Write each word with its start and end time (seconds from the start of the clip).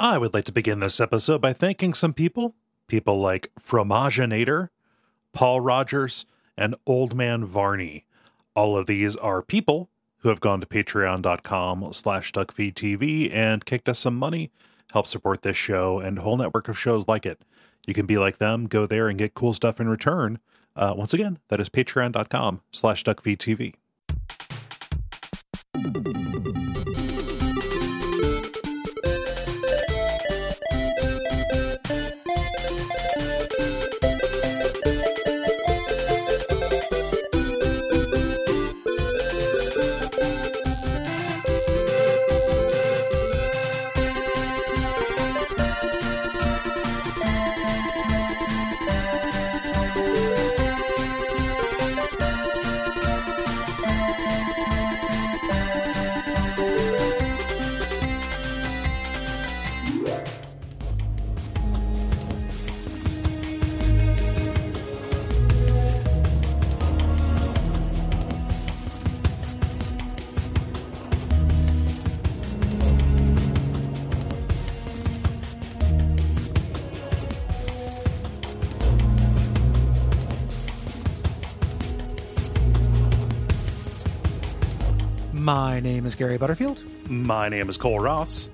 I 0.00 0.16
would 0.16 0.32
like 0.32 0.44
to 0.44 0.52
begin 0.52 0.78
this 0.78 1.00
episode 1.00 1.40
by 1.40 1.52
thanking 1.52 1.92
some 1.92 2.14
people. 2.14 2.54
People 2.86 3.18
like 3.18 3.50
Fromaginator, 3.60 4.68
Paul 5.32 5.60
Rogers, 5.60 6.24
and 6.56 6.76
Old 6.86 7.16
Man 7.16 7.44
Varney. 7.44 8.04
All 8.54 8.78
of 8.78 8.86
these 8.86 9.16
are 9.16 9.42
people 9.42 9.90
who 10.18 10.28
have 10.28 10.38
gone 10.38 10.60
to 10.60 10.66
patreon.com 10.66 11.92
slash 11.92 12.32
duckfeedtv 12.32 13.34
and 13.34 13.64
kicked 13.64 13.88
us 13.88 13.98
some 13.98 14.16
money, 14.16 14.52
help 14.92 15.08
support 15.08 15.42
this 15.42 15.56
show 15.56 15.98
and 15.98 16.18
a 16.18 16.22
whole 16.22 16.36
network 16.36 16.68
of 16.68 16.78
shows 16.78 17.08
like 17.08 17.26
it. 17.26 17.42
You 17.84 17.92
can 17.92 18.06
be 18.06 18.18
like 18.18 18.38
them, 18.38 18.68
go 18.68 18.86
there 18.86 19.08
and 19.08 19.18
get 19.18 19.34
cool 19.34 19.52
stuff 19.52 19.80
in 19.80 19.88
return. 19.88 20.38
Uh, 20.76 20.94
once 20.96 21.12
again, 21.12 21.40
that 21.48 21.60
is 21.60 21.68
patreon.com 21.68 22.60
slash 22.70 23.02
duckfeedtv. 23.02 23.74
Is 86.08 86.16
Gary 86.16 86.38
Butterfield, 86.38 86.82
My 87.10 87.50
name 87.50 87.68
is 87.68 87.76
Cole 87.76 88.00
Ross. 88.00 88.48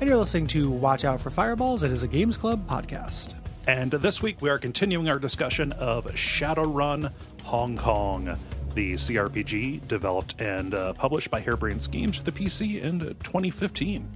and 0.00 0.08
you're 0.08 0.16
listening 0.16 0.46
to 0.48 0.70
Watch 0.70 1.04
Out 1.04 1.20
for 1.20 1.28
Fireballs. 1.28 1.82
It 1.82 1.92
is 1.92 2.02
a 2.02 2.08
Games 2.08 2.38
Club 2.38 2.66
podcast. 2.66 3.34
And 3.68 3.90
this 3.90 4.22
week 4.22 4.40
we 4.40 4.48
are 4.48 4.58
continuing 4.58 5.10
our 5.10 5.18
discussion 5.18 5.72
of 5.72 6.06
Shadowrun 6.14 7.12
Hong 7.42 7.76
Kong, 7.76 8.34
the 8.74 8.94
CRPG 8.94 9.86
developed 9.86 10.40
and 10.40 10.74
uh, 10.74 10.94
published 10.94 11.30
by 11.30 11.42
Harebrained 11.42 11.82
Schemes 11.82 12.16
for 12.16 12.22
the 12.22 12.32
PC 12.32 12.80
in 12.80 13.00
2015. 13.00 14.08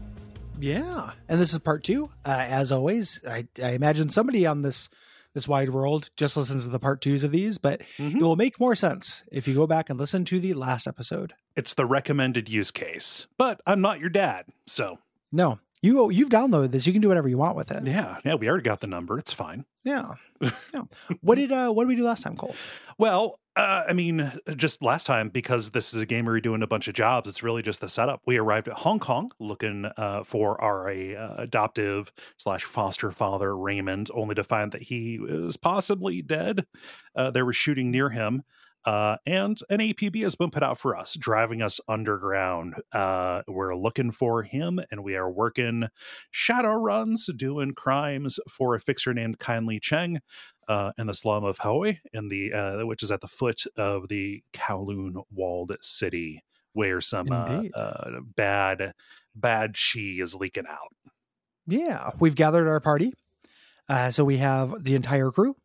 Yeah, 0.58 1.10
and 1.28 1.38
this 1.38 1.52
is 1.52 1.58
part 1.58 1.84
two. 1.84 2.10
Uh, 2.24 2.46
as 2.48 2.72
always, 2.72 3.20
I, 3.28 3.46
I 3.62 3.72
imagine 3.72 4.08
somebody 4.08 4.46
on 4.46 4.62
this 4.62 4.88
this 5.34 5.46
wide 5.48 5.70
world 5.70 6.10
just 6.16 6.36
listens 6.36 6.64
to 6.64 6.70
the 6.70 6.78
part 6.78 7.00
twos 7.00 7.22
of 7.24 7.30
these, 7.32 7.58
but 7.58 7.82
Mhm. 7.98 8.16
it 8.16 8.22
will 8.22 8.36
make 8.36 8.58
more 8.58 8.74
sense 8.74 9.24
if 9.30 9.46
you 9.46 9.54
go 9.54 9.66
back 9.66 9.88
and 9.90 9.98
listen 9.98 10.24
to 10.26 10.40
the 10.40 10.54
last 10.54 10.86
episode. 10.86 11.34
It's 11.56 11.74
the 11.74 11.86
recommended 11.86 12.48
use 12.48 12.70
case, 12.70 13.26
but 13.36 13.60
I'm 13.66 13.80
not 13.80 14.00
your 14.00 14.08
dad, 14.10 14.46
so 14.66 14.98
No, 15.32 15.58
you 15.82 16.10
you've 16.10 16.30
downloaded 16.30 16.70
this. 16.72 16.86
You 16.86 16.92
can 16.92 17.02
do 17.02 17.08
whatever 17.08 17.28
you 17.28 17.38
want 17.38 17.56
with 17.56 17.70
it. 17.70 17.86
yeah, 17.86 18.18
yeah, 18.24 18.34
we 18.34 18.48
already 18.48 18.62
got 18.64 18.80
the 18.80 18.86
number. 18.86 19.18
It's 19.18 19.32
fine. 19.32 19.64
Yeah. 19.84 20.14
yeah. 20.40 20.82
What 21.20 21.34
did 21.36 21.52
uh 21.52 21.70
what 21.70 21.84
did 21.84 21.88
we 21.88 21.96
do 21.96 22.04
last 22.04 22.22
time, 22.22 22.36
Cole? 22.36 22.54
Well, 22.96 23.38
uh, 23.58 23.82
I 23.88 23.92
mean, 23.92 24.30
just 24.56 24.82
last 24.82 25.04
time 25.04 25.30
because 25.30 25.72
this 25.72 25.92
is 25.92 26.00
a 26.00 26.06
game 26.06 26.26
where 26.26 26.36
you're 26.36 26.40
doing 26.40 26.62
a 26.62 26.66
bunch 26.68 26.86
of 26.86 26.94
jobs. 26.94 27.28
It's 27.28 27.42
really 27.42 27.60
just 27.60 27.80
the 27.80 27.88
setup. 27.88 28.22
We 28.24 28.36
arrived 28.36 28.68
at 28.68 28.74
Hong 28.74 29.00
Kong 29.00 29.32
looking 29.40 29.84
uh, 29.96 30.22
for 30.22 30.60
our 30.60 30.88
uh, 30.88 31.34
adoptive 31.38 32.12
slash 32.36 32.62
foster 32.62 33.10
father 33.10 33.56
Raymond, 33.56 34.12
only 34.14 34.36
to 34.36 34.44
find 34.44 34.70
that 34.70 34.82
he 34.82 35.18
is 35.20 35.56
possibly 35.56 36.22
dead. 36.22 36.66
Uh, 37.16 37.32
there 37.32 37.44
was 37.44 37.56
shooting 37.56 37.90
near 37.90 38.10
him. 38.10 38.44
Uh, 38.84 39.16
and 39.26 39.58
an 39.70 39.80
APB 39.80 40.22
has 40.22 40.36
been 40.36 40.50
put 40.50 40.62
out 40.62 40.78
for 40.78 40.96
us, 40.96 41.16
driving 41.18 41.60
us 41.60 41.80
underground. 41.88 42.76
Uh, 42.92 43.42
we're 43.48 43.74
looking 43.74 44.12
for 44.12 44.44
him, 44.44 44.80
and 44.92 45.02
we 45.02 45.16
are 45.16 45.28
working 45.28 45.88
shadow 46.30 46.74
runs, 46.74 47.28
doing 47.36 47.74
crimes 47.74 48.38
for 48.48 48.76
a 48.76 48.80
fixer 48.80 49.12
named 49.12 49.40
Kindly 49.40 49.80
Cheng 49.80 50.20
uh, 50.68 50.92
in 50.98 51.06
the 51.06 51.14
slum 51.14 51.44
of 51.44 51.58
Heoi, 51.58 52.00
in 52.12 52.28
the 52.28 52.52
uh, 52.52 52.86
which 52.86 53.02
is 53.02 53.10
at 53.10 53.20
the 53.20 53.28
foot 53.28 53.64
of 53.76 54.08
the 54.08 54.42
Kowloon 54.52 55.22
walled 55.32 55.76
city, 55.80 56.42
where 56.72 57.00
some 57.00 57.32
uh, 57.32 57.62
uh, 57.74 58.20
bad 58.36 58.92
bad 59.34 59.74
chi 59.74 60.16
is 60.20 60.34
leaking 60.34 60.66
out. 60.68 60.94
Yeah, 61.66 62.10
we've 62.18 62.34
gathered 62.34 62.68
our 62.68 62.80
party. 62.80 63.12
Uh, 63.88 64.10
so 64.10 64.24
we 64.24 64.36
have 64.38 64.84
the 64.84 64.94
entire 64.94 65.30
crew 65.30 65.56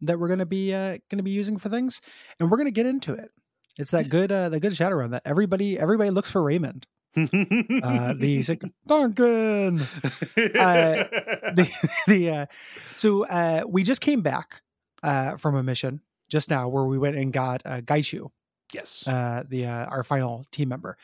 that 0.00 0.18
we're 0.18 0.28
going 0.28 0.38
to 0.38 0.46
be 0.46 0.72
uh, 0.72 0.98
going 1.10 1.18
to 1.18 1.22
be 1.22 1.30
using 1.30 1.58
for 1.58 1.68
things, 1.68 2.00
and 2.38 2.50
we're 2.50 2.56
going 2.56 2.66
to 2.66 2.72
get 2.72 2.86
into 2.86 3.12
it. 3.12 3.30
It's 3.78 3.90
that 3.90 4.08
good 4.08 4.32
uh, 4.32 4.48
that 4.48 4.60
good 4.60 4.72
Shadowrun 4.72 5.10
that 5.10 5.22
everybody 5.24 5.78
everybody 5.78 6.10
looks 6.10 6.30
for 6.30 6.42
Raymond. 6.42 6.86
Uh, 7.16 8.12
the 8.12 8.70
Duncan. 8.86 9.76
the 10.36 11.90
the 12.06 12.30
uh, 12.30 12.46
so 12.96 13.26
uh, 13.26 13.64
we 13.66 13.82
just 13.82 14.00
came 14.00 14.22
back 14.22 14.60
uh, 15.02 15.36
from 15.36 15.54
a 15.54 15.62
mission 15.62 16.00
just 16.28 16.50
now 16.50 16.68
where 16.68 16.84
we 16.84 16.98
went 16.98 17.16
and 17.16 17.32
got 17.32 17.62
uh, 17.64 17.80
Gaishu, 17.80 18.30
yes, 18.72 19.06
uh, 19.06 19.44
the 19.48 19.66
uh, 19.66 19.86
our 19.86 20.02
final 20.02 20.44
team 20.50 20.68
member. 20.68 20.96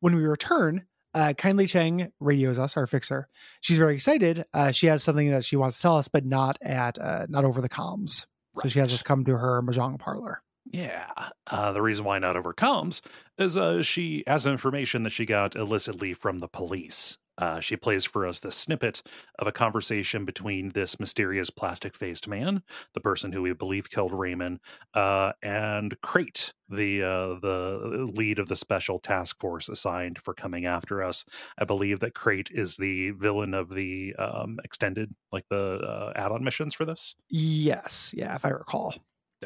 When 0.00 0.14
we 0.14 0.22
return, 0.24 0.86
uh, 1.14 1.34
Kindly 1.36 1.66
Cheng 1.66 2.12
radios 2.20 2.58
us, 2.58 2.76
our 2.76 2.86
fixer. 2.86 3.28
She's 3.60 3.78
very 3.78 3.94
excited. 3.94 4.44
Uh, 4.54 4.70
she 4.70 4.86
has 4.86 5.02
something 5.02 5.30
that 5.30 5.44
she 5.44 5.56
wants 5.56 5.76
to 5.76 5.82
tell 5.82 5.96
us, 5.96 6.08
but 6.08 6.24
not 6.24 6.58
at 6.62 6.98
uh, 6.98 7.26
not 7.28 7.44
over 7.44 7.60
the 7.60 7.68
comms. 7.68 8.26
So 8.62 8.68
she 8.68 8.78
has 8.78 8.92
us 8.92 9.02
come 9.02 9.24
to 9.24 9.36
her 9.36 9.62
mahjong 9.62 9.98
parlor. 9.98 10.42
Yeah. 10.72 11.30
Uh, 11.46 11.72
the 11.72 11.82
reason 11.82 12.04
why 12.04 12.18
not 12.18 12.36
overcomes 12.36 13.00
is 13.38 13.56
uh, 13.56 13.82
she 13.82 14.22
has 14.26 14.46
information 14.46 15.02
that 15.04 15.10
she 15.10 15.24
got 15.24 15.56
illicitly 15.56 16.14
from 16.14 16.38
the 16.38 16.48
police. 16.48 17.16
Uh, 17.38 17.60
she 17.60 17.76
plays 17.76 18.04
for 18.04 18.26
us 18.26 18.40
the 18.40 18.50
snippet 18.50 19.00
of 19.38 19.46
a 19.46 19.52
conversation 19.52 20.24
between 20.24 20.70
this 20.70 20.98
mysterious 20.98 21.50
plastic 21.50 21.94
faced 21.94 22.26
man, 22.26 22.62
the 22.94 23.00
person 23.00 23.32
who 23.32 23.42
we 23.42 23.52
believe 23.52 23.88
killed 23.88 24.12
Raymond, 24.12 24.58
uh, 24.94 25.32
and 25.40 25.98
Krait, 26.00 26.52
the 26.68 27.02
uh, 27.04 27.38
the 27.40 28.10
lead 28.12 28.40
of 28.40 28.48
the 28.48 28.56
special 28.56 28.98
task 28.98 29.38
force 29.38 29.68
assigned 29.68 30.18
for 30.18 30.34
coming 30.34 30.66
after 30.66 31.00
us. 31.00 31.24
I 31.56 31.64
believe 31.64 32.00
that 32.00 32.14
Krait 32.14 32.50
is 32.50 32.76
the 32.76 33.12
villain 33.12 33.54
of 33.54 33.72
the 33.72 34.16
um, 34.16 34.58
extended, 34.64 35.14
like 35.30 35.44
the 35.48 35.78
uh, 35.78 36.12
add 36.16 36.32
on 36.32 36.42
missions 36.42 36.74
for 36.74 36.84
this. 36.84 37.14
Yes, 37.28 38.12
yeah, 38.16 38.34
if 38.34 38.44
I 38.44 38.48
recall. 38.48 38.96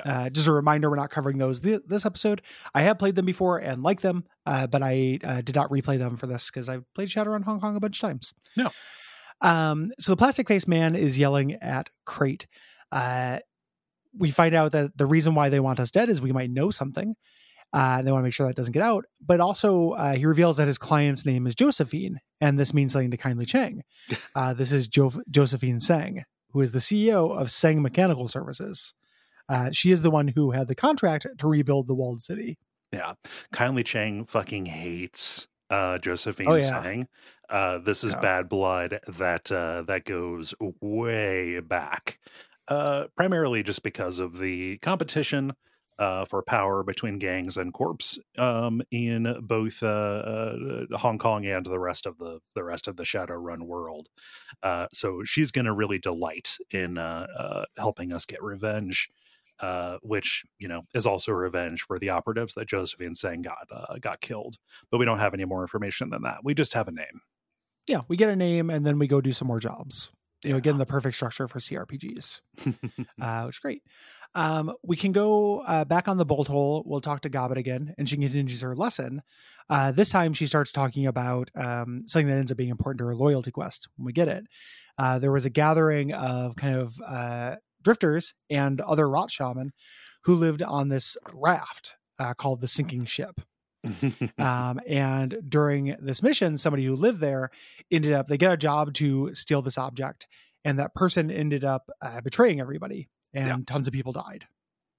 Uh, 0.05 0.31
just 0.31 0.49
a 0.49 0.53
reminder, 0.53 0.89
we're 0.89 0.97
not 0.97 1.11
covering 1.11 1.39
those 1.39 1.61
th- 1.61 1.83
this 1.87 2.07
episode. 2.07 2.43
I 2.75 2.83
have 2.83 2.99
played 2.99 3.15
them 3.15 3.27
before 3.27 3.59
and 3.59 3.83
like 3.83 4.01
them, 4.01 4.25
uh, 4.47 4.67
but 4.67 4.83
I 4.83 5.19
uh, 5.23 5.41
did 5.43 5.55
not 5.55 5.71
replay 5.71 5.99
them 5.99 6.17
for 6.17 6.27
this 6.27 6.51
because 6.51 6.69
I've 6.69 6.85
played 6.95 7.09
Shadowrun 7.09 7.45
Hong 7.45 7.61
Kong 7.61 7.77
a 7.77 7.81
bunch 7.81 8.03
of 8.03 8.09
times. 8.09 8.33
Yeah. 8.57 8.69
Um, 9.41 9.91
so 9.99 10.13
the 10.13 10.17
plastic 10.17 10.49
face 10.49 10.67
man 10.69 10.95
is 10.95 11.19
yelling 11.19 11.55
at 11.55 11.91
Krait. 12.07 12.47
Uh, 12.91 13.41
we 14.17 14.31
find 14.31 14.55
out 14.55 14.73
that 14.73 14.97
the 14.97 15.07
reason 15.07 15.35
why 15.35 15.49
they 15.49 15.61
want 15.61 15.81
us 15.81 15.91
dead 15.91 16.09
is 16.09 16.21
we 16.21 16.33
might 16.33 16.51
know 16.51 16.71
something. 16.71 17.15
Uh, 17.73 18.03
they 18.03 18.13
want 18.13 18.23
to 18.23 18.25
make 18.25 18.35
sure 18.35 18.47
that 18.47 18.57
doesn't 18.57 18.73
get 18.73 18.83
out. 18.83 19.07
But 19.25 19.41
also, 19.41 19.91
uh, 19.91 20.15
he 20.15 20.27
reveals 20.27 20.59
that 20.59 20.67
his 20.69 20.77
client's 20.79 21.25
name 21.25 21.47
is 21.47 21.55
Josephine, 21.55 22.19
and 22.41 22.59
this 22.59 22.75
means 22.75 22.93
something 22.93 23.11
to 23.11 23.17
Kindly 23.17 23.47
Cheng. 23.47 23.83
Uh, 24.35 24.55
this 24.55 24.73
is 24.73 24.89
jo- 24.89 25.23
Josephine 25.31 25.79
Tseng, 25.79 26.23
who 26.51 26.61
is 26.61 26.73
the 26.73 26.79
CEO 26.79 27.39
of 27.39 27.49
Tseng 27.49 27.83
Mechanical 27.83 28.29
Services. 28.29 28.95
Uh, 29.49 29.71
she 29.71 29.91
is 29.91 30.03
the 30.03 30.11
one 30.11 30.29
who 30.29 30.51
had 30.53 30.69
the 30.69 30.75
contract 30.75 31.27
to 31.39 31.49
rebuild 31.49 31.87
the 31.89 31.95
walled 31.95 32.21
city. 32.21 32.59
Yeah. 32.93 33.15
Kindly 33.53 33.83
Cheng 33.85 34.25
fucking 34.27 34.67
hates 34.67 35.49
uh 35.71 35.97
Josephine 35.99 36.47
Oh, 36.47 36.55
yeah. 36.57 36.85
Tseng. 36.85 37.07
Uh 37.49 37.79
this 37.79 38.05
is 38.05 38.15
Yeah. 38.15 38.21
bad 38.23 38.49
blood 38.49 39.01
that 39.09 39.51
uh 39.51 39.83
that 39.83 40.05
goes 40.05 40.55
way 40.81 41.61
back. 41.61 42.19
Uh 42.69 43.07
primarily 43.17 43.63
just 43.63 43.83
because 43.83 44.19
of 44.19 44.39
the 44.39 44.77
competition 44.79 45.53
uh 45.99 46.25
for 46.27 46.43
power 46.43 46.83
between 46.83 47.19
gangs 47.19 47.57
and 47.57 47.73
corps 47.73 48.19
um 48.39 48.83
in 48.91 49.35
both 49.43 49.83
uh, 49.83 49.87
uh 49.87 50.99
Hong 50.99 51.19
Kong 51.19 51.47
and 51.47 51.65
the 51.65 51.79
rest 51.79 52.05
of 52.07 52.19
the 52.19 52.41
the 52.55 52.65
rest 52.65 52.87
of 52.89 52.97
the 52.97 53.05
Shadowrun 53.05 53.63
world. 53.63 54.09
Uh 54.63 54.89
so 54.93 55.25
she's 55.25 55.51
going 55.51 55.65
to 55.67 55.73
really 55.73 55.99
delight 55.99 56.59
in 56.71 56.99
uh, 56.99 57.27
uh 57.39 57.65
helping 57.79 58.13
us 58.13 58.27
get 58.27 58.43
revenge 58.43 59.09
uh, 59.63 59.99
which 60.03 60.45
you 60.59 60.69
know 60.69 60.83
is 60.95 61.07
also 61.07 61.33
revenge 61.33 61.83
for 61.83 61.99
the 61.99 62.11
operatives 62.11 62.55
that 62.55 62.69
Josephine 62.69 63.15
Tseng 63.15 63.43
got 63.43 63.67
uh, 63.75 63.97
got 64.01 64.21
killed. 64.21 64.59
But 64.91 64.99
we 64.99 65.07
don't 65.07 65.21
have 65.21 65.35
any 65.35 65.45
more 65.45 65.63
information 65.63 66.11
than 66.11 66.23
that. 66.23 66.39
We 66.45 66.55
just 66.55 66.75
have 66.75 66.89
a 66.89 66.93
name. 66.93 67.21
yeah, 67.87 68.03
we 68.09 68.17
get 68.17 68.29
a 68.29 68.37
name 68.37 68.71
and 68.71 68.87
then 68.87 68.99
we 68.99 69.07
go 69.07 69.21
do 69.21 69.33
some 69.33 69.49
more 69.49 69.61
jobs. 69.61 70.11
You 70.45 70.51
know, 70.51 70.57
again, 70.57 70.77
the 70.77 70.87
perfect 70.87 71.15
structure 71.15 71.47
for 71.47 71.61
CRPGs, 71.61 72.41
uh, 73.21 73.45
which 73.45 73.55
is 73.55 73.59
great. 73.61 73.83
Um, 74.35 74.73
we 74.83 74.97
can 74.97 75.13
go 75.13 75.61
uh, 75.61 75.85
back 75.85 76.09
on 76.09 76.17
the 76.17 76.25
bolt 76.25 76.49
hole. 76.49 76.83
We'll 76.85 77.01
talk 77.01 77.21
to 77.21 77.29
Gobbet 77.29 77.59
again, 77.59 77.95
and 77.97 78.09
she 78.09 78.17
continues 78.17 78.61
her 78.63 78.75
lesson. 78.75 79.23
Uh, 79.71 79.93
this 79.93 80.11
time, 80.11 80.33
she 80.33 80.47
starts 80.47 80.73
talking 80.73 81.07
about 81.07 81.51
um, 81.55 82.03
something 82.07 82.27
that 82.27 82.39
ends 82.39 82.51
up 82.51 82.57
being 82.57 82.71
important 82.71 82.99
to 82.99 83.05
her 83.05 83.15
loyalty 83.15 83.53
quest. 83.53 83.89
When 83.97 84.07
we 84.07 84.13
get 84.13 84.27
it, 84.27 84.45
uh, 84.99 85.21
there 85.21 85.31
was 85.31 85.45
a 85.45 85.51
gathering 85.51 86.13
of 86.13 86.57
kind 86.57 86.77
of 86.77 86.97
uh, 87.07 87.57
drifters 87.83 88.35
and 88.51 88.81
other 88.81 89.09
rot 89.09 89.31
shaman 89.31 89.73
who 90.25 90.35
lived 90.37 90.63
on 90.63 90.89
this 90.89 91.17
raft 91.33 91.95
uh, 92.19 92.35
called 92.35 92.61
the 92.61 92.69
Sinking 92.69 93.05
Ship. 93.07 93.41
Um, 94.39 94.81
and 94.87 95.39
during 95.49 95.97
this 96.01 96.23
mission, 96.23 96.57
somebody 96.57 96.85
who 96.85 96.95
lived 96.95 97.21
there 97.21 97.51
ended 97.91 98.13
up, 98.13 98.29
they 98.29 98.37
get 98.39 98.53
a 98.53 98.57
job 98.57 98.95
to 98.95 99.35
steal 99.35 99.61
this 99.63 99.77
object. 99.79 100.27
And 100.65 100.79
that 100.79 100.95
person 100.95 101.31
ended 101.31 101.65
up 101.65 101.91
uh, 102.01 102.21
betraying 102.21 102.61
everybody, 102.61 103.09
and 103.35 103.47
Yeah. 103.47 103.57
tons 103.67 103.89
of 103.89 103.93
people 103.93 104.13
died 104.13 104.47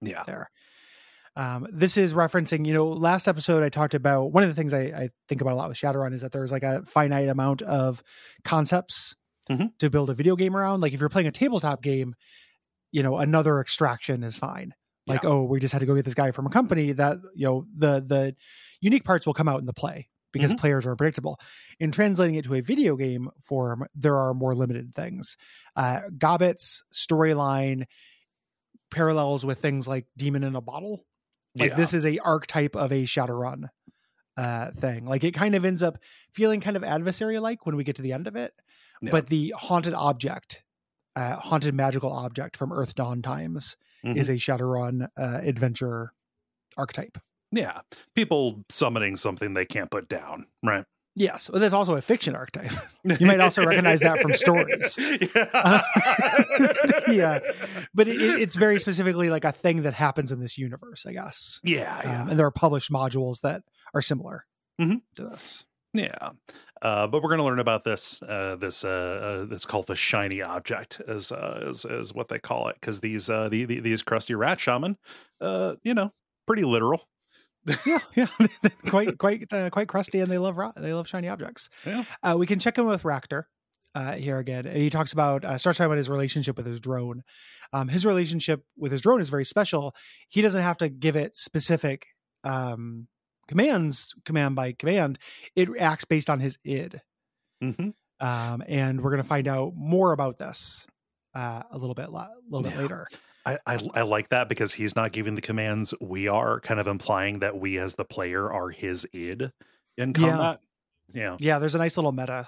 yeah. 0.01 0.24
there. 0.25 0.50
Um, 1.38 1.65
this 1.71 1.95
is 1.97 2.13
referencing, 2.13 2.68
you 2.68 2.74
know, 2.74 2.88
last 2.88 3.27
episode 3.27 3.63
I 3.63 3.69
talked 3.69 3.94
about 3.95 4.31
one 4.33 4.44
of 4.44 4.50
the 4.50 4.56
things 4.56 4.74
I, 4.74 4.81
I 4.81 5.09
think 5.29 5.39
about 5.41 5.53
a 5.53 5.56
lot 5.56 5.69
with 5.69 5.77
Shadowrun 5.77 6.13
is 6.13 6.21
that 6.21 6.31
there's 6.33 6.51
like 6.51 6.63
a 6.63 6.83
finite 6.86 7.29
amount 7.29 7.62
of 7.62 8.03
concepts 8.44 9.15
Mhm. 9.50 9.71
to 9.79 9.89
build 9.89 10.09
a 10.09 10.13
video 10.13 10.36
game 10.36 10.56
around. 10.56 10.81
Like 10.81 10.94
if 10.94 11.00
you're 11.00 11.09
playing 11.09 11.27
a 11.27 11.31
tabletop 11.31 11.81
game, 11.81 12.15
you 12.93 13.03
know, 13.03 13.17
another 13.17 13.59
extraction 13.59 14.23
is 14.23 14.37
fine. 14.37 14.73
Like, 15.07 15.23
Yeah. 15.23 15.29
oh, 15.31 15.43
we 15.43 15.59
just 15.59 15.73
had 15.73 15.79
to 15.79 15.85
go 15.85 15.95
get 15.95 16.05
this 16.05 16.13
guy 16.13 16.31
from 16.31 16.45
a 16.45 16.49
company 16.49 16.93
that, 16.93 17.17
you 17.35 17.45
know, 17.45 17.65
the 17.75 17.99
the 17.99 18.35
unique 18.79 19.03
parts 19.03 19.25
will 19.25 19.33
come 19.33 19.49
out 19.49 19.59
in 19.59 19.65
the 19.65 19.73
play 19.73 20.07
because 20.31 20.53
Mhm. 20.53 20.59
players 20.59 20.85
are 20.85 20.91
unpredictable. 20.91 21.37
In 21.79 21.91
translating 21.91 22.35
it 22.35 22.45
to 22.45 22.53
a 22.55 22.61
video 22.61 22.95
game 22.95 23.29
form, 23.41 23.85
there 23.93 24.17
are 24.17 24.33
more 24.33 24.55
limited 24.55 24.95
things. 24.95 25.35
Uh, 25.75 26.01
Gobbet's 26.17 26.83
storyline 26.93 27.83
parallels 28.91 29.45
with 29.45 29.59
things 29.59 29.87
like 29.87 30.05
Demon 30.17 30.43
in 30.43 30.55
a 30.55 30.61
Bottle. 30.61 31.05
Like 31.57 31.71
Yeah. 31.71 31.75
this 31.75 31.93
is 31.93 32.05
a 32.05 32.19
archetype 32.19 32.75
of 32.75 32.91
a 32.91 33.03
Shadowrun 33.03 33.69
uh 34.35 34.71
thing. 34.71 35.05
Like 35.05 35.23
it 35.23 35.33
kind 35.33 35.53
of 35.53 35.63
ends 35.63 35.83
up 35.83 35.97
feeling 36.33 36.59
kind 36.61 36.75
of 36.75 36.83
adversary 36.83 37.37
like 37.39 37.65
when 37.67 37.75
we 37.75 37.83
get 37.83 37.97
to 37.97 38.01
the 38.01 38.13
end 38.13 38.25
of 38.27 38.35
it. 38.35 38.51
Yeah. 39.01 39.11
But 39.11 39.27
the 39.27 39.53
haunted 39.55 39.93
object, 39.93 40.63
uh 41.15 41.36
haunted 41.36 41.74
magical 41.74 42.12
object 42.12 42.57
from 42.57 42.71
Earthdawn 42.71 43.21
times 43.24 43.75
Mhm. 44.06 44.18
is 44.18 44.30
a 44.30 44.33
Shadowrun 44.33 45.07
uh 45.18 45.39
adventure 45.44 46.13
archetype. 46.77 47.18
Yeah. 47.51 47.81
People 48.15 48.63
summoning 48.69 49.15
something 49.18 49.54
they 49.54 49.65
can't 49.65 49.92
put 49.92 50.10
down, 50.10 50.48
right? 50.63 50.86
Yes, 51.15 51.48
but 51.54 51.60
there's 51.60 51.74
also 51.74 51.95
a 51.95 52.01
fiction 52.01 52.36
archetype. 52.36 52.71
You 53.19 53.27
might 53.27 53.39
also 53.39 53.63
recognize 53.63 54.00
that 54.00 54.19
from 54.19 54.33
stories. 54.33 54.98
Yeah. 55.36 55.81
yeah, 57.07 57.39
but 57.94 58.07
it, 58.07 58.19
it- 58.19 58.42
it's 58.42 58.56
very 58.56 58.80
specifically 58.80 59.30
like 59.30 59.45
a 59.45 59.51
thing 59.51 59.83
that 59.83 59.94
happens 59.94 60.31
in 60.31 60.39
this 60.39 60.57
universe, 60.57 61.06
I 61.06 61.13
guess. 61.13 61.60
Yeah. 61.63 62.01
Yeah. 62.04 62.21
Um, 62.24 62.30
and 62.30 62.39
there 62.39 62.45
are 62.48 62.51
published 62.51 62.92
modules 62.92 63.42
that 63.42 63.62
are 63.94 64.01
similar 64.01 64.45
Mhm. 64.81 65.01
to 65.15 65.24
this. 65.25 65.65
Yeah, 65.93 66.31
uh, 66.81 67.07
but 67.07 67.21
we're 67.21 67.29
going 67.29 67.39
to 67.39 67.45
learn 67.45 67.59
about 67.59 67.83
this. 67.83 68.21
Uh, 68.21 68.55
this 68.57 68.83
uh, 68.83 69.45
uh, 69.49 69.53
it's 69.53 69.65
called 69.65 69.87
the 69.87 69.95
shiny 69.95 70.41
object, 70.41 71.01
as 71.07 71.31
uh, 71.31 71.63
is 71.67 71.85
is 71.85 72.13
what 72.13 72.27
they 72.27 72.39
call 72.39 72.67
it, 72.67 72.75
because 72.79 72.99
these 72.99 73.29
uh, 73.29 73.47
the, 73.49 73.65
the, 73.65 73.79
these 73.79 74.01
crusty 74.01 74.35
rat 74.35 74.59
shaman, 74.59 74.97
uh, 75.39 75.75
you 75.83 75.93
know, 75.93 76.11
pretty 76.45 76.63
literal. 76.63 77.07
yeah, 77.85 77.99
yeah, 78.15 78.27
quite 78.89 79.17
quite 79.17 79.51
uh, 79.53 79.69
quite 79.69 79.87
crusty, 79.87 80.19
and 80.19 80.31
they 80.31 80.37
love 80.37 80.57
ro- 80.57 80.73
they 80.75 80.93
love 80.93 81.07
shiny 81.07 81.29
objects. 81.29 81.69
Yeah. 81.85 82.03
Uh, 82.21 82.35
we 82.37 82.45
can 82.45 82.59
check 82.59 82.77
in 82.77 82.85
with 82.85 83.03
Racter 83.03 83.43
uh, 83.95 84.13
here 84.13 84.37
again, 84.37 84.65
and 84.65 84.77
he 84.77 84.89
talks 84.89 85.13
about 85.13 85.45
uh, 85.45 85.57
starts 85.57 85.77
talking 85.77 85.85
about 85.85 85.97
his 85.97 86.09
relationship 86.09 86.57
with 86.57 86.65
his 86.65 86.81
drone. 86.81 87.23
Um, 87.71 87.87
his 87.87 88.05
relationship 88.05 88.63
with 88.77 88.91
his 88.91 89.01
drone 89.01 89.21
is 89.21 89.29
very 89.29 89.45
special. 89.45 89.95
He 90.27 90.41
doesn't 90.41 90.61
have 90.61 90.77
to 90.79 90.89
give 90.89 91.15
it 91.15 91.35
specific 91.35 92.07
um, 92.43 93.07
commands, 93.47 94.13
command 94.25 94.55
by 94.55 94.73
command. 94.73 95.19
It 95.55 95.69
acts 95.79 96.05
based 96.05 96.29
on 96.29 96.39
his 96.39 96.57
id, 96.63 97.01
hmm 97.61 97.89
um, 98.19 98.63
and 98.67 99.01
we're 99.01 99.09
going 99.09 99.21
to 99.21 99.27
find 99.27 99.47
out 99.47 99.73
more 99.75 100.13
about 100.13 100.37
this 100.37 100.87
uh, 101.35 101.63
a 101.71 101.77
little 101.77 101.95
bit 101.95 102.07
a 102.07 102.29
little 102.49 102.63
bit 102.63 102.73
Yeah. 102.73 102.81
later. 102.81 103.07
I, 103.45 103.57
I 103.65 103.79
I 103.93 104.01
like 104.03 104.29
that 104.29 104.47
because 104.47 104.73
he's 104.73 104.95
not 104.95 105.11
giving 105.11 105.35
the 105.35 105.41
commands. 105.41 105.93
We 105.99 106.29
are 106.29 106.61
kind 106.61 106.79
of 106.79 106.87
implying 106.87 107.39
that 107.39 107.57
we, 107.57 107.77
as 107.77 107.95
the 107.95 108.05
player, 108.05 108.49
are 108.49 108.69
his 108.69 109.05
id 109.11 109.51
in 109.97 110.13
Yeah. 110.17 110.29
combat. 110.29 110.59
Yeah, 111.13 111.37
yeah 111.39 111.59
there's 111.59 111.75
a 111.75 111.79
nice 111.79 111.97
little 111.97 112.13
meta 112.13 112.47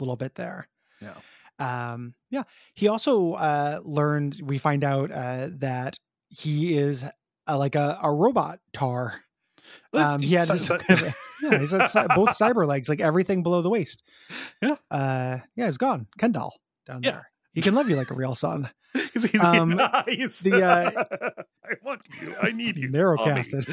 little 0.00 0.16
bit 0.16 0.34
there 0.34 0.68
Yeah. 1.00 1.14
um 1.60 2.14
yeah 2.30 2.42
he 2.74 2.88
also 2.88 3.34
uh 3.34 3.80
learned 3.84 4.40
we 4.42 4.58
find 4.58 4.82
out 4.82 5.10
uh 5.12 5.48
that 5.58 5.96
he 6.28 6.76
is 6.76 7.04
uh, 7.46 7.56
like 7.56 7.76
a, 7.76 7.96
a 8.02 8.12
robot 8.12 8.58
tar 8.72 9.22
um 9.92 10.20
he 10.20 10.34
had 10.34 10.44
so- 10.46 10.52
this 10.54 10.66
so- 10.66 10.78
kind 10.78 11.00
of- 11.02 11.14
yeah 11.42 11.58
he's 11.58 11.70
had 11.72 12.08
both 12.14 12.30
cyber 12.38 12.66
legs 12.66 12.88
like 12.88 13.00
everything 13.00 13.42
below 13.42 13.62
the 13.62 13.70
waist 13.70 14.02
Yeah. 14.62 14.76
uh 14.90 15.38
yeah 15.56 15.66
he's 15.66 15.78
gone 15.78 16.06
kendall 16.18 16.54
down 16.86 17.02
Yeah. 17.02 17.10
there 17.10 17.30
he 17.52 17.60
can 17.60 17.74
love 17.74 17.88
you 17.88 17.96
like 17.96 18.10
a 18.10 18.14
real 18.14 18.34
son 18.34 18.70
he's, 19.12 19.24
he's, 19.30 19.42
Um, 19.42 19.70
nice. 19.70 20.40
the, 20.42 20.62
uh, 20.62 21.04
I 21.64 21.72
want 21.82 22.02
you. 22.22 22.32
I 22.40 22.52
need 22.52 22.78
you. 22.78 22.88
Narrowcasted. 22.88 23.66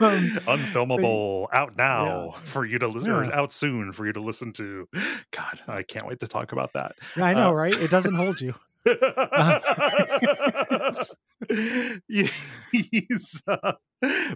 Um, 0.00 0.38
Unfilmable 0.46 1.48
out 1.52 1.76
now 1.76 2.30
Yeah. 2.32 2.40
for 2.44 2.64
you 2.64 2.78
to 2.78 2.88
listen, 2.88 3.10
or 3.10 3.24
Yeah. 3.24 3.38
out 3.38 3.52
soon 3.52 3.92
for 3.92 4.06
you 4.06 4.14
to 4.14 4.20
listen 4.22 4.52
to. 4.54 4.88
God, 5.30 5.60
I 5.68 5.82
can't 5.82 6.06
wait 6.06 6.20
to 6.20 6.26
talk 6.28 6.52
about 6.52 6.72
that. 6.72 6.92
yeah 7.18 7.26
i 7.26 7.34
know 7.34 7.50
Uh, 7.50 7.54
right 7.54 7.74
it 7.74 7.90
doesn't 7.90 8.14
hold 8.14 8.40
you 8.40 8.54
he's 12.72 13.42
uh, 13.46 13.72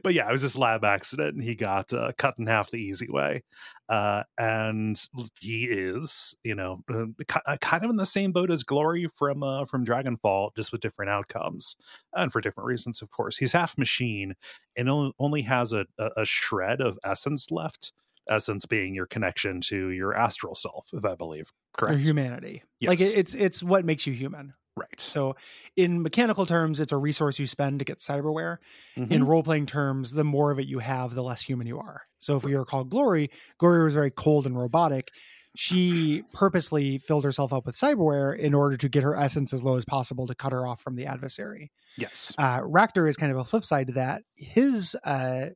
but 0.03 0.15
yeah 0.15 0.29
it 0.29 0.33
was 0.33 0.43
this 0.43 0.57
lab 0.57 0.85
accident 0.85 1.35
and 1.35 1.43
he 1.43 1.55
got 1.55 1.93
uh, 1.93 2.13
cut 2.19 2.35
in 2.39 2.47
half 2.47 2.71
the 2.71 2.77
easy 2.77 3.09
way 3.09 3.43
uh, 3.89 4.23
and 4.37 5.01
he 5.41 5.65
is 5.65 6.35
you 6.45 6.55
know 6.55 6.83
uh, 6.93 7.05
uh, 7.47 7.57
kind 7.61 7.85
of 7.85 7.91
in 7.91 7.97
the 7.97 8.07
same 8.07 8.33
boat 8.33 8.51
as 8.51 8.63
glory 8.63 9.09
from 9.15 9.43
uh, 9.43 9.65
from 9.65 9.85
dragonfall 9.85 10.55
just 10.57 10.73
with 10.73 10.81
different 10.81 11.11
outcomes 11.11 11.77
and 12.15 12.33
for 12.33 12.41
different 12.41 12.67
reasons 12.67 13.01
of 13.03 13.11
course. 13.11 13.37
He's 13.37 13.53
half 13.53 13.79
machine 13.79 14.35
and 14.77 14.89
only, 15.19 15.43
has 15.43 15.73
a, 15.73 15.87
a, 15.99 16.25
shred 16.25 16.81
of 16.81 16.99
essence 17.05 17.51
left 17.51 17.93
essence 18.29 18.67
being 18.67 18.95
your 18.95 19.07
connection 19.07 19.61
to 19.61 19.91
your 19.91 20.15
astral 20.15 20.55
self 20.55 20.87
if 20.93 21.05
i 21.05 21.15
believe 21.15 21.51
correct? 21.79 22.01
humanity. 22.01 22.63
Like 22.83 23.01
Yes. 23.01 23.15
it, 23.15 23.19
it's 23.19 23.35
it's 23.35 23.63
what 23.63 23.85
makes 23.85 24.07
you 24.07 24.13
human 24.13 24.55
right 24.79 25.01
So, 25.01 25.37
in 25.77 26.03
mechanical 26.03 26.47
terms, 26.47 26.81
it's 26.81 26.93
a 26.93 26.97
resource 26.97 27.39
you 27.39 27.47
spend 27.47 27.79
to 27.81 27.85
get 27.85 27.99
cyberware. 27.99 28.59
In 28.97 29.07
Mhm. 29.23 29.29
role 29.29 29.43
playing 29.43 29.67
terms, 29.67 30.13
the 30.13 30.25
more 30.25 30.51
of 30.51 30.59
it 30.59 30.67
you 30.67 30.81
have, 30.81 31.15
the 31.15 31.23
less 31.23 31.43
human 31.43 31.67
you 31.67 31.79
are. 31.79 32.03
So, 32.19 32.37
if 32.37 32.45
we 32.45 32.55
recall 32.55 32.85
Glory, 32.85 33.31
Glory 33.59 33.85
was 33.85 33.95
very 33.95 34.11
cold 34.11 34.47
and 34.47 34.57
robotic. 34.59 35.11
She 35.57 36.23
purposely 36.33 36.99
filled 36.99 37.25
herself 37.25 37.53
up 37.53 37.67
with 37.67 37.75
cyberware 37.75 38.37
in 38.39 38.55
order 38.55 38.77
to 38.77 38.89
get 38.89 39.03
her 39.03 39.17
essence 39.17 39.53
as 39.53 39.63
low 39.63 39.77
as 39.77 39.85
possible 39.85 40.27
to 40.27 40.35
cut 40.35 40.53
her 40.53 40.67
off 40.67 40.81
from 40.81 40.95
the 40.97 41.07
adversary. 41.07 41.73
yes 41.97 42.33
Uh, 42.39 42.61
Racter 42.61 43.09
is 43.09 43.17
kind 43.17 43.33
of 43.33 43.39
a 43.39 43.45
flip 43.45 43.65
side 43.65 43.89
to 43.89 43.93
that. 43.95 44.23
His 44.37 44.95
uh, 45.05 45.51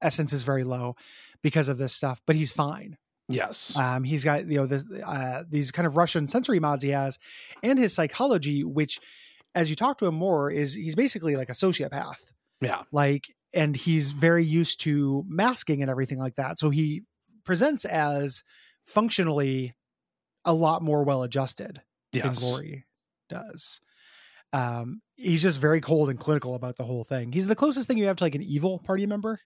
essence 0.00 0.32
is 0.32 0.42
very 0.44 0.64
low 0.64 0.94
because 1.42 1.68
of 1.68 1.76
this 1.78 1.92
stuff, 1.92 2.20
but 2.26 2.36
he's 2.36 2.52
fine. 2.52 2.96
Yes 3.32 3.76
Um, 3.76 4.04
he's 4.04 4.24
got 4.24 4.46
you 4.46 4.58
know 4.58 4.66
this, 4.66 4.84
uh, 5.04 5.44
these 5.48 5.70
kind 5.70 5.86
of 5.86 5.96
Russian 5.96 6.26
sensory 6.26 6.60
mods 6.60 6.84
he 6.84 6.90
has, 6.90 7.18
and 7.62 7.78
his 7.78 7.94
psychology, 7.94 8.64
which, 8.64 9.00
as 9.54 9.70
you 9.70 9.76
talk 9.76 9.98
to 9.98 10.06
him 10.06 10.14
more, 10.14 10.50
is 10.50 10.74
he's 10.74 10.94
basically 10.94 11.36
like 11.36 11.48
a 11.48 11.54
sociopath. 11.54 12.26
yeah 12.60 12.82
Like, 12.92 13.34
and 13.54 13.76
he's 13.76 14.12
very 14.12 14.44
used 14.44 14.80
to 14.82 15.24
masking 15.28 15.82
and 15.82 15.90
everything 15.90 16.18
like 16.18 16.36
that. 16.36 16.58
So 16.58 16.70
he 16.70 17.02
presents 17.44 17.84
as 17.84 18.42
functionally 18.84 19.74
a 20.44 20.54
lot 20.54 20.82
more 20.82 21.04
well 21.04 21.22
adjusted 21.22 21.82
than 22.12 22.32
Glory 22.40 22.84
does. 23.28 23.80
Um, 24.52 25.00
he's 25.16 25.42
just 25.42 25.58
very 25.60 25.80
cold 25.80 26.10
and 26.10 26.18
clinical 26.18 26.54
about 26.54 26.76
the 26.76 26.84
whole 26.84 27.04
thing. 27.04 27.32
He's 27.32 27.46
the 27.46 27.54
closest 27.54 27.88
thing 27.88 27.96
you 27.96 28.06
have 28.06 28.16
to 28.16 28.24
like 28.24 28.34
an 28.34 28.42
evil 28.42 28.78
party 28.78 29.06
member. 29.06 29.40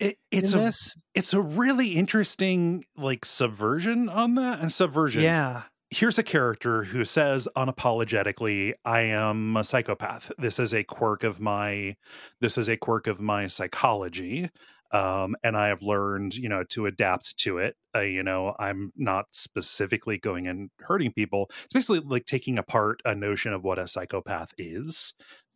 It, 0.00 0.18
it's 0.30 0.52
a 0.54 0.58
this, 0.58 0.94
it's 1.14 1.32
a 1.32 1.40
really 1.40 1.94
interesting 1.94 2.84
like 2.96 3.24
subversion 3.24 4.08
on 4.08 4.34
that 4.36 4.60
and 4.60 4.72
subversion. 4.72 5.22
Yeah, 5.22 5.64
here's 5.90 6.18
a 6.18 6.22
character 6.22 6.84
who 6.84 7.04
says 7.04 7.48
unapologetically 7.56 8.74
i 8.84 9.00
am 9.00 9.56
a 9.56 9.64
psychopath. 9.64 10.30
This 10.38 10.58
is 10.58 10.74
a 10.74 10.84
quirk 10.84 11.24
of 11.24 11.40
my 11.40 11.96
this 12.40 12.58
is 12.58 12.68
a 12.68 12.76
quirk 12.76 13.06
of 13.06 13.20
my 13.20 13.46
psychology 13.46 14.50
um 14.90 15.36
and 15.44 15.54
i 15.56 15.68
have 15.68 15.82
learned 15.82 16.34
you 16.34 16.48
know 16.48 16.62
to 16.64 16.86
adapt 16.86 17.36
to 17.38 17.58
it. 17.58 17.76
Uh, 17.94 18.00
you 18.00 18.22
know 18.22 18.54
i'm 18.58 18.92
not 18.96 19.26
specifically 19.32 20.18
going 20.18 20.46
and 20.46 20.70
hurting 20.80 21.12
people. 21.12 21.50
It's 21.64 21.74
basically 21.74 22.00
like 22.00 22.26
taking 22.26 22.58
apart 22.58 23.00
a 23.04 23.14
notion 23.14 23.52
of 23.52 23.64
what 23.64 23.78
a 23.78 23.88
psychopath 23.88 24.52
is. 24.58 25.14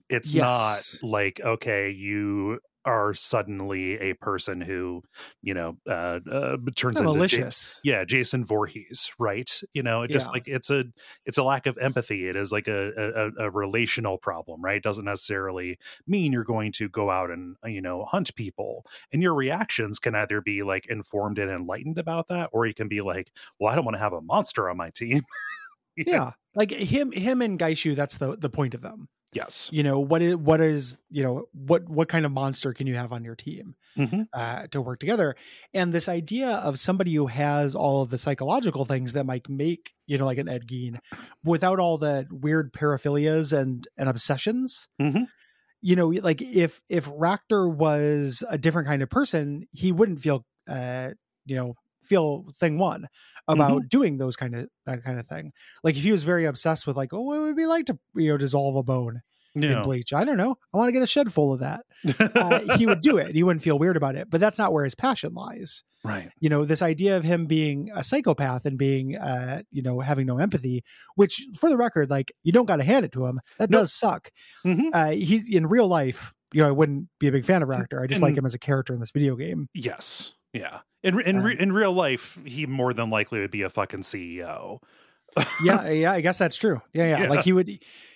It's 0.08 0.34
Yes. 0.34 0.99
not 1.00 1.08
like 1.11 1.40
okay 1.40 1.90
you 1.90 2.58
are 2.84 3.14
suddenly 3.14 3.94
a 4.00 4.14
person 4.14 4.60
who, 4.60 5.02
you 5.42 5.54
know, 5.54 5.76
uh, 5.88 6.20
uh 6.30 6.56
turns 6.74 6.98
They're 6.98 7.04
into 7.04 7.14
malicious. 7.14 7.80
yeah, 7.84 8.04
Jason 8.04 8.44
Voorhees, 8.44 9.10
right? 9.18 9.50
You 9.74 9.82
know, 9.82 10.02
it 10.02 10.10
just 10.10 10.28
Yeah. 10.28 10.32
like 10.32 10.48
it's 10.48 10.70
a 10.70 10.84
it's 11.24 11.38
a 11.38 11.42
lack 11.42 11.66
of 11.66 11.78
empathy. 11.78 12.28
It 12.28 12.36
is 12.36 12.52
like 12.52 12.68
a, 12.68 13.30
a 13.38 13.46
a 13.46 13.50
relational 13.50 14.18
problem, 14.18 14.62
right? 14.62 14.76
It 14.76 14.82
doesn't 14.82 15.04
necessarily 15.04 15.78
mean 16.06 16.32
you're 16.32 16.44
going 16.44 16.72
to 16.72 16.88
go 16.88 17.10
out 17.10 17.30
and 17.30 17.56
uh, 17.64 17.68
you 17.68 17.80
know 17.80 18.04
hunt 18.04 18.34
people, 18.34 18.84
and 19.12 19.22
your 19.22 19.34
reactions 19.34 19.98
can 19.98 20.14
either 20.14 20.40
be 20.40 20.62
like 20.62 20.86
informed 20.86 21.38
and 21.38 21.50
enlightened 21.50 21.98
about 21.98 22.28
that, 22.28 22.50
or 22.52 22.66
you 22.66 22.74
can 22.74 22.88
be 22.88 23.00
like, 23.00 23.30
well, 23.58 23.72
I 23.72 23.76
don't 23.76 23.84
want 23.84 23.94
to 23.96 24.00
have 24.00 24.12
a 24.12 24.20
monster 24.20 24.68
on 24.68 24.76
my 24.76 24.90
team. 24.90 25.22
Yeah. 25.94 26.30
Like 26.54 26.70
him 26.70 27.12
him 27.12 27.42
and 27.42 27.58
Gaishu, 27.58 27.94
that's 27.94 28.16
the 28.16 28.34
the 28.36 28.48
point 28.48 28.72
of 28.72 28.80
them. 28.80 29.08
Yes. 29.32 29.70
You 29.72 29.82
know, 29.82 29.98
what 29.98 30.20
is 30.20 30.36
what 30.36 30.60
is, 30.60 30.98
you 31.08 31.22
know, 31.22 31.46
what 31.52 31.88
what 31.88 32.08
kind 32.08 32.26
of 32.26 32.32
monster 32.32 32.74
can 32.74 32.86
you 32.86 32.96
have 32.96 33.12
on 33.12 33.24
your 33.24 33.34
team 33.34 33.74
Mhm. 33.96 34.26
uh 34.34 34.66
to 34.68 34.80
work 34.82 34.98
together? 35.00 35.36
And 35.72 35.92
this 35.92 36.06
idea 36.08 36.50
of 36.56 36.78
somebody 36.78 37.14
who 37.14 37.26
has 37.28 37.74
all 37.74 38.02
of 38.02 38.10
the 38.10 38.18
psychological 38.18 38.84
things 38.84 39.14
that 39.14 39.24
might 39.24 39.48
make, 39.48 39.94
you 40.06 40.18
know, 40.18 40.26
like 40.26 40.36
an 40.38 40.48
Ed 40.48 40.66
Gein 40.66 40.98
without 41.42 41.78
all 41.80 41.96
the 41.96 42.26
weird 42.30 42.72
paraphilias 42.74 43.56
and 43.58 43.88
and 43.96 44.08
obsessions. 44.08 44.88
Mhm. 45.00 45.28
You 45.80 45.96
know, 45.96 46.08
like 46.08 46.42
if 46.42 46.82
if 46.90 47.06
Racter 47.06 47.66
was 47.74 48.44
a 48.50 48.58
different 48.58 48.86
kind 48.88 49.02
of 49.02 49.08
person, 49.10 49.66
he 49.72 49.92
wouldn't 49.92 50.20
feel 50.20 50.44
uh 50.68 51.10
you 51.46 51.56
know, 51.56 51.74
feel 52.02 52.47
thing 52.54 52.78
one 52.78 53.09
about 53.49 53.88
doing 53.88 54.18
those 54.18 54.37
kind 54.37 54.54
of 54.54 54.68
that 54.87 55.02
kind 55.02 55.18
of 55.18 55.26
thing. 55.26 55.52
Like 55.85 55.97
if 55.97 56.02
he 56.02 56.12
was 56.12 56.25
very 56.25 56.44
obsessed 56.44 56.87
with 56.87 56.97
like, 56.97 57.12
oh, 57.12 57.21
what 57.23 57.40
would 57.40 57.50
it 57.50 57.56
be 57.56 57.66
like 57.66 57.87
to 57.87 57.99
you 58.14 58.28
know 58.30 58.37
dissolve 58.37 58.76
a 58.76 58.82
bone 58.82 59.23
in 59.54 59.82
bleach? 59.82 60.12
I 60.12 60.25
don't 60.25 60.37
know. 60.38 60.56
I 60.73 60.76
want 60.78 60.88
to 60.88 60.92
get 60.92 61.02
a 61.02 61.06
shed 61.06 61.32
full 61.32 61.52
of 61.52 61.61
that. 61.61 61.85
Uh, 62.35 62.76
he 62.76 62.87
would 62.87 63.00
do 63.00 63.18
it. 63.25 63.35
He 63.35 63.42
wouldn't 63.42 63.62
feel 63.62 63.78
weird 63.78 63.97
about 63.97 64.14
it. 64.16 64.30
But 64.30 64.40
that's 64.40 64.59
not 64.59 64.73
where 64.73 64.85
his 64.85 64.94
passion 64.94 65.35
lies. 65.35 65.82
right. 66.04 66.30
You 66.40 66.49
know, 66.49 66.64
this 66.64 66.82
idea 66.82 67.16
of 67.16 67.25
him 67.25 67.47
being 67.47 67.90
a 67.94 68.02
psychopath 68.02 68.64
and 68.64 68.78
being, 68.78 69.16
uh, 69.16 69.62
you 69.71 69.82
know, 69.82 70.00
having 70.00 70.26
no 70.26 70.38
empathy, 70.38 70.82
which 71.16 71.47
for 71.59 71.68
the 71.68 71.76
record, 71.76 72.11
like 72.11 72.32
you 72.42 72.52
don't 72.52 72.66
got 72.66 72.76
to 72.76 72.85
hand 72.85 73.04
it 73.04 73.12
to 73.12 73.26
him. 73.26 73.40
That 73.59 73.71
No. 73.71 73.78
does 73.80 73.92
suck. 73.92 74.30
Mhm. 74.64 74.88
Uh, 74.92 75.11
he's 75.11 75.49
in 75.49 75.66
real 75.66 75.87
life. 75.88 76.32
You 76.54 76.62
know, 76.62 76.68
I 76.68 76.73
wouldn't 76.73 77.09
be 77.18 77.28
a 77.28 77.32
big 77.32 77.44
fan 77.44 77.62
of 77.62 77.68
Racter. 77.68 78.02
I 78.02 78.06
just 78.06 78.21
like 78.23 78.37
him 78.37 78.44
as 78.47 78.52
a 78.54 78.59
character 78.59 78.92
in 78.94 79.00
this 79.00 79.11
video 79.11 79.37
game. 79.37 79.68
Yes. 79.75 80.35
Yeah. 80.52 80.80
In 81.02 81.21
in 81.21 81.42
re- 81.42 81.54
Um, 81.54 81.59
in 81.61 81.73
real 81.73 81.92
life, 81.92 82.38
he 82.44 82.66
more 82.66 82.92
than 82.94 83.11
likely 83.11 83.40
would 83.40 83.50
be 83.50 83.62
a 83.62 83.71
fucking 83.71 84.00
CEO. 84.02 84.80
yeah, 85.64 85.88
yeah, 85.88 86.12
I 86.12 86.21
guess 86.21 86.38
that's 86.38 86.56
true. 86.56 86.80
Yeah, 86.92 87.06
yeah, 87.06 87.23
Yeah. 87.23 87.28
Like 87.30 87.44
he 87.44 87.52
would 87.52 87.71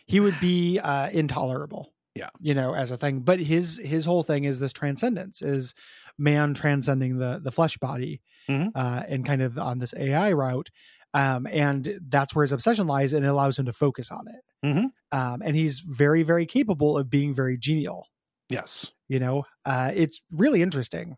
he 0.07 0.21
would 0.21 0.38
be 0.40 0.78
uh 0.78 1.09
intolerable. 1.11 1.93
Yeah. 2.14 2.31
You 2.40 2.55
know, 2.55 2.75
as 2.75 2.90
a 2.93 2.97
thing. 2.99 3.21
But 3.21 3.40
his 3.40 3.78
his 3.78 4.07
whole 4.07 4.23
thing 4.23 4.45
is 4.45 4.59
this 4.61 4.73
transcendence 4.73 5.43
is 5.43 5.75
man 6.19 6.55
transcending 6.55 7.19
the 7.19 7.40
the 7.43 7.52
flesh 7.52 7.76
body 7.78 8.23
Mhm. 8.49 8.71
uh 8.75 9.02
and 9.09 9.25
kind 9.26 9.43
of 9.43 9.59
on 9.59 9.78
this 9.78 9.95
AI 9.97 10.33
route. 10.33 10.71
Um 11.14 11.47
and 11.50 11.99
that's 12.09 12.35
where 12.35 12.43
his 12.45 12.52
obsession 12.52 12.87
lies 12.87 13.12
and 13.12 13.25
it 13.25 13.28
allows 13.28 13.59
him 13.59 13.66
to 13.66 13.73
focus 13.73 14.11
on 14.11 14.26
it. 14.28 14.45
Mhm. 14.66 14.85
Um 15.12 15.43
and 15.43 15.57
he's 15.57 15.81
very 15.81 16.23
very 16.23 16.47
capable 16.47 16.97
of 16.99 17.11
being 17.11 17.35
very 17.35 17.57
genial 17.59 18.07
Yes. 18.49 18.93
you 19.09 19.19
know 19.19 19.45
uh 19.64 19.90
it's 19.95 20.23
really 20.31 20.62
interesting 20.62 21.16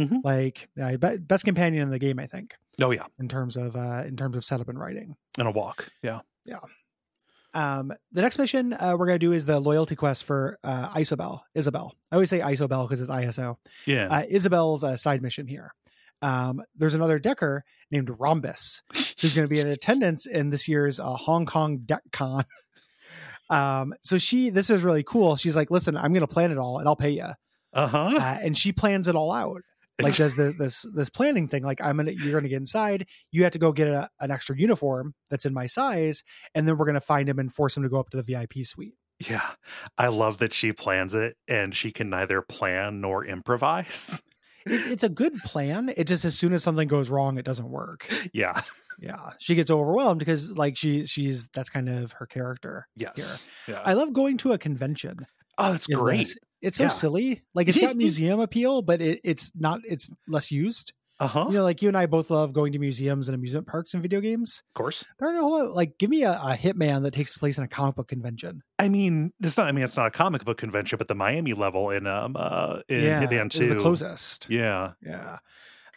Mhm. 0.00 0.20
like 0.24 0.68
uh, 0.82 0.96
best 1.20 1.44
companion 1.44 1.82
in 1.82 1.90
the 1.90 1.98
game 1.98 2.18
i 2.18 2.26
think 2.26 2.54
Oh 2.82 2.90
yeah. 2.92 3.06
in 3.18 3.28
terms 3.28 3.56
of 3.56 3.76
uh 3.76 4.04
in 4.06 4.16
terms 4.16 4.36
of 4.36 4.44
setup 4.44 4.68
and 4.68 4.78
writing 4.78 5.14
And 5.38 5.46
a 5.46 5.50
walk. 5.50 5.88
Yeah. 6.02 6.20
um 7.54 7.92
the 8.12 8.22
next 8.22 8.38
mission 8.38 8.72
uh, 8.72 8.94
we're 8.98 9.06
gonna 9.06 9.18
do 9.18 9.32
is 9.32 9.44
the 9.44 9.58
loyalty 9.60 9.96
quest 9.96 10.24
for 10.24 10.58
uh 10.64 10.88
isobel 10.94 11.40
isabel 11.54 11.94
i 12.10 12.14
always 12.16 12.30
say 12.30 12.40
isobel 12.40 12.84
because 12.86 13.00
it's 13.00 13.10
iso 13.10 13.56
Yeah. 13.86 14.06
uh, 14.08 14.22
isabel's 14.28 14.82
a 14.84 14.96
side 14.96 15.20
mission 15.22 15.46
here 15.46 15.74
um 16.22 16.62
there's 16.76 16.94
another 16.94 17.18
decker 17.18 17.64
named 17.90 18.10
rhombus 18.18 18.82
who's 19.20 19.34
going 19.34 19.46
to 19.48 19.52
be 19.52 19.58
in 19.60 19.66
attendance 19.66 20.26
in 20.26 20.50
this 20.50 20.68
year's 20.68 21.00
uh, 21.00 21.14
hong 21.14 21.44
kong 21.46 21.78
deck 21.84 22.02
con 22.12 22.44
um 23.50 23.94
so 24.02 24.16
she 24.18 24.50
this 24.50 24.70
is 24.70 24.82
really 24.84 25.02
cool 25.02 25.34
she's 25.36 25.56
like 25.56 25.70
listen 25.70 25.96
i'm 25.96 26.12
going 26.12 26.20
to 26.26 26.32
plan 26.32 26.52
it 26.52 26.58
all 26.58 26.78
and 26.78 26.86
i'll 26.88 26.96
pay 26.96 27.10
you 27.10 27.26
uh-huh. 27.72 28.16
uh, 28.18 28.38
and 28.42 28.56
she 28.56 28.70
plans 28.72 29.08
it 29.08 29.14
all 29.16 29.32
out 29.32 29.62
like 30.04 30.16
does 30.16 30.36
the, 30.36 30.52
this 30.58 30.84
this 30.94 31.08
planning 31.10 31.48
thing 31.48 31.62
like 31.62 31.80
i'm 31.80 31.96
gonna 31.96 32.12
you're 32.12 32.32
gonna 32.40 32.48
get 32.48 32.56
inside 32.56 33.06
you 33.30 33.42
have 33.44 33.52
to 33.52 33.58
go 33.58 33.72
get 33.72 33.88
a, 33.88 34.08
an 34.20 34.30
extra 34.30 34.56
uniform 34.58 35.14
that's 35.30 35.44
in 35.46 35.52
my 35.54 35.66
size 35.66 36.22
and 36.54 36.66
then 36.66 36.76
we're 36.78 36.86
gonna 36.86 37.00
find 37.00 37.28
him 37.28 37.38
and 37.38 37.52
force 37.52 37.76
him 37.76 37.82
to 37.82 37.88
go 37.88 37.98
up 38.00 38.10
to 38.10 38.16
the 38.16 38.22
vip 38.22 38.52
suite 38.64 38.94
Yeah. 39.28 39.46
I 39.98 40.08
love 40.08 40.38
that 40.38 40.52
she 40.52 40.72
plans 40.72 41.14
it 41.14 41.36
and 41.48 41.74
she 41.74 41.92
can 41.92 42.08
neither 42.10 42.40
plan 42.42 43.00
nor 43.00 43.24
improvise. 43.26 44.22
it, 44.66 44.92
it's 44.92 45.02
a 45.04 45.08
good 45.08 45.34
plan 45.44 45.92
it 45.96 46.06
just 46.06 46.24
as 46.24 46.38
soon 46.38 46.52
as 46.52 46.62
something 46.62 46.88
goes 46.88 47.08
wrong 47.08 47.38
it 47.38 47.44
doesn't 47.44 47.68
work 47.70 48.08
Yeah. 48.32 48.60
yeah 48.98 49.30
she 49.38 49.54
gets 49.54 49.70
overwhelmed 49.70 50.18
because 50.18 50.52
like 50.52 50.76
she 50.76 51.06
she's 51.06 51.48
that's 51.48 51.70
kind 51.70 51.88
of 51.88 52.12
her 52.12 52.26
character 52.26 52.86
Yes. 52.96 53.48
Yeah. 53.68 53.80
i 53.84 53.94
love 53.94 54.12
going 54.12 54.36
to 54.38 54.52
a 54.52 54.58
convention 54.58 55.26
oh, 55.58 55.72
that's 55.72 55.86
great. 55.86 56.18
this. 56.18 56.36
It's 56.62 56.76
so 56.76 56.84
Yeah. 56.84 56.88
silly 56.88 57.42
like 57.54 57.68
it's 57.68 57.80
got 57.80 57.96
museum 58.06 58.40
appeal 58.40 58.82
but 58.82 59.00
it, 59.00 59.20
it's 59.24 59.52
not 59.54 59.80
it's 59.86 60.10
less 60.28 60.50
used 60.50 60.92
Uh-huh. 61.20 61.46
you 61.48 61.54
know 61.54 61.62
like 61.64 61.82
you 61.82 61.88
and 61.88 61.96
i 61.98 62.06
both 62.06 62.30
love 62.30 62.52
going 62.52 62.72
to 62.72 62.78
museums 62.78 63.28
and 63.28 63.34
amusement 63.34 63.66
parks 63.66 63.92
and 63.94 64.02
video 64.02 64.20
games 64.20 64.62
Of 64.70 64.74
course. 64.74 65.04
There 65.18 65.28
are 65.28 65.34
no 65.34 65.46
like 65.48 65.98
give 65.98 66.08
me 66.10 66.22
a, 66.24 66.32
a 66.32 66.56
hitman 66.56 67.02
that 67.02 67.12
takes 67.12 67.36
place 67.38 67.58
in 67.58 67.64
a 67.64 67.68
comic 67.68 67.96
book 67.96 68.08
convention. 68.08 68.62
I 68.78 68.88
mean, 68.88 69.32
it's 69.40 69.56
not 69.56 69.66
I 69.66 69.72
mean 69.72 69.84
it's 69.84 69.96
not 69.96 70.06
a 70.06 70.10
comic 70.10 70.44
book 70.44 70.56
convention, 70.58 70.96
but 70.96 71.08
the 71.08 71.14
Miami 71.14 71.52
level 71.52 71.90
in 71.90 72.06
um 72.06 72.36
uh 72.36 72.80
in 72.88 73.02
yeah, 73.04 73.24
Hitman 73.26 73.50
2. 73.50 73.60
is 73.62 73.68
the 73.68 73.80
closest. 73.80 74.48
Yeah. 74.50 74.92
Yeah, 75.04 75.38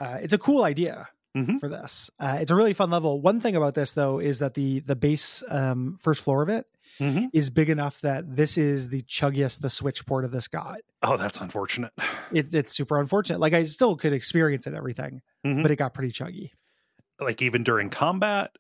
uh, 0.02 0.18
it's 0.22 0.34
a 0.34 0.38
cool 0.38 0.64
idea 0.64 1.08
Mhm. 1.36 1.60
for 1.60 1.68
this. 1.68 2.12
Uh, 2.20 2.38
it's 2.42 2.52
a 2.52 2.56
really 2.56 2.74
fun 2.74 2.92
level. 2.92 3.20
One 3.20 3.40
thing 3.42 3.56
about 3.56 3.74
this 3.74 3.94
though 3.94 4.20
is 4.20 4.40
that 4.40 4.54
the 4.54 4.82
the 4.82 4.96
base 4.96 5.42
um, 5.50 5.98
first 6.00 6.22
floor 6.22 6.44
of 6.44 6.50
it 6.50 6.66
Mhm. 7.00 7.30
is 7.34 7.50
big 7.50 7.70
enough 7.70 8.02
that 8.02 8.36
this 8.36 8.58
is 8.58 8.90
the 8.90 9.02
chuggiest 9.04 9.62
the 9.62 9.70
switch 9.70 10.06
port 10.06 10.26
of 10.26 10.32
this 10.32 10.48
got. 10.48 10.80
Oh, 11.02 11.18
that's 11.18 11.40
unfortunate. 11.42 11.92
It, 12.32 12.54
it's 12.54 12.74
super 12.74 13.00
unfortunate. 13.00 13.40
Like 13.40 13.54
I 13.54 13.64
still 13.64 13.96
could 13.96 14.12
experience 14.14 14.66
it 14.68 14.74
everything, 14.74 15.22
Mhm. 15.46 15.62
but 15.62 15.70
it 15.72 15.76
got 15.76 15.94
pretty 15.94 16.12
chuggy. 16.12 16.50
Like 17.20 17.42
even 17.44 17.64
during 17.64 17.90
combat, 17.92 18.52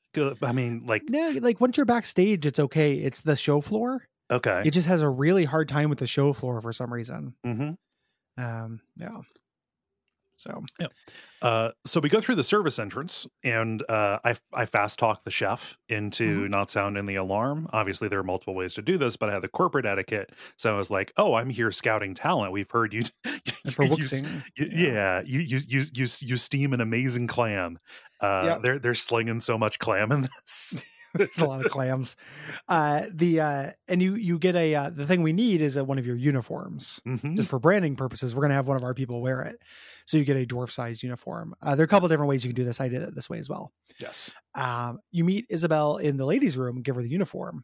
I 0.43 0.51
mean, 0.51 0.83
like 0.85 1.03
no, 1.09 1.29
like 1.41 1.59
once 1.59 1.75
you're 1.77 1.85
backstage, 1.87 2.45
it's 2.45 2.59
okay. 2.59 2.95
It's 2.95 3.21
the 3.21 3.35
show 3.35 3.61
floor. 3.61 4.05
okay. 4.31 4.61
It 4.65 4.71
just 4.71 4.87
has 4.87 5.01
a 5.01 5.09
really 5.09 5.45
hard 5.45 5.67
time 5.67 5.89
with 5.89 5.99
the 5.99 6.07
show 6.07 6.33
floor 6.33 6.61
for 6.61 6.71
some 6.71 6.93
reason. 6.93 7.33
hmm 7.43 7.71
Um, 8.37 8.81
yeah. 8.95 9.21
So 10.47 10.63
Uh, 11.41 11.71
so 11.85 12.00
we 12.00 12.07
go 12.07 12.21
through 12.21 12.35
the 12.35 12.43
service 12.43 12.79
entrance, 12.79 13.27
and 13.43 13.83
uh, 13.89 14.19
I 14.23 14.35
I 14.53 14.65
fast 14.65 14.97
talk 15.00 15.23
the 15.25 15.31
chef 15.31 15.77
into 15.89 16.23
Mm-hmm. 16.41 16.47
not 16.51 16.69
sounding 16.69 17.05
the 17.05 17.15
alarm. 17.15 17.67
Obviously, 17.73 18.07
there 18.07 18.19
are 18.19 18.23
multiple 18.23 18.55
ways 18.55 18.73
to 18.75 18.81
do 18.81 18.97
this, 18.97 19.17
but 19.17 19.29
I 19.29 19.33
had 19.33 19.41
the 19.41 19.50
corporate 19.50 19.85
etiquette, 19.85 20.31
so 20.57 20.73
I 20.73 20.77
was 20.77 20.89
like, 20.89 21.12
"Oh, 21.17 21.33
I'm 21.33 21.50
here 21.50 21.69
scouting 21.71 22.13
talent. 22.13 22.51
We've 22.53 22.71
heard 22.71 22.93
you, 22.93 23.03
for 23.73 23.83
you- 23.83 23.95
you- 24.55 24.69
yeah, 24.73 25.21
you 25.25 25.39
you 25.41 25.59
you 25.67 25.81
you 25.93 26.07
you 26.21 26.38
steam 26.38 26.73
an 26.73 26.79
amazing 26.81 27.27
clam. 27.27 27.77
Uh, 28.21 28.43
Yep. 28.45 28.62
they're 28.63 28.79
they're 28.79 28.93
slinging 28.95 29.39
so 29.39 29.57
much 29.57 29.79
clam 29.79 30.12
in 30.13 30.21
this. 30.21 30.85
there's 31.17 31.39
a 31.39 31.46
lot 31.46 31.65
of 31.65 31.72
clams. 31.72 32.15
Uh, 32.67 33.05
the 33.13 33.39
uh, 33.39 33.72
and 33.88 34.01
you 34.01 34.15
you 34.15 34.39
get 34.39 34.55
a 34.55 34.74
uh, 34.75 34.89
the 34.89 35.05
thing 35.05 35.22
we 35.22 35.34
need 35.34 35.62
is 35.62 35.75
a, 35.77 35.84
one 35.84 36.00
of 36.00 36.05
your 36.08 36.15
uniforms 36.15 37.00
Mhm. 37.08 37.36
just 37.36 37.50
for 37.50 37.60
branding 37.60 37.96
purposes. 37.96 38.36
We're 38.36 38.41
gonna 38.41 38.53
have 38.55 38.67
one 38.67 38.77
of 38.77 38.84
our 38.84 38.93
people 38.93 39.22
wear 39.22 39.41
it, 39.43 39.60
so 40.05 40.17
you 40.17 40.25
get 40.25 40.38
a 40.38 40.46
dwarf 40.46 40.72
sized 40.72 41.03
uniform. 41.03 41.53
Uh, 41.62 41.75
there 41.75 41.84
are 41.84 41.86
a 41.86 41.88
couple 41.88 42.08
different 42.10 42.29
ways 42.29 42.43
you 42.43 42.50
can 42.50 42.55
do 42.55 42.65
this. 42.65 42.82
I 42.82 42.88
did 42.88 43.01
it 43.03 43.15
this 43.15 43.29
way 43.29 43.39
as 43.39 43.50
well. 43.50 43.72
Yes. 44.00 44.34
Um, 44.55 45.00
you 45.12 45.24
meet 45.24 45.46
Isabel 45.50 45.98
in 45.98 46.17
the 46.17 46.25
ladies' 46.25 46.58
room, 46.58 46.82
give 46.82 46.96
her 46.96 47.01
the 47.03 47.10
uniform, 47.10 47.63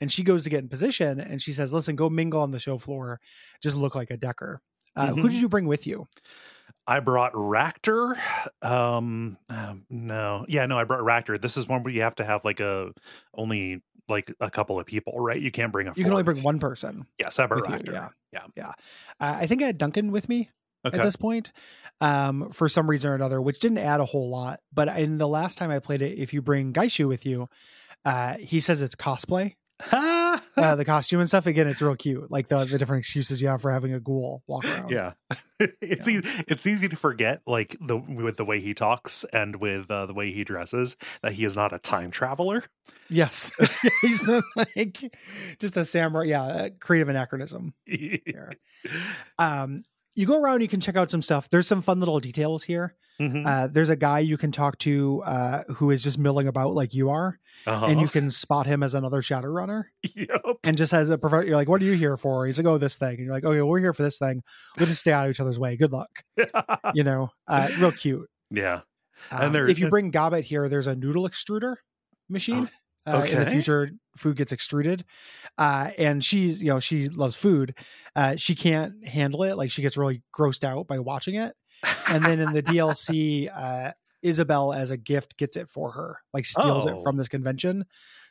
and 0.00 0.10
she 0.12 0.22
goes 0.22 0.44
to 0.44 0.50
get 0.50 0.60
in 0.62 0.68
position, 0.68 1.20
and 1.20 1.40
she 1.40 1.52
says, 1.52 1.72
"Listen, 1.72 1.96
go 1.96 2.10
mingle 2.10 2.40
on 2.42 2.50
the 2.50 2.60
show 2.60 2.78
floor, 2.78 3.18
just 3.62 3.76
look 3.76 3.94
like 3.94 4.10
a 4.10 4.16
decker." 4.16 4.60
Uh, 4.96 5.14
Who 5.14 5.28
did 5.28 5.40
you 5.40 5.48
bring 5.48 5.66
with 5.66 5.86
you? 5.86 6.08
I 6.86 7.00
brought 7.00 7.32
Racter. 7.34 8.16
Um, 8.62 9.38
um, 9.48 9.84
no, 9.88 10.44
yeah, 10.48 10.66
no, 10.66 10.78
I 10.78 10.84
brought 10.84 11.00
Racter. 11.00 11.40
This 11.40 11.56
is 11.56 11.68
one 11.68 11.82
where 11.82 11.92
you 11.92 12.02
have 12.02 12.16
to 12.16 12.24
have 12.24 12.44
like 12.44 12.60
a 12.60 12.92
only 13.34 13.82
like 14.08 14.32
a 14.40 14.50
couple 14.50 14.78
of 14.80 14.86
people, 14.86 15.14
right? 15.20 15.40
You 15.40 15.50
can't 15.50 15.72
bring 15.72 15.86
a. 15.86 15.92
You 15.94 16.04
can 16.04 16.12
only 16.12 16.24
bring 16.24 16.42
one 16.42 16.58
person. 16.58 17.06
Yes, 17.18 17.38
I 17.38 17.46
brought 17.46 17.68
with 17.70 17.86
you, 17.86 17.92
yeah, 17.92 18.08
Yeah. 18.32 18.40
yeah. 18.56 18.72
Uh, 19.20 19.38
I 19.40 19.46
think 19.46 19.62
I 19.62 19.66
had 19.66 19.78
Duncan 19.78 20.10
with 20.12 20.28
me. 20.28 20.50
Okay. 20.82 20.96
at 20.96 21.04
this 21.04 21.16
point 21.16 21.52
um, 22.00 22.52
for 22.52 22.66
some 22.66 22.88
reason 22.88 23.10
or 23.10 23.14
another, 23.14 23.38
which 23.38 23.58
didn't 23.58 23.76
add 23.76 24.00
a 24.00 24.06
whole 24.06 24.30
lot. 24.30 24.60
But 24.72 24.88
in 24.98 25.18
the 25.18 25.28
last 25.28 25.58
time 25.58 25.70
I 25.70 25.78
played 25.78 26.00
it, 26.00 26.18
if 26.18 26.32
you 26.32 26.40
bring 26.40 26.72
Gaishu 26.72 27.06
with 27.06 27.26
you, 27.26 27.50
uh, 28.06 28.38
he 28.38 28.60
says 28.60 28.80
it's 28.80 28.94
cosplay, 28.94 29.56
uh, 29.92 30.38
the 30.76 30.84
costume 30.84 31.20
and 31.20 31.28
stuff. 31.28 31.46
Again, 31.46 31.66
it's 31.68 31.82
real 31.82 31.94
cute, 31.96 32.30
like 32.30 32.48
the 32.48 32.64
the 32.64 32.78
different 32.78 33.00
excuses 33.00 33.40
you 33.42 33.48
have 33.48 33.60
for 33.62 33.70
having 33.72 33.92
a 33.92 34.00
ghoul 34.00 34.42
walk 34.46 34.64
around. 34.64 34.90
yeah, 34.90 35.12
it's 35.80 36.06
Yeah. 36.08 36.14
easy. 36.18 36.28
It's 36.48 36.66
easy 36.66 36.88
to 36.88 36.96
forget, 36.96 37.42
like 37.46 37.76
the 37.80 37.96
with 37.96 38.36
the 38.36 38.44
way 38.44 38.60
he 38.60 38.74
talks 38.74 39.24
and 39.32 39.56
with 39.56 39.90
uh, 39.90 40.06
the 40.06 40.14
way 40.14 40.32
he 40.32 40.44
dresses, 40.44 40.96
that 41.22 41.32
he 41.32 41.44
is 41.44 41.56
not 41.56 41.72
a 41.72 41.78
time 41.78 42.10
traveler. 42.10 42.64
Yes, 43.08 43.52
he's 44.02 44.26
not 44.26 44.44
like 44.56 44.98
just 45.58 45.76
a 45.76 45.84
samurai. 45.84 46.24
Yeah, 46.24 46.68
creative 46.80 47.08
anachronism. 47.08 47.74
Um, 49.38 49.82
you 50.14 50.26
go 50.26 50.40
around, 50.40 50.60
you 50.60 50.68
can 50.68 50.80
check 50.80 50.96
out 50.96 51.10
some 51.10 51.22
stuff. 51.22 51.48
There's 51.50 51.66
some 51.66 51.80
fun 51.80 51.98
little 51.98 52.18
details 52.20 52.64
here. 52.64 52.94
Mhm. 53.20 53.46
Uh, 53.46 53.66
there's 53.66 53.90
a 53.90 53.96
guy 53.96 54.20
you 54.20 54.38
can 54.38 54.50
talk 54.50 54.78
to 54.78 55.22
uh, 55.26 55.62
who 55.74 55.90
is 55.90 56.02
just 56.02 56.18
milling 56.18 56.48
about 56.48 56.72
like 56.72 56.94
you 56.94 57.10
are, 57.10 57.38
Uh-huh. 57.66 57.84
and 57.86 58.00
you 58.00 58.08
can 58.08 58.30
spot 58.30 58.64
him 58.66 58.82
as 58.82 58.94
another 58.94 59.20
Shadowrunner. 59.20 59.84
yep. 60.16 60.40
and 60.64 60.76
just 60.76 60.90
has 60.92 61.10
a 61.10 61.18
prof- 61.18 61.44
you're 61.46 61.54
like, 61.56 61.68
what 61.68 61.82
are 61.82 61.84
you 61.84 61.92
here 61.92 62.16
for? 62.16 62.46
He's 62.46 62.58
like, 62.58 62.66
oh, 62.66 62.78
this 62.78 62.96
thing. 62.96 63.16
And 63.16 63.24
you're 63.26 63.34
like, 63.34 63.44
okay, 63.44 63.60
we're 63.60 63.78
here 63.80 63.92
for 63.92 64.02
this 64.02 64.16
thing. 64.18 64.42
We'll 64.78 64.86
just 64.86 65.00
stay 65.02 65.12
out 65.12 65.26
of 65.26 65.30
each 65.32 65.40
other's 65.40 65.58
way. 65.58 65.76
Good 65.76 65.92
luck. 65.92 66.08
You 66.94 67.04
know, 67.04 67.28
uh, 67.46 67.68
real 67.78 67.92
cute. 67.92 68.26
yeah. 68.50 68.80
Um, 69.30 69.40
And 69.42 69.54
there- 69.54 69.68
if 69.68 69.78
you 69.78 69.90
bring 69.90 70.10
Gobbet 70.10 70.44
here, 70.44 70.68
there's 70.70 70.86
a 70.86 70.96
noodle 70.96 71.28
extruder 71.28 71.76
machine. 72.30 72.70
Uh, 73.06 73.26
in 73.28 73.40
the 73.40 73.46
future, 73.50 73.90
food 74.16 74.36
gets 74.36 74.52
extruded, 74.52 75.04
uh, 75.58 75.90
and 75.98 76.22
she's 76.24 76.62
you 76.62 76.68
know 76.68 76.80
she 76.80 77.08
loves 77.08 77.34
food. 77.34 77.74
Uh, 78.14 78.36
she 78.36 78.54
can't 78.54 79.06
handle 79.06 79.42
it; 79.44 79.56
like 79.56 79.70
she 79.70 79.82
gets 79.82 79.96
really 79.96 80.22
grossed 80.36 80.64
out 80.64 80.86
by 80.86 80.98
watching 80.98 81.34
it. 81.34 81.54
And 82.08 82.22
then 82.24 82.40
in 82.40 82.52
the 82.52 82.62
DLC, 82.62 83.48
uh, 83.56 83.92
Isabel 84.22 84.72
as 84.74 84.90
a 84.90 84.96
gift 84.98 85.38
gets 85.38 85.56
it 85.56 85.68
for 85.68 85.92
her, 85.92 86.18
like 86.34 86.44
steals 86.44 86.86
Oh. 86.86 86.90
it 86.98 87.02
from 87.02 87.16
this 87.16 87.28
convention. 87.28 87.84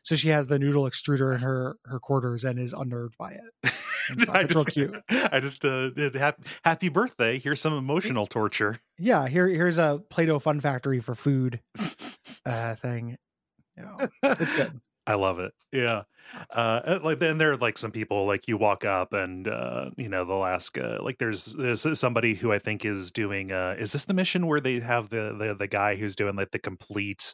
So 0.03 0.15
she 0.15 0.29
has 0.29 0.47
the 0.47 0.59
noodle 0.59 0.83
extruder 0.83 1.33
in 1.33 1.41
her 1.41 1.75
her 1.85 1.99
quarters 1.99 2.45
and 2.45 2.59
is 2.59 2.71
unnerved 2.73 3.15
by 3.17 3.31
it. 3.31 3.73
Stuff. 4.19 4.29
I 4.35 4.41
It's 4.41 4.55
real 4.55 4.63
just, 4.63 4.73
cute. 4.73 4.95
I 5.09 5.39
just 5.39 5.65
uh, 5.65 5.89
did 5.91 6.15
hap- 6.15 6.43
happy 6.63 6.89
birthday. 6.89 7.37
Here's 7.37 7.59
some 7.61 7.73
emotional 7.77 8.25
torture. 8.27 8.79
Yeah, 8.97 9.27
here 9.27 9.47
here's 9.47 9.77
a 9.77 10.01
Play-Doh 10.09 10.39
Fun 10.39 10.59
Factory 10.61 10.99
for 10.99 11.13
food 11.15 11.59
uh, 12.45 12.75
thing. 12.75 13.17
Yeah, 13.79 14.07
it's 14.39 14.53
good. 14.53 14.79
I 15.07 15.15
love 15.15 15.39
it. 15.39 15.53
Yeah. 15.71 16.03
Uh 16.51 16.81
and, 16.85 17.03
like 17.03 17.17
then 17.19 17.39
there 17.39 17.51
are 17.51 17.57
like 17.57 17.77
some 17.79 17.91
people 17.91 18.27
like 18.27 18.47
you 18.47 18.57
walk 18.57 18.85
up 18.85 19.13
and 19.13 19.47
uh 19.47 19.89
you 19.97 20.09
know 20.09 20.23
they'll 20.25 20.45
ask 20.45 20.77
uh, 20.77 20.99
like 21.01 21.17
there's 21.17 21.53
there's 21.55 21.87
somebody 21.99 22.35
who 22.35 22.51
I 22.51 22.59
think 22.59 22.85
is 22.85 23.11
doing 23.11 23.51
uh 23.51 23.75
is 23.79 23.91
this 23.91 24.05
the 24.05 24.13
mission 24.13 24.45
where 24.45 24.59
they 24.59 24.79
have 24.79 25.09
the 25.09 25.35
the, 25.39 25.55
the 25.55 25.67
guy 25.67 25.95
who's 25.95 26.15
doing 26.15 26.35
like 26.35 26.51
the 26.51 26.59
complete 26.59 27.33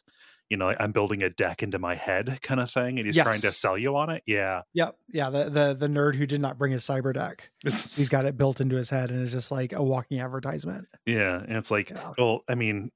you 0.50 0.56
know 0.56 0.74
I'm 0.78 0.92
building 0.92 1.22
a 1.22 1.30
deck 1.30 1.62
into 1.62 1.78
my 1.78 1.94
head 1.94 2.38
kind 2.42 2.60
of 2.60 2.70
thing 2.70 2.98
and 2.98 3.06
he's 3.06 3.16
trying 3.16 3.40
to 3.40 3.50
sell 3.50 3.76
you 3.76 3.96
on 3.96 4.10
it. 4.10 4.22
Yeah. 4.26 4.62
Yep, 4.74 4.96
yeah. 5.08 5.30
The 5.30 5.44
the 5.50 5.74
the 5.74 5.88
nerd 5.88 6.14
who 6.14 6.26
did 6.26 6.40
not 6.40 6.58
bring 6.58 6.72
his 6.72 6.82
cyber 6.84 7.12
deck, 7.12 7.50
he's 7.62 8.08
got 8.10 8.24
it 8.24 8.36
built 8.36 8.60
into 8.60 8.76
his 8.76 8.90
head 8.90 9.10
and 9.10 9.22
it's 9.22 9.32
just 9.32 9.50
like 9.50 9.72
a 9.72 9.82
walking 9.82 10.20
advertisement. 10.20 10.86
Yeah, 11.06 11.36
and 11.38 11.56
it's 11.56 11.70
like, 11.70 11.90
Yeah. 11.90 12.12
well, 12.18 12.42
I 12.48 12.54
mean, 12.54 12.90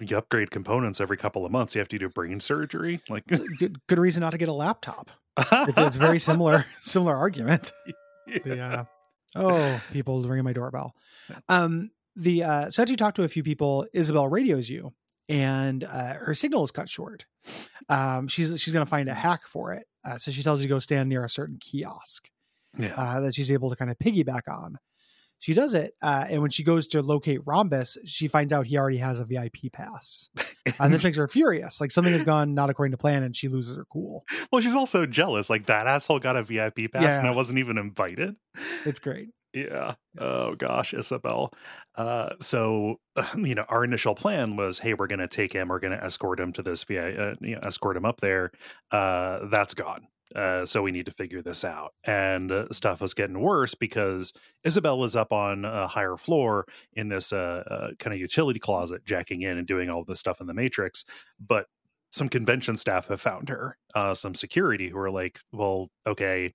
you 0.00 0.16
upgrade 0.16 0.50
components 0.50 1.00
every 1.00 1.16
couple 1.16 1.44
of 1.44 1.52
months. 1.52 1.74
You 1.74 1.80
have 1.80 1.88
to 1.88 1.98
do 1.98 2.08
brain 2.08 2.40
surgery. 2.40 3.00
Like, 3.08 3.26
good 3.26 3.78
good 3.88 3.98
reason 3.98 4.20
not 4.20 4.30
to 4.30 4.38
get 4.38 4.48
a 4.48 4.52
laptop. 4.52 5.10
It's 5.38 5.78
it's 5.78 5.96
very 5.96 6.18
similar 6.30 6.64
similar 6.82 7.16
argument. 7.16 7.72
the 8.44 8.60
uh, 8.60 8.84
oh 9.34 9.80
people 9.92 10.22
ringing 10.22 10.44
my 10.44 10.52
doorbell 10.52 10.94
um 11.48 11.90
the 12.16 12.44
uh 12.44 12.70
so 12.70 12.82
after 12.82 12.92
you 12.92 12.96
talk 12.96 13.14
to 13.14 13.22
a 13.22 13.28
few 13.28 13.42
people 13.42 13.86
isabel 13.94 14.28
radios 14.28 14.68
you 14.70 14.92
and 15.28 15.84
uh 15.84 16.14
her 16.14 16.34
signal 16.34 16.64
is 16.64 16.70
cut 16.70 16.88
short. 16.88 17.26
Um 17.88 18.28
she's 18.28 18.60
she's 18.60 18.74
gonna 18.74 18.86
find 18.86 19.08
a 19.08 19.14
hack 19.14 19.42
for 19.46 19.72
it 19.72 19.86
uh, 20.04 20.18
so 20.18 20.30
she 20.30 20.42
tells 20.42 20.60
you 20.60 20.64
to 20.64 20.68
go 20.68 20.78
stand 20.78 21.08
near 21.08 21.24
a 21.24 21.28
certain 21.28 21.58
kiosk 21.60 22.28
yeah, 22.78 22.94
uh, 22.96 23.20
that 23.20 23.34
she's 23.34 23.52
able 23.52 23.70
to 23.70 23.76
kind 23.76 23.90
of 23.90 23.98
piggyback 23.98 24.48
on. 24.48 24.78
She 25.38 25.54
does 25.54 25.74
it 25.74 25.94
uh, 26.02 26.26
and 26.28 26.40
when 26.40 26.50
she 26.50 26.62
goes 26.62 26.86
to 26.88 27.02
locate 27.02 27.40
rhombus 27.44 27.98
she 28.04 28.28
finds 28.28 28.52
out 28.52 28.66
he 28.66 28.78
already 28.78 28.98
has 28.98 29.20
a 29.20 29.24
vip 29.24 29.56
pass. 29.72 30.30
And 30.78 30.92
this 30.94 31.02
makes 31.02 31.16
her 31.18 31.28
furious 31.28 31.80
like 31.80 31.90
something 31.90 32.12
has 32.12 32.22
gone 32.22 32.54
not 32.54 32.70
according 32.70 32.92
to 32.92 32.98
plan 32.98 33.22
and 33.24 33.34
she 33.34 33.48
loses 33.48 33.76
her 33.76 33.84
cool. 33.92 34.24
Well, 34.50 34.60
she's 34.62 34.76
also 34.76 35.04
jealous. 35.06 35.50
Like 35.50 35.66
that 35.66 35.86
asshole 35.86 36.20
got 36.20 36.36
a 36.36 36.42
VIP 36.42 36.92
pass, 36.92 37.18
and 37.18 37.26
I 37.26 37.32
wasn't 37.32 37.58
even 37.58 37.76
invited. 37.78 38.36
it's 38.84 39.00
great 39.00 39.30
Yeah. 39.54 39.94
Oh 40.18 40.54
gosh, 40.54 40.94
Isabel. 40.94 41.52
Uh, 41.94 42.30
so 42.40 42.96
you 43.36 43.54
know, 43.54 43.64
our 43.68 43.84
initial 43.84 44.14
plan 44.14 44.56
was, 44.56 44.78
hey, 44.78 44.94
we're 44.94 45.06
gonna 45.06 45.28
take 45.28 45.52
him, 45.52 45.68
we're 45.68 45.80
gonna 45.80 46.00
escort 46.02 46.40
him 46.40 46.52
to 46.54 46.62
this 46.62 46.84
VI, 46.84 47.14
uh, 47.14 47.34
you 47.40 47.54
know, 47.54 47.60
escort 47.62 47.96
him 47.96 48.04
up 48.04 48.20
there. 48.20 48.50
Uh, 48.90 49.46
that's 49.50 49.74
gone. 49.74 50.06
Uh, 50.34 50.64
so 50.64 50.80
we 50.82 50.92
need 50.92 51.04
to 51.04 51.12
figure 51.12 51.42
this 51.42 51.62
out. 51.64 51.92
And 52.04 52.50
uh, 52.50 52.66
stuff 52.72 53.02
was 53.02 53.12
getting 53.12 53.38
worse 53.40 53.74
because 53.74 54.32
Isabel 54.64 55.04
is 55.04 55.14
up 55.14 55.30
on 55.32 55.66
a 55.66 55.86
higher 55.86 56.16
floor 56.16 56.66
in 56.94 57.08
this 57.08 57.34
uh, 57.34 57.62
uh, 57.70 57.88
kind 57.98 58.14
of 58.14 58.20
utility 58.20 58.58
closet, 58.58 59.04
jacking 59.04 59.42
in 59.42 59.58
and 59.58 59.66
doing 59.66 59.90
all 59.90 60.04
this 60.04 60.20
stuff 60.20 60.40
in 60.40 60.46
the 60.46 60.54
Matrix. 60.54 61.04
But 61.38 61.66
some 62.10 62.28
convention 62.28 62.76
staff 62.76 63.08
have 63.08 63.20
found 63.20 63.48
her, 63.48 63.76
uh, 63.94 64.14
some 64.14 64.34
security 64.34 64.88
who 64.88 64.98
are 64.98 65.10
like, 65.10 65.40
well, 65.52 65.88
okay, 66.06 66.52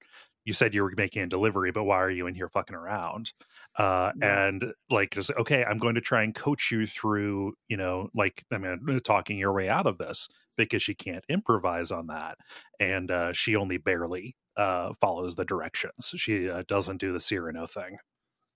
you 0.47 0.53
said 0.53 0.73
you 0.73 0.81
were 0.83 0.93
making 0.97 1.21
a 1.23 1.27
delivery, 1.27 1.71
but 1.71 1.83
why 1.83 1.97
are 1.97 2.09
you 2.09 2.25
in 2.27 2.33
here 2.35 2.49
fucking 2.49 2.75
around? 2.75 3.33
Uh, 3.77 4.13
Yeah. 4.13 4.39
and 4.41 4.73
like, 4.89 5.11
just 5.11 5.31
okay, 5.31 5.63
I'm 5.65 5.77
going 5.77 5.95
to 5.95 6.01
try 6.01 6.23
and 6.23 6.33
coach 6.33 6.71
you 6.71 6.87
through, 6.87 7.53
you 7.67 7.77
know, 7.77 8.09
like, 8.15 8.45
I 8.51 8.57
mean, 8.57 8.99
talking 9.03 9.37
your 9.37 9.53
way 9.53 9.69
out 9.69 9.85
of 9.87 9.97
this 9.99 10.29
because 10.57 10.81
she 10.81 10.95
can't 10.95 11.25
improvise 11.29 11.91
on 11.91 12.07
that, 12.07 12.37
and 12.79 13.11
uh, 13.11 13.33
she 13.33 13.55
only 13.55 13.77
barely 13.77 14.35
uh, 14.55 14.93
follows 14.99 15.35
the 15.35 15.45
directions. 15.45 16.13
She 16.17 16.49
uh, 16.49 16.63
doesn't 16.67 16.97
do 16.97 17.13
the 17.13 17.19
Cyrano 17.19 17.67
thing. 17.67 17.97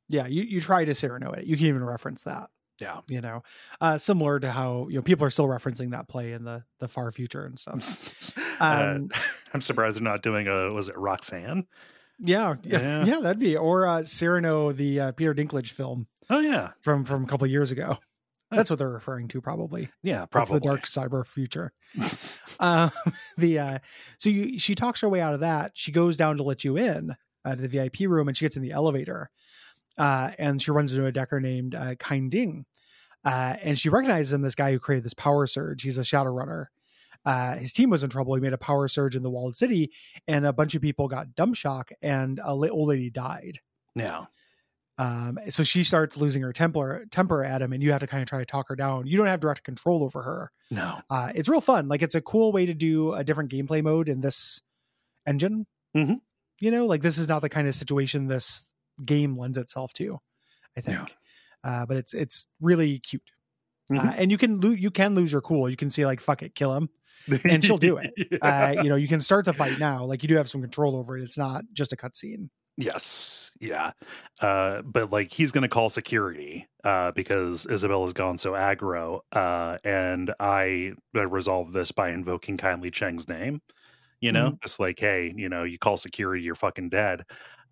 yeah 0.10 0.28
you, 0.28 0.44
you 0.44 0.60
try 0.60 0.86
to 0.86 0.94
cyrano 0.94 1.32
it 1.32 1.46
you 1.46 1.58
can 1.58 1.66
even 1.68 1.84
reference 1.84 2.24
that 2.24 2.50
Yeah. 2.82 3.02
you 3.08 3.22
know 3.22 3.44
uh 3.80 3.98
similar 3.98 4.40
to 4.40 4.50
how 4.52 4.88
you 4.90 4.96
know 4.96 5.02
people 5.04 5.26
are 5.26 5.30
still 5.30 5.48
referencing 5.48 5.92
that 5.92 6.10
play 6.10 6.34
in 6.34 6.44
the 6.44 6.64
the 6.80 6.88
far 6.88 7.12
future 7.12 7.46
and 7.46 7.58
stuff. 7.60 8.36
Uh, 8.60 8.96
um 8.98 9.10
I'm 9.54 9.62
surprised 9.62 9.98
they're 9.98 10.04
not 10.04 10.22
doing 10.24 10.48
a 10.48 10.72
was 10.74 10.88
it 10.88 10.98
Roxanne? 10.98 11.66
yeah 12.20 12.56
yeah 12.64 13.04
Yeah. 13.06 13.20
that'd 13.22 13.40
be 13.40 13.56
or 13.58 13.88
uh 13.88 14.04
cyrano 14.04 14.72
the 14.72 15.00
uh, 15.00 15.12
peter 15.14 15.34
dinklage 15.34 15.72
film 15.72 16.08
Oh 16.30 16.40
yeah, 16.40 16.72
from 16.82 17.04
from 17.06 17.24
a 17.24 17.28
couple 17.28 17.46
of 17.46 17.52
years 17.52 17.72
ago. 17.72 17.98
That's 18.52 18.70
what 18.70 18.80
they're 18.80 18.90
referring 18.90 19.28
to 19.30 19.42
probably. 19.42 19.90
Yeah, 20.04 20.20
That's 20.20 20.32
probably 20.32 20.60
the 20.60 20.68
dark 20.68 20.84
cyber 20.84 21.26
future. 21.26 21.72
Um 22.60 22.92
the 23.38 23.60
uh 23.60 23.80
so 24.18 24.30
you 24.30 24.60
she 24.60 24.76
talks 24.76 25.02
her 25.02 25.10
way 25.10 25.20
out 25.22 25.34
of 25.34 25.40
that. 25.40 25.72
She 25.76 25.92
goes 25.92 26.16
down 26.18 26.38
to 26.38 26.44
let 26.44 26.64
you 26.64 26.78
in 26.78 27.16
uh, 27.44 27.56
to 27.56 27.62
the 27.62 27.68
vip 27.68 27.98
room 28.00 28.28
and 28.28 28.38
she 28.38 28.46
gets 28.46 28.56
in 28.56 28.62
the 28.64 28.72
elevator 28.72 29.30
uh 29.98 30.32
and 30.38 30.62
she 30.62 30.72
runs 30.72 30.94
into 30.94 31.06
a 31.06 31.12
decker 31.12 31.40
named 31.40 31.74
uh 31.76 31.96
kind 31.96 32.30
ding 32.32 32.66
uh 33.26 33.56
and 33.62 33.78
she 33.78 33.90
recognizes 33.90 34.34
him 34.34 34.42
this 34.42 34.56
guy 34.56 34.72
who 34.72 34.80
created 34.80 35.04
this 35.04 35.14
power 35.14 35.46
surge 35.48 35.84
he's 35.84 35.98
a 35.98 36.04
shadow 36.04 36.32
runner 36.32 36.72
uh 37.26 37.56
his 37.56 37.72
team 37.74 37.90
was 37.90 38.04
in 38.04 38.10
trouble 38.10 38.34
he 38.34 38.42
made 38.42 38.54
a 38.54 38.58
power 38.58 38.88
surge 38.88 39.16
in 39.16 39.24
the 39.24 39.30
walled 39.30 39.56
city 39.56 39.92
and 40.28 40.46
a 40.46 40.54
bunch 40.54 40.74
of 40.76 40.82
people 40.82 41.08
got 41.08 41.36
dumb 41.36 41.54
shock 41.54 41.92
and 42.02 42.40
a 42.40 42.50
old 42.50 42.88
lady 42.90 43.10
died 43.10 43.60
yeah. 43.96 44.26
um, 44.98 45.38
so 45.50 45.64
she 45.64 45.84
starts 45.84 46.16
losing 46.18 46.42
her 46.44 46.54
temper 46.54 47.06
temper 47.12 47.44
at 47.44 47.62
him, 47.62 47.74
and 47.74 47.82
you 47.84 47.92
have 47.92 48.00
to 48.02 48.08
kind 48.08 48.24
of 48.24 48.30
try 48.30 48.40
to 48.40 48.46
talk 48.46 48.68
her 48.70 48.76
down. 48.76 49.06
You 49.08 49.18
don't 49.18 49.28
have 49.28 49.40
direct 49.40 49.64
control 49.64 50.04
over 50.04 50.22
her. 50.22 50.52
No. 50.70 51.00
Uh, 51.10 51.32
it's 51.36 51.50
real 51.50 51.60
fun. 51.62 51.88
Like 51.90 52.02
it's 52.02 52.16
a 52.16 52.22
cool 52.22 52.52
way 52.52 52.66
to 52.66 52.74
do 52.74 53.14
a 53.14 53.24
different 53.24 53.52
gameplay 53.52 53.84
mode 53.84 54.08
in 54.08 54.22
this 54.22 54.62
engine. 55.28 55.66
Mhm. 55.96 56.22
You 56.60 56.72
know, 56.72 56.86
like 56.86 57.02
this 57.02 57.18
is 57.18 57.28
not 57.28 57.42
the 57.42 57.50
kind 57.50 57.68
of 57.68 57.76
situation 57.76 58.28
this 58.28 58.70
game 59.04 59.38
lends 59.38 59.58
itself 59.58 59.92
to. 59.94 60.20
I 60.78 60.82
think, 60.82 61.18
uh, 61.64 61.86
but 61.86 61.98
it's 61.98 62.14
it's 62.14 62.48
really 62.62 63.00
cute. 63.00 63.24
Uh, 63.94 63.96
Mhm. 64.02 64.16
and 64.18 64.32
you 64.32 64.38
can 64.38 64.60
lo- 64.62 64.70
you 64.72 64.92
can 64.92 65.16
lose 65.16 65.32
your 65.32 65.42
cool. 65.42 65.70
You 65.70 65.76
can 65.78 65.90
see 65.90 66.06
like 66.06 66.20
"fuck 66.22 66.44
it, 66.44 66.56
kill 66.56 66.74
him," 66.76 66.90
and 67.46 67.64
she'll 67.64 67.78
do 67.78 67.98
it. 67.98 68.14
Yeah. 68.32 68.38
uh, 68.78 68.82
you 68.84 68.90
know, 68.90 68.96
you 68.96 69.08
can 69.08 69.20
start 69.22 69.46
the 69.46 69.54
fight 69.54 69.80
now. 69.80 70.06
Like 70.06 70.24
you 70.24 70.30
do 70.30 70.36
have 70.38 70.50
some 70.50 70.62
control 70.62 70.96
over 70.96 71.18
it. 71.18 71.24
It's 71.24 71.38
not 71.38 71.64
just 71.74 71.92
a 71.92 71.96
cutscene. 71.98 72.50
Yes. 72.78 73.52
Yeah. 73.60 73.92
Uh, 74.40 74.82
but 74.84 75.12
like 75.12 75.32
he's 75.32 75.52
going 75.52 75.64
to 75.64 75.68
call 75.68 75.90
security 75.90 76.68
uh, 76.86 77.12
because 77.12 77.66
Isabel 77.68 78.02
has 78.04 78.14
gone 78.14 78.38
so 78.38 78.54
aggro. 78.54 79.20
Uh, 79.34 79.78
and 79.84 80.34
I 80.40 80.94
uh, 81.16 81.28
resolved 81.28 81.74
this 81.74 81.92
by 81.92 82.12
invoking 82.12 82.56
kindly 82.58 82.90
Cheng's 82.90 83.28
name. 83.28 83.62
You 84.22 84.32
know, 84.32 84.58
it's 84.64 84.80
like, 84.80 85.00
hey, 85.00 85.34
you 85.36 85.50
know, 85.50 85.64
you 85.64 85.78
call 85.78 85.98
security, 85.98 86.44
you're 86.44 86.56
fucking 86.56 86.90
dead. 86.90 87.24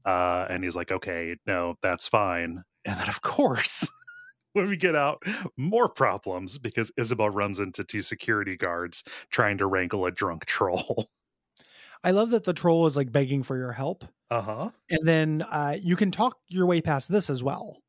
Uh, 0.05 0.47
and 0.49 0.63
he's 0.63 0.75
like, 0.75 0.91
okay, 0.91 1.37
no, 1.47 1.75
that's 1.81 2.07
fine. 2.07 2.63
And 2.89 2.99
then, 2.99 3.07
of 3.07 3.21
course, 3.21 3.87
when 4.53 4.67
we 4.67 4.75
get 4.75 4.95
out, 4.95 5.23
more 5.55 5.87
problems 5.87 6.57
because 6.57 6.91
Isabel 6.97 7.29
runs 7.29 7.59
into 7.59 7.83
two 7.83 8.01
security 8.01 8.57
guards 8.57 9.03
trying 9.29 9.59
to 9.59 9.67
wrangle 9.67 10.07
a 10.07 10.11
drunk 10.11 10.45
troll. 10.45 11.07
I 12.03 12.11
love 12.11 12.31
that 12.31 12.45
the 12.45 12.53
troll 12.53 12.87
is 12.87 12.97
like 12.97 13.11
begging 13.11 13.43
for 13.43 13.57
your 13.57 13.73
help. 13.73 14.05
Uh 14.31 14.41
huh. 14.41 14.69
and 14.91 15.07
then 15.07 15.41
uh, 15.41 15.75
you 15.81 15.95
can 15.95 16.11
talk 16.11 16.37
your 16.47 16.67
way 16.67 16.81
past 16.81 17.11
this 17.11 17.31
as 17.31 17.43
well. 17.43 17.81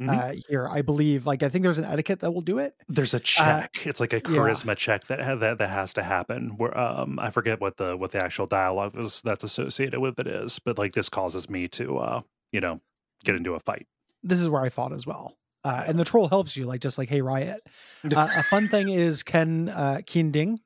Mhm. 0.00 0.08
Uh, 0.08 0.40
here, 0.48 0.68
I 0.68 0.82
believe, 0.82 1.24
like 1.24 1.44
I 1.44 1.48
think 1.48 1.62
there's 1.62 1.78
an 1.78 1.84
etiquette 1.84 2.18
that 2.20 2.32
will 2.32 2.40
do 2.40 2.58
it. 2.58 2.74
There's 2.88 3.14
a 3.14 3.20
check. 3.20 3.86
it's 3.86 4.00
like 4.00 4.12
a 4.12 4.16
yeah. 4.16 4.22
charisma 4.22 4.76
check 4.76 5.06
that, 5.06 5.38
that 5.38 5.58
that 5.58 5.70
has 5.70 5.94
to 5.94 6.02
happen. 6.02 6.56
Where 6.56 6.76
um, 6.76 7.20
I 7.20 7.30
forget 7.30 7.60
what 7.60 7.76
the 7.76 7.96
what 7.96 8.10
the 8.10 8.18
actual 8.22 8.46
dialogue 8.46 8.98
is 8.98 9.22
that's 9.22 9.44
associated 9.44 10.00
with 10.00 10.18
it 10.18 10.26
is, 10.26 10.58
but 10.58 10.78
like 10.78 10.94
this 10.94 11.08
causes 11.08 11.48
me 11.48 11.68
to 11.68 11.98
uh, 11.98 12.22
you 12.50 12.60
know, 12.60 12.80
get 13.24 13.36
into 13.36 13.54
a 13.54 13.60
fight. 13.60 13.86
This 14.24 14.40
is 14.40 14.48
where 14.48 14.62
I 14.62 14.70
fought 14.70 14.92
as 14.92 15.06
well. 15.06 15.36
Uh, 15.62 15.84
and 15.86 15.98
the 15.98 16.04
troll 16.04 16.28
helps 16.28 16.56
you, 16.56 16.66
like 16.66 16.80
just 16.80 16.98
like 16.98 17.08
hey 17.08 17.20
riot. 17.22 17.60
Uh, 18.04 18.28
a 18.36 18.42
fun 18.42 18.68
thing 18.68 18.88
is 18.90 19.22
Ken 19.22 19.68
uh, 19.68 20.00
Keen 20.04 20.30
Ding 20.32 20.58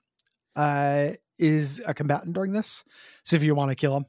uh, 0.56 1.10
is 1.38 1.80
a 1.86 1.92
combatant 1.94 2.32
during 2.34 2.52
this, 2.52 2.82
so 3.24 3.36
if 3.36 3.42
you 3.44 3.54
want 3.54 3.70
to 3.70 3.76
kill 3.76 3.96
him 3.98 4.06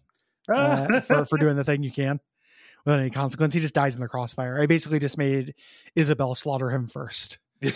uh, 0.52 1.00
for 1.02 1.26
for 1.26 1.38
doing 1.44 1.56
the 1.56 1.64
thing, 1.64 1.84
you 1.84 1.92
can. 1.92 2.20
without 2.86 3.00
any 3.00 3.10
consequence. 3.12 3.54
He 3.54 3.60
just 3.60 3.76
dies 3.76 3.94
in 3.94 4.02
the 4.02 4.08
crossfire. 4.08 4.60
I 4.60 4.66
basically 4.66 4.98
just 5.00 5.18
made 5.18 5.54
Isabel 5.96 6.34
slaughter 6.34 6.70
him 6.72 6.88
first. 6.88 7.38
Uh, 7.64 7.72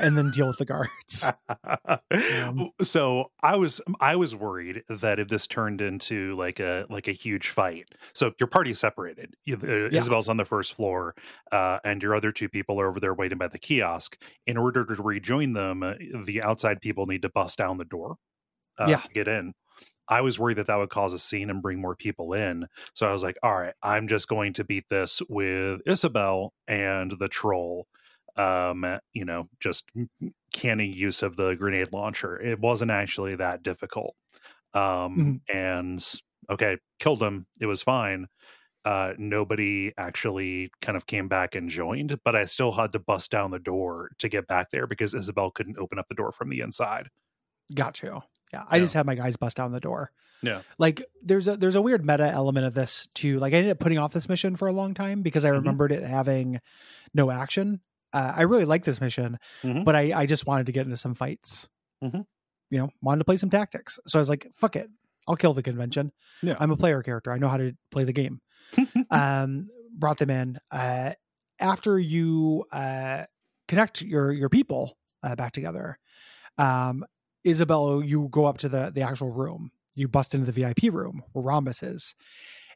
and 0.00 0.16
then 0.16 0.30
deal 0.30 0.46
with 0.46 0.58
the 0.58 0.64
guards. 0.64 1.30
um, 2.44 2.70
so 2.82 3.30
I 3.42 3.56
was 3.56 3.80
I 4.00 4.16
was 4.16 4.34
worried 4.34 4.82
that 4.88 5.18
if 5.18 5.28
this 5.28 5.46
turned 5.46 5.80
into 5.80 6.34
like 6.36 6.60
a 6.60 6.86
like 6.88 7.08
a 7.08 7.12
huge 7.12 7.48
fight. 7.48 7.90
So 8.14 8.32
your 8.38 8.46
party 8.46 8.70
is 8.72 8.80
separated. 8.80 9.34
You, 9.44 9.58
uh, 9.62 9.88
yeah. 9.90 10.00
Isabel's 10.00 10.28
on 10.28 10.36
the 10.36 10.44
first 10.44 10.74
floor, 10.74 11.14
uh, 11.52 11.78
and 11.84 12.02
your 12.02 12.14
other 12.14 12.32
two 12.32 12.48
people 12.48 12.80
are 12.80 12.88
over 12.88 13.00
there 13.00 13.14
waiting 13.14 13.38
by 13.38 13.48
the 13.48 13.58
kiosk. 13.58 14.20
In 14.46 14.56
order 14.56 14.84
to 14.84 15.02
rejoin 15.02 15.52
them, 15.52 15.82
uh, 15.82 15.94
the 16.24 16.42
outside 16.42 16.80
people 16.80 17.06
need 17.06 17.22
to 17.22 17.28
bust 17.28 17.58
down 17.58 17.78
the 17.78 17.84
door. 17.84 18.16
Uh, 18.78 18.86
yeah. 18.88 18.98
to 18.98 19.08
get 19.08 19.26
in. 19.26 19.52
I 20.08 20.22
was 20.22 20.38
worried 20.38 20.56
that 20.56 20.66
that 20.68 20.76
would 20.78 20.88
cause 20.88 21.12
a 21.12 21.18
scene 21.18 21.50
and 21.50 21.60
bring 21.60 21.80
more 21.80 21.94
people 21.94 22.32
in. 22.32 22.66
So 22.94 23.08
I 23.08 23.12
was 23.12 23.22
like, 23.22 23.36
all 23.42 23.54
right, 23.54 23.74
I'm 23.82 24.08
just 24.08 24.28
going 24.28 24.54
to 24.54 24.64
beat 24.64 24.84
this 24.88 25.20
with 25.28 25.80
Isabel 25.86 26.54
and 26.66 27.12
the 27.18 27.28
troll. 27.28 27.86
Um, 28.38 29.00
you 29.12 29.24
know, 29.24 29.48
just 29.60 29.90
canny 30.52 30.86
use 30.86 31.22
of 31.22 31.36
the 31.36 31.54
grenade 31.54 31.92
launcher. 31.92 32.40
It 32.40 32.60
wasn't 32.60 32.90
actually 32.90 33.36
that 33.36 33.62
difficult. 33.62 34.14
Um, 34.74 35.42
mm-hmm. 35.50 35.56
and 35.56 36.20
okay, 36.50 36.76
killed 36.98 37.22
him. 37.22 37.46
It 37.60 37.66
was 37.66 37.82
fine. 37.82 38.26
Uh, 38.84 39.12
nobody 39.18 39.92
actually 39.98 40.70
kind 40.80 40.96
of 40.96 41.06
came 41.06 41.28
back 41.28 41.54
and 41.54 41.68
joined, 41.68 42.18
but 42.24 42.36
I 42.36 42.44
still 42.44 42.72
had 42.72 42.92
to 42.92 42.98
bust 42.98 43.30
down 43.30 43.50
the 43.50 43.58
door 43.58 44.10
to 44.18 44.28
get 44.28 44.46
back 44.46 44.70
there 44.70 44.86
because 44.86 45.14
Isabel 45.14 45.50
couldn't 45.50 45.78
open 45.78 45.98
up 45.98 46.08
the 46.08 46.14
door 46.14 46.32
from 46.32 46.48
the 46.48 46.60
inside. 46.60 47.08
Got 47.74 48.02
you. 48.02 48.22
Yeah, 48.52 48.64
I 48.66 48.76
yeah. 48.76 48.82
just 48.82 48.94
had 48.94 49.04
my 49.04 49.14
guys 49.14 49.36
bust 49.36 49.56
down 49.56 49.72
the 49.72 49.80
door. 49.80 50.10
Yeah, 50.42 50.62
like 50.78 51.04
there's 51.22 51.48
a 51.48 51.56
there's 51.56 51.74
a 51.74 51.82
weird 51.82 52.06
meta 52.06 52.28
element 52.28 52.64
of 52.64 52.74
this 52.74 53.08
too. 53.14 53.38
Like 53.38 53.52
I 53.52 53.56
ended 53.56 53.72
up 53.72 53.78
putting 53.78 53.98
off 53.98 54.12
this 54.12 54.28
mission 54.28 54.56
for 54.56 54.68
a 54.68 54.72
long 54.72 54.94
time 54.94 55.22
because 55.22 55.44
I 55.44 55.48
mm-hmm. 55.48 55.58
remembered 55.58 55.92
it 55.92 56.04
having 56.04 56.60
no 57.12 57.30
action. 57.30 57.80
Uh, 58.12 58.32
I 58.36 58.42
really 58.42 58.64
like 58.64 58.84
this 58.84 59.00
mission, 59.00 59.38
mm-hmm. 59.62 59.84
but 59.84 59.94
I 59.94 60.12
I 60.14 60.26
just 60.26 60.46
wanted 60.46 60.66
to 60.66 60.72
get 60.72 60.84
into 60.84 60.96
some 60.96 61.14
fights. 61.14 61.68
Mm-hmm. 62.02 62.20
You 62.70 62.78
know, 62.78 62.90
wanted 63.02 63.18
to 63.18 63.24
play 63.24 63.36
some 63.36 63.50
tactics. 63.50 63.98
So 64.06 64.18
I 64.18 64.20
was 64.20 64.28
like, 64.28 64.46
fuck 64.54 64.76
it, 64.76 64.88
I'll 65.26 65.36
kill 65.36 65.54
the 65.54 65.62
convention. 65.62 66.12
Yeah, 66.42 66.56
I'm 66.58 66.70
a 66.70 66.76
player 66.76 67.02
character. 67.02 67.30
I 67.30 67.38
know 67.38 67.48
how 67.48 67.58
to 67.58 67.72
play 67.90 68.04
the 68.04 68.12
game. 68.12 68.40
um, 69.10 69.68
brought 69.92 70.18
them 70.18 70.30
in. 70.30 70.58
Uh, 70.70 71.12
after 71.60 71.98
you 71.98 72.64
uh 72.72 73.24
connect 73.66 74.00
your 74.00 74.32
your 74.32 74.48
people 74.48 74.96
uh, 75.22 75.36
back 75.36 75.52
together, 75.52 75.98
um, 76.56 77.04
Isabel, 77.44 78.02
you 78.02 78.28
go 78.30 78.46
up 78.46 78.58
to 78.58 78.68
the 78.68 78.90
the 78.94 79.02
actual 79.02 79.32
room. 79.32 79.70
You 79.94 80.08
bust 80.08 80.34
into 80.34 80.50
the 80.50 80.52
VIP 80.52 80.94
room 80.94 81.22
where 81.32 81.44
Rhombus 81.44 81.82
is, 81.82 82.14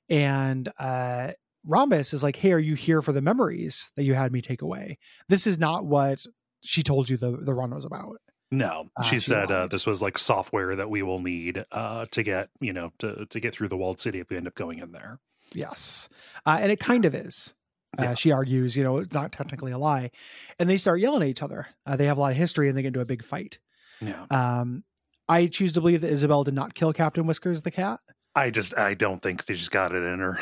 and 0.08 0.70
uh, 0.78 1.32
Rhombus 1.64 2.12
is 2.12 2.22
like, 2.22 2.36
"Hey, 2.36 2.52
are 2.52 2.58
you 2.58 2.74
here 2.74 3.02
for 3.02 3.12
the 3.12 3.22
memories 3.22 3.90
that 3.96 4.04
you 4.04 4.14
had 4.14 4.32
me 4.32 4.40
take 4.40 4.62
away?" 4.62 4.98
This 5.28 5.46
is 5.46 5.58
not 5.58 5.86
what 5.86 6.26
she 6.60 6.82
told 6.82 7.08
you 7.08 7.16
the 7.16 7.36
the 7.36 7.54
run 7.54 7.74
was 7.74 7.84
about. 7.84 8.18
No, 8.50 8.90
uh, 8.96 9.02
she 9.02 9.16
uh, 9.16 9.20
said 9.20 9.50
uh, 9.50 9.66
this 9.66 9.86
was 9.86 10.02
like 10.02 10.18
software 10.18 10.76
that 10.76 10.90
we 10.90 11.02
will 11.02 11.20
need 11.20 11.64
uh, 11.72 12.06
to 12.10 12.22
get 12.22 12.50
you 12.60 12.72
know 12.72 12.92
to 12.98 13.26
to 13.26 13.40
get 13.40 13.54
through 13.54 13.68
the 13.68 13.76
walled 13.76 13.98
city 13.98 14.20
if 14.20 14.28
we 14.28 14.36
end 14.36 14.46
up 14.46 14.54
going 14.54 14.78
in 14.78 14.92
there. 14.92 15.20
Yes, 15.54 16.08
uh, 16.46 16.58
and 16.60 16.70
it 16.70 16.80
kind 16.80 17.04
of 17.04 17.14
is. 17.14 17.54
Uh, 17.98 18.04
yeah. 18.04 18.14
She 18.14 18.32
argues, 18.32 18.74
you 18.74 18.82
know, 18.82 18.98
it's 18.98 19.14
not 19.14 19.32
technically 19.32 19.70
a 19.72 19.78
lie, 19.78 20.10
and 20.58 20.68
they 20.68 20.78
start 20.78 21.00
yelling 21.00 21.22
at 21.22 21.28
each 21.28 21.42
other. 21.42 21.66
they 21.86 22.06
have 22.06 22.16
a 22.16 22.20
lot 22.20 22.32
of 22.32 22.38
history, 22.38 22.68
and 22.68 22.76
they 22.76 22.82
get 22.82 22.88
into 22.88 23.00
a 23.00 23.06
big 23.06 23.22
fight. 23.22 23.58
Yeah. 24.00 24.24
Um, 24.30 24.84
I 25.28 25.46
choose 25.46 25.72
to 25.72 25.80
believe 25.80 26.00
that 26.00 26.10
Isabel 26.10 26.44
did 26.44 26.54
not 26.54 26.74
kill 26.74 26.92
Captain 26.92 27.26
Whiskers 27.26 27.62
the 27.62 27.70
cat. 27.70 28.00
I 28.34 28.50
just 28.50 28.76
I 28.76 28.94
don't 28.94 29.22
think 29.22 29.46
they 29.46 29.54
just 29.54 29.70
got 29.70 29.94
it 29.94 30.02
in 30.02 30.18
her. 30.18 30.38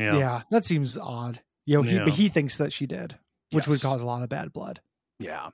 Yeah. 0.00 0.18
Yeah, 0.18 0.42
that 0.50 0.64
seems 0.64 0.96
odd. 0.96 1.40
You 1.66 1.76
know, 1.76 1.82
he 1.82 1.96
yeah. 1.96 2.04
but 2.04 2.14
he 2.14 2.28
thinks 2.28 2.58
that 2.58 2.72
she 2.72 2.86
did, 2.86 3.16
which 3.50 3.66
yes. 3.66 3.68
would 3.68 3.80
cause 3.82 4.00
a 4.00 4.06
lot 4.06 4.22
of 4.22 4.28
bad 4.28 4.52
blood. 4.52 4.80
Yeah. 5.18 5.50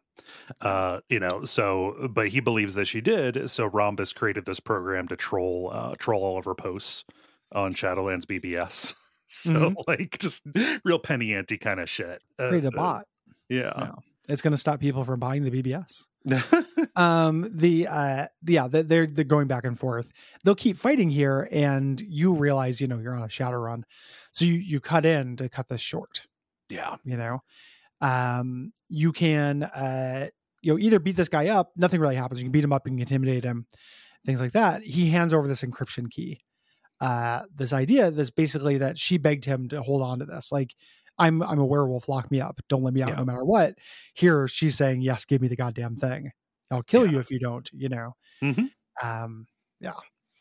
Uh, 0.61 1.01
you 1.09 1.19
know, 1.19 1.45
so 1.45 2.09
but 2.11 2.29
he 2.29 2.41
believes 2.41 2.75
that 2.75 2.87
she 2.87 3.01
did, 3.01 3.51
so 3.51 3.67
Rhombus 3.67 4.13
created 4.13 4.47
this 4.47 4.61
program 4.61 5.09
to 5.09 5.17
troll 5.17 5.71
uh 5.73 5.95
troll 5.99 6.23
all 6.23 6.39
of 6.39 6.45
her 6.45 6.55
posts 6.55 7.05
on 7.53 7.75
Shadowlands 7.75 8.25
BBS. 8.25 8.95
so 9.29 9.53
mm-hmm. 9.53 9.75
like 9.89 10.19
just 10.19 10.45
real 10.85 10.99
penny 10.99 11.35
ante 11.35 11.59
kind 11.59 11.81
of 11.81 11.91
shit. 11.91 12.23
Uh, 12.39 12.49
Create 12.49 12.65
a 12.65 12.69
uh, 12.69 12.77
bot. 12.77 13.07
yeah. 13.49 13.73
yeah. 13.77 13.91
It's 14.29 14.43
going 14.43 14.53
to 14.53 14.59
stop 14.59 14.81
people 14.81 15.05
from 15.05 15.21
buying 15.21 15.45
the 15.45 15.51
BBS. 15.51 16.07
um 16.97 17.49
the 17.53 17.87
uh 17.87 18.27
yeah 18.45 18.67
they're 18.69 19.07
they're 19.07 19.25
going 19.25 19.47
back 19.47 19.65
and 19.65 19.79
forth. 19.79 20.11
They'll 20.45 20.57
keep 20.57 20.77
fighting 20.77 21.09
here 21.09 21.49
and 21.53 22.01
you 22.01 22.35
realize 22.35 22.81
you 22.81 22.89
know 22.89 22.99
you're 22.99 23.15
on 23.15 23.23
a 23.23 23.29
shadow 23.29 23.59
run. 23.59 23.85
So 24.33 24.45
you 24.45 24.55
you 24.55 24.81
cut 24.81 25.05
in 25.05 25.37
to 25.37 25.49
cut 25.49 25.69
this 25.69 25.81
short. 25.81 26.27
Yeah. 26.69 26.97
You 27.05 27.17
know? 27.17 27.43
Um 28.01 28.73
you 28.89 29.13
can 29.13 29.63
uh 29.63 30.29
you 30.63 30.73
know 30.73 30.79
either 30.79 30.99
beat 30.99 31.17
this 31.17 31.29
guy 31.29 31.49
up 31.49 31.71
nothing 31.77 32.01
really 32.01 32.17
happens. 32.17 32.41
You 32.41 32.47
can 32.47 32.53
beat 32.53 32.65
him 32.65 32.73
up 32.73 32.87
you 32.87 32.93
can 32.93 32.99
intimidate 32.99 33.45
him 33.45 33.67
things 34.25 34.41
like 34.41 34.53
that. 34.53 34.83
He 34.83 35.11
hands 35.11 35.33
over 35.33 35.47
this 35.47 35.63
encryption 35.63 36.11
key. 36.11 36.41
Uh 37.01 37.43
this 37.55 37.73
idea 37.73 38.11
this 38.11 38.31
basically 38.31 38.79
that 38.79 38.99
she 38.99 39.17
begged 39.17 39.45
him 39.45 39.69
to 39.69 39.81
hold 39.81 40.03
on 40.03 40.19
to 40.19 40.25
this. 40.25 40.51
Like 40.51 40.75
I'm 41.19 41.43
I'm 41.43 41.59
a 41.59 41.67
werewolf. 41.67 42.09
Lock 42.09 42.31
me 42.31 42.41
up. 42.41 42.61
Don't 42.69 42.83
let 42.83 42.95
me 42.95 43.03
out 43.03 43.11
yeah. 43.11 43.17
no 43.17 43.25
matter 43.25 43.45
what. 43.45 43.75
Here 44.15 44.47
she's 44.49 44.77
saying, 44.77 45.01
yes, 45.01 45.25
give 45.25 45.41
me 45.41 45.49
the 45.49 45.57
goddamn 45.57 45.97
thing. 45.97 46.33
I'll 46.71 46.83
kill 46.83 47.07
yeah. 47.07 47.13
you 47.13 47.19
if 47.21 47.31
you 47.31 47.39
don't. 47.39 47.69
You 47.73 47.89
know. 47.89 48.17
Mm-hmm. 48.43 49.07
Um. 49.07 49.47
Yeah. 49.81 49.95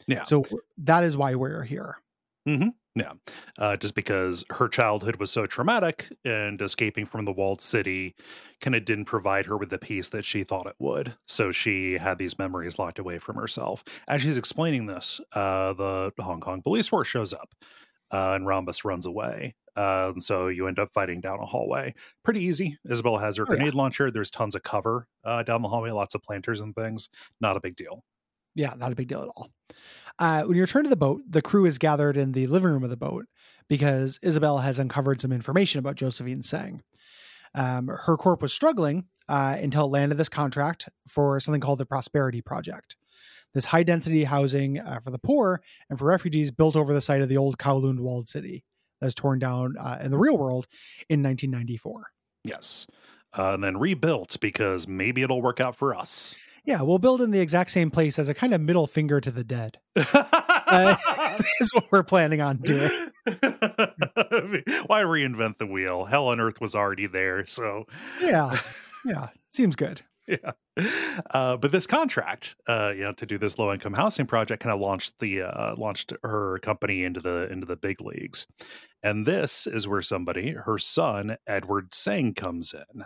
Yeah. 0.08 0.24
So 0.24 0.46
that 0.78 1.04
is 1.04 1.18
why 1.18 1.36
we're 1.36 1.64
here. 1.64 1.98
Mm-hmm. 2.48 2.70
Yeah. 2.96 3.14
Uh, 3.58 3.76
just 3.76 3.96
because 3.96 4.46
her 4.52 4.70
childhood 4.70 5.18
was 5.18 5.30
so 5.30 5.46
traumatic 5.46 6.08
and 6.24 6.62
escaping 6.62 7.06
from 7.06 7.26
the 7.26 7.32
walled 7.34 7.62
city 7.62 8.16
kind 8.62 8.76
of 8.76 8.86
didn't 8.86 9.06
provide 9.06 9.46
her 9.48 9.58
with 9.58 9.70
the 9.70 9.78
peace 9.78 10.10
that 10.10 10.24
she 10.24 10.46
thought 10.46 10.68
it 10.68 10.76
would. 10.80 11.14
So 11.28 11.52
she 11.52 11.98
had 11.98 12.18
these 12.18 12.40
memories 12.40 12.80
locked 12.80 13.00
away 13.00 13.20
from 13.20 13.36
herself. 13.36 13.84
As 14.08 14.22
she's 14.22 14.38
explaining 14.38 14.86
this, 14.86 15.20
uh, 15.34 15.74
the 15.74 16.14
Hong 16.20 16.40
Kong 16.40 16.62
police 16.62 16.88
force 16.88 17.08
shows 17.08 17.34
up 17.34 17.54
uh, 18.16 18.34
and 18.34 18.48
Rhombus 18.48 18.86
runs 18.86 19.06
away. 19.06 19.56
Uh, 19.76 20.14
so 20.20 20.48
you 20.48 20.68
end 20.68 20.80
up 20.80 20.94
fighting 20.94 21.20
down 21.20 21.40
a 21.42 21.46
hallway. 21.46 21.94
Pretty 22.24 22.42
easy. 22.42 22.78
Isabel 22.90 23.18
has 23.18 23.36
her 23.36 23.44
oh, 23.44 23.46
grenade 23.46 23.74
yeah. 23.74 23.78
launcher. 23.78 24.10
There's 24.10 24.32
tons 24.32 24.56
of 24.56 24.64
cover 24.64 25.08
uh, 25.26 25.44
down 25.44 25.62
the 25.62 25.68
hallway, 25.68 25.92
lots 25.92 26.16
of 26.16 26.24
planters 26.24 26.62
and 26.62 26.74
things. 26.74 27.10
Not 27.42 27.58
a 27.58 27.60
big 27.60 27.76
deal. 27.76 28.06
Yeah, 28.56 28.74
not 28.78 28.94
a 28.94 28.96
big 28.96 29.10
deal 29.10 29.22
at 29.22 29.28
all. 29.28 29.50
Uh, 30.18 30.44
when 30.44 30.56
you 30.56 30.62
return 30.62 30.86
to 30.86 30.90
the 30.90 30.96
boat, 30.96 31.24
the 31.30 31.42
crew 31.42 31.66
is 31.66 31.78
gathered 31.78 32.16
in 32.16 32.32
the 32.32 32.48
living 32.48 32.72
room 32.72 32.86
of 32.86 32.90
the 32.90 32.96
boat 32.96 33.26
because 33.68 34.18
Isabel 34.22 34.60
has 34.60 34.80
uncovered 34.80 35.20
some 35.20 35.34
information 35.34 35.80
about 35.80 35.96
Josephine 35.96 36.42
Tseng. 36.42 36.82
Um, 37.54 37.88
her 37.90 38.16
corp 38.16 38.42
was 38.42 38.54
struggling 38.54 39.08
uh, 39.28 39.58
until 39.60 39.86
it 39.86 39.90
landed 39.90 40.16
this 40.16 40.30
contract 40.30 40.88
for 41.06 41.38
something 41.42 41.60
called 41.60 41.80
the 41.80 41.86
Prosperity 41.86 42.42
Project 42.42 42.96
this 43.56 43.66
high 43.66 43.82
density 43.82 44.26
housing 44.26 44.80
uh, 44.80 45.00
for 45.00 45.10
the 45.10 45.18
poor 45.18 45.62
and 45.90 45.98
for 45.98 46.06
refugees 46.06 46.52
built 46.52 46.76
over 46.76 46.94
the 46.94 47.02
site 47.02 47.22
of 47.22 47.30
the 47.30 47.38
old 47.38 47.58
Kowloon 47.58 48.00
walled 48.02 48.28
city 48.28 48.64
that 49.00 49.08
was 49.08 49.16
torn 49.16 49.40
down 49.40 49.76
uh, 49.80 49.98
in 50.02 50.12
the 50.12 50.20
real 50.20 50.38
world 50.38 50.68
in 51.10 51.24
1994. 51.24 52.12
Yes. 52.44 52.86
Uh, 53.36 53.54
and 53.54 53.64
then 53.64 53.78
rebuilt 53.78 54.38
because 54.40 54.88
maybe 54.88 55.24
it'll 55.24 55.42
work 55.42 55.60
out 55.60 55.76
for 55.76 55.96
us. 55.96 56.38
Yeah, 56.66 56.82
we'll 56.82 57.00
build 57.00 57.22
in 57.22 57.32
the 57.32 57.40
exact 57.40 57.70
same 57.70 57.92
place 57.92 58.18
as 58.18 58.28
a 58.28 58.34
kind 58.34 58.54
of 58.54 58.60
middle 58.60 58.88
finger 58.88 59.22
to 59.22 59.32
the 59.32 59.44
dead. 59.44 59.78
uh, 59.96 60.96
is 61.60 61.74
what 61.74 61.92
we're 61.92 62.04
planning 62.04 62.42
on 62.42 62.58
doing. 62.58 62.90
Why 63.26 65.04
reinvent 65.04 65.58
the 65.58 65.68
wheel? 65.68 66.06
Hell 66.06 66.28
on 66.28 66.40
Earth 66.40 66.60
was 66.60 66.74
already 66.74 67.06
there, 67.06 67.46
so 67.46 67.86
yeah, 68.20 68.60
yeah, 69.06 69.28
seems 69.50 69.76
good. 69.76 70.02
yeah. 70.28 70.52
Uh, 71.32 71.58
but 71.58 71.72
this 71.72 71.88
contract, 71.88 72.56
uh, 72.68 72.94
you 72.96 73.04
know, 73.04 73.14
to 73.14 73.26
do 73.26 73.38
this 73.38 73.60
low 73.60 73.72
income 73.72 73.94
housing 73.94 74.26
project, 74.26 74.64
kind 74.64 74.74
of 74.74 74.80
launched 74.80 75.14
the 75.20 75.44
uh, 75.44 75.76
launched 75.78 76.14
her 76.24 76.60
company 76.60 77.04
into 77.04 77.20
the 77.20 77.52
into 77.52 77.66
the 77.66 77.76
big 77.76 78.02
leagues, 78.02 78.48
and 79.04 79.26
this 79.26 79.68
is 79.68 79.88
where 79.88 80.02
somebody, 80.02 80.52
her 80.52 80.78
son 80.78 81.38
Edward 81.48 81.92
Tseng, 81.92 82.34
comes 82.34 82.74
in. 82.74 83.04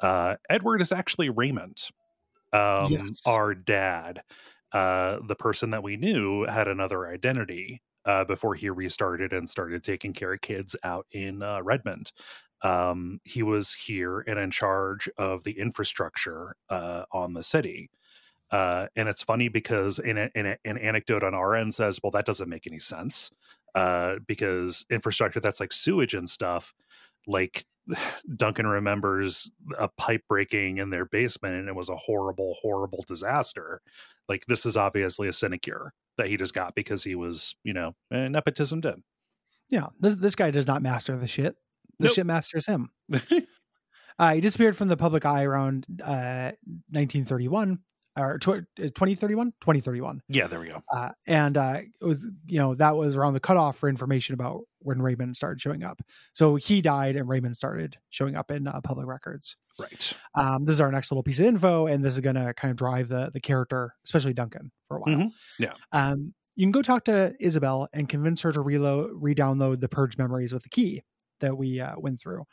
Uh, 0.00 0.36
Edward 0.48 0.80
is 0.82 0.92
actually 0.92 1.30
Raymond, 1.30 1.88
um, 2.52 2.92
yes. 2.92 3.22
our 3.26 3.54
dad. 3.54 4.22
Uh, 4.72 5.18
the 5.26 5.34
person 5.34 5.70
that 5.70 5.82
we 5.82 5.96
knew 5.96 6.44
had 6.44 6.68
another 6.68 7.08
identity 7.08 7.80
uh, 8.04 8.24
before 8.24 8.54
he 8.54 8.68
restarted 8.68 9.32
and 9.32 9.48
started 9.48 9.82
taking 9.82 10.12
care 10.12 10.34
of 10.34 10.40
kids 10.42 10.76
out 10.84 11.06
in 11.10 11.42
uh, 11.42 11.62
Redmond 11.62 12.12
um, 12.62 13.20
he 13.24 13.42
was 13.42 13.72
here 13.72 14.20
and 14.20 14.38
in 14.38 14.50
charge 14.50 15.08
of 15.16 15.44
the 15.44 15.58
infrastructure 15.58 16.54
uh, 16.70 17.04
on 17.12 17.34
the 17.34 17.42
city. 17.42 17.90
Uh, 18.50 18.86
and 18.96 19.08
it's 19.08 19.22
funny 19.22 19.48
because 19.48 19.98
in, 19.98 20.16
a, 20.16 20.30
in 20.34 20.46
a, 20.46 20.56
an 20.64 20.78
anecdote 20.78 21.22
on 21.22 21.34
our 21.34 21.54
end 21.54 21.74
says, 21.74 22.00
well, 22.02 22.10
that 22.10 22.26
doesn't 22.26 22.48
make 22.48 22.66
any 22.66 22.78
sense 22.78 23.30
uh, 23.74 24.16
because 24.26 24.86
infrastructure 24.90 25.40
that's 25.40 25.60
like 25.60 25.72
sewage 25.72 26.14
and 26.14 26.28
stuff, 26.28 26.74
like 27.26 27.64
Duncan 28.36 28.66
remembers 28.66 29.50
a 29.78 29.88
pipe 29.88 30.22
breaking 30.28 30.78
in 30.78 30.90
their 30.90 31.04
basement 31.04 31.54
and 31.54 31.68
it 31.68 31.74
was 31.74 31.90
a 31.90 31.96
horrible, 31.96 32.56
horrible 32.60 33.04
disaster. 33.06 33.82
Like 34.28 34.46
this 34.46 34.66
is 34.66 34.76
obviously 34.76 35.28
a 35.28 35.32
sinecure 35.32 35.92
that 36.16 36.28
he 36.28 36.36
just 36.36 36.54
got 36.54 36.74
because 36.74 37.04
he 37.04 37.14
was, 37.14 37.56
you 37.62 37.72
know, 37.72 37.94
nepotism 38.10 38.80
did. 38.80 39.02
Yeah, 39.70 39.88
this 40.00 40.14
this 40.14 40.34
guy 40.34 40.50
does 40.50 40.66
not 40.66 40.82
master 40.82 41.16
the 41.16 41.26
shit. 41.26 41.56
The 41.98 42.12
Nope. 42.16 42.26
masters 42.26 42.66
him. 42.66 42.90
Uh, 44.20 44.34
he 44.34 44.40
disappeared 44.40 44.76
from 44.76 44.88
the 44.88 44.96
public 44.96 45.24
eye 45.24 45.44
around 45.44 45.86
uh, 46.02 46.50
1931 46.90 47.78
or 48.18 48.36
tw- 48.40 48.66
2031, 48.76 49.52
2031, 49.60 50.20
yeah, 50.28 50.48
there 50.48 50.58
we 50.58 50.68
go. 50.70 50.82
uh, 50.92 51.10
and 51.28 51.56
uh, 51.56 51.78
it 52.00 52.04
was 52.04 52.26
you 52.48 52.58
know 52.58 52.74
that 52.74 52.96
was 52.96 53.16
around 53.16 53.34
the 53.34 53.38
cutoff 53.40 53.76
for 53.78 53.88
information 53.88 54.34
about 54.34 54.62
when 54.80 55.00
Raymond 55.00 55.36
started 55.36 55.60
showing 55.60 55.84
up. 55.84 56.00
So 56.32 56.56
he 56.56 56.82
died, 56.82 57.14
and 57.14 57.28
Raymond 57.28 57.56
started 57.56 57.96
showing 58.10 58.34
up 58.34 58.50
in 58.50 58.66
uh, 58.66 58.80
public 58.82 59.06
records. 59.06 59.56
Right. 59.78 60.12
Um, 60.34 60.64
this 60.64 60.72
is 60.72 60.80
our 60.80 60.90
next 60.90 61.12
little 61.12 61.22
piece 61.22 61.38
of 61.38 61.46
info, 61.46 61.86
and 61.86 62.04
this 62.04 62.14
is 62.14 62.20
going 62.20 62.34
to 62.34 62.52
kind 62.54 62.72
of 62.72 62.76
drive 62.76 63.06
the 63.06 63.30
the 63.32 63.38
character, 63.40 63.94
especially 64.04 64.34
Duncan, 64.34 64.72
for 64.88 64.96
a 64.96 65.00
while. 65.00 65.14
Mhm. 65.16 65.30
Yeah. 65.60 65.74
Um, 65.92 66.34
you 66.56 66.64
can 66.66 66.72
go 66.72 66.82
talk 66.82 67.04
to 67.04 67.36
Isabel 67.38 67.88
and 67.92 68.08
convince 68.08 68.40
her 68.40 68.50
to 68.50 68.60
reload, 68.60 69.10
re-download 69.14 69.78
the 69.78 69.88
purge 69.88 70.18
memories 70.18 70.52
with 70.52 70.64
the 70.64 70.68
key 70.70 71.04
that 71.40 71.56
we 71.56 71.80
uh, 71.80 71.94
went 71.98 72.20
through. 72.20 72.44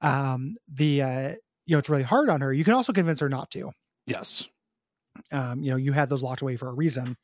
Um, 0.00 0.56
the 0.68 1.02
uh, 1.02 1.28
you 1.66 1.74
know 1.74 1.78
it's 1.78 1.88
really 1.90 2.02
hard 2.02 2.28
on 2.28 2.40
her. 2.40 2.52
You 2.52 2.64
can 2.64 2.74
also 2.74 2.92
convince 2.92 3.20
her 3.20 3.28
not 3.28 3.50
to. 3.52 3.70
Yes. 4.06 4.48
Um, 5.32 5.62
you 5.62 5.70
know 5.70 5.76
you 5.76 5.92
had 5.92 6.08
those 6.08 6.22
locked 6.22 6.42
away 6.42 6.56
for 6.56 6.68
a 6.68 6.74
reason 6.74 7.16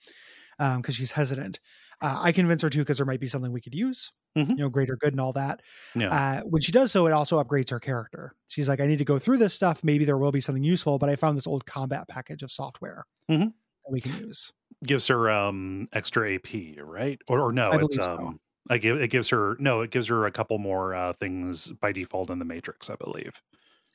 because 0.58 0.94
she's 0.96 1.12
hesitant. 1.12 1.60
Uh, 2.02 2.18
I 2.22 2.32
convince 2.32 2.60
her 2.60 2.68
to 2.68 2.78
because 2.78 2.98
there 2.98 3.06
might 3.06 3.20
be 3.20 3.26
something 3.26 3.52
we 3.52 3.60
could 3.62 3.74
use. 3.74 4.12
Mhm. 4.36 4.50
You 4.50 4.56
know, 4.56 4.68
greater 4.68 4.96
good 4.96 5.14
and 5.14 5.20
all 5.20 5.32
that. 5.32 5.62
Yeah. 5.94 6.08
Uh, 6.12 6.40
when 6.42 6.60
she 6.60 6.70
does 6.72 6.92
so, 6.92 7.06
it 7.06 7.12
also 7.14 7.42
upgrades 7.42 7.70
her 7.70 7.80
character. 7.80 8.34
She's 8.48 8.68
like, 8.68 8.80
I 8.80 8.86
need 8.86 8.98
to 8.98 9.04
go 9.06 9.18
through 9.18 9.38
this 9.38 9.54
stuff. 9.54 9.82
Maybe 9.82 10.04
there 10.04 10.18
will 10.18 10.32
be 10.32 10.42
something 10.42 10.62
useful, 10.62 10.98
but 10.98 11.08
I 11.08 11.16
found 11.16 11.38
this 11.38 11.46
old 11.46 11.64
combat 11.64 12.06
package 12.08 12.42
of 12.42 12.50
software 12.50 13.06
Mhm. 13.30 13.46
that 13.46 13.90
we 13.90 14.02
can 14.02 14.14
use. 14.18 14.52
Gives 14.84 15.06
her 15.06 15.30
um 15.30 15.88
extra 15.94 16.34
AP, 16.34 16.76
right? 16.82 17.18
Or, 17.30 17.40
or 17.40 17.52
no, 17.52 17.70
I 17.70 17.76
it's 17.76 17.96
believe 17.96 18.04
so. 18.04 18.18
um 18.26 18.40
I 18.68 18.78
give 18.78 19.00
it 19.00 19.08
gives 19.10 19.28
her 19.30 19.56
no, 19.58 19.80
it 19.80 19.90
gives 19.90 20.08
her 20.08 20.26
a 20.26 20.30
couple 20.32 20.58
more 20.58 20.94
uh 20.94 21.12
things 21.14 21.70
by 21.72 21.92
default 21.92 22.30
in 22.30 22.38
the 22.38 22.44
matrix, 22.44 22.90
I 22.90 22.96
believe. 22.96 23.40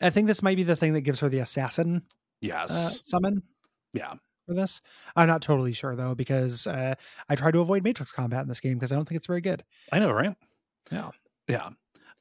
I 0.02 0.10
think 0.10 0.28
this 0.28 0.42
might 0.42 0.58
be 0.58 0.64
the 0.64 0.76
thing 0.76 0.94
that 0.94 1.02
gives 1.02 1.20
her 1.20 1.30
the 1.30 1.40
assassin 1.40 2.04
Yes. 2.42 2.72
uh, 2.72 2.90
Yes. 2.92 3.00
summon 3.04 3.44
yeah. 3.94 4.14
for 4.48 4.56
this. 4.56 4.82
I'm 5.16 5.28
not 5.28 5.42
totally 5.42 5.74
sure 5.74 5.96
though, 5.96 6.16
because 6.16 6.66
uh, 6.66 6.96
I 7.30 7.36
try 7.36 7.52
to 7.52 7.60
avoid 7.60 7.84
matrix 7.84 8.12
combat 8.12 8.42
in 8.42 8.48
this 8.48 8.60
game 8.60 8.76
because 8.76 8.92
I 8.92 8.96
don't 8.96 9.08
think 9.08 9.18
it's 9.18 9.28
very 9.28 9.42
good. 9.42 9.64
I 9.92 10.00
know, 10.00 10.12
right? 10.12 10.36
Yeah. 10.92 11.12
Yeah. 11.48 11.70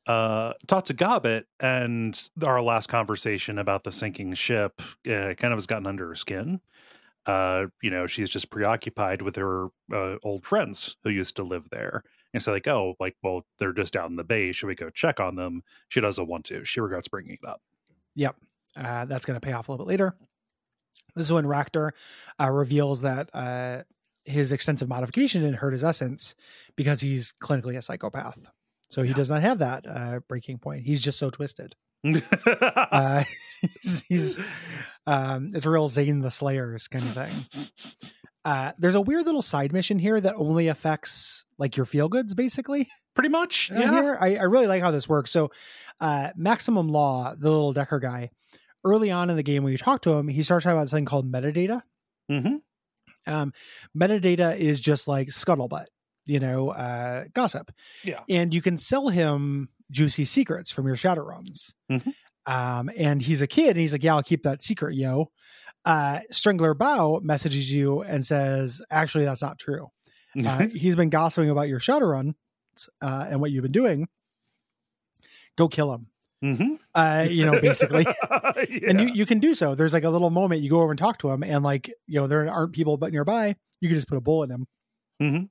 Uh, 0.07 0.55
talked 0.67 0.89
to 0.89 0.95
Gobbet, 0.95 1.47
and 1.61 2.21
our 2.43 2.61
last 2.63 2.89
conversation 2.89 3.59
about 3.59 3.85
the 3.85 3.93
sinking 3.93 4.35
ship 4.35 4.81
uh, 5.07 5.35
kind 5.35 5.53
of 5.53 5.57
has 5.57 5.67
gotten 5.67 5.87
under 5.87 6.09
her 6.09 6.15
skin. 6.15 6.61
Uh, 7.27 7.67
you 7.83 7.91
know, 7.91 8.07
she's 8.07 8.31
just 8.31 8.51
preoccupied 8.51 9.23
with 9.23 9.37
her 9.37 9.69
uh, 9.93 10.17
old 10.25 10.45
friends 10.45 10.97
who 11.05 11.11
used 11.11 11.37
to 11.37 11.43
live 11.45 11.69
there. 11.71 12.03
And 12.33 12.43
so, 12.43 12.53
like, 12.53 12.69
oh, 12.69 12.95
like, 13.01 13.17
well, 13.23 13.45
they're 13.59 13.73
just 13.73 13.97
out 13.97 14.09
in 14.11 14.17
the 14.17 14.25
bay. 14.25 14.53
Should 14.53 14.67
we 14.69 14.75
go 14.75 14.89
check 14.91 15.19
on 15.21 15.35
them? 15.35 15.63
She 15.89 16.01
doesn't 16.01 16.29
want 16.29 16.45
to. 16.47 16.65
She 16.65 16.81
regrets 16.81 17.09
bringing 17.09 17.33
it 17.43 17.49
up. 17.49 17.61
Uh, 18.77 19.05
that's 19.05 19.27
going 19.27 19.35
to 19.39 19.45
pay 19.45 19.53
off 19.53 19.69
a 19.69 19.73
little 19.73 19.85
bit 19.85 19.91
later. 19.91 20.15
This 21.17 21.27
is 21.27 21.33
when 21.33 21.45
Racter 21.45 21.91
uh, 22.41 22.51
reveals 22.51 23.01
that 23.01 23.29
uh, 23.35 23.83
his 24.25 24.53
extensive 24.53 24.89
modification 24.89 25.43
didn't 25.43 25.57
hurt 25.57 25.73
his 25.73 25.83
essence 25.83 26.37
because 26.77 27.01
he's 27.01 27.35
clinically 27.43 27.77
a 27.77 27.83
psychopath. 27.83 28.49
So 28.89 29.03
he 29.03 29.09
Yeah. 29.11 29.17
does 29.17 29.31
not 29.31 29.43
have 29.43 29.59
that 29.59 29.87
uh, 29.89 30.21
breaking 30.29 30.59
point. 30.59 30.85
He's 30.87 31.03
just 31.03 31.19
so 31.19 31.31
twisted. 31.31 31.75
Uh, 32.47 33.25
he's, 33.61 34.05
he's 34.09 34.39
um, 35.07 35.51
it's 35.55 35.67
a 35.67 35.71
real 35.71 35.89
Zane 35.89 36.21
the 36.21 36.31
Slayers 36.31 36.87
kind 36.89 37.05
of 37.05 37.11
thing. 37.11 38.11
Uh, 38.45 38.73
there's 38.79 38.95
a 38.95 39.01
weird 39.01 39.27
little 39.27 39.43
side 39.43 39.73
mission 39.73 39.99
here 39.99 40.21
that 40.21 40.35
only 40.37 40.69
affects 40.69 41.45
like 41.59 41.77
your 41.77 41.87
feel 41.87 42.09
goods, 42.09 42.35
basically. 42.35 42.89
Pretty 43.15 43.29
much. 43.29 43.71
Yeah. 43.71 43.91
here. 43.91 44.19
I, 44.21 44.37
I 44.37 44.43
really 44.45 44.67
like 44.67 44.83
how 44.83 44.91
this 44.93 45.09
works. 45.09 45.31
So, 45.31 45.51
uh, 46.01 46.31
Maximum 46.37 46.89
Law, 46.89 47.35
the 47.37 47.51
little 47.51 47.73
Decker 47.73 47.99
guy, 47.99 48.31
early 48.85 49.11
on 49.11 49.29
in 49.31 49.37
the 49.37 49.43
game 49.43 49.63
when 49.63 49.73
you 49.73 49.79
talk 49.79 50.03
to 50.03 50.13
him, 50.13 50.29
he 50.29 50.43
starts 50.43 50.65
talking 50.65 50.79
about 50.79 50.89
something 50.89 51.05
called 51.05 51.31
metadata. 51.31 51.83
hmm 52.31 52.57
Um, 53.27 53.53
metadata 53.99 54.57
is 54.57 54.81
just 54.81 55.07
like 55.09 55.29
scuttlebutt, 55.29 55.87
you 56.25 56.39
know, 56.41 56.71
uh, 56.71 57.25
gossip. 57.35 57.73
Yeah. 58.05 58.21
And 58.29 58.55
you 58.55 58.63
can 58.63 58.79
sell 58.79 59.09
him 59.09 59.69
juicy 59.91 60.25
secrets 60.25 60.71
from 60.71 60.87
your 60.87 60.97
shadow 60.97 61.23
runs. 61.23 61.75
Mhm. 61.91 62.15
Um, 62.47 62.91
and 62.97 63.21
he's 63.21 63.43
a 63.43 63.47
kid 63.47 63.71
and 63.71 63.79
he's 63.79 63.93
like, 63.93 64.03
yeah, 64.05 64.15
I'll 64.15 64.23
keep 64.23 64.45
that 64.45 64.63
secret, 64.63 64.95
yo. 64.95 65.31
Uh, 65.85 66.21
Strangler 66.31 66.75
Bow 66.75 67.21
messages 67.23 67.73
you 67.73 68.03
and 68.03 68.25
says, 68.27 68.83
actually, 68.91 69.25
that's 69.25 69.43
not 69.43 69.59
true. 69.59 69.89
Uh, 70.47 70.69
he's 70.69 70.95
been 70.95 71.11
gossiping 71.11 71.51
about 71.51 71.67
your 71.67 71.81
Shadowrun 71.81 72.35
uh, 73.03 73.27
and 73.29 73.41
what 73.41 73.51
you've 73.51 73.65
been 73.65 73.73
doing. 73.73 74.07
Go 75.57 75.67
kill 75.67 75.93
him. 75.93 76.07
hmm 76.41 76.75
Uh, 76.95 77.27
you 77.29 77.45
know, 77.45 77.61
basically. 77.61 78.07
And 78.87 79.01
you, 79.01 79.11
you 79.13 79.27
can 79.27 79.41
do 79.41 79.55
so. 79.55 79.75
There's 79.75 79.93
like 79.93 80.05
a 80.05 80.09
little 80.11 80.31
moment 80.31 80.63
you 80.63 80.71
go 80.71 80.83
over 80.83 80.93
and 80.93 80.99
talk 80.99 81.19
to 81.19 81.31
him, 81.31 81.43
and 81.43 81.65
like, 81.65 81.93
you 82.07 82.21
know, 82.21 82.29
there 82.29 82.49
aren't 82.49 82.73
people 82.73 82.97
but 82.97 83.11
nearby. 83.11 83.57
You 83.81 83.89
can 83.89 83.97
just 83.97 84.07
put 84.07 84.19
a 84.19 84.21
bullet 84.21 84.51
in 84.51 84.55
him. 84.55 84.67
Mhm. 85.21 85.49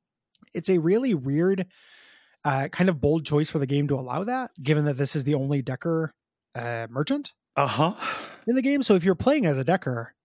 It's 0.53 0.69
a 0.69 0.77
really 0.77 1.13
weird, 1.13 1.67
uh, 2.45 2.69
kind 2.69 2.89
of 2.89 3.01
bold 3.01 3.25
choice 3.25 3.49
for 3.49 3.59
the 3.59 3.67
game 3.67 3.89
to 3.89 3.95
allow 3.95 4.23
that, 4.23 4.51
given 4.61 4.85
that 4.85 4.95
this 4.95 5.13
is 5.13 5.25
the 5.25 5.35
only 5.35 5.61
Decker 5.61 6.13
uh, 6.55 6.87
merchant 6.89 7.33
uh-huh. 7.57 7.93
in 8.47 8.55
the 8.55 8.61
game. 8.61 8.81
So 8.81 8.95
if 8.95 9.03
you're 9.03 9.15
playing 9.15 9.45
as 9.45 9.57
a 9.57 9.63
Decker, 9.65 10.15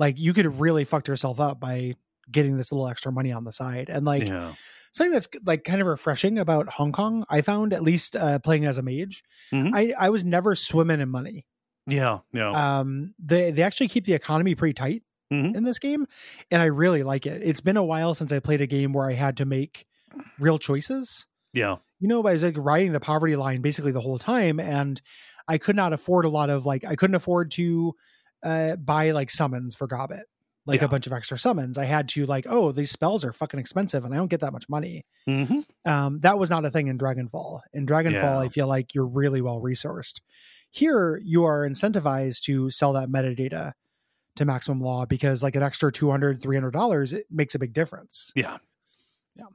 like 0.00 0.18
you 0.18 0.32
could 0.32 0.44
have 0.46 0.60
really 0.60 0.84
fucked 0.84 1.06
yourself 1.06 1.38
up 1.38 1.60
by 1.60 1.94
getting 2.32 2.56
this 2.56 2.72
little 2.72 2.88
extra 2.88 3.12
money 3.12 3.30
on 3.32 3.44
the 3.44 3.52
side. 3.52 3.88
And 3.88 4.04
like, 4.04 4.26
yeah. 4.26 4.54
something 4.92 5.12
that's 5.12 5.28
like 5.44 5.62
kind 5.62 5.80
of 5.80 5.86
refreshing 5.86 6.38
about 6.38 6.68
Hong 6.68 6.90
Kong, 6.92 7.24
I 7.30 7.42
found 7.42 7.72
at 7.72 7.82
least 7.82 8.16
uh, 8.16 8.38
playing 8.40 8.64
as 8.64 8.78
a 8.78 8.82
mage, 8.82 9.22
Mhm. 9.52 9.70
I 9.74 9.94
I 9.98 10.08
was 10.10 10.24
never 10.24 10.54
swimming 10.56 11.00
in 11.00 11.08
money. 11.10 11.46
Yeah. 11.86 12.18
Yeah. 12.32 12.50
Um, 12.80 13.14
they 13.18 13.50
they 13.52 13.62
actually 13.62 13.88
keep 13.88 14.04
the 14.06 14.14
economy 14.14 14.54
pretty 14.56 14.74
tight 14.74 15.02
Mhm. 15.32 15.54
in 15.56 15.64
this 15.64 15.78
game, 15.78 16.06
and 16.50 16.60
I 16.62 16.66
really 16.66 17.02
like 17.02 17.26
it. 17.26 17.42
It's 17.44 17.60
been 17.60 17.76
a 17.76 17.84
while 17.84 18.14
since 18.14 18.32
I 18.32 18.38
played 18.40 18.60
a 18.60 18.66
game 18.66 18.92
where 18.92 19.08
I 19.08 19.14
had 19.14 19.36
to 19.36 19.44
make 19.44 19.86
real 20.38 20.58
choices. 20.58 21.26
yeah. 21.52 21.76
You 22.02 22.08
know, 22.08 22.20
I 22.26 22.32
was 22.32 22.42
like 22.42 22.56
riding 22.56 22.92
the 22.92 23.00
poverty 23.00 23.36
line 23.36 23.60
basically 23.60 23.92
the 23.92 24.00
whole 24.00 24.18
time, 24.18 24.58
and 24.58 25.00
I 25.46 25.58
could 25.58 25.76
not 25.76 25.92
afford 25.92 26.24
a 26.24 26.30
lot 26.30 26.48
of 26.48 26.64
like 26.64 26.82
I 26.84 26.96
couldn't 26.96 27.14
afford 27.16 27.50
to 27.52 27.94
uh 28.42 28.76
buy 28.76 29.10
like 29.12 29.30
summons 29.30 29.74
for 29.74 29.86
Gobbet. 29.86 30.24
Like 30.66 30.80
Yeah. 30.80 30.86
a 30.86 30.88
bunch 30.88 31.06
of 31.06 31.12
extra 31.12 31.38
summons. 31.38 31.78
I 31.78 31.86
had 31.86 32.08
to 32.10 32.26
like, 32.26 32.46
oh, 32.48 32.70
these 32.70 32.90
spells 32.90 33.24
are 33.24 33.32
fucking 33.32 33.58
expensive 33.58 34.04
and 34.04 34.12
I 34.12 34.18
don't 34.18 34.28
get 34.28 34.40
that 34.40 34.52
much 34.52 34.68
money 34.68 35.04
hmm 35.26 35.60
um, 35.86 36.20
that 36.20 36.38
was 36.38 36.50
not 36.50 36.64
a 36.64 36.70
thing 36.70 36.88
in 36.88 36.98
Dragonfall. 36.98 37.60
In 37.72 37.86
Dragonfall, 37.86 38.12
Yeah. 38.12 38.38
I 38.40 38.48
feel 38.48 38.66
like 38.66 38.94
you're 38.94 39.06
really 39.06 39.40
well 39.40 39.60
resourced. 39.60 40.20
Here, 40.70 41.20
you 41.24 41.44
are 41.44 41.66
incentivized 41.68 42.42
to 42.42 42.70
sell 42.70 42.92
that 42.92 43.08
metadata 43.08 43.72
to 44.36 44.44
Maximum 44.44 44.80
Law 44.80 45.04
because, 45.06 45.42
like, 45.42 45.56
an 45.56 45.62
extra 45.64 45.90
$200, 45.90 46.40
$300, 46.40 47.12
it 47.12 47.26
makes 47.30 47.54
a 47.54 47.58
big 47.58 47.72
difference. 47.72 48.30
Yeah 48.36 48.58
yeah. 49.36 49.46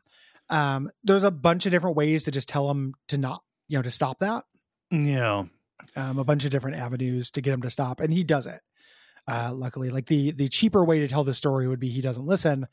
Um, 0.50 0.89
there's 1.04 1.24
a 1.24 1.32
bunch 1.32 1.65
of 1.65 1.71
different 1.71 1.95
ways 1.95 2.24
to 2.26 2.32
just 2.32 2.50
tell 2.50 2.67
them 2.67 2.93
to 3.08 3.17
not, 3.17 3.43
you 3.67 3.78
know, 3.78 3.82
to 3.84 3.91
stop 3.91 4.19
that. 4.19 4.43
Yeah. 4.91 5.45
Um, 5.95 6.17
a 6.19 6.24
bunch 6.24 6.45
of 6.45 6.52
different 6.52 6.78
avenues 6.78 7.32
to 7.32 7.41
get 7.41 7.54
him 7.54 7.62
to 7.62 7.69
stop, 7.69 8.00
and 8.00 8.12
he 8.13 8.24
does 8.24 8.45
it. 8.48 8.62
Uh, 9.27 9.51
luckily, 9.53 9.89
like 9.89 10.05
the 10.05 10.31
the 10.31 10.47
cheaper 10.47 10.85
way 10.85 10.99
to 10.99 11.07
tell 11.07 11.23
the 11.23 11.33
story 11.33 11.67
would 11.67 11.79
be 11.79 11.89
he 11.89 12.01
doesn't 12.01 12.25
listen 12.25 12.67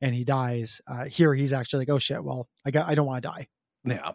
and 0.00 0.14
he 0.14 0.24
dies. 0.24 0.80
Uh, 0.86 1.04
here, 1.04 1.34
he's 1.34 1.52
actually 1.52 1.80
like, 1.80 1.90
oh 1.90 1.98
shit, 1.98 2.22
well, 2.22 2.48
I 2.64 2.70
got, 2.70 2.88
I 2.88 2.94
don't 2.94 3.06
want 3.06 3.22
to 3.22 3.28
die. 3.28 3.48
Yeah. 3.84 4.12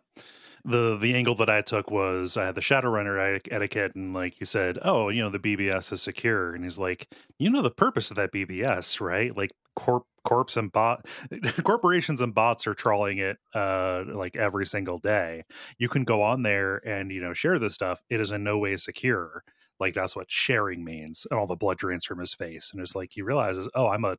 The 0.63 0.95
the 0.97 1.15
angle 1.15 1.33
that 1.35 1.49
I 1.49 1.61
took 1.61 1.89
was 1.89 2.37
I 2.37 2.45
had 2.45 2.55
the 2.55 2.61
Shadowrunner 2.61 3.35
eti- 3.35 3.51
etiquette, 3.51 3.95
and 3.95 4.13
like 4.13 4.35
he 4.35 4.45
said, 4.45 4.77
oh, 4.83 5.09
you 5.09 5.23
know, 5.23 5.29
the 5.29 5.39
BBS 5.39 5.91
is 5.91 6.03
secure, 6.03 6.53
and 6.53 6.63
he's 6.63 6.77
like, 6.77 7.11
you 7.39 7.49
know, 7.49 7.63
the 7.63 7.71
purpose 7.71 8.11
of 8.11 8.17
that 8.17 8.31
BBS, 8.31 9.01
right? 9.01 9.35
Like 9.35 9.49
corp 9.75 10.03
corps 10.23 10.55
and 10.57 10.71
bot 10.71 11.07
corporations 11.63 12.21
and 12.21 12.35
bots 12.35 12.67
are 12.67 12.75
trawling 12.75 13.17
it 13.17 13.37
uh 13.55 14.03
like 14.13 14.35
every 14.35 14.67
single 14.67 14.99
day. 14.99 15.43
You 15.79 15.89
can 15.89 16.03
go 16.03 16.21
on 16.21 16.43
there 16.43 16.77
and 16.87 17.11
you 17.11 17.21
know 17.21 17.33
share 17.33 17.57
this 17.57 17.73
stuff. 17.73 18.03
It 18.09 18.19
is 18.19 18.31
in 18.31 18.43
no 18.43 18.59
way 18.59 18.77
secure. 18.77 19.43
Like 19.81 19.93
that's 19.95 20.15
what 20.15 20.31
sharing 20.31 20.85
means, 20.85 21.27
and 21.29 21.37
all 21.39 21.47
the 21.47 21.55
blood 21.57 21.77
drains 21.77 22.05
from 22.05 22.19
his 22.19 22.33
face, 22.33 22.71
and 22.71 22.81
it's 22.81 22.95
like 22.95 23.09
he 23.11 23.21
realizes, 23.21 23.67
oh, 23.75 23.87
I'm 23.89 24.05
a 24.05 24.15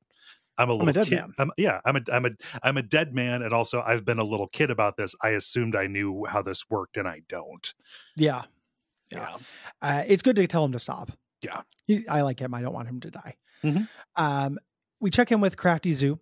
I'm 0.59 0.69
a 0.69 0.73
a 0.73 0.75
little 0.75 0.93
dead 0.93 1.07
kid. 1.07 1.15
man. 1.17 1.33
I'm, 1.39 1.51
yeah, 1.57 1.81
I'm 1.87 1.97
a 1.97 2.01
I'm 2.13 2.27
a 2.27 2.31
I'm 2.63 2.77
a 2.77 2.83
dead 2.83 3.15
man, 3.15 3.41
and 3.43 3.55
also 3.55 3.81
I've 3.81 4.05
been 4.05 4.19
a 4.19 4.25
little 4.25 4.49
kid 4.49 4.71
about 4.71 4.97
this. 4.99 5.15
I 5.23 5.31
assumed 5.31 5.75
I 5.75 5.87
knew 5.87 6.27
how 6.27 6.43
this 6.43 6.69
worked, 6.69 6.97
and 6.99 7.09
I 7.09 7.23
don't. 7.29 7.73
Yeah. 8.17 8.43
Yeah. 9.11 9.37
uh, 9.83 10.05
it's 10.09 10.23
good 10.23 10.37
to 10.37 10.47
tell 10.47 10.65
him 10.65 10.73
to 10.73 10.79
stop. 10.79 11.13
Yeah. 11.45 11.61
He, 11.87 12.07
I 12.09 12.23
like 12.23 12.41
him. 12.41 12.55
I 12.55 12.63
don't 12.63 12.73
want 12.73 12.89
him 12.89 13.01
to 13.01 13.11
die. 13.11 13.37
Mhm. 13.63 13.89
Um, 14.17 14.59
we 15.01 15.11
check 15.11 15.31
in 15.31 15.41
with 15.41 15.57
Crafty 15.57 15.93
Xu 15.93 16.19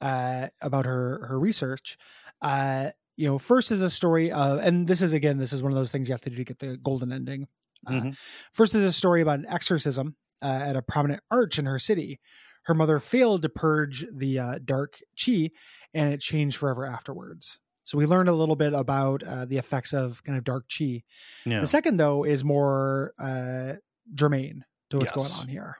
uh, 0.00 0.48
about 0.60 0.86
her 0.86 1.26
her 1.28 1.38
research. 1.38 1.98
Uh, 2.40 2.90
you 3.16 3.26
know, 3.28 3.38
first 3.38 3.70
is 3.70 3.82
a 3.82 3.90
story 3.90 4.32
of, 4.32 4.58
and 4.60 4.86
this 4.86 5.02
is 5.02 5.12
again, 5.12 5.38
this 5.38 5.52
is 5.52 5.62
one 5.62 5.70
of 5.70 5.76
those 5.76 5.92
things 5.92 6.08
you 6.08 6.14
have 6.14 6.22
to 6.22 6.30
do 6.30 6.36
to 6.36 6.44
get 6.44 6.58
the 6.58 6.76
golden 6.78 7.12
ending. 7.12 7.46
Uh, 7.86 7.90
Mhm. 7.92 8.18
First 8.52 8.74
is 8.74 8.84
a 8.84 8.92
story 8.92 9.20
about 9.20 9.38
an 9.40 9.46
exorcism 9.46 10.16
uh, 10.42 10.46
at 10.66 10.76
a 10.76 10.82
prominent 10.82 11.22
arch 11.30 11.58
in 11.58 11.66
her 11.66 11.78
city. 11.78 12.20
Her 12.64 12.74
mother 12.74 13.00
failed 13.00 13.42
to 13.42 13.48
purge 13.48 14.04
the 14.12 14.38
uh, 14.38 14.58
dark 14.64 14.98
chi, 15.22 15.50
and 15.94 16.12
it 16.12 16.20
changed 16.20 16.56
forever 16.58 16.86
afterwards. 16.86 17.58
So 17.84 17.98
we 17.98 18.06
learned 18.06 18.28
a 18.28 18.32
little 18.34 18.54
bit 18.54 18.72
about 18.72 19.24
uh, 19.24 19.44
the 19.44 19.58
effects 19.58 19.92
of 19.92 20.22
kind 20.22 20.38
of 20.38 20.44
dark 20.44 20.66
chi. 20.68 21.02
Yeah. 21.44 21.60
The 21.60 21.66
second, 21.66 21.96
though, 21.96 22.24
is 22.24 22.44
more 22.44 23.12
uh, 23.18 23.74
germane 24.14 24.64
to 24.90 24.98
what's 24.98 25.12
Yes. 25.16 25.30
going 25.32 25.42
on 25.42 25.48
here. 25.48 25.76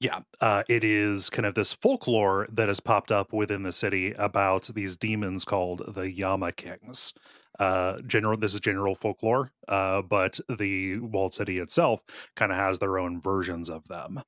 Yeah, 0.00 0.20
uh, 0.40 0.64
it 0.68 0.82
is 0.84 1.30
kind 1.30 1.46
of 1.46 1.54
this 1.54 1.72
folklore 1.72 2.46
that 2.52 2.68
has 2.68 2.80
popped 2.80 3.10
up 3.12 3.32
within 3.32 3.62
the 3.62 3.72
city 3.72 4.12
about 4.12 4.64
these 4.74 4.96
demons 4.96 5.44
called 5.44 5.94
the 5.94 6.10
Yama 6.10 6.52
Kings. 6.52 7.14
Uh, 7.58 7.98
general, 8.06 8.36
this 8.36 8.54
is 8.54 8.60
general 8.60 8.94
folklore, 8.94 9.52
uh, 9.68 10.02
but 10.02 10.40
the 10.58 10.98
walled 10.98 11.34
city 11.34 11.58
itself 11.58 12.00
kind 12.36 12.50
of 12.52 12.58
has 12.58 12.78
their 12.80 12.98
own 12.98 13.20
versions 13.20 13.70
of 13.70 13.86
them, 13.88 14.20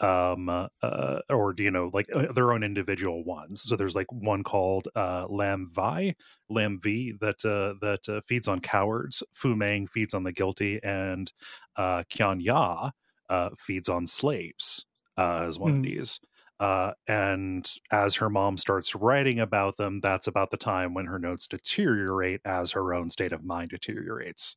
um, 0.00 0.48
uh, 0.48 1.20
or 1.30 1.54
you 1.58 1.70
know, 1.70 1.90
like 1.94 2.08
uh, 2.14 2.32
their 2.32 2.52
own 2.52 2.64
individual 2.64 3.22
ones. 3.24 3.62
So 3.62 3.76
there's 3.76 3.94
like 3.94 4.10
one 4.10 4.42
called 4.42 4.88
uh, 4.96 5.26
Lam 5.28 5.68
Vi, 5.68 6.14
Lam 6.48 6.80
V 6.80 7.12
that 7.20 7.44
uh, 7.44 7.74
that 7.80 8.08
uh, 8.08 8.20
feeds 8.26 8.48
on 8.48 8.60
cowards. 8.60 9.22
Fu 9.32 9.54
Mang 9.54 9.86
feeds 9.86 10.12
on 10.14 10.24
the 10.24 10.32
guilty, 10.32 10.82
and 10.82 11.32
uh, 11.76 12.02
Qian 12.10 12.42
Ya 12.42 12.90
uh, 13.28 13.50
feeds 13.58 13.88
on 13.88 14.06
slaves 14.06 14.86
uh, 15.16 15.44
as 15.46 15.58
one 15.58 15.72
of 15.72 15.80
Mhm. 15.80 15.82
these. 15.82 16.20
Uh, 16.62 16.92
and 17.08 17.68
as 17.90 18.14
her 18.14 18.30
mom 18.30 18.56
starts 18.56 18.94
writing 18.94 19.40
about 19.40 19.76
them, 19.78 19.98
that's 20.00 20.28
about 20.28 20.50
the 20.50 20.56
time 20.56 20.94
when 20.94 21.06
her 21.06 21.18
notes 21.18 21.48
deteriorate 21.48 22.40
as 22.44 22.70
her 22.70 22.94
own 22.94 23.10
state 23.10 23.32
of 23.32 23.42
mind 23.44 23.70
deteriorates. 23.70 24.56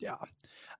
Yeah. 0.00 0.16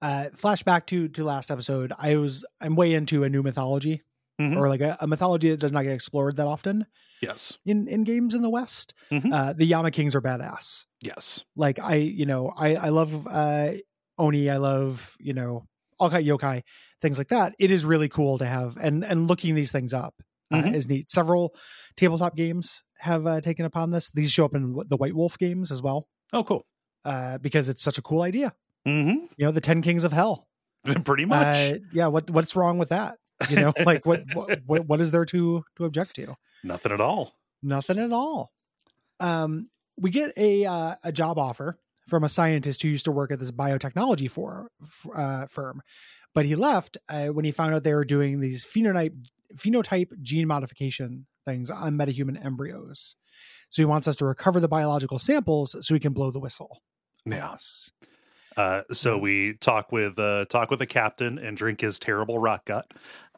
Uh, 0.00 0.30
flashback 0.34 0.86
to 0.86 1.08
to 1.08 1.22
last 1.24 1.50
episode, 1.50 1.92
I 1.98 2.16
was 2.16 2.44
I'm 2.62 2.76
way 2.76 2.94
into 2.94 3.24
a 3.24 3.28
new 3.28 3.42
mythology 3.42 4.02
Mhm. 4.40 4.56
or 4.56 4.68
like 4.68 4.80
a, 4.80 4.96
a 5.00 5.06
mythology 5.06 5.50
that 5.50 5.60
does 5.60 5.70
not 5.72 5.82
get 5.84 5.92
explored 5.92 6.36
that 6.36 6.46
often 6.46 6.86
Yes. 7.20 7.58
in 7.66 7.86
in 7.86 8.02
games 8.04 8.34
in 8.34 8.42
the 8.42 8.50
West. 8.50 8.94
Mhm. 9.12 9.32
Uh, 9.32 9.52
the 9.52 9.66
Yama 9.66 9.90
Kings 9.90 10.14
are 10.16 10.22
badass. 10.22 10.86
Yes. 11.02 11.44
Like 11.56 11.78
I, 11.78 11.96
you 11.96 12.26
know, 12.26 12.52
I 12.56 12.74
I 12.74 12.88
love 12.88 13.26
uh, 13.28 13.72
Oni. 14.18 14.48
I 14.50 14.56
love 14.56 15.14
you 15.20 15.34
know 15.34 15.66
all 16.00 16.10
kind 16.10 16.26
yokai 16.26 16.62
things 17.02 17.18
like 17.18 17.28
that. 17.28 17.54
It 17.58 17.70
is 17.70 17.84
really 17.84 18.08
cool 18.08 18.38
to 18.38 18.46
have 18.46 18.76
and 18.78 19.04
and 19.04 19.28
looking 19.28 19.54
these 19.54 19.70
things 19.72 19.92
up 19.92 20.14
uh, 20.54 20.62
Mhm. 20.62 20.74
is 20.74 20.88
neat. 20.88 21.10
Several 21.10 21.54
tabletop 21.96 22.36
games 22.36 22.82
have 22.98 23.26
uh, 23.26 23.40
taken 23.40 23.64
upon 23.66 23.90
this. 23.90 24.10
These 24.10 24.30
show 24.30 24.44
up 24.44 24.54
in 24.54 24.74
the 24.88 24.96
White 24.96 25.14
Wolf 25.14 25.36
games 25.38 25.70
as 25.70 25.82
well 25.82 26.08
Oh, 26.32 26.44
cool. 26.44 26.64
uh, 27.04 27.38
because 27.38 27.68
it's 27.68 27.82
such 27.82 27.98
a 27.98 28.02
cool 28.02 28.22
idea. 28.22 28.54
hmm 28.86 29.10
You 29.36 29.46
know, 29.46 29.50
the 29.52 29.60
Ten 29.60 29.82
Kings 29.82 30.04
of 30.04 30.12
Hell. 30.12 30.46
Pretty 31.04 31.24
much. 31.24 31.56
Uh, 31.56 31.78
yeah. 31.92 32.06
What 32.08 32.30
what's 32.30 32.54
wrong 32.56 32.76
with 32.78 32.90
that? 32.90 33.18
You 33.48 33.56
know, 33.56 33.72
like 33.84 34.04
what, 34.06 34.22
what 34.34 34.86
what 34.86 35.00
is 35.00 35.10
there 35.10 35.24
to 35.26 35.64
to 35.76 35.84
object 35.84 36.16
to? 36.16 36.34
Nothing 36.62 36.92
at 36.92 37.00
all. 37.00 37.32
Nothing 37.62 37.98
at 37.98 38.12
all. 38.12 38.52
Um, 39.20 39.66
we 39.98 40.10
get 40.10 40.32
a 40.36 40.64
uh, 40.66 40.94
a 41.02 41.12
job 41.12 41.38
offer 41.38 41.78
from 42.08 42.22
a 42.24 42.28
scientist 42.28 42.82
who 42.82 42.88
used 42.88 43.06
to 43.06 43.12
work 43.12 43.32
at 43.32 43.38
this 43.40 43.50
biotechnology 43.50 44.30
for, 44.30 44.68
uh, 45.16 45.46
firm, 45.46 45.80
but 46.34 46.44
he 46.44 46.54
left 46.54 46.98
uh, 47.08 47.28
when 47.28 47.46
he 47.46 47.50
found 47.50 47.72
out 47.74 47.82
they 47.82 47.94
were 47.94 48.04
doing 48.04 48.40
these 48.40 48.62
phenotype 48.66 49.14
phenotype 49.56 50.08
gene 50.22 50.46
modification 50.46 51.26
things 51.44 51.70
on 51.70 51.94
metahuman 51.98 52.42
embryos. 52.44 53.16
So 53.70 53.82
he 53.82 53.86
wants 53.86 54.06
us 54.08 54.16
to 54.16 54.24
recover 54.24 54.60
the 54.60 54.68
biological 54.68 55.18
samples 55.18 55.74
so 55.80 55.94
we 55.94 56.00
can 56.00 56.12
blow 56.12 56.30
the 56.30 56.40
whistle. 56.40 56.80
Yeah. 57.26 57.56
Uh, 58.56 58.82
so 58.92 59.18
we 59.18 59.54
talk 59.54 59.90
with 59.90 60.18
uh, 60.18 60.44
talk 60.48 60.70
with 60.70 60.78
the 60.78 60.86
captain 60.86 61.38
and 61.38 61.56
drink 61.56 61.80
his 61.80 61.98
terrible 61.98 62.38
rock 62.38 62.66
gut 62.66 62.86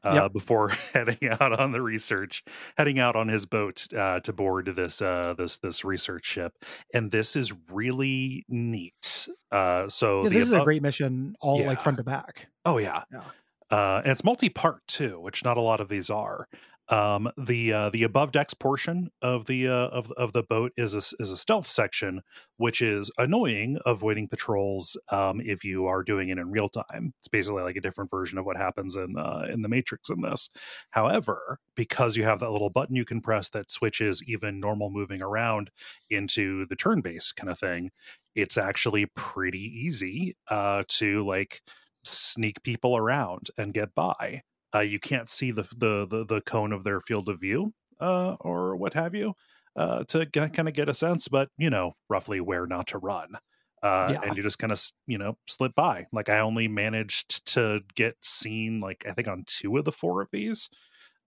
uh, 0.05 0.13
Yep. 0.25 0.33
before 0.35 0.69
heading 0.93 1.31
out 1.41 1.59
on 1.59 1.73
the 1.73 1.81
research, 1.81 2.45
heading 2.77 2.99
out 2.99 3.17
on 3.17 3.29
his 3.29 3.47
boat 3.47 3.87
uh, 3.97 4.21
to 4.21 4.33
board 4.35 4.67
this 4.77 5.01
uh, 5.01 5.35
this 5.39 5.57
this 5.59 5.85
research 5.87 6.27
ship. 6.27 6.53
And 6.93 7.11
this 7.11 7.35
is 7.35 7.53
really 7.73 8.45
neat. 8.49 9.27
Uh, 9.51 9.89
so 9.89 10.25
Yeah, 10.25 10.29
this 10.29 10.45
is 10.45 10.53
a 10.53 10.61
great 10.65 10.83
mission, 10.83 11.35
all 11.41 11.61
Yeah. 11.61 11.69
like 11.69 11.81
front 11.81 11.97
to 11.99 12.05
back. 12.05 12.49
Oh 12.67 12.77
yeah. 12.77 13.05
Yeah. 13.11 13.23
Uh, 13.71 14.01
and 14.05 14.13
it's 14.13 14.25
multi-part 14.25 14.87
too, 14.87 15.21
which 15.21 15.45
not 15.45 15.57
a 15.57 15.61
lot 15.61 15.81
of 15.81 15.89
these 15.89 16.11
are. 16.11 16.49
Um, 16.89 17.29
the 17.37 17.73
uh, 17.73 17.91
the 17.91 18.05
above 18.05 18.31
decks 18.31 18.55
portion 18.55 19.11
of 19.21 19.47
the 19.47 19.67
uh, 19.67 19.89
of 19.89 20.13
of 20.13 20.33
the 20.33 20.45
boat 20.45 20.73
is 20.77 20.95
a 20.95 20.99
is 21.21 21.33
a 21.33 21.37
stealth 21.37 21.67
section, 21.67 22.23
which 22.59 22.81
is 22.81 23.11
annoying, 23.19 23.79
avoiding 23.85 24.29
patrols 24.29 24.97
um, 25.09 25.41
if 25.41 25.65
you 25.65 25.87
are 25.87 26.05
doing 26.05 26.29
it 26.29 26.39
in 26.39 26.49
real 26.51 26.69
time. 26.69 27.13
It's 27.19 27.27
basically 27.27 27.65
like 27.65 27.75
a 27.75 27.81
different 27.81 28.11
version 28.11 28.39
of 28.39 28.45
what 28.45 28.57
happens 28.57 28.95
in 28.95 29.19
uh, 29.19 29.47
in 29.53 29.63
the 29.63 29.69
Matrix 29.69 30.11
in 30.11 30.21
this. 30.21 30.49
However, 30.91 31.59
because 31.75 32.17
you 32.17 32.23
have 32.23 32.39
that 32.39 32.53
little 32.53 32.71
button 32.71 32.95
you 32.95 33.05
can 33.05 33.21
press 33.21 33.49
that 33.49 33.69
switches 33.69 34.23
even 34.23 34.61
normal 34.61 34.89
moving 34.89 35.21
around 35.23 35.73
into 36.09 36.67
the 36.67 36.77
turn 36.77 37.01
base 37.01 37.33
kind 37.33 37.51
of 37.51 37.59
thing, 37.59 37.91
it's 38.37 38.57
actually 38.57 39.07
pretty 39.17 39.59
easy 39.59 40.37
uh, 40.51 40.85
to 40.87 41.27
like 41.27 41.63
sneak 42.07 42.63
people 42.63 42.97
around 42.97 43.51
and 43.59 43.75
get 43.75 43.95
by. 43.95 44.43
Uh, 44.75 44.81
you 44.81 44.99
can't 44.99 45.31
see 45.31 45.51
the, 45.51 45.63
the 45.77 46.07
the 46.07 46.25
the 46.27 46.41
cone 46.43 46.73
of 46.73 46.85
their 46.85 47.01
field 47.01 47.29
of 47.29 47.41
view 47.41 47.73
uh, 48.01 48.35
or 48.41 48.77
what 48.77 48.95
have 48.95 49.15
you 49.15 49.35
uh, 49.77 50.05
to 50.05 50.27
kind 50.27 50.69
of 50.69 50.75
get 50.75 50.89
a 50.89 50.95
sense, 50.95 51.29
but 51.29 51.49
you 51.59 51.71
know 51.71 51.95
roughly 52.09 52.41
where 52.41 52.67
not 52.67 52.89
to 52.89 52.99
run. 52.99 53.37
Uh, 53.83 54.09
Yeah. 54.13 54.21
And 54.25 54.37
you 54.37 54.43
just 54.43 54.59
kind 54.59 54.73
of 54.73 54.81
you 55.07 55.19
know 55.19 55.37
slip 55.47 55.75
by. 55.75 56.07
Like 56.13 56.29
I 56.29 56.41
only 56.41 56.69
managed 56.69 57.47
to 57.55 57.81
get 57.95 58.17
seen 58.23 58.81
like 58.81 59.05
I 59.09 59.13
think 59.13 59.29
on 59.29 59.45
two 59.47 59.77
of 59.77 59.85
the 59.85 59.93
four 59.93 60.23
of 60.23 60.29
these, 60.33 60.69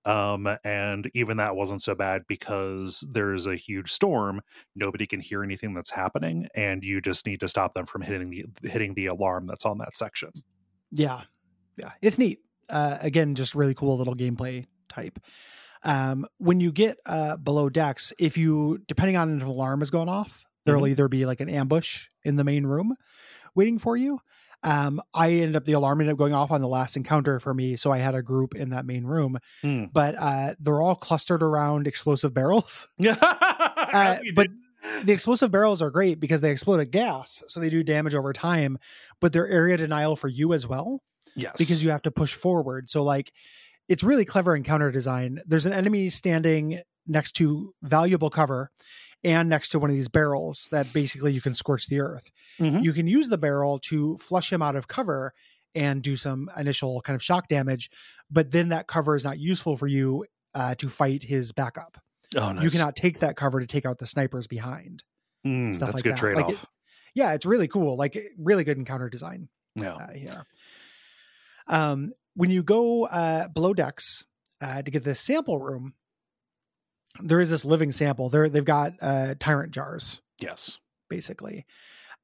um, 0.06 0.48
and 0.63 1.10
even 1.13 1.38
that 1.38 1.56
wasn't 1.56 1.82
so 1.84 1.94
bad 1.96 2.24
because 2.28 3.06
there's 3.12 3.48
a 3.48 3.56
huge 3.56 3.92
storm. 3.92 4.42
Nobody 4.76 5.06
can 5.06 5.20
hear 5.20 5.44
anything 5.44 5.74
that's 5.74 5.92
happening, 5.92 6.48
and 6.56 6.84
you 6.84 7.02
just 7.02 7.26
need 7.26 7.39
to 7.42 7.48
stop 7.48 7.74
them 7.74 7.86
from 7.86 8.02
hitting 8.02 8.30
the 8.30 8.70
hitting 8.70 8.94
the 8.96 9.08
alarm 9.08 9.46
that's 9.48 9.65
on 9.65 9.78
that 9.80 9.96
section. 9.98 10.32
Yeah. 10.91 11.21
Yeah. 11.78 11.91
It's 12.02 12.17
neat. 12.17 12.39
Uh, 12.69 12.97
again, 13.02 13.36
just 13.36 13.56
really 13.56 13.73
cool 13.73 13.97
little 13.97 14.15
gameplay 14.15 14.65
type. 14.89 15.19
Um, 15.84 16.25
when 16.38 16.60
you 16.60 16.71
get 16.71 16.97
uh, 17.06 17.38
below 17.38 17.69
decks, 17.69 18.12
if 18.19 18.38
you, 18.38 18.80
depending 18.88 19.15
on 19.17 19.38
if 19.38 19.41
an 19.43 19.47
alarm 19.47 19.82
is 19.82 19.89
going 19.91 20.10
off, 20.10 20.43
there'll 20.65 20.86
either 20.88 21.08
be 21.08 21.25
like 21.25 21.39
an 21.39 21.49
ambush 21.49 22.08
in 22.23 22.36
the 22.36 22.43
main 22.43 22.65
room 22.65 22.95
waiting 23.56 23.80
for 23.80 23.95
you. 23.97 24.19
Um, 24.62 25.02
I 25.13 25.32
ended 25.32 25.56
up, 25.56 25.63
the 25.63 25.71
alarm 25.73 26.02
ended 26.02 26.12
up 26.13 26.17
going 26.17 26.34
off 26.34 26.52
on 26.52 26.60
the 26.62 26.67
last 26.67 26.97
encounter 26.97 27.39
for 27.39 27.54
me. 27.54 27.78
So 27.78 27.93
I 27.93 27.99
had 27.99 28.13
a 28.13 28.21
group 28.21 28.56
in 28.56 28.71
that 28.71 28.86
main 28.86 29.06
room, 29.06 29.39
Hmm. 29.62 29.86
but 29.93 30.15
uh, 30.19 30.56
they're 30.60 30.82
all 30.82 30.95
clustered 30.95 31.41
around 31.41 31.88
explosive 31.88 32.34
barrels. 32.34 32.88
Yeah, 32.97 33.15
Uh, 33.21 34.17
but 34.36 34.47
the 35.04 35.12
explosive 35.13 35.52
barrels 35.52 35.82
are 35.82 35.89
great 35.92 36.20
because 36.20 36.42
they 36.42 36.52
explode 36.52 36.80
at 36.80 36.92
gas, 36.92 37.44
so 37.48 37.60
they 37.60 37.70
do 37.70 37.84
damage 37.84 38.15
over 38.15 38.34
time, 38.34 38.78
but 39.20 39.34
they're 39.34 39.48
area 39.48 39.78
denial 39.78 40.15
for 40.15 40.28
you 40.28 40.54
as 40.54 40.68
well 40.68 41.02
yes, 41.36 41.56
because 41.58 41.84
you 41.84 41.89
have 41.92 42.02
to 42.04 42.12
push 42.12 42.34
forward. 42.34 42.89
So 42.89 43.04
like 43.04 43.32
it's 43.88 44.04
really 44.04 44.26
clever 44.26 44.56
encounter 44.56 44.92
design. 44.92 45.42
There's 45.46 45.65
an 45.65 45.74
enemy 45.74 46.10
standing 46.10 46.82
next 47.08 47.34
to 47.34 47.74
valuable 47.82 48.30
cover 48.30 48.70
and 49.24 49.50
next 49.50 49.70
to 49.70 49.80
one 49.80 49.89
of 49.89 49.96
these 49.96 50.08
barrels 50.08 50.68
that 50.72 50.94
basically 50.94 51.34
you 51.34 51.42
can 51.42 51.54
scorch 51.54 51.88
the 51.88 52.00
earth. 52.00 52.30
Mhm. 52.60 52.84
You 52.84 52.94
can 52.94 53.08
use 53.08 53.30
the 53.30 53.38
barrel 53.38 53.80
to 53.89 54.18
flush 54.18 54.54
him 54.54 54.62
out 54.62 54.76
of 54.76 54.88
cover 54.88 55.34
and 55.76 56.02
do 56.02 56.15
some 56.15 56.50
initial 56.58 57.02
kind 57.02 57.15
of 57.15 57.24
shock 57.24 57.48
damage, 57.48 57.89
but 58.30 58.52
then 58.52 58.70
that 58.70 58.88
cover 58.88 59.15
is 59.15 59.24
not 59.24 59.39
useful 59.39 59.76
for 59.76 59.88
you 59.88 60.26
uh, 60.54 60.74
to 60.76 60.88
fight 60.88 61.24
his 61.24 61.52
backup. 61.52 61.98
Oh, 62.38 62.52
nice. 62.52 62.63
You 62.63 62.70
cannot 62.70 62.96
take 62.96 63.20
that 63.20 63.36
cover 63.36 63.60
to 63.60 63.65
take 63.68 63.86
out 63.86 63.98
the 64.00 64.06
snipers 64.08 64.48
behind. 64.48 65.04
Mm, 65.46 65.74
stuff 65.74 65.88
that's 65.94 65.98
like 65.98 66.06
a 66.06 66.10
good 66.10 66.13
that. 66.13 66.20
trade 66.20 66.36
Like 66.38 66.46
off. 66.46 66.63
it- 66.63 66.70
Yeah, 67.15 67.34
it's 67.34 67.46
really 67.46 67.68
cool. 67.68 67.98
Like 67.98 68.18
really 68.38 68.63
good 68.63 68.78
encounter 68.78 69.10
design 69.10 69.50
yeah, 69.76 69.96
uh, 69.96 70.13
here. 70.13 70.46
Um, 71.68 72.12
when 72.36 72.50
you 72.50 72.63
go 72.63 73.06
uh, 73.06 73.48
below 73.50 73.74
decks 73.74 74.26
uh, 74.62 74.82
to 74.82 74.92
get 74.92 75.04
this 75.04 75.20
sample 75.20 75.60
room, 75.60 75.94
there 77.22 77.39
is 77.39 77.50
this 77.50 77.65
living 77.65 77.92
sample. 77.92 78.30
There 78.30 78.50
they've 78.50 78.63
got 78.65 78.94
uh, 79.02 79.36
tyrant 79.39 79.72
jars 79.72 80.22
yes, 80.39 80.80
basically. 81.10 81.65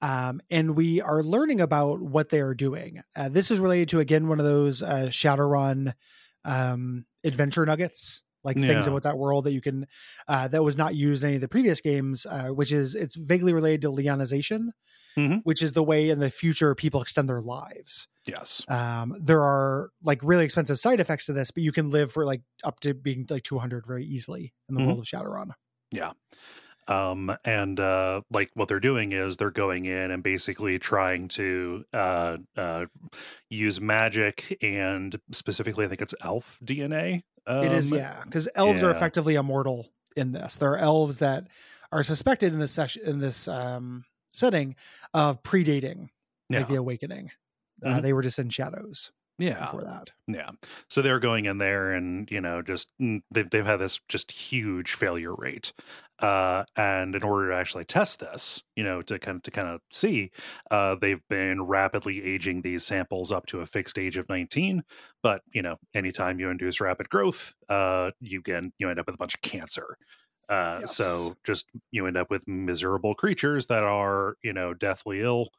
Um, 0.01 0.41
and 0.49 0.75
we 0.75 1.01
are 1.01 1.23
learning 1.23 1.61
about 1.61 2.01
what 2.01 2.29
they 2.29 2.39
are 2.41 2.53
doing. 2.53 3.01
Uh, 3.15 3.29
this 3.29 3.49
is 3.49 3.59
related 3.59 3.89
to 3.89 3.99
again 3.99 4.27
one 4.27 4.39
of 4.39 4.45
those 4.45 4.83
uh, 4.83 5.07
Shadowrun 5.09 5.93
um, 6.43 7.05
adventure 7.23 7.65
nuggets, 7.65 8.21
like 8.45 8.57
things 8.57 8.87
about 8.87 9.03
that 9.03 9.17
world 9.17 9.45
that 9.45 9.53
you 9.53 9.61
can 9.61 9.87
uh, 10.29 10.47
that 10.49 10.63
was 10.63 10.77
not 10.77 10.95
used 10.95 11.23
in 11.23 11.27
any 11.29 11.35
of 11.35 11.41
the 11.41 11.49
previous 11.49 11.81
games. 11.81 12.25
Uh, 12.25 12.49
which 12.49 12.71
is 12.71 12.95
it's 12.95 13.15
vaguely 13.17 13.53
related 13.53 13.81
to 13.81 13.89
Leonization, 13.91 14.69
Mhm. 15.17 15.41
which 15.43 15.61
is 15.61 15.73
the 15.73 15.83
way 15.83 16.09
in 16.09 16.19
the 16.19 16.29
future 16.31 16.75
people 16.75 17.01
extend 17.01 17.29
their 17.29 17.41
lives. 17.41 18.07
yes, 18.25 18.65
Um, 18.67 19.15
there 19.21 19.43
are 19.43 19.91
like 20.03 20.19
really 20.23 20.45
expensive 20.45 20.79
side 20.79 20.99
effects 20.99 21.25
to 21.27 21.33
this, 21.33 21.51
but 21.51 21.63
you 21.63 21.71
can 21.71 21.89
live 21.89 22.11
for 22.11 22.25
like 22.25 22.41
up 22.63 22.79
to 22.81 22.93
being 22.93 23.25
like 23.29 23.43
200 23.43 23.85
very 23.87 24.05
easily 24.05 24.53
in 24.69 24.75
the 24.75 24.81
Mhm. 24.81 24.85
world 24.87 24.99
of 24.99 25.05
Shadowrun. 25.05 25.51
Um, 26.87 27.35
and 27.45 27.79
uh, 27.79 28.21
like 28.31 28.51
what 28.53 28.67
they're 28.67 28.79
doing 28.79 29.11
is 29.11 29.37
they're 29.37 29.51
going 29.51 29.85
in 29.85 30.11
and 30.11 30.21
basically 30.23 30.77
trying 30.79 31.27
to 31.29 31.83
uh, 31.93 32.37
uh, 32.55 32.85
use 33.49 33.81
magic 33.81 34.57
and 34.61 35.19
specifically, 35.31 35.85
I 35.85 35.87
think 35.87 36.01
it's 36.01 36.13
elf 36.21 36.59
DNA. 36.63 37.23
Um, 37.47 37.63
it 37.65 37.71
is, 37.73 37.91
yeah, 37.91 38.21
because 38.23 38.47
elves 38.55 38.81
are 38.83 38.91
effectively 38.91 39.35
immortal 39.35 39.87
in 40.15 40.31
this. 40.31 40.55
There 40.55 40.71
are 40.71 40.77
elves 40.77 41.19
that 41.19 41.47
are 41.91 42.03
suspected 42.03 42.51
in 42.53 42.59
this 42.59 42.71
session 42.71 43.03
in 43.05 43.19
this 43.19 43.47
um, 43.47 44.05
setting 44.33 44.75
of 45.13 45.41
predating 45.43 46.09
Yeah. 46.49 46.59
like 46.59 46.67
the 46.67 46.75
awakening. 46.75 47.31
Uh, 47.83 47.99
Mhm. 47.99 48.01
they 48.03 48.13
were 48.13 48.21
just 48.21 48.39
in 48.39 48.49
shadows 48.49 49.11
yeah. 49.37 49.59
before 49.59 49.83
that. 49.83 50.11
Yeah. 50.27 50.51
So 50.89 51.01
they're 51.01 51.19
going 51.19 51.45
in 51.45 51.57
there 51.59 51.91
and, 51.93 52.29
you 52.31 52.41
know, 52.41 52.61
just 52.61 52.89
mm, 52.99 53.21
they've, 53.31 53.49
they've 53.49 53.65
had 53.65 53.77
this 53.77 53.99
just 54.09 54.31
huge 54.31 54.93
failure 54.93 55.35
rate. 55.35 55.73
Uh, 56.19 56.63
and 56.77 57.13
in 57.15 57.23
order 57.23 57.49
to 57.49 57.55
actually 57.55 57.85
test 57.85 58.21
this, 58.21 58.63
you 58.75 58.83
know, 58.83 59.01
to 59.01 59.19
kind 59.19 59.37
of, 59.37 59.43
to 59.43 59.51
kind 59.51 59.67
of 59.67 59.81
see, 59.91 60.31
uh, 60.71 60.95
they've 60.95 61.21
been 61.29 61.61
rapidly 61.63 62.23
aging 62.25 62.61
these 62.61 62.85
samples 62.85 63.31
up 63.31 63.45
to 63.47 63.59
a 63.61 63.65
fixed 63.65 63.99
age 63.99 64.17
of 64.17 64.27
19. 64.29 64.83
But, 65.21 65.41
you 65.53 65.61
know, 65.61 65.77
anytime 65.93 66.39
you 66.39 66.49
induce 66.49 66.79
rapid 66.81 67.09
growth, 67.09 67.53
uh, 67.69 68.11
you 68.21 68.41
can, 68.41 68.73
you 68.79 68.89
end 68.89 68.99
up 68.99 69.07
with 69.07 69.15
a 69.15 69.17
bunch 69.19 69.35
of 69.35 69.41
cancer. 69.41 69.97
Uh, 70.47 70.81
Yes. 70.81 70.85
so 70.85 71.33
just 71.43 71.69
you 71.91 72.05
end 72.05 72.17
up 72.17 72.29
with 72.29 72.47
miserable 72.47 73.15
creatures 73.15 73.65
that 73.67 73.83
are, 73.83 74.35
you 74.43 74.53
know, 74.53 74.73
deathly 74.75 75.21
ill, 75.21 75.49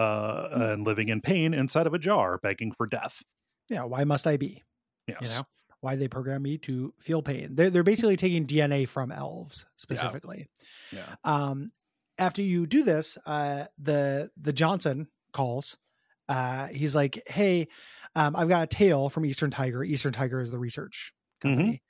uh, 0.00 0.48
and 0.72 0.86
living 0.86 1.08
in 1.08 1.20
pain 1.20 1.52
inside 1.54 1.86
of 1.86 1.94
a 1.94 1.98
jar, 1.98 2.38
begging 2.42 2.72
for 2.72 2.86
death. 2.86 3.22
Yeah, 3.68 3.84
why 3.84 4.04
must 4.04 4.26
I 4.26 4.36
be? 4.36 4.62
Yes. 5.06 5.32
You 5.34 5.38
know, 5.40 5.46
why 5.80 5.96
they 5.96 6.08
program 6.08 6.42
me 6.42 6.58
to 6.58 6.92
feel 6.98 7.22
pain? 7.22 7.54
They're 7.54 7.70
they're 7.70 7.82
basically 7.82 8.16
taking 8.16 8.46
DNA 8.46 8.88
from 8.88 9.10
elves 9.12 9.66
specifically. 9.76 10.48
Yeah. 10.92 11.14
Um, 11.24 11.68
after 12.18 12.42
you 12.42 12.66
do 12.66 12.82
this, 12.82 13.16
uh, 13.26 13.64
the 13.78 14.30
the 14.40 14.52
Johnson 14.52 15.08
calls. 15.32 15.76
Uh, 16.28 16.66
he's 16.68 16.94
like, 16.94 17.22
"Hey, 17.26 17.66
um, 18.14 18.36
I've 18.36 18.48
got 18.48 18.62
a 18.62 18.66
tail 18.66 19.08
from 19.08 19.24
Eastern 19.24 19.50
Tiger. 19.50 19.82
Eastern 19.82 20.12
Tiger 20.12 20.40
is 20.40 20.50
the 20.50 20.58
research 20.58 21.12
company, 21.40 21.82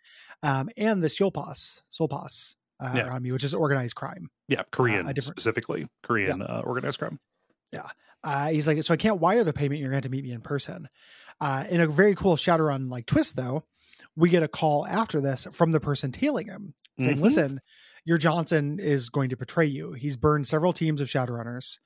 um, 0.43 0.71
and 0.77 1.03
the 1.03 1.09
Seoulpas, 1.09 1.83
Seoulpas 1.91 2.55
uh, 2.81 2.93
Yeah. 2.95 3.19
me, 3.19 3.33
which 3.33 3.45
is 3.45 3.53
organized 3.55 3.97
crime." 3.97 4.31
Yeah, 4.49 4.63
Korean 4.71 5.07
a 5.09 5.13
different- 5.13 5.39
specifically, 5.41 5.89
Korean 6.03 6.41
uh, 6.43 6.63
organized 6.65 6.99
crime. 7.01 7.19
Uh, 8.23 8.49
he's 8.51 8.67
like, 8.69 8.83
"So 8.83 8.93
I 8.93 8.99
can't 8.99 9.21
wire 9.21 9.45
the 9.45 9.53
payment. 9.53 9.81
You're 9.81 9.89
going 9.91 10.03
to 10.03 10.07
have 10.07 10.11
to 10.13 10.17
meet 10.17 10.25
me 10.25 10.33
in 10.33 10.41
person." 10.43 10.89
Uh, 11.41 11.65
in 11.71 11.81
a 11.81 11.87
very 11.87 12.15
cool 12.15 12.37
Shadowrun 12.37 12.91
like 12.91 13.07
twist, 13.07 13.37
though, 13.37 13.65
we 14.15 14.29
get 14.29 14.43
a 14.43 14.49
call 14.49 14.87
after 14.87 15.21
this 15.21 15.47
from 15.53 15.73
the 15.73 15.81
person 15.81 16.13
tailing 16.13 16.49
him, 16.49 16.75
saying, 16.99 17.17
Mhm. 17.17 17.23
"Listen, 17.23 17.61
your 18.05 18.19
Johnson 18.19 18.79
is 18.79 19.09
going 19.09 19.31
to 19.31 19.37
betray 19.37 19.65
you. 19.67 19.93
He's 19.93 20.17
burned 20.17 20.47
several 20.47 20.73
teams 20.75 21.01
of 21.01 21.09
Shadowrunners. 21.09 21.79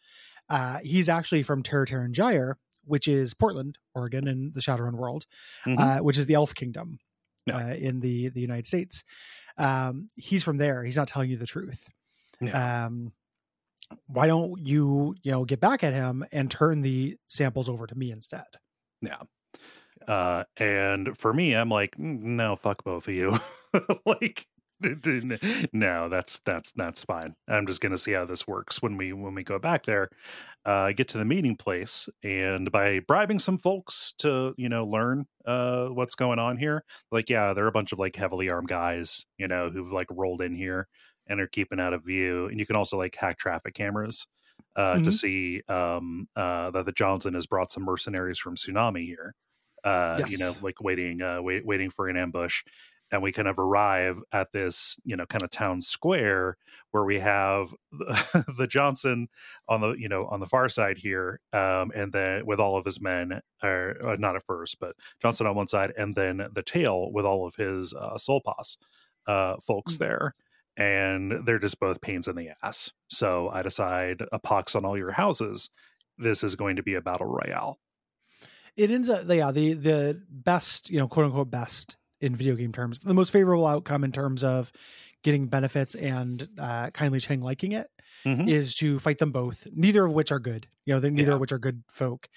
Uh, 0.48 0.78
he's 0.82 1.08
actually 1.08 1.42
from 1.44 1.62
Tir 1.62 1.86
Tairngire, 1.86 2.54
which 2.84 3.06
is 3.08 3.32
Portland, 3.34 3.78
Oregon, 3.94 4.26
in 4.26 4.52
the 4.54 4.60
Shadowrun 4.60 4.94
world, 4.94 5.26
Mhm. 5.64 5.78
uh, 5.78 6.02
which 6.02 6.18
is 6.18 6.26
the 6.26 6.34
Elf 6.34 6.54
Kingdom 6.54 6.98
Yeah. 7.46 7.56
uh, 7.58 7.74
in 7.74 8.00
the 8.00 8.28
the 8.30 8.40
United 8.40 8.66
States. 8.66 9.04
Um, 9.56 10.08
he's 10.16 10.42
from 10.42 10.56
there. 10.56 10.82
He's 10.84 10.96
not 10.96 11.06
telling 11.08 11.30
you 11.30 11.36
the 11.36 11.46
truth. 11.46 11.88
Yeah. 12.40 12.86
Um, 12.86 13.12
why 14.06 14.26
don't 14.26 14.58
you, 14.66 15.14
you 15.22 15.32
know, 15.32 15.44
get 15.44 15.60
back 15.60 15.82
at 15.84 15.92
him 15.92 16.24
and 16.32 16.50
turn 16.50 16.82
the 16.82 17.16
samples 17.26 17.68
over 17.68 17.86
to 17.86 17.94
me 17.94 18.10
instead? 18.10 18.44
yeah. 19.02 19.22
Uh, 20.06 20.44
and 20.58 21.16
for 21.16 21.32
me, 21.32 21.54
I'm 21.54 21.70
like, 21.70 21.96
"Mm, 21.96 22.20
no, 22.22 22.56
fuck 22.56 22.84
both 22.84 23.08
of 23.08 23.14
you. 23.14 23.38
like, 24.06 24.46
d- 24.82 24.94
d- 25.00 25.20
n- 25.40 25.68
no, 25.72 26.08
that's 26.08 26.40
that's 26.44 26.72
that's 26.72 27.04
fine. 27.04 27.34
I'm 27.48 27.66
just 27.66 27.80
gonna 27.80 27.96
see 27.98 28.12
how 28.12 28.26
this 28.26 28.46
works 28.46 28.82
when 28.82 28.96
we 28.98 29.12
when 29.14 29.34
we 29.34 29.44
go 29.44 29.58
back 29.58 29.84
there. 29.84 30.10
Uh, 30.66 30.92
get 30.92 31.08
to 31.08 31.18
the 31.18 31.24
meeting 31.24 31.56
place, 31.56 32.08
and 32.22 32.70
by 32.70 33.00
bribing 33.00 33.38
some 33.38 33.56
folks 33.58 34.12
to 34.18 34.54
you 34.58 34.68
know 34.68 34.84
learn 34.84 35.26
uh 35.46 35.86
what's 35.88 36.14
going 36.14 36.38
on 36.38 36.58
here, 36.58 36.84
like 37.10 37.30
yeah, 37.30 37.54
they're 37.54 37.66
a 37.66 37.72
bunch 37.72 37.92
of 37.92 37.98
like 37.98 38.16
heavily 38.16 38.50
armed 38.50 38.68
guys, 38.68 39.24
you 39.38 39.48
know, 39.48 39.70
who've 39.70 39.92
like 39.92 40.08
rolled 40.10 40.42
in 40.42 40.54
here 40.54 40.88
and 41.26 41.40
are 41.40 41.46
keeping 41.46 41.80
out 41.80 41.92
of 41.94 42.04
view. 42.04 42.46
And 42.46 42.58
you 42.60 42.66
can 42.66 42.76
also 42.76 42.96
like 42.98 43.14
hack 43.14 43.38
traffic 43.38 43.74
cameras 43.74 44.26
uh, 44.76 45.00
to 45.00 45.10
Mhm. 45.10 45.12
see 45.12 45.62
um, 45.68 46.28
uh, 46.36 46.70
that 46.72 46.86
the 46.86 46.92
Johnson 46.92 47.34
has 47.34 47.46
brought 47.46 47.72
some 47.72 47.84
mercenaries 47.84 48.38
from 48.38 48.56
Tsunami 48.56 49.04
here. 49.04 49.34
Uh, 49.84 50.22
You 50.26 50.38
know, 50.38 50.56
like 50.60 50.80
waiting, 50.80 51.20
uh, 51.22 51.42
wait, 51.42 51.66
waiting 51.66 51.90
for 51.90 52.08
an 52.08 52.16
ambush. 52.16 52.62
And 53.10 53.22
we 53.22 53.32
kind 53.32 53.46
of 53.46 53.58
arrive 53.58 54.18
at 54.32 54.50
this, 54.52 54.98
you 55.04 55.14
know, 55.14 55.26
kind 55.26 55.44
of 55.44 55.50
town 55.50 55.80
square 55.82 56.56
where 56.90 57.04
we 57.04 57.18
have 57.20 57.74
the, 57.92 58.44
the 58.56 58.66
Johnson 58.66 59.28
on 59.68 59.82
the, 59.82 59.92
you 59.92 60.08
know, 60.08 60.26
on 60.26 60.40
the 60.40 60.46
far 60.46 60.68
side 60.68 60.96
here, 60.98 61.40
um, 61.52 61.92
and 61.94 62.12
then 62.12 62.44
with 62.46 62.58
all 62.58 62.76
of 62.78 62.84
his 62.84 63.00
men, 63.00 63.40
or 63.62 63.96
uh, 64.04 64.16
not 64.18 64.36
at 64.36 64.44
first, 64.46 64.80
but 64.80 64.96
Johnson 65.20 65.46
on 65.46 65.54
one 65.54 65.68
side, 65.68 65.92
and 65.98 66.14
then 66.16 66.48
the 66.52 66.62
tail 66.62 67.12
with 67.12 67.26
all 67.26 67.46
of 67.46 67.54
his 67.56 67.92
uh, 67.94 68.14
Seoulpas 68.16 68.78
uh, 69.26 69.56
folks 69.66 69.96
Mm. 69.96 69.98
there 69.98 70.34
and 70.76 71.46
they're 71.46 71.58
just 71.58 71.80
both 71.80 72.00
pains 72.00 72.28
in 72.28 72.36
the 72.36 72.50
ass. 72.62 72.92
So 73.08 73.48
I 73.50 73.62
decide 73.62 74.22
a 74.32 74.38
pox 74.38 74.74
on 74.74 74.84
all 74.84 74.96
your 74.98 75.12
houses. 75.12 75.70
This 76.18 76.42
is 76.44 76.56
going 76.56 76.76
to 76.76 76.82
be 76.82 76.94
a 76.94 77.00
battle 77.00 77.26
royale. 77.26 77.78
It 78.76 78.90
ends 78.90 79.08
up, 79.08 79.22
yeah, 79.28 79.52
the 79.52 79.74
the 79.74 80.20
best, 80.28 80.90
you 80.90 80.98
know, 80.98 81.06
quote 81.08 81.26
unquote 81.26 81.50
best 81.50 81.96
in 82.20 82.34
video 82.34 82.54
game 82.56 82.72
terms, 82.72 83.00
the 83.00 83.14
most 83.14 83.30
favorable 83.30 83.66
outcome 83.66 84.02
in 84.04 84.10
terms 84.12 84.42
of 84.42 84.72
getting 85.22 85.46
benefits 85.46 85.94
and 85.94 86.48
uh, 86.58 86.90
kindly 86.90 87.20
Cheng 87.20 87.40
liking 87.40 87.72
it 87.72 87.88
is 88.24 88.72
Mhm. 88.74 88.78
to 88.78 88.98
fight 88.98 89.18
them 89.18 89.32
both. 89.32 89.66
Neither 89.72 90.04
of 90.04 90.12
which 90.12 90.30
are 90.32 90.38
good. 90.38 90.66
You 90.86 90.94
know, 90.94 91.00
neither 91.08 91.30
Yeah. 91.30 91.34
of 91.34 91.40
which 91.40 91.52
are 91.52 91.58
good 91.58 91.82
folk. 91.88 92.28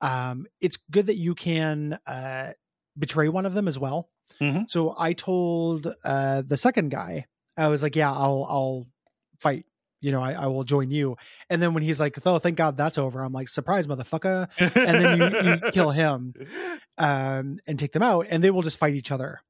Um, 0.00 0.46
it's 0.60 0.76
good 0.90 1.06
that 1.06 1.16
you 1.16 1.34
can 1.34 1.98
uh, 2.06 2.52
betray 2.98 3.28
one 3.28 3.46
of 3.46 3.54
them 3.54 3.68
as 3.68 3.78
well. 3.78 4.10
Mhm. 4.40 4.68
So 4.68 4.94
I 4.98 5.12
told 5.12 5.86
uh, 6.04 6.42
the 6.42 6.56
second 6.56 6.90
guy, 6.90 7.26
I 7.56 7.68
was 7.68 7.82
like, 7.82 7.96
"Yeah, 7.96 8.12
I'll 8.12 8.46
I'll 8.48 8.86
fight. 9.40 9.64
You 10.02 10.12
know, 10.12 10.20
I, 10.20 10.32
I 10.32 10.46
will 10.46 10.64
join 10.64 10.90
you." 10.90 11.16
And 11.50 11.60
then 11.62 11.72
when 11.74 11.82
he's 11.82 11.98
like, 12.00 12.16
"Oh, 12.26 12.38
thank 12.38 12.56
God 12.56 12.76
that's 12.76 12.98
over," 12.98 13.22
I'm 13.22 13.32
like, 13.32 13.48
"Surprise, 13.48 13.86
motherfucker!" 13.86 14.48
And 14.60 15.04
then 15.04 15.18
you, 15.44 15.50
you 15.66 15.70
kill 15.72 15.90
him 15.90 16.34
um, 16.98 17.58
and 17.66 17.78
take 17.78 17.92
them 17.92 18.02
out, 18.02 18.26
and 18.30 18.42
they 18.42 18.50
will 18.50 18.62
just 18.62 18.78
fight 18.78 18.94
each 18.94 19.10
other 19.10 19.40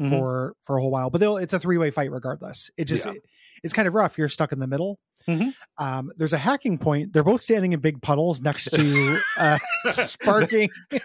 Mhm. 0.00 0.08
for 0.10 0.54
for 0.62 0.76
a 0.78 0.80
whole 0.80 0.90
while. 0.90 1.10
But 1.10 1.20
they'll 1.20 1.36
it's 1.36 1.52
a 1.52 1.60
three 1.60 1.78
way 1.78 1.90
fight 1.90 2.10
regardless. 2.10 2.70
It 2.76 2.86
just 2.86 3.06
Yeah. 3.06 3.12
it- 3.12 3.22
it's 3.62 3.72
kind 3.72 3.86
of 3.86 3.94
rough. 3.94 4.18
You're 4.18 4.28
stuck 4.28 4.50
in 4.52 4.58
the 4.58 4.66
middle. 4.66 4.98
Mhm. 5.28 5.54
Um, 5.78 6.10
there's 6.16 6.32
a 6.32 6.38
hacking 6.38 6.78
point. 6.78 7.12
They're 7.12 7.22
both 7.24 7.40
standing 7.40 7.72
in 7.72 7.80
big 7.80 8.00
puddles 8.02 8.40
next 8.40 8.70
to 8.70 9.18
uh, 9.38 9.58
sparking 9.86 10.70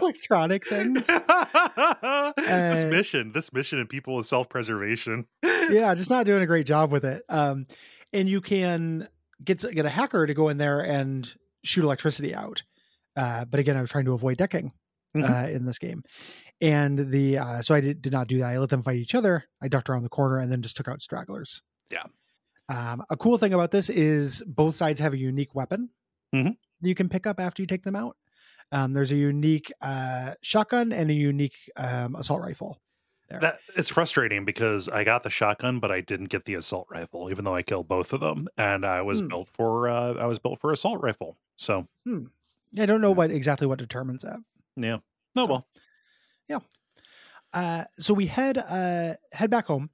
electronic 0.00 0.66
things. 0.66 1.06
this 1.06 1.20
Uh, 1.28 2.86
mission, 2.90 3.32
this 3.32 3.52
mission, 3.52 3.78
and 3.78 3.88
people 3.88 4.16
with 4.16 4.26
self 4.26 4.48
preservation. 4.48 5.26
yeah, 5.42 5.94
just 5.94 6.10
not 6.10 6.26
doing 6.26 6.42
a 6.42 6.46
great 6.46 6.66
job 6.66 6.92
with 6.92 7.04
it. 7.04 7.22
Um, 7.28 7.66
and 8.12 8.28
you 8.28 8.40
can 8.40 9.08
get 9.44 9.64
get 9.74 9.84
a 9.86 9.90
hacker 9.90 10.26
to 10.26 10.34
go 10.34 10.48
in 10.48 10.58
there 10.58 10.80
and 10.80 11.32
shoot 11.64 11.84
electricity 11.84 12.34
out. 12.34 12.62
Uh, 13.16 13.44
but 13.44 13.60
again, 13.60 13.76
I 13.76 13.80
was 13.80 13.90
trying 13.90 14.04
to 14.06 14.12
avoid 14.12 14.36
decking 14.36 14.72
Mhm. 15.16 15.30
uh, 15.30 15.48
in 15.50 15.64
this 15.64 15.78
game, 15.78 16.02
and 16.60 16.98
the 17.12 17.38
uh, 17.38 17.62
so 17.62 17.74
I 17.74 17.80
did, 17.80 18.02
did 18.02 18.12
not 18.12 18.26
do 18.26 18.38
that. 18.38 18.46
I 18.46 18.58
let 18.58 18.70
them 18.70 18.82
fight 18.82 18.96
each 18.96 19.14
other. 19.14 19.44
I 19.62 19.68
ducked 19.68 19.88
around 19.88 20.02
the 20.02 20.08
corner 20.08 20.38
and 20.38 20.50
then 20.50 20.62
just 20.62 20.76
took 20.76 20.88
out 20.88 21.00
stragglers. 21.00 21.62
Yeah. 21.90 22.02
Um, 22.68 23.02
a 23.10 23.16
cool 23.16 23.36
thing 23.38 23.52
about 23.52 23.70
this 23.70 23.90
is 23.90 24.42
both 24.46 24.76
sides 24.76 25.00
have 25.00 25.12
a 25.12 25.18
unique 25.18 25.54
weapon 25.54 25.90
Mhm. 26.34 26.56
you 26.80 26.94
can 26.94 27.08
pick 27.08 27.26
up 27.26 27.38
after 27.38 27.62
you 27.62 27.66
take 27.66 27.82
them 27.84 27.94
out. 27.96 28.16
Um, 28.72 28.92
there's 28.94 29.12
a 29.12 29.16
unique 29.16 29.70
uh, 29.82 30.34
shotgun 30.42 30.92
and 30.92 31.10
a 31.10 31.14
unique 31.14 31.56
um, 31.76 32.16
assault 32.16 32.40
rifle. 32.42 32.80
There. 33.28 33.38
That 33.40 33.58
it's 33.76 33.88
frustrating 33.88 34.44
because 34.44 34.88
I 34.88 35.04
got 35.04 35.22
the 35.22 35.30
shotgun, 35.30 35.78
but 35.80 35.90
I 35.90 36.00
didn't 36.00 36.26
get 36.30 36.44
the 36.44 36.54
assault 36.54 36.86
rifle, 36.90 37.30
even 37.30 37.44
though 37.44 37.54
I 37.54 37.62
killed 37.62 37.88
both 37.88 38.12
of 38.12 38.20
them. 38.20 38.48
And 38.58 38.84
I 38.84 39.00
was 39.02 39.20
Hmm. 39.20 39.28
built 39.28 39.48
for 39.48 39.88
uh, 39.88 40.14
I 40.14 40.26
was 40.26 40.38
built 40.38 40.60
for 40.60 40.72
assault 40.72 41.00
rifle. 41.02 41.38
So 41.56 41.86
I 42.06 42.86
don't 42.86 43.00
know 43.00 43.12
what 43.12 43.30
exactly 43.30 43.66
what 43.66 43.78
determines 43.78 44.22
that. 44.24 44.40
yeah. 44.76 44.98
No 45.34 45.44
So- 45.46 45.50
well. 45.50 45.66
Yeah. 46.48 46.58
Uh, 47.52 47.84
so 47.98 48.12
we 48.14 48.26
head 48.26 48.58
uh, 48.58 49.14
head 49.32 49.50
back 49.50 49.66
home. 49.66 49.90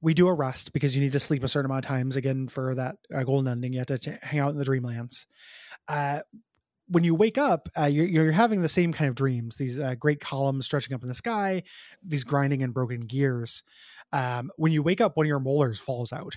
We 0.00 0.14
do 0.14 0.28
a 0.28 0.34
rest 0.34 0.72
because 0.72 0.94
you 0.94 1.02
need 1.02 1.12
to 1.12 1.18
sleep 1.18 1.42
a 1.42 1.48
certain 1.48 1.70
amount 1.70 1.84
of 1.84 1.88
times 1.88 2.16
again 2.16 2.48
for 2.48 2.74
that 2.74 2.96
uh, 3.14 3.24
golden 3.24 3.50
ending. 3.50 3.72
You 3.72 3.80
have 3.80 3.88
to 3.88 3.98
t- 3.98 4.12
hang 4.22 4.40
out 4.40 4.52
in 4.52 4.58
the 4.58 4.64
dreamlands. 4.64 5.26
Uh, 5.88 6.20
when 6.86 7.04
you 7.04 7.14
wake 7.14 7.36
up, 7.36 7.68
uh, 7.78 7.84
you're, 7.84 8.06
you're 8.06 8.32
having 8.32 8.62
the 8.62 8.68
same 8.68 8.92
kind 8.92 9.08
of 9.08 9.14
dreams. 9.14 9.56
These 9.56 9.78
uh, 9.78 9.94
great 9.96 10.20
columns 10.20 10.64
stretching 10.66 10.94
up 10.94 11.02
in 11.02 11.08
the 11.08 11.14
sky, 11.14 11.64
these 12.02 12.24
grinding 12.24 12.62
and 12.62 12.72
broken 12.72 13.00
gears. 13.00 13.62
Um, 14.12 14.50
when 14.56 14.72
you 14.72 14.82
wake 14.82 15.00
up, 15.00 15.16
one 15.16 15.26
of 15.26 15.28
your 15.28 15.40
molars 15.40 15.78
falls 15.78 16.12
out. 16.12 16.36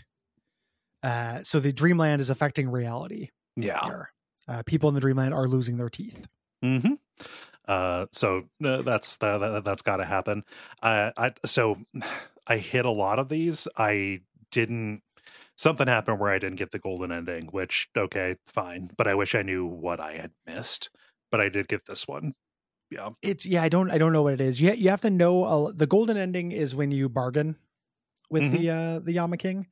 Uh, 1.04 1.42
so 1.44 1.60
the 1.60 1.72
dreamland 1.72 2.20
is 2.22 2.30
affecting 2.30 2.70
reality. 2.70 3.30
Yeah. 3.56 4.04
Uh, 4.48 4.64
people 4.66 4.90
in 4.90 4.96
the 4.96 5.02
dreamland 5.02 5.34
are 5.34 5.48
losing 5.48 5.78
their 5.78 5.90
teeth. 5.90 6.28
hmm 6.62 6.96
Uh, 7.72 8.06
so 8.12 8.44
uh, 8.66 8.82
that's 8.82 9.18
that, 9.18 9.38
that, 9.38 9.64
that's 9.64 9.82
got 9.82 9.98
to 9.98 10.06
happen. 10.06 10.44
Uh, 10.84 11.12
I 11.18 11.32
so 11.46 11.78
I 12.48 12.58
hit 12.58 12.86
a 12.86 12.92
lot 12.92 13.18
of 13.20 13.30
these. 13.30 13.68
I 13.78 14.22
didn't. 14.52 15.02
Something 15.58 15.88
happened 15.88 16.20
where 16.20 16.32
I 16.32 16.40
didn't 16.40 16.58
get 16.58 16.72
the 16.72 16.80
golden 16.80 17.12
ending, 17.12 17.46
which 17.52 17.88
okay, 17.98 18.36
fine. 18.48 18.90
But 18.98 19.08
I 19.08 19.14
wish 19.16 19.36
I 19.36 19.42
knew 19.44 19.66
what 19.66 20.00
I 20.00 20.18
had 20.18 20.32
missed. 20.46 20.90
But 21.32 21.40
I 21.40 21.50
did 21.50 21.68
get 21.68 21.86
this 21.86 22.08
one. 22.08 22.34
Yeah. 22.90 23.12
it's 23.22 23.46
yeah 23.46 23.64
i 23.64 23.70
don't 23.70 23.90
i 23.90 23.98
don't 23.98 24.12
know 24.12 24.22
what 24.22 24.34
it 24.34 24.42
is 24.42 24.60
you, 24.60 24.74
you 24.74 24.90
have 24.90 25.00
to 25.08 25.10
know 25.10 25.46
uh, 25.46 25.72
the 25.74 25.88
golden 25.88 26.18
ending 26.18 26.52
is 26.52 26.76
when 26.76 26.92
you 26.92 27.08
bargain 27.08 27.56
with 28.30 28.44
Mhm. 28.44 28.52
the 28.52 28.70
uh 28.70 29.00
the 29.00 29.14
yama 29.14 29.38
king 29.38 29.68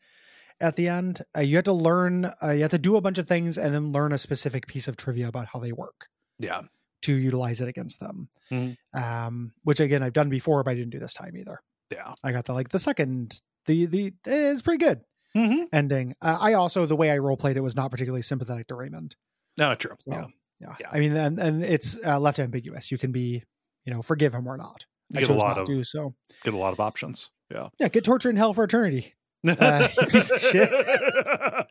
at 0.62 0.78
the 0.78 0.88
end. 0.88 1.22
Uh, 1.36 1.41
you 1.41 1.58
have 1.58 1.66
to 1.66 1.74
learn, 1.74 2.32
uh, 2.43 2.52
you 2.52 2.62
have 2.62 2.72
to 2.72 2.78
do 2.78 2.95
a 2.95 3.02
bunch 3.02 3.18
of 3.18 3.28
things 3.28 3.58
and 3.58 3.74
then 3.76 3.91
learn 3.91 4.14
a 4.14 4.18
specific 4.18 4.68
piece 4.68 4.88
of 4.88 4.95
trivia 4.95 5.28
about 5.28 5.47
how 5.52 5.60
they 5.60 5.74
work 5.74 6.08
Yeah. 6.38 6.62
To 7.04 7.14
utilize 7.14 7.62
it 7.62 7.68
against 7.68 8.00
them. 8.00 8.30
Mhm. 8.52 8.76
Um, 8.93 9.54
which 9.64 9.80
again, 9.80 10.04
I've 10.04 10.14
done 10.14 10.30
before, 10.30 10.64
but 10.64 10.72
I 10.72 10.76
didn't 10.76 10.89
do 10.91 11.00
this 11.00 11.14
time 11.14 11.36
either. 11.38 11.60
Yeah. 11.91 12.14
I 12.24 12.32
got 12.32 12.45
the 12.45 12.54
like 12.54 12.70
the 12.70 12.80
second, 12.80 13.39
the 13.66 13.86
the 13.86 14.08
eh, 14.28 14.52
it's 14.52 14.62
pretty 14.62 14.84
good 14.84 15.02
Mm-hmm. 15.38 15.64
ending. 15.72 16.16
Uh, 16.22 16.38
I 16.41 16.54
also 16.54 16.86
the 16.88 16.95
way 16.95 17.12
I 17.12 17.20
role 17.20 17.38
played 17.38 17.56
it 17.56 17.62
was 17.62 17.76
not 17.76 17.91
particularly 17.91 18.24
sympathetic 18.24 18.68
to 18.68 18.76
Raymond. 18.76 19.16
No, 19.58 19.76
true. 19.76 19.93
So, 20.00 20.12
yeah. 20.12 20.26
yeah. 20.60 20.76
Yeah. 20.80 20.89
I 20.91 21.00
mean, 21.00 21.16
and 21.16 21.39
and 21.39 21.64
it's 21.64 22.00
uh, 22.06 22.20
left 22.20 22.39
ambiguous. 22.39 22.91
You 22.91 22.97
can 22.97 23.12
be, 23.12 23.43
you 23.86 23.93
know, 23.93 24.02
forgive 24.02 24.34
him 24.34 24.47
or 24.47 24.58
not. 24.58 24.86
You 25.10 25.20
I 25.20 25.22
get 25.22 25.30
a 25.30 25.34
lot 25.34 25.58
of 25.58 25.68
to, 25.68 25.84
so 25.84 26.16
get 26.43 26.54
a 26.54 26.58
lot 26.58 26.74
of 26.74 26.80
options. 26.80 27.30
Yeah. 27.52 27.70
yeah, 27.80 27.89
get 27.89 28.04
tortured 28.04 28.30
in 28.32 28.36
hell 28.38 28.54
for 28.54 28.64
eternity. 28.64 29.16
Uh, 29.47 29.87
piece 30.09 30.31
of 30.31 30.41
shit. 30.41 30.69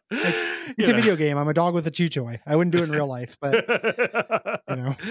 It's 0.81 0.89
a 0.89 0.93
video 0.95 1.17
game. 1.17 1.37
I'm 1.37 1.49
a 1.49 1.55
dog 1.55 1.75
with 1.75 1.87
a 1.87 1.91
chew 1.91 2.09
toy. 2.09 2.41
I 2.47 2.55
wouldn't 2.57 2.73
do 2.73 2.79
it 2.81 2.85
in 2.85 2.93
real 2.93 3.07
life, 3.07 3.37
but 3.41 3.65
you 4.69 4.77
know. 4.77 4.97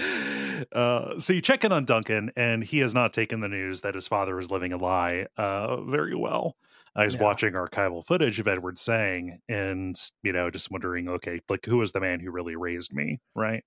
Uh, 0.72 1.16
so 1.20 1.32
you 1.32 1.40
check 1.40 1.62
in 1.64 1.70
on 1.70 1.84
Duncan, 1.84 2.32
and 2.34 2.64
he 2.64 2.78
has 2.80 2.92
not 2.92 3.12
taken 3.12 3.38
the 3.40 3.46
news 3.46 3.82
that 3.82 3.94
his 3.94 4.08
father 4.08 4.40
is 4.40 4.50
living 4.50 4.72
a 4.72 4.76
lie 4.76 5.26
uh, 5.36 5.80
very 5.82 6.16
well. 6.16 6.56
I 6.96 7.04
was 7.04 7.14
Yeah. 7.14 7.22
watching 7.22 7.52
archival 7.52 8.04
footage 8.04 8.40
of 8.40 8.48
Edward 8.48 8.76
saying, 8.76 9.38
and 9.48 9.94
you 10.24 10.32
know, 10.32 10.50
just 10.50 10.68
wondering, 10.68 11.08
okay, 11.10 11.40
like 11.48 11.64
who 11.64 11.76
was 11.78 11.92
the 11.92 12.00
man 12.00 12.18
who 12.18 12.32
really 12.32 12.56
raised 12.56 12.92
me, 12.92 13.20
right? 13.36 13.62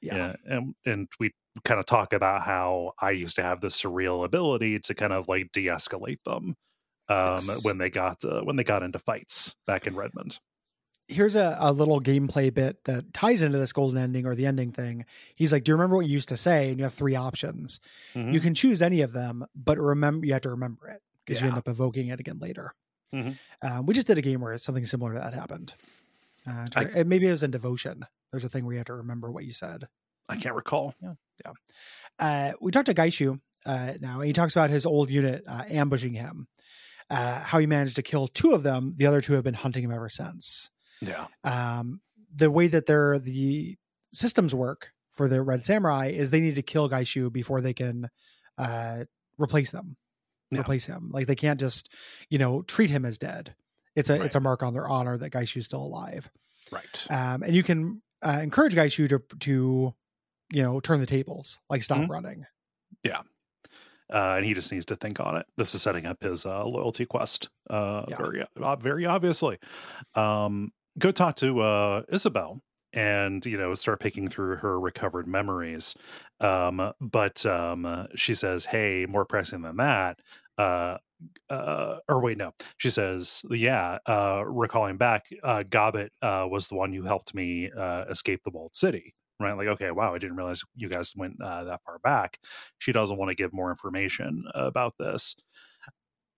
yeah, 0.00 0.36
and 0.44 0.76
and 0.84 1.08
we 1.18 1.32
kind 1.64 1.80
of 1.80 1.86
talk 1.86 2.12
about 2.12 2.42
how 2.42 2.92
I 3.00 3.10
used 3.10 3.34
to 3.36 3.42
have 3.42 3.60
this 3.60 3.80
surreal 3.82 4.24
ability 4.24 4.78
to 4.80 4.94
kind 4.94 5.12
of 5.12 5.26
like 5.26 5.50
de-escalate 5.52 6.22
them 6.24 6.54
um, 7.08 7.16
Yes. 7.46 7.64
when 7.64 7.78
they 7.78 7.90
got 7.90 8.24
uh, 8.24 8.42
when 8.42 8.56
they 8.56 8.64
got 8.64 8.82
into 8.82 8.98
fights 8.98 9.54
back 9.66 9.86
in 9.86 9.94
Redmond. 9.96 10.38
here's 11.08 11.36
a, 11.36 11.56
a 11.60 11.72
little 11.72 12.00
gameplay 12.00 12.52
bit 12.52 12.82
that 12.84 13.14
ties 13.14 13.40
into 13.40 13.58
this 13.58 13.72
golden 13.72 13.96
ending 14.02 14.26
or 14.26 14.34
the 14.34 14.44
ending 14.46 14.72
thing. 14.72 15.04
He's 15.36 15.52
like, 15.52 15.62
"Do 15.64 15.70
you 15.70 15.76
remember 15.76 15.96
what 15.96 16.06
you 16.06 16.12
used 16.12 16.28
to 16.30 16.36
say?" 16.36 16.68
And 16.70 16.78
you 16.78 16.84
have 16.84 16.94
three 16.94 17.14
options. 17.14 17.78
Mhm. 18.14 18.34
You 18.34 18.40
can 18.40 18.54
choose 18.54 18.82
any 18.82 19.02
of 19.02 19.12
them, 19.12 19.46
but 19.54 19.78
remember 19.78 20.26
you 20.26 20.32
have 20.32 20.42
to 20.42 20.50
remember 20.50 20.88
it 20.88 21.00
because 21.24 21.40
you 21.40 21.46
end 21.48 21.56
up 21.58 21.68
evoking 21.68 22.08
it 22.08 22.18
again 22.20 22.38
later. 22.40 22.74
Mhm. 23.12 23.38
Um, 23.62 23.86
we 23.86 23.94
just 23.94 24.08
did 24.08 24.18
a 24.18 24.22
game 24.22 24.40
where 24.40 24.58
something 24.58 24.84
similar 24.84 25.14
to 25.14 25.20
that 25.20 25.32
happened. 25.32 25.74
Uh, 26.44 26.66
try- 26.66 26.90
and 26.94 27.08
maybe 27.08 27.28
it 27.28 27.30
was 27.30 27.42
in 27.44 27.52
devotion. 27.52 28.04
There's 28.32 28.44
a 28.44 28.48
thing 28.48 28.64
where 28.64 28.72
you 28.74 28.78
have 28.78 28.86
to 28.86 28.94
remember 28.94 29.30
what 29.30 29.44
you 29.44 29.52
said. 29.52 29.86
I 30.28 30.34
can't 30.36 30.56
recall. 30.56 30.92
Uh, 32.18 32.52
we 32.60 32.70
talked 32.72 32.86
to 32.86 32.94
Gaichu 32.94 33.40
uh, 33.64 33.94
now, 34.00 34.18
and 34.20 34.26
he 34.26 34.32
talks 34.32 34.56
about 34.56 34.70
his 34.70 34.86
old 34.86 35.10
unit 35.10 35.44
uh, 35.46 35.64
ambushing 35.68 36.14
him. 36.14 36.48
Uh, 37.08 37.38
how 37.40 37.58
he 37.58 37.66
managed 37.66 37.96
to 37.96 38.02
kill 38.02 38.26
two 38.28 38.52
of 38.52 38.62
them. 38.64 38.94
The 38.96 39.06
other 39.06 39.20
two 39.20 39.34
have 39.34 39.44
been 39.44 39.54
hunting 39.54 39.84
him 39.84 39.92
ever 39.92 40.08
since. 40.08 40.70
Yeah, 41.00 41.26
um, 41.44 42.00
the 42.34 42.50
way 42.50 42.66
that 42.66 42.86
their 42.86 43.18
the 43.18 43.76
systems 44.12 44.54
work 44.54 44.88
for 45.12 45.28
the 45.28 45.40
Red 45.42 45.64
Samurai 45.64 46.08
is 46.08 46.30
they 46.30 46.40
need 46.40 46.56
to 46.56 46.62
kill 46.62 46.88
Gaichu 46.90 47.32
before 47.32 47.60
they 47.60 47.74
can 47.74 48.08
uh, 48.58 49.04
replace 49.38 49.70
them, 49.70 49.96
Yeah. 50.50 50.60
replace 50.60 50.86
him. 50.86 51.10
Like 51.12 51.26
they 51.26 51.36
can't 51.36 51.60
just 51.60 51.92
you 52.28 52.38
know 52.38 52.62
treat 52.62 52.90
him 52.90 53.04
as 53.04 53.18
dead. 53.18 53.54
It's 53.94 54.10
a 54.10 54.14
Right. 54.18 54.26
it's 54.26 54.34
a 54.34 54.40
mark 54.40 54.62
on 54.62 54.74
their 54.74 54.88
honor 54.88 55.16
that 55.18 55.30
Gaichu's 55.30 55.66
still 55.66 55.82
alive. 55.82 56.28
right. 56.72 57.06
Um, 57.10 57.42
and 57.44 57.54
you 57.54 57.62
can 57.62 58.02
uh, 58.24 58.40
encourage 58.42 58.74
Gaichu 58.74 59.08
to 59.10 59.22
to 59.40 59.94
you 60.52 60.62
know 60.62 60.80
turn 60.80 60.98
the 61.00 61.06
tables, 61.06 61.58
like 61.70 61.82
stop 61.82 61.98
Mhm. 61.98 62.08
running. 62.08 62.46
Uh, 64.12 64.34
and 64.36 64.44
he 64.46 64.54
just 64.54 64.70
needs 64.72 64.84
to 64.86 64.96
think 64.96 65.18
on 65.20 65.36
it. 65.36 65.46
This 65.56 65.74
is 65.74 65.82
setting 65.82 66.06
up 66.06 66.22
his 66.22 66.46
uh, 66.46 66.64
loyalty 66.64 67.06
quest 67.06 67.48
uh, 67.68 68.04
Yeah. 68.08 68.16
very, 68.16 68.44
uh, 68.62 68.76
very 68.76 69.06
obviously. 69.06 69.58
Um, 70.14 70.72
go 70.98 71.10
talk 71.10 71.36
to 71.36 71.60
uh, 71.60 72.02
Isabel 72.10 72.60
and 72.92 73.44
you 73.44 73.58
know 73.58 73.74
start 73.74 74.00
picking 74.00 74.28
through 74.28 74.56
her 74.56 74.78
recovered 74.80 75.26
memories. 75.26 75.94
Um, 76.40 76.92
but 77.00 77.44
um, 77.44 78.06
she 78.14 78.34
says, 78.34 78.64
"Hey, 78.64 79.06
more 79.08 79.24
pressing 79.24 79.62
than 79.62 79.76
that." 79.76 80.20
Uh, 80.56 80.98
uh, 81.50 81.96
or 82.08 82.20
wait, 82.20 82.38
no. 82.38 82.52
She 82.78 82.90
says, 82.90 83.42
"Yeah, 83.50 83.98
uh, 84.06 84.44
recalling 84.46 84.96
back, 84.96 85.26
uh, 85.42 85.64
Gobbet 85.64 86.10
uh, 86.22 86.46
was 86.50 86.68
the 86.68 86.76
one 86.76 86.92
who 86.92 87.02
helped 87.02 87.34
me 87.34 87.70
uh, 87.76 88.04
escape 88.08 88.42
the 88.44 88.50
walled 88.50 88.74
city." 88.76 89.14
Right? 89.38 89.56
Like, 89.56 89.68
okay, 89.68 89.90
wow, 89.90 90.14
I 90.14 90.18
didn't 90.18 90.36
realize 90.36 90.62
you 90.74 90.88
guys 90.88 91.12
went 91.14 91.42
uh, 91.42 91.64
that 91.64 91.82
far 91.84 91.98
back 91.98 92.38
she 92.78 92.92
doesn't 92.92 93.16
want 93.16 93.30
to 93.30 93.34
give 93.34 93.52
more 93.52 93.70
information 93.70 94.44
about 94.54 94.94
this. 94.98 95.36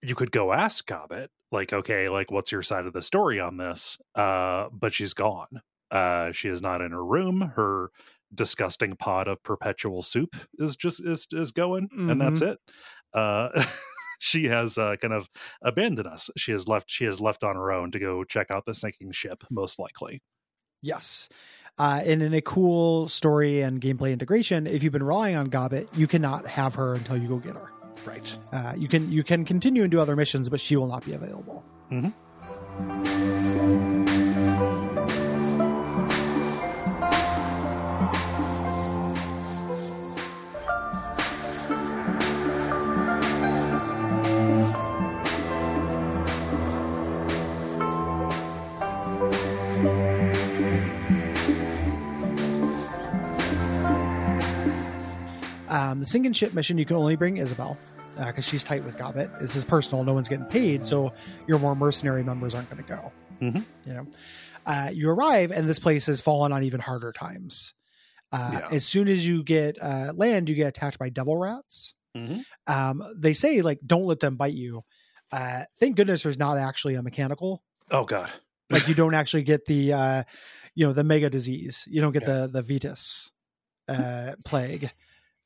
You 0.02 0.14
could 0.14 0.30
go 0.30 0.52
ask 0.52 0.86
Gobbet, 0.86 1.30
like, 1.50 1.72
okay, 1.72 2.08
like, 2.08 2.30
what's 2.30 2.52
your 2.52 2.62
side 2.62 2.86
of 2.86 2.92
the 2.92 3.02
story 3.02 3.40
on 3.40 3.56
this? 3.56 3.98
Uh, 4.14 4.68
but 4.72 4.92
she's 4.92 5.14
gone. 5.14 5.60
Uh, 5.90 6.32
she 6.32 6.48
is 6.48 6.62
not 6.62 6.80
in 6.80 6.92
her 6.92 7.04
room. 7.04 7.52
Her 7.56 7.90
disgusting 8.34 8.94
pot 8.94 9.26
of 9.26 9.42
perpetual 9.42 10.02
soup 10.02 10.36
is 10.58 10.76
just 10.76 11.04
is 11.04 11.26
is 11.32 11.50
going, 11.50 11.88
and 12.10 12.20
that's 12.20 12.42
it. 12.42 12.58
Uh, 13.14 13.64
she 14.20 14.44
has 14.44 14.76
uh, 14.78 14.96
kind 14.96 15.14
of 15.14 15.28
abandoned 15.62 16.06
us. 16.06 16.30
She 16.36 16.52
has 16.52 16.68
left. 16.68 16.90
She 16.90 17.04
has 17.04 17.20
left 17.20 17.42
on 17.42 17.56
her 17.56 17.72
own 17.72 17.90
to 17.92 17.98
go 17.98 18.22
check 18.24 18.50
out 18.50 18.66
the 18.66 18.74
sinking 18.74 19.12
ship, 19.12 19.44
most 19.50 19.78
likely. 19.78 20.22
Yes. 20.82 21.28
Uh, 21.78 22.02
and 22.04 22.22
in 22.22 22.34
a 22.34 22.40
cool 22.40 23.06
story 23.08 23.62
and 23.62 23.80
gameplay 23.80 24.12
integration, 24.12 24.66
if 24.66 24.82
you've 24.82 24.92
been 24.92 25.02
relying 25.02 25.36
on 25.36 25.46
Gobbet, 25.46 25.88
you 25.96 26.06
cannot 26.06 26.46
have 26.46 26.74
her 26.74 26.94
until 26.94 27.16
you 27.16 27.28
go 27.28 27.36
get 27.36 27.54
her. 27.54 27.70
Right. 28.04 28.38
Uh, 28.52 28.74
you 28.76 28.88
can 28.88 29.10
you 29.12 29.22
can 29.22 29.44
continue 29.44 29.82
and 29.82 29.90
do 29.90 30.00
other 30.00 30.16
missions, 30.16 30.48
but 30.48 30.60
she 30.60 30.76
will 30.76 30.86
not 30.88 31.04
be 31.04 31.12
available. 31.12 31.64
Um, 55.88 56.00
the 56.00 56.06
sinking 56.06 56.32
ship 56.32 56.54
mission, 56.54 56.78
you 56.78 56.84
can 56.84 56.96
only 56.96 57.16
bring 57.16 57.36
Isabel 57.38 57.76
because 58.16 58.46
she's 58.46 58.64
tight 58.64 58.84
with 58.84 58.98
Gobbet. 58.98 59.30
This 59.40 59.54
is 59.56 59.64
personal; 59.64 60.04
no 60.04 60.12
one's 60.14 60.28
getting 60.28 60.46
paid, 60.46 60.86
so 60.86 61.12
your 61.46 61.58
more 61.58 61.74
mercenary 61.76 62.22
members 62.22 62.54
aren't 62.54 62.68
going 62.70 62.82
to 62.82 62.88
go. 62.88 63.12
Mhm. 63.40 63.64
You 63.86 63.92
know, 63.94 64.06
uh, 64.66 64.90
you 64.92 65.08
arrive, 65.08 65.50
and 65.52 65.68
this 65.68 65.78
place 65.78 66.06
has 66.06 66.20
fallen 66.20 66.52
on 66.52 66.62
even 66.64 66.80
harder 66.80 67.12
times. 67.12 67.74
Uh, 68.32 68.50
Yeah. 68.52 68.68
As 68.72 68.84
soon 68.84 69.08
as 69.08 69.26
you 69.26 69.42
get 69.44 69.80
uh, 69.80 70.12
land, 70.14 70.48
you 70.50 70.56
get 70.56 70.66
attacked 70.68 70.98
by 70.98 71.08
devil 71.08 71.36
rats. 71.36 71.94
Mhm. 72.16 72.42
Um, 72.66 73.02
they 73.16 73.32
say 73.32 73.62
like, 73.62 73.78
don't 73.86 74.04
let 74.04 74.20
them 74.20 74.36
bite 74.36 74.54
you. 74.54 74.82
Uh, 75.30 75.64
thank 75.78 75.96
goodness 75.96 76.22
there's 76.24 76.38
not 76.38 76.58
actually 76.58 76.94
a 76.94 77.02
mechanical. 77.02 77.62
Oh 77.90 78.04
God. 78.04 78.30
Like 78.70 78.88
you 78.88 78.94
don't 78.94 79.14
actually 79.20 79.44
get 79.44 79.66
the, 79.66 79.92
uh, 79.92 80.22
you 80.74 80.86
know, 80.86 80.92
the 80.92 81.04
mega 81.04 81.30
disease. 81.30 81.84
You 81.88 82.00
don't 82.00 82.12
get 82.12 82.24
the 82.26 82.48
the 82.52 82.62
VITAS 82.62 83.32
uh, 83.88 84.32
plague, 84.44 84.90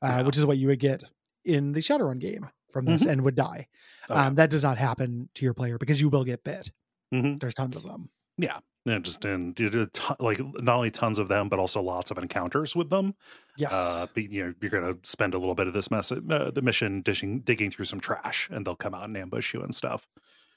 uh, 0.03 0.07
Yeah. 0.07 0.21
which 0.23 0.37
is 0.37 0.45
what 0.45 0.57
you 0.57 0.67
would 0.67 0.79
get 0.79 1.03
in 1.45 1.71
the 1.73 1.79
Shadowrun 1.79 2.19
game 2.19 2.49
from 2.71 2.85
this, 2.85 3.03
Mhm. 3.03 3.09
and 3.11 3.21
would 3.23 3.35
die. 3.35 3.67
Oh, 4.09 4.15
yeah. 4.15 4.25
um, 4.27 4.35
that 4.35 4.49
does 4.49 4.63
not 4.63 4.77
happen 4.77 5.29
to 5.35 5.45
your 5.45 5.53
player 5.53 5.77
because 5.77 6.01
you 6.01 6.09
will 6.09 6.23
get 6.23 6.43
bit. 6.43 6.71
Mhm. 7.13 7.39
There's 7.39 7.53
tons 7.53 7.75
of 7.75 7.83
them. 7.83 8.09
Yeah, 8.37 8.59
just 9.01 9.23
and 9.25 9.57
you 9.59 9.69
did 9.69 9.93
ton, 9.93 10.17
like 10.19 10.39
not 10.39 10.75
only 10.77 10.89
tons 10.91 11.19
of 11.19 11.27
them, 11.27 11.49
but 11.49 11.59
also 11.59 11.81
lots 11.81 12.09
of 12.09 12.17
encounters 12.17 12.75
with 12.75 12.89
them. 12.89 13.13
Yes. 13.57 13.71
Uh, 13.71 14.07
but, 14.13 14.31
you 14.31 14.43
know, 14.43 14.53
you're 14.59 14.71
going 14.71 14.91
to 14.91 14.99
spend 15.07 15.35
a 15.35 15.37
little 15.37 15.53
bit 15.55 15.67
of 15.67 15.73
this 15.73 15.91
mess, 15.91 16.11
uh, 16.11 16.49
the 16.53 16.61
mission 16.63 17.01
dishing, 17.01 17.41
digging 17.41 17.69
through 17.69 17.85
some 17.85 17.99
trash, 17.99 18.49
and 18.51 18.65
they'll 18.65 18.75
come 18.75 18.95
out 18.95 19.03
and 19.03 19.15
ambush 19.15 19.53
you 19.53 19.61
and 19.61 19.73
stuff. 19.75 20.07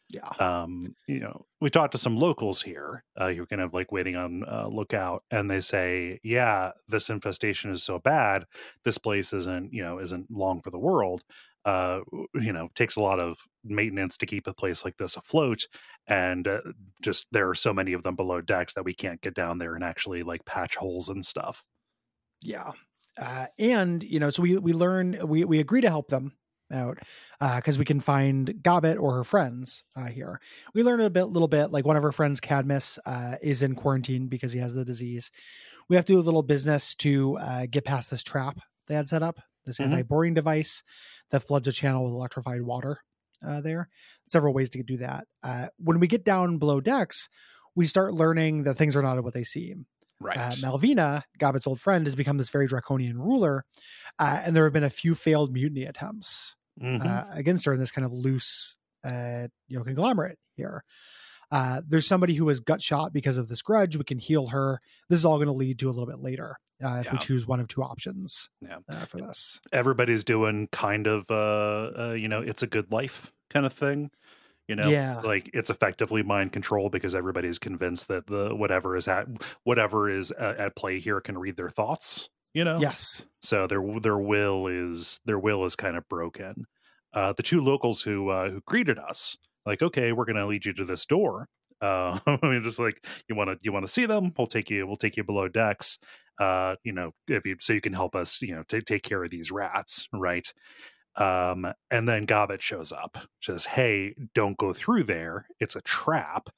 Yeah. 0.08 0.28
Um, 0.38 0.94
you 1.08 1.18
know, 1.18 1.46
we 1.60 1.68
talked 1.68 1.92
to 1.92 1.98
some 1.98 2.16
locals 2.16 2.62
here 2.62 3.02
uh, 3.16 3.32
who 3.32 3.42
are 3.42 3.46
kind 3.46 3.62
of 3.62 3.74
like 3.74 3.90
waiting 3.90 4.14
on 4.14 4.44
uh, 4.44 4.68
lookout, 4.68 5.24
and 5.30 5.50
they 5.50 5.60
say, 5.60 6.20
"Yeah, 6.22 6.72
this 6.86 7.10
infestation 7.10 7.72
is 7.72 7.82
so 7.82 7.98
bad. 7.98 8.44
This 8.84 8.98
place 8.98 9.32
isn't, 9.32 9.72
you 9.72 9.82
know, 9.82 9.98
isn't 9.98 10.30
long 10.30 10.60
for 10.62 10.70
the 10.70 10.78
world. 10.78 11.22
Uh, 11.64 12.00
you 12.34 12.52
know, 12.52 12.68
takes 12.76 12.94
a 12.94 13.00
lot 13.00 13.18
of 13.18 13.38
maintenance 13.64 14.16
to 14.18 14.26
keep 14.26 14.46
a 14.46 14.54
place 14.54 14.84
like 14.84 14.96
this 14.96 15.16
afloat, 15.16 15.66
and 16.06 16.46
uh, 16.46 16.60
just 17.02 17.26
there 17.32 17.48
are 17.48 17.54
so 17.54 17.72
many 17.72 17.92
of 17.92 18.04
them 18.04 18.14
below 18.14 18.40
decks 18.40 18.74
that 18.74 18.84
we 18.84 18.94
can't 18.94 19.20
get 19.22 19.34
down 19.34 19.58
there 19.58 19.74
and 19.74 19.82
actually 19.82 20.22
like 20.22 20.44
patch 20.44 20.76
holes 20.76 21.08
and 21.08 21.26
stuff." 21.26 21.64
Yeah. 22.42 22.72
Uh, 23.20 23.46
and 23.58 24.04
you 24.04 24.20
know, 24.20 24.30
so 24.30 24.42
we 24.42 24.56
we 24.58 24.72
learn 24.72 25.18
we 25.26 25.44
we 25.44 25.58
agree 25.58 25.80
to 25.80 25.88
help 25.88 26.08
them 26.08 26.36
out 26.72 26.98
because 27.40 27.78
we 27.78 27.84
can 27.84 28.00
find 28.00 28.62
Gobbet 28.62 28.98
or 28.98 29.14
her 29.16 29.24
friends 29.24 29.84
uh, 29.96 30.06
here. 30.06 30.40
We 30.74 30.82
learn 30.82 31.00
a 31.00 31.10
bit, 31.10 31.24
little 31.26 31.48
bit. 31.48 31.70
Like 31.70 31.84
one 31.86 31.96
of 31.96 32.02
her 32.02 32.12
friends, 32.12 32.40
Cadmus, 32.40 32.98
uh, 33.06 33.36
is 33.42 33.62
in 33.62 33.74
quarantine 33.74 34.26
because 34.28 34.52
he 34.52 34.58
has 34.60 34.74
the 34.74 34.84
disease. 34.84 35.30
We 35.88 35.96
have 35.96 36.04
to 36.06 36.14
do 36.14 36.18
a 36.18 36.20
little 36.20 36.42
business 36.42 36.94
to 36.96 37.38
uh, 37.38 37.66
get 37.70 37.84
past 37.84 38.10
this 38.10 38.22
trap 38.22 38.58
they 38.88 38.94
had 38.94 39.08
set 39.08 39.22
up, 39.22 39.40
this 39.64 39.78
Mhm. 39.78 39.84
anti-boring 39.86 40.34
device 40.34 40.82
that 41.30 41.40
floods 41.40 41.66
a 41.68 41.72
channel 41.72 42.04
with 42.04 42.12
electrified 42.12 42.62
water 42.62 42.98
uh, 43.46 43.60
there. 43.60 43.88
Several 44.28 44.54
ways 44.54 44.70
to 44.70 44.82
do 44.82 44.96
that. 44.98 45.26
Uh, 45.42 45.68
when 45.78 46.00
we 46.00 46.06
get 46.06 46.24
down 46.24 46.58
below 46.58 46.80
decks, 46.80 47.28
we 47.74 47.86
start 47.86 48.14
learning 48.14 48.62
that 48.64 48.74
things 48.74 48.96
are 48.96 49.02
not 49.02 49.22
what 49.22 49.34
they 49.34 49.42
seem. 49.42 49.86
Right. 50.20 50.36
Uh, 50.38 50.50
Malvina, 50.62 51.22
Gobbet's 51.38 51.66
old 51.66 51.80
friend, 51.80 52.06
has 52.06 52.14
become 52.14 52.38
this 52.38 52.48
very 52.48 52.66
draconian 52.66 53.18
ruler, 53.18 53.64
uh, 54.18 54.40
and 54.44 54.56
there 54.56 54.64
have 54.64 54.72
been 54.72 54.84
a 54.84 54.90
few 54.90 55.14
failed 55.14 55.52
mutiny 55.52 55.84
attempts 55.84 56.56
Mhm. 56.80 57.04
uh, 57.04 57.24
against 57.32 57.64
her 57.66 57.72
in 57.74 57.80
this 57.80 57.90
kind 57.90 58.04
of 58.06 58.12
loose, 58.12 58.76
uh, 59.04 59.48
you 59.68 59.76
know, 59.78 59.84
conglomerate 59.84 60.38
here. 60.54 60.84
Uh, 61.50 61.80
there's 61.86 62.06
somebody 62.06 62.34
who 62.34 62.44
was 62.44 62.58
gut 62.60 62.82
shot 62.82 63.12
because 63.12 63.38
of 63.38 63.48
this 63.48 63.62
grudge. 63.62 63.96
We 63.96 64.04
can 64.04 64.18
heal 64.18 64.48
her. 64.48 64.80
This 65.08 65.18
is 65.20 65.24
all 65.24 65.36
going 65.36 65.46
to 65.46 65.52
lead 65.54 65.78
to 65.78 65.88
a 65.88 65.92
little 65.92 66.06
bit 66.06 66.18
later 66.18 66.56
uh, 66.84 66.96
if 67.04 67.12
we 67.12 67.18
choose 67.18 67.46
one 67.46 67.60
of 67.60 67.68
two 67.68 67.82
options 67.82 68.50
Yeah. 68.60 68.78
uh, 68.88 69.04
for 69.06 69.18
this. 69.18 69.60
Everybody's 69.72 70.24
doing 70.24 70.66
kind 70.72 71.06
of, 71.06 71.24
uh, 71.30 71.92
uh, 72.10 72.12
you 72.18 72.26
know, 72.28 72.40
it's 72.40 72.62
a 72.62 72.66
good 72.66 72.90
life 72.90 73.32
kind 73.48 73.64
of 73.64 73.72
thing. 73.72 74.10
You 74.68 74.76
know, 74.76 74.92
Yeah. 74.92 75.22
like 75.22 75.50
it's 75.54 75.70
effectively 75.70 76.22
mind 76.22 76.52
control 76.52 76.90
because 76.90 77.14
everybody's 77.14 77.58
convinced 77.58 78.08
that 78.08 78.26
the 78.26 78.54
whatever 78.54 78.96
is 78.96 79.08
at 79.08 79.26
whatever 79.64 80.10
is 80.10 80.30
at, 80.32 80.56
at 80.58 80.76
play 80.76 80.98
here 81.00 81.20
can 81.20 81.38
read 81.38 81.56
their 81.56 81.68
thoughts. 81.70 82.28
You 82.54 82.64
know, 82.64 82.84
Yes. 82.84 83.26
so 83.42 83.66
their 83.66 83.82
their 84.00 84.18
will 84.18 84.66
is 84.66 85.20
their 85.24 85.38
will 85.38 85.64
is 85.64 85.76
kind 85.76 85.96
of 85.96 86.08
broken. 86.08 86.64
Uh, 87.12 87.32
the 87.32 87.42
two 87.42 87.60
locals 87.60 88.02
who 88.02 88.28
uh, 88.30 88.50
who 88.50 88.60
greeted 88.66 88.98
us, 88.98 89.36
like, 89.64 89.82
okay, 89.82 90.12
we're 90.12 90.24
going 90.24 90.36
to 90.36 90.46
lead 90.46 90.64
you 90.66 90.72
to 90.74 90.84
this 90.84 91.06
door. 91.06 91.48
Uh, 91.80 92.18
I 92.26 92.38
mean, 92.42 92.62
just 92.62 92.78
like 92.78 93.06
you 93.28 93.34
want 93.36 93.50
to 93.50 93.58
you 93.62 93.72
want 93.72 93.84
to 93.86 93.92
see 93.92 94.06
them, 94.06 94.32
we'll 94.36 94.46
take 94.46 94.70
you 94.70 94.86
we'll 94.86 94.96
take 94.96 95.16
you 95.16 95.24
below 95.24 95.48
decks. 95.48 95.98
Uh, 96.38 96.76
you 96.84 96.92
know, 96.92 97.12
if 97.28 97.46
you 97.46 97.56
so 97.60 97.72
you 97.72 97.80
can 97.80 97.92
help 97.94 98.14
us, 98.14 98.42
you 98.42 98.54
know, 98.54 98.62
ta 98.64 98.78
take 98.84 99.02
care 99.02 99.22
of 99.24 99.30
these 99.30 99.50
rats, 99.50 100.06
right? 100.12 100.52
Um, 101.18 101.66
and 101.90 102.06
then 102.08 102.24
Gobbet 102.24 102.60
shows 102.62 102.92
up, 102.92 103.18
says, 103.40 103.64
"Hey, 103.66 104.14
don't 104.34 104.56
go 104.58 104.72
through 104.72 105.04
there. 105.04 105.46
It's 105.60 105.76
a 105.76 105.80
trap." 105.80 106.50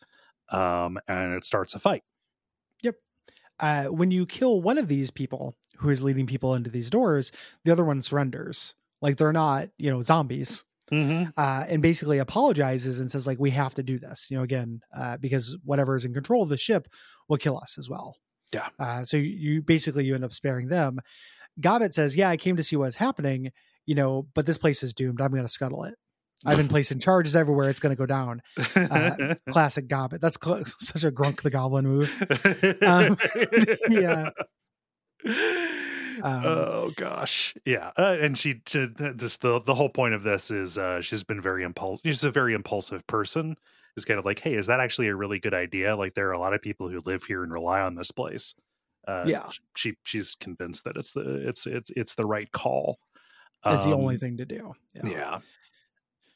Um, 0.50 0.98
and 1.06 1.34
it 1.34 1.44
starts 1.44 1.74
a 1.74 1.78
fight. 1.78 2.02
Yep. 2.82 2.96
Uh, 3.60 3.84
when 3.86 4.10
you 4.10 4.26
kill 4.26 4.60
one 4.62 4.78
of 4.78 4.88
these 4.88 5.10
people 5.10 5.56
who 5.78 5.90
is 5.90 6.02
leading 6.02 6.26
people 6.26 6.54
into 6.54 6.70
these 6.70 6.90
doors, 6.90 7.30
the 7.64 7.70
other 7.70 7.84
one 7.84 8.02
surrenders. 8.02 8.74
Like 9.00 9.16
they're 9.16 9.32
not, 9.32 9.68
you 9.78 9.90
know, 9.90 10.02
zombies. 10.02 10.64
Mm-hmm. 10.90 11.30
uh, 11.36 11.66
and 11.68 11.82
basically 11.82 12.16
apologizes 12.16 12.98
and 12.98 13.10
says 13.10 13.26
like 13.26 13.38
we 13.38 13.50
have 13.50 13.74
to 13.74 13.82
do 13.82 13.98
this 13.98 14.30
you 14.30 14.38
know 14.38 14.42
again 14.42 14.80
uh, 14.96 15.18
because 15.18 15.54
whatever 15.62 15.94
is 15.96 16.06
in 16.06 16.14
control 16.14 16.42
of 16.42 16.48
the 16.48 16.56
ship 16.56 16.88
will 17.28 17.36
kill 17.36 17.58
us 17.58 17.76
as 17.76 17.90
well 17.90 18.16
Yeah. 18.54 18.68
uh, 18.78 19.04
so 19.04 19.18
you, 19.18 19.24
you 19.54 19.60
basically 19.62 20.06
you 20.06 20.14
end 20.14 20.24
up 20.24 20.32
sparing 20.32 20.68
them 20.68 21.00
gobbet 21.60 21.92
says 21.92 22.16
yeah 22.16 22.30
i 22.30 22.38
came 22.38 22.56
to 22.56 22.62
see 22.62 22.74
what's 22.74 22.96
happening 22.96 23.52
you 23.88 23.94
know 23.94 24.26
but 24.34 24.44
this 24.46 24.58
place 24.58 24.82
is 24.82 24.92
doomed 24.92 25.20
i'm 25.20 25.30
going 25.30 25.42
to 25.42 25.48
scuttle 25.48 25.82
it 25.84 25.94
i've 26.44 26.56
been 26.58 26.68
placing 26.68 26.98
charges 27.08 27.34
everywhere 27.34 27.70
it's 27.70 27.80
going 27.80 27.94
to 27.94 27.98
go 27.98 28.06
down 28.06 28.40
uh, 28.76 29.34
classic 29.50 29.88
gobbet 29.88 30.20
that's 30.20 30.36
cl- 30.42 30.62
such 30.78 31.04
a 31.04 31.10
grunk 31.10 31.40
the 31.42 31.50
goblin 31.50 31.86
move 31.86 32.10
Um, 32.82 33.16
yeah. 33.90 34.30
Um, 36.20 36.42
oh 36.44 36.90
gosh, 36.96 37.54
yeah, 37.64 37.92
uh, 37.96 38.16
and 38.20 38.36
she, 38.36 38.60
she 38.66 38.88
just 39.16 39.40
the 39.40 39.60
the 39.60 39.74
whole 39.74 39.88
point 39.88 40.14
of 40.14 40.24
this 40.24 40.50
is 40.50 40.76
uh, 40.76 41.00
she's 41.00 41.22
been 41.22 41.40
very 41.40 41.62
impulsive. 41.62 42.02
She's 42.04 42.24
a 42.24 42.30
very 42.32 42.54
impulsive 42.54 43.06
person. 43.06 43.56
Is 43.96 44.04
kind 44.04 44.18
of 44.18 44.24
like, 44.24 44.40
hey, 44.40 44.54
is 44.54 44.66
that 44.66 44.80
actually 44.80 45.08
a 45.08 45.14
really 45.14 45.38
good 45.38 45.54
idea? 45.54 45.94
Like, 45.96 46.14
there 46.14 46.28
are 46.28 46.32
a 46.32 46.38
lot 46.38 46.54
of 46.54 46.62
people 46.62 46.88
who 46.88 47.00
live 47.04 47.22
here 47.24 47.42
and 47.44 47.52
rely 47.52 47.80
on 47.80 47.94
this 47.94 48.10
place. 48.10 48.54
Uh, 49.06 49.24
Yeah. 49.26 49.48
she 49.76 49.94
she's 50.04 50.34
convinced 50.40 50.84
that 50.84 50.96
it's 50.96 51.12
the 51.12 51.48
it's 51.48 51.66
it's 51.66 51.90
it's 51.96 52.14
the 52.16 52.26
right 52.26 52.50
call. 52.50 52.98
That's 53.66 53.84
the 53.84 53.92
only 53.92 54.14
Um, 54.14 54.18
thing 54.18 54.36
to 54.38 54.44
do 54.46 54.74
Yeah, 54.94 55.40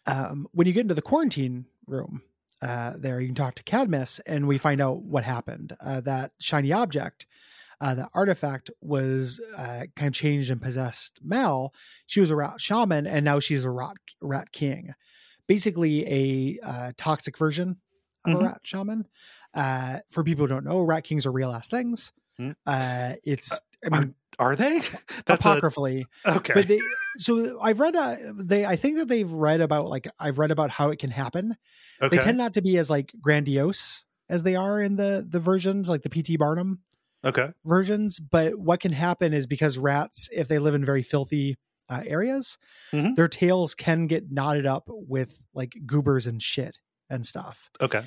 um, 0.06 0.48
when 0.52 0.66
you 0.66 0.72
get 0.72 0.80
into 0.82 0.94
the 0.94 1.02
quarantine 1.02 1.66
room 1.86 2.22
uh, 2.60 2.94
there 2.96 3.20
you 3.20 3.26
can 3.26 3.34
talk 3.34 3.54
to 3.56 3.62
cadmus 3.64 4.20
and 4.20 4.46
we 4.46 4.56
find 4.58 4.80
out 4.80 5.02
what 5.02 5.24
happened 5.24 5.74
uh, 5.80 6.00
that 6.00 6.32
shiny 6.38 6.72
object 6.72 7.26
uh, 7.80 7.94
that 7.94 8.10
artifact 8.14 8.70
was 8.80 9.40
uh, 9.58 9.84
kind 9.96 10.08
of 10.08 10.14
changed 10.14 10.50
and 10.50 10.62
possessed 10.62 11.20
Mal. 11.22 11.74
She 12.06 12.20
was 12.20 12.30
a 12.30 12.36
rat 12.36 12.60
shaman, 12.60 13.06
and 13.06 13.24
now 13.24 13.40
she's 13.40 13.66
a 13.66 13.70
rat 13.70 13.96
rat 14.22 14.52
king, 14.52 14.94
basically 15.48 16.06
a 16.08 16.60
uh, 16.66 16.92
toxic 16.96 17.38
version 17.38 17.80
of 18.24 18.32
Mhm. 18.32 18.40
a 18.40 18.44
rat 18.44 18.60
shaman. 18.64 19.08
Uh, 19.54 20.00
for 20.10 20.24
people 20.24 20.44
who 20.44 20.48
don't 20.54 20.64
know, 20.64 20.80
rat 20.80 21.04
kings 21.04 21.26
are 21.26 21.32
real 21.32 21.52
ass 21.52 21.68
things. 21.68 22.12
Mm. 22.40 22.54
Uh, 22.66 23.14
it's 23.24 23.60
I 23.84 23.88
mean 23.88 24.14
are 24.38 24.56
they? 24.56 24.80
That's 25.26 25.44
a, 25.44 25.50
apocryphally, 25.50 26.06
okay. 26.26 26.54
but 26.54 26.66
they 26.66 26.80
so 27.16 27.60
I've 27.60 27.80
read 27.80 27.94
uh, 27.94 28.16
they 28.34 28.64
I 28.64 28.76
think 28.76 28.96
that 28.98 29.08
they've 29.08 29.30
read 29.30 29.60
about 29.60 29.88
like 29.88 30.08
I've 30.18 30.38
read 30.38 30.50
about 30.50 30.70
how 30.70 30.90
it 30.90 30.98
can 30.98 31.10
happen. 31.10 31.56
okay. 32.00 32.16
They 32.16 32.22
tend 32.22 32.38
not 32.38 32.54
to 32.54 32.62
be 32.62 32.78
as 32.78 32.90
like 32.90 33.12
grandiose 33.20 34.04
as 34.28 34.42
they 34.42 34.56
are 34.56 34.80
in 34.80 34.96
the 34.96 35.24
the 35.28 35.40
versions 35.40 35.88
like 35.88 36.02
the 36.02 36.08
PT 36.08 36.38
Barnum 36.38 36.80
okay. 37.24 37.50
versions. 37.64 38.18
But 38.18 38.58
what 38.58 38.80
can 38.80 38.92
happen 38.92 39.32
is 39.32 39.46
because 39.46 39.78
rats, 39.78 40.28
if 40.32 40.48
they 40.48 40.58
live 40.58 40.74
in 40.74 40.84
very 40.84 41.02
filthy 41.02 41.56
uh, 41.88 42.02
areas, 42.06 42.56
Mhm. 42.92 43.16
their 43.16 43.28
tails 43.28 43.74
can 43.74 44.06
get 44.06 44.30
knotted 44.32 44.64
up 44.64 44.84
with 44.88 45.44
like 45.52 45.74
goobers 45.84 46.26
and 46.26 46.42
shit 46.42 46.78
and 47.10 47.26
stuff. 47.26 47.68
Okay. 47.80 48.04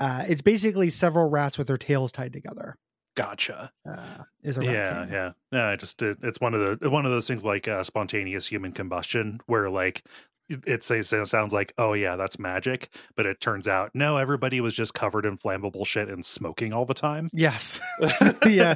Uh, 0.00 0.24
it's 0.28 0.42
basically 0.42 0.88
several 0.90 1.28
rats 1.30 1.58
with 1.58 1.66
their 1.66 1.76
tails 1.76 2.12
tied 2.12 2.32
together. 2.32 2.76
Gotcha. 3.16 3.72
Uh, 3.88 4.22
is 4.42 4.58
a 4.58 4.60
rat 4.60 4.70
yeah 4.70 5.04
king. 5.04 5.12
yeah 5.12 5.32
yeah 5.52 5.68
I 5.70 5.76
just 5.76 6.00
it, 6.02 6.18
it's 6.22 6.40
one 6.40 6.54
of 6.54 6.80
the 6.80 6.90
one 6.90 7.04
of 7.04 7.10
those 7.10 7.26
things 7.26 7.44
like 7.44 7.66
uh, 7.66 7.82
spontaneous 7.82 8.46
human 8.46 8.70
combustion 8.72 9.40
where 9.46 9.68
like 9.70 10.04
it, 10.48 10.62
it 10.64 10.84
says 10.84 11.12
it 11.12 11.26
sounds 11.26 11.52
like 11.52 11.72
oh 11.78 11.92
yeah 11.94 12.14
that's 12.14 12.38
magic 12.38 12.90
but 13.16 13.26
it 13.26 13.40
turns 13.40 13.66
out 13.66 13.90
no 13.94 14.16
everybody 14.16 14.60
was 14.60 14.74
just 14.74 14.94
covered 14.94 15.26
in 15.26 15.36
flammable 15.38 15.84
shit 15.84 16.08
and 16.08 16.24
smoking 16.24 16.72
all 16.72 16.84
the 16.84 16.94
time 16.94 17.28
Yes. 17.32 17.80
yeah. 18.46 18.74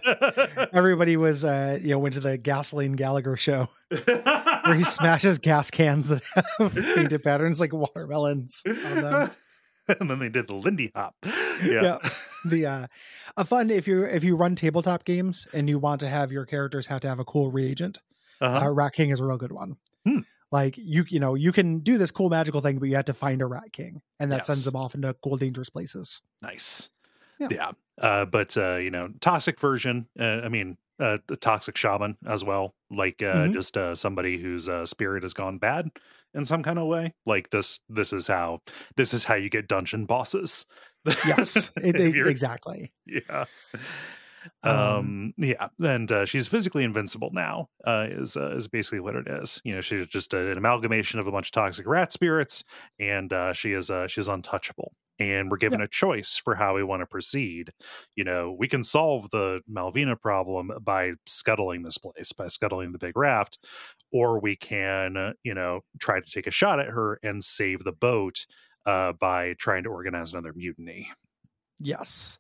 Everybody 0.73 1.17
was, 1.17 1.45
uh, 1.45 1.79
you 1.81 1.91
know, 1.91 1.99
went 2.01 2.15
to 2.15 2.21
the 2.21 2.37
Gasoline 2.39 2.95
Gallagher 2.95 3.37
show 3.37 3.69
where 4.05 4.75
he 4.75 4.83
smashes 4.85 5.39
gas 5.39 5.71
cans 5.71 6.09
that 6.09 6.23
have 6.59 6.75
painted 6.75 7.23
patterns 7.23 7.61
like 7.61 7.73
watermelons 7.73 8.63
on 8.67 8.75
them. 9.03 9.31
and 10.01 10.11
then 10.11 10.19
they 10.19 10.29
did 10.29 10.47
the 10.49 10.55
lindy 10.55 10.91
hop 10.95 11.15
yeah, 11.25 11.83
yeah. 11.83 11.99
The 12.45 12.67
uh 12.67 12.87
a 13.37 13.45
fun 13.45 13.69
if 13.71 13.87
you 13.87 14.05
if 14.05 14.25
you 14.25 14.35
run 14.37 14.55
tabletop 14.55 15.05
games 15.05 15.47
and 15.53 15.69
you 15.69 15.79
want 15.79 16.01
to 16.01 16.09
have 16.09 16.33
your 16.33 16.47
characters 16.47 16.87
have 16.87 17.01
to 17.03 17.09
have 17.09 17.19
a 17.19 17.25
cool 17.25 17.51
reagent, 17.51 17.99
Uh-huh. 18.41 18.67
uh, 18.67 18.71
Rat 18.71 18.95
King 18.95 19.11
is 19.11 19.21
a 19.21 19.27
real 19.27 19.37
good 19.37 19.53
one. 19.53 19.77
Hmm. 20.07 20.21
Like 20.51 20.77
you 20.79 21.05
you 21.09 21.21
know, 21.21 21.35
you 21.35 21.53
can 21.53 21.81
do 21.81 21.99
this 21.99 22.11
cool 22.11 22.31
magical 22.31 22.61
thing, 22.63 22.79
but 22.79 22.89
you 22.89 22.97
have 22.97 23.05
to 23.07 23.15
find 23.15 23.43
a 23.43 23.47
Rat 23.47 23.73
King, 23.73 24.01
and 24.19 24.33
that 24.33 24.39
Yes. 24.39 24.47
sends 24.47 24.65
them 24.65 24.75
off 24.75 24.95
into 24.95 25.15
cool 25.23 25.37
dangerous 25.37 25.69
places. 25.69 26.23
nice 26.43 26.89
Yeah. 27.39 27.49
yeah, 27.51 27.71
Uh, 28.01 28.25
but 28.25 28.57
uh 28.57 28.77
you 28.77 28.91
know 28.91 29.09
toxic 29.21 29.61
version 29.61 30.09
uh, 30.19 30.41
i 30.45 30.49
mean 30.49 30.79
uh 30.99 31.19
a 31.29 31.37
toxic 31.37 31.77
shaman 31.77 32.17
as 32.27 32.43
well 32.43 32.75
like 32.91 33.23
uh 33.23 33.49
Mhm. 33.49 33.53
just 33.53 33.77
uh 33.77 33.95
somebody 33.95 34.39
whose 34.41 34.69
uh 34.69 34.87
spirit 34.87 35.23
has 35.23 35.35
gone 35.35 35.59
bad 35.59 35.91
in 36.35 36.45
some 36.45 36.63
kind 36.63 36.79
of 36.79 36.87
way. 36.87 37.15
Like 37.27 37.51
this 37.51 37.81
this 37.89 38.13
is 38.13 38.27
how 38.27 38.61
this 38.97 39.13
is 39.15 39.25
how 39.25 39.35
you 39.35 39.51
get 39.51 39.69
dungeon 39.69 40.05
bosses. 40.07 40.67
Yes, 41.27 41.71
it, 41.77 41.97
it- 41.99 42.27
exactly. 42.27 42.93
yeah. 43.07 43.45
Um, 44.63 44.73
um 44.73 45.35
yeah 45.37 45.69
and 45.81 46.11
uh, 46.11 46.25
she's 46.25 46.49
physically 46.49 46.83
invincible 46.83 47.29
now 47.31 47.69
uh 47.87 48.07
is 48.09 48.39
uh, 48.39 48.57
is 48.57 48.69
basically 48.69 49.01
what 49.01 49.15
it 49.15 49.27
is. 49.29 49.61
You 49.65 49.75
know 49.75 49.81
she's 49.83 50.07
just 50.07 50.33
a- 50.33 50.51
an 50.53 50.57
amalgamation 50.57 51.21
of 51.21 51.27
a 51.27 51.31
bunch 51.33 51.49
of 51.49 51.53
toxic 51.53 51.87
rat 51.87 52.11
spirits 52.11 52.65
and 52.99 53.31
uh 53.35 53.53
she 53.53 53.73
is 53.73 53.91
uh 53.91 54.07
she's 54.07 54.29
untouchable 54.29 54.93
and 55.21 55.51
we're 55.51 55.57
given 55.59 55.81
a 55.81 55.87
choice 55.89 56.37
for 56.37 56.57
how 56.57 56.75
we 56.75 56.83
want 56.83 57.01
to 57.03 57.07
proceed 57.07 57.73
you 58.17 58.25
know 58.25 58.51
we 58.59 58.67
can 58.67 58.83
solve 58.83 59.31
the 59.31 59.61
malvina 59.71 60.21
problem 60.21 60.73
by 60.83 61.13
scuttling 61.27 61.83
this 61.83 61.99
place 61.99 62.33
by 62.33 62.49
scuttling 62.49 62.93
the 62.93 62.99
big 62.99 63.17
raft 63.17 63.59
or 64.13 64.41
we 64.41 64.57
can 64.57 65.17
uh, 65.17 65.33
you 65.45 65.55
know 65.55 65.81
try 66.01 66.21
to 66.21 66.31
take 66.31 66.47
a 66.49 66.51
shot 66.51 66.81
at 66.81 66.89
her 66.89 67.21
and 67.23 67.45
save 67.45 67.85
the 67.85 67.93
boat 67.93 68.47
uh 68.87 69.13
by 69.13 69.55
trying 69.59 69.85
to 69.85 69.91
organize 69.91 70.33
another 70.33 70.53
mutiny 70.55 71.09
Yes. 71.79 72.39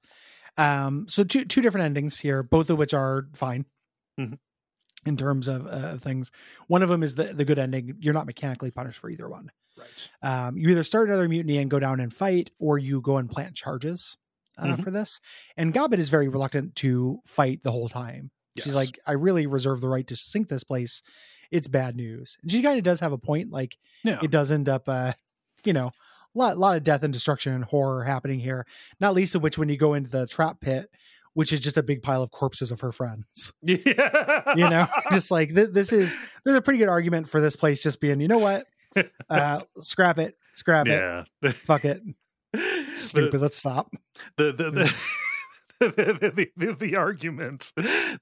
Um, 0.58 1.06
so 1.08 1.24
two 1.24 1.44
two 1.44 1.60
different 1.62 1.84
endings 1.84 2.20
here, 2.20 2.42
both 2.42 2.70
of 2.70 2.78
which 2.78 2.92
are 2.94 3.28
fine 3.34 3.66
Mhm. 4.18 4.38
in 5.06 5.16
terms 5.16 5.48
of 5.48 5.66
uh, 5.66 5.96
things. 5.96 6.30
One 6.68 6.82
of 6.82 6.88
them 6.88 7.02
is 7.02 7.14
the 7.14 7.32
the 7.34 7.44
good 7.44 7.58
ending. 7.58 7.96
You're 8.00 8.14
not 8.14 8.26
mechanically 8.26 8.70
punished 8.70 8.98
for 8.98 9.10
either 9.10 9.28
one. 9.28 9.50
Right 9.80 10.10
Um, 10.22 10.56
you 10.56 10.68
either 10.70 10.84
start 10.84 11.08
another 11.08 11.28
mutiny 11.28 11.58
and 11.58 11.70
go 11.70 11.78
down 11.78 12.00
and 12.00 12.12
fight, 12.12 12.50
or 12.60 12.78
you 12.78 13.00
go 13.00 13.16
and 13.16 13.30
plant 13.30 13.54
charges 13.54 14.16
uh, 14.58 14.64
Mhm. 14.76 14.84
for 14.84 14.90
this. 14.90 15.20
And 15.56 15.72
Gobbet 15.72 15.98
is 15.98 16.08
very 16.10 16.28
reluctant 16.28 16.74
to 16.76 17.18
fight 17.26 17.62
the 17.62 17.72
whole 17.72 17.88
time. 17.88 18.30
She's 18.58 18.74
like, 18.74 18.98
I 19.06 19.12
really 19.12 19.46
reserve 19.46 19.80
the 19.80 19.88
right 19.88 20.06
to 20.08 20.16
sink 20.16 20.48
this 20.48 20.64
place. 20.64 21.00
It's 21.50 21.66
bad 21.68 21.96
news. 21.96 22.36
And 22.42 22.50
she 22.52 22.60
kind 22.62 22.76
of 22.76 22.84
does 22.84 23.00
have 23.00 23.12
a 23.12 23.18
point. 23.18 23.50
Like, 23.50 23.76
yeah 24.04 24.18
it 24.22 24.30
does 24.30 24.50
end 24.52 24.68
up 24.68 24.88
uh 24.88 25.12
you 25.64 25.72
know 25.72 25.92
a 26.34 26.38
lot, 26.38 26.58
lot 26.58 26.76
of 26.76 26.84
death 26.84 27.02
and 27.02 27.12
destruction 27.12 27.52
and 27.52 27.64
horror 27.64 28.04
happening 28.04 28.38
here 28.40 28.64
not 29.00 29.14
least 29.14 29.34
of 29.34 29.42
which 29.42 29.58
when 29.58 29.68
you 29.68 29.76
go 29.76 29.94
into 29.94 30.08
the 30.08 30.26
trap 30.26 30.60
pit 30.60 30.88
which 31.34 31.52
is 31.52 31.60
just 31.60 31.76
a 31.76 31.82
big 31.82 32.02
pile 32.02 32.22
of 32.22 32.30
corpses 32.30 32.70
of 32.72 32.80
her 32.80 32.92
friends 32.92 33.52
yeah 33.62 34.54
you 34.56 34.68
know 34.70 34.86
just 35.12 35.30
like 35.30 35.54
th- 35.54 35.70
this 35.72 35.92
is 35.92 36.14
there's 36.44 36.56
a 36.56 36.62
pretty 36.62 36.78
good 36.78 36.88
argument 36.88 37.28
for 37.28 37.40
this 37.40 37.56
place 37.56 37.82
just 37.82 38.00
being 38.00 38.20
you 38.20 38.28
know 38.28 38.38
what 38.38 38.66
uh 39.28 39.60
scrap 39.78 40.18
it 40.18 40.36
Scrap 40.60 40.88
it. 40.88 41.24
yeah. 41.42 41.52
Fuck 41.52 41.86
it. 41.86 42.02
Stupid. 42.94 43.40
Let's 43.40 43.56
stop. 43.56 43.90
the 44.36 44.52
the 44.52 44.70
the, 44.70 44.94
the, 45.80 46.32
the, 46.34 46.50
the, 46.56 46.74
the 46.74 46.96
argument 46.96 47.72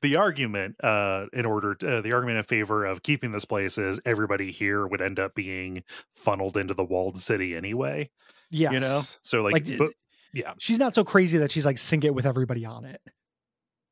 the 0.02 0.14
argument 0.16 0.76
uh 0.84 1.26
in 1.32 1.44
order 1.46 1.74
to, 1.74 1.98
uh, 1.98 2.00
the 2.00 2.12
argument 2.12 2.38
in 2.38 2.44
favor 2.44 2.84
of 2.84 3.02
keeping 3.02 3.32
this 3.32 3.44
place 3.44 3.76
is 3.76 3.98
everybody 4.06 4.52
here 4.52 4.86
would 4.86 5.00
end 5.00 5.18
up 5.18 5.34
being 5.34 5.82
funneled 6.14 6.56
into 6.56 6.74
the 6.74 6.84
walled 6.84 7.18
city 7.18 7.56
anyway 7.56 8.08
Yeah, 8.52 8.70
you 8.70 8.78
know 8.80 9.00
so 9.22 9.42
like, 9.42 9.66
Like, 9.66 9.78
but, 9.78 9.90
yeah 10.32 10.52
she's 10.58 10.78
not 10.78 10.94
so 10.94 11.02
crazy 11.02 11.38
that 11.38 11.50
she's 11.50 11.66
like 11.66 11.78
sink 11.78 12.04
it 12.04 12.14
with 12.14 12.26
everybody 12.26 12.64
on 12.64 12.84
it. 12.84 13.00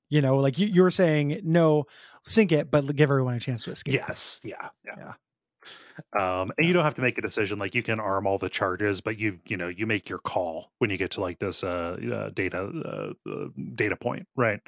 You 0.09 0.23
know, 0.23 0.37
like 0.37 0.57
you, 0.57 0.69
you're 0.69 0.93
saying 0.93 1.41
no, 1.43 1.87
sink 2.23 2.53
it, 2.53 2.71
but 2.71 2.95
give 2.95 3.11
everyone 3.11 3.35
a 3.35 3.41
chance 3.41 3.65
to 3.65 3.73
escape. 3.73 3.95
yes 3.95 4.41
yeah 4.45 4.69
yeah 4.85 5.15
um 6.19 6.51
and 6.59 6.67
you 6.67 6.73
don't 6.73 6.85
have 6.85 6.95
to 6.95 7.01
make 7.01 7.19
a 7.19 7.23
decision 7.23 7.59
like 7.59 7.75
you 7.75 7.83
can 7.83 8.01
arm 8.01 8.27
all 8.27 8.39
the 8.39 8.49
charges 8.49 9.01
but 9.01 9.19
you 9.19 9.39
you 9.47 9.57
know 9.57 9.69
you 9.69 9.87
make 9.87 10.09
your 10.09 10.19
call 10.19 10.73
when 10.79 10.91
you 10.91 10.97
get 10.97 11.11
to 11.13 11.21
like 11.21 11.39
this 11.39 11.63
uh, 11.65 11.97
uh 12.13 12.31
data 12.31 12.59
uh, 13.27 13.31
uh 13.31 13.47
data 13.75 13.97
point 13.97 14.27
right 14.37 14.61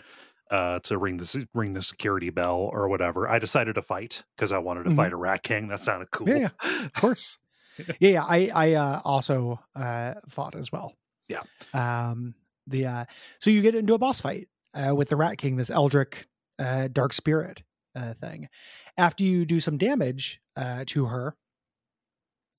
uh 0.50 0.78
to 0.80 0.96
ring 0.98 1.16
the 1.18 1.46
ring 1.54 1.74
the 1.74 1.82
security 1.82 2.30
bell 2.30 2.70
or 2.72 2.88
whatever 2.88 3.28
i 3.28 3.38
decided 3.38 3.74
to 3.74 3.82
fight 3.82 4.24
because 4.36 4.52
i 4.52 4.58
wanted 4.58 4.84
to 4.84 4.90
Mhm. 4.90 4.96
fight 4.96 5.12
a 5.12 5.16
rat 5.16 5.42
king 5.42 5.68
that 5.68 5.82
sounded 5.82 6.10
cool 6.10 6.28
Yeah, 6.28 6.48
Of 6.62 6.92
course. 6.94 7.38
yeah, 8.00 8.10
yeah. 8.10 8.24
I 8.24 8.50
I 8.54 8.72
uh, 8.74 9.00
also 9.04 9.60
uh, 9.76 10.14
fought 10.28 10.54
as 10.56 10.72
well. 10.72 10.94
Yeah. 11.28 11.42
Um. 11.74 12.34
The 12.66 12.86
uh. 12.86 13.04
So 13.38 13.50
you 13.50 13.60
get 13.62 13.74
into 13.76 13.94
a 13.94 13.98
boss 13.98 14.20
fight 14.20 14.48
uh, 14.74 14.94
with 14.96 15.10
the 15.10 15.16
Rat 15.16 15.38
King, 15.38 15.56
this 15.56 15.70
Eldritch 15.70 16.26
uh, 16.58 16.88
dark 16.88 17.12
spirit 17.12 17.62
uh, 17.98 18.14
thing. 18.14 18.48
After 18.96 19.24
you 19.24 19.44
do 19.44 19.60
some 19.60 19.76
damage 19.78 20.40
uh, 20.56 20.84
to 20.88 21.06
her 21.06 21.34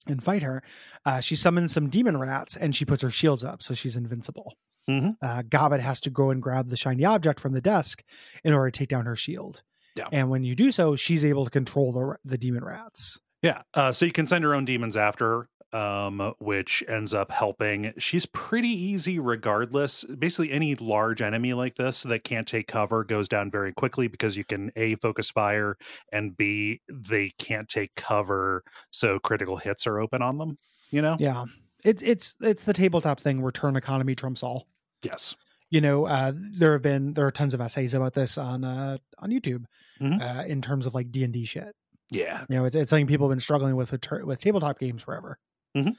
and 0.08 0.24
fight 0.24 0.44
her, 0.44 0.62
uh, 1.06 1.20
she 1.20 1.36
summons 1.36 1.74
some 1.74 1.90
demon 1.90 2.18
rats 2.18 2.56
and 2.56 2.76
she 2.76 2.86
puts 2.86 3.02
her 3.02 3.10
shields 3.12 3.44
up, 3.44 3.62
so 3.62 3.74
she's 3.74 3.96
invincible. 3.96 4.54
Mhm. 4.90 5.16
Uh, 5.22 5.44
Gobbet 5.48 5.82
has 5.82 6.00
to 6.02 6.10
go 6.10 6.32
and 6.32 6.42
grab 6.42 6.70
the 6.70 6.78
shiny 6.78 7.06
object 7.06 7.40
from 7.40 7.54
the 7.54 7.62
desk 7.62 8.04
in 8.44 8.54
order 8.54 8.72
to 8.72 8.78
take 8.80 8.90
down 8.90 9.06
her 9.06 9.16
shield. 9.16 9.62
Yeah. 9.96 10.08
And 10.12 10.30
when 10.30 10.44
you 10.44 10.56
do 10.56 10.72
so, 10.72 10.96
she's 10.96 11.24
able 11.26 11.44
to 11.46 11.52
control 11.52 11.92
the 11.92 12.18
the 12.24 12.38
demon 12.38 12.64
rats. 12.64 13.20
Yeah. 13.42 13.62
Uh, 13.74 13.92
so 13.92 14.06
you 14.06 14.12
can 14.12 14.26
send 14.28 14.44
her 14.44 14.54
own 14.56 14.66
demons 14.66 14.98
after, 14.98 15.48
um, 15.74 16.34
which 16.40 16.84
ends 16.88 17.14
up 17.14 17.32
helping. 17.32 17.94
She's 17.98 18.26
pretty 18.26 18.70
easy 18.70 19.20
regardless. 19.20 20.04
Basically, 20.04 20.52
any 20.52 20.76
large 20.76 21.22
enemy 21.22 21.54
like 21.54 21.76
this 21.76 22.04
that 22.04 22.24
can't 22.24 22.48
take 22.48 22.68
cover 22.68 23.04
goes 23.04 23.28
down 23.28 23.52
very 23.52 23.74
quickly 23.74 24.08
because 24.08 24.36
you 24.38 24.44
can 24.44 24.72
A, 24.76 24.96
focus 24.96 25.30
fire, 25.30 25.78
and 26.12 26.36
B, 26.36 26.82
they 26.92 27.32
can't 27.38 27.70
take 27.70 27.96
cover. 27.96 28.64
So 28.92 29.20
critical 29.20 29.58
hits 29.58 29.86
are 29.88 30.00
open 30.00 30.22
on 30.22 30.38
them, 30.38 30.58
you 30.92 31.02
know? 31.02 31.16
Yeah. 31.20 31.46
It's 31.84 32.04
it's 32.04 32.36
it's 32.42 32.64
the 32.64 32.74
tabletop 32.74 33.20
thing 33.20 33.42
where 33.42 33.52
turn 33.54 33.76
economy 33.78 34.14
trumps 34.16 34.44
all. 34.44 34.68
Yes. 35.02 35.36
You 35.70 35.80
know, 35.82 36.06
uh, 36.08 36.34
there 36.36 36.74
have 36.74 36.82
been 36.82 37.14
there 37.14 37.26
are 37.28 37.32
tons 37.32 37.54
of 37.54 37.62
essays 37.62 37.94
about 37.94 38.16
this 38.16 38.38
on 38.38 38.64
uh, 38.66 38.98
on 39.20 39.30
YouTube 39.30 39.66
Mhm. 40.02 40.20
uh, 40.22 40.44
in 40.46 40.62
terms 40.62 40.86
of 40.88 40.94
like 40.94 41.12
D 41.12 41.24
and 41.24 41.32
D 41.32 41.46
shit. 41.46 41.74
Yeah. 42.12 42.44
You 42.50 42.58
know, 42.58 42.66
it's, 42.66 42.76
it's 42.76 42.90
something 42.90 43.06
people 43.08 43.28
have 43.30 43.32
been 43.36 43.40
struggling 43.40 43.76
with 43.76 43.92
with, 43.92 44.06
with 44.24 44.42
tabletop 44.42 44.80
games 44.80 45.04
forever. 45.04 45.38
Mhm. 45.76 45.96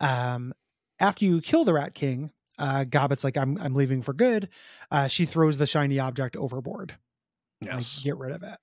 Um, 0.00 0.52
after 1.00 1.24
you 1.24 1.40
kill 1.40 1.64
the 1.64 1.74
Rat 1.74 1.94
King, 1.94 2.30
uh, 2.58 2.84
Gobbet's 2.84 3.24
like, 3.24 3.36
"I'm 3.36 3.58
I'm 3.58 3.74
leaving 3.74 4.02
for 4.02 4.12
good." 4.12 4.48
Uh, 4.90 5.08
she 5.08 5.26
throws 5.26 5.58
the 5.58 5.66
shiny 5.66 5.98
object 5.98 6.36
overboard. 6.36 6.96
Like, 7.60 7.72
Yes. 7.72 8.00
get 8.02 8.16
rid 8.16 8.32
of 8.32 8.42
it. 8.42 8.58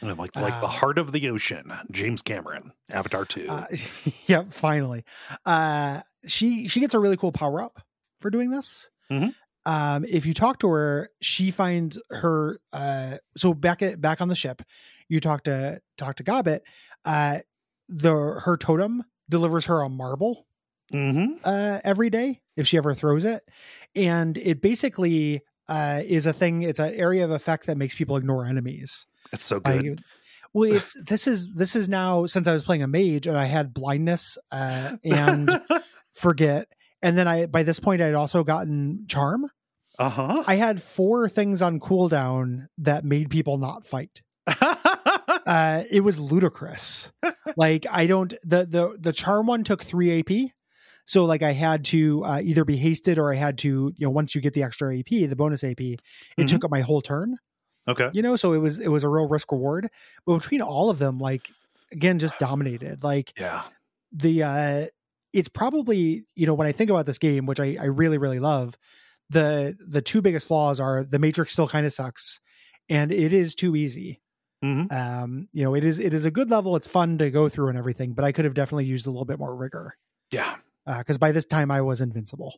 And 0.00 0.10
like 0.18 0.36
like 0.36 0.60
the 0.60 0.66
Uh, 0.66 0.68
heart 0.68 0.98
of 0.98 1.12
the 1.12 1.28
ocean, 1.30 1.72
James 1.90 2.22
Cameron, 2.22 2.72
Avatar 2.92 3.24
2. 3.24 3.46
Uh, 3.48 3.66
yeah, 4.26 4.44
finally. 4.48 5.04
Uh, 5.44 6.02
she 6.26 6.68
she 6.68 6.80
gets 6.80 6.94
a 6.94 6.98
really 7.00 7.16
cool 7.16 7.32
power 7.32 7.62
up 7.62 7.82
for 8.20 8.30
doing 8.30 8.50
this. 8.50 8.90
Mhm. 9.10 9.34
Um, 9.66 10.04
if 10.04 10.24
you 10.24 10.34
talk 10.34 10.60
to 10.60 10.68
her, 10.70 11.10
she 11.20 11.50
finds 11.50 12.00
her. 12.10 12.60
Uh, 12.72 13.18
so 13.36 13.52
back 13.54 13.82
at 13.82 14.00
back 14.00 14.20
on 14.20 14.28
the 14.28 14.36
ship, 14.36 14.62
you 15.08 15.20
talk 15.20 15.44
to 15.44 15.80
talk 15.96 16.16
to 16.16 16.22
Gobbet. 16.22 16.62
Uh, 17.04 17.40
the 17.88 18.12
her 18.44 18.56
totem 18.56 19.02
delivers 19.28 19.66
her 19.66 19.82
a 19.82 19.88
marble 19.88 20.46
mm-hmm. 20.92 21.34
uh, 21.44 21.78
every 21.84 22.10
day 22.10 22.40
if 22.56 22.66
she 22.66 22.76
ever 22.76 22.94
throws 22.94 23.24
it, 23.24 23.42
and 23.94 24.36
it 24.38 24.60
basically 24.60 25.42
uh, 25.68 26.02
is 26.04 26.26
a 26.26 26.32
thing. 26.32 26.62
It's 26.62 26.78
an 26.78 26.94
area 26.94 27.24
of 27.24 27.30
effect 27.30 27.66
that 27.66 27.76
makes 27.76 27.94
people 27.94 28.16
ignore 28.16 28.46
enemies. 28.46 29.06
It's 29.32 29.44
so 29.44 29.60
I- 29.64 29.78
good. 29.78 30.02
well, 30.52 30.72
it's 30.72 30.96
this 31.04 31.26
is 31.26 31.52
this 31.54 31.76
is 31.76 31.88
now 31.88 32.26
since 32.26 32.48
I 32.48 32.52
was 32.52 32.64
playing 32.64 32.82
a 32.82 32.88
mage 32.88 33.26
and 33.26 33.36
I 33.36 33.44
had 33.44 33.74
blindness 33.74 34.38
uh, 34.50 34.96
and 35.04 35.60
forget, 36.12 36.68
and 37.02 37.16
then 37.16 37.28
I 37.28 37.46
by 37.46 37.62
this 37.62 37.80
point 37.80 38.00
I 38.02 38.06
had 38.06 38.14
also 38.14 38.44
gotten 38.44 39.04
charm. 39.08 39.46
uh 39.98 40.08
huh. 40.08 40.44
I 40.46 40.56
had 40.56 40.82
four 40.82 41.28
things 41.28 41.62
on 41.62 41.80
cooldown 41.80 42.68
that 42.78 43.04
made 43.04 43.30
people 43.30 43.58
not 43.58 43.86
fight. 43.86 44.22
Uh, 45.48 45.82
it 45.90 46.00
was 46.02 46.18
ludicrous. 46.20 47.10
like 47.56 47.86
I 47.90 48.06
don't 48.06 48.34
the 48.42 48.64
the 48.66 48.96
the 49.00 49.12
charm 49.12 49.46
one 49.46 49.64
took 49.64 49.82
three 49.82 50.20
AP. 50.20 50.50
So 51.06 51.24
like 51.24 51.42
I 51.42 51.52
had 51.52 51.84
to 51.86 52.22
uh, 52.24 52.40
either 52.44 52.64
be 52.66 52.76
hasted 52.76 53.18
or 53.18 53.32
I 53.32 53.36
had 53.36 53.56
to 53.58 53.92
you 53.96 54.06
know 54.06 54.10
once 54.10 54.34
you 54.34 54.40
get 54.42 54.52
the 54.54 54.62
extra 54.62 54.96
AP 54.98 55.06
the 55.08 55.34
bonus 55.36 55.64
AP 55.64 55.80
it 55.80 56.00
Mhm. 56.38 56.48
took 56.48 56.64
up 56.64 56.70
my 56.70 56.82
whole 56.82 57.00
turn 57.00 57.36
okay. 57.88 58.10
you 58.12 58.20
know 58.20 58.36
so 58.36 58.52
it 58.52 58.58
was 58.58 58.78
it 58.78 58.88
was 58.88 59.04
a 59.04 59.08
real 59.08 59.26
risk 59.26 59.50
reward 59.50 59.88
but 60.26 60.34
between 60.38 60.60
all 60.60 60.90
of 60.90 60.98
them 60.98 61.18
like 61.18 61.48
again 61.92 62.18
just 62.18 62.38
dominated 62.38 63.02
like 63.02 63.32
Yeah. 63.38 63.62
the 64.12 64.42
uh 64.42 64.86
it's 65.32 65.48
probably 65.48 66.26
you 66.34 66.46
know 66.46 66.52
when 66.52 66.66
i 66.66 66.72
think 66.72 66.90
about 66.90 67.06
this 67.06 67.16
game 67.18 67.46
which 67.46 67.58
i 67.60 67.76
i 67.80 67.84
really 67.86 68.18
really 68.18 68.38
love 68.40 68.76
the 69.30 69.74
the 69.80 70.02
two 70.02 70.20
biggest 70.20 70.48
flaws 70.48 70.78
are 70.80 71.02
the 71.04 71.18
matrix 71.18 71.52
still 71.54 71.68
kind 71.68 71.86
of 71.86 71.92
sucks 71.94 72.40
and 72.90 73.10
it 73.12 73.32
is 73.32 73.54
too 73.54 73.74
easy 73.76 74.20
Mhm. 74.64 74.90
um 74.92 75.48
you 75.52 75.62
know 75.62 75.74
it 75.74 75.84
is 75.84 75.98
it 76.00 76.12
is 76.12 76.24
a 76.24 76.30
good 76.30 76.50
level 76.50 76.74
it's 76.74 76.86
fun 76.86 77.16
to 77.18 77.30
go 77.30 77.48
through 77.48 77.68
and 77.68 77.78
everything 77.78 78.12
but 78.12 78.24
i 78.24 78.32
could 78.32 78.44
have 78.44 78.54
definitely 78.54 78.86
used 78.86 79.06
a 79.06 79.10
little 79.10 79.24
bit 79.24 79.38
more 79.38 79.54
rigor 79.54 79.96
Yeah. 80.32 80.56
because 80.84 81.16
by 81.18 81.30
this 81.30 81.44
time 81.44 81.70
i 81.70 81.80
was 81.80 82.00
invincible 82.00 82.56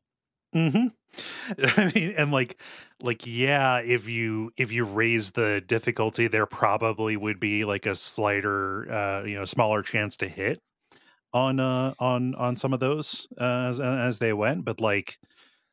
hmm 0.54 0.86
I 1.76 1.90
mean, 1.94 2.14
and 2.16 2.30
like, 2.30 2.60
like, 3.02 3.26
yeah, 3.26 3.78
if 3.80 4.08
you 4.08 4.52
if 4.56 4.70
you 4.70 4.84
raise 4.84 5.32
the 5.32 5.60
difficulty, 5.66 6.28
there 6.28 6.46
probably 6.46 7.16
would 7.16 7.40
be 7.40 7.64
like 7.64 7.84
a 7.86 7.96
slighter, 7.96 8.90
uh, 8.92 9.24
you 9.24 9.34
know, 9.34 9.44
smaller 9.44 9.82
chance 9.82 10.14
to 10.18 10.28
hit 10.28 10.60
on 11.32 11.58
uh 11.58 11.94
on 11.98 12.36
on 12.36 12.56
some 12.56 12.72
of 12.72 12.78
those 12.80 13.26
uh, 13.40 13.66
as 13.68 13.80
as 13.80 14.18
they 14.20 14.32
went. 14.32 14.64
But 14.64 14.80
like, 14.80 15.18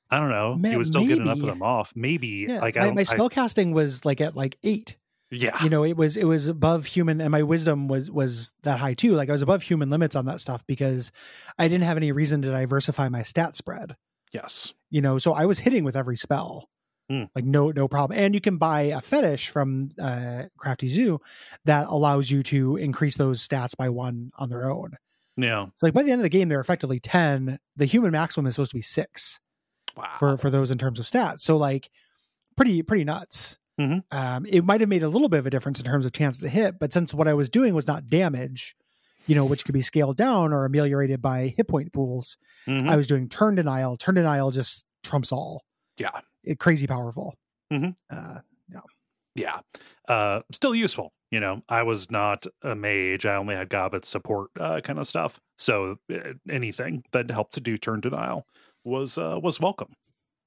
I 0.09 0.19
don't 0.19 0.32
know, 0.32 0.55
Ma- 0.55 0.69
you 0.69 0.78
would 0.80 0.88
still 0.88 1.05
get 1.07 1.19
enough 1.19 1.34
of 1.34 1.39
maybe. 1.41 1.51
them 1.51 1.61
off. 1.63 1.93
Maybe 1.95 2.45
yeah 2.49 2.61
like 2.61 2.78
I 2.78 2.80
my, 2.80 2.86
don't, 2.88 2.95
my 2.95 3.03
spell 3.03 3.30
casting 3.30 3.73
was 3.73 4.03
like 4.05 4.19
at 4.21 4.36
like 4.36 4.57
eight 4.63 4.97
yeah, 5.30 5.61
you 5.63 5.69
know 5.69 5.84
it 5.84 5.97
was 5.97 6.15
it 6.15 6.23
was 6.23 6.47
above 6.47 6.86
human 6.86 7.19
and 7.19 7.32
my 7.32 7.43
wisdom 7.43 7.88
was 7.88 8.09
was 8.09 8.53
that 8.63 8.80
high 8.80 8.93
too. 8.93 9.13
Like 9.13 9.30
i 9.30 9.34
was 9.34 9.41
above 9.41 9.63
human 9.63 9.89
limits 9.89 10.15
on 10.15 10.25
that 10.25 10.39
stuff 10.39 10.65
because 10.65 11.11
i 11.59 11.67
didn't 11.67 11.84
have 11.84 11.97
any 11.97 12.11
reason 12.11 12.41
to 12.43 12.51
diversify 12.51 13.09
my 13.09 13.23
stat 13.23 13.55
spread. 13.55 13.95
Yes, 14.32 14.73
you 14.89 15.01
know 15.01 15.17
so 15.17 15.34
i 15.34 15.45
was 15.45 15.59
hitting 15.59 15.84
with 15.84 15.95
every 15.95 16.17
spell. 16.17 16.69
Hmm. 17.09 17.23
like 17.36 17.45
no 17.45 17.71
no 17.71 17.88
problem. 17.88 18.19
And 18.19 18.34
you 18.34 18.41
can 18.41 18.57
buy 18.57 18.82
a 18.82 18.99
fetish 18.99 19.49
from 19.49 19.89
uh 19.99 20.43
crafty 20.57 20.89
Xu 20.89 21.19
that 21.63 21.88
allows 21.88 22.30
you 22.30 22.43
to 22.43 22.75
increase 22.75 23.15
those 23.15 23.45
stats 23.45 23.78
by 23.78 23.88
one 23.89 24.32
on 24.38 24.49
their 24.49 24.69
own. 24.69 24.97
Yeah, 25.38 25.67
so 25.67 25.71
like 25.82 25.93
by 25.93 26.03
the 26.03 26.11
end 26.11 26.19
of 26.19 26.23
the 26.23 26.30
game 26.30 26.49
they're 26.49 26.59
effectively 26.59 26.99
10 26.99 27.59
the 27.75 27.86
human 27.86 28.11
maximum 28.11 28.45
is 28.47 28.55
supposed 28.55 28.71
to 28.71 28.78
be 28.78 28.82
six 28.82 29.39
wow, 29.95 30.15
for 30.19 30.38
for 30.38 30.49
those 30.49 30.71
in 30.71 30.78
terms 30.78 30.99
of 30.99 31.05
stats. 31.05 31.41
So 31.41 31.57
like 31.57 31.89
pretty 32.55 32.82
pretty 32.82 33.03
nuts. 33.03 33.59
Mhm. 33.80 34.03
Um, 34.11 34.45
it 34.47 34.63
might 34.65 34.82
have 34.82 34.89
made 34.89 35.03
a 35.03 35.09
little 35.09 35.30
bit 35.30 35.39
of 35.39 35.45
a 35.47 35.49
difference 35.49 35.80
in 35.80 35.86
terms 35.86 36.05
of 36.05 36.11
chance 36.11 36.39
to 36.41 36.49
hit, 36.49 36.80
but 36.80 36.91
since 36.91 37.13
what 37.13 37.28
I 37.28 37.34
was 37.34 37.49
doing 37.49 37.73
was 37.75 37.88
not 37.88 38.07
damage, 38.09 38.75
you 39.28 39.36
know, 39.36 39.45
which 39.45 39.65
could 39.65 39.73
be 39.73 39.82
scaled 39.82 40.17
down 40.17 40.51
or 40.53 40.65
ameliorated 40.65 41.21
by 41.21 41.53
hit 41.55 41.67
point 41.67 41.93
pools, 41.93 42.38
Mhm. 42.65 42.89
I 42.89 42.95
was 42.95 43.05
doing 43.07 43.30
turn 43.30 43.55
denial. 43.55 43.95
Turn 43.97 44.15
denial 44.15 44.51
just 44.51 44.86
trumps 45.03 45.32
all. 45.32 45.63
yeah, 45.97 46.21
It, 46.43 46.59
crazy 46.59 46.88
powerful. 46.88 47.36
Mm-hmm. 47.71 47.89
Uh, 48.09 48.39
yeah. 49.36 49.59
Uh, 50.07 50.41
still 50.51 50.73
useful. 50.73 51.13
You 51.30 51.39
know, 51.39 51.61
I 51.69 51.84
was 51.84 52.09
not 52.09 52.45
a 52.63 52.75
mage. 52.75 53.25
I 53.25 53.36
only 53.36 53.53
had 53.55 53.69
Gobbet 53.69 54.05
support 54.05 54.49
uh, 54.59 54.80
kind 54.82 54.97
of 54.97 55.05
stuff. 55.07 55.39
So 55.57 55.97
uh, 56.11 56.34
anything 56.49 57.03
that 57.11 57.30
helped 57.30 57.53
to 57.55 57.59
do 57.61 57.78
turn 57.78 57.99
denial 58.01 58.47
was 58.84 59.17
uh, 59.17 59.38
was 59.43 59.59
welcome. 59.59 59.93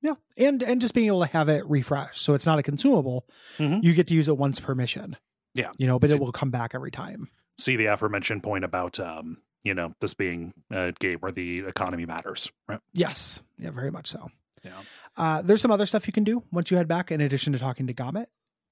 Yeah, 0.02 0.14
and 0.38 0.62
and 0.62 0.80
just 0.80 0.94
being 0.94 1.06
able 1.08 1.20
to 1.20 1.26
have 1.32 1.48
it 1.48 1.64
refresh, 1.68 2.18
so 2.20 2.34
it's 2.34 2.46
not 2.46 2.58
a 2.58 2.62
consumable. 2.62 3.26
Mhm. 3.58 3.82
You 3.82 3.92
get 3.92 4.06
to 4.08 4.14
use 4.14 4.28
it 4.28 4.36
once 4.38 4.58
per 4.60 4.74
mission. 4.74 5.16
Yeah. 5.54 5.72
you 5.78 5.86
know, 5.88 5.98
but 5.98 6.10
it 6.10 6.20
will 6.20 6.30
come 6.32 6.50
back 6.50 6.74
every 6.76 6.92
time. 6.92 7.28
See 7.58 7.74
the 7.76 7.86
aforementioned 7.86 8.42
point 8.44 8.64
about 8.64 8.98
um, 9.00 9.38
you 9.64 9.74
know 9.74 9.94
this 10.00 10.14
being 10.14 10.54
a 10.70 10.92
game 10.92 11.18
where 11.18 11.32
the 11.32 11.60
economy 11.66 12.06
matters, 12.06 12.50
right? 12.68 12.80
Yes, 12.94 13.42
yeah, 13.58 13.70
very 13.70 13.90
much 13.90 14.06
so. 14.06 14.28
Yeah. 14.64 14.72
Uh, 15.16 15.42
there's 15.42 15.60
some 15.60 15.70
other 15.72 15.86
stuff 15.86 16.06
you 16.06 16.12
can 16.12 16.24
do 16.24 16.44
once 16.52 16.70
you 16.70 16.76
head 16.76 16.86
back, 16.88 17.10
in 17.10 17.20
addition 17.20 17.52
to 17.54 17.58
talking 17.58 17.86
to 17.88 17.92
Gobbet. 17.92 18.28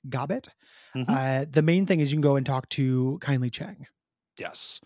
Gobbet. 0.08 0.48
Mhm. 0.94 1.04
Uh, 1.08 1.46
the 1.50 1.62
main 1.62 1.84
thing 1.84 2.00
is 2.00 2.12
you 2.12 2.16
can 2.16 2.20
go 2.22 2.36
and 2.36 2.46
talk 2.46 2.68
to 2.70 3.18
Kindly 3.20 3.50
Cheng. 3.50 3.86
Yes. 4.38 4.80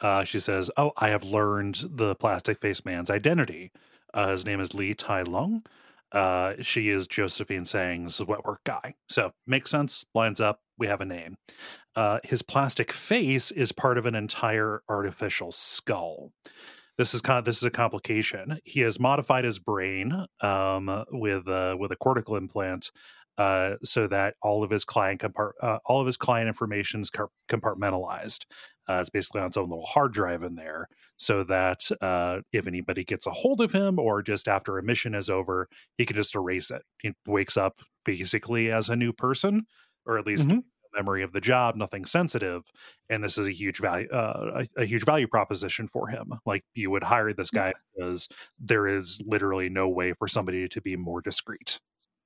Uh, 0.00 0.24
she 0.24 0.38
says, 0.38 0.70
"Oh, 0.76 0.92
I 0.96 1.08
have 1.08 1.24
learned 1.24 1.84
the 1.90 2.14
plastic 2.14 2.60
face 2.60 2.84
man's 2.84 3.10
identity. 3.10 3.72
Uh, 4.14 4.30
his 4.30 4.44
name 4.46 4.60
is 4.60 4.74
Lee 4.74 4.94
Tai 4.94 5.22
Lung. 5.22 5.64
Uh, 6.12 6.54
she 6.60 6.90
is 6.90 7.06
Josephine 7.06 7.64
Tseng's 7.64 8.18
wetwork 8.18 8.58
guy. 8.64 8.94
So 9.08 9.32
makes 9.46 9.70
sense. 9.70 10.04
Lines 10.14 10.40
up. 10.40 10.60
We 10.78 10.86
have 10.86 11.00
a 11.00 11.06
name. 11.06 11.36
Uh, 11.94 12.18
his 12.24 12.42
plastic 12.42 12.92
face 12.92 13.50
is 13.50 13.72
part 13.72 13.98
of 13.98 14.06
an 14.06 14.14
entire 14.14 14.82
artificial 14.88 15.52
skull. 15.52 16.32
This 16.98 17.14
is 17.14 17.22
of, 17.22 17.44
this 17.44 17.56
is 17.56 17.64
a 17.64 17.70
complication. 17.70 18.58
He 18.64 18.80
has 18.80 19.00
modified 19.00 19.44
his 19.44 19.58
brain 19.58 20.26
um, 20.40 21.04
with 21.10 21.48
uh, 21.48 21.76
with 21.78 21.90
a 21.90 21.96
cortical 21.96 22.36
implant 22.36 22.90
uh, 23.38 23.74
so 23.82 24.06
that 24.06 24.34
all 24.42 24.62
of 24.62 24.70
his 24.70 24.84
client 24.84 25.20
compart- 25.20 25.52
uh, 25.62 25.78
all 25.86 26.00
of 26.00 26.06
his 26.06 26.16
client 26.16 26.48
information 26.48 27.00
is 27.00 27.10
compartmentalized. 27.48 28.44
Uh, 28.88 28.98
it's 29.00 29.10
basically 29.10 29.40
on 29.40 29.46
its 29.46 29.56
own 29.56 29.68
little 29.68 29.86
hard 29.86 30.12
drive 30.12 30.42
in 30.42 30.54
there, 30.54 30.88
so 31.16 31.44
that 31.44 31.88
uh, 32.00 32.40
if 32.52 32.66
anybody 32.66 33.04
gets 33.04 33.26
a 33.26 33.30
hold 33.30 33.60
of 33.60 33.72
him, 33.72 33.98
or 33.98 34.22
just 34.22 34.48
after 34.48 34.78
a 34.78 34.82
mission 34.82 35.14
is 35.14 35.30
over, 35.30 35.68
he 35.96 36.04
can 36.04 36.16
just 36.16 36.34
erase 36.34 36.70
it. 36.70 36.82
He 37.00 37.12
wakes 37.26 37.56
up 37.56 37.80
basically 38.04 38.70
as 38.72 38.88
a 38.88 38.96
new 38.96 39.12
person, 39.12 39.66
or 40.06 40.18
at 40.18 40.26
least 40.26 40.48
mm-hmm. 40.48 40.58
memory 40.94 41.22
of 41.22 41.32
the 41.32 41.40
job, 41.40 41.76
nothing 41.76 42.04
sensitive. 42.04 42.62
And 43.08 43.22
this 43.22 43.38
is 43.38 43.46
a 43.46 43.52
huge 43.52 43.78
value, 43.78 44.08
uh, 44.10 44.64
a, 44.76 44.82
a, 44.82 44.84
huge 44.84 45.04
value 45.04 45.28
proposition 45.28 45.86
for 45.88 46.08
him. 46.08 46.32
Like 46.44 46.64
you 46.74 46.90
would 46.90 47.04
hire 47.04 47.32
this 47.32 47.50
guy 47.50 47.68
yeah. 47.68 47.72
because 47.94 48.28
there 48.58 48.88
is 48.88 49.22
literally 49.24 49.68
no 49.68 49.88
way 49.88 50.14
for 50.14 50.26
somebody 50.26 50.68
to 50.68 50.80
be 50.80 50.96
more 50.96 51.20
discreet. 51.20 51.78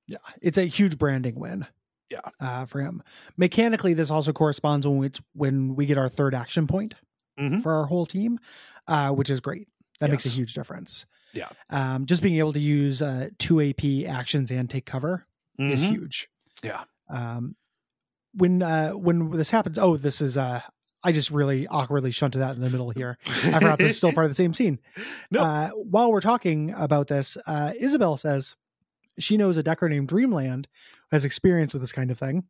Yeah, 0.07 0.17
it's 0.41 0.57
a 0.57 0.63
huge 0.63 0.97
branding 0.97 1.35
win. 1.35 1.67
Yeah, 2.09 2.21
uh, 2.39 2.65
for 2.65 2.79
him. 2.79 3.03
Mechanically, 3.35 3.93
this 3.93 4.09
also 4.09 4.31
corresponds 4.31 4.87
when 4.87 4.97
we 4.97 5.11
when 5.33 5.75
we 5.75 5.85
get 5.85 5.97
our 5.97 6.07
third 6.07 6.33
action 6.33 6.65
point 6.65 6.95
mm-hmm. 7.37 7.59
for 7.59 7.73
our 7.73 7.85
whole 7.85 8.05
team, 8.05 8.39
uh, 8.87 9.11
which 9.11 9.29
is 9.29 9.41
great. 9.41 9.67
That 9.99 10.07
yes. 10.07 10.11
makes 10.11 10.25
a 10.27 10.29
huge 10.29 10.53
difference. 10.53 11.05
Yeah, 11.33 11.49
um, 11.69 12.05
just 12.05 12.23
being 12.23 12.37
able 12.37 12.53
to 12.53 12.59
use 12.59 13.01
uh, 13.01 13.29
two 13.37 13.61
AP 13.61 14.09
actions 14.09 14.51
and 14.51 14.69
take 14.69 14.85
cover 14.85 15.25
mm-hmm. 15.59 15.71
is 15.71 15.83
huge. 15.83 16.29
Yeah. 16.63 16.83
Um, 17.09 17.55
when 18.33 18.61
uh, 18.61 18.91
when 18.91 19.31
this 19.31 19.49
happens, 19.51 19.77
oh, 19.77 19.97
this 19.97 20.21
is 20.21 20.37
uh, 20.37 20.61
I 21.03 21.11
just 21.11 21.31
really 21.31 21.67
awkwardly 21.67 22.11
shunted 22.11 22.39
that 22.39 22.55
in 22.55 22.61
the 22.61 22.69
middle 22.69 22.89
here. 22.89 23.17
I 23.25 23.59
forgot 23.59 23.77
this 23.77 23.91
is 23.91 23.97
still 23.97 24.11
part 24.11 24.25
of 24.25 24.31
the 24.31 24.35
same 24.35 24.53
scene. 24.53 24.79
No. 25.29 25.41
Uh, 25.41 25.69
while 25.69 26.11
we're 26.11 26.21
talking 26.21 26.73
about 26.73 27.07
this, 27.07 27.37
uh, 27.47 27.73
Isabel 27.77 28.15
says, 28.17 28.55
she 29.19 29.35
knows 29.35 29.57
a 29.57 29.63
Decker 29.63 29.89
named 29.89 30.07
Dreamland 30.07 30.67
has 31.11 31.25
experience 31.25 31.73
with 31.73 31.81
this 31.81 31.91
kind 31.91 32.11
of 32.11 32.17
thing. 32.17 32.45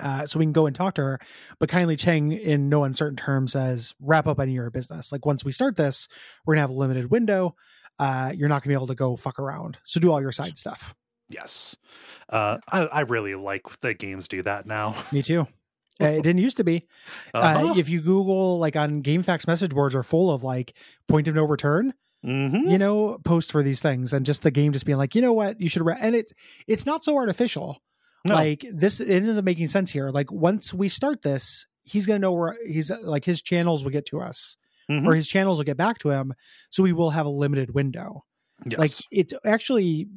Uh, 0.00 0.26
so 0.26 0.38
we 0.38 0.44
can 0.44 0.52
go 0.52 0.66
and 0.66 0.74
talk 0.74 0.94
to 0.94 1.02
her. 1.02 1.20
But 1.58 1.68
kindly 1.68 1.96
Cheng, 1.96 2.32
in 2.32 2.68
no 2.68 2.84
uncertain 2.84 3.16
terms, 3.16 3.52
says, 3.52 3.94
wrap 4.00 4.26
up 4.26 4.40
any 4.40 4.52
of 4.52 4.56
your 4.56 4.70
business. 4.70 5.12
Like 5.12 5.26
once 5.26 5.44
we 5.44 5.52
start 5.52 5.76
this, 5.76 6.08
we're 6.44 6.54
gonna 6.54 6.62
have 6.62 6.70
a 6.70 6.74
limited 6.74 7.10
window. 7.10 7.56
Uh, 7.98 8.32
you're 8.34 8.48
not 8.48 8.62
gonna 8.62 8.72
be 8.72 8.74
able 8.74 8.88
to 8.88 8.94
go 8.94 9.16
fuck 9.16 9.38
around. 9.38 9.78
So 9.84 10.00
do 10.00 10.10
all 10.10 10.20
your 10.20 10.32
side 10.32 10.58
stuff. 10.58 10.94
Yes. 11.28 11.76
Uh, 12.28 12.58
I, 12.70 12.86
I 12.86 13.00
really 13.00 13.34
like 13.34 13.62
that 13.80 13.98
games 13.98 14.28
do 14.28 14.42
that 14.42 14.66
now. 14.66 14.94
Me 15.12 15.22
too. 15.22 15.46
Uh, 16.00 16.06
it 16.06 16.22
didn't 16.22 16.38
used 16.38 16.56
to 16.56 16.64
be. 16.64 16.86
Uh, 17.34 17.38
uh-huh. 17.38 17.74
if 17.76 17.88
you 17.88 18.00
Google 18.00 18.60
like 18.60 18.76
on 18.76 19.02
GameFAQs 19.02 19.48
message 19.48 19.72
boards 19.72 19.94
are 19.96 20.04
full 20.04 20.30
of 20.30 20.44
like 20.44 20.76
point 21.08 21.26
of 21.26 21.34
no 21.34 21.44
return 21.44 21.92
mm-hmm. 22.24 22.70
you 22.70 22.78
know, 22.78 23.18
post 23.24 23.52
for 23.52 23.62
these 23.62 23.80
things, 23.80 24.12
and 24.12 24.24
just 24.26 24.42
the 24.42 24.50
game 24.50 24.72
just 24.72 24.86
being 24.86 24.98
like, 24.98 25.14
you 25.14 25.22
know 25.22 25.32
what, 25.32 25.60
you 25.60 25.68
should. 25.68 25.84
Re-. 25.84 25.96
And 25.98 26.14
it's 26.14 26.32
it's 26.66 26.86
not 26.86 27.04
so 27.04 27.16
artificial. 27.16 27.80
No. 28.24 28.34
Like 28.34 28.64
this, 28.72 29.00
it 29.00 29.24
isn't 29.24 29.44
making 29.44 29.66
sense 29.66 29.90
here. 29.90 30.10
Like 30.10 30.32
once 30.32 30.72
we 30.72 30.88
start 30.88 31.22
this, 31.22 31.66
he's 31.82 32.06
gonna 32.06 32.18
know 32.18 32.32
where 32.32 32.56
he's 32.66 32.90
like 32.90 33.24
his 33.24 33.42
channels 33.42 33.84
will 33.84 33.90
get 33.90 34.06
to 34.06 34.20
us, 34.20 34.56
mm-hmm. 34.90 35.06
or 35.06 35.14
his 35.14 35.28
channels 35.28 35.58
will 35.58 35.64
get 35.64 35.76
back 35.76 35.98
to 35.98 36.10
him, 36.10 36.34
so 36.70 36.82
we 36.82 36.92
will 36.92 37.10
have 37.10 37.26
a 37.26 37.30
limited 37.30 37.74
window. 37.74 38.24
Yes. 38.66 38.78
Like 38.78 38.90
it's 39.10 39.34
actually 39.44 40.08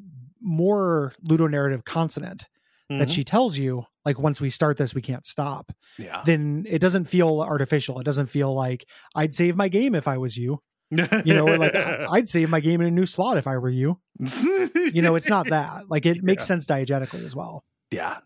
more 0.42 1.14
ludonarrative 1.28 1.84
consonant 1.84 2.48
mm-hmm. 2.90 3.00
that 3.00 3.10
she 3.10 3.24
tells 3.24 3.58
you 3.58 3.84
like 4.06 4.20
once 4.20 4.40
we 4.40 4.50
start 4.50 4.78
this 4.78 4.94
we 4.94 5.02
can't 5.02 5.26
stop 5.26 5.72
yeah 5.98 6.22
then 6.26 6.64
it 6.70 6.78
doesn't 6.78 7.06
feel 7.06 7.42
artificial 7.42 8.00
it 8.00 8.04
doesn't 8.04 8.28
feel 8.28 8.54
like 8.54 8.86
i'd 9.16 9.34
save 9.34 9.56
my 9.58 9.68
game 9.68 9.96
if 9.96 10.08
i 10.08 10.16
was 10.16 10.38
you 10.38 10.62
you 10.90 11.34
know, 11.34 11.46
like 11.46 11.76
I'd 12.10 12.30
save 12.30 12.50
my 12.50 12.60
game 12.60 12.82
in 12.82 12.88
a 12.88 12.92
new 12.92 13.06
slot 13.06 13.38
if 13.38 13.48
I 13.48 13.58
were 13.58 13.70
you. 13.70 14.00
you 14.20 15.02
know, 15.02 15.16
it's 15.16 15.30
not 15.30 15.50
that. 15.50 15.90
Like 15.90 16.06
it 16.06 16.24
makes 16.24 16.44
yeah. 16.44 16.48
sense 16.48 16.66
diegetically 16.66 17.26
as 17.26 17.36
well. 17.36 17.64
Yeah. 17.92 18.18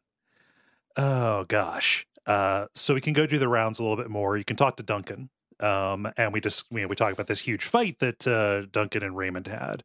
Oh 0.97 1.45
gosh. 1.45 2.05
Uh, 2.25 2.67
so 2.75 2.93
we 2.93 3.01
can 3.01 3.13
go 3.13 3.25
do 3.25 3.39
the 3.39 3.47
rounds 3.47 3.79
a 3.79 3.83
little 3.83 3.97
bit 3.97 4.09
more. 4.09 4.37
You 4.37 4.45
can 4.45 4.57
talk 4.57 4.77
to 4.77 4.83
Duncan. 4.83 5.29
Um, 5.59 6.11
and 6.17 6.33
we 6.33 6.41
just 6.41 6.65
we, 6.71 6.85
we 6.85 6.95
talk 6.95 7.13
about 7.13 7.27
this 7.27 7.39
huge 7.39 7.63
fight 7.63 7.99
that 7.99 8.27
uh, 8.27 8.65
Duncan 8.71 9.03
and 9.03 9.15
Raymond 9.15 9.47
had. 9.47 9.83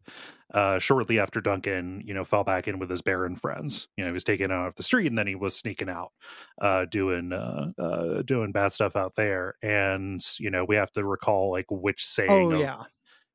Uh, 0.55 0.79
shortly 0.79 1.19
after 1.19 1.41
Duncan, 1.41 2.03
you 2.07 2.15
know, 2.15 2.25
fell 2.25 2.45
back 2.45 2.69
in 2.69 2.79
with 2.79 2.89
his 2.89 3.03
Baron 3.03 3.35
friends. 3.37 3.89
You 3.97 4.05
know, 4.05 4.11
he 4.11 4.15
was 4.15 4.25
taken 4.25 4.51
out 4.53 4.69
of 4.69 4.75
the 4.77 4.83
street, 4.85 5.09
and 5.09 5.19
then 5.19 5.27
he 5.27 5.35
was 5.35 5.57
sneaking 5.57 5.91
out, 5.91 6.13
uh, 6.61 6.87
doing 6.87 7.33
uh, 7.33 7.73
uh, 7.79 8.23
doing 8.23 8.53
bad 8.53 8.73
stuff 8.73 8.97
out 8.97 9.17
there. 9.17 9.57
And 9.61 10.25
you 10.39 10.51
know, 10.51 10.65
we 10.65 10.77
have 10.77 10.93
to 10.93 11.05
recall 11.05 11.51
like 11.51 11.67
which 11.71 12.05
saying. 12.05 12.31
Oh 12.31 12.59
yeah. 12.59 12.85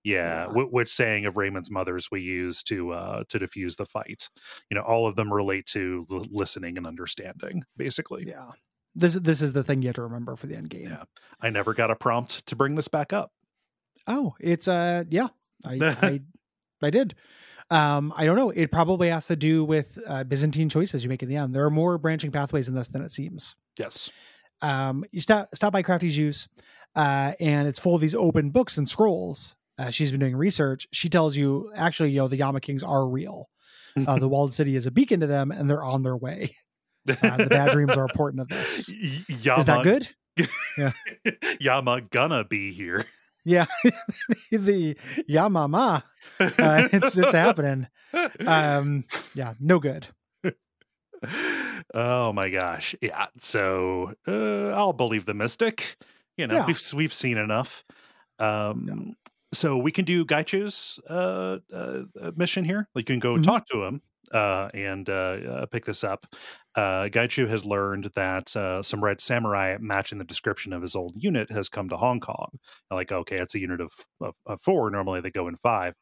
Yeah, 0.03 0.47
yeah. 0.47 0.63
which 0.63 0.91
saying 0.91 1.25
of 1.25 1.37
Raymond's 1.37 1.69
mother's 1.69 2.09
we 2.11 2.21
use 2.21 2.63
to 2.63 2.91
uh 2.91 3.23
to 3.29 3.39
diffuse 3.39 3.75
the 3.75 3.85
fight. 3.85 4.29
You 4.69 4.75
know, 4.75 4.81
all 4.83 5.07
of 5.07 5.15
them 5.15 5.31
relate 5.31 5.65
to 5.67 6.05
l- 6.11 6.25
listening 6.31 6.77
and 6.77 6.87
understanding, 6.87 7.63
basically. 7.77 8.25
Yeah. 8.27 8.51
This 8.95 9.13
this 9.13 9.41
is 9.41 9.53
the 9.53 9.63
thing 9.63 9.81
you 9.81 9.89
have 9.89 9.95
to 9.95 10.03
remember 10.03 10.35
for 10.35 10.47
the 10.47 10.55
end 10.55 10.69
game. 10.69 10.89
Yeah. 10.89 11.03
I 11.39 11.49
never 11.49 11.73
got 11.73 11.91
a 11.91 11.95
prompt 11.95 12.45
to 12.47 12.55
bring 12.55 12.75
this 12.75 12.87
back 12.87 13.13
up. 13.13 13.31
Oh, 14.07 14.35
it's 14.39 14.67
uh 14.67 15.03
yeah. 15.09 15.27
I 15.65 15.79
I, 16.01 16.21
I 16.81 16.89
did. 16.89 17.15
Um, 17.69 18.13
I 18.17 18.25
don't 18.25 18.35
know. 18.35 18.49
It 18.49 18.69
probably 18.69 19.09
has 19.09 19.27
to 19.27 19.37
do 19.37 19.63
with 19.63 19.97
uh, 20.05 20.25
Byzantine 20.25 20.67
choices 20.67 21.03
you 21.03 21.09
make 21.09 21.23
in 21.23 21.29
the 21.29 21.37
end. 21.37 21.55
There 21.55 21.63
are 21.63 21.71
more 21.71 21.97
branching 21.97 22.29
pathways 22.29 22.67
in 22.67 22.75
this 22.75 22.89
than 22.89 23.01
it 23.01 23.13
seems. 23.13 23.55
Yes. 23.79 24.09
Um, 24.61 25.05
you 25.11 25.21
stop 25.21 25.47
stop 25.55 25.71
by 25.71 25.81
Crafty 25.81 26.09
Xu's, 26.09 26.49
uh, 26.95 27.33
and 27.39 27.69
it's 27.69 27.79
full 27.79 27.95
of 27.95 28.01
these 28.01 28.13
open 28.13 28.49
books 28.49 28.77
and 28.77 28.89
scrolls. 28.89 29.55
Uh, 29.81 29.89
she's 29.89 30.11
been 30.11 30.19
doing 30.19 30.35
research. 30.35 30.87
She 30.91 31.09
tells 31.09 31.35
you 31.35 31.71
actually, 31.75 32.11
you 32.11 32.19
know, 32.19 32.27
the 32.27 32.37
Yama 32.37 32.61
Kings 32.61 32.83
are 32.83 33.07
real. 33.07 33.49
Uh, 34.05 34.19
the 34.19 34.27
walled 34.29 34.53
city 34.53 34.75
is 34.75 34.85
a 34.85 34.91
beacon 34.91 35.21
to 35.21 35.27
them, 35.27 35.51
and 35.51 35.69
they're 35.69 35.83
on 35.83 36.03
their 36.03 36.17
way. 36.17 36.55
Uh, 37.23 37.35
the 37.35 37.47
bad 37.47 37.71
dreams 37.71 37.97
are 37.97 38.03
important 38.03 38.47
to 38.47 38.55
this. 38.55 38.91
Yama, 39.43 39.59
Is 39.59 39.65
that 39.65 39.83
good? 39.83 40.07
Yeah. 40.77 40.91
Yama 41.59 42.01
gonna 42.01 42.43
be 42.43 42.71
here. 42.73 43.07
Yeah. 43.43 43.65
the 44.51 44.95
Yamama. 45.27 46.03
Uh, 46.39 46.89
it's 46.93 47.17
it's 47.17 47.33
happening. 47.33 47.87
Um 48.45 49.05
yeah, 49.33 49.55
no 49.59 49.79
good. 49.79 50.09
oh 51.95 52.31
my 52.33 52.51
gosh. 52.51 52.93
Yeah. 53.01 53.25
So 53.39 54.13
uh, 54.27 54.67
I'll 54.77 54.93
believe 54.93 55.25
the 55.25 55.33
mystic. 55.33 55.97
You 56.37 56.45
know, 56.45 56.53
yeah. 56.53 56.65
we've 56.67 56.93
we've 56.93 57.13
seen 57.15 57.39
enough. 57.39 57.83
Um 58.37 58.85
no. 58.85 59.15
So 59.53 59.77
we 59.77 59.91
can 59.91 60.05
do 60.05 60.25
Gaichu's 60.25 60.99
uh, 61.09 61.57
uh, 61.73 62.03
mission 62.35 62.63
here. 62.63 62.87
Like 62.95 63.09
you 63.09 63.13
can 63.13 63.19
go 63.19 63.33
mm-hmm. 63.33 63.43
talk 63.43 63.67
to 63.67 63.83
him 63.83 64.01
uh, 64.33 64.69
and 64.73 65.09
uh, 65.09 65.13
uh, 65.13 65.65
pick 65.65 65.85
this 65.85 66.03
up. 66.03 66.25
Uh, 66.75 67.09
Gaichu 67.09 67.49
has 67.49 67.65
learned 67.65 68.11
that 68.15 68.55
uh, 68.55 68.81
some 68.81 69.03
red 69.03 69.19
samurai 69.19 69.77
matching 69.79 70.17
the 70.17 70.23
description 70.23 70.73
of 70.73 70.81
his 70.81 70.95
old 70.95 71.15
unit 71.17 71.49
has 71.49 71.69
come 71.69 71.89
to 71.89 71.97
Hong 71.97 72.19
Kong. 72.19 72.49
like, 72.89 73.11
okay, 73.11 73.37
it's 73.37 73.55
a 73.55 73.59
unit 73.59 73.81
of, 73.81 73.91
of, 74.21 74.33
of, 74.45 74.61
four. 74.61 74.89
Normally 74.89 75.21
they 75.21 75.31
go 75.31 75.47
in 75.47 75.57
five. 75.57 75.93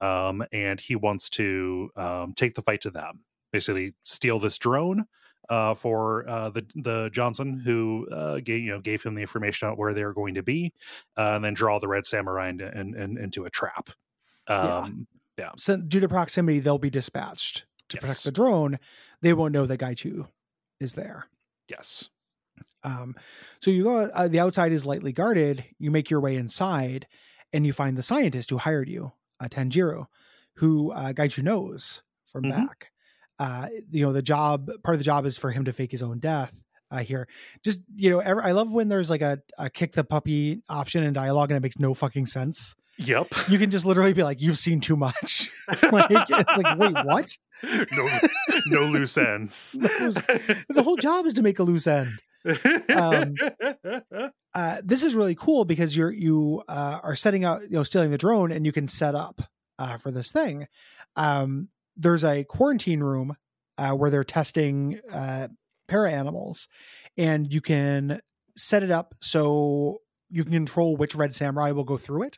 Um, 0.00 0.44
and 0.52 0.78
he 0.78 0.94
wants 0.94 1.30
to 1.30 1.90
um, 1.96 2.34
take 2.36 2.54
the 2.54 2.62
fight 2.62 2.82
to 2.82 2.90
them. 2.90 3.24
Basically, 3.52 3.94
steal 4.04 4.38
this 4.38 4.58
drone 4.58 5.06
uh, 5.48 5.74
for 5.74 6.28
uh, 6.28 6.50
the 6.50 6.66
the 6.76 7.10
Johnson 7.12 7.58
who 7.58 8.08
uh, 8.10 8.40
gave 8.40 8.60
you 8.62 8.70
know 8.70 8.80
gave 8.80 9.02
him 9.02 9.14
the 9.14 9.20
information 9.20 9.68
on 9.68 9.74
where 9.76 9.94
they 9.94 10.04
were 10.04 10.14
going 10.14 10.34
to 10.34 10.42
be, 10.42 10.72
uh, 11.16 11.32
and 11.34 11.44
then 11.44 11.54
draw 11.54 11.78
the 11.78 11.88
Red 11.88 12.06
Samurai 12.06 12.48
into, 12.48 12.78
in, 12.78 12.96
in, 12.96 13.18
into 13.18 13.44
a 13.44 13.50
trap. 13.50 13.90
Um, 14.48 15.06
yeah. 15.38 15.50
So 15.56 15.76
due 15.76 16.00
to 16.00 16.08
proximity, 16.08 16.60
they'll 16.60 16.78
be 16.78 16.90
dispatched 16.90 17.66
to 17.88 17.96
yes. 17.96 18.00
protect 18.00 18.24
the 18.24 18.32
drone. 18.32 18.78
They 19.20 19.32
won't 19.32 19.52
know 19.52 19.66
that 19.66 19.80
Gaichu 19.80 20.28
is 20.80 20.94
there. 20.94 21.28
Yes. 21.68 22.08
Um, 22.82 23.16
so 23.60 23.70
you 23.70 23.84
go. 23.84 23.96
Uh, 23.96 24.28
the 24.28 24.40
outside 24.40 24.72
is 24.72 24.86
lightly 24.86 25.12
guarded. 25.12 25.64
You 25.78 25.90
make 25.90 26.10
your 26.10 26.20
way 26.20 26.36
inside, 26.36 27.06
and 27.52 27.66
you 27.66 27.72
find 27.72 27.96
the 27.96 28.02
scientist 28.02 28.50
who 28.50 28.58
hired 28.58 28.88
you, 28.88 29.12
uh, 29.40 29.48
Tanjiro, 29.48 30.06
who 30.54 30.92
uh, 30.92 31.12
Gaichu 31.12 31.42
knows 31.42 32.02
from 32.26 32.44
mm-hmm. 32.44 32.66
back. 32.66 32.92
Uh, 33.38 33.68
you 33.90 34.04
know, 34.04 34.12
the 34.12 34.22
job 34.22 34.70
part 34.82 34.94
of 34.94 34.98
the 34.98 35.04
job 35.04 35.26
is 35.26 35.36
for 35.38 35.50
him 35.50 35.64
to 35.64 35.72
fake 35.72 35.90
his 35.90 36.02
own 36.02 36.18
death. 36.18 36.62
Uh, 36.88 36.98
here, 36.98 37.26
just 37.64 37.80
you 37.96 38.10
know, 38.10 38.20
I 38.20 38.52
love 38.52 38.70
when 38.70 38.88
there's 38.88 39.10
like 39.10 39.20
a, 39.20 39.40
a 39.58 39.68
kick 39.68 39.92
the 39.92 40.04
puppy 40.04 40.62
option 40.68 41.02
in 41.02 41.12
dialogue 41.12 41.50
and 41.50 41.56
it 41.56 41.60
makes 41.60 41.78
no 41.78 41.94
fucking 41.94 42.26
sense. 42.26 42.76
Yep. 42.98 43.28
You 43.48 43.58
can 43.58 43.70
just 43.70 43.84
literally 43.84 44.12
be 44.12 44.22
like, 44.22 44.40
"You've 44.40 44.56
seen 44.56 44.80
too 44.80 44.96
much." 44.96 45.50
like, 45.92 46.06
it's 46.10 46.56
like, 46.56 46.78
wait, 46.78 46.94
what? 47.04 47.28
No, 47.92 48.08
no 48.66 48.80
loose 48.82 49.18
ends. 49.18 49.72
the 49.80 50.82
whole 50.82 50.96
job 50.96 51.26
is 51.26 51.34
to 51.34 51.42
make 51.42 51.58
a 51.58 51.62
loose 51.62 51.86
end. 51.86 52.10
Um, 52.94 53.34
uh, 54.54 54.80
this 54.84 55.02
is 55.02 55.14
really 55.14 55.34
cool 55.34 55.64
because 55.64 55.96
you're 55.96 56.12
you 56.12 56.62
uh, 56.68 57.00
are 57.02 57.16
setting 57.16 57.44
out 57.44 57.62
you 57.62 57.70
know 57.70 57.82
stealing 57.82 58.10
the 58.10 58.18
drone 58.18 58.52
and 58.52 58.64
you 58.64 58.72
can 58.72 58.86
set 58.86 59.14
up 59.14 59.42
uh, 59.78 59.96
for 59.98 60.10
this 60.10 60.30
thing 60.30 60.68
um, 61.16 61.68
there's 61.96 62.24
a 62.24 62.44
quarantine 62.44 63.00
room 63.00 63.36
uh, 63.78 63.92
where 63.92 64.10
they're 64.10 64.24
testing 64.24 65.00
uh, 65.12 65.48
para 65.88 66.10
animals 66.12 66.68
and 67.16 67.52
you 67.52 67.60
can 67.60 68.20
set 68.56 68.82
it 68.82 68.90
up 68.90 69.14
so 69.20 69.98
you 70.30 70.42
can 70.44 70.52
control 70.52 70.96
which 70.96 71.14
red 71.14 71.32
samurai 71.34 71.70
will 71.70 71.84
go 71.84 71.96
through 71.96 72.22
it 72.24 72.36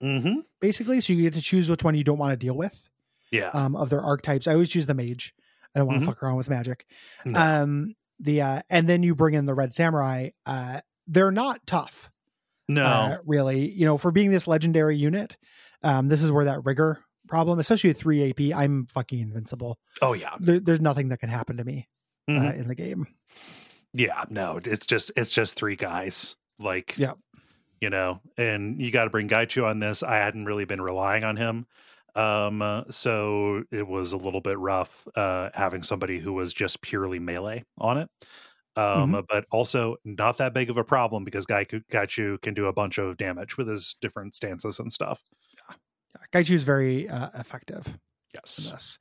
hmm 0.00 0.40
basically 0.60 1.00
so 1.00 1.12
you 1.12 1.22
get 1.22 1.34
to 1.34 1.40
choose 1.40 1.68
which 1.70 1.82
one 1.84 1.94
you 1.94 2.04
don't 2.04 2.18
want 2.18 2.32
to 2.32 2.36
deal 2.36 2.56
with 2.56 2.88
Yeah. 3.30 3.50
um, 3.52 3.74
of 3.76 3.90
their 3.90 4.00
archetypes 4.02 4.46
i 4.46 4.52
always 4.52 4.70
choose 4.70 4.86
the 4.86 4.94
mage 4.94 5.34
i 5.74 5.78
don't 5.78 5.88
want 5.88 6.00
to 6.00 6.04
Mhm. 6.06 6.08
fuck 6.10 6.22
around 6.22 6.36
with 6.36 6.48
magic 6.50 6.86
No. 7.24 7.40
um 7.40 7.94
the 8.20 8.40
uh 8.40 8.62
and 8.70 8.88
then 8.88 9.02
you 9.02 9.14
bring 9.14 9.34
in 9.34 9.44
the 9.44 9.54
red 9.54 9.74
samurai 9.74 10.30
uh 10.46 10.80
they're 11.06 11.30
not 11.30 11.66
tough 11.66 12.10
no. 12.68 12.84
uh, 12.84 13.18
really 13.26 13.70
you 13.70 13.84
know 13.84 13.98
for 13.98 14.10
being 14.10 14.30
this 14.30 14.46
legendary 14.48 14.96
unit 14.96 15.36
um 15.82 16.08
this 16.08 16.22
is 16.22 16.30
where 16.32 16.46
that 16.46 16.64
rigor 16.64 17.00
problem 17.28 17.58
especially 17.58 17.88
with 17.90 17.98
3 18.00 18.30
ap 18.30 18.40
i'm 18.58 18.86
fucking 18.86 19.18
invincible 19.20 19.78
oh 20.02 20.12
yeah. 20.12 20.34
there, 20.40 20.60
there's 20.60 20.80
nothing 20.80 21.08
that 21.08 21.18
can 21.18 21.28
happen 21.28 21.56
to 21.56 21.64
me 21.64 21.88
uh, 22.28 22.32
Mhm. 22.32 22.58
in 22.60 22.68
the 22.68 22.74
game 22.74 23.06
Yeah. 23.92 24.24
No. 24.30 24.60
It's 24.64 24.84
just 24.86 25.10
it's 25.16 25.30
just 25.30 25.56
three 25.56 25.76
guys. 25.76 26.36
Like. 26.58 26.98
yeah, 26.98 27.12
You 27.80 27.88
know, 27.90 28.20
and 28.36 28.80
you 28.80 28.90
got 28.90 29.04
to 29.04 29.10
bring 29.10 29.28
Gaichu 29.28 29.64
on 29.64 29.78
this. 29.78 30.02
I 30.02 30.16
hadn't 30.16 30.44
really 30.44 30.64
been 30.66 30.82
relying 30.82 31.24
on 31.24 31.36
him. 31.36 31.66
Um, 32.14 32.60
uh, 32.62 32.82
so 32.90 33.62
it 33.70 33.86
was 33.86 34.12
a 34.12 34.16
little 34.16 34.40
bit 34.40 34.58
rough 34.58 35.06
uh 35.14 35.50
having 35.54 35.82
somebody 35.82 36.18
who 36.18 36.32
was 36.32 36.52
just 36.52 36.80
purely 36.82 37.18
melee 37.18 37.64
on 37.78 37.96
it. 37.98 38.08
Um, 38.76 39.12
Mm-hmm. 39.12 39.20
but 39.30 39.46
also 39.50 39.96
not 40.04 40.36
that 40.38 40.52
big 40.52 40.68
of 40.68 40.76
a 40.76 40.84
problem 40.84 41.24
because 41.24 41.46
Gaiku 41.46 41.80
Gaichu 41.90 42.40
can 42.42 42.52
do 42.54 42.66
a 42.66 42.72
bunch 42.72 42.98
of 42.98 43.16
damage 43.16 43.56
with 43.56 43.68
his 43.68 43.96
different 44.02 44.34
stances 44.34 44.78
and 44.78 44.92
stuff. 44.92 45.22
Gaichu's 46.32 46.62
very 46.62 47.08
uh, 47.08 47.30
effective 47.34 47.98
in 48.36 48.40
Yes. 48.70 48.98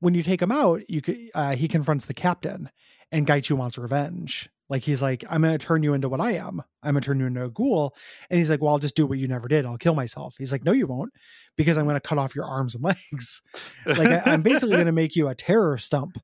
When 0.00 0.14
you 0.14 0.22
take 0.22 0.42
him 0.42 0.52
out, 0.52 0.88
you 0.88 1.00
could 1.00 1.18
uh, 1.34 1.54
he 1.54 1.68
confronts 1.68 2.06
the 2.06 2.14
captain, 2.14 2.70
and 3.10 3.26
Gaichu 3.26 3.52
wants 3.52 3.78
revenge. 3.78 4.50
Like 4.68 4.82
he's 4.82 5.02
like, 5.02 5.24
I'm 5.28 5.42
gonna 5.42 5.58
turn 5.58 5.82
you 5.82 5.94
into 5.94 6.08
what 6.08 6.20
I 6.20 6.32
am. 6.32 6.62
I'm 6.82 6.94
gonna 6.94 7.00
turn 7.02 7.20
you 7.20 7.26
into 7.26 7.44
a 7.44 7.50
ghoul. 7.50 7.94
And 8.30 8.38
he's 8.38 8.50
like, 8.50 8.60
Well, 8.60 8.72
I'll 8.72 8.78
just 8.78 8.96
do 8.96 9.06
what 9.06 9.18
you 9.18 9.28
never 9.28 9.46
did. 9.46 9.66
I'll 9.66 9.78
kill 9.78 9.94
myself. 9.94 10.34
He's 10.38 10.50
like, 10.50 10.64
No, 10.64 10.72
you 10.72 10.86
won't, 10.86 11.12
because 11.56 11.78
I'm 11.78 11.86
gonna 11.86 12.00
cut 12.00 12.18
off 12.18 12.34
your 12.34 12.46
arms 12.46 12.74
and 12.74 12.82
legs. 13.12 13.42
Like 13.86 14.08
I, 14.08 14.32
I'm 14.32 14.42
basically 14.42 14.76
gonna 14.76 14.92
make 14.92 15.14
you 15.14 15.28
a 15.28 15.34
terror 15.34 15.78
stump. 15.78 16.16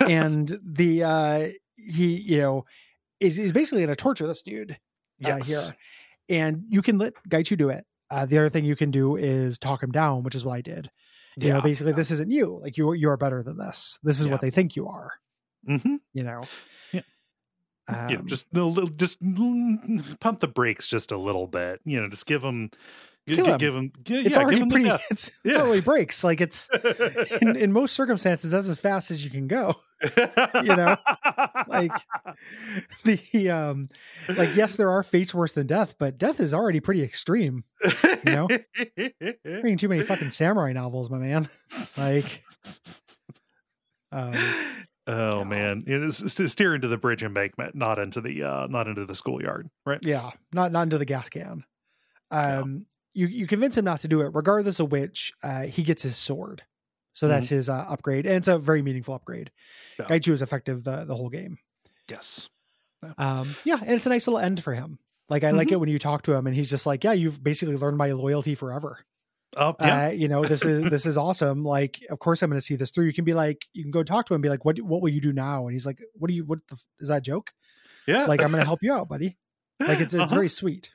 And 0.00 0.58
the 0.64 1.04
uh 1.04 1.48
he, 1.76 2.16
you 2.16 2.38
know, 2.38 2.64
is 3.20 3.38
is 3.38 3.52
basically 3.52 3.82
gonna 3.82 3.94
torture 3.94 4.26
this 4.26 4.42
dude 4.42 4.72
uh, 4.72 4.76
yes. 5.28 5.48
here. 5.48 5.76
And 6.28 6.64
you 6.68 6.82
can 6.82 6.98
let 6.98 7.12
Gaichu 7.28 7.58
do 7.58 7.68
it. 7.68 7.84
Uh, 8.12 8.26
the 8.26 8.38
other 8.38 8.48
thing 8.50 8.64
you 8.64 8.76
can 8.76 8.90
do 8.90 9.16
is 9.16 9.58
talk 9.58 9.82
him 9.82 9.90
down, 9.90 10.22
which 10.22 10.34
is 10.34 10.44
what 10.44 10.54
I 10.54 10.60
did 10.60 10.90
you 11.38 11.50
know 11.50 11.62
basically 11.62 11.94
this 11.94 12.10
isn't 12.10 12.30
you 12.30 12.60
like 12.62 12.76
you 12.76 12.92
you 12.92 13.08
are 13.08 13.16
better 13.16 13.42
than 13.42 13.56
this 13.56 13.98
this 14.02 14.20
is 14.20 14.26
Yeah. 14.26 14.32
what 14.32 14.42
they 14.42 14.50
think 14.50 14.76
you 14.76 14.86
are 14.86 15.12
hmm 15.66 15.96
you 16.12 16.24
know 16.24 16.42
Yeah. 16.92 17.00
um, 17.88 18.10
yeah, 18.10 18.18
just 18.26 18.46
a 18.54 18.60
little, 18.60 18.90
just 18.90 19.18
pump 20.20 20.40
the 20.40 20.48
brakes 20.48 20.88
just 20.88 21.10
a 21.10 21.16
little 21.16 21.46
bit. 21.46 21.80
You 21.84 22.02
know, 22.02 22.08
just 22.10 22.26
give 22.26 22.42
them, 22.42 22.70
give 23.26 23.44
them. 23.46 23.92
Yeah, 24.06 24.18
it's 24.18 24.36
yeah, 24.36 24.42
already 24.42 24.58
give 24.60 24.68
pretty 24.68 24.90
it's 25.10 25.30
Yeah. 25.42 25.56
already 25.62 25.80
breaks 25.80 26.22
like 26.22 26.40
it's 26.42 26.68
in, 27.40 27.56
in 27.56 27.72
most 27.72 27.94
circumstances 27.94 28.50
that's 28.50 28.68
as 28.68 28.78
fast 28.78 29.10
as 29.10 29.24
you 29.24 29.30
can 29.30 29.46
go 29.48 29.74
you 30.62 30.76
know, 30.76 30.96
like 31.68 31.92
the 33.04 33.50
um 33.50 33.86
like 34.36 34.54
yes 34.56 34.76
there 34.76 34.90
are 34.90 35.02
fates 35.02 35.34
worse 35.34 35.52
than 35.52 35.66
death 35.66 35.94
but 35.98 36.18
death 36.18 36.40
is 36.40 36.52
already 36.52 36.80
pretty 36.80 37.02
extreme 37.02 37.64
you 38.24 38.32
know? 38.32 38.48
reading 39.44 39.76
too 39.76 39.88
many 39.88 40.02
fucking 40.02 40.30
samurai 40.30 40.72
novels 40.72 41.10
my 41.10 41.18
man 41.18 41.48
like 41.98 42.42
um 44.12 44.34
oh 45.06 45.38
yeah. 45.38 45.44
man, 45.44 45.84
it 45.86 46.02
is 46.02 46.34
to 46.34 46.48
steer 46.48 46.74
into 46.74 46.88
the 46.88 46.96
bridge 46.96 47.24
embankment, 47.24 47.74
not 47.74 47.98
into 47.98 48.20
the 48.20 48.42
uh 48.42 48.66
not 48.68 48.86
into 48.86 49.04
the 49.04 49.14
schoolyard, 49.14 49.68
right? 49.86 49.98
Yeah, 50.02 50.30
not 50.52 50.72
not 50.72 50.82
into 50.82 50.98
the 50.98 51.04
gas 51.04 51.28
can. 51.28 51.64
Um, 52.30 52.86
you 53.14 53.26
you 53.26 53.46
convince 53.46 53.76
him 53.76 53.84
not 53.84 54.00
to 54.00 54.08
do 54.08 54.20
it, 54.22 54.34
regardless 54.34 54.80
of 54.80 54.90
which 54.90 55.32
uh, 55.42 55.62
he 55.62 55.82
gets 55.82 56.02
his 56.02 56.16
sword. 56.16 56.62
So 57.14 57.28
that's 57.28 57.48
his 57.48 57.68
uh, 57.68 57.74
upgrade, 57.88 58.24
and 58.26 58.36
it's 58.36 58.48
a 58.48 58.58
very 58.58 58.80
meaningful 58.82 59.14
upgrade. 59.14 59.50
Yeah. 59.98 60.06
Gaichu 60.06 60.32
is 60.32 60.40
effective 60.42 60.84
the 60.84 61.04
the 61.04 61.14
whole 61.14 61.28
game. 61.28 61.58
Yes. 62.08 62.48
Um, 63.18 63.54
yeah, 63.64 63.76
and 63.80 63.90
it's 63.90 64.06
a 64.06 64.08
nice 64.10 64.26
little 64.26 64.38
end 64.40 64.62
for 64.62 64.72
him. 64.74 64.98
Like 65.28 65.44
I 65.44 65.50
like 65.50 65.68
Mhm. 65.68 65.72
it 65.72 65.76
when 65.80 65.88
you 65.88 65.98
talk 65.98 66.22
to 66.22 66.32
him, 66.34 66.46
and 66.46 66.54
he's 66.56 66.70
just 66.70 66.86
like, 66.86 67.04
"Yeah, 67.04 67.12
you've 67.12 67.42
basically 67.42 67.76
learned 67.76 67.96
my 67.98 68.12
loyalty 68.12 68.54
forever." 68.54 69.04
Oh 69.56 69.76
yeah. 69.80 70.06
Uh, 70.06 70.10
you 70.10 70.28
know, 70.28 70.44
this 70.44 70.64
is 70.64 70.82
this 70.90 71.04
is 71.06 71.16
awesome. 71.18 71.64
Like, 71.64 72.00
of 72.10 72.18
course, 72.18 72.42
I'm 72.42 72.48
going 72.50 72.58
to 72.60 72.64
see 72.64 72.76
this 72.76 72.90
through. 72.90 73.06
You 73.06 73.12
can 73.12 73.24
be 73.24 73.34
like, 73.34 73.66
you 73.72 73.82
can 73.82 73.90
go 73.90 74.02
talk 74.02 74.26
to 74.26 74.34
him, 74.34 74.36
and 74.36 74.42
be 74.42 74.48
like, 74.48 74.64
"What 74.64 74.80
what 74.80 75.02
will 75.02 75.10
you 75.10 75.20
do 75.20 75.32
now?" 75.32 75.66
And 75.66 75.72
he's 75.74 75.84
like, 75.86 76.00
"What 76.14 76.28
do 76.28 76.34
you? 76.34 76.44
What 76.44 76.60
the, 76.68 76.76
is 77.00 77.08
that 77.08 77.22
joke?" 77.24 77.52
yeah. 78.06 78.24
Like, 78.24 78.40
I'm 78.42 78.50
going 78.50 78.60
to 78.62 78.66
help 78.66 78.82
you 78.82 78.92
out, 78.92 79.08
buddy. 79.08 79.36
Like, 79.80 80.00
it's 80.00 80.14
it's 80.14 80.22
Uh-huh. 80.22 80.34
very 80.34 80.48
sweet. 80.48 80.90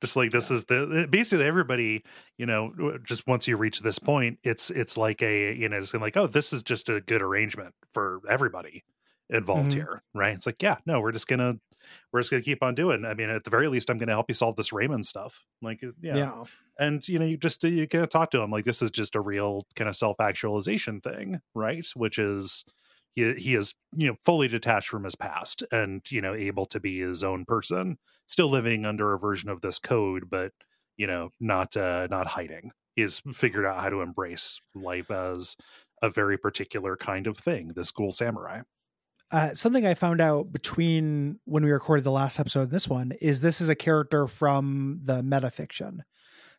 Just 0.00 0.16
like 0.16 0.30
this 0.30 0.50
is 0.50 0.64
the 0.64 1.06
basically 1.10 1.44
everybody 1.46 2.02
you 2.38 2.46
know 2.46 2.72
just 3.04 3.26
once 3.26 3.46
you 3.48 3.56
reach 3.56 3.80
this 3.80 3.98
point 3.98 4.38
it's 4.42 4.70
it's 4.70 4.96
like 4.96 5.22
a 5.22 5.54
you 5.54 5.68
know 5.68 5.78
it's 5.78 5.94
like 5.94 6.16
oh 6.16 6.26
this 6.26 6.52
is 6.52 6.62
just 6.62 6.88
a 6.88 7.00
good 7.00 7.22
arrangement 7.22 7.74
for 7.94 8.20
everybody 8.28 8.84
involved 9.30 9.70
Mhm. 9.70 9.74
here 9.74 10.02
right? 10.14 10.34
It's 10.34 10.46
like 10.46 10.62
yeah 10.62 10.76
no 10.86 11.00
we're 11.00 11.12
just 11.12 11.26
gonna 11.28 11.54
we're 12.12 12.20
just 12.20 12.30
gonna 12.30 12.42
keep 12.42 12.62
on 12.62 12.74
doing. 12.74 13.04
I 13.04 13.14
mean 13.14 13.30
at 13.30 13.44
the 13.44 13.50
very 13.50 13.68
least 13.68 13.90
i'm 13.90 13.98
gonna 13.98 14.12
help 14.12 14.26
you 14.28 14.34
solve 14.34 14.56
this 14.56 14.72
raymond 14.72 15.04
stuff. 15.06 15.44
Like 15.62 15.82
uh, 15.84 15.88
yeah, 16.00 16.16
yeah. 16.16 16.44
and 16.78 17.06
you 17.08 17.18
know 17.18 17.24
you 17.24 17.36
just 17.36 17.62
you 17.64 17.86
kind 17.88 18.04
of 18.04 18.10
talk 18.10 18.30
to 18.32 18.40
him 18.40 18.50
like 18.50 18.64
this 18.64 18.82
is 18.82 18.90
just 18.90 19.16
a 19.16 19.20
real 19.20 19.62
kind 19.74 19.88
of 19.88 19.96
self-actualization 19.96 21.00
thing 21.00 21.40
right? 21.54 21.86
Which 21.94 22.18
is 22.18 22.64
he, 23.16 23.34
he 23.34 23.54
is 23.56 23.74
you 23.96 24.06
know 24.06 24.14
fully 24.24 24.46
detached 24.46 24.88
from 24.88 25.02
his 25.02 25.16
past 25.16 25.64
and 25.72 26.02
you 26.10 26.20
know 26.20 26.34
able 26.34 26.66
to 26.66 26.78
be 26.78 27.00
his 27.00 27.24
own 27.24 27.44
person 27.44 27.98
still 28.28 28.48
living 28.48 28.86
under 28.86 29.12
a 29.12 29.18
version 29.18 29.48
of 29.48 29.60
this 29.62 29.80
code 29.80 30.30
but 30.30 30.52
you 30.96 31.08
know 31.08 31.30
not 31.40 31.76
uh 31.76 32.06
not 32.08 32.28
hiding 32.28 32.70
he's 32.94 33.20
figured 33.32 33.66
out 33.66 33.80
how 33.80 33.88
to 33.88 34.02
embrace 34.02 34.60
life 34.74 35.10
as 35.10 35.56
a 36.02 36.10
very 36.10 36.38
particular 36.38 36.96
kind 36.96 37.26
of 37.26 37.36
thing 37.36 37.72
this 37.74 37.90
cool 37.90 38.12
samurai 38.12 38.60
uh, 39.32 39.52
something 39.54 39.84
I 39.84 39.94
found 39.94 40.20
out 40.20 40.52
between 40.52 41.40
when 41.46 41.64
we 41.64 41.72
recorded 41.72 42.04
the 42.04 42.12
last 42.12 42.38
episode 42.38 42.62
and 42.62 42.70
this 42.70 42.88
one 42.88 43.10
is 43.20 43.40
this 43.40 43.60
is 43.60 43.68
a 43.68 43.74
character 43.74 44.28
from 44.28 45.00
the 45.02 45.20
metafiction. 45.20 46.02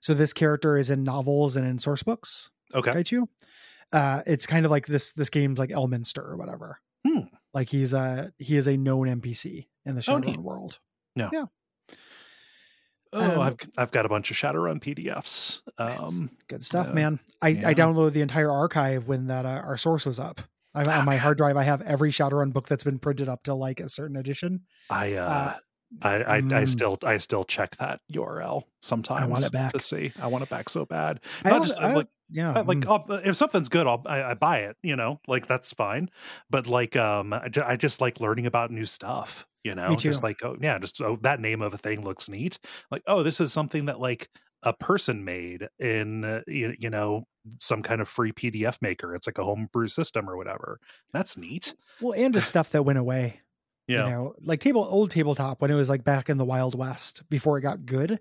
So 0.01 0.13
this 0.13 0.33
character 0.33 0.75
is 0.75 0.89
in 0.89 1.03
novels 1.03 1.55
and 1.55 1.65
in 1.65 1.79
source 1.79 2.03
books. 2.03 2.49
okay 2.75 2.91
Gaichu. 2.91 3.27
Uh, 3.93 4.21
it's 4.27 4.45
kind 4.45 4.65
of 4.65 4.71
like 4.71 4.85
this. 4.87 5.13
This 5.13 5.29
game's 5.29 5.59
like 5.59 5.69
Elminster 5.69 6.23
or 6.23 6.35
whatever. 6.37 6.79
Hmm. 7.07 7.21
Like 7.53 7.69
he's 7.69 7.93
a 7.93 8.31
he 8.37 8.57
is 8.57 8.67
a 8.67 8.75
known 8.77 9.07
NPC 9.07 9.67
in 9.85 9.95
the 9.95 10.03
Oh, 10.07 10.19
Shadowrun 10.19 10.25
neat. 10.25 10.39
world. 10.41 10.79
oh 11.17 11.47
Um, 13.13 13.39
i've 13.39 13.55
i've 13.77 13.91
got 13.91 14.05
a 14.05 14.09
bunch 14.09 14.29
of 14.31 14.37
shadowrun 14.37 14.81
pdfs 14.81 15.61
um 15.77 16.29
Good 16.49 16.63
stuff, 16.65 16.87
yeah. 16.89 16.93
man. 16.93 17.19
I, 17.41 17.47
Yeah. 17.49 17.69
I 17.69 17.73
downloaded 17.73 18.11
the 18.13 18.21
entire 18.21 18.51
archive 18.51 19.07
when 19.07 19.27
that 19.27 19.45
uh, 19.45 19.49
our 19.49 19.77
source 19.77 20.05
was 20.05 20.19
up. 20.19 20.41
I, 20.75 20.83
Ah, 20.85 20.99
on 20.99 21.05
my 21.05 21.15
hard 21.17 21.37
drive, 21.37 21.55
I 21.57 21.63
have 21.63 21.81
every 21.81 22.11
Shadowrun 22.11 22.51
book 22.53 22.67
that's 22.67 22.83
been 22.83 22.99
printed 22.99 23.29
up 23.29 23.43
to 23.43 23.53
like 23.53 23.79
a 23.79 23.89
certain 23.89 24.15
edition. 24.17 24.61
i 24.89 25.13
uh, 25.13 25.55
Uh, 26.01 26.07
I, 26.07 26.15
I, 26.15 26.35
I 26.37 26.41
mm. 26.41 26.67
still 26.67 26.97
I 27.03 27.17
still 27.17 27.43
check 27.43 27.77
that 27.77 28.01
URL 28.13 28.63
sometimes 28.81 29.21
I 29.21 29.25
want 29.25 29.45
it 29.45 29.51
back. 29.51 29.73
to 29.73 29.79
see. 29.79 30.11
I 30.21 30.27
want 30.27 30.43
it 30.43 30.49
back 30.49 30.69
so 30.69 30.85
bad. 30.85 31.21
I 31.45 31.49
Not 31.51 31.63
just 31.63 31.79
I- 31.79 31.93
like 31.93 32.07
Yeah, 32.29 32.51
Uh, 32.51 32.63
like 32.63 32.79
mm. 32.79 33.25
If 33.25 33.37
something's 33.37 33.69
good 33.69 33.87
i'll 33.87 34.03
I, 34.05 34.23
I 34.23 34.33
buy 34.33 34.59
it 34.59 34.75
you 34.83 34.95
know 34.95 35.21
like 35.27 35.47
that's 35.47 35.71
fine 35.71 36.09
but 36.49 36.67
like 36.67 36.95
um 36.95 37.33
I, 37.33 37.49
I 37.65 37.75
just 37.77 38.01
like 38.01 38.19
learning 38.19 38.45
about 38.45 38.69
new 38.69 38.85
stuff 38.85 39.47
you 39.63 39.75
know 39.75 39.95
just 39.95 40.21
too. 40.21 40.27
like 40.27 40.43
oh 40.43 40.57
yeah 40.61 40.77
just 40.77 41.01
oh 41.01 41.17
that 41.21 41.39
name 41.39 41.61
of 41.61 41.73
a 41.73 41.77
thing 41.77 42.03
looks 42.03 42.27
neat 42.27 42.59
like 42.91 43.03
oh 43.07 43.23
this 43.23 43.39
is 43.39 43.53
something 43.53 43.85
that 43.85 43.99
like 43.99 44.29
a 44.63 44.73
person 44.73 45.23
made 45.23 45.69
in 45.79 46.25
uh, 46.25 46.41
you, 46.47 46.75
you 46.77 46.89
know 46.89 47.25
some 47.61 47.81
kind 47.81 48.01
of 48.01 48.09
free 48.09 48.33
pdf 48.33 48.77
maker 48.81 49.15
it's 49.15 49.27
like 49.27 49.37
a 49.37 49.43
homebrew 49.43 49.87
system 49.87 50.29
or 50.29 50.35
whatever 50.35 50.79
that's 51.13 51.37
neat 51.37 51.75
well, 52.01 52.13
and 52.13 52.33
just 52.33 52.47
stuff 52.47 52.71
that 52.71 52.83
went 52.83 52.99
away. 52.99 53.41
Yeah 53.87 54.05
You 54.05 54.11
know, 54.11 54.33
like 54.41 54.59
table 54.59 54.85
old 54.89 55.11
tabletop 55.11 55.61
when 55.61 55.71
it 55.71 55.75
was 55.75 55.89
like 55.89 56.03
back 56.03 56.29
in 56.29 56.37
the 56.37 56.45
Wild 56.45 56.75
West 56.75 57.23
before 57.29 57.57
it 57.57 57.61
got 57.61 57.85
good. 57.85 58.19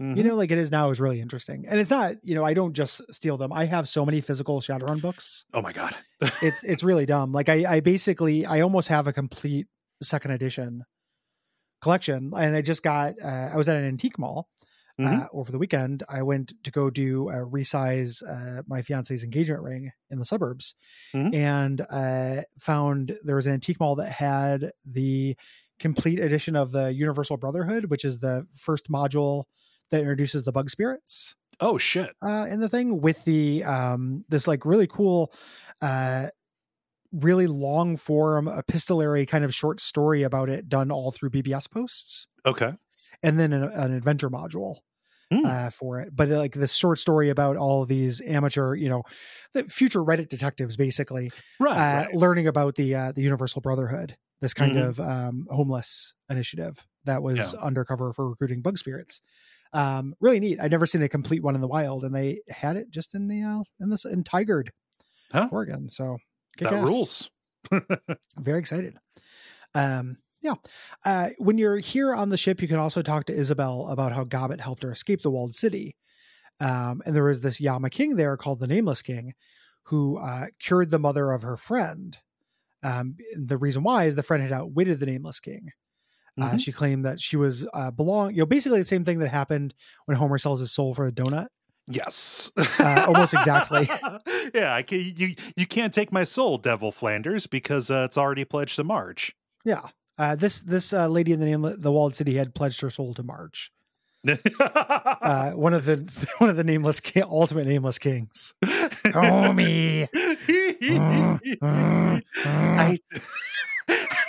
Mhm. 0.00 0.16
You 0.16 0.24
know, 0.24 0.34
like 0.34 0.50
it 0.50 0.58
is 0.58 0.72
now 0.72 0.90
is 0.90 0.98
really 1.00 1.20
interesting. 1.20 1.66
And 1.68 1.78
it's 1.78 1.90
not, 1.90 2.14
you 2.24 2.34
know, 2.34 2.44
I 2.44 2.52
don't 2.52 2.72
just 2.72 3.00
steal 3.14 3.36
them. 3.36 3.52
I 3.52 3.64
have 3.66 3.88
so 3.88 4.04
many 4.04 4.20
physical 4.20 4.60
Shadowrun 4.60 5.00
books. 5.00 5.44
oh 5.54 5.62
my 5.62 5.72
god 5.72 5.94
It's 6.42 6.64
it's 6.64 6.82
really 6.82 7.06
dumb. 7.06 7.30
Like 7.32 7.48
I 7.48 7.76
I 7.76 7.80
basically 7.80 8.44
I 8.44 8.60
almost 8.60 8.88
have 8.88 9.06
a 9.06 9.12
complete 9.12 9.68
second 10.02 10.32
edition 10.32 10.84
collection. 11.80 12.32
And 12.36 12.56
I 12.56 12.62
just 12.62 12.82
got 12.82 13.14
uh, 13.22 13.50
I 13.52 13.56
was 13.56 13.68
at 13.68 13.76
an 13.76 13.84
antique 13.84 14.18
mall 14.18 14.48
Mhm. 14.98 15.24
uh, 15.24 15.28
over 15.32 15.52
the 15.52 15.58
weekend. 15.58 16.02
I 16.08 16.22
went 16.22 16.52
to 16.64 16.70
go 16.70 16.90
do 16.90 17.28
a 17.30 17.34
resize 17.46 18.22
uh, 18.22 18.62
my 18.66 18.82
fiance's 18.82 19.24
engagement 19.24 19.62
ring 19.62 19.92
in 20.10 20.18
the 20.18 20.24
suburbs, 20.24 20.74
Mhm. 21.14 21.32
and 21.32 21.80
uh, 21.90 22.42
found 22.58 23.18
there 23.24 23.36
was 23.36 23.46
an 23.46 23.54
antique 23.54 23.80
mall 23.80 23.96
that 23.96 24.10
had 24.12 24.72
the 24.84 25.36
complete 25.80 26.20
edition 26.20 26.56
of 26.56 26.72
the 26.72 26.92
Universal 26.94 27.38
Brotherhood, 27.38 27.86
which 27.86 28.04
is 28.04 28.18
the 28.20 28.46
first 28.56 28.90
module 28.90 29.44
that 29.90 30.00
introduces 30.00 30.44
the 30.44 30.52
bug 30.52 30.70
spirits 30.70 31.34
Oh 31.60 31.78
shit. 31.78 32.14
uh, 32.22 32.46
in 32.50 32.60
the 32.60 32.68
thing 32.68 33.00
with 33.00 33.24
the 33.24 33.64
um, 33.64 34.24
this 34.28 34.46
like 34.48 34.64
really 34.66 34.86
cool, 34.86 35.32
uh, 35.82 36.28
really 37.12 37.46
long 37.46 37.96
form 37.96 38.48
epistolary 38.48 39.26
kind 39.26 39.44
of 39.44 39.54
short 39.54 39.80
story 39.80 40.22
about 40.24 40.48
it 40.50 40.68
done 40.68 40.90
all 40.90 41.12
through 41.12 41.30
BBS 41.30 41.70
posts, 41.70 42.28
Okay. 42.46 42.74
And 43.24 43.40
then 43.40 43.52
an, 43.52 43.64
an 43.64 43.92
adventure 43.92 44.30
module 44.30 44.78
Hmm. 45.32 45.46
uh, 45.46 45.70
for 45.70 46.00
it. 46.00 46.14
But 46.14 46.28
like 46.28 46.52
this 46.54 46.74
short 46.74 46.98
story 46.98 47.30
about 47.30 47.56
all 47.56 47.86
these 47.86 48.20
amateur, 48.20 48.74
you 48.74 48.88
know, 48.90 49.02
the 49.54 49.64
future 49.64 50.00
Reddit 50.00 50.28
detectives 50.28 50.76
basically 50.76 51.32
Right. 51.58 51.76
uh, 51.76 52.04
right. 52.06 52.14
learning 52.14 52.46
about 52.46 52.76
the 52.76 52.94
uh, 52.94 53.12
the 53.12 53.22
Universal 53.22 53.62
Brotherhood, 53.62 54.16
this 54.40 54.54
kind 54.54 54.76
Mhm. 54.76 54.88
of 54.90 55.00
um, 55.00 55.46
homeless 55.50 56.14
initiative 56.30 56.86
that 57.04 57.22
was 57.22 57.54
undercover 57.54 58.12
for 58.12 58.28
recruiting 58.28 58.62
bug 58.62 58.78
spirits. 58.78 59.20
Um, 59.72 60.14
really 60.20 60.40
neat. 60.40 60.60
I'd 60.60 60.70
never 60.70 60.86
seen 60.86 61.02
a 61.02 61.08
complete 61.08 61.42
one 61.42 61.54
in 61.56 61.60
the 61.60 61.68
wild, 61.68 62.04
and 62.04 62.14
they 62.14 62.42
had 62.48 62.76
it 62.76 62.90
just 62.90 63.14
in 63.14 63.28
the 63.28 63.42
uh, 63.42 63.64
in 63.80 63.90
this 63.90 64.04
in 64.04 64.24
Tigard, 64.24 64.68
Huh. 65.32 65.48
Oregon. 65.50 65.88
So 65.88 66.18
That 66.58 66.72
ass. 66.72 66.82
rules. 66.84 67.30
Very 68.38 68.58
excited. 68.60 68.96
Um, 69.74 70.18
yeah. 70.44 70.54
Uh, 71.04 71.30
when 71.38 71.58
you're 71.58 71.78
here 71.78 72.14
on 72.14 72.28
the 72.28 72.36
ship, 72.36 72.62
you 72.62 72.68
can 72.68 72.78
also 72.78 73.02
talk 73.02 73.24
to 73.26 73.32
Isabel 73.34 73.88
about 73.88 74.12
how 74.12 74.22
Gobbet 74.22 74.60
helped 74.60 74.84
her 74.84 74.92
escape 74.92 75.22
the 75.22 75.30
walled 75.30 75.54
city. 75.56 75.96
Um, 76.60 77.02
and 77.04 77.16
there 77.16 77.24
was 77.24 77.40
this 77.40 77.60
Yama 77.60 77.90
King 77.90 78.14
there 78.14 78.36
called 78.36 78.60
the 78.60 78.68
Nameless 78.68 79.02
King, 79.02 79.32
who 79.84 80.18
uh, 80.18 80.46
cured 80.60 80.90
the 80.90 81.00
mother 81.00 81.32
of 81.32 81.42
her 81.42 81.56
friend. 81.56 82.16
Um, 82.84 83.16
the 83.34 83.56
reason 83.56 83.82
why 83.82 84.04
is 84.04 84.14
the 84.14 84.22
friend 84.22 84.42
had 84.42 84.52
outwitted 84.52 85.00
the 85.00 85.06
Nameless 85.06 85.40
King. 85.40 85.70
Uh, 86.40 86.50
Mhm. 86.52 86.60
she 86.60 86.72
claimed 86.72 87.04
that 87.04 87.20
she 87.20 87.36
was 87.36 87.64
uh, 87.74 87.90
belong, 87.90 88.32
you 88.32 88.38
know, 88.38 88.46
basically 88.46 88.78
the 88.78 88.84
same 88.84 89.04
thing 89.04 89.20
that 89.20 89.28
happened 89.28 89.72
when 90.04 90.16
Homer 90.16 90.36
sells 90.38 90.60
his 90.60 90.70
soul 90.72 90.92
for 90.94 91.06
a 91.06 91.12
donut. 91.12 91.46
Yes. 91.86 92.50
Uh, 92.56 93.04
almost 93.06 93.34
exactly. 93.34 93.88
yeah, 94.54 94.74
I 94.74 94.82
can, 94.82 95.00
you 95.16 95.34
you 95.56 95.66
can't 95.66 95.92
take 95.94 96.12
my 96.12 96.24
soul, 96.24 96.58
Devil 96.58 96.90
Flanders, 96.92 97.46
because 97.46 97.90
uh, 97.90 98.02
it's 98.06 98.18
already 98.18 98.44
pledged 98.44 98.76
to 98.76 98.84
Marge. 98.84 99.34
Yeah. 99.64 99.82
Uh, 100.16 100.36
this 100.36 100.60
this 100.60 100.92
uh, 100.92 101.08
lady 101.08 101.32
in 101.32 101.40
the 101.40 101.46
name 101.46 101.62
the 101.78 101.90
walled 101.92 102.14
city 102.14 102.36
had 102.36 102.54
pledged 102.54 102.80
her 102.80 102.90
soul 102.90 103.14
to 103.14 103.22
Marge. 103.22 103.72
Uh, 105.24 105.52
one 105.52 105.72
of 105.72 105.86
the 105.86 105.96
one 106.38 106.50
of 106.50 106.56
the 106.56 106.64
nameless 106.64 107.00
king, 107.00 107.22
ultimate 107.22 107.66
nameless 107.66 107.98
kings. 107.98 108.54
Homie. 108.62 110.08
I 111.62 112.98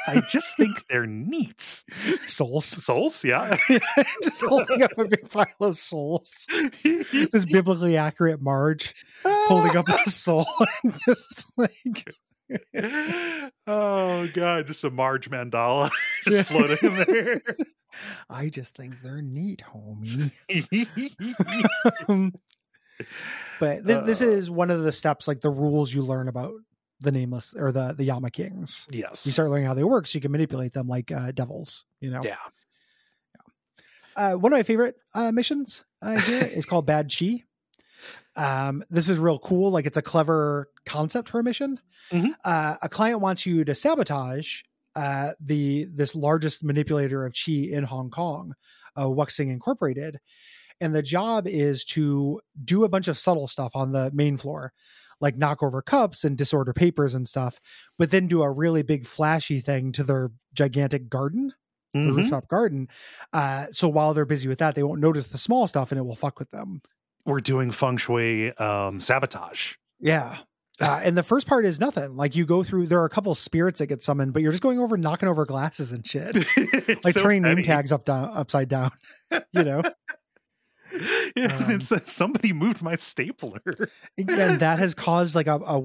I 0.08 0.22
just 0.30 0.56
think 0.58 0.86
they're 0.90 1.06
neat. 1.06 1.84
Souls. 2.28 2.66
Souls, 2.66 3.24
yeah. 3.26 3.58
Just 4.24 4.46
holding 4.46 4.84
up 4.84 4.98
a 4.98 5.06
big 5.06 5.30
pile 5.30 5.48
of 5.62 5.78
souls. 5.78 6.48
This 6.84 7.46
biblically 7.46 7.98
accurate 7.98 8.42
Marge 8.42 8.94
holding 9.26 9.76
up 9.76 9.88
a 9.90 10.10
soul 10.10 10.46
and 10.84 10.98
just 11.08 11.52
like 11.58 12.16
oh 13.68 14.28
god, 14.34 14.68
just 14.68 14.84
a 14.84 14.90
Marge 14.90 15.30
mandala 15.30 15.90
just 16.28 16.44
floating 16.52 16.78
in 16.82 16.96
there. 16.98 17.42
I 18.30 18.50
just 18.50 18.76
think 18.76 19.02
they're 19.02 19.22
neat, 19.22 19.64
homie. 19.74 20.32
Um, 22.08 22.34
but 23.60 23.84
this 23.84 24.00
this 24.00 24.22
Uh. 24.22 24.26
is 24.26 24.50
one 24.52 24.70
of 24.72 24.84
the 24.84 24.92
steps, 24.92 25.28
like 25.28 25.42
the 25.42 25.50
rules 25.50 25.94
you 25.94 26.02
learn 26.04 26.28
about 26.28 26.54
the 27.02 27.12
nameless 27.12 27.54
or 27.58 27.72
the 27.72 27.94
the 27.98 28.06
Yama 28.06 28.32
Kings. 28.32 28.88
yes. 28.92 29.26
You 29.26 29.32
start 29.32 29.50
learning 29.50 29.68
how 29.68 29.74
they 29.74 29.84
work, 29.84 30.08
so 30.08 30.18
you 30.18 30.22
can 30.22 30.32
manipulate 30.32 30.74
them 30.74 30.88
like 30.88 31.12
uh, 31.12 31.32
devils. 31.32 31.86
You 32.00 32.12
know. 32.12 32.22
yeah. 32.24 32.38
Uh, 34.18 34.34
one 34.34 34.54
of 34.54 34.58
my 34.58 34.64
favorite 34.64 34.96
uh, 35.14 35.30
missions 35.34 35.84
uh, 36.02 36.16
here 36.18 36.44
is 36.46 36.66
called 36.66 36.86
Bad 36.86 37.12
Chi. 37.14 37.44
Um, 38.36 38.84
this 38.90 39.08
is 39.10 39.18
real 39.20 39.40
cool. 39.40 39.72
Like 39.72 39.86
it's 39.86 39.98
a 39.98 40.02
clever 40.02 40.70
concept 40.86 41.30
for 41.30 41.40
a 41.40 41.44
mission. 41.44 41.80
Mhm. 42.12 42.34
Uh, 42.44 42.76
a 42.82 42.90
client 42.90 43.22
wants 43.22 43.46
you 43.46 43.64
to 43.66 43.74
sabotage 43.76 44.62
uh, 44.96 45.32
the 45.42 45.86
this 45.94 46.16
largest 46.16 46.64
manipulator 46.64 47.26
of 47.26 47.34
chi 47.34 47.52
in 47.54 47.84
Hong 47.84 48.10
Kong, 48.10 48.54
uh, 48.96 49.06
Wuxing 49.08 49.50
Incorporated, 49.52 50.20
and 50.80 50.96
the 50.96 51.02
job 51.04 51.48
is 51.48 51.84
to 51.86 52.40
do 52.64 52.84
a 52.86 52.90
bunch 52.90 53.08
of 53.10 53.18
subtle 53.18 53.48
stuff 53.48 53.72
on 53.76 53.92
the 53.92 54.10
main 54.14 54.38
floor, 54.38 54.72
like 55.20 55.38
knock 55.38 55.62
over 55.62 55.82
cups 55.82 56.24
and 56.24 56.38
disorder 56.38 56.72
papers 56.74 57.14
and 57.14 57.28
stuff, 57.28 57.60
but 57.98 58.10
then 58.12 58.28
do 58.28 58.42
a 58.42 58.50
really 58.52 58.84
big 58.84 59.06
flashy 59.06 59.60
thing 59.60 59.92
to 59.94 60.04
their 60.04 60.32
gigantic 60.54 61.10
garden 61.10 61.54
the 61.94 62.00
Mhm. 62.02 62.16
rooftop 62.18 62.48
garden. 62.50 62.90
Uh, 63.32 63.68
so 63.72 63.88
while 63.88 64.14
they're 64.14 64.26
busy 64.26 64.50
with 64.50 64.60
that, 64.60 64.76
they 64.76 64.84
won't 64.84 65.00
notice 65.00 65.28
the 65.28 65.38
small 65.38 65.66
stuff 65.66 65.92
and 65.94 66.00
it 66.00 66.04
will 66.04 66.16
fuck 66.18 66.40
with 66.40 66.52
them. 66.52 66.82
We're 67.26 67.40
doing 67.40 67.72
feng 67.72 67.98
shui 67.98 68.52
um, 68.58 69.00
sabotage. 69.00 69.74
Yeah. 70.00 70.38
Uh, 70.82 71.00
and 71.04 71.18
the 71.18 71.24
first 71.24 71.48
part 71.48 71.66
is 71.66 71.80
nothing. 71.80 72.16
Like 72.18 72.36
you 72.36 72.46
go 72.46 72.62
through, 72.62 72.88
there 72.88 73.00
are 73.00 73.06
a 73.06 73.10
couple 73.10 73.34
spirits 73.34 73.80
that 73.80 73.88
get 73.88 74.02
summoned, 74.04 74.34
but 74.34 74.42
you're 74.42 74.52
just 74.52 74.62
going 74.64 74.78
over 74.80 74.98
knocking 74.98 75.30
over 75.30 75.46
glasses 75.46 75.92
and 75.94 76.06
shit, 76.06 76.36
like 77.04 77.14
so 77.14 77.22
turning 77.22 77.44
name 77.44 77.64
tags 77.64 77.92
up 77.94 78.04
down, 78.04 78.30
upside 78.34 78.68
down. 78.68 78.92
you 79.54 79.64
know, 79.64 79.82
Yeah, 81.36 81.54
Um, 81.58 81.72
it's, 81.72 81.92
uh, 81.92 82.00
somebody 82.00 82.54
moved 82.54 82.82
my 82.82 82.96
stapler. 82.96 83.62
and 84.18 84.60
that 84.60 84.80
has 84.80 84.94
caused 84.94 85.36
like 85.36 85.48
a, 85.48 85.56
a 85.56 85.78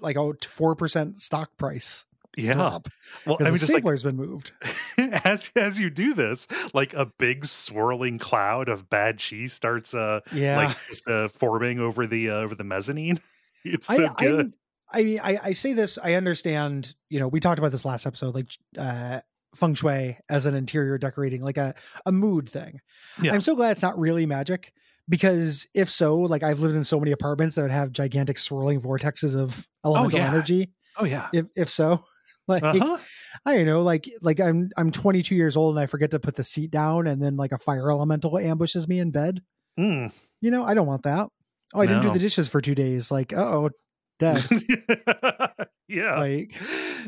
like 0.00 0.16
a 0.16 0.32
four 0.46 0.74
percent 0.74 1.18
stock 1.20 1.56
price 1.56 2.04
Yeah. 2.36 2.52
drop 2.52 2.88
Well, 3.24 3.38
I 3.40 3.44
mean, 3.44 3.54
the 3.54 3.58
just 3.58 3.72
like 3.72 3.82
stapler's 3.82 4.02
been 4.02 4.16
moved. 4.16 4.52
as 5.24 5.50
as 5.56 5.80
you 5.80 5.88
do 5.88 6.12
this, 6.14 6.46
like 6.74 6.92
a 6.92 7.06
big 7.06 7.46
swirling 7.46 8.18
cloud 8.18 8.68
of 8.68 8.90
bad 8.90 9.18
cheese 9.18 9.54
starts 9.54 9.94
uh 9.94 10.20
Yeah, 10.32 10.56
like 10.58 10.76
just, 10.86 11.08
uh, 11.08 11.28
forming 11.28 11.80
over 11.80 12.06
the 12.06 12.30
uh, 12.30 12.34
over 12.34 12.54
the 12.54 12.64
mezzanine. 12.64 13.18
It's 13.68 13.90
I, 13.90 13.96
so 13.96 14.14
good. 14.16 14.54
I, 14.92 15.00
I 15.00 15.02
mean, 15.02 15.20
I, 15.20 15.38
I 15.42 15.52
say 15.52 15.72
this. 15.72 15.98
I 16.00 16.14
understand. 16.14 16.94
You 17.08 17.18
know, 17.18 17.26
we 17.26 17.40
talked 17.40 17.58
about 17.58 17.72
this 17.72 17.84
last 17.84 18.06
episode, 18.06 18.32
like 18.32 18.46
uh, 18.78 19.22
feng 19.56 19.74
shui 19.74 20.18
as 20.28 20.46
an 20.46 20.54
interior 20.54 20.98
decorating, 20.98 21.42
like 21.42 21.56
a 21.56 21.74
a 22.04 22.12
mood 22.12 22.48
thing. 22.48 22.80
Yeah. 23.20 23.32
I'm 23.32 23.40
so 23.40 23.56
glad 23.56 23.72
it's 23.72 23.82
not 23.82 23.98
really 23.98 24.24
magic 24.24 24.72
because 25.08 25.66
if 25.74 25.90
so, 25.90 26.16
like 26.16 26.44
I've 26.44 26.60
lived 26.60 26.76
in 26.76 26.84
so 26.84 27.00
many 27.00 27.10
apartments 27.10 27.56
that 27.56 27.62
would 27.62 27.70
have 27.72 27.90
gigantic 27.90 28.38
swirling 28.38 28.80
vortexes 28.80 29.34
of 29.34 29.66
elemental 29.84 30.20
yeah. 30.20 30.28
energy. 30.28 30.70
oh 30.96 31.04
yeah. 31.04 31.28
If 31.32 31.46
if 31.56 31.68
so, 31.68 32.04
like 32.48 32.62
Uh-huh. 32.62 32.98
I 33.44 33.56
don't 33.56 33.66
know, 33.66 33.82
like 33.82 34.08
like 34.22 34.40
I'm 34.40 34.70
I'm 34.76 34.90
22 34.90 35.34
years 35.34 35.56
old 35.56 35.76
and 35.76 35.82
I 35.82 35.86
forget 35.86 36.10
to 36.12 36.18
put 36.20 36.36
the 36.36 36.44
seat 36.44 36.70
down, 36.70 37.06
and 37.06 37.22
then 37.22 37.36
like 37.36 37.52
a 37.52 37.58
fire 37.58 37.90
elemental 37.90 38.38
ambushes 38.38 38.88
me 38.88 38.98
in 38.98 39.10
bed. 39.10 39.42
Mm. 39.78 40.12
You 40.40 40.50
know, 40.50 40.64
I 40.64 40.74
don't 40.74 40.86
want 40.86 41.02
that. 41.02 41.28
Oh, 41.74 41.80
I 41.80 41.86
didn't 41.86 42.02
do 42.02 42.10
the 42.12 42.18
dishes 42.18 42.48
for 42.48 42.60
two 42.60 42.74
days. 42.74 43.10
Like, 43.10 43.32
oh, 43.34 43.70
dead. 44.18 44.42
yeah. 45.88 46.18
like. 46.18 46.54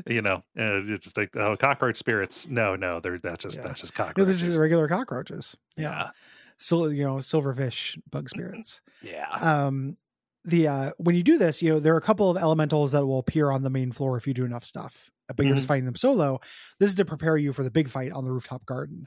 you 0.07 0.23
know, 0.23 0.37
uh, 0.59 0.83
it's 0.85 1.05
just 1.05 1.17
like 1.17 1.37
oh, 1.37 1.57
cockroach 1.57 1.97
spirits. 1.97 2.49
No, 2.49 2.77
no, 2.77 3.01
they're 3.01 3.19
that's 3.19 3.43
just 3.45 3.57
Yeah. 3.57 3.65
that's 3.69 3.81
just 3.81 3.99
No, 3.99 4.05
cockroaches. 4.07 4.41
this 4.41 4.47
is 4.49 4.59
regular 4.59 4.87
cockroaches. 4.89 5.57
yeah, 5.77 6.11
So 6.57 6.87
you 6.89 7.05
know, 7.05 7.17
silverfish 7.17 7.99
bug 8.11 8.29
spirits. 8.29 8.81
yeah. 9.03 9.31
Um 9.41 9.97
the 10.45 10.69
uh 10.69 10.91
when 10.99 11.15
you 11.15 11.23
do 11.23 11.39
this, 11.39 11.63
you 11.63 11.71
know, 11.73 11.81
there 11.81 11.95
are 11.95 11.99
a 11.99 12.03
couple 12.03 12.31
of 12.31 12.37
elementals 12.37 12.93
that 12.93 13.05
will 13.07 13.19
appear 13.19 13.51
on 13.51 13.63
the 13.63 13.71
main 13.71 13.93
floor 13.93 14.17
if 14.17 14.27
you 14.27 14.35
do 14.35 14.45
enough 14.45 14.65
stuff. 14.65 15.11
But 15.35 15.45
you're 15.45 15.55
just 15.55 15.65
Mm-hmm. 15.65 15.69
fighting 15.69 15.85
them 15.85 15.95
solo. 15.97 16.41
This 16.81 16.89
is 16.91 16.95
to 16.97 17.05
prepare 17.05 17.37
you 17.37 17.53
for 17.53 17.63
the 17.63 17.71
big 17.71 17.89
fight 17.91 18.13
on 18.13 18.25
the 18.25 18.33
rooftop 18.33 18.65
garden, 18.65 19.07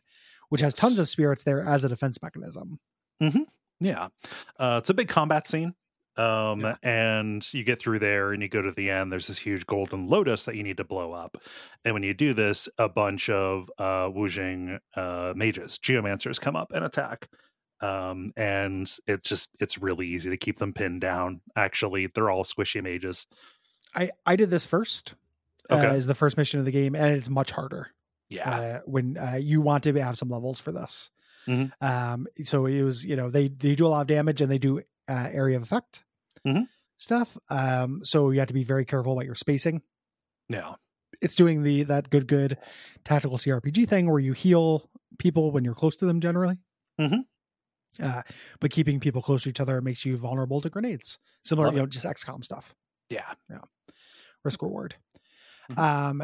which 0.49 0.61
has 0.61 0.75
tons 0.75 0.99
of 0.99 1.09
spirits 1.09 1.43
there 1.43 1.63
as 1.65 1.83
a 1.83 1.89
defense 1.89 2.21
mechanism. 2.21 2.79
Yeah. 3.79 4.09
Uh, 4.59 4.77
it's 4.81 4.89
a 4.89 4.93
big 4.93 5.07
combat 5.07 5.47
scene. 5.47 5.73
Um, 6.17 6.59
Yeah. 6.59 6.75
and 6.83 7.53
you 7.53 7.63
get 7.63 7.79
through 7.79 7.99
there 7.99 8.33
and 8.33 8.41
you 8.43 8.49
go 8.49 8.61
to 8.61 8.71
the 8.71 8.89
end. 8.91 9.11
There's 9.11 9.27
this 9.27 9.39
huge 9.39 9.65
golden 9.65 10.07
lotus 10.09 10.45
that 10.45 10.55
you 10.55 10.61
need 10.61 10.77
to 10.77 10.83
blow 10.83 11.13
up. 11.13 11.37
And 11.85 11.93
when 11.95 12.03
you 12.03 12.13
do 12.13 12.33
this, 12.33 12.67
a 12.77 12.89
bunch 12.89 13.29
of 13.29 13.71
uh 13.79 14.09
Wuxing 14.09 14.77
uh 14.95 15.33
mages, 15.35 15.79
geomancers 15.79 16.39
come 16.39 16.55
up 16.55 16.71
and 16.73 16.83
attack. 16.85 17.29
Um, 17.81 18.31
and 18.37 18.89
it's 19.07 19.27
just 19.29 19.49
it's 19.59 19.77
really 19.79 20.07
easy 20.07 20.29
to 20.29 20.37
keep 20.37 20.59
them 20.59 20.73
pinned 20.73 21.01
down. 21.01 21.41
Actually, 21.55 22.07
they're 22.07 22.29
all 22.29 22.43
squishy 22.43 22.81
mages. 22.83 23.25
I 23.95 24.11
I 24.25 24.35
did 24.35 24.49
this 24.49 24.65
first. 24.65 25.15
Uh, 25.69 25.75
Okay. 25.75 25.95
is 25.95 26.05
the 26.07 26.15
first 26.15 26.37
mission 26.37 26.59
of 26.59 26.65
the 26.65 26.71
game, 26.71 26.95
and 26.95 27.11
it's 27.15 27.29
much 27.29 27.51
harder. 27.51 27.89
Yeah. 28.29 28.49
uh, 28.49 28.79
when 28.85 29.17
uh, 29.17 29.35
you 29.41 29.59
want 29.61 29.83
to 29.83 29.93
have 29.99 30.17
some 30.17 30.29
levels 30.29 30.59
for 30.61 30.71
this. 30.71 31.11
Mhm. 31.47 31.71
Um, 31.81 32.27
so 32.43 32.65
it 32.65 32.81
was, 32.81 33.03
you 33.03 33.15
know, 33.17 33.29
they 33.29 33.47
they 33.49 33.75
do 33.75 33.85
a 33.85 33.89
lot 33.89 34.01
of 34.01 34.07
damage 34.07 34.39
and 34.41 34.49
they 34.51 34.57
do 34.57 34.79
uh, 35.09 35.29
area 35.33 35.57
of 35.57 35.63
effect 35.63 36.03
Mhm. 36.47 36.67
stuff. 36.97 37.37
Um, 37.49 38.01
so 38.05 38.29
you 38.31 38.39
have 38.39 38.47
to 38.47 38.53
be 38.53 38.63
very 38.63 38.85
careful 38.85 39.13
about 39.13 39.25
your 39.25 39.35
spacing. 39.35 39.81
yeah. 40.49 40.75
It's 41.21 41.35
doing 41.35 41.61
the 41.63 41.83
that 41.83 42.09
good 42.09 42.25
good 42.27 42.57
tactical 43.03 43.37
CRPG 43.37 43.85
thing 43.87 44.09
where 44.09 44.19
you 44.19 44.31
heal 44.33 44.89
people 45.19 45.51
when 45.51 45.63
you're 45.65 45.75
close 45.75 45.95
to 45.97 46.05
them 46.05 46.21
generally. 46.21 46.57
Mhm. 46.99 47.25
Uh, 48.01 48.21
but 48.59 48.71
keeping 48.71 48.99
people 48.99 49.21
close 49.21 49.43
to 49.43 49.49
each 49.49 49.59
other 49.59 49.81
makes 49.81 50.05
you 50.05 50.15
vulnerable 50.17 50.61
to 50.61 50.69
grenades. 50.69 51.19
Similar, 51.43 51.67
Love 51.67 51.73
you 51.75 51.79
it. 51.79 51.83
know, 51.83 51.87
just 51.87 52.05
XCOM 52.05 52.43
stuff. 52.43 52.73
Yeah. 53.09 53.33
Yeah. 53.49 53.59
Risk 54.45 54.61
reward. 54.61 54.95
Mhm. 55.71 55.77
Um, 55.77 56.23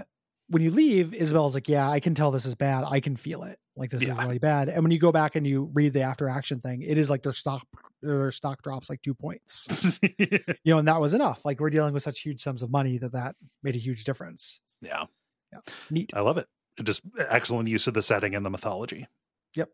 when 0.50 0.62
you 0.62 0.72
leave, 0.72 1.14
Isabel's 1.14 1.54
like, 1.56 1.68
"Yeah, 1.68 1.90
I 1.90 2.00
can 2.00 2.16
tell 2.16 2.32
this 2.32 2.46
is 2.46 2.56
bad. 2.56 2.86
I 2.88 3.02
can 3.02 3.18
feel 3.18 3.44
it. 3.44 3.60
Like 3.76 3.90
this 3.92 4.02
is 4.02 4.08
really 4.08 4.40
bad." 4.40 4.70
And 4.70 4.82
when 4.82 4.92
you 4.92 4.98
go 4.98 5.12
back 5.12 5.36
and 5.36 5.46
you 5.46 5.70
read 5.74 5.92
the 5.92 6.02
after 6.04 6.30
action 6.30 6.62
thing, 6.62 6.82
it 6.84 6.98
is 6.98 7.10
like 7.10 7.22
their 7.22 7.34
stock 7.34 7.68
their 8.02 8.32
stock 8.32 8.62
drops 8.62 8.90
like 8.90 9.02
two 9.02 9.14
points. 9.14 10.00
you 10.18 10.40
know, 10.66 10.78
and 10.78 10.88
that 10.88 11.02
was 11.02 11.14
enough. 11.14 11.44
Like 11.44 11.60
we're 11.60 11.70
dealing 11.70 11.94
with 11.94 12.02
such 12.04 12.22
huge 12.22 12.40
sums 12.42 12.64
of 12.64 12.72
money 12.72 12.98
that 13.00 13.12
that 13.12 13.36
made 13.62 13.76
a 13.76 13.80
huge 13.80 14.06
difference. 14.06 14.62
Yeah. 14.82 15.04
Yeah. 15.52 15.60
Neat. 15.90 16.14
I 16.16 16.22
love 16.22 16.38
it. 16.38 16.48
Just 16.82 17.02
excellent 17.20 17.68
use 17.68 17.86
of 17.88 17.94
the 17.94 18.02
setting 18.02 18.34
and 18.34 18.46
the 18.46 18.50
mythology. 18.50 19.08
Yep. 19.56 19.70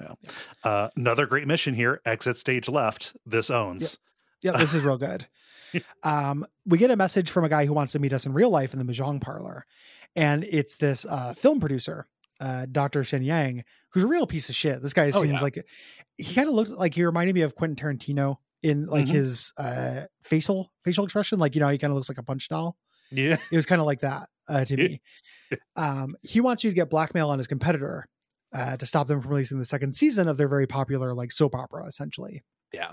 Yeah. 0.00 0.14
Uh, 0.64 0.88
another 0.96 1.26
great 1.26 1.46
mission 1.46 1.74
here. 1.74 2.00
Exit 2.04 2.36
stage 2.38 2.68
left. 2.68 3.14
This 3.26 3.50
owns. 3.50 3.98
Yeah, 4.42 4.52
this 4.52 4.74
is 4.74 4.82
real 4.82 4.98
good. 4.98 5.26
Um, 6.02 6.44
we 6.66 6.78
get 6.78 6.90
a 6.90 6.96
message 6.96 7.30
from 7.30 7.44
a 7.44 7.48
guy 7.48 7.64
who 7.64 7.72
wants 7.72 7.92
to 7.92 8.00
meet 8.00 8.12
us 8.12 8.26
in 8.26 8.32
real 8.32 8.50
life 8.50 8.72
in 8.72 8.80
the 8.80 8.84
Mahjong 8.84 9.20
parlor. 9.20 9.66
And 10.16 10.42
it's 10.42 10.74
this 10.74 11.04
uh, 11.04 11.32
film 11.34 11.60
producer, 11.60 12.08
uh, 12.40 12.66
Dr. 12.72 13.04
Shen 13.04 13.22
Yang, 13.22 13.62
who's 13.90 14.02
a 14.02 14.08
real 14.08 14.26
piece 14.26 14.48
of 14.48 14.56
shit. 14.56 14.82
This 14.82 14.92
guy 14.92 15.06
Oh, 15.08 15.10
seems 15.12 15.34
yeah. 15.34 15.42
like 15.42 15.64
he 16.16 16.34
kind 16.34 16.48
of 16.48 16.56
looked 16.56 16.70
like 16.72 16.94
he 16.94 17.04
reminded 17.04 17.36
me 17.36 17.42
of 17.42 17.54
Quentin 17.54 17.76
Tarantino 17.76 18.38
in 18.64 18.86
like 18.86 19.04
Mhm. 19.06 19.10
his 19.10 19.52
uh, 19.58 20.06
facial 20.24 20.72
facial 20.84 21.04
expression. 21.04 21.38
Like, 21.38 21.54
you 21.54 21.60
know, 21.60 21.68
he 21.68 21.78
kind 21.78 21.92
of 21.92 21.94
looks 21.96 22.08
like 22.08 22.18
a 22.18 22.24
punch 22.24 22.48
doll. 22.48 22.76
Yeah. 23.12 23.36
It 23.52 23.56
was 23.56 23.66
kind 23.66 23.80
of 23.80 23.86
like 23.86 24.00
that 24.00 24.28
uh, 24.48 24.64
to 24.64 24.76
me. 24.76 25.00
Um, 25.76 26.16
he 26.22 26.40
wants 26.40 26.64
you 26.64 26.70
to 26.72 26.74
get 26.74 26.90
blackmail 26.90 27.30
on 27.30 27.38
his 27.38 27.46
competitor 27.46 28.08
uh, 28.52 28.76
to 28.76 28.86
stop 28.86 29.06
them 29.06 29.20
from 29.20 29.30
releasing 29.30 29.58
the 29.58 29.64
second 29.64 29.92
season 29.94 30.28
of 30.28 30.36
their 30.36 30.48
very 30.48 30.66
popular 30.66 31.14
like 31.14 31.32
soap 31.32 31.54
opera, 31.54 31.84
essentially. 31.86 32.42
Yeah. 32.72 32.92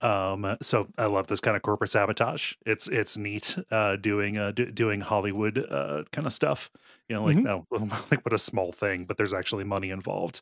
Um, 0.00 0.56
so 0.62 0.88
I 0.96 1.06
love 1.06 1.26
this 1.26 1.40
kind 1.40 1.56
of 1.56 1.62
corporate 1.62 1.90
sabotage. 1.90 2.54
It's 2.64 2.88
it's 2.88 3.16
neat 3.18 3.56
uh 3.70 3.96
doing 3.96 4.38
uh 4.38 4.52
do, 4.52 4.70
doing 4.70 5.00
Hollywood 5.00 5.58
uh 5.58 6.04
kind 6.10 6.26
of 6.26 6.32
stuff. 6.32 6.70
You 7.08 7.16
know, 7.16 7.24
like 7.24 7.36
Mhm. 7.40 7.42
no 7.44 7.66
like 8.10 8.24
what 8.24 8.32
a 8.32 8.38
small 8.38 8.72
thing, 8.72 9.04
but 9.04 9.18
there's 9.18 9.34
actually 9.34 9.64
money 9.64 9.90
involved. 9.90 10.40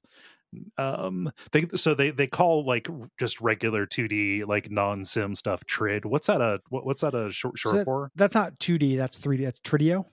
Um 0.79 1.33
they 1.51 1.67
so 1.75 1.95
they 1.95 2.11
they 2.11 2.29
call 2.29 2.65
like 2.65 2.87
just 3.19 3.41
regular 3.41 3.85
2D 3.87 4.45
like 4.47 4.71
non-sim 4.71 5.35
stuff 5.35 5.65
trid. 5.65 6.05
What's 6.05 6.29
that 6.29 6.41
a 6.41 6.61
what, 6.69 6.87
what's 6.87 7.01
that 7.01 7.15
a 7.17 7.33
short 7.33 7.59
So 7.59 7.71
short 7.73 7.85
for? 7.85 8.11
That's 8.15 8.35
not 8.35 8.59
2D, 8.61 8.97
that's 8.97 9.19
3D. 9.19 9.45
That's 9.45 9.61
Trideo. 9.61 10.05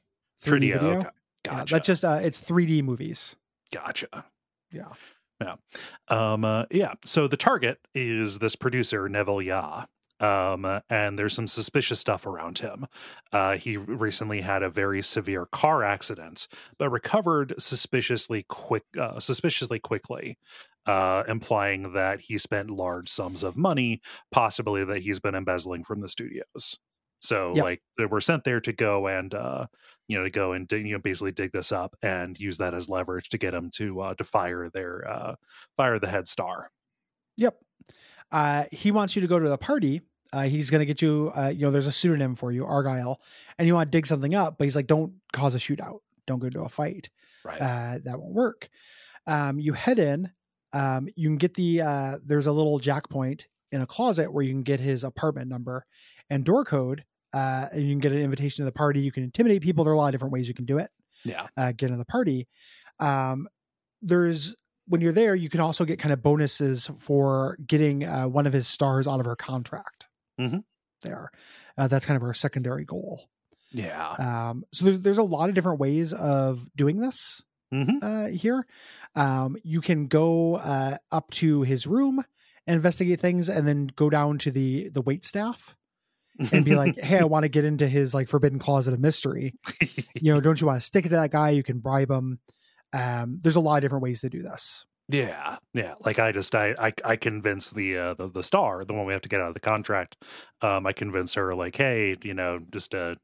3D 0.44 0.70
Trideo. 0.70 0.74
video. 0.80 0.98
Okay. 1.00 1.10
Yeah, 1.46 1.64
that's 1.66 1.86
just 1.88 2.04
uh, 2.04 2.20
it's 2.22 2.40
3D 2.40 2.84
movies. 2.84 3.36
Gotcha. 3.74 4.26
Yeah. 4.72 4.90
Yeah. 5.41 5.56
Um, 6.10 6.44
uh, 6.44 6.66
yeah. 6.72 6.94
So 7.06 7.28
the 7.28 7.38
target 7.38 7.80
is 7.96 8.40
this 8.40 8.56
producer 8.56 9.08
Neville 9.08 9.41
Ya. 9.41 9.86
Um, 10.22 10.66
uh, 10.66 10.82
and 10.90 11.18
there's 11.18 11.34
some 11.34 11.48
suspicious 11.48 11.98
stuff 12.00 12.26
around 12.26 12.60
him. 12.60 12.88
Uh, 13.32 13.56
he 13.56 13.78
recently 13.78 14.41
had 14.41 14.64
a 14.64 14.70
very 14.70 15.02
severe 15.02 15.46
car 15.46 15.82
accident, 15.84 16.50
but 16.78 16.90
recovered 16.90 17.54
suspiciously 17.58 18.44
quick, 18.50 18.84
uh, 19.00 19.20
suspiciously 19.22 19.80
quickly, 19.80 20.38
uh, 20.86 21.24
implying 21.28 21.94
that 21.94 22.20
he 22.20 22.38
spent 22.38 22.70
large 22.70 23.08
sums 23.08 23.44
of 23.44 23.56
money, 23.56 24.02
possibly 24.30 24.84
that 24.84 25.04
he's 25.04 25.22
been 25.22 25.36
embezzling 25.36 25.86
from 25.86 26.02
the 26.02 26.10
studios. 26.10 26.80
So, 27.20 27.54
Yep. 27.56 27.64
like, 27.64 27.82
they 27.98 28.06
were 28.06 28.22
sent 28.22 28.44
there 28.44 28.60
to 28.62 28.72
go 28.74 29.08
and, 29.08 29.34
uh, 29.34 29.68
you 30.08 30.18
know, 30.18 30.24
to 30.24 30.30
go 30.30 30.54
and 30.54 30.72
you 30.72 30.94
know 30.94 31.00
basically 31.00 31.32
dig 31.32 31.52
this 31.52 31.72
up 31.72 31.96
and 32.02 32.40
use 32.40 32.58
that 32.58 32.74
as 32.74 32.90
leverage 32.90 33.30
to 33.30 33.38
get 33.38 33.54
him 33.54 33.70
to 33.76 34.02
uh, 34.02 34.14
to 34.16 34.24
fire 34.24 34.70
their 34.74 35.08
uh, 35.08 35.36
fire 35.78 36.00
the 36.00 36.08
head 36.08 36.28
star. 36.28 36.72
Yep. 37.38 37.58
Uh, 38.32 38.66
he 38.72 38.91
wants 38.91 39.16
you 39.16 39.22
to 39.22 39.28
go 39.28 39.40
to 39.40 39.50
the 39.50 39.58
party. 39.58 40.02
Uh, 40.32 40.44
he's 40.44 40.70
going 40.70 40.80
to 40.80 40.86
get 40.86 41.02
you, 41.02 41.32
uh, 41.36 41.48
you 41.54 41.62
know, 41.62 41.72
there's 41.72 41.88
a 41.88 41.91
pseudonym 41.91 42.36
for 42.36 42.52
you, 42.52 42.66
Argyle, 42.66 43.20
and 43.58 43.68
you 43.68 43.74
want 43.74 43.91
to 43.91 43.98
dig 43.98 44.06
something 44.06 44.36
up, 44.36 44.58
but 44.58 44.66
he's 44.66 44.76
like, 44.76 44.86
don't 44.86 45.14
cause 45.34 45.56
a 45.56 45.58
shootout. 45.58 46.00
Don't 46.28 46.38
go 46.40 46.50
to 46.50 46.62
a 46.62 46.70
fight. 46.70 47.10
Right. 47.44 47.60
Uh, 47.60 48.00
that 48.04 48.20
won't 48.20 48.34
work. 48.34 48.70
Um, 49.26 49.60
you 49.60 49.74
head 49.74 49.98
in. 49.98 50.32
Um, 50.72 51.08
you 51.16 51.28
can 51.30 51.38
get 51.38 51.56
the, 51.56 51.82
uh, 51.82 52.18
there's 52.24 52.46
a 52.46 52.52
little 52.52 52.78
jack 52.78 53.10
point 53.10 53.48
in 53.72 53.82
a 53.82 53.88
closet 53.88 54.32
where 54.32 54.44
you 54.44 54.52
can 54.52 54.62
get 54.62 54.80
his 54.80 55.04
apartment 55.04 55.48
number 55.50 55.86
and 56.30 56.44
door 56.44 56.64
code. 56.64 57.06
Uh, 57.34 57.68
and 57.72 57.84
you 57.84 57.90
can 57.90 58.00
get 58.00 58.12
an 58.12 58.20
invitation 58.20 58.64
to 58.64 58.66
the 58.66 58.72
party. 58.72 59.02
You 59.02 59.12
can 59.12 59.24
intimidate 59.24 59.62
people. 59.62 59.84
There 59.84 59.92
are 59.92 59.96
a 59.96 59.98
lot 59.98 60.08
of 60.08 60.12
different 60.14 60.34
ways 60.34 60.48
you 60.48 60.54
can 60.54 60.66
do 60.66 60.78
it. 60.78 60.90
yeah. 61.24 61.48
uh, 61.58 61.72
get 61.74 61.88
into 61.88 61.98
the 61.98 62.06
party. 62.06 62.48
Um, 63.00 63.48
there's 64.02 64.56
when 64.88 65.02
you're 65.02 65.12
there, 65.14 65.36
you 65.36 65.50
can 65.50 65.60
also 65.60 65.86
get 65.86 66.00
kind 66.00 66.12
of 66.12 66.24
bonuses 66.24 66.90
for 66.98 67.58
getting 67.66 68.04
uh, 68.04 68.28
one 68.28 68.48
of 68.48 68.54
his 68.54 68.68
stars 68.68 69.08
out 69.08 69.20
of 69.20 69.26
her 69.26 69.36
contract. 69.36 70.08
Mhm. 70.40 70.64
There, 71.04 71.30
uh, 71.78 71.88
that's 71.88 72.06
kind 72.06 72.18
of 72.18 72.24
our 72.24 72.34
secondary 72.34 72.86
goal. 72.86 73.22
Yeah. 73.72 74.10
Um, 74.18 74.64
so 74.74 74.86
there's 74.86 75.00
there's 75.00 75.18
a 75.20 75.24
lot 75.24 75.50
of 75.50 75.56
different 75.56 75.80
ways 75.80 76.12
of 76.14 76.68
doing 76.76 77.00
this 77.00 77.42
hmm 77.72 78.00
uh, 78.02 78.28
here. 78.28 78.66
Um, 79.16 79.58
you 79.64 79.80
can 79.82 80.08
go 80.08 80.56
uh, 80.56 80.98
up 81.12 81.30
to 81.32 81.62
his 81.62 81.86
room 81.86 82.24
investigate 82.68 83.20
things, 83.20 83.50
and 83.50 83.68
then 83.68 83.90
go 83.96 84.10
down 84.10 84.38
to 84.40 84.52
the 84.52 84.90
the 84.90 85.02
wait 85.02 85.26
staff 85.26 85.76
and 86.52 86.64
be 86.66 86.76
like, 86.76 86.98
"Hey, 86.99 87.20
I 87.20 87.24
want 87.26 87.44
to 87.44 87.49
get 87.49 87.66
into 87.66 87.88
his 87.88 88.14
like 88.14 88.28
forbidden 88.30 88.60
closet 88.60 88.94
of 88.94 88.99
mystery." 88.99 89.56
you 90.16 90.34
know, 90.34 90.41
don't 90.41 90.60
you 90.60 90.68
want 90.68 90.80
to 90.80 90.86
stick 90.86 91.06
it 91.06 91.10
to 91.10 91.16
that 91.16 91.32
guy? 91.32 91.49
You 91.52 91.64
can 91.64 91.80
bribe 91.80 92.10
him. 92.11 92.40
Um, 92.94 93.40
there's 93.41 93.56
a 93.56 93.60
lot 93.61 93.78
of 93.78 93.82
different 93.82 94.03
ways 94.03 94.22
to 94.22 94.30
do 94.30 94.41
this. 94.41 94.86
yeah. 95.11 95.57
Yeah. 95.74 95.95
Like 96.06 96.20
I 96.20 96.32
just 96.32 96.53
I 96.56 96.76
I, 96.80 96.94
I 97.06 97.16
convince 97.16 97.72
the, 97.72 97.98
uh, 97.98 98.14
the 98.16 98.30
the 98.30 98.44
star, 98.44 98.84
the 98.86 98.94
one 98.94 99.06
we 99.06 99.14
have 99.14 99.22
to 99.24 99.30
get 99.30 99.41
out 99.41 99.48
of 99.48 99.53
the 99.53 99.60
contract. 99.60 100.18
Um, 100.61 100.86
I 100.88 100.94
convince 100.94 101.34
her 101.36 101.53
like, 101.56 101.76
hey, 101.76 102.16
you 102.24 102.34
know, 102.34 102.60
just 102.72 102.94
uh, 102.95 103.16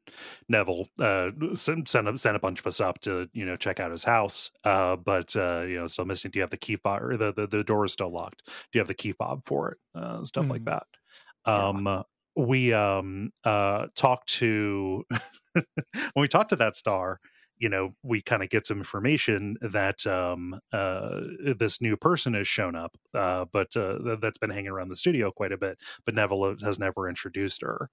Neville, 0.48 0.88
uh, 1.00 1.30
send 1.54 1.88
send 1.88 2.08
a, 2.08 2.16
send 2.18 2.36
a 2.36 2.40
bunch 2.40 2.60
of 2.60 2.66
us 2.66 2.80
up 2.80 3.00
to 3.02 3.28
you 3.32 3.44
know 3.44 3.56
check 3.56 3.80
out 3.80 3.90
his 3.92 4.04
house. 4.04 4.50
Uh, 4.64 4.96
but 4.96 5.34
uh, 5.36 5.62
you 5.62 5.76
know, 5.78 5.86
still 5.86 6.04
missing. 6.04 6.30
Do 6.30 6.38
you 6.38 6.42
have 6.42 6.50
the 6.50 6.56
key 6.56 6.76
fob? 6.76 7.02
Or 7.02 7.16
the, 7.16 7.32
the 7.32 7.46
the 7.46 7.64
door 7.64 7.84
is 7.84 7.92
still 7.92 8.12
locked. 8.12 8.42
Do 8.46 8.52
you 8.74 8.80
have 8.80 8.88
the 8.88 8.94
key 8.94 9.12
fob 9.12 9.44
for 9.44 9.70
it? 9.72 9.78
Uh, 9.94 10.22
stuff 10.24 10.48
like 10.48 10.62
Mm. 10.62 10.64
that. 10.66 10.86
Um, 11.44 11.86
uh, 11.86 12.02
we 12.36 12.72
um 12.72 13.30
uh 13.44 13.86
talked 13.94 14.28
to 14.28 15.04
when 15.52 15.64
we 16.16 16.28
talked 16.28 16.50
to 16.50 16.56
that 16.56 16.76
star 16.76 17.20
you 17.58 17.68
know 17.68 17.94
we 18.02 18.20
kind 18.20 18.42
of 18.42 18.50
get 18.50 18.66
some 18.66 18.78
information 18.78 19.56
that 19.62 20.06
um 20.06 20.60
uh 20.72 21.20
this 21.58 21.80
new 21.80 21.96
person 21.96 22.34
has 22.34 22.46
shown 22.46 22.76
up 22.76 22.96
uh 23.14 23.44
but 23.52 23.74
uh 23.76 23.98
th- 24.04 24.20
that's 24.20 24.38
been 24.38 24.50
hanging 24.50 24.68
around 24.70 24.88
the 24.88 24.96
studio 24.96 25.30
quite 25.30 25.52
a 25.52 25.56
bit 25.56 25.78
but 26.04 26.14
neville 26.14 26.56
has 26.62 26.78
never 26.78 27.08
introduced 27.08 27.62
her. 27.62 27.88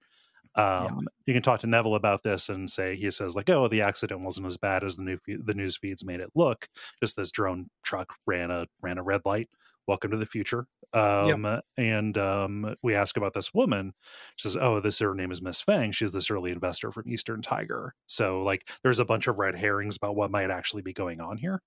Um 0.56 1.08
you 1.26 1.34
can 1.34 1.42
talk 1.42 1.60
to 1.60 1.66
neville 1.66 1.94
about 1.96 2.22
this 2.22 2.48
and 2.48 2.68
say 2.70 2.96
he 2.96 3.10
says 3.10 3.34
like 3.34 3.50
oh 3.50 3.68
the 3.68 3.82
accident 3.82 4.20
wasn't 4.20 4.46
as 4.46 4.56
bad 4.58 4.84
as 4.84 4.96
the 4.96 5.02
new 5.02 5.18
the 5.26 5.54
news 5.54 5.76
feeds 5.76 6.04
made 6.04 6.20
it 6.20 6.30
look. 6.34 6.68
Just 7.02 7.16
this 7.16 7.30
drone 7.32 7.70
truck 7.82 8.14
ran 8.26 8.50
a 8.50 8.66
ran 8.82 8.98
a 8.98 9.02
red 9.02 9.22
light 9.24 9.48
welcome 9.86 10.10
to 10.10 10.16
the 10.16 10.26
future 10.26 10.66
um 10.92 11.60
and 11.76 12.16
um 12.18 12.74
we 12.82 12.94
ask 12.94 13.16
about 13.16 13.34
this 13.34 13.52
woman 13.52 13.92
she 14.36 14.48
says, 14.48 14.56
"Oh, 14.60 14.80
this 14.80 14.98
her 15.00 15.14
name 15.14 15.30
is 15.32 15.42
Miss 15.42 15.60
Fang. 15.60 15.92
She's 15.92 16.12
this 16.12 16.30
early 16.30 16.50
investor 16.52 16.90
from 16.92 17.08
Eastern 17.08 17.42
Tiger." 17.42 17.94
So, 18.06 18.42
like, 18.42 18.68
there's 18.82 18.98
a 18.98 19.04
bunch 19.04 19.26
of 19.26 19.38
red 19.38 19.54
herrings 19.56 19.96
about 19.96 20.16
what 20.16 20.30
might 20.30 20.50
actually 20.50 20.82
be 20.82 20.92
going 20.92 21.20
on 21.20 21.36
here. 21.36 21.60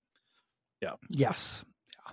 Yeah. 0.80 0.94
Yes. 1.10 1.64
Yeah. 2.06 2.12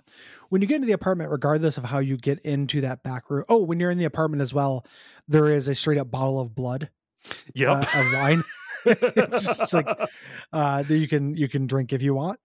When 0.50 0.62
you 0.62 0.68
get 0.68 0.76
into 0.76 0.86
the 0.86 0.92
apartment, 0.92 1.30
regardless 1.30 1.78
of 1.78 1.84
how 1.84 1.98
you 1.98 2.16
get 2.16 2.40
into 2.40 2.80
that 2.82 3.02
back 3.02 3.30
room, 3.30 3.44
oh, 3.48 3.62
when 3.62 3.80
you're 3.80 3.90
in 3.90 3.98
the 3.98 4.04
apartment 4.04 4.42
as 4.42 4.52
well, 4.54 4.84
there 5.28 5.48
is 5.48 5.68
a 5.68 5.74
straight 5.74 5.98
up 5.98 6.10
bottle 6.10 6.40
of 6.40 6.54
blood 6.54 6.90
Yep. 7.54 7.68
uh, 7.70 7.98
of 8.00 8.12
wine. 8.12 8.44
it's 8.86 9.46
just 9.46 9.74
like 9.74 9.86
uh, 10.52 10.82
that 10.82 10.96
you 10.98 11.08
can 11.08 11.36
you 11.36 11.48
can 11.48 11.66
drink 11.66 11.92
if 11.92 12.02
you 12.02 12.14
want. 12.14 12.38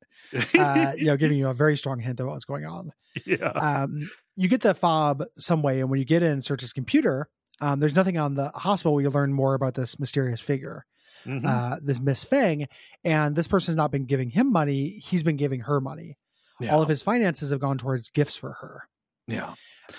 Uh, 0.57 0.93
you 0.97 1.05
know, 1.07 1.17
giving 1.17 1.37
you 1.37 1.47
a 1.49 1.53
very 1.53 1.75
strong 1.75 1.99
hint 1.99 2.19
of 2.19 2.27
what's 2.27 2.45
going 2.45 2.65
on. 2.65 2.91
yeah. 3.25 3.49
um, 3.51 4.09
you 4.35 4.47
get 4.47 4.61
the 4.61 4.73
fob 4.73 5.23
some 5.35 5.61
way, 5.61 5.81
and 5.81 5.89
when 5.89 5.99
you 5.99 6.05
get 6.05 6.23
in 6.23 6.31
and 6.31 6.43
search 6.45 6.61
his 6.61 6.71
computer, 6.73 7.27
um, 7.59 7.79
there's 7.81 7.95
nothing 7.95 8.17
on 8.17 8.35
the 8.35 8.47
hospital 8.49 8.93
where 8.93 9.03
you 9.03 9.09
learn 9.09 9.33
more 9.33 9.53
about 9.55 9.73
this 9.73 9.99
mysterious 9.99 10.39
figure, 10.39 10.85
Mhm. 11.25 11.45
uh, 11.45 11.77
this 11.83 11.99
Miss 11.99 12.23
Fang, 12.23 12.67
and 13.03 13.35
this 13.35 13.47
person's 13.47 13.75
not 13.75 13.91
been 13.91 14.05
giving 14.05 14.29
him 14.29 14.51
money; 14.51 14.99
he's 15.03 15.23
been 15.23 15.37
giving 15.37 15.61
her 15.61 15.81
money. 15.81 16.17
yeah. 16.61 16.73
All 16.73 16.81
of 16.81 16.87
his 16.89 17.01
finances 17.01 17.51
have 17.51 17.59
gone 17.59 17.77
towards 17.77 18.09
gifts 18.09 18.37
for 18.37 18.53
her. 18.61 18.87
yeah. 19.27 19.53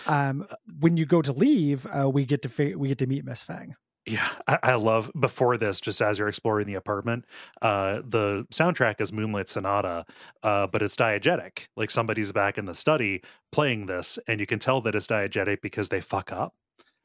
Um, 0.06 0.46
when 0.80 0.96
you 0.96 1.04
go 1.04 1.20
to 1.20 1.32
leave, 1.32 1.84
uh, 1.86 2.08
we 2.08 2.24
get 2.24 2.40
to 2.42 2.74
we 2.76 2.88
get 2.88 2.98
to 2.98 3.06
meet 3.06 3.24
Miss 3.26 3.42
Fang. 3.42 3.74
Yeah, 4.04 4.28
I, 4.48 4.58
I 4.62 4.74
love 4.74 5.10
before 5.18 5.56
this, 5.56 5.80
just 5.80 6.00
as 6.02 6.18
you're 6.18 6.28
exploring 6.28 6.66
the 6.66 6.74
apartment, 6.74 7.24
uh, 7.60 8.00
the 8.04 8.46
soundtrack 8.50 9.00
is 9.00 9.12
Moonlight 9.12 9.48
Sonata, 9.48 10.04
uh, 10.42 10.66
but 10.66 10.82
it's 10.82 10.96
diegetic. 10.96 11.68
Like 11.76 11.90
somebody's 11.90 12.32
back 12.32 12.58
in 12.58 12.64
the 12.64 12.74
study 12.74 13.22
playing 13.52 13.86
this, 13.86 14.18
and 14.26 14.40
you 14.40 14.46
can 14.46 14.58
tell 14.58 14.80
that 14.80 14.96
it's 14.96 15.06
diegetic 15.06 15.60
because 15.62 15.88
they 15.88 16.00
fuck 16.00 16.32
up. 16.32 16.54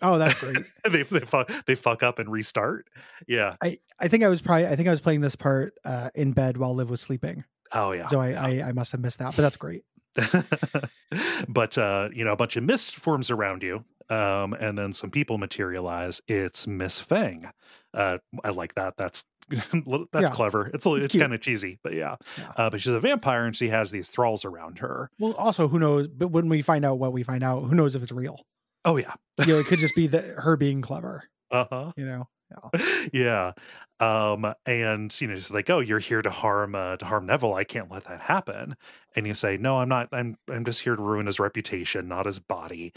Oh, 0.01 0.17
that's 0.17 0.39
great. 0.39 0.57
they 0.91 1.03
they 1.03 1.19
fuck 1.19 1.51
they 1.65 1.75
fuck 1.75 2.03
up 2.03 2.19
and 2.19 2.31
restart. 2.31 2.87
Yeah. 3.27 3.55
I, 3.63 3.79
I 3.99 4.07
think 4.07 4.23
I 4.23 4.29
was 4.29 4.41
probably 4.41 4.67
I 4.67 4.75
think 4.75 4.87
I 4.87 4.91
was 4.91 5.01
playing 5.01 5.21
this 5.21 5.35
part 5.35 5.75
uh, 5.85 6.09
in 6.15 6.31
bed 6.31 6.57
while 6.57 6.73
Liv 6.75 6.89
was 6.89 7.01
sleeping, 7.01 7.43
Oh 7.73 7.91
yeah. 7.91 8.07
so 8.07 8.19
I, 8.19 8.29
yeah. 8.29 8.65
I 8.65 8.69
I 8.69 8.71
must 8.71 8.91
have 8.91 9.01
missed 9.01 9.19
that, 9.19 9.35
but 9.35 9.41
that's 9.41 9.57
great. 9.57 9.83
but 11.47 11.77
uh, 11.77 12.09
you 12.13 12.23
know, 12.23 12.31
a 12.31 12.35
bunch 12.35 12.55
of 12.57 12.63
mist 12.63 12.95
forms 12.95 13.29
around 13.29 13.63
you. 13.63 13.83
Um, 14.09 14.53
and 14.53 14.77
then 14.77 14.93
some 14.93 15.09
people 15.11 15.37
materialize. 15.37 16.21
It's 16.27 16.65
Miss 16.67 16.99
Fang. 16.99 17.49
Uh, 17.93 18.17
I 18.43 18.49
like 18.49 18.75
that. 18.75 18.95
That's 18.97 19.23
that's 19.49 19.65
Yeah. 19.73 20.29
clever. 20.31 20.67
It's 20.73 20.85
It's 20.85 21.05
it's, 21.07 21.15
kind 21.15 21.33
of 21.33 21.41
cheesy, 21.41 21.79
but 21.83 21.93
yeah. 21.93 22.15
Yeah. 22.37 22.51
Uh, 22.55 22.69
but 22.69 22.81
she's 22.81 22.93
a 22.93 22.99
vampire 22.99 23.45
and 23.45 23.55
she 23.55 23.69
has 23.69 23.91
these 23.91 24.09
thralls 24.09 24.45
around 24.45 24.79
her. 24.79 25.09
Well, 25.19 25.33
also, 25.33 25.67
who 25.67 25.79
knows? 25.79 26.07
But 26.07 26.29
when 26.29 26.47
we 26.49 26.61
find 26.61 26.85
out 26.85 26.99
what 26.99 27.13
we 27.13 27.23
find 27.23 27.43
out, 27.43 27.63
who 27.63 27.75
knows 27.75 27.95
if 27.95 28.03
it's 28.03 28.11
real? 28.11 28.45
Oh 28.85 28.97
yeah. 28.97 29.13
You 29.39 29.47
know, 29.47 29.59
it 29.59 29.65
could 29.67 29.79
just 29.79 29.95
be 29.95 30.07
that 30.07 30.23
her 30.25 30.55
being 30.57 30.81
clever. 30.81 31.23
Uh 31.51 31.65
huh. 31.69 31.91
You 31.95 32.05
know, 32.05 32.27
yeah. 33.13 33.53
Um, 33.99 34.53
and 34.65 35.19
you 35.21 35.27
know, 35.27 35.35
she's 35.35 35.49
like, 35.51 35.69
"Oh, 35.69 35.79
you're 35.79 35.99
here 35.99 36.21
to 36.21 36.29
harm 36.29 36.75
uh, 36.75 36.97
to 36.97 37.05
harm 37.05 37.25
Neville. 37.25 37.53
I 37.55 37.63
can't 37.63 37.89
let 37.91 38.03
that 38.05 38.21
happen." 38.21 38.75
And 39.15 39.25
you 39.25 39.33
say, 39.33 39.57
"No, 39.57 39.77
I'm 39.77 39.89
not. 39.89 40.09
I'm 40.11 40.37
I'm 40.49 40.65
just 40.65 40.81
here 40.81 40.95
to 40.95 41.01
ruin 41.01 41.25
his 41.25 41.39
reputation, 41.39 42.07
not 42.07 42.25
his 42.25 42.39
body." 42.39 42.93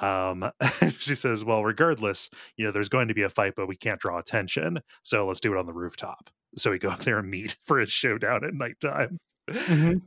Um, 0.00 0.50
she 0.98 1.14
says, 1.14 1.44
"Well, 1.44 1.64
regardless, 1.64 2.30
you 2.56 2.64
know, 2.64 2.72
there's 2.72 2.88
going 2.88 3.08
to 3.08 3.14
be 3.14 3.22
a 3.22 3.28
fight, 3.28 3.54
but 3.56 3.68
we 3.68 3.76
can't 3.76 4.00
draw 4.00 4.18
attention, 4.18 4.80
so 5.02 5.26
let's 5.26 5.40
do 5.40 5.52
it 5.54 5.58
on 5.58 5.66
the 5.66 5.72
rooftop." 5.72 6.30
So 6.56 6.70
we 6.70 6.78
go 6.78 6.90
up 6.90 7.00
there 7.00 7.18
and 7.18 7.30
meet 7.30 7.56
for 7.66 7.80
a 7.80 7.86
showdown 7.86 8.44
at 8.44 8.54
nighttime. 8.54 9.18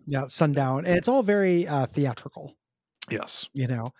yeah, 0.05 0.27
sundown, 0.27 0.85
and 0.85 0.97
it's 0.97 1.07
all 1.07 1.23
very 1.23 1.67
uh, 1.67 1.85
theatrical. 1.85 2.55
Yes. 3.09 3.47
You 3.53 3.67
know, 3.67 3.93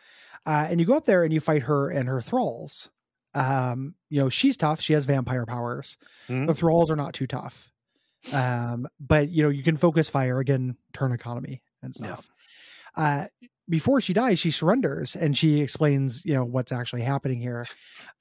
uh, 0.46 0.68
and 0.70 0.80
you 0.80 0.86
go 0.86 0.96
up 0.98 1.06
there 1.06 1.24
and 1.24 1.32
you 1.34 1.40
fight 1.40 1.64
her 1.64 1.90
and 1.90 2.10
her 2.10 2.22
thralls. 2.22 2.90
Um, 3.34 3.96
you 4.10 4.20
know, 4.20 4.30
she's 4.30 4.58
tough. 4.58 4.82
She 4.82 4.94
has 4.94 5.06
vampire 5.06 5.46
powers. 5.46 5.98
Mhm. 6.28 6.48
The 6.48 6.56
thralls 6.56 6.90
are 6.90 6.96
not 6.96 7.14
too 7.14 7.28
tough. 7.28 7.72
Um, 8.34 8.88
but 9.00 9.30
you 9.30 9.44
know, 9.44 9.50
you 9.50 9.64
can 9.64 9.78
focus 9.78 10.10
fire 10.10 10.40
again, 10.40 10.76
turn 10.92 11.12
economy 11.12 11.62
and 11.84 11.94
Yeah. 11.96 12.06
stuff. 12.16 12.30
Uh, 12.96 13.26
before 13.70 14.00
she 14.02 14.14
dies, 14.14 14.40
she 14.40 14.52
surrenders 14.52 15.16
and 15.16 15.38
she 15.38 15.62
explains, 15.62 16.24
you 16.26 16.34
know, 16.34 16.46
what's 16.46 16.72
actually 16.72 17.02
happening 17.02 17.40
here. 17.40 17.66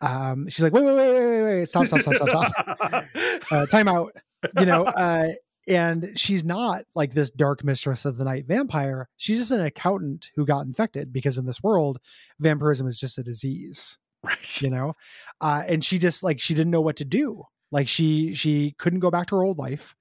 Um, 0.00 0.48
she's 0.48 0.62
like, 0.62 0.72
wait, 0.72 0.84
wait, 0.84 0.94
wait, 0.96 1.14
wait, 1.14 1.26
wait, 1.30 1.42
wait, 1.58 1.68
stop, 1.68 1.86
stop, 1.86 2.00
stop, 2.00 2.14
stop, 2.16 2.28
stop. 2.28 3.04
Uh, 3.50 3.66
time 3.66 3.86
out. 3.88 4.12
You 4.58 4.66
know, 4.66 4.84
uh, 4.86 5.28
and 5.68 6.12
she's 6.16 6.44
not 6.44 6.84
like 6.94 7.14
this 7.14 7.30
dark 7.30 7.62
mistress 7.64 8.04
of 8.04 8.16
the 8.16 8.24
night 8.24 8.46
vampire. 8.46 9.08
She's 9.16 9.38
just 9.38 9.50
an 9.52 9.60
accountant 9.60 10.30
who 10.34 10.44
got 10.44 10.66
infected 10.66 11.12
because 11.12 11.38
in 11.38 11.46
this 11.46 11.62
world, 11.62 11.98
vampirism 12.40 12.86
is 12.88 12.98
just 12.98 13.18
a 13.18 13.22
disease 13.22 13.98
right. 14.24 14.60
you 14.62 14.70
know 14.70 14.94
uh 15.40 15.62
and 15.68 15.84
she 15.84 15.98
just 15.98 16.22
like 16.24 16.40
she 16.40 16.54
didn't 16.54 16.70
know 16.72 16.80
what 16.80 16.96
to 16.96 17.04
do 17.04 17.44
like 17.70 17.86
she 17.86 18.34
she 18.34 18.74
couldn't 18.78 18.98
go 19.00 19.10
back 19.10 19.26
to 19.28 19.36
her 19.36 19.44
old 19.44 19.58
life 19.58 19.94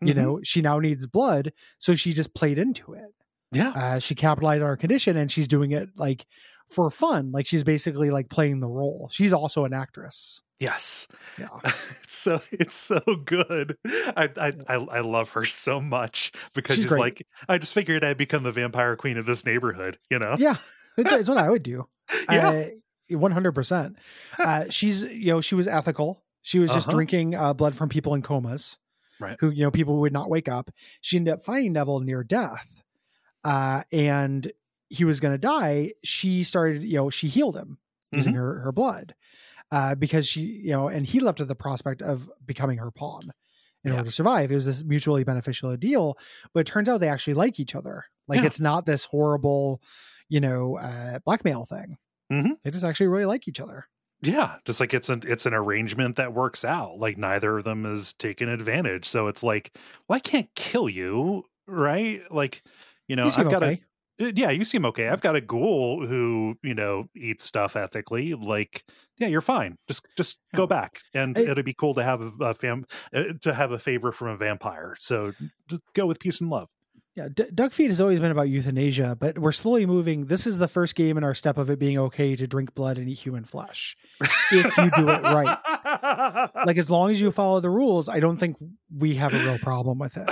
you 0.00 0.12
Mhm. 0.12 0.16
know 0.16 0.40
she 0.44 0.60
now 0.60 0.78
needs 0.78 1.06
blood 1.06 1.52
so 1.78 1.94
she 1.94 2.12
just 2.12 2.34
played 2.34 2.58
into 2.58 2.92
it 2.92 3.12
Yeah. 3.52 3.68
uh 3.70 3.98
she 3.98 4.14
capitalized 4.14 4.62
on 4.62 4.68
her 4.68 4.76
condition 4.76 5.16
and 5.16 5.30
she's 5.30 5.48
doing 5.48 5.72
it 5.72 5.90
like 5.96 6.26
for 6.68 6.90
fun 6.90 7.30
like 7.32 7.46
she's 7.46 7.62
basically 7.62 8.10
like 8.10 8.28
playing 8.28 8.58
the 8.60 8.68
role 8.68 9.08
she's 9.12 9.32
also 9.32 9.64
an 9.64 9.72
actress 9.72 10.42
Yes. 10.58 11.06
yeah 11.38 11.48
it's 11.64 12.14
so 12.14 12.40
it's 12.50 12.74
so 12.74 13.00
good. 13.24 13.76
I 13.86 14.30
I 14.36 14.52
I, 14.68 14.74
I 14.76 15.00
love 15.00 15.30
her 15.32 15.44
so 15.44 15.80
much 15.82 16.32
because 16.54 16.76
She's 16.76 16.86
she's 16.86 16.92
like 16.92 17.26
I 17.48 17.58
just 17.58 17.74
figured 17.74 18.02
I'd 18.02 18.16
become 18.16 18.42
the 18.42 18.52
vampire 18.52 18.96
queen 18.96 19.18
of 19.18 19.26
this 19.26 19.44
neighborhood. 19.44 19.98
You 20.10 20.18
know? 20.18 20.34
yeah 20.38 20.56
it's, 20.98 21.12
it's 21.12 21.28
what 21.28 21.36
i 21.38 21.48
would 21.50 21.62
do 21.62 21.86
Yeah. 22.30 22.48
uh, 22.48 22.64
100% 23.12 23.94
uh 24.38 24.64
she's 24.70 25.02
you 25.02 25.26
know 25.32 25.40
she 25.40 25.54
was 25.54 25.68
ethical 25.68 26.24
she 26.42 26.58
was 26.58 26.70
just 26.72 26.88
Uh-huh. 26.88 26.96
drinking 26.96 27.34
uh, 27.34 27.52
blood 27.54 27.74
from 27.74 27.88
people 27.88 28.14
in 28.14 28.22
comas 28.22 28.78
Right. 29.20 29.36
who 29.40 29.50
you 29.50 29.62
know 29.62 29.70
people 29.70 29.94
who 29.94 30.00
would 30.02 30.12
not 30.12 30.28
wake 30.28 30.48
up 30.48 30.70
she 31.00 31.16
ended 31.16 31.34
up 31.34 31.42
finding 31.42 31.72
neville 31.72 32.00
near 32.00 32.22
death 32.24 32.82
uh 33.46 33.82
and 33.92 34.50
he 34.88 35.04
was 35.04 35.20
going 35.20 35.32
to 35.32 35.38
die 35.38 35.92
she 36.04 36.42
started 36.42 36.82
you 36.82 36.96
know 36.96 37.08
she 37.10 37.28
healed 37.28 37.56
him 37.56 37.78
using 38.12 38.32
Mm-hmm. 38.34 38.40
her 38.42 38.58
her 38.60 38.72
blood 38.72 39.14
uh 39.70 39.94
because 39.94 40.26
she 40.26 40.40
you 40.42 40.70
know 40.72 40.88
and 40.88 41.06
he 41.06 41.20
left 41.20 41.38
her 41.38 41.44
the 41.44 41.54
prospect 41.54 42.02
of 42.02 42.30
becoming 42.44 42.78
her 42.78 42.90
pawn 42.90 43.32
in 43.84 43.90
Yeah. 43.92 43.98
order 43.98 44.10
to 44.10 44.14
survive 44.20 44.50
it 44.50 44.54
was 44.54 44.66
this 44.66 44.84
mutually 44.84 45.24
beneficial 45.24 45.76
deal 45.76 46.16
but 46.52 46.60
it 46.60 46.66
turns 46.66 46.88
out 46.88 46.98
they 47.00 47.08
actually 47.08 47.34
like 47.34 47.58
each 47.60 47.74
other 47.74 48.04
like 48.28 48.40
Yeah. 48.40 48.46
it's 48.46 48.60
not 48.60 48.86
this 48.86 49.04
horrible 49.06 49.80
you 50.28 50.40
know 50.40 50.76
uh 50.78 51.18
blackmail 51.24 51.64
thing 51.66 51.98
Mhm. 52.32 52.56
they 52.62 52.70
just 52.70 52.84
actually 52.84 53.08
really 53.08 53.26
like 53.26 53.46
each 53.48 53.60
other 53.60 53.86
Yeah, 54.22 54.56
just 54.64 54.80
like 54.80 54.94
it's 54.94 55.08
an 55.10 55.22
it's 55.26 55.46
an 55.46 55.54
arrangement 55.54 56.16
that 56.16 56.32
works 56.32 56.64
out. 56.64 56.98
Like 56.98 57.18
neither 57.18 57.58
of 57.58 57.64
them 57.64 57.84
is 57.86 58.14
taking 58.14 58.48
advantage. 58.48 59.04
So 59.04 59.28
it's 59.28 59.42
like, 59.42 59.76
well, 60.08 60.16
I 60.16 60.20
can't 60.20 60.48
kill 60.56 60.88
you, 60.88 61.44
right? 61.68 62.22
Like, 62.30 62.62
you 63.08 63.16
know, 63.16 63.24
you 63.26 63.32
I've 63.36 63.50
got 63.50 63.62
okay 63.62 63.72
a 63.74 63.86
yeah, 64.18 64.50
you 64.50 64.64
seem 64.64 64.86
okay. 64.86 65.08
I've 65.08 65.20
got 65.20 65.36
a 65.36 65.42
ghoul 65.42 66.06
who 66.06 66.54
you 66.62 66.74
know 66.74 67.04
eats 67.14 67.44
stuff 67.44 67.76
ethically. 67.76 68.32
Like, 68.32 68.82
yeah, 69.18 69.26
you're 69.26 69.42
fine. 69.42 69.76
Just 69.88 70.06
just 70.16 70.38
Yeah. 70.52 70.56
go 70.56 70.66
back, 70.66 71.00
and 71.12 71.36
I- 71.36 71.42
it'd 71.42 71.64
be 71.66 71.74
cool 71.74 71.92
to 71.94 72.02
have 72.02 72.22
a, 72.22 72.44
a 72.46 72.54
fam 72.54 72.86
uh, 73.14 73.24
to 73.42 73.52
have 73.52 73.72
a 73.72 73.78
favor 73.78 74.12
from 74.12 74.28
a 74.28 74.36
vampire. 74.38 74.96
So 74.98 75.32
just 75.68 75.82
go 75.94 76.06
with 76.06 76.18
peace 76.18 76.40
and 76.40 76.48
love. 76.48 76.68
Yeah, 77.14 77.28
D- 77.34 77.44
Duck 77.54 77.72
Feed 77.72 77.88
has 77.88 77.98
always 78.00 78.20
been 78.20 78.30
about 78.30 78.48
euthanasia, 78.50 79.16
but 79.18 79.38
we're 79.38 79.52
slowly 79.52 79.86
moving. 79.86 80.26
This 80.26 80.46
is 80.46 80.58
the 80.58 80.68
first 80.68 80.94
game 80.94 81.16
in 81.18 81.24
our 81.24 81.34
step 81.34 81.56
of 81.58 81.68
it 81.70 81.78
being 81.78 81.96
okay 81.98 82.36
to 82.36 82.46
drink 82.46 82.74
blood 82.74 82.98
and 82.98 83.08
eat 83.08 83.18
human 83.18 83.44
flesh. 83.44 83.96
If 84.52 84.76
you 84.78 84.90
do 84.96 85.08
it 85.10 85.22
right. 85.22 86.50
Like 86.66 86.76
as 86.78 86.90
long 86.90 87.10
as 87.10 87.20
you 87.20 87.30
follow 87.30 87.60
the 87.60 87.70
rules, 87.70 88.08
I 88.08 88.20
don't 88.20 88.36
think 88.38 88.56
we 88.94 89.14
have 89.16 89.32
a 89.34 89.38
real 89.44 89.58
problem 89.58 89.98
with 89.98 90.16
it. 90.18 90.28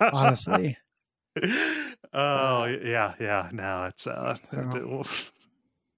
Honestly, 0.00 0.76
oh 2.12 2.64
yeah, 2.66 3.14
yeah. 3.20 3.48
Now 3.52 3.84
it's 3.86 4.06
uh, 4.06 4.36
So- 4.50 5.04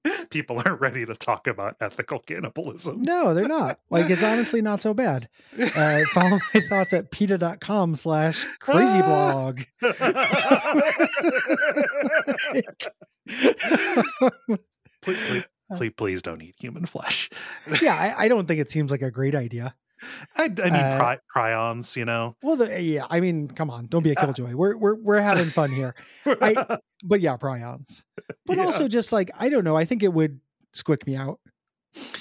people 0.30 0.60
aren't 0.64 0.80
ready 0.82 1.06
to 1.06 1.14
talk 1.14 1.46
about 1.46 1.76
ethical 1.80 2.18
cannibalism. 2.18 3.00
no, 3.02 3.32
they're 3.32 3.48
not. 3.48 3.80
Like 3.88 4.10
it's 4.10 4.22
honestly 4.22 4.60
not 4.60 4.82
so 4.82 4.92
bad. 4.94 5.28
Uh, 5.76 6.00
follow 6.12 6.38
my 6.52 6.60
thoughts 6.68 6.92
at 6.92 7.10
peta.com 7.10 7.96
slash 7.96 8.44
crazy 8.58 9.00
blog. 9.00 9.62
please, 15.02 15.16
please, 15.16 15.44
please, 15.76 15.92
please 15.96 16.22
don't 16.22 16.42
eat 16.42 16.54
human 16.58 16.86
flesh. 16.86 17.30
yeah, 17.80 17.94
I, 18.18 18.24
I 18.24 18.28
don't 18.28 18.46
think 18.46 18.60
it 18.60 18.70
seems 18.70 18.90
like 18.90 19.02
a 19.02 19.10
great 19.10 19.34
idea. 19.34 19.74
I, 20.36 20.44
I 20.44 20.48
mean, 20.48 20.56
Uh, 20.74 20.98
pri- 20.98 21.18
prions, 21.34 21.96
you 21.96 22.04
know. 22.04 22.34
Well, 22.42 22.56
the, 22.56 22.80
yeah, 22.82 23.06
I 23.08 23.20
mean, 23.20 23.48
come 23.48 23.70
on, 23.70 23.86
don't 23.86 24.02
be 24.02 24.10
a 24.10 24.14
killjoy. 24.16 24.54
We're 24.56 24.76
we're 24.76 24.94
we're 24.96 25.20
having 25.20 25.50
fun 25.50 25.70
here. 25.70 25.94
I- 26.26 26.78
But 27.06 27.20
yeah, 27.20 27.36
prions. 27.36 28.04
But 28.46 28.56
Yeah. 28.56 28.64
also 28.64 28.88
just 28.88 29.12
like 29.12 29.30
I 29.38 29.48
don't 29.50 29.64
know, 29.64 29.76
I 29.76 29.84
think 29.84 30.02
it 30.02 30.12
would 30.12 30.40
squick 30.74 31.06
me 31.06 31.16
out 31.16 31.38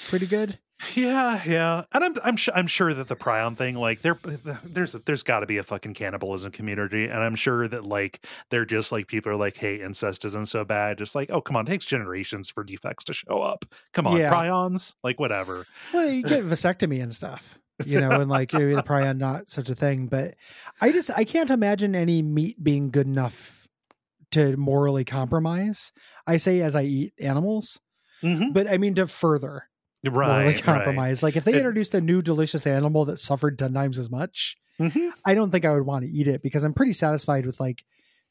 pretty 0.10 0.28
good. 0.28 0.60
Yeah, 0.96 1.42
yeah, 1.46 1.86
and 1.94 2.04
I'm 2.04 2.14
I'm 2.26 2.36
sure 2.36 2.54
I'm 2.58 2.68
sure 2.68 2.94
that 2.94 3.08
the 3.08 3.16
prion 3.16 3.56
thing, 3.56 3.76
like 3.76 4.02
there, 4.02 4.18
there's 4.66 4.92
there's 4.92 5.24
got 5.24 5.40
to 5.40 5.46
be 5.46 5.58
a 5.58 5.64
fucking 5.64 5.94
cannibalism 5.94 6.52
community, 6.52 7.06
and 7.06 7.20
I'm 7.20 7.36
sure 7.36 7.70
that 7.70 7.86
like 7.86 8.26
they're 8.50 8.66
just 8.66 8.92
like 8.92 9.08
people 9.08 9.32
are 9.32 9.38
like, 9.38 9.56
hey, 9.56 9.80
incest 9.82 10.26
isn't 10.26 10.48
so 10.48 10.66
bad. 10.66 10.98
Just 10.98 11.16
like, 11.16 11.30
oh, 11.32 11.40
come 11.40 11.56
on, 11.56 11.66
it 11.66 11.70
takes 11.70 11.86
generations 11.86 12.50
for 12.50 12.66
defects 12.66 13.06
to 13.06 13.14
show 13.14 13.42
up. 13.42 13.64
Come 13.94 14.08
on, 14.08 14.18
Yeah. 14.18 14.30
prions, 14.34 14.94
like 15.04 15.18
whatever. 15.22 15.66
Well, 15.94 16.10
you 16.10 16.22
get 16.24 16.44
vasectomy 16.44 17.02
and 17.02 17.16
stuff, 17.16 17.58
you 17.88 18.00
know, 18.02 18.12
and 18.12 18.30
like 18.30 18.54
maybe 18.54 18.74
the 18.76 18.84
prion 18.84 19.18
not 19.18 19.50
such 19.50 19.70
a 19.70 19.76
thing. 19.76 20.08
But 20.08 20.36
I 20.82 20.92
just 20.92 21.10
I 21.16 21.24
can't 21.24 21.50
imagine 21.50 21.96
any 21.96 22.22
meat 22.22 22.62
being 22.64 22.90
good 22.92 23.08
enough 23.08 23.68
to 24.32 24.56
morally 24.58 25.06
compromise. 25.06 25.92
I 26.26 26.38
say 26.38 26.62
as 26.62 26.76
I 26.76 26.84
eat 26.84 27.14
animals, 27.20 27.80
Mm-hmm. 28.24 28.52
but 28.54 28.68
I 28.70 28.78
mean 28.78 28.94
to 28.96 29.06
further 29.08 29.64
morally 30.04 30.32
Right, 30.32 30.46
right. 30.56 30.64
compromise. 30.64 31.22
Like 31.24 31.36
if 31.36 31.44
they 31.44 31.54
It- 31.54 31.58
introduced 31.58 31.94
a 31.94 32.00
new 32.02 32.22
delicious 32.22 32.66
animal 32.66 33.04
that 33.06 33.20
suffered 33.20 33.60
ten 33.60 33.74
times 33.74 33.98
as 34.00 34.10
much, 34.10 34.56
Mhm. 34.80 35.12
I 35.26 35.34
don't 35.34 35.52
think 35.52 35.66
I 35.66 35.72
would 35.72 35.86
want 35.86 36.06
to 36.06 36.12
eat 36.12 36.28
it 36.28 36.42
because 36.42 36.64
I'm 36.64 36.74
pretty 36.74 36.94
satisfied 36.94 37.46
with 37.46 37.60
like 37.60 37.84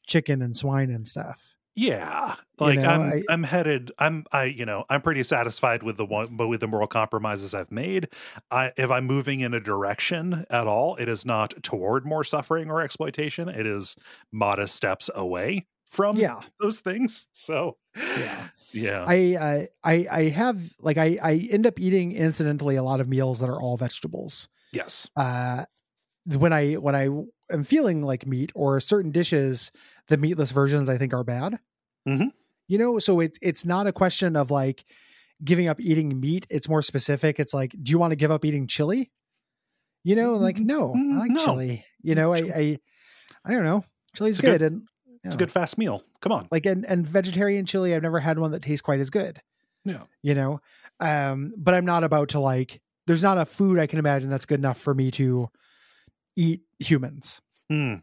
chicken 0.07 0.41
and 0.41 0.55
swine 0.57 0.89
and 0.89 1.07
stuff. 1.07 1.52
Yeah, 1.75 2.35
like 2.59 2.79
know, 2.79 2.87
I'm 2.87 3.01
I- 3.01 3.23
I'm 3.29 3.43
headed. 3.43 3.91
I'm 3.97 4.25
I 4.31 4.43
you 4.45 4.63
know 4.65 4.85
I'm 4.89 5.01
pretty 5.01 5.23
satisfied 5.23 5.81
with 5.81 5.97
the 5.97 6.05
one, 6.05 6.35
but 6.37 6.47
with 6.47 6.59
the 6.59 6.67
moral 6.67 6.87
compromises 6.87 7.55
I've 7.55 7.71
made. 7.71 8.09
I 8.51 8.71
if 8.77 8.91
I'm 8.91 9.05
moving 9.05 9.39
in 9.41 9.55
a 9.55 9.59
direction 9.59 10.45
at 10.51 10.67
all, 10.67 10.95
it 10.97 11.09
is 11.09 11.25
not 11.25 11.55
toward 11.63 12.05
more 12.05 12.23
suffering 12.23 12.69
or 12.69 12.81
exploitation. 12.81 13.49
It 13.49 13.65
is 13.65 13.95
modest 14.31 14.75
steps 14.75 15.09
away 15.15 15.65
from 15.89 16.15
Yeah. 16.17 16.41
those 16.61 16.79
things. 16.79 17.25
So 17.31 17.77
Yeah. 18.19 18.49
yeah, 18.71 19.03
I 19.07 19.35
uh, 19.35 19.65
I 19.83 20.07
I 20.11 20.21
have 20.29 20.75
like 20.79 20.97
I 20.99 21.17
I 21.23 21.47
end 21.51 21.65
up 21.65 21.79
eating 21.79 22.11
incidentally 22.11 22.75
a 22.75 22.83
lot 22.83 22.99
of 22.99 23.07
meals 23.09 23.39
that 23.39 23.49
are 23.49 23.59
all 23.59 23.77
vegetables. 23.77 24.47
yes, 24.71 25.09
Uh 25.15 25.65
when 26.25 26.53
I 26.53 26.73
when 26.75 26.95
I 26.95 27.07
am 27.53 27.63
feeling 27.63 28.01
like 28.03 28.25
meat 28.27 28.51
or 28.55 28.79
certain 28.79 29.11
dishes, 29.11 29.71
the 30.09 30.17
meatless 30.17 30.51
versions 30.51 30.89
I 30.89 30.97
think 30.97 31.13
are 31.13 31.23
bad. 31.23 31.59
Mhm. 32.07 32.31
You 32.67 32.77
know, 32.77 32.99
so 32.99 33.19
it's 33.19 33.37
it's 33.41 33.65
not 33.65 33.87
a 33.87 33.91
question 33.93 34.35
of 34.35 34.51
like 34.51 34.83
giving 35.43 35.67
up 35.67 35.79
eating 35.79 36.19
meat. 36.19 36.45
It's 36.49 36.67
more 36.69 36.81
specific. 36.81 37.39
It's 37.39 37.53
like, 37.53 37.71
do 37.81 37.91
you 37.91 37.97
want 37.99 38.11
to 38.11 38.15
give 38.15 38.31
up 38.31 38.43
eating 38.45 38.67
chili? 38.67 39.11
You 40.03 40.15
know, 40.15 40.33
like 40.33 40.59
no, 40.59 40.93
I 40.95 41.17
like 41.19 41.31
No. 41.31 41.45
chili. 41.45 41.85
You 42.01 42.15
know, 42.15 42.33
I 42.33 42.37
I 42.39 42.79
I 43.45 43.51
don't 43.53 43.63
know. 43.63 43.83
Chili's 44.15 44.39
good, 44.39 44.59
good- 44.59 44.61
and 44.61 44.83
it's 45.23 45.35
a 45.35 45.37
good 45.37 45.51
fast 45.51 45.77
meal. 45.77 46.03
Come 46.21 46.31
on, 46.33 46.47
like 46.51 46.65
and 46.65 46.85
and 46.85 47.07
vegetarian 47.07 47.65
chili. 47.65 47.93
I've 47.95 48.01
never 48.03 48.19
had 48.19 48.37
one 48.39 48.51
that 48.51 48.61
tastes 48.63 48.81
quite 48.81 48.99
as 48.99 49.09
good. 49.09 49.41
Yeah. 49.85 50.03
You 50.21 50.33
know, 50.35 50.61
um, 50.99 51.53
but 51.57 51.73
I'm 51.73 51.85
not 51.85 52.03
about 52.03 52.29
to 52.29 52.39
like. 52.39 52.81
There's 53.07 53.23
not 53.23 53.37
a 53.37 53.45
food 53.45 53.79
I 53.79 53.87
can 53.87 53.99
imagine 53.99 54.29
that's 54.29 54.45
good 54.45 54.59
enough 54.59 54.77
for 54.77 54.93
me 54.93 55.11
to 55.11 55.49
eat 56.35 56.61
humans. 56.79 57.41
Hmm. 57.69 57.95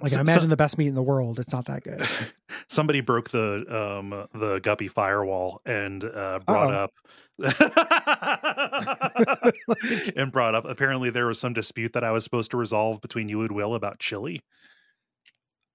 Like 0.00 0.12
So- 0.12 0.18
I 0.18 0.22
imagine 0.22 0.50
the 0.50 0.56
best 0.56 0.78
meat 0.78 0.88
in 0.88 0.94
the 0.94 1.02
world. 1.02 1.38
It's 1.38 1.52
not 1.52 1.66
that 1.66 1.84
good. 1.84 2.02
somebody 2.68 3.00
broke 3.00 3.30
the 3.30 3.64
um 3.68 4.26
the 4.40 4.58
guppy 4.60 4.88
firewall 4.88 5.60
and 5.66 6.04
uh 6.04 6.40
brought 6.46 6.72
up 6.72 6.90
and 10.16 10.32
brought 10.32 10.54
up 10.54 10.64
apparently 10.64 11.10
there 11.10 11.26
was 11.26 11.38
some 11.38 11.52
dispute 11.52 11.92
that 11.92 12.04
i 12.04 12.10
was 12.10 12.22
supposed 12.24 12.50
to 12.52 12.56
resolve 12.56 13.00
between 13.00 13.28
you 13.28 13.42
and 13.42 13.52
will 13.52 13.74
about 13.74 13.98
chili 13.98 14.40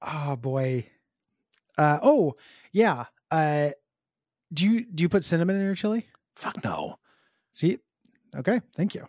Oh 0.01 0.37
boy. 0.37 0.85
Uh, 1.77 1.99
oh 2.01 2.35
yeah. 2.71 3.05
Uh, 3.29 3.71
do 4.53 4.65
you 4.65 4.85
do 4.85 5.01
you 5.03 5.09
put 5.09 5.25
cinnamon 5.25 5.57
in 5.57 5.61
your 5.63 5.75
chili? 5.75 6.07
fuck 6.37 6.63
no 6.63 6.97
See, 7.51 7.77
okay, 8.35 8.61
thank 8.75 8.95
you. 8.95 9.05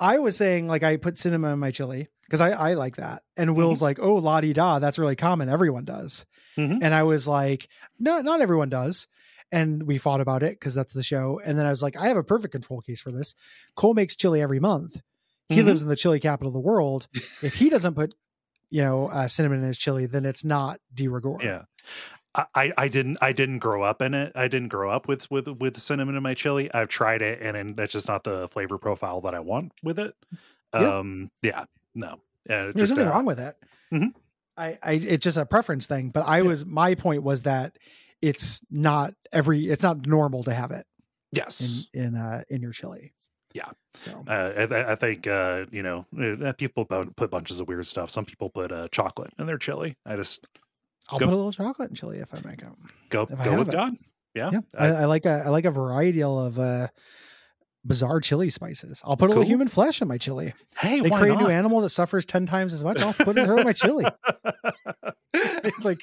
I 0.00 0.18
was 0.18 0.36
saying 0.36 0.66
like 0.68 0.82
I 0.82 0.96
put 0.96 1.18
cinnamon 1.18 1.52
in 1.52 1.58
my 1.58 1.70
chili 1.70 2.08
because 2.24 2.40
I 2.40 2.50
I 2.50 2.74
like 2.74 2.96
that, 2.96 3.22
and 3.36 3.54
Will's 3.56 3.82
like, 3.82 3.98
oh 4.00 4.14
la 4.16 4.40
di 4.40 4.52
da, 4.52 4.78
that's 4.78 4.98
really 4.98 5.16
common. 5.16 5.48
Everyone 5.48 5.84
does, 5.84 6.26
Mhm. 6.58 6.78
and 6.82 6.94
I 6.94 7.02
was 7.04 7.26
like, 7.28 7.68
no, 7.98 8.20
not 8.20 8.40
everyone 8.40 8.68
does. 8.70 9.06
And 9.52 9.84
we 9.84 9.98
fought 9.98 10.20
about 10.20 10.42
it 10.42 10.58
because 10.58 10.74
that's 10.74 10.92
the 10.94 11.02
show. 11.02 11.40
And 11.44 11.56
then 11.56 11.64
I 11.66 11.70
was 11.70 11.82
like, 11.82 11.96
I 11.96 12.08
have 12.08 12.16
a 12.16 12.24
perfect 12.24 12.52
control 12.52 12.80
case 12.80 13.00
for 13.00 13.12
this. 13.12 13.36
Cole 13.76 13.94
makes 13.94 14.16
chili 14.16 14.40
every 14.42 14.58
month. 14.58 15.00
He 15.48 15.60
Mhm. 15.60 15.66
lives 15.66 15.82
in 15.82 15.86
the 15.88 15.94
chili 15.96 16.18
capital 16.18 16.48
of 16.48 16.54
the 16.54 16.60
world. 16.60 17.06
if 17.42 17.54
he 17.54 17.68
doesn't 17.70 17.94
put, 17.94 18.14
you 18.70 18.82
know, 18.82 19.06
uh, 19.08 19.28
cinnamon 19.28 19.60
in 19.60 19.66
his 19.66 19.78
chili, 19.78 20.06
then 20.06 20.24
it's 20.24 20.44
not 20.44 20.80
de 20.92 21.06
rigueur. 21.06 21.38
yeah 21.40 21.62
I, 22.34 22.72
I 22.76 22.88
didn't 22.88 23.18
I 23.20 23.32
didn't 23.32 23.60
grow 23.60 23.82
up 23.82 24.02
in 24.02 24.12
it. 24.14 24.32
I 24.34 24.48
didn't 24.48 24.68
grow 24.68 24.90
up 24.90 25.06
with 25.06 25.30
with 25.30 25.46
with 25.46 25.80
cinnamon 25.80 26.16
in 26.16 26.22
my 26.22 26.34
chili. 26.34 26.72
I've 26.74 26.88
tried 26.88 27.22
it 27.22 27.40
and, 27.40 27.56
and 27.56 27.76
that's 27.76 27.92
just 27.92 28.08
not 28.08 28.24
the 28.24 28.48
flavor 28.48 28.76
profile 28.78 29.20
that 29.20 29.34
I 29.34 29.40
want 29.40 29.72
with 29.82 29.98
it. 30.00 30.14
Yeah. 30.74 30.98
Um 30.98 31.30
yeah, 31.42 31.64
no. 31.94 32.14
Uh, 32.14 32.18
There's 32.46 32.74
just, 32.74 32.90
nothing 32.92 33.06
uh, 33.06 33.10
wrong 33.12 33.24
with 33.24 33.38
it. 33.38 33.56
Mhm. 33.92 34.12
I, 34.56 34.78
I, 34.82 34.92
it's 34.92 35.24
just 35.24 35.36
a 35.36 35.46
preference 35.46 35.86
thing. 35.86 36.10
But 36.10 36.24
I 36.26 36.42
was, 36.42 36.64
my 36.66 36.94
point 36.94 37.22
was 37.22 37.42
that 37.42 37.78
it's 38.22 38.60
not 38.70 39.14
every, 39.32 39.68
it's 39.68 39.82
not 39.82 40.06
normal 40.06 40.44
to 40.44 40.54
have 40.54 40.70
it 40.70 40.86
Yes. 41.32 41.86
in, 41.92 42.02
in, 42.02 42.14
uh, 42.16 42.42
in 42.48 42.62
your 42.62 42.70
chili. 42.72 43.14
Yeah. 43.52 43.70
So 43.94 44.24
Uh, 44.26 44.66
I, 44.70 44.92
I 44.92 44.94
think 44.96 45.26
uh, 45.26 45.66
you 45.70 45.82
know 45.82 46.06
uh, 46.20 46.52
people 46.52 46.84
put 46.84 47.30
bunches 47.30 47.60
of 47.60 47.68
weird 47.68 47.86
stuff. 47.86 48.10
Some 48.10 48.24
people 48.24 48.50
put 48.50 48.72
uh, 48.72 48.88
chocolate 48.88 49.32
in 49.38 49.46
their 49.46 49.58
chili. 49.58 49.96
I 50.04 50.16
just 50.16 50.46
I'll 51.10 51.18
Go- 51.18 51.26
put 51.26 51.32
a 51.34 51.36
little 51.36 51.52
chocolate 51.52 51.90
in 51.90 51.94
chili 51.96 52.18
if 52.18 52.32
I 52.34 52.40
make 52.48 52.62
it. 52.62 52.68
go 53.10 53.26
I 53.38 53.44
go 53.44 53.58
with 53.58 53.68
it. 53.68 53.72
God. 53.72 53.94
Yeah, 54.34 54.50
Yeah. 54.52 54.60
I, 54.76 54.86
I 54.86 55.04
like 55.04 55.26
a, 55.26 55.44
I 55.46 55.48
like 55.50 55.64
a 55.64 55.70
variety 55.70 56.22
of, 56.22 56.58
uh, 56.58 56.88
bizarre 57.86 58.18
chili 58.20 58.48
spices. 58.50 59.02
I'll 59.04 59.16
put 59.16 59.26
a 59.26 59.28
little 59.28 59.44
human 59.44 59.68
flesh 59.68 60.00
in 60.00 60.08
my 60.08 60.16
chili. 60.18 60.54
hey, 60.78 61.00
They 61.00 61.10
create 61.10 61.34
a 61.34 61.36
new 61.36 61.48
animal 61.48 61.80
that 61.82 61.90
suffers 61.90 62.24
10 62.24 62.46
times 62.46 62.72
as 62.72 62.82
much. 62.82 62.98
I'll 63.00 63.12
put 63.12 63.36
it 63.36 63.46
in 63.48 63.62
my 63.62 63.72
chili. 63.74 64.04
like 65.84 65.98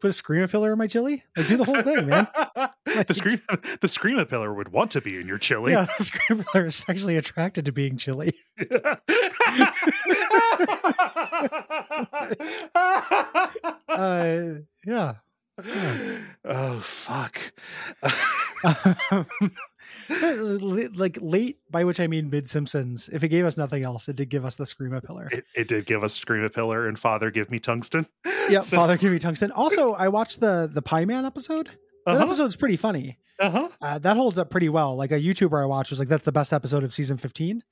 put 0.00 0.08
a 0.08 0.10
Screamapillar 0.10 0.72
in 0.72 0.78
my 0.78 0.86
chili. 0.86 1.24
Like 1.36 1.46
do 1.46 1.56
the 1.56 1.64
whole 1.64 1.82
thing, 1.82 2.06
man. 2.06 2.28
the 2.84 3.14
scream 3.14 3.40
the 3.80 3.88
scream 3.88 4.24
pillar 4.26 4.52
would 4.52 4.68
want 4.68 4.90
to 4.92 5.00
be 5.00 5.20
in 5.20 5.26
your 5.26 5.38
chili. 5.38 5.72
Yeah, 5.72 5.86
the 5.98 6.04
Screamapillar 6.04 6.66
is 6.66 6.76
sexually 6.76 7.16
attracted 7.16 7.64
to 7.66 7.72
being 7.72 7.96
chili. 7.96 8.34
Uh, 13.88 14.56
yeah. 14.84 15.14
oh 16.44 16.80
fuck. 16.80 17.40
like 20.96 21.18
late, 21.20 21.58
by 21.70 21.84
which 21.84 22.00
I 22.00 22.06
mean 22.06 22.30
mid 22.30 22.48
Simpsons. 22.48 23.08
If 23.12 23.22
it 23.24 23.28
gave 23.28 23.44
us 23.44 23.56
nothing 23.56 23.82
else, 23.82 24.08
it 24.08 24.16
did 24.16 24.28
give 24.28 24.44
us 24.44 24.56
the 24.56 24.66
screamer 24.66 25.00
pillar. 25.00 25.28
it, 25.32 25.44
it 25.54 25.68
did 25.68 25.86
give 25.86 26.04
us 26.04 26.18
Screamapillar 26.18 26.88
and 26.88 26.98
father 26.98 27.30
give 27.30 27.50
me 27.50 27.58
tungsten. 27.58 28.06
Yeah, 28.48 28.60
So- 28.60 28.76
Father 28.76 28.96
Give 28.96 29.10
Me 29.12 29.18
Tungsten. 29.18 29.50
Also, 29.50 29.94
I 29.94 30.06
watched 30.06 30.38
the 30.38 30.70
the 30.72 30.80
Pie 30.82 31.04
Man 31.04 31.24
episode. 31.26 31.70
That 32.06 32.12
Uh-huh. 32.14 32.24
episode's 32.26 32.54
pretty 32.54 32.76
funny. 32.76 33.18
Uh-huh. 33.40 33.68
Uh, 33.82 33.98
that 33.98 34.16
holds 34.16 34.38
up 34.38 34.50
pretty 34.50 34.68
well. 34.68 34.94
Like 34.94 35.10
a 35.10 35.18
YouTuber 35.20 35.60
I 35.60 35.66
watched 35.66 35.90
was 35.90 35.98
like, 35.98 36.06
"That's 36.08 36.24
the 36.24 36.30
best 36.30 36.52
episode 36.52 36.84
of 36.84 36.94
season 36.94 37.16
15," 37.16 37.64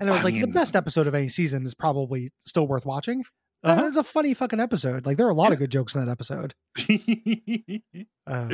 and 0.00 0.08
I 0.10 0.12
was 0.14 0.24
like, 0.24 0.32
"The 0.40 0.46
best 0.46 0.74
episode 0.74 1.06
of 1.06 1.14
any 1.14 1.28
season 1.28 1.66
is 1.66 1.74
probably 1.74 2.32
still 2.46 2.66
worth 2.66 2.86
watching." 2.86 3.22
Uh-huh. 3.62 3.84
it's 3.86 3.96
a 3.98 4.02
funny 4.04 4.32
fucking 4.34 4.60
episode. 4.60 5.04
Like 5.04 5.18
there 5.18 5.26
are 5.26 5.30
a 5.30 5.34
lot 5.34 5.52
of 5.52 5.58
good 5.58 5.70
jokes 5.70 5.94
in 5.94 6.02
that 6.06 6.10
episode. 6.10 6.54
Um, 8.26 8.50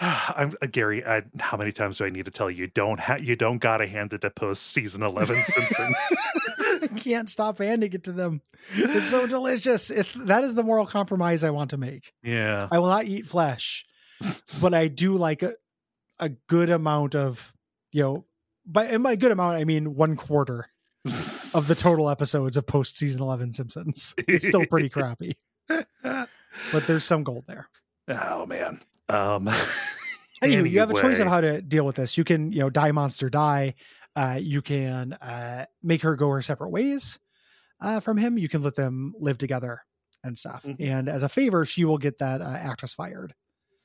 I'm 0.02 0.54
uh, 0.62 0.66
Gary. 0.66 1.04
I, 1.04 1.22
how 1.38 1.56
many 1.56 1.72
times 1.72 1.98
do 1.98 2.04
I 2.04 2.10
need 2.10 2.24
to 2.24 2.30
tell 2.30 2.50
you? 2.50 2.66
Don't 2.66 2.98
ha- 2.98 3.18
you 3.20 3.36
don't 3.36 3.58
gotta 3.58 3.86
hand 3.86 4.12
it 4.12 4.22
to 4.22 4.30
post 4.30 4.68
season 4.68 5.02
eleven 5.02 5.36
Simpsons. 5.44 5.96
Can't 6.96 7.28
stop 7.28 7.58
handing 7.58 7.92
it 7.92 8.04
to 8.04 8.12
them. 8.12 8.40
It's 8.74 9.10
so 9.10 9.26
delicious. 9.26 9.90
It's 9.90 10.12
that 10.12 10.44
is 10.44 10.54
the 10.54 10.62
moral 10.62 10.86
compromise 10.86 11.44
I 11.44 11.50
want 11.50 11.70
to 11.70 11.76
make. 11.76 12.12
yeah, 12.22 12.68
I 12.70 12.78
will 12.78 12.88
not 12.88 13.04
eat 13.04 13.26
flesh, 13.26 13.84
but 14.62 14.72
I 14.74 14.88
do 14.88 15.12
like 15.14 15.42
a, 15.42 15.54
a 16.18 16.30
good 16.48 16.70
amount 16.70 17.14
of, 17.14 17.54
you 17.92 18.02
know, 18.02 18.24
by 18.66 18.86
and 18.86 19.02
by 19.02 19.16
good 19.16 19.32
amount 19.32 19.58
I 19.58 19.64
mean 19.64 19.94
one 19.94 20.16
quarter 20.16 20.70
of 21.04 21.66
the 21.66 21.76
total 21.78 22.08
episodes 22.08 22.56
of 22.56 22.66
post 22.66 22.96
season 22.96 23.20
eleven 23.20 23.52
Simpsons. 23.52 24.14
It's 24.16 24.46
still 24.46 24.64
pretty 24.66 24.88
crappy, 24.90 25.36
but 25.68 26.86
there's 26.86 27.04
some 27.04 27.22
gold 27.22 27.44
there. 27.46 27.68
oh 28.08 28.46
man. 28.46 28.80
Um. 29.14 29.48
Anywho, 30.42 30.70
you 30.70 30.80
have 30.80 30.90
a 30.90 30.94
choice 30.94 31.18
of 31.18 31.26
how 31.28 31.42
to 31.42 31.60
deal 31.60 31.84
with 31.84 31.96
this. 31.96 32.16
You 32.16 32.24
can, 32.24 32.50
you 32.50 32.60
know, 32.60 32.70
die 32.70 32.92
monster 32.92 33.28
die. 33.28 33.74
Uh, 34.16 34.38
you 34.40 34.62
can 34.62 35.12
uh, 35.14 35.66
make 35.82 36.00
her 36.02 36.16
go 36.16 36.30
her 36.30 36.40
separate 36.40 36.70
ways 36.70 37.18
uh, 37.80 38.00
from 38.00 38.16
him. 38.16 38.38
You 38.38 38.48
can 38.48 38.62
let 38.62 38.74
them 38.74 39.12
live 39.18 39.36
together 39.36 39.82
and 40.24 40.38
stuff. 40.38 40.64
Mhm. 40.64 40.76
And 40.80 41.08
as 41.10 41.22
a 41.22 41.28
favor, 41.28 41.64
she 41.66 41.84
will 41.84 41.98
get 41.98 42.18
that 42.18 42.40
uh, 42.40 42.44
actress 42.44 42.94
fired, 42.94 43.34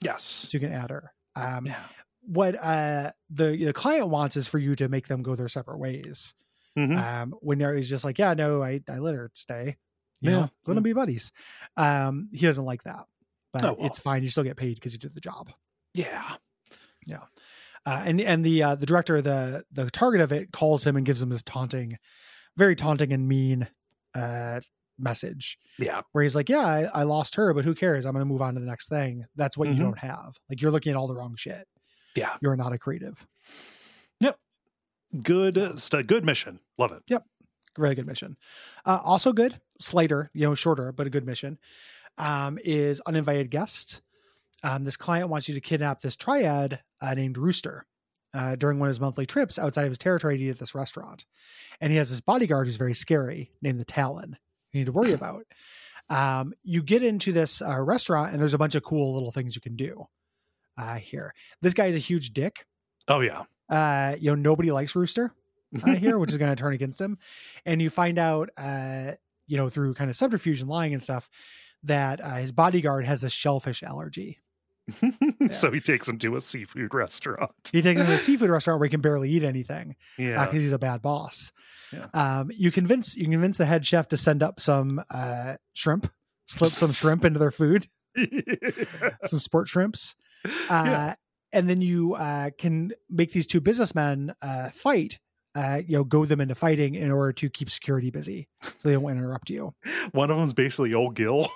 Yes. 0.01 0.23
so 0.23 0.49
you 0.55 0.59
can 0.61 0.71
add 0.71 0.91
her. 0.91 1.13
Um, 1.35 1.65
Yeah. 1.65 1.83
What 2.27 2.55
uh, 2.55 3.11
the 3.29 3.65
the 3.65 3.73
client 3.73 4.07
wants 4.07 4.35
is 4.35 4.47
for 4.47 4.57
you 4.57 4.75
to 4.77 4.87
make 4.89 5.07
them 5.07 5.21
go 5.21 5.35
their 5.35 5.47
separate 5.49 5.77
ways. 5.77 6.33
Mhm. 6.77 6.97
Um, 6.97 7.35
when 7.41 7.59
he's 7.59 7.89
just 7.89 8.03
like, 8.05 8.17
yeah, 8.17 8.33
no, 8.33 8.63
I 8.63 8.81
I 8.89 8.97
let 8.97 9.13
her 9.13 9.29
stay. 9.33 9.77
You 10.21 10.31
Yeah. 10.31 10.37
know, 10.37 10.49
gonna 10.65 10.81
be 10.81 10.93
buddies. 10.93 11.31
Um, 11.77 12.29
he 12.33 12.45
doesn't 12.47 12.65
like 12.65 12.83
that, 12.83 13.05
but 13.61 13.63
Oh, 13.65 13.73
well. 13.77 13.87
it's 13.87 13.99
fine. 13.99 14.21
You 14.23 14.29
still 14.29 14.43
get 14.43 14.57
paid 14.57 14.75
because 14.75 14.91
you 14.93 14.99
did 14.99 15.13
the 15.15 15.21
job. 15.21 15.49
Yeah. 15.93 16.35
uh, 17.85 18.03
and 18.05 18.19
and 18.19 18.43
the 18.43 18.63
uh, 18.63 18.75
the 18.75 18.85
director, 18.85 19.21
the 19.21 19.63
the 19.71 19.89
target 19.89 20.19
of 20.21 20.31
it, 20.31 20.51
calls 20.51 20.85
him 20.85 20.95
and 20.97 21.05
gives 21.05 21.21
him 21.21 21.29
this 21.29 21.43
taunting, 21.43 21.97
very 22.57 22.75
taunting 22.75 23.13
and 23.13 23.27
mean 23.27 23.67
uh, 24.15 24.59
message, 24.97 25.57
Yeah. 25.77 26.01
where 26.11 26.23
he's 26.23 26.35
like, 26.35 26.49
"Yeah, 26.49 26.65
I, 26.65 26.83
I 26.93 27.03
lost 27.03 27.35
her, 27.35 27.53
but 27.53 27.63
who 27.65 27.75
cares? 27.75 28.05
I'm 28.05 28.13
going 28.13 28.21
to 28.25 28.31
move 28.31 28.41
on 28.41 28.55
to 28.55 28.59
the 28.59 28.65
next 28.65 28.89
thing. 28.89 29.25
That's 29.35 29.57
what 29.57 29.67
Mhm. 29.69 29.77
you 29.77 29.83
don't 29.83 29.99
have. 29.99 30.37
Like 30.49 30.61
you're 30.61 30.71
looking 30.71 30.91
at 30.91 30.95
all 30.97 31.07
the 31.07 31.15
wrong 31.15 31.35
shit. 31.37 31.67
Yeah. 32.15 32.35
You're 32.41 32.55
not 32.55 32.73
a 32.73 32.77
creative. 32.77 33.25
Yep. 34.21 34.39
Good. 35.21 35.79
St- 35.79 36.07
good 36.07 36.25
mission. 36.25 36.59
Love 36.77 36.91
it. 36.93 37.03
Yep. 37.07 37.23
Really 37.77 37.95
good 37.95 38.07
mission. 38.07 38.37
Uh, 38.85 38.99
also 39.03 39.33
good, 39.33 39.59
slighter, 39.79 40.31
you 40.33 40.45
know, 40.47 40.55
shorter, 40.55 40.91
but 40.93 41.07
a 41.07 41.09
good 41.09 41.25
mission. 41.25 41.57
Um, 42.17 42.57
is 42.63 43.01
uninvited 43.01 43.51
guest. 43.51 44.01
Um, 44.63 44.83
this 44.83 44.97
client 44.97 45.29
wants 45.29 45.49
you 45.49 45.55
to 45.55 45.61
kidnap 45.61 45.99
this 45.99 46.15
triad 46.15 46.79
uh, 47.01 47.13
named 47.13 47.37
Rooster 47.37 47.85
uh, 48.33 48.55
during 48.55 48.79
one 48.79 48.87
of 48.87 48.91
his 48.91 48.99
monthly 48.99 49.25
trips 49.25 49.57
outside 49.57 49.83
of 49.83 49.91
his 49.91 49.97
territory 49.97 50.37
to 50.37 50.43
eat 50.43 50.49
at 50.49 50.59
this 50.59 50.75
restaurant. 50.75 51.25
And 51.79 51.91
he 51.91 51.97
has 51.97 52.09
this 52.09 52.21
bodyguard 52.21 52.67
who's 52.67 52.77
very 52.77 52.93
scary 52.93 53.51
named 53.61 53.79
the 53.79 53.85
Talon. 53.85 54.37
You 54.71 54.79
need 54.79 54.85
to 54.85 54.91
worry 54.91 55.13
about. 55.13 55.45
Um, 56.09 56.53
you 56.63 56.83
get 56.83 57.01
into 57.01 57.31
this 57.31 57.61
uh, 57.61 57.81
restaurant 57.81 58.31
and 58.31 58.41
there's 58.41 58.53
a 58.53 58.59
bunch 58.59 58.75
of 58.75 58.83
cool 58.83 59.13
little 59.13 59.31
things 59.31 59.55
you 59.55 59.61
can 59.61 59.75
do 59.75 60.05
uh, 60.77 60.95
here. 60.95 61.33
This 61.61 61.73
guy 61.73 61.85
is 61.85 61.95
a 61.95 61.99
huge 61.99 62.33
dick. 62.33 62.65
Oh 63.07 63.21
yeah. 63.21 63.43
Uh, 63.69 64.15
you 64.19 64.29
know, 64.29 64.35
nobody 64.35 64.71
likes 64.71 64.95
Rooster 64.95 65.33
uh, 65.83 65.95
here, 65.95 66.19
which 66.19 66.31
is 66.31 66.37
going 66.37 66.51
to 66.55 66.61
turn 66.61 66.73
against 66.73 66.99
him. 66.99 67.17
And 67.65 67.81
you 67.81 67.89
find 67.89 68.19
out, 68.19 68.49
uh, 68.57 69.13
you 69.47 69.57
know, 69.57 69.69
through 69.69 69.93
kind 69.93 70.09
of 70.09 70.15
subterfuge 70.15 70.61
and 70.61 70.69
lying 70.69 70.93
and 70.93 71.01
stuff, 71.01 71.29
that 71.85 72.21
uh, 72.21 72.35
his 72.35 72.51
bodyguard 72.51 73.05
has 73.05 73.23
a 73.23 73.29
shellfish 73.29 73.83
allergy. 73.83 74.39
so 75.49 75.71
he 75.71 75.79
takes 75.79 76.07
him 76.07 76.19
to 76.19 76.35
a 76.35 76.41
seafood 76.41 76.93
restaurant. 76.93 77.51
He 77.71 77.81
takes 77.81 77.99
him 77.99 78.05
to 78.05 78.13
a 78.13 78.17
seafood 78.19 78.49
restaurant 78.51 78.79
where 78.79 78.85
he 78.87 78.91
can 78.91 79.01
barely 79.01 79.29
eat 79.31 79.43
anything 79.43 79.95
because 80.17 80.29
Yeah. 80.29 80.51
he's 80.51 80.71
a 80.73 80.77
bad 80.79 81.01
boss. 81.01 81.51
Yeah. 81.91 82.07
Um, 82.13 82.51
you 82.53 82.71
convince 82.71 83.15
you 83.17 83.27
convince 83.27 83.57
the 83.57 83.65
head 83.65 83.85
chef 83.85 84.07
to 84.09 84.17
send 84.17 84.43
up 84.43 84.59
some 84.59 85.01
uh, 85.09 85.55
shrimp, 85.73 86.11
slip 86.45 86.69
some 86.71 86.91
shrimp 86.93 87.25
into 87.25 87.39
their 87.39 87.51
food, 87.51 87.87
some 89.23 89.39
sport 89.39 89.67
shrimps, 89.67 90.15
uh, 90.45 90.49
Yeah. 90.69 91.15
and 91.53 91.69
then 91.69 91.81
you 91.81 92.13
uh, 92.15 92.51
can 92.57 92.91
make 93.09 93.31
these 93.31 93.47
two 93.47 93.61
businessmen 93.61 94.33
uh, 94.41 94.69
fight. 94.71 95.19
Uh, 95.55 95.81
you 95.87 95.95
know, 95.95 96.03
go 96.03 96.25
them 96.25 96.41
into 96.41 96.53
fighting 96.53 96.95
in 96.95 97.09
order 97.09 97.31
to 97.31 97.49
keep 97.49 97.69
security 97.69 98.09
busy, 98.09 98.49
so 98.77 98.89
they 98.89 98.93
don't 98.93 99.09
interrupt 99.09 99.49
you. 99.49 99.73
One 100.11 100.29
of 100.29 100.35
them's 100.35 100.53
basically 100.53 100.93
old 100.93 101.15
Gil. 101.15 101.47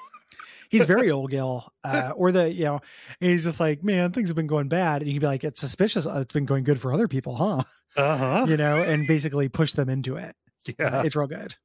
He's 0.69 0.85
very 0.85 1.11
old 1.11 1.31
Gil, 1.31 1.65
uh, 1.83 2.11
or 2.15 2.31
the 2.31 2.51
you 2.51 2.65
know, 2.65 2.79
and 3.21 3.31
he's 3.31 3.43
just 3.43 3.59
like, 3.59 3.83
man, 3.83 4.11
things 4.11 4.29
have 4.29 4.35
been 4.35 4.47
going 4.47 4.67
bad, 4.69 5.01
and 5.01 5.07
you 5.09 5.15
can 5.15 5.21
be 5.21 5.27
like, 5.27 5.43
it's 5.43 5.59
suspicious. 5.59 6.05
uh, 6.05 6.19
It's 6.21 6.33
been 6.33 6.45
going 6.45 6.63
good 6.63 6.79
for 6.79 6.93
other 6.93 7.07
people, 7.07 7.35
huh? 7.35 7.63
Uh-huh. 7.97 8.45
You 8.47 8.55
know, 8.57 8.81
and 8.81 9.07
basically 9.07 9.49
push 9.49 9.73
them 9.73 9.89
into 9.89 10.15
it. 10.15 10.35
Yeah. 10.77 11.03
It's 11.03 11.15
real 11.15 11.27
good. 11.27 11.55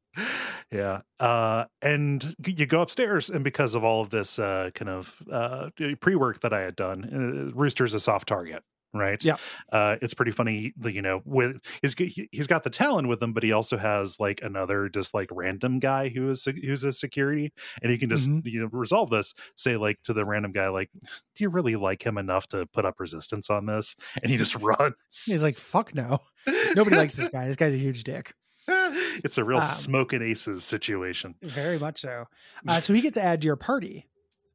Yeah. 0.73 1.01
Uh, 1.21 1.65
and 1.83 2.35
you 2.47 2.65
go 2.67 2.81
upstairs, 2.81 3.29
and 3.29 3.45
because 3.45 3.75
of 3.75 3.85
all 3.85 4.01
of 4.01 4.11
this 4.11 4.39
uh, 4.39 4.71
kind 4.75 4.89
of 4.89 5.23
uh, 5.31 5.69
pre 6.01 6.15
work 6.15 6.41
that 6.41 6.53
I 6.53 6.61
had 6.63 6.77
done, 6.77 7.51
uh, 7.53 7.55
Rooster's 7.59 7.93
a 7.95 8.01
soft 8.01 8.29
target. 8.29 8.63
Right. 8.95 9.23
Yeah. 9.25 9.37
Uh, 9.73 9.97
it's 10.01 10.15
pretty 10.15 10.31
funny. 10.31 10.73
The 10.79 10.93
you 10.93 11.03
know 11.03 11.21
with 11.25 11.57
he's 11.83 11.95
he- 11.99 12.29
he's 12.31 12.47
got 12.47 12.63
the 12.63 12.71
Talon 12.71 13.09
with 13.09 13.21
him, 13.23 13.33
but 13.33 13.43
he 13.43 13.51
also 13.53 13.77
has 13.77 14.21
like 14.21 14.41
another 14.43 14.89
just 14.89 15.13
like 15.15 15.29
random 15.33 15.81
guy 15.81 16.09
who 16.11 16.31
is 16.31 16.45
who's 16.45 16.85
a 16.85 16.93
security, 16.93 17.53
and 17.83 17.91
he 17.91 17.99
can 17.99 18.09
just 18.09 18.31
Mhm. 18.31 18.43
you 18.47 18.61
know 18.61 18.69
resolve 18.73 19.11
this. 19.11 19.35
Say 19.57 19.77
like 19.77 20.01
to 20.05 20.13
the 20.13 20.25
random 20.25 20.53
guy, 20.53 20.69
like, 20.69 20.91
do 21.35 21.43
you 21.45 21.49
really 21.49 21.75
like 21.77 22.07
him 22.07 22.17
enough 22.19 22.47
to 22.49 22.67
put 22.67 22.85
up 22.85 23.01
resistance 23.01 23.51
on 23.51 23.67
this? 23.67 23.97
And 24.23 24.31
he 24.31 24.37
just 24.39 24.55
runs. 24.63 24.95
He's 25.27 25.43
like, 25.43 25.59
fuck 25.59 25.95
no. 25.95 26.21
Nobody 26.77 26.97
likes 26.97 27.15
this 27.17 27.29
guy. 27.29 27.47
This 27.49 27.57
guy's 27.57 27.75
a 27.75 27.79
huge 27.79 28.05
dick. 28.05 28.33
it's 28.69 29.39
a 29.39 29.45
real 29.45 29.59
Um, 29.59 29.65
Smokin' 29.65 30.23
Aces 30.23 30.63
situation. 30.65 31.35
Very 31.43 31.79
much 31.79 32.01
so. 32.01 32.27
Uh, 32.69 32.81
so 32.81 32.95
he 32.95 33.01
gets 33.03 33.17
to 33.17 33.23
add 33.23 33.41
to 33.43 33.47
your 33.47 33.57
party, 33.57 34.07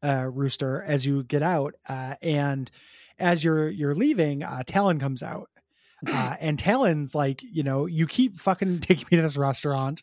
uh, 0.03 0.26
Rooster, 0.32 0.82
as 0.82 1.06
you 1.06 1.24
get 1.24 1.44
out. 1.44 1.76
Uh, 1.88 2.16
and 2.24 2.72
as 3.20 3.44
you're 3.44 3.70
you're 3.70 3.96
leaving, 3.96 4.44
uh, 4.44 4.64
Talon 4.66 5.00
comes 5.00 5.24
out. 5.24 5.50
Uh, 6.08 6.38
and 6.40 6.58
Talon's 6.58 7.14
like, 7.14 7.44
you 7.44 7.62
know, 7.62 7.86
you 7.86 8.08
keep 8.08 8.40
fucking 8.40 8.80
taking 8.80 9.06
me 9.12 9.18
to 9.18 9.22
this 9.22 9.36
restaurant. 9.36 10.00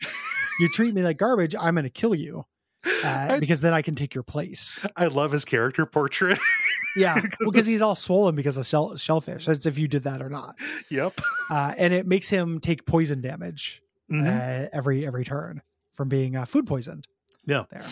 You 0.60 0.68
treat 0.68 0.92
me 0.94 1.00
like 1.00 1.16
garbage. 1.16 1.54
I'm 1.58 1.74
going 1.74 1.84
to 1.84 1.88
kill 1.90 2.14
you 2.14 2.44
uh, 2.84 2.90
I- 3.30 3.38
because 3.40 3.62
then 3.62 3.72
I 3.72 3.80
can 3.80 3.94
take 3.94 4.14
your 4.14 4.22
place. 4.22 4.86
I 4.94 5.06
love 5.06 5.32
his 5.32 5.46
character 5.46 5.86
portrait. 5.86 6.38
Yeah. 6.96 7.14
Well, 7.40 7.50
because 7.50 7.64
he's 7.64 7.80
all 7.80 7.94
swollen 7.94 8.34
because 8.36 8.58
of 8.58 8.66
shell, 8.66 8.94
shellfish. 8.98 9.46
That's 9.46 9.64
if 9.64 9.78
you 9.78 9.88
did 9.88 10.02
that 10.02 10.20
or 10.20 10.28
not. 10.28 10.56
yep. 10.90 11.18
Uh, 11.50 11.72
and 11.78 11.94
it 11.94 12.06
makes 12.06 12.28
him 12.28 12.60
take 12.60 12.84
poison 12.84 13.22
damage 13.22 13.80
Mhm. 14.12 14.26
uh, 14.26 14.68
every 14.74 15.06
every 15.06 15.24
turn 15.24 15.62
from 15.94 16.10
being 16.10 16.36
uh, 16.36 16.44
food 16.44 16.66
poisoned. 16.66 17.06
Yeah. 17.46 17.64
there. 17.70 17.86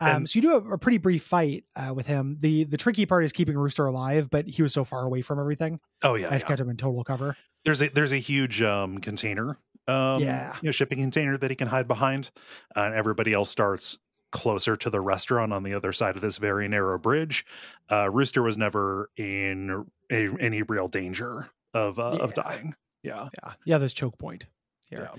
Um, 0.00 0.26
so 0.26 0.36
you 0.38 0.42
do 0.42 0.52
a, 0.54 0.74
a 0.74 0.78
pretty 0.78 0.98
brief 0.98 1.22
fight 1.24 1.64
uh, 1.76 1.92
with 1.94 2.06
him. 2.06 2.36
the 2.40 2.64
The 2.64 2.76
tricky 2.76 3.04
part 3.06 3.24
is 3.24 3.32
keeping 3.32 3.56
Rooster 3.58 3.86
alive, 3.86 4.30
but 4.30 4.46
he 4.46 4.62
was 4.62 4.72
so 4.72 4.84
far 4.84 5.02
away 5.04 5.22
from 5.22 5.38
everything. 5.40 5.80
oh 6.02 6.14
yeah, 6.14 6.26
I 6.28 6.30
just 6.32 6.44
yeah. 6.44 6.48
kept 6.48 6.60
him 6.60 6.70
in 6.70 6.76
total 6.76 7.02
cover. 7.04 7.36
There's 7.64 7.82
a 7.82 7.88
there's 7.88 8.12
a 8.12 8.18
huge 8.18 8.62
um 8.62 8.98
container, 8.98 9.58
um, 9.88 10.22
Yeah. 10.22 10.54
you 10.62 10.68
know, 10.68 10.72
shipping 10.72 10.98
container 10.98 11.36
that 11.36 11.50
he 11.50 11.56
can 11.56 11.68
hide 11.68 11.88
behind, 11.88 12.30
uh, 12.76 12.82
and 12.82 12.94
everybody 12.94 13.32
else 13.32 13.50
starts 13.50 13.98
closer 14.30 14.76
to 14.76 14.90
the 14.90 15.00
restaurant 15.00 15.52
on 15.52 15.62
the 15.62 15.72
other 15.74 15.90
side 15.92 16.14
of 16.14 16.20
this 16.20 16.36
very 16.38 16.68
narrow 16.68 16.98
bridge. 16.98 17.46
Uh, 17.90 18.10
Rooster 18.10 18.42
was 18.42 18.56
never 18.58 19.10
in 19.16 19.86
a, 20.12 20.28
any 20.38 20.62
real 20.62 20.86
danger 20.86 21.48
of 21.74 21.98
uh, 21.98 22.18
of 22.20 22.34
dying. 22.34 22.74
Yeah. 23.02 23.28
Yeah, 23.42 23.52
yeah. 23.64 23.78
There's 23.78 23.94
choke 23.94 24.18
point 24.18 24.46
here. 24.90 25.10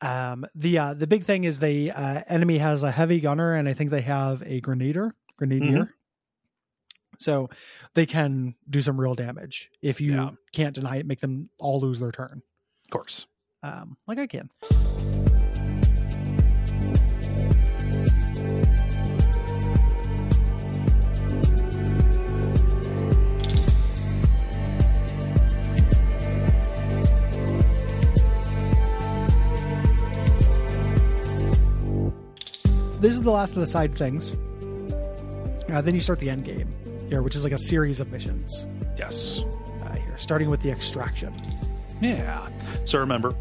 Um, 0.00 0.44
the 0.54 0.78
uh, 0.78 0.94
the 0.94 1.06
big 1.06 1.24
thing 1.24 1.44
is 1.44 1.58
the 1.60 1.90
uh, 1.90 2.20
enemy 2.28 2.58
has 2.58 2.82
a 2.82 2.90
heavy 2.90 3.20
gunner, 3.20 3.54
and 3.54 3.68
I 3.68 3.72
think 3.74 3.90
they 3.90 4.02
have 4.02 4.42
a 4.44 4.60
grenadier, 4.60 5.14
grenadier. 5.36 5.72
Mm-hmm. 5.84 5.90
So 7.18 7.48
they 7.94 8.04
can 8.04 8.54
do 8.68 8.82
some 8.82 9.00
real 9.00 9.14
damage 9.14 9.70
if 9.80 10.00
you 10.02 10.12
Yeah. 10.12 10.30
can't 10.52 10.74
deny 10.74 10.96
it. 10.96 11.06
Make 11.06 11.20
them 11.20 11.48
all 11.58 11.80
lose 11.80 11.98
their 11.98 12.12
turn, 12.12 12.42
Of 12.84 12.90
course. 12.90 13.26
um, 13.62 13.96
like 14.06 14.18
I 14.18 14.26
can. 14.26 14.50
This 33.00 33.12
is 33.14 33.22
the 33.22 33.30
last 33.30 33.50
of 33.54 33.60
the 33.60 33.66
side 33.66 33.94
things. 33.96 34.34
Uh, 35.68 35.80
then 35.80 35.94
you 35.94 36.00
start 36.00 36.18
the 36.20 36.30
end 36.30 36.44
game 36.44 36.72
here, 37.08 37.22
which 37.22 37.34
is 37.36 37.44
like 37.44 37.52
a 37.52 37.58
series 37.58 38.00
of 38.00 38.10
missions 38.12 38.66
Yes. 38.96 39.44
uh, 39.82 39.92
here, 39.94 40.16
starting 40.16 40.48
with 40.48 40.62
the 40.62 40.70
extraction. 40.70 41.32
Yeah. 42.00 42.48
So 42.84 42.98
remember, 42.98 43.34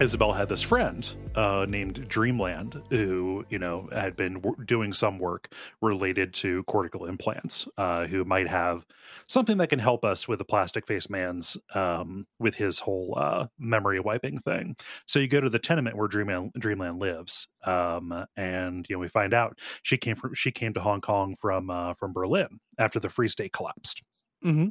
Isabel 0.00 0.32
had 0.32 0.48
this 0.48 0.62
friend 0.62 1.12
uh, 1.34 1.66
named 1.68 2.06
Dreamland 2.06 2.80
who, 2.88 3.44
you 3.50 3.58
know, 3.58 3.88
had 3.92 4.14
been 4.14 4.34
w- 4.34 4.64
doing 4.64 4.92
some 4.92 5.18
work 5.18 5.52
related 5.82 6.34
to 6.34 6.62
cortical 6.64 7.06
implants, 7.06 7.66
uh, 7.76 8.06
who 8.06 8.24
might 8.24 8.46
have 8.46 8.86
something 9.26 9.58
that 9.58 9.70
can 9.70 9.80
help 9.80 10.04
us 10.04 10.28
with 10.28 10.38
the 10.38 10.44
plastic 10.44 10.86
face 10.86 11.10
man's, 11.10 11.56
um, 11.74 12.28
with 12.38 12.54
his 12.54 12.78
whole 12.78 13.14
uh, 13.16 13.48
memory 13.58 13.98
wiping 13.98 14.38
thing. 14.38 14.76
So 15.06 15.18
you 15.18 15.26
go 15.26 15.40
to 15.40 15.50
the 15.50 15.58
tenement 15.58 15.96
where 15.96 16.06
Dreamland, 16.06 16.52
Dreamland 16.56 17.00
lives, 17.00 17.48
um, 17.64 18.24
and 18.36 18.86
you 18.88 18.94
know 18.94 19.00
we 19.00 19.08
find 19.08 19.34
out 19.34 19.58
she 19.82 19.96
came 19.96 20.14
from 20.14 20.32
she 20.34 20.52
came 20.52 20.74
to 20.74 20.80
Hong 20.80 21.00
Kong 21.00 21.34
from 21.40 21.70
uh, 21.70 21.94
from 21.94 22.12
Berlin 22.12 22.60
after 22.78 23.00
the 23.00 23.08
Free 23.08 23.28
State 23.28 23.52
collapsed. 23.52 24.04
Mm-hmm. 24.44 24.68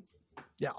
Yeah. 0.60 0.72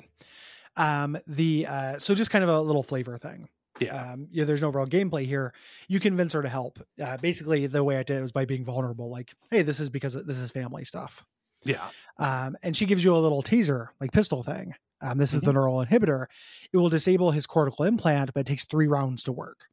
Um, 0.78 1.18
the 1.26 1.66
uh, 1.66 1.98
so 1.98 2.14
just 2.14 2.30
kind 2.30 2.44
of 2.44 2.48
a 2.48 2.60
little 2.62 2.82
flavor 2.82 3.18
thing. 3.18 3.50
Yeah. 3.80 4.12
Um, 4.12 4.28
yeah, 4.30 4.44
there's 4.44 4.62
no 4.62 4.70
real 4.70 4.86
gameplay 4.86 5.24
here. 5.26 5.52
You 5.88 6.00
convince 6.00 6.32
her 6.32 6.42
to 6.42 6.48
help. 6.48 6.78
Uh, 7.02 7.16
basically, 7.18 7.66
the 7.66 7.84
way 7.84 7.96
I 7.98 8.02
did 8.02 8.18
it 8.18 8.22
was 8.22 8.32
by 8.32 8.44
being 8.44 8.64
vulnerable. 8.64 9.10
Like, 9.10 9.32
hey, 9.50 9.62
this 9.62 9.80
is 9.80 9.90
because 9.90 10.14
this 10.14 10.38
is 10.38 10.50
family 10.50 10.84
stuff. 10.84 11.24
Yeah. 11.64 11.88
Um, 12.18 12.56
and 12.62 12.76
she 12.76 12.86
gives 12.86 13.02
you 13.04 13.14
a 13.14 13.18
little 13.18 13.42
taser, 13.42 13.88
like 14.00 14.12
pistol 14.12 14.42
thing. 14.42 14.74
Um, 15.00 15.18
this 15.18 15.32
is 15.32 15.40
Mm-hmm. 15.40 15.46
the 15.46 15.52
neural 15.52 15.84
inhibitor. 15.84 16.26
It 16.72 16.76
will 16.76 16.88
disable 16.88 17.30
his 17.30 17.46
cortical 17.46 17.84
implant, 17.84 18.32
but 18.34 18.40
it 18.40 18.46
takes 18.46 18.64
three 18.64 18.88
rounds 18.88 19.22
to 19.24 19.32
work. 19.32 19.66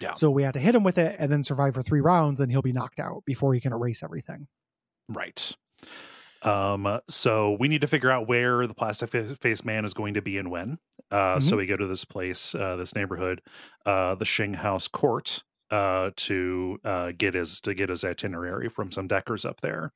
Yeah. 0.00 0.14
So 0.14 0.30
we 0.30 0.42
have 0.42 0.54
to 0.54 0.58
hit 0.58 0.74
him 0.74 0.82
with 0.82 0.98
it 0.98 1.14
and 1.20 1.30
then 1.30 1.44
survive 1.44 1.74
for 1.74 1.82
three 1.82 2.00
rounds, 2.00 2.40
and 2.40 2.50
he'll 2.50 2.62
be 2.62 2.72
knocked 2.72 2.98
out 2.98 3.24
before 3.24 3.54
he 3.54 3.60
can 3.60 3.72
erase 3.72 4.02
everything. 4.02 4.48
Right. 5.08 5.54
Um, 6.42 7.00
so 7.08 7.56
we 7.58 7.68
need 7.68 7.80
to 7.82 7.86
figure 7.86 8.10
out 8.10 8.28
where 8.28 8.66
the 8.66 8.74
plastic 8.74 9.10
fa- 9.10 9.36
face 9.36 9.64
man 9.64 9.84
is 9.84 9.94
going 9.94 10.14
to 10.14 10.22
be 10.22 10.38
and 10.38 10.50
when. 10.50 10.78
Uh, 11.10 11.38
so 11.38 11.56
we 11.56 11.66
go 11.66 11.76
to 11.76 11.86
this 11.86 12.04
place, 12.04 12.54
uh, 12.54 12.76
this 12.76 12.94
neighborhood, 12.94 13.42
uh, 13.84 14.14
the 14.14 14.24
Shing 14.24 14.54
House 14.54 14.88
Court, 14.88 15.42
uh, 15.70 16.10
to 16.16 16.78
uh, 16.84 17.12
get 17.16 17.34
his 17.34 17.60
to 17.60 17.74
get 17.74 17.88
his 17.88 18.04
itinerary 18.04 18.68
from 18.68 18.92
some 18.92 19.08
deckers 19.08 19.44
up 19.44 19.60
there. 19.60 19.92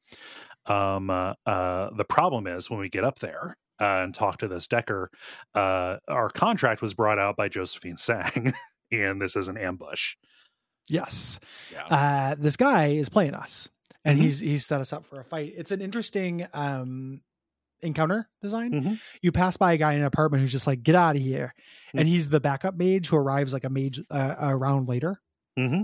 Um, 0.67 1.11
uh, 1.11 1.35
uh, 1.45 1.91
the 1.97 2.05
problem 2.05 2.47
is 2.47 2.71
when 2.71 2.81
we 2.81 2.89
get 2.89 3.05
up 3.05 3.19
there 3.19 3.57
uh, 3.81 4.03
and 4.03 4.15
talk 4.15 4.39
to 4.39 4.49
this 4.49 4.67
decker, 4.67 5.11
uh, 5.55 5.97
our 6.09 6.31
contract 6.31 6.83
was 6.83 6.95
brought 6.95 7.19
out 7.19 7.37
by 7.37 7.49
Josephine 7.49 7.97
Tseng, 7.97 8.55
and 8.93 9.21
this 9.21 9.37
is 9.37 9.49
an 9.49 9.57
ambush. 9.57 10.17
Yes. 10.89 11.41
Yeah. 11.73 11.87
uh, 11.87 12.37
this 12.39 12.57
guy 12.57 12.89
is 12.89 13.09
playing 13.09 13.35
us 13.35 13.71
and 14.07 14.19
Mhm. 14.19 14.23
he's 14.23 14.41
he's 14.41 14.65
set 14.67 14.81
us 14.81 14.93
up 14.93 15.05
for 15.05 15.21
a 15.21 15.25
fight 15.25 15.53
it's 15.57 15.71
an 15.71 15.81
interesting 15.83 16.47
um 16.55 17.21
encounter 17.83 18.29
design 18.41 18.73
Mhm. 18.73 19.01
you 19.21 19.33
pass 19.33 19.57
by 19.59 19.73
a 19.75 19.77
guy 19.77 19.93
in 19.93 20.01
an 20.01 20.07
apartment 20.07 20.41
who's 20.41 20.53
just 20.53 20.67
like 20.67 20.83
get 20.83 20.95
out 20.95 21.17
of 21.17 21.23
here 21.23 21.55
Mm. 21.95 22.01
and 22.01 22.09
he's 22.09 22.29
the 22.31 22.41
backup 22.41 22.75
mage 22.77 23.09
who 23.09 23.17
arrives 23.17 23.53
like 23.53 23.65
a 23.65 23.71
mage 23.71 24.01
uh, 24.11 24.35
a 24.39 24.57
round 24.57 24.89
later 24.89 25.21
hmm 25.57 25.83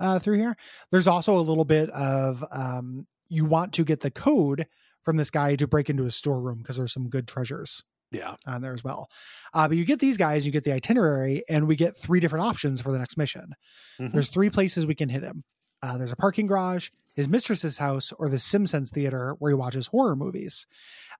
uh, 0.00 0.18
through 0.18 0.36
here 0.38 0.56
there's 0.90 1.06
also 1.06 1.36
a 1.36 1.40
little 1.40 1.64
bit 1.64 1.90
of 1.90 2.42
um 2.50 3.06
you 3.28 3.44
want 3.44 3.72
to 3.74 3.84
get 3.84 4.00
the 4.00 4.10
code 4.10 4.66
from 5.02 5.16
this 5.16 5.30
guy 5.30 5.54
to 5.56 5.66
break 5.66 5.90
into 5.90 6.04
his 6.04 6.14
storeroom 6.16 6.58
because 6.58 6.76
there's 6.76 6.92
some 6.92 7.08
good 7.10 7.28
treasures 7.28 7.82
Yeah. 8.10 8.36
on 8.46 8.62
there 8.62 8.72
as 8.72 8.82
well. 8.84 9.10
Uh, 9.52 9.66
but 9.68 9.76
you 9.76 9.84
get 9.84 9.98
these 9.98 10.16
guys, 10.16 10.46
you 10.46 10.52
get 10.52 10.64
the 10.64 10.72
itinerary, 10.72 11.42
and 11.48 11.66
we 11.66 11.74
get 11.76 11.96
three 11.96 12.20
different 12.20 12.44
options 12.46 12.80
for 12.80 12.90
the 12.92 12.98
next 12.98 13.16
mission. 13.18 13.54
Mhm. 13.98 14.12
There's 14.12 14.28
three 14.28 14.48
places 14.50 14.86
we 14.86 14.94
can 14.94 15.08
hit 15.10 15.22
him. 15.22 15.44
Uh, 15.82 15.98
there's 15.98 16.12
a 16.12 16.16
parking 16.16 16.46
garage, 16.46 16.90
his 17.14 17.28
mistress's 17.28 17.78
house, 17.78 18.12
or 18.18 18.28
the 18.28 18.36
simsense 18.38 18.90
theater 18.90 19.34
where 19.38 19.50
he 19.50 19.54
watches 19.54 19.86
horror 19.88 20.16
movies. 20.16 20.66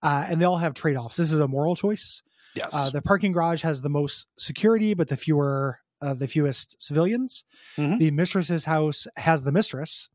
Uh, 0.03 0.27
and 0.29 0.41
they 0.41 0.45
all 0.45 0.59
have 0.59 0.75
trade 0.75 0.97
offs. 0.97 1.17
This 1.17 1.33
is 1.33 1.39
a 1.39 1.49
moral 1.49 1.77
choice. 1.77 2.23
Yes. 2.55 2.75
Uh, 2.75 2.91
the 2.91 3.03
parking 3.03 3.33
garage 3.33 3.63
has 3.63 3.83
the 3.83 3.89
most 3.91 4.29
security, 4.37 4.95
but 4.95 5.09
the 5.09 5.17
fewer, 5.17 5.81
uh, 6.03 6.15
the 6.15 6.29
fewest 6.29 6.81
civilians. 6.83 7.45
Mhm. 7.77 7.99
The 7.99 8.11
mistress's 8.11 8.65
house 8.67 9.07
has 9.17 9.43
the 9.45 9.53
mistress 9.53 10.09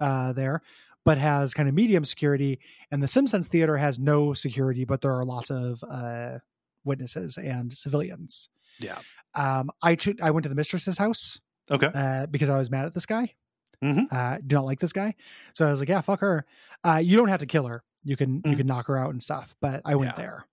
uh, 0.00 0.32
there, 0.34 0.60
but 1.04 1.16
has 1.18 1.54
kind 1.54 1.68
of 1.68 1.74
medium 1.74 2.04
security. 2.04 2.58
And 2.90 3.02
the 3.02 3.06
simsense 3.06 3.46
theater 3.46 3.76
has 3.78 3.98
no 3.98 4.32
security, 4.34 4.84
but 4.84 5.00
there 5.00 5.12
are 5.12 5.24
lots 5.24 5.50
of 5.50 5.82
uh, 5.88 6.38
witnesses 6.84 7.38
and 7.38 7.72
civilians. 7.76 8.48
yeah. 8.78 8.98
Um, 9.34 9.70
I 9.82 9.96
took, 9.96 10.22
I 10.22 10.30
went 10.30 10.44
to 10.44 10.48
the 10.48 10.54
mistress's 10.54 10.96
house 10.98 11.40
Okay. 11.70 11.90
uh, 11.94 12.26
because 12.26 12.48
I 12.48 12.56
was 12.58 12.70
mad 12.70 12.86
at 12.86 12.94
this 12.94 13.04
guy. 13.06 13.34
Mhm. 13.82 14.12
Uh, 14.12 14.38
do 14.46 14.56
not 14.56 14.64
like 14.64 14.80
this 14.80 14.92
guy. 14.92 15.14
So 15.54 15.66
I 15.66 15.70
was 15.70 15.80
like, 15.80 15.88
yeah, 15.88 16.00
fuck 16.00 16.20
her. 16.20 16.44
Uh, 16.84 17.00
you 17.02 17.16
don't 17.16 17.28
have 17.28 17.40
to 17.40 17.46
kill 17.46 17.66
her. 17.66 17.82
You 18.04 18.16
can 18.16 18.36
you 18.36 18.52
Mhm. 18.52 18.56
can 18.58 18.66
knock 18.66 18.86
her 18.86 18.98
out 18.98 19.10
and 19.10 19.22
stuff. 19.22 19.54
But 19.60 19.82
I 19.84 19.94
went 19.96 20.12
Yeah. 20.12 20.22
there. 20.22 20.46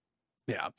Yeah, 0.48 0.70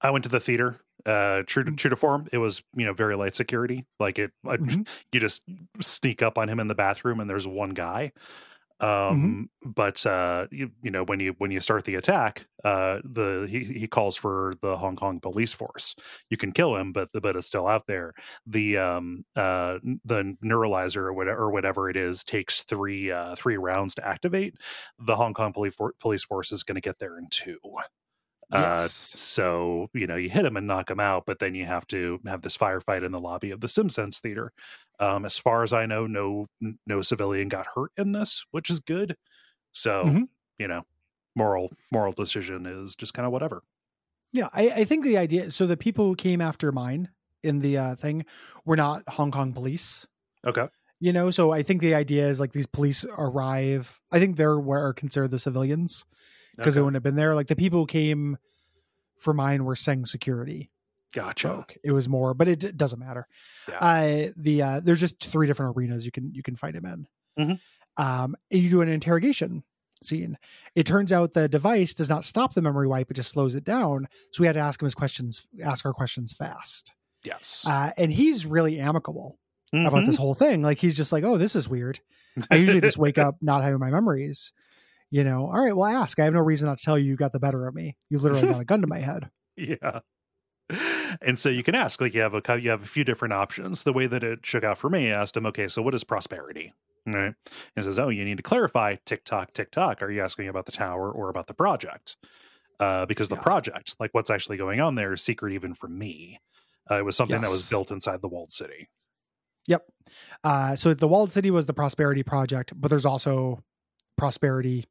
I 0.00 0.10
went 0.10 0.24
to 0.24 0.28
the 0.30 0.40
theater. 0.40 0.80
Uh, 1.06 1.42
true 1.46 1.64
to, 1.64 1.72
true 1.72 1.90
to 1.90 1.96
form, 1.96 2.28
it 2.32 2.38
was 2.38 2.62
you 2.76 2.84
know 2.86 2.92
very 2.92 3.16
light 3.16 3.34
security. 3.34 3.86
Like 3.98 4.18
it, 4.18 4.32
I, 4.46 4.56
Mhm. 4.56 4.86
you 5.12 5.20
just 5.20 5.42
sneak 5.80 6.22
up 6.22 6.38
on 6.38 6.48
him 6.48 6.60
in 6.60 6.68
the 6.68 6.74
bathroom, 6.76 7.20
and 7.20 7.28
there's 7.30 7.46
one 7.46 7.70
guy. 7.70 8.12
Um, 8.82 9.48
but 9.64 10.04
uh, 10.06 10.46
you, 10.50 10.70
you 10.82 10.90
know 10.90 11.04
when 11.04 11.20
you 11.20 11.34
when 11.38 11.50
you 11.50 11.60
start 11.60 11.84
the 11.84 11.94
attack, 11.94 12.46
uh, 12.64 12.98
the 13.04 13.46
he, 13.48 13.64
he 13.64 13.86
calls 13.86 14.16
for 14.16 14.54
the 14.60 14.76
Hong 14.76 14.96
Kong 14.96 15.20
police 15.20 15.52
force. 15.52 15.94
You 16.30 16.36
can 16.36 16.52
kill 16.52 16.76
him, 16.76 16.92
but 16.92 17.08
but 17.12 17.36
it's 17.36 17.46
still 17.46 17.68
out 17.68 17.86
there. 17.86 18.12
The 18.46 18.78
um 18.78 19.24
uh 19.36 19.78
the 20.04 20.36
neuralizer 20.44 20.96
or 20.96 21.12
whatever 21.12 21.42
or 21.42 21.50
whatever 21.52 21.88
it 21.88 21.96
is 21.96 22.24
takes 22.24 22.62
three 22.62 23.10
uh 23.10 23.36
three 23.36 23.56
rounds 23.56 23.94
to 23.96 24.06
activate. 24.06 24.56
The 24.98 25.16
Hong 25.16 25.34
Kong 25.34 25.52
police 25.52 25.74
police 26.00 26.24
force 26.24 26.52
is 26.52 26.62
going 26.64 26.76
to 26.76 26.80
get 26.80 26.98
there 26.98 27.18
in 27.18 27.28
two. 27.30 27.58
Uh, 28.50 28.88
Yes. 28.88 28.92
so 28.92 29.88
you 29.94 30.06
know 30.06 30.16
you 30.16 30.28
hit 30.28 30.44
him 30.44 30.56
and 30.56 30.66
knock 30.66 30.90
him 30.90 31.00
out, 31.00 31.24
but 31.26 31.38
then 31.38 31.54
you 31.54 31.64
have 31.64 31.86
to 31.88 32.20
have 32.26 32.42
this 32.42 32.56
firefight 32.56 33.02
in 33.04 33.12
the 33.12 33.18
lobby 33.18 33.50
of 33.50 33.60
the 33.60 33.66
simsense 33.68 34.20
Theater. 34.20 34.52
Um, 35.00 35.24
as 35.24 35.38
far 35.38 35.62
as 35.62 35.72
I 35.72 35.86
know, 35.86 36.06
no 36.06 36.46
no 36.86 37.02
civilian 37.02 37.48
got 37.48 37.66
hurt 37.74 37.92
in 37.96 38.12
this, 38.12 38.44
which 38.50 38.68
is 38.70 38.80
good. 38.80 39.16
So 39.72 40.14
Mhm. 40.14 40.28
you 40.58 40.68
know, 40.68 40.84
moral 41.36 41.72
moral 41.92 42.12
decision 42.12 42.66
is 42.66 42.96
just 42.96 43.14
kind 43.14 43.26
of 43.26 43.32
whatever. 43.32 43.62
Yeah, 44.32 44.48
I, 44.52 44.68
I 44.70 44.84
think 44.84 45.04
the 45.04 45.18
idea. 45.18 45.50
So 45.50 45.66
the 45.66 45.76
people 45.76 46.06
who 46.06 46.16
came 46.16 46.40
after 46.40 46.72
mine 46.72 47.10
in 47.42 47.60
the 47.60 47.76
uh, 47.78 47.94
thing 47.96 48.24
were 48.64 48.76
not 48.76 49.02
Hong 49.08 49.30
Kong 49.30 49.52
police. 49.52 50.06
Okay. 50.44 50.68
You 51.00 51.12
know, 51.12 51.30
so 51.30 51.52
I 51.52 51.62
think 51.62 51.80
the 51.80 51.94
idea 51.94 52.28
is 52.28 52.40
like 52.40 52.52
these 52.52 52.66
police 52.66 53.04
arrive. 53.18 54.00
I 54.12 54.18
think 54.20 54.36
they're 54.36 54.58
where 54.60 54.84
are 54.86 54.94
considered 54.94 55.32
the 55.32 55.38
civilians 55.38 56.04
because 56.56 56.76
Okay. 56.76 56.82
wouldn't 56.82 56.96
have 56.96 57.02
been 57.02 57.16
there. 57.16 57.34
Like 57.34 57.46
the 57.48 57.56
people 57.56 57.80
who 57.80 57.86
came 57.86 58.38
for 59.18 59.32
mine 59.34 59.64
were 59.64 59.76
saying 59.76 60.04
security 60.06 60.70
Gotcha. 61.14 61.48
folk. 61.48 61.74
It 61.84 61.92
was 61.92 62.08
more, 62.08 62.34
but 62.34 62.48
it, 62.48 62.64
it 62.64 62.76
doesn't 62.76 62.98
matter. 62.98 63.26
Yeah. 63.68 63.78
Uh, 63.78 64.32
the 64.36 64.62
uh, 64.62 64.80
there's 64.80 65.00
just 65.00 65.22
three 65.22 65.46
different 65.46 65.76
arenas 65.76 66.04
you 66.04 66.10
can 66.12 66.32
you 66.34 66.42
can 66.42 66.56
fight 66.56 66.74
him 66.74 66.84
in. 66.86 67.06
Mhm. 67.38 67.60
Um, 67.96 68.34
and 68.50 68.62
you 68.62 68.70
do 68.70 68.80
an 68.80 68.88
interrogation 68.88 69.62
scene. 70.02 70.38
It 70.74 70.84
turns 70.86 71.12
out 71.12 71.32
the 71.32 71.48
device 71.48 71.94
does 71.94 72.08
not 72.08 72.24
stop 72.24 72.54
the 72.54 72.62
memory 72.62 72.86
wipe; 72.86 73.10
it 73.10 73.14
just 73.14 73.30
slows 73.30 73.54
it 73.54 73.64
down. 73.64 74.08
So 74.32 74.40
we 74.40 74.46
had 74.46 74.54
to 74.54 74.60
ask 74.60 74.80
him 74.80 74.86
his 74.86 74.94
questions, 74.94 75.46
ask 75.62 75.84
our 75.86 75.92
questions 75.92 76.32
fast. 76.32 76.92
Yes. 77.24 77.64
Uh, 77.68 77.92
and 77.96 78.10
he's 78.10 78.44
really 78.46 78.80
amicable 78.80 79.38
about 79.72 79.92
Mhm. 80.02 80.06
this 80.06 80.16
whole 80.16 80.34
thing. 80.34 80.62
Like 80.62 80.78
he's 80.78 80.96
just 80.96 81.12
like, 81.12 81.22
"Oh, 81.24 81.36
this 81.38 81.54
is 81.54 81.68
weird." 81.68 82.00
I 82.50 82.56
usually 82.56 82.80
just 82.80 82.98
wake 82.98 83.18
up 83.18 83.36
not 83.42 83.62
having 83.62 83.78
my 83.78 83.90
memories. 83.90 84.52
You 85.12 85.22
know, 85.24 85.46
all 85.46 85.62
right, 85.62 85.76
well, 85.76 85.88
ask. 85.88 86.18
I 86.18 86.24
have 86.24 86.32
no 86.32 86.40
reason 86.40 86.66
not 86.68 86.78
to 86.78 86.84
tell 86.84 86.98
you 86.98 87.04
you 87.04 87.16
got 87.16 87.32
the 87.32 87.38
better 87.38 87.68
of 87.68 87.74
me. 87.74 87.96
You 88.08 88.18
literally 88.18 88.48
got 88.48 88.62
a 88.62 88.64
gun 88.64 88.80
to 88.80 88.86
my 88.88 88.98
head. 88.98 89.30
yeah 89.56 90.00
and 91.20 91.38
so 91.38 91.50
you 91.50 91.62
can 91.62 91.74
ask 91.74 92.00
like 92.00 92.14
you 92.14 92.22
have 92.22 92.34
a 92.34 92.60
you 92.60 92.70
have 92.70 92.82
a 92.82 92.86
few 92.86 93.04
different 93.04 93.34
options 93.34 93.82
the 93.82 93.92
way 93.92 94.06
that 94.06 94.24
it 94.24 94.46
shook 94.46 94.64
out 94.64 94.78
for 94.78 94.88
me 94.88 95.12
I 95.12 95.20
asked 95.20 95.36
him 95.36 95.44
okay 95.46 95.68
so 95.68 95.82
what 95.82 95.94
is 95.94 96.04
prosperity 96.04 96.72
right 97.06 97.34
he 97.76 97.82
says 97.82 97.98
oh 97.98 98.08
you 98.08 98.24
need 98.24 98.38
to 98.38 98.42
clarify 98.42 98.96
tick 99.04 99.24
tock 99.24 99.52
tick 99.52 99.70
tock 99.70 100.02
are 100.02 100.10
you 100.10 100.22
asking 100.22 100.48
about 100.48 100.64
the 100.64 100.72
tower 100.72 101.12
or 101.12 101.28
about 101.28 101.46
the 101.48 101.54
project 101.54 102.16
uh, 102.80 103.04
because 103.04 103.28
the 103.28 103.34
Yeah. 103.36 103.42
project 103.42 103.94
like 104.00 104.14
what's 104.14 104.30
actually 104.30 104.56
going 104.56 104.80
on 104.80 104.94
there 104.94 105.12
is 105.12 105.20
secret 105.20 105.52
even 105.52 105.74
from 105.74 105.98
me 105.98 106.40
uh, 106.90 106.94
it 106.94 107.04
was 107.04 107.16
something 107.16 107.40
that 107.42 107.50
was 107.50 107.68
built 107.68 107.90
inside 107.90 108.22
the 108.22 108.28
walled 108.28 108.50
city 108.50 108.88
Yep. 109.68 109.86
Uh, 110.42 110.74
so 110.76 110.94
the 110.94 111.06
walled 111.08 111.32
city 111.32 111.50
was 111.50 111.66
the 111.66 111.74
prosperity 111.74 112.22
project, 112.22 112.72
but 112.74 112.88
there's 112.88 113.06
also 113.06 113.62
prosperity, 114.16 114.84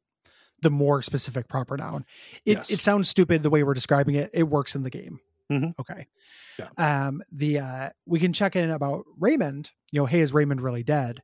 the 0.62 0.70
more 0.70 1.02
specific 1.02 1.46
proper 1.48 1.76
noun. 1.76 2.04
It 2.46 2.58
Yes. 2.58 2.70
it 2.70 2.80
sounds 2.80 3.08
stupid 3.08 3.42
the 3.42 3.50
way 3.50 3.62
we're 3.62 3.74
describing 3.74 4.14
it. 4.14 4.30
It 4.32 4.44
works 4.44 4.74
in 4.74 4.82
the 4.82 4.90
game. 4.90 5.20
Mhm. 5.50 5.74
Okay. 5.78 6.06
Yeah. 6.58 6.68
Um, 6.78 7.22
the 7.30 7.58
uh, 7.58 7.90
we 8.06 8.18
can 8.20 8.32
check 8.32 8.56
in 8.56 8.70
about 8.70 9.04
Raymond. 9.18 9.70
You 9.90 10.00
know, 10.00 10.06
hey, 10.06 10.20
is 10.20 10.32
Raymond 10.32 10.60
really 10.62 10.82
dead? 10.82 11.22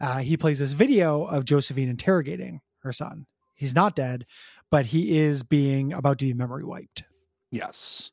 Uh, 0.00 0.18
he 0.18 0.36
plays 0.36 0.58
this 0.60 0.72
video 0.72 1.24
of 1.24 1.44
Josephine 1.44 1.88
interrogating 1.88 2.60
her 2.82 2.92
son. 2.92 3.26
He's 3.54 3.74
not 3.74 3.96
dead, 3.96 4.26
but 4.70 4.86
he 4.86 5.18
is 5.18 5.42
being 5.42 5.92
about 5.92 6.18
to 6.18 6.26
be 6.26 6.34
memory 6.34 6.64
wiped. 6.64 7.04
yes 7.50 8.10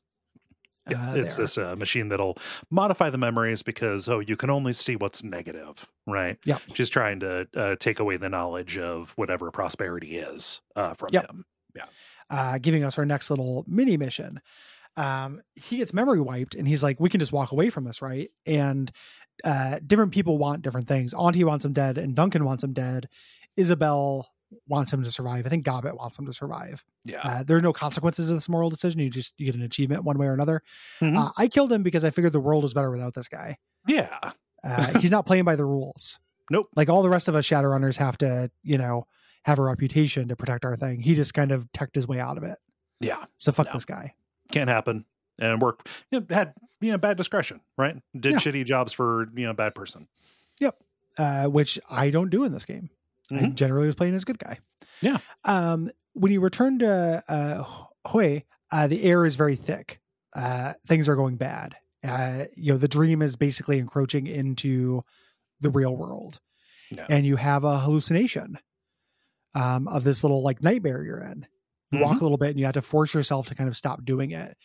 yeah, 0.88 1.10
Uh, 1.12 1.14
it's 1.16 1.36
there. 1.36 1.44
this 1.44 1.58
uh, 1.58 1.74
machine 1.76 2.08
that'll 2.08 2.36
modify 2.70 3.10
the 3.10 3.18
memories 3.18 3.62
because 3.62 4.08
oh 4.08 4.20
you 4.20 4.36
can 4.36 4.50
only 4.50 4.72
see 4.72 4.96
what's 4.96 5.22
negative 5.24 5.86
right 6.06 6.38
Yeah, 6.44 6.58
just 6.72 6.92
trying 6.92 7.20
to 7.20 7.48
uh, 7.56 7.76
take 7.80 8.00
away 8.00 8.16
the 8.16 8.28
knowledge 8.28 8.76
of 8.78 9.12
whatever 9.16 9.50
prosperity 9.50 10.18
is 10.18 10.60
uh, 10.76 10.94
from 10.94 11.08
Yep. 11.12 11.30
him 11.30 11.44
uh, 12.30 12.56
giving 12.58 12.82
us 12.84 12.96
our 12.98 13.04
next 13.04 13.28
little 13.28 13.64
mini 13.68 13.96
mission. 13.98 14.40
Um, 14.96 15.42
he 15.56 15.76
gets 15.78 15.92
memory 15.92 16.20
wiped, 16.20 16.54
and 16.54 16.66
he's 16.66 16.82
like, 16.82 16.98
"We 16.98 17.10
can 17.10 17.20
just 17.20 17.32
walk 17.32 17.52
away 17.52 17.68
from 17.68 17.84
this, 17.84 18.00
right?" 18.00 18.30
And 18.46 18.90
uh, 19.44 19.80
different 19.86 20.12
people 20.12 20.38
want 20.38 20.62
different 20.62 20.88
things. 20.88 21.12
Auntie 21.12 21.44
wants 21.44 21.64
him 21.66 21.72
dead, 21.74 21.98
and 21.98 22.14
Duncan 22.14 22.44
wants 22.46 22.64
him 22.64 22.72
dead. 22.72 23.08
Isabel 23.58 24.28
wants 24.68 24.92
him 24.92 25.02
to 25.02 25.10
survive. 25.10 25.46
I 25.46 25.48
think 25.48 25.64
Gobbet 25.64 25.96
wants 25.96 26.18
him 26.18 26.26
to 26.26 26.32
survive. 26.32 26.84
yeah 27.04 27.20
Uh, 27.24 27.42
there 27.42 27.56
are 27.56 27.62
no 27.62 27.72
consequences 27.72 28.30
of 28.30 28.36
this 28.36 28.48
moral 28.48 28.70
decision. 28.70 29.00
You 29.00 29.10
just 29.10 29.34
you 29.38 29.46
get 29.46 29.54
an 29.54 29.62
achievement 29.62 30.04
one 30.04 30.18
way 30.18 30.26
or 30.26 30.32
another. 30.34 30.62
Mhm. 31.00 31.16
Uh, 31.18 31.30
I 31.36 31.48
killed 31.48 31.72
him 31.72 31.82
because 31.82 32.04
I 32.04 32.10
figured 32.10 32.32
the 32.32 32.40
world 32.40 32.62
was 32.62 32.74
better 32.74 32.90
without 32.90 33.14
this 33.14 33.28
guy. 33.28 33.58
yeah 33.86 34.32
Uh, 34.62 34.98
he's 34.98 35.10
not 35.10 35.26
playing 35.26 35.44
by 35.44 35.56
the 35.56 35.64
rules. 35.64 36.18
Nope. 36.50 36.66
Like 36.76 36.90
all 36.90 37.02
the 37.02 37.08
rest 37.08 37.26
of 37.28 37.34
us 37.34 37.46
Shadowrunners 37.48 37.96
have 37.96 38.18
to, 38.18 38.50
you 38.62 38.76
know, 38.76 39.06
have 39.46 39.58
a 39.58 39.62
reputation 39.62 40.28
to 40.28 40.36
protect 40.36 40.66
our 40.66 40.76
thing. 40.76 41.00
He 41.00 41.14
just 41.14 41.32
kind 41.32 41.50
of 41.52 41.66
teched 41.72 41.94
his 41.94 42.06
way 42.06 42.20
out 42.20 42.36
of 42.36 42.42
it. 42.44 42.58
yeah 43.00 43.24
So 43.38 43.50
fuck 43.50 43.66
No. 43.68 43.72
this 43.72 43.84
guy. 43.86 44.14
can't 44.52 44.68
happen 44.68 45.06
and 45.38 45.60
work 45.62 45.88
you 46.10 46.20
know, 46.20 46.26
had 46.30 46.52
you 46.82 46.92
know 46.92 46.98
bad 46.98 47.16
discretion 47.16 47.60
right 47.78 47.96
did 48.18 48.32
Yeah. 48.32 48.38
shitty 48.38 48.66
jobs 48.66 48.92
for 48.92 49.28
you 49.34 49.46
know 49.46 49.54
bad 49.54 49.74
person 49.74 50.06
Yep. 50.60 50.76
uh, 51.18 51.46
which 51.46 51.78
I 51.90 52.10
don't 52.10 52.28
do 52.30 52.44
in 52.44 52.52
this 52.52 52.66
game. 52.66 52.90
I 53.30 53.34
Mhm. 53.36 53.54
generally 53.54 53.86
was 53.86 53.94
playing 53.94 54.14
as 54.14 54.22
a 54.22 54.26
good 54.26 54.38
guy. 54.38 54.58
Yeah. 55.00 55.18
Um, 55.44 55.90
when 56.12 56.30
you 56.32 56.40
return 56.40 56.78
to 56.80 57.22
uh, 57.28 57.64
Heoi, 58.08 58.44
uh, 58.70 58.86
the 58.86 59.02
air 59.02 59.24
is 59.24 59.36
very 59.36 59.56
thick. 59.56 60.00
Uh, 60.34 60.74
things 60.86 61.08
are 61.08 61.16
going 61.16 61.36
bad. 61.36 61.76
Uh, 62.02 62.44
you 62.56 62.72
know, 62.72 62.78
the 62.78 62.88
dream 62.88 63.22
is 63.22 63.36
basically 63.36 63.78
encroaching 63.78 64.26
into 64.26 65.02
the 65.60 65.70
real 65.70 65.96
world, 65.96 66.40
Yeah. 66.90 67.06
and 67.08 67.24
you 67.24 67.36
have 67.36 67.64
a 67.64 67.78
hallucination 67.80 68.58
um, 69.54 69.86
of 69.88 70.04
this 70.04 70.22
little 70.24 70.42
like 70.42 70.62
nightmare 70.62 71.02
you're 71.04 71.20
in. 71.22 71.46
You 71.92 72.00
walk 72.00 72.20
a 72.20 72.24
little 72.24 72.38
bit, 72.38 72.50
and 72.50 72.58
you 72.58 72.64
have 72.64 72.74
to 72.74 72.82
force 72.82 73.14
yourself 73.14 73.46
to 73.46 73.54
kind 73.54 73.68
of 73.68 73.76
stop 73.76 74.04
doing 74.04 74.32
it. 74.32 74.56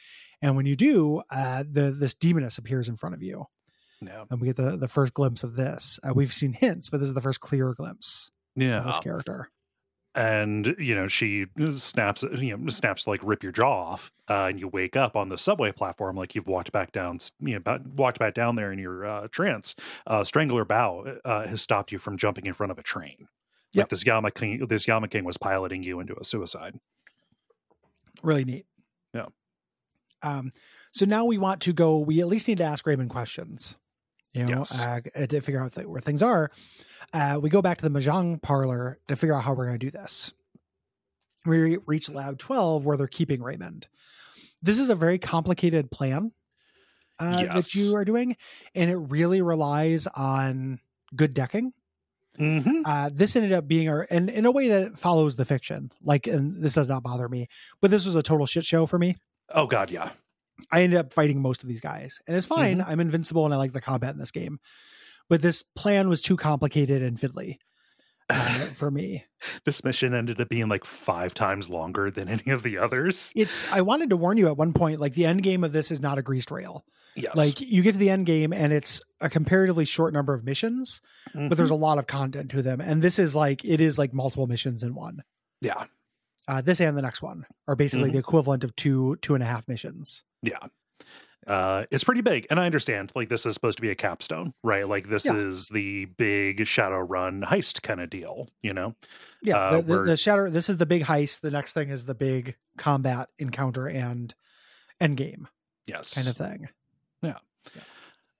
And 0.42 0.56
when 0.56 0.66
you 0.66 0.76
do, 0.76 1.22
uh, 1.30 1.64
the 1.70 1.92
this 1.92 2.14
demoness 2.16 2.58
appears 2.58 2.90
in 2.90 2.96
front 2.98 3.14
of 3.16 3.22
you 3.22 3.46
yeah 4.02 4.24
and 4.32 4.40
we 4.40 4.48
get 4.48 4.56
the 4.56 4.78
the 4.78 4.88
first 4.88 5.14
glimpse 5.14 5.44
of 5.44 5.56
this. 5.56 6.00
Uh, 6.04 6.14
we've 6.14 6.34
seen 6.34 6.54
hints, 6.54 6.90
but 6.90 7.00
this 7.00 7.08
is 7.10 7.14
the 7.14 7.22
first 7.22 7.40
clear 7.42 7.74
glimpse 7.74 8.32
yeah 8.62 8.82
this 8.82 9.00
character. 9.00 9.50
and 10.16 10.76
you 10.80 10.94
know 10.96 11.08
she 11.08 11.46
snaps 11.72 12.24
you 12.24 12.56
know 12.58 12.68
snaps 12.70 13.04
to 13.04 13.10
like 13.10 13.22
rip 13.24 13.44
your 13.44 13.52
jaw 13.52 13.92
off 13.92 14.12
uh, 14.30 14.48
and 14.50 14.60
you 14.60 14.68
wake 14.68 14.96
up 14.96 15.16
on 15.16 15.30
the 15.30 15.38
subway 15.38 15.72
platform 15.72 16.16
like 16.16 16.34
you've 16.36 16.48
walked 16.48 16.72
back 16.72 16.92
down 16.92 17.20
you 17.40 17.60
know 17.60 17.80
walked 17.96 18.18
back 18.20 18.34
down 18.34 18.56
there 18.56 18.72
in 18.72 18.80
your 18.80 19.06
uh, 19.06 19.28
trance 19.30 19.76
uh, 20.08 20.24
strangler 20.24 20.66
bow 20.66 21.18
uh, 21.26 21.48
has 21.48 21.62
stopped 21.62 21.92
you 21.92 22.00
from 22.00 22.18
jumping 22.18 22.46
in 22.46 22.54
front 22.54 22.72
of 22.72 22.78
a 22.80 22.84
train 22.84 23.28
Yep. 23.74 23.84
like 23.84 23.90
this 23.90 24.06
yama 24.06 24.32
king 24.32 24.66
this 24.68 24.88
yama 24.88 25.08
king 25.08 25.24
was 25.24 25.38
piloting 25.38 25.84
you 25.84 26.00
into 26.00 26.16
a 26.20 26.24
suicide 26.24 26.80
Really 28.24 28.44
neat. 28.44 28.66
Yeah. 29.14 29.28
Um. 30.22 30.52
So 30.92 31.06
now 31.06 31.24
we 31.26 31.38
want 31.38 31.62
to 31.62 31.72
go. 31.74 31.98
We 32.00 32.20
at 32.20 32.28
least 32.28 32.48
need 32.48 32.58
to 32.58 32.64
ask 32.66 32.86
Raymond 32.86 33.10
questions. 33.10 33.78
You 34.34 34.46
know, 34.46 34.58
Yes. 34.58 34.80
uh, 34.82 35.00
to 35.28 35.40
figure 35.42 35.64
out 35.64 35.74
th- 35.74 35.88
where 35.88 36.02
things 36.02 36.22
are. 36.22 36.52
Uh, 37.14 37.40
we 37.42 37.50
go 37.50 37.62
back 37.62 37.78
to 37.80 37.90
the 37.90 38.00
mahjong 38.00 38.42
parlor 38.42 39.00
to 39.08 39.16
figure 39.16 39.36
out 39.36 39.44
how 39.44 39.54
we're 39.54 39.66
going 39.68 39.80
to 39.80 39.86
do 39.86 39.92
this. 39.92 40.34
We 41.46 41.58
re- 41.60 41.78
reach 41.88 42.10
lab 42.10 42.38
twelve 42.38 42.86
where 42.86 42.98
they're 42.98 43.08
keeping 43.08 43.42
Raymond. 43.42 43.88
This 44.62 44.80
is 44.80 44.90
a 44.90 44.96
very 44.96 45.18
complicated 45.18 45.90
plan 45.90 46.32
uh, 47.20 47.46
that 47.46 47.74
you 47.76 47.96
are 47.96 48.06
doing, 48.06 48.36
and 48.76 48.92
it 48.92 48.98
really 48.98 49.42
relies 49.42 50.06
on 50.08 50.80
good 51.16 51.34
decking. 51.34 51.74
mm-hmm. 52.38 52.82
uh, 52.86 53.10
this 53.12 53.36
ended 53.36 53.54
up 53.54 53.68
being 53.68 53.90
our 53.90 54.06
and 54.12 54.30
in 54.30 54.46
a 54.46 54.52
way 54.52 54.68
that 54.68 54.82
it 54.84 54.94
follows 54.94 55.36
the 55.36 55.46
fiction 55.46 55.92
like 56.04 56.28
and 56.28 56.62
this 56.64 56.76
does 56.76 56.88
not 56.88 57.02
bother 57.04 57.28
me 57.28 57.48
but 57.82 57.90
this 57.90 58.06
was 58.06 58.16
a 58.16 58.22
total 58.24 58.46
shit 58.46 58.64
show 58.64 58.86
for 58.86 59.00
me 59.00 59.16
oh 59.50 59.66
god 59.66 59.90
yeah 59.90 60.10
i 60.72 60.84
ended 60.84 61.00
up 61.00 61.12
fighting 61.12 61.42
most 61.42 61.64
of 61.64 61.68
these 61.70 61.82
guys 61.82 62.20
and 62.28 62.38
it's 62.38 62.46
fine 62.46 62.78
Mm-hmm. 62.78 62.90
i'm 62.92 63.00
invincible 63.00 63.44
and 63.46 63.54
i 63.54 63.58
like 63.58 63.74
the 63.74 63.82
combat 63.82 64.14
in 64.14 64.20
this 64.20 64.30
game 64.32 64.60
but 65.30 65.42
this 65.42 65.64
plan 65.64 66.10
was 66.10 66.22
too 66.22 66.36
complicated 66.38 67.02
and 67.02 67.18
fiddly 67.20 67.58
uh, 68.30 68.66
for 68.76 68.92
me. 68.92 69.26
This 69.66 69.84
mission 69.84 70.14
ended 70.14 70.40
up 70.42 70.50
being 70.50 70.68
like 70.70 70.86
five 70.86 71.34
times 71.34 71.70
longer 71.70 72.12
than 72.12 72.28
any 72.28 72.52
of 72.52 72.64
the 72.64 72.78
others. 72.78 73.32
It's 73.36 73.64
i 73.72 73.82
wanted 73.82 74.10
to 74.10 74.18
warn 74.18 74.38
you 74.38 74.48
at 74.48 74.58
one 74.58 74.74
point 74.74 75.00
like 75.00 75.14
the 75.14 75.26
end 75.26 75.44
game 75.44 75.64
of 75.64 75.72
this 75.72 75.92
is 75.92 76.02
not 76.02 76.18
a 76.18 76.22
greased 76.22 76.52
rail. 76.52 76.84
Yes. 77.16 77.36
Like 77.36 77.60
you 77.60 77.82
get 77.82 77.94
to 77.94 77.98
the 77.98 78.10
end 78.12 78.26
game 78.28 78.54
and 78.54 78.72
it's 78.72 79.02
a 79.20 79.30
comparatively 79.30 79.84
short 79.86 80.14
number 80.14 80.34
of 80.34 80.44
missions 80.44 81.02
but 81.34 81.58
there's 81.58 81.70
a 81.72 81.76
lot 81.76 81.98
of 81.98 82.08
content 82.08 82.52
to 82.52 82.62
them. 82.62 82.80
And 82.82 83.02
this 83.02 83.20
is 83.20 83.36
like 83.36 83.64
it 83.66 83.82
is 83.82 83.98
like 83.98 84.14
multiple 84.14 84.48
missions 84.48 84.84
in 84.84 84.94
one. 84.96 85.24
Yeah. 85.62 85.86
Uh, 86.48 86.62
this 86.62 86.80
and 86.82 86.98
the 86.98 87.02
next 87.02 87.22
one 87.22 87.46
are 87.68 87.76
basically 87.76 88.10
Mhm. 88.10 88.14
the 88.14 88.20
equivalent 88.20 88.64
of 88.64 88.76
two 88.76 89.18
two 89.22 89.34
and 89.36 89.44
a 89.44 89.48
half 89.48 89.68
missions. 89.68 90.24
Yeah. 90.42 90.58
Uh, 91.50 91.86
it's 91.90 92.04
pretty 92.04 92.22
big, 92.22 92.46
and 92.52 92.60
I 92.60 92.66
understand. 92.68 93.12
Like 93.16 93.28
this 93.28 93.46
is 93.46 93.56
supposed 93.56 93.80
to 93.80 93.82
be 93.82 93.90
a 93.90 93.96
capstone, 93.96 94.54
right? 94.64 94.88
Like 94.88 95.10
this 95.10 95.26
Yeah. 95.26 95.36
is 95.36 95.68
the 95.70 96.06
big 96.06 96.60
Shadowrun 96.60 97.44
heist 97.44 97.82
kind 97.82 98.00
of 98.00 98.10
deal, 98.10 98.48
you 98.62 98.72
know? 98.74 98.96
Yeah, 99.42 99.58
Uh, 99.58 99.78
the, 99.78 99.82
the, 99.82 100.04
the 100.04 100.18
shadow. 100.18 100.48
This 100.48 100.70
is 100.70 100.78
the 100.78 100.86
big 100.86 101.04
heist. 101.04 101.42
The 101.42 101.50
next 101.52 101.74
thing 101.74 101.90
is 101.90 102.06
the 102.06 102.14
big 102.14 102.56
combat 102.78 103.30
encounter 103.40 103.88
and 103.88 104.34
end 105.02 105.18
game 105.18 105.48
Yes, 105.88 106.14
kind 106.14 106.28
of 106.28 106.38
thing. 106.38 106.70
Yeah. 107.24 107.38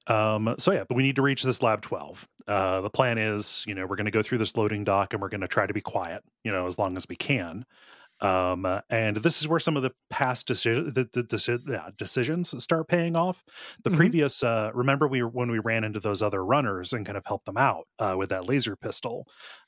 Um, 0.08 0.56
so 0.58 0.72
yeah, 0.72 0.84
but 0.88 0.96
we 0.96 1.04
need 1.04 1.16
to 1.18 1.22
reach 1.22 1.44
this 1.44 1.62
lab 1.62 1.82
12. 1.82 2.28
Uh, 2.48 2.82
the 2.82 2.90
plan 2.90 3.18
is, 3.18 3.64
you 3.68 3.76
know, 3.76 3.86
we're 3.86 3.96
going 3.96 4.06
to 4.06 4.12
go 4.12 4.24
through 4.24 4.40
this 4.40 4.56
loading 4.58 4.84
dock 4.84 5.14
and 5.14 5.22
we're 5.22 5.30
going 5.30 5.42
to 5.42 5.48
try 5.48 5.68
to 5.68 5.74
be 5.74 5.82
quiet, 5.82 6.24
you 6.44 6.52
know, 6.52 6.66
as 6.68 6.78
long 6.80 6.98
as 6.98 7.08
we 7.08 7.16
can. 7.16 7.66
Um, 8.22 8.66
uh, 8.66 8.82
and 8.90 9.18
this 9.18 9.42
is 9.42 9.48
where 9.48 9.60
some 9.60 9.78
of 9.78 9.84
the 9.84 9.92
past 10.10 10.46
decision, 10.48 10.94
the, 10.94 11.06
the, 11.14 11.62
yeah, 11.68 11.90
decisions 11.98 12.62
start 12.62 12.88
paying 12.90 13.16
off. 13.16 13.44
The 13.84 13.90
Mhm. 13.90 13.96
previous, 13.98 14.44
uh, 14.44 14.72
remember 14.74 15.08
we 15.08 15.24
when 15.24 15.50
we 15.52 15.60
ran 15.60 15.84
into 15.84 16.00
those 16.00 16.22
other 16.22 16.44
runners 16.44 16.92
and 16.94 17.06
kind 17.06 17.18
of 17.18 17.26
helped 17.26 17.46
them 17.46 17.58
out, 17.58 17.88
uh, 18.00 18.16
with 18.18 18.30
that 18.30 18.46
laser 18.46 18.76
pistol, 18.76 19.28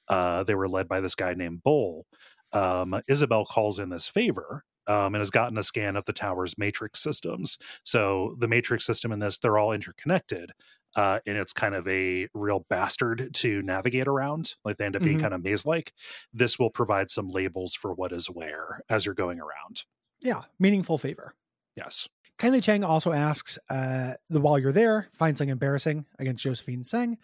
uh, 0.09 0.43
they 0.43 0.55
were 0.55 0.67
led 0.69 0.87
by 0.87 0.99
this 0.99 1.15
guy 1.15 1.33
named 1.33 1.63
Bull. 1.63 2.05
Um, 2.53 3.01
Isabel 3.07 3.45
calls 3.45 3.79
in 3.79 3.89
this 3.89 4.09
favor, 4.09 4.65
um, 4.87 5.15
and 5.15 5.17
has 5.17 5.29
gotten 5.29 5.57
a 5.57 5.63
scan 5.63 5.95
of 5.95 6.05
the 6.05 6.13
tower's 6.13 6.57
matrix 6.57 6.99
systems. 6.99 7.57
So 7.85 8.35
the 8.39 8.47
matrix 8.47 8.85
system 8.85 9.11
in 9.11 9.19
this, 9.19 9.37
they're 9.37 9.57
all 9.57 9.71
interconnected. 9.71 10.51
Uh, 10.95 11.19
and 11.25 11.37
it's 11.37 11.53
kind 11.53 11.73
of 11.75 11.87
a 11.87 12.27
real 12.33 12.65
bastard 12.69 13.33
to 13.33 13.61
navigate 13.61 14.07
around. 14.07 14.55
Like 14.65 14.77
they 14.77 14.85
end 14.85 14.95
up 14.95 15.03
being 15.03 15.17
Mhm. 15.17 15.21
kind 15.21 15.33
of 15.33 15.43
maze 15.43 15.65
like. 15.65 15.93
This 16.33 16.59
will 16.59 16.69
provide 16.69 17.09
some 17.09 17.29
labels 17.29 17.73
for 17.75 17.93
what 17.93 18.11
is 18.11 18.27
where 18.29 18.81
as 18.89 19.05
you're 19.05 19.15
going 19.15 19.39
around. 19.39 19.83
Yeah, 20.21 20.41
meaningful 20.59 20.97
favor. 20.97 21.33
Yes. 21.75 22.09
Kindly 22.37 22.59
Cheng 22.59 22.83
also 22.83 23.11
asks, 23.13 23.57
uh, 23.69 24.15
the 24.29 24.41
while 24.41 24.57
you're 24.59 24.71
there, 24.71 25.07
find 25.13 25.37
something 25.37 25.49
embarrassing 25.51 26.05
against 26.19 26.43
Josephine 26.43 26.83
Tseng, 26.83 27.17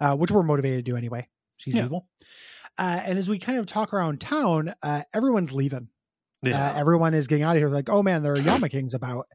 uh, 0.00 0.16
which 0.16 0.30
we're 0.30 0.42
motivated 0.42 0.84
to 0.84 0.90
do 0.92 0.96
anyway. 0.96 1.28
She's 1.56 1.74
Yeah. 1.74 1.84
evil. 1.86 2.08
Uh, 2.78 3.02
and 3.04 3.18
as 3.18 3.28
we 3.28 3.38
kind 3.38 3.58
of 3.58 3.66
talk 3.66 3.92
around 3.92 4.20
town, 4.20 4.72
uh, 4.82 5.02
everyone's 5.12 5.52
leaving. 5.52 5.88
Yeah. 6.42 6.70
Uh, 6.70 6.78
everyone 6.78 7.12
is 7.14 7.26
getting 7.26 7.42
out 7.44 7.56
of 7.56 7.60
here. 7.60 7.68
Like, 7.68 7.88
oh 7.90 8.02
man, 8.02 8.22
there 8.22 8.32
are 8.32 8.38
Yama 8.40 8.68
Kings 8.70 8.94
about. 8.94 9.26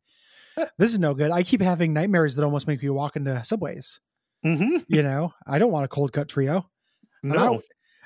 This 0.78 0.92
is 0.94 1.00
no 1.00 1.14
good. 1.14 1.32
I 1.32 1.44
keep 1.44 1.62
having 1.62 1.94
nightmares 1.94 2.36
that 2.36 2.44
almost 2.46 2.68
make 2.68 2.82
me 2.82 2.90
walk 2.90 3.16
into 3.16 3.44
subways. 3.44 4.00
hmm 4.44 4.78
You 4.88 5.04
know, 5.04 5.34
I 5.48 5.60
don't 5.60 5.72
want 5.72 5.86
a 5.86 5.90
cold 5.90 6.12
cut 6.14 6.30
trio. 6.30 6.70
No. 7.24 7.62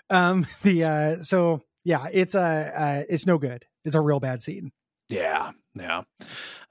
Um, 0.10 0.48
the 0.64 0.84
uh, 0.84 1.22
so 1.24 1.62
yeah, 1.84 2.08
it's 2.12 2.36
a 2.36 2.42
uh, 2.42 3.04
it's 3.10 3.26
no 3.26 3.38
good. 3.38 3.66
It's 3.86 3.96
a 3.96 4.02
real 4.02 4.20
bad 4.20 4.42
scene. 4.42 4.72
Yeah, 5.10 5.52
yeah. 5.74 6.04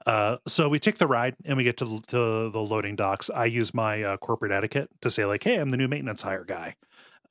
Uh, 0.05 0.37
so 0.47 0.69
we 0.69 0.79
take 0.79 0.97
the 0.97 1.07
ride 1.07 1.35
and 1.45 1.57
we 1.57 1.63
get 1.65 1.77
to, 1.77 1.85
the- 1.85 2.01
to 2.07 2.49
the 2.49 2.59
loading 2.61 2.95
docks. 2.95 3.29
I 3.29 3.45
use 3.45 3.73
my 3.73 4.01
uh, 4.03 4.17
corporate 4.17 4.51
etiquette 4.53 4.89
to 5.01 5.09
say 5.09 5.25
like, 5.25 5.43
"Hey, 5.43 5.55
I'm 5.57 5.69
the 5.69 5.77
new 5.77 5.87
maintenance 5.89 6.21
hire 6.21 6.45
guy," 6.45 6.75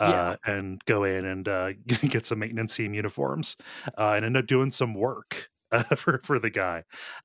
uh, 0.00 0.36
and 0.44 0.80
go 0.84 1.04
in 1.04 1.24
and 1.24 1.48
uh, 1.48 1.72
get 2.08 2.26
some 2.26 2.40
maintenance 2.40 2.76
team 2.76 2.92
uniforms, 2.94 3.56
uh, 3.96 4.12
and 4.16 4.24
end 4.24 4.36
up 4.36 4.46
doing 4.46 4.70
some 4.70 4.94
work. 4.94 5.48
Uh, 5.70 5.82
for 5.96 6.18
for 6.24 6.38
the 6.38 6.48
guy 6.48 6.82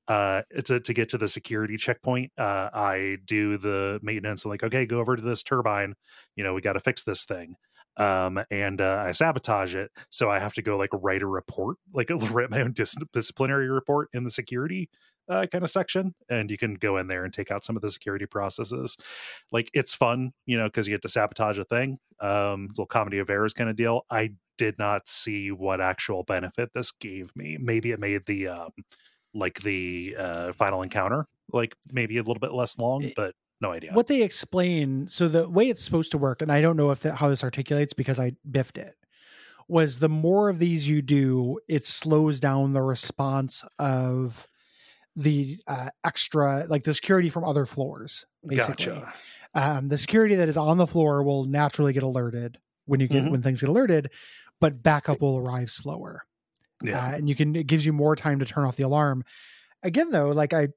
uh 0.10 0.42
to, 0.66 0.80
to 0.82 0.94
get 0.94 1.08
to 1.08 1.18
the 1.18 1.30
security 1.30 1.78
checkpoint 1.78 2.30
uh 2.38 2.70
i 2.74 3.16
do 3.26 3.58
the 3.58 4.00
maintenance 4.04 4.44
and 4.44 4.50
like 4.50 4.64
okay 4.64 4.86
go 4.86 5.00
over 5.00 5.16
to 5.16 5.22
this 5.22 5.42
turbine 5.44 5.94
you 6.36 6.44
know 6.44 6.54
we 6.54 6.60
got 6.60 6.74
to 6.74 6.82
fix 6.82 7.04
this 7.04 7.24
thing 7.24 7.56
um 7.98 8.44
and 8.52 8.82
uh, 8.82 9.02
i 9.06 9.12
sabotage 9.14 9.76
it 9.76 9.92
so 10.10 10.30
i 10.30 10.40
have 10.40 10.54
to 10.54 10.62
go 10.62 10.76
like 10.78 10.90
write 10.94 11.22
a 11.22 11.26
report 11.26 11.78
like 11.94 12.10
write 12.32 12.50
my 12.50 12.60
own 12.62 12.74
dis- 12.74 12.98
disciplinary 13.14 13.70
report 13.70 14.10
in 14.14 14.26
the 14.26 14.30
security 14.30 14.90
uh, 15.30 15.46
kind 15.52 15.64
of 15.64 15.70
section 15.70 16.14
and 16.30 16.52
you 16.52 16.58
can 16.58 16.74
go 16.74 16.98
in 16.98 17.08
there 17.08 17.24
and 17.24 17.34
take 17.34 17.50
out 17.50 17.64
some 17.64 17.76
of 17.76 17.82
the 17.82 17.90
security 17.90 18.26
processes. 18.26 18.98
Like 19.52 19.70
it's 19.74 19.94
fun 19.94 20.34
you 20.46 20.58
know 20.58 20.66
because 20.66 20.88
you 20.88 20.94
get 20.94 21.02
to 21.04 21.10
sabotage 21.10 21.58
a 21.58 21.64
thing 21.66 21.98
um 22.20 22.68
little 22.70 22.86
comedy 22.86 23.20
of 23.20 23.30
errors 23.30 23.54
kind 23.54 23.70
of 23.70 23.76
deal. 23.76 24.06
I 24.10 24.32
did 24.58 24.78
not 24.78 25.08
see 25.08 25.52
what 25.52 25.82
actual 25.82 26.24
benefit 26.24 26.70
this 26.74 26.92
gave 26.92 27.36
me 27.36 27.58
maybe 27.60 27.92
it 27.92 28.00
made 28.00 28.26
the 28.26 28.48
um 28.48 28.70
like 29.34 29.62
the 29.62 30.16
uh 30.18 30.52
final 30.54 30.82
encounter 30.82 31.26
like 31.52 31.76
maybe 31.92 32.18
a 32.18 32.24
little 32.24 32.40
bit 32.40 32.54
less 32.54 32.78
long 32.78 33.12
but 33.16 33.36
no 33.62 33.72
idea 33.72 33.94
What 33.94 34.08
they 34.08 34.24
explain, 34.24 35.08
so 35.08 35.28
the 35.30 35.48
way 35.50 35.70
it's 35.70 35.84
supposed 35.84 36.12
to 36.12 36.18
work, 36.18 36.42
and 36.42 36.52
I 36.52 36.60
don't 36.62 36.76
know 36.76 36.92
if 36.92 37.00
that, 37.02 37.16
how 37.16 37.30
this 37.30 37.44
articulates 37.44 37.94
because 37.94 38.20
I 38.20 38.34
biffed 38.50 38.78
it, 38.78 38.96
was 39.70 40.00
the 40.00 40.10
more 40.10 40.50
of 40.50 40.60
these 40.60 40.90
you 40.90 41.02
do, 41.02 41.60
it 41.70 41.86
slows 41.86 42.40
down 42.42 42.74
the 42.74 42.82
response 42.82 43.64
of 43.80 44.48
the 45.16 45.60
uh, 45.68 45.90
extra, 46.04 46.66
like 46.68 46.84
the 46.84 46.94
security 46.94 47.30
from 47.30 47.46
other 47.46 47.66
floors. 47.66 48.26
Basically, 48.46 48.88
gotcha 48.88 49.14
um, 49.56 49.88
the 49.88 49.98
security 49.98 50.36
that 50.36 50.50
is 50.50 50.58
on 50.58 50.78
the 50.78 50.88
floor 50.88 51.24
will 51.24 51.46
naturally 51.46 51.94
get 51.94 52.04
alerted 52.04 52.58
when 52.86 53.00
you 53.00 53.08
get 53.08 53.24
Mhm. 53.24 53.32
when 53.32 53.42
things 53.42 53.62
get 53.62 53.70
alerted, 53.70 54.12
but 54.64 54.82
backup 54.82 55.22
will 55.22 55.38
arrive 55.38 55.70
slower. 55.70 56.24
yeah 56.82 56.98
uh, 57.08 57.12
and 57.18 57.28
you 57.30 57.36
can 57.36 57.56
it 57.56 57.68
gives 57.68 57.86
you 57.86 57.94
more 57.94 58.16
time 58.16 58.40
to 58.40 58.46
turn 58.46 58.66
off 58.66 58.76
the 58.78 58.84
alarm. 58.84 59.24
Again, 59.84 60.10
though, 60.12 60.30
like 60.30 60.54
I, 60.54 60.70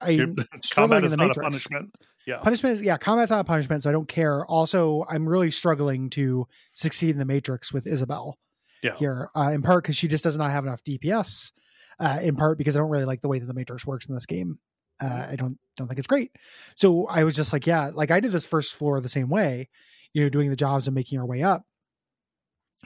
I 0.00 0.26
combat 0.70 1.04
is 1.04 1.10
the 1.12 1.16
not 1.18 1.28
Matrix. 1.28 1.36
a 1.38 1.40
punishment 1.42 1.94
yeah 2.26 2.38
punishment. 2.38 2.72
is- 2.74 2.82
Yeah, 2.82 2.96
combat's 2.96 3.30
not 3.30 3.40
a 3.40 3.44
punishment, 3.44 3.82
so 3.82 3.90
I 3.90 3.92
don't 3.92 4.08
care. 4.08 4.44
Also, 4.46 5.04
I'm 5.10 5.28
really 5.28 5.50
struggling 5.50 6.10
to 6.10 6.46
succeed 6.72 7.10
in 7.10 7.18
the 7.18 7.24
Matrix 7.24 7.72
with 7.72 7.86
Isabel 7.86 8.36
yeah 8.82 8.96
here, 8.96 9.28
uh, 9.36 9.50
in 9.52 9.62
part 9.62 9.84
because 9.84 9.96
she 9.96 10.08
just 10.08 10.24
does 10.24 10.36
not 10.36 10.50
have 10.50 10.64
enough 10.64 10.82
DPS. 10.84 11.52
Uh, 11.98 12.18
in 12.22 12.36
part 12.36 12.58
because 12.58 12.76
I 12.76 12.80
don't 12.80 12.90
really 12.90 13.06
like 13.06 13.22
the 13.22 13.28
way 13.28 13.38
that 13.38 13.46
the 13.46 13.54
Matrix 13.54 13.86
works 13.86 14.06
in 14.06 14.14
this 14.14 14.26
game. 14.26 14.58
Uh, 15.00 15.06
Mm-hmm. 15.06 15.32
I 15.32 15.36
don't 15.36 15.58
don't 15.76 15.88
think 15.88 15.98
it's 15.98 16.06
great. 16.06 16.30
So 16.74 17.06
I 17.06 17.24
was 17.24 17.34
just 17.36 17.52
like, 17.52 17.66
yeah, 17.66 17.90
like 17.94 18.10
I 18.10 18.20
did 18.20 18.32
this 18.32 18.44
first 18.46 18.74
floor 18.74 19.00
the 19.00 19.08
same 19.08 19.28
way, 19.28 19.68
you 20.14 20.22
know, 20.22 20.28
doing 20.30 20.48
the 20.50 20.56
jobs 20.56 20.86
and 20.88 20.94
making 20.94 21.18
our 21.18 21.26
way 21.26 21.42
up. 21.42 21.64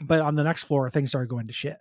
But 0.01 0.21
on 0.21 0.35
the 0.35 0.45
next 0.45 0.65
floor, 0.65 0.89
things 0.91 1.11
started 1.11 1.29
going 1.29 1.47
to 1.47 1.53
shit. 1.53 1.77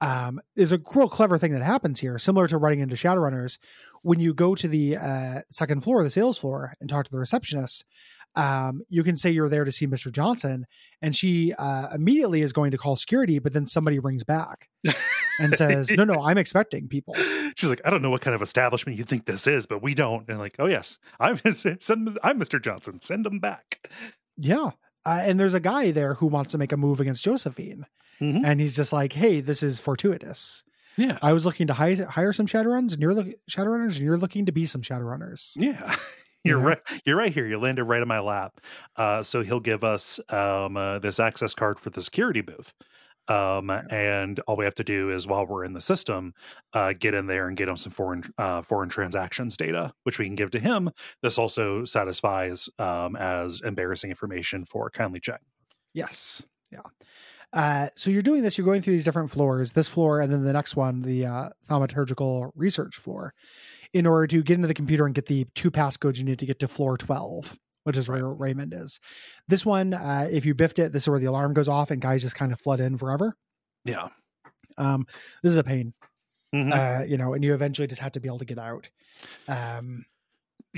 Um, 0.00 0.40
there's 0.56 0.72
a 0.72 0.80
real 0.94 1.08
clever 1.08 1.38
thing 1.38 1.52
that 1.52 1.62
happens 1.62 2.00
here, 2.00 2.18
similar 2.18 2.48
to 2.48 2.58
running 2.58 2.80
into 2.80 2.96
Shadowrunners. 2.96 3.58
When 4.02 4.20
you 4.20 4.34
go 4.34 4.54
to 4.54 4.68
the 4.68 4.96
uh, 4.96 5.40
second 5.50 5.82
floor, 5.82 6.02
the 6.02 6.10
sales 6.10 6.36
floor, 6.36 6.74
and 6.80 6.90
talk 6.90 7.06
to 7.06 7.10
the 7.10 7.18
receptionist, 7.18 7.84
um, 8.36 8.82
you 8.88 9.02
can 9.02 9.16
say 9.16 9.30
you're 9.30 9.48
there 9.48 9.64
to 9.64 9.72
see 9.72 9.86
Mr. 9.86 10.10
Johnson, 10.10 10.66
and 11.00 11.14
she 11.14 11.54
uh, 11.58 11.88
immediately 11.94 12.42
is 12.42 12.52
going 12.52 12.72
to 12.72 12.78
call 12.78 12.96
security, 12.96 13.38
but 13.38 13.52
then 13.52 13.66
somebody 13.66 13.98
rings 13.98 14.24
back 14.24 14.68
and 15.38 15.56
says, 15.56 15.90
"No, 15.92 16.04
no, 16.04 16.20
I'm 16.22 16.36
expecting 16.36 16.88
people." 16.88 17.14
She's 17.56 17.70
like, 17.70 17.80
I 17.84 17.90
don't 17.90 18.02
know 18.02 18.10
what 18.10 18.22
kind 18.22 18.34
of 18.34 18.42
establishment 18.42 18.98
you 18.98 19.04
think 19.04 19.26
this 19.26 19.46
is, 19.46 19.66
but 19.66 19.82
we 19.82 19.94
don't. 19.94 20.28
And 20.28 20.38
like, 20.38 20.56
oh 20.58 20.66
yes, 20.66 20.98
I'm 21.20 21.36
send, 21.54 22.18
I'm 22.22 22.40
Mr. 22.40 22.60
Johnson. 22.60 23.00
Send 23.00 23.24
them 23.24 23.38
back. 23.38 23.88
Yeah. 24.36 24.70
Uh, 25.06 25.20
and 25.24 25.38
there's 25.38 25.54
a 25.54 25.60
guy 25.60 25.90
there 25.90 26.14
who 26.14 26.26
wants 26.26 26.52
to 26.52 26.58
make 26.58 26.72
a 26.72 26.76
move 26.76 27.00
against 27.00 27.24
Josephine. 27.24 27.86
Mhm. 28.20 28.42
And 28.44 28.60
he's 28.60 28.76
just 28.76 28.92
like, 28.92 29.12
hey, 29.12 29.40
this 29.40 29.62
is 29.62 29.80
fortuitous. 29.80 30.64
Yeah, 30.96 31.18
I 31.20 31.32
was 31.32 31.44
looking 31.44 31.66
to 31.66 31.72
hi- 31.74 31.94
hire 31.94 32.32
some 32.32 32.46
Shadowruns 32.46 32.92
and 32.92 33.02
you're 33.02 33.14
looking 33.14 33.34
Shadowrunners 33.50 33.96
and 33.96 34.04
you're 34.04 34.16
looking 34.16 34.46
to 34.46 34.52
be 34.52 34.64
some 34.64 34.82
Shadowrunners. 34.82 35.52
yeah. 35.56 35.96
You 36.46 36.50
You're 36.50 36.60
know? 36.60 36.66
right. 36.68 36.78
You're 37.06 37.16
right 37.16 37.32
here. 37.32 37.46
You 37.46 37.58
landed 37.58 37.84
right 37.84 38.02
in 38.02 38.06
my 38.06 38.20
lap. 38.20 38.60
Uh, 38.96 39.22
so 39.22 39.42
he'll 39.42 39.60
give 39.60 39.82
us 39.82 40.20
um, 40.28 40.76
uh, 40.76 40.98
this 40.98 41.18
access 41.18 41.54
card 41.54 41.80
for 41.80 41.88
the 41.88 42.02
security 42.02 42.42
booth. 42.42 42.74
Um, 43.28 43.70
and 43.70 44.38
all 44.40 44.56
we 44.56 44.64
have 44.64 44.74
to 44.74 44.84
do 44.84 45.10
is 45.10 45.26
while 45.26 45.46
we're 45.46 45.64
in 45.64 45.72
the 45.72 45.80
system, 45.80 46.34
uh, 46.72 46.92
get 46.98 47.14
in 47.14 47.26
there 47.26 47.48
and 47.48 47.56
get 47.56 47.68
him 47.68 47.76
some 47.76 47.92
foreign 47.92 48.22
uh, 48.38 48.62
foreign 48.62 48.88
transactions 48.88 49.56
data, 49.56 49.92
which 50.02 50.18
we 50.18 50.26
can 50.26 50.34
give 50.34 50.50
to 50.50 50.60
him. 50.60 50.90
This 51.22 51.38
also 51.38 51.84
satisfies 51.84 52.68
um, 52.78 53.16
as 53.16 53.60
embarrassing 53.62 54.10
information 54.10 54.64
for 54.64 54.90
Kindly 54.90 55.20
Cheng. 55.20 55.38
Yes. 55.94 56.46
Yeah. 56.70 56.80
Uh, 57.54 57.88
so 57.94 58.10
you're 58.10 58.22
doing 58.22 58.42
this, 58.42 58.58
you're 58.58 58.64
going 58.64 58.82
through 58.82 58.94
these 58.94 59.04
different 59.04 59.30
floors, 59.30 59.72
this 59.72 59.86
floor, 59.86 60.20
and 60.20 60.32
then 60.32 60.42
the 60.42 60.52
next 60.52 60.74
one, 60.74 61.02
the 61.02 61.24
uh, 61.24 61.48
thaumaturgical 61.70 62.50
research 62.56 62.96
floor, 62.96 63.32
in 63.92 64.06
order 64.06 64.26
to 64.26 64.42
get 64.42 64.54
into 64.54 64.66
the 64.66 64.74
computer 64.74 65.06
and 65.06 65.14
get 65.14 65.26
the 65.26 65.46
two 65.54 65.70
passcodes 65.70 66.18
you 66.18 66.24
need 66.24 66.40
to 66.40 66.46
get 66.46 66.58
to 66.58 66.66
floor 66.66 66.98
12, 66.98 67.56
which 67.84 67.96
is 67.96 68.08
where 68.08 68.26
Raymond 68.28 68.74
is. 68.74 68.98
This 69.48 69.64
one, 69.64 69.94
uh, 69.94 70.28
if 70.30 70.44
you 70.44 70.54
biffed 70.54 70.78
it, 70.78 70.92
this 70.92 71.04
is 71.04 71.08
where 71.08 71.18
the 71.20 71.26
alarm 71.26 71.54
goes 71.54 71.68
off 71.68 71.90
and 71.90 72.02
guys 72.02 72.22
just 72.22 72.34
kind 72.34 72.52
of 72.52 72.60
flood 72.60 72.80
in 72.80 72.98
forever. 72.98 73.36
Yeah. 73.84 74.08
Um, 74.76 75.06
this 75.42 75.52
is 75.52 75.58
a 75.58 75.64
pain, 75.64 75.94
Mhm. 76.54 76.72
uh, 77.02 77.04
you 77.04 77.16
know, 77.16 77.32
and 77.34 77.44
you 77.44 77.54
eventually 77.54 77.86
just 77.86 78.00
have 78.00 78.12
to 78.12 78.20
be 78.20 78.28
able 78.28 78.40
to 78.40 78.44
get 78.44 78.58
out. 78.58 78.90
Um, 79.46 80.04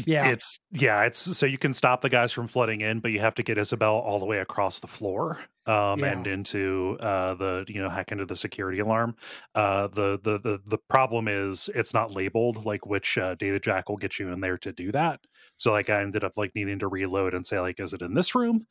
yeah. 0.04 0.26
It's 0.28 0.58
yeah, 0.72 1.04
it's 1.04 1.18
so 1.18 1.46
you 1.46 1.56
can 1.56 1.72
stop 1.72 2.02
the 2.02 2.10
guys 2.10 2.30
from 2.30 2.48
flooding 2.48 2.82
in, 2.82 3.00
but 3.00 3.12
you 3.12 3.20
have 3.20 3.34
to 3.36 3.42
get 3.42 3.56
Isabel 3.56 3.94
all 3.94 4.18
the 4.18 4.26
way 4.26 4.38
across 4.40 4.80
the 4.80 4.86
floor 4.86 5.38
um 5.64 6.00
Yeah. 6.00 6.12
and 6.12 6.26
into 6.26 6.96
uh 7.00 7.32
the 7.34 7.64
you 7.66 7.80
know 7.80 7.88
hack 7.88 8.12
into 8.12 8.26
the 8.26 8.36
security 8.36 8.78
alarm. 8.80 9.16
Uh 9.54 9.86
the 9.86 10.20
the 10.22 10.38
the 10.38 10.60
the 10.66 10.78
problem 10.90 11.28
is 11.28 11.70
it's 11.74 11.94
not 11.94 12.10
labeled 12.12 12.66
like 12.66 12.84
which 12.84 13.16
uh, 13.16 13.36
data 13.36 13.58
jack 13.58 13.88
will 13.88 13.96
get 13.96 14.18
you 14.18 14.30
in 14.32 14.40
there 14.40 14.58
to 14.58 14.72
do 14.72 14.92
that. 14.92 15.20
So 15.56 15.72
like 15.72 15.88
I 15.90 16.00
ended 16.02 16.24
up 16.24 16.32
like 16.36 16.52
needing 16.54 16.78
to 16.80 16.88
reload 16.88 17.34
and 17.34 17.46
say 17.46 17.58
like 17.60 17.80
is 17.80 17.92
it 17.92 18.02
in 18.02 18.14
this 18.14 18.34
room? 18.34 18.66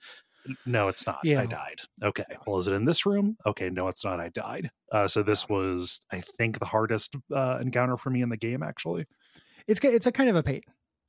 No, 0.65 0.87
it's 0.89 1.07
not. 1.07 1.19
Yeah. 1.23 1.41
I 1.41 1.47
died. 1.47 1.79
Okay. 2.03 2.23
Well, 2.45 2.59
is 2.59 2.67
it 2.67 2.73
in 2.73 2.85
this 2.85 3.05
room? 3.05 3.35
Okay, 3.47 3.71
no, 3.71 3.87
it's 3.87 4.05
not. 4.05 4.19
I 4.19 4.29
died. 4.29 4.69
Uh 4.91 5.07
so 5.07 5.23
this 5.23 5.49
was 5.49 6.01
I 6.11 6.21
think 6.37 6.59
the 6.59 6.65
hardest 6.65 7.15
uh 7.33 7.57
encounter 7.61 7.97
for 7.97 8.09
me 8.11 8.21
in 8.21 8.29
the 8.29 8.37
game 8.37 8.61
actually. 8.63 9.05
it's 9.67 9.79
it's 9.83 10.05
a 10.07 10.11
kind 10.11 10.29
of 10.29 10.35
a 10.35 10.43
pain. 10.43 10.61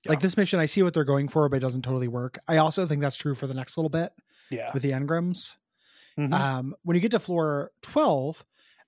Like 0.08 0.20
this 0.20 0.36
mission, 0.36 0.60
I 0.60 0.66
see 0.66 0.84
what 0.84 0.94
they're 0.94 1.02
going 1.04 1.26
for, 1.26 1.48
but 1.48 1.56
it 1.56 1.60
doesn't 1.60 1.82
totally 1.82 2.06
work. 2.06 2.38
I 2.46 2.58
also 2.58 2.86
think 2.86 3.00
that's 3.02 3.16
true 3.16 3.34
for 3.34 3.48
the 3.48 3.54
next 3.54 3.76
little 3.76 3.88
bit 3.90 4.12
Yeah. 4.50 4.70
with 4.72 4.84
the 4.84 4.92
engrams. 4.92 5.56
Mhm. 6.16 6.32
Um, 6.32 6.76
when 6.82 6.94
you 6.94 7.00
get 7.00 7.10
to 7.10 7.18
floor 7.18 7.72
12, 7.82 8.44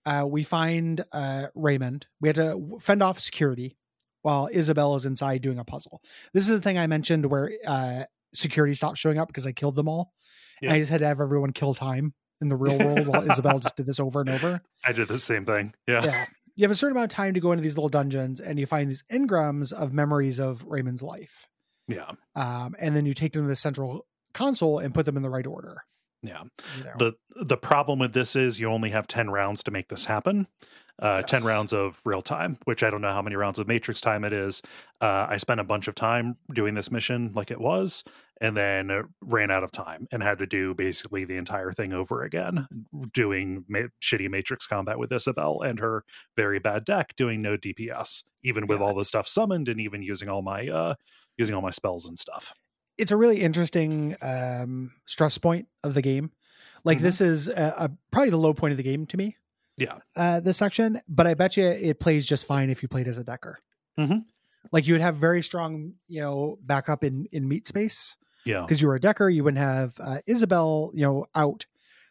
uh, 0.06 0.24
we 0.28 0.44
find 0.44 1.04
uh, 1.10 1.48
Raymond. 1.56 2.06
We 2.20 2.28
had 2.28 2.36
to 2.36 2.78
fend 2.80 3.02
off 3.02 3.18
security 3.18 3.76
while 4.28 4.46
Isabel 4.52 4.94
is 4.94 5.06
inside 5.06 5.40
doing 5.40 5.58
a 5.58 5.64
puzzle. 5.64 6.02
This 6.34 6.50
is 6.50 6.50
the 6.50 6.60
thing 6.60 6.76
I 6.76 6.86
mentioned 6.86 7.24
where 7.24 7.50
uh, 7.66 8.04
security 8.34 8.74
stopped 8.74 8.98
showing 8.98 9.16
up 9.16 9.26
because 9.26 9.46
I 9.46 9.52
killed 9.52 9.74
them 9.74 9.88
all. 9.88 10.12
Yeah. 10.60 10.74
I 10.74 10.80
just 10.80 10.90
had 10.90 11.00
to 11.00 11.06
have 11.06 11.18
everyone 11.18 11.54
kill 11.54 11.72
time 11.72 12.12
in 12.42 12.50
the 12.50 12.56
real 12.56 12.76
world 12.76 13.06
while 13.06 13.22
Isabel 13.30 13.58
just 13.58 13.76
did 13.76 13.86
this 13.86 13.98
over 13.98 14.20
and 14.20 14.28
over. 14.28 14.60
I 14.84 14.92
did 14.92 15.08
the 15.08 15.18
same 15.18 15.46
thing. 15.46 15.72
Yeah. 15.86 16.04
Yeah. 16.04 16.26
You 16.56 16.64
have 16.64 16.70
a 16.70 16.74
certain 16.74 16.94
amount 16.94 17.10
of 17.10 17.16
time 17.16 17.32
to 17.34 17.40
go 17.40 17.52
into 17.52 17.62
these 17.62 17.78
little 17.78 17.88
dungeons 17.88 18.38
and 18.38 18.58
you 18.58 18.66
find 18.66 18.90
these 18.90 19.02
engrams 19.10 19.72
of 19.72 19.94
memories 19.94 20.38
of 20.38 20.62
Raymond's 20.66 21.02
life. 21.02 21.48
Yeah. 21.86 22.10
Um, 22.36 22.74
and 22.78 22.94
then 22.94 23.06
you 23.06 23.14
take 23.14 23.32
them 23.32 23.44
to 23.44 23.48
the 23.48 23.56
central 23.56 24.04
console 24.34 24.78
and 24.78 24.92
put 24.92 25.06
them 25.06 25.16
in 25.16 25.22
the 25.22 25.30
right 25.30 25.46
order. 25.46 25.78
Yeah. 26.22 26.42
You 26.76 26.84
know? 26.84 26.92
The 26.98 27.14
the 27.46 27.56
problem 27.56 27.98
with 27.98 28.12
this 28.12 28.36
is 28.36 28.60
you 28.60 28.68
only 28.70 28.90
have 28.90 29.06
10 29.06 29.30
rounds 29.30 29.62
to 29.62 29.70
make 29.70 29.88
this 29.88 30.04
happen. 30.04 30.48
Uh, 31.00 31.22
10 31.22 31.44
rounds 31.44 31.72
of 31.72 32.00
real 32.04 32.20
time, 32.20 32.58
which 32.64 32.82
I 32.82 32.90
don't 32.90 33.00
know 33.00 33.12
how 33.12 33.22
many 33.22 33.36
rounds 33.36 33.60
of 33.60 33.68
Matrix 33.68 34.00
time 34.00 34.24
it 34.24 34.32
is. 34.32 34.62
Uh, 35.00 35.26
I 35.28 35.36
spent 35.36 35.60
a 35.60 35.64
bunch 35.64 35.86
of 35.86 35.94
time 35.94 36.36
doing 36.52 36.74
this 36.74 36.90
mission 36.90 37.30
like 37.36 37.52
it 37.52 37.60
was, 37.60 38.02
and 38.40 38.56
then 38.56 38.90
uh, 38.90 39.02
ran 39.22 39.52
out 39.52 39.62
of 39.62 39.70
time 39.70 40.08
and 40.10 40.22
had 40.24 40.38
to 40.38 40.46
do 40.46 40.74
basically 40.74 41.24
the 41.24 41.36
entire 41.36 41.70
thing 41.70 41.92
over 41.92 42.24
again, 42.24 42.66
doing 43.12 43.64
ma- 43.68 43.86
shitty 44.02 44.28
Matrix 44.28 44.66
combat 44.66 44.98
with 44.98 45.12
Isabel 45.12 45.60
and 45.62 45.78
her 45.78 46.02
very 46.36 46.58
bad 46.58 46.84
deck, 46.84 47.14
doing 47.16 47.42
no 47.42 47.56
DPS, 47.56 48.24
even 48.42 48.66
with 48.66 48.80
Yeah. 48.80 48.86
all 48.86 48.94
the 48.94 49.04
stuff 49.04 49.28
summoned 49.28 49.68
and 49.68 49.80
even 49.80 50.02
using 50.02 50.28
all 50.28 50.42
my 50.42 50.66
uh, 50.68 50.94
using 51.36 51.54
all 51.54 51.62
my 51.62 51.70
spells 51.70 52.06
and 52.06 52.18
stuff. 52.18 52.52
it's 52.96 53.12
a 53.12 53.16
really 53.16 53.40
interesting 53.40 54.16
um, 54.22 54.90
stress 55.06 55.38
point 55.38 55.68
of 55.84 55.94
the 55.94 56.02
game. 56.02 56.32
Like 56.82 56.98
Mhm. 56.98 57.02
this 57.02 57.20
is 57.20 57.48
uh 57.48 57.74
a, 57.78 57.90
probably 58.10 58.30
the 58.30 58.36
low 58.36 58.52
point 58.52 58.72
of 58.72 58.76
the 58.76 58.82
game 58.82 59.06
to 59.06 59.16
me. 59.16 59.36
Yeah. 59.78 59.98
uh, 60.16 60.40
this 60.40 60.56
section, 60.58 61.00
but 61.08 61.26
I 61.26 61.34
bet 61.34 61.56
you 61.56 61.64
it 61.66 62.00
plays 62.00 62.26
just 62.26 62.46
fine 62.46 62.68
if 62.70 62.82
you 62.82 62.88
played 62.88 63.08
as 63.08 63.16
a 63.18 63.24
decker. 63.24 63.58
Mhm. 63.98 64.24
Like 64.72 64.86
you 64.86 64.94
would 64.94 65.00
have 65.00 65.16
very 65.16 65.42
strong, 65.42 65.94
you 66.08 66.20
know, 66.20 66.58
backup 66.62 67.04
in 67.04 67.26
in 67.32 67.48
meat 67.48 67.66
space 67.66 68.16
Yeah. 68.44 68.62
because 68.62 68.80
you 68.82 68.88
were 68.88 68.96
a 68.96 69.00
decker. 69.00 69.28
You 69.30 69.44
wouldn't 69.44 69.62
have 69.62 69.94
uh, 70.00 70.18
Isabel, 70.26 70.90
you 70.94 71.02
know, 71.02 71.26
out, 71.34 71.64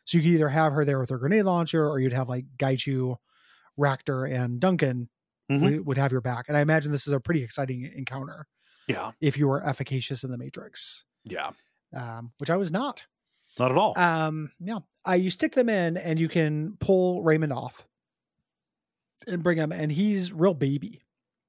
so 0.06 0.18
you 0.18 0.23
could 0.23 0.31
either 0.34 0.49
have 0.49 0.73
her 0.73 0.85
there 0.85 0.99
with 0.99 1.10
her 1.10 1.18
grenade 1.18 1.44
launcher, 1.44 1.88
or 1.88 1.99
you'd 1.99 2.14
have 2.14 2.30
like 2.30 2.45
Gaichu, 2.57 3.18
Racter, 3.77 4.26
and 4.31 4.60
Duncan 4.60 5.10
Mhm. 5.52 5.61
would, 5.61 5.85
would 5.85 5.98
have 5.98 6.11
your 6.11 6.22
back. 6.22 6.45
And 6.48 6.57
I 6.57 6.61
imagine 6.61 6.91
this 6.91 7.07
is 7.07 7.14
a 7.14 7.19
pretty 7.19 7.44
exciting 7.44 7.84
encounter 7.95 8.48
Yeah. 8.88 9.11
if 9.22 9.38
you 9.38 9.48
were 9.48 9.61
efficacious 9.65 10.23
in 10.23 10.31
the 10.31 10.38
Matrix, 10.38 11.03
Yeah. 11.26 11.52
um, 11.94 12.31
which 12.38 12.49
I 12.49 12.56
was 12.57 12.72
not. 12.72 13.06
Not 13.59 13.71
at 13.71 13.77
all. 13.77 13.97
Um, 13.97 14.51
yeah, 14.59 14.79
uh, 15.07 15.13
you 15.13 15.29
stick 15.29 15.53
them 15.53 15.69
in, 15.69 15.97
and 15.97 16.19
you 16.19 16.27
can 16.29 16.77
pull 16.79 17.23
Raymond 17.23 17.53
off 17.53 17.85
and 19.27 19.43
bring 19.43 19.57
him, 19.57 19.71
and 19.71 19.91
he's 19.91 20.31
real 20.31 20.53
baby. 20.53 21.01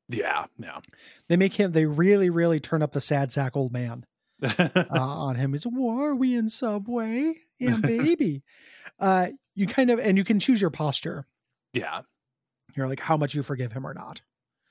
yeah. 0.09 0.47
Yeah. 0.59 0.81
They 1.29 1.37
make 1.37 1.55
him. 1.55 1.73
They 1.73 1.87
really, 1.87 2.31
really 2.31 2.61
turn 2.61 2.83
up 2.83 2.93
the 2.93 3.01
sad 3.01 3.31
sack 3.33 3.57
old 3.57 3.73
man 3.73 4.07
uh, 4.43 4.81
on 4.91 5.37
him. 5.37 5.53
He's, 5.53 5.67
"Well, 5.67 5.99
are 6.01 6.15
we 6.15 6.35
in 6.35 6.49
Subway? 6.49 7.35
Yeah, 7.59 7.77
baby." 7.83 8.43
uh, 8.99 9.29
you 9.55 9.67
kind 9.67 9.91
of, 9.91 9.99
and 9.99 10.17
you 10.17 10.25
can 10.25 10.41
choose 10.41 10.61
your 10.61 10.71
posture. 10.71 11.27
yeah. 11.73 12.03
You're 12.77 12.87
like 12.87 13.01
how 13.01 13.17
much 13.17 13.35
you 13.35 13.43
forgive 13.43 13.73
him 13.73 13.85
or 13.87 13.93
not. 13.95 14.21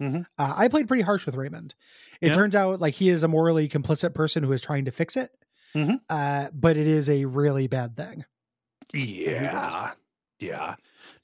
Mhm. 0.01 0.25
Uh, 0.37 0.53
I 0.55 0.67
played 0.69 0.87
pretty 0.87 1.01
harsh 1.03 1.25
with 1.25 1.35
Raymond. 1.35 1.75
It 2.21 2.27
Yeah. 2.27 2.33
turns 2.33 2.55
out 2.55 2.79
like 2.79 2.93
he 2.93 3.09
is 3.09 3.23
a 3.23 3.27
morally 3.27 3.67
complicit 3.67 4.13
person 4.13 4.43
who 4.43 4.51
is 4.53 4.61
trying 4.61 4.85
to 4.85 4.91
fix 4.91 5.17
it, 5.17 5.31
Mhm. 5.75 5.99
uh, 6.09 6.49
but 6.53 6.77
it 6.77 6.87
is 6.87 7.09
a 7.09 7.25
really 7.25 7.67
bad 7.67 7.95
thing. 7.95 8.25
Yeah. 8.93 9.93
Yeah. 10.39 10.75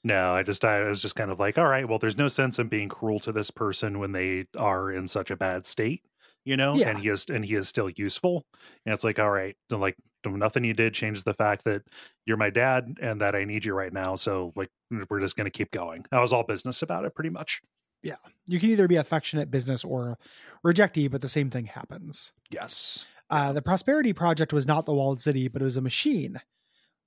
No, 0.02 0.32
I 0.34 0.42
just 0.42 0.64
I 0.64 0.82
was 0.84 1.00
just 1.00 1.16
kind 1.16 1.30
of 1.30 1.38
like, 1.38 1.56
all 1.56 1.66
right, 1.68 1.88
well, 1.88 1.98
there's 1.98 2.16
no 2.16 2.28
sense 2.28 2.58
in 2.58 2.68
being 2.68 2.88
cruel 2.88 3.20
to 3.20 3.32
this 3.32 3.50
person 3.50 3.98
when 3.98 4.12
they 4.12 4.46
are 4.58 4.90
in 4.90 5.06
such 5.08 5.30
a 5.30 5.36
bad 5.36 5.66
state, 5.66 6.02
you 6.44 6.56
know, 6.56 6.74
Yeah. 6.74 6.90
and 6.90 6.98
he 6.98 7.08
is 7.08 7.26
and 7.30 7.44
he 7.44 7.54
is 7.54 7.68
still 7.68 7.88
useful. 7.90 8.44
And 8.84 8.92
it's 8.92 9.04
like, 9.04 9.18
all 9.18 9.30
right, 9.30 9.56
like 9.70 9.96
nothing 10.26 10.64
you 10.64 10.74
did 10.74 10.94
changes 10.94 11.22
the 11.22 11.34
fact 11.34 11.64
that 11.64 11.82
you're 12.26 12.36
my 12.36 12.50
dad 12.50 12.96
and 13.00 13.20
that 13.20 13.34
I 13.36 13.44
need 13.44 13.64
you 13.64 13.74
right 13.74 13.92
now. 13.92 14.14
So 14.16 14.52
like 14.56 14.70
we're 15.08 15.20
just 15.20 15.36
gonna 15.36 15.50
keep 15.50 15.70
going. 15.70 16.04
I 16.12 16.20
was 16.20 16.32
all 16.32 16.44
business 16.44 16.82
about 16.82 17.04
it 17.04 17.14
pretty 17.14 17.30
much. 17.30 17.60
Yeah. 18.02 18.16
You 18.46 18.58
can 18.60 18.70
either 18.70 18.88
be 18.88 18.96
affectionate 18.96 19.50
business 19.50 19.84
or 19.84 20.18
rejectee, 20.66 21.10
but 21.10 21.20
the 21.22 21.28
same 21.28 21.50
thing 21.50 21.66
happens. 21.66 22.32
Yes. 22.50 23.06
Uh, 23.34 23.52
the 23.52 23.62
Prosperity 23.62 24.12
Project 24.12 24.52
was 24.52 24.66
not 24.66 24.86
the 24.86 24.94
walled 24.94 25.20
city, 25.20 25.48
but 25.48 25.60
it 25.60 25.64
was 25.64 25.76
a 25.76 25.80
machine 25.80 26.40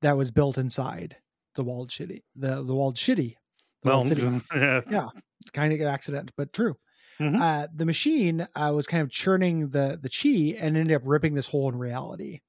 that 0.02 0.18
was 0.18 0.30
built 0.32 0.58
inside 0.58 1.16
the 1.56 1.64
walled 1.64 1.90
city. 1.92 2.24
The 2.36 2.62
the 2.64 2.76
walled 2.76 2.96
shitty. 2.98 3.36
The 3.84 3.90
Well, 3.90 3.98
walled 3.98 4.08
city. 4.10 4.42
yeah. 4.56 4.82
Yeah. 4.90 5.10
Kind 5.54 5.72
of 5.74 5.80
an 5.80 5.88
accident, 5.88 6.32
but 6.36 6.52
true. 6.52 6.76
Mhm. 7.20 7.40
Uh, 7.40 7.68
the 7.74 7.86
machine 7.86 8.46
uh, 8.56 8.72
was 8.76 8.88
kind 8.88 9.02
of 9.04 9.10
churning 9.10 9.70
the 9.70 9.98
the 10.02 10.10
chi 10.10 10.58
and 10.62 10.76
ended 10.76 10.96
up 10.96 11.02
ripping 11.06 11.34
this 11.34 11.48
hole 11.48 11.70
in 11.70 11.78
reality. 11.78 12.42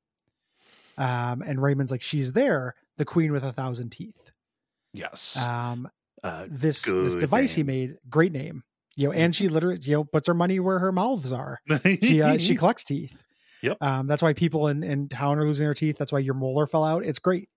Um, 0.99 1.43
and 1.43 1.63
Raymond's 1.63 1.93
like, 1.93 2.03
she's 2.03 2.33
there, 2.33 2.75
the 2.97 3.05
queen 3.05 3.31
with 3.33 3.45
a 3.45 3.53
thousand 3.53 3.91
teeth. 3.91 4.33
Yes. 4.93 5.41
Um, 5.43 5.89
Uh, 6.25 6.47
this 6.49 6.83
this 6.83 7.15
device 7.15 7.53
he 7.55 7.63
made, 7.63 7.97
great 8.11 8.33
name. 8.33 8.65
You 8.97 9.07
know, 9.07 9.13
and 9.13 9.35
she 9.37 9.49
literally, 9.49 9.79
you 9.83 9.93
know, 9.93 10.05
puts 10.05 10.27
her 10.27 10.35
money 10.35 10.59
where 10.59 10.81
her 10.81 10.91
mouths 10.91 11.31
are. 11.31 11.61
She 12.03 12.21
uh, 12.21 12.37
she 12.39 12.57
collects 12.57 12.83
teeth. 12.83 13.23
Yep. 13.63 13.79
Um, 13.81 14.07
that's 14.07 14.23
why 14.23 14.33
people 14.33 14.69
in, 14.69 14.83
in 14.83 15.09
town 15.09 15.39
are 15.39 15.45
losing 15.45 15.67
their 15.67 15.75
teeth. 15.75 15.99
That's 15.99 16.13
why 16.13 16.21
your 16.21 16.35
molar 16.35 16.67
fell 16.67 16.85
out. 16.85 17.05
It's 17.05 17.19
great. 17.19 17.49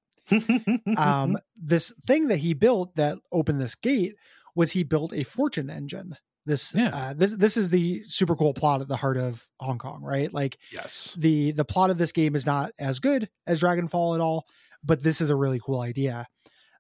Um, 0.98 1.38
this 1.56 1.94
thing 2.06 2.28
that 2.30 2.38
he 2.38 2.54
built 2.54 2.96
that 2.96 3.18
opened 3.32 3.60
this 3.60 3.76
gate 3.76 4.16
was 4.56 4.72
he 4.72 4.84
built 4.84 5.14
a 5.14 5.24
fortune 5.24 5.70
engine. 5.70 6.18
This 6.46 6.74
Yeah. 6.74 6.90
uh, 6.90 7.14
this 7.14 7.34
this 7.34 7.56
is 7.56 7.70
the 7.70 8.04
super 8.08 8.36
cool 8.36 8.54
plot 8.54 8.82
at 8.82 8.88
the 8.88 8.96
heart 8.96 9.18
of 9.18 9.46
Hong 9.60 9.78
Kong, 9.78 10.02
right? 10.02 10.34
Like 10.34 10.58
yes. 10.74 11.16
the 11.18 11.52
the 11.52 11.66
plot 11.66 11.92
of 11.92 11.98
this 12.00 12.12
game 12.12 12.36
is 12.36 12.46
not 12.46 12.72
as 12.80 13.00
good 13.00 13.30
as 13.46 13.62
Dragonfall 13.62 14.16
at 14.16 14.22
all, 14.22 14.48
but 14.84 15.04
this 15.04 15.22
is 15.22 15.30
a 15.30 15.36
really 15.36 15.60
cool 15.64 15.82
idea. 15.82 16.28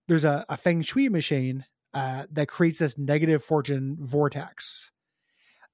There's 0.08 0.24
a, 0.24 0.46
a 0.50 0.58
feng 0.58 0.82
shui 0.82 1.10
machine 1.10 1.66
uh, 1.94 2.26
that 2.32 2.48
creates 2.48 2.80
this 2.80 2.98
negative 2.98 3.44
fortune 3.44 3.98
vortex. 4.00 4.92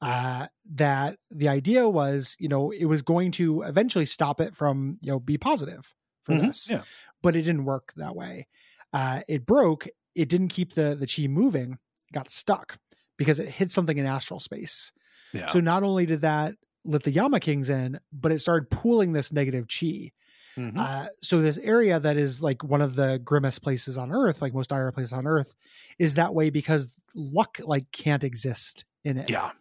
Uh, 0.01 0.47
that 0.75 1.17
the 1.31 1.47
idea 1.47 1.89
was, 1.89 2.35
you 2.39 2.47
know, 2.47 2.69
it 2.71 2.85
was 2.85 3.01
going 3.01 3.31
to 3.31 3.63
eventually 3.63 4.05
stop 4.05 4.39
it 4.39 4.55
from, 4.55 4.99
you 5.01 5.11
know, 5.11 5.19
be 5.19 5.37
positive 5.39 5.93
for 6.23 6.33
Mhm. 6.35 6.47
this, 6.47 6.69
Yeah. 6.69 6.83
but 7.23 7.35
it 7.35 7.41
didn't 7.41 7.65
work 7.65 7.93
that 7.95 8.15
way. 8.15 8.47
Uh, 8.93 9.21
it 9.27 9.45
broke. 9.45 9.87
It 10.13 10.29
didn't 10.29 10.49
keep 10.49 10.73
the 10.73 10.95
the 10.95 11.07
chi 11.07 11.27
moving. 11.27 11.79
Got 12.13 12.29
stuck 12.29 12.77
because 13.17 13.39
it 13.39 13.49
hit 13.49 13.71
something 13.71 13.97
in 13.97 14.05
astral 14.05 14.39
space. 14.39 14.91
Yeah. 15.33 15.47
So 15.49 15.59
not 15.59 15.81
only 15.83 16.05
did 16.05 16.21
that 16.21 16.55
let 16.85 17.03
the 17.03 17.11
Yama 17.11 17.39
Kings 17.39 17.69
in, 17.69 17.99
but 18.13 18.31
it 18.31 18.39
started 18.39 18.69
pooling 18.69 19.13
this 19.13 19.31
negative 19.33 19.67
chi. 19.67 20.11
Mhm. 20.55 20.77
Uh, 20.77 21.09
so 21.21 21.41
this 21.41 21.57
area 21.59 21.99
that 21.99 22.17
is 22.17 22.41
like 22.41 22.63
one 22.63 22.81
of 22.81 22.95
the 22.95 23.19
grimmest 23.23 23.61
places 23.61 23.97
on 23.97 24.11
Earth, 24.11 24.41
like 24.41 24.53
most 24.53 24.69
dire 24.69 24.91
places 24.91 25.11
on 25.13 25.25
Earth, 25.27 25.55
is 25.99 26.13
that 26.15 26.33
way 26.33 26.49
because 26.49 26.87
luck 27.15 27.59
like 27.63 27.91
can't 27.91 28.23
exist 28.23 28.85
in 29.03 29.17
it. 29.17 29.29
yeah. 29.29 29.51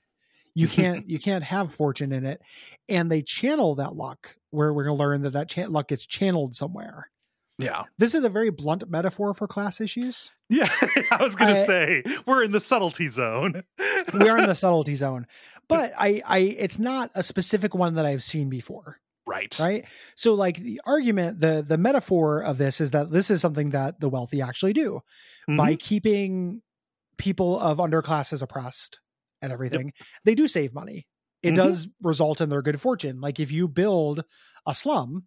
You 0.57 0.67
can't 0.77 1.09
you 1.09 1.21
can't 1.21 1.45
have 1.45 1.73
fortune 1.73 2.11
in 2.13 2.27
it, 2.27 2.41
and 2.89 3.11
they 3.13 3.23
channel 3.23 3.77
that 3.77 3.95
luck. 3.95 4.35
Where 4.51 4.73
we're 4.73 4.85
going 4.85 4.97
to 4.97 5.03
learn 5.03 5.23
that 5.23 5.31
that 5.35 5.71
luck 5.71 5.89
gets 5.89 6.05
channeled 6.07 6.57
somewhere. 6.57 7.11
Yeah. 7.59 7.85
This 7.99 8.15
is 8.15 8.25
a 8.25 8.29
very 8.29 8.51
blunt 8.51 8.89
metaphor 8.89 9.33
for 9.35 9.47
class 9.47 9.81
issues. 9.81 10.33
Yeah. 10.49 10.69
I 11.11 11.19
was 11.23 11.35
gonna 11.37 11.65
say 11.65 12.03
we're 12.27 12.43
in 12.43 12.53
the 12.53 12.61
subtlety 12.61 13.09
zone. 13.09 13.63
We 14.15 14.29
are 14.29 14.39
in 14.39 14.47
the 14.47 14.55
subtlety 14.55 14.95
zone, 14.95 15.27
but 15.69 15.93
I, 15.99 16.23
I, 16.25 16.39
it's 16.39 16.79
not 16.79 17.11
a 17.15 17.23
specific 17.25 17.75
one 17.75 17.95
that 17.95 18.07
I've 18.07 18.23
seen 18.23 18.49
before. 18.49 18.99
right. 19.27 19.55
right 19.59 19.85
so 20.15 20.35
like 20.35 20.59
the 20.59 20.81
argument 20.87 21.41
the 21.41 21.65
the 21.67 21.77
metaphor 21.77 22.41
of 22.41 22.57
this 22.57 22.81
is 22.81 22.93
that 22.93 23.11
this 23.11 23.31
is 23.31 23.41
something 23.41 23.71
that 23.71 23.99
the 24.01 24.09
wealthy 24.09 24.41
actually 24.41 24.73
do 24.75 25.01
by 25.49 25.73
Mhm. 25.75 25.81
keeping 25.81 26.63
people 27.19 27.59
of 27.59 27.79
underclasses 27.79 28.43
oppressed 28.43 29.01
and 29.43 29.53
everything 29.53 29.93
they 30.25 30.35
do 30.35 30.49
save 30.49 30.73
money 30.75 31.07
it 31.43 31.53
Mhm. 31.53 31.57
does 31.57 31.89
result 32.03 32.41
in 32.41 32.49
their 32.49 32.63
good 32.63 32.81
fortune 32.81 33.21
like 33.21 33.39
if 33.41 33.51
you 33.53 33.69
build 33.69 34.25
a 34.67 34.75
slum 34.75 35.27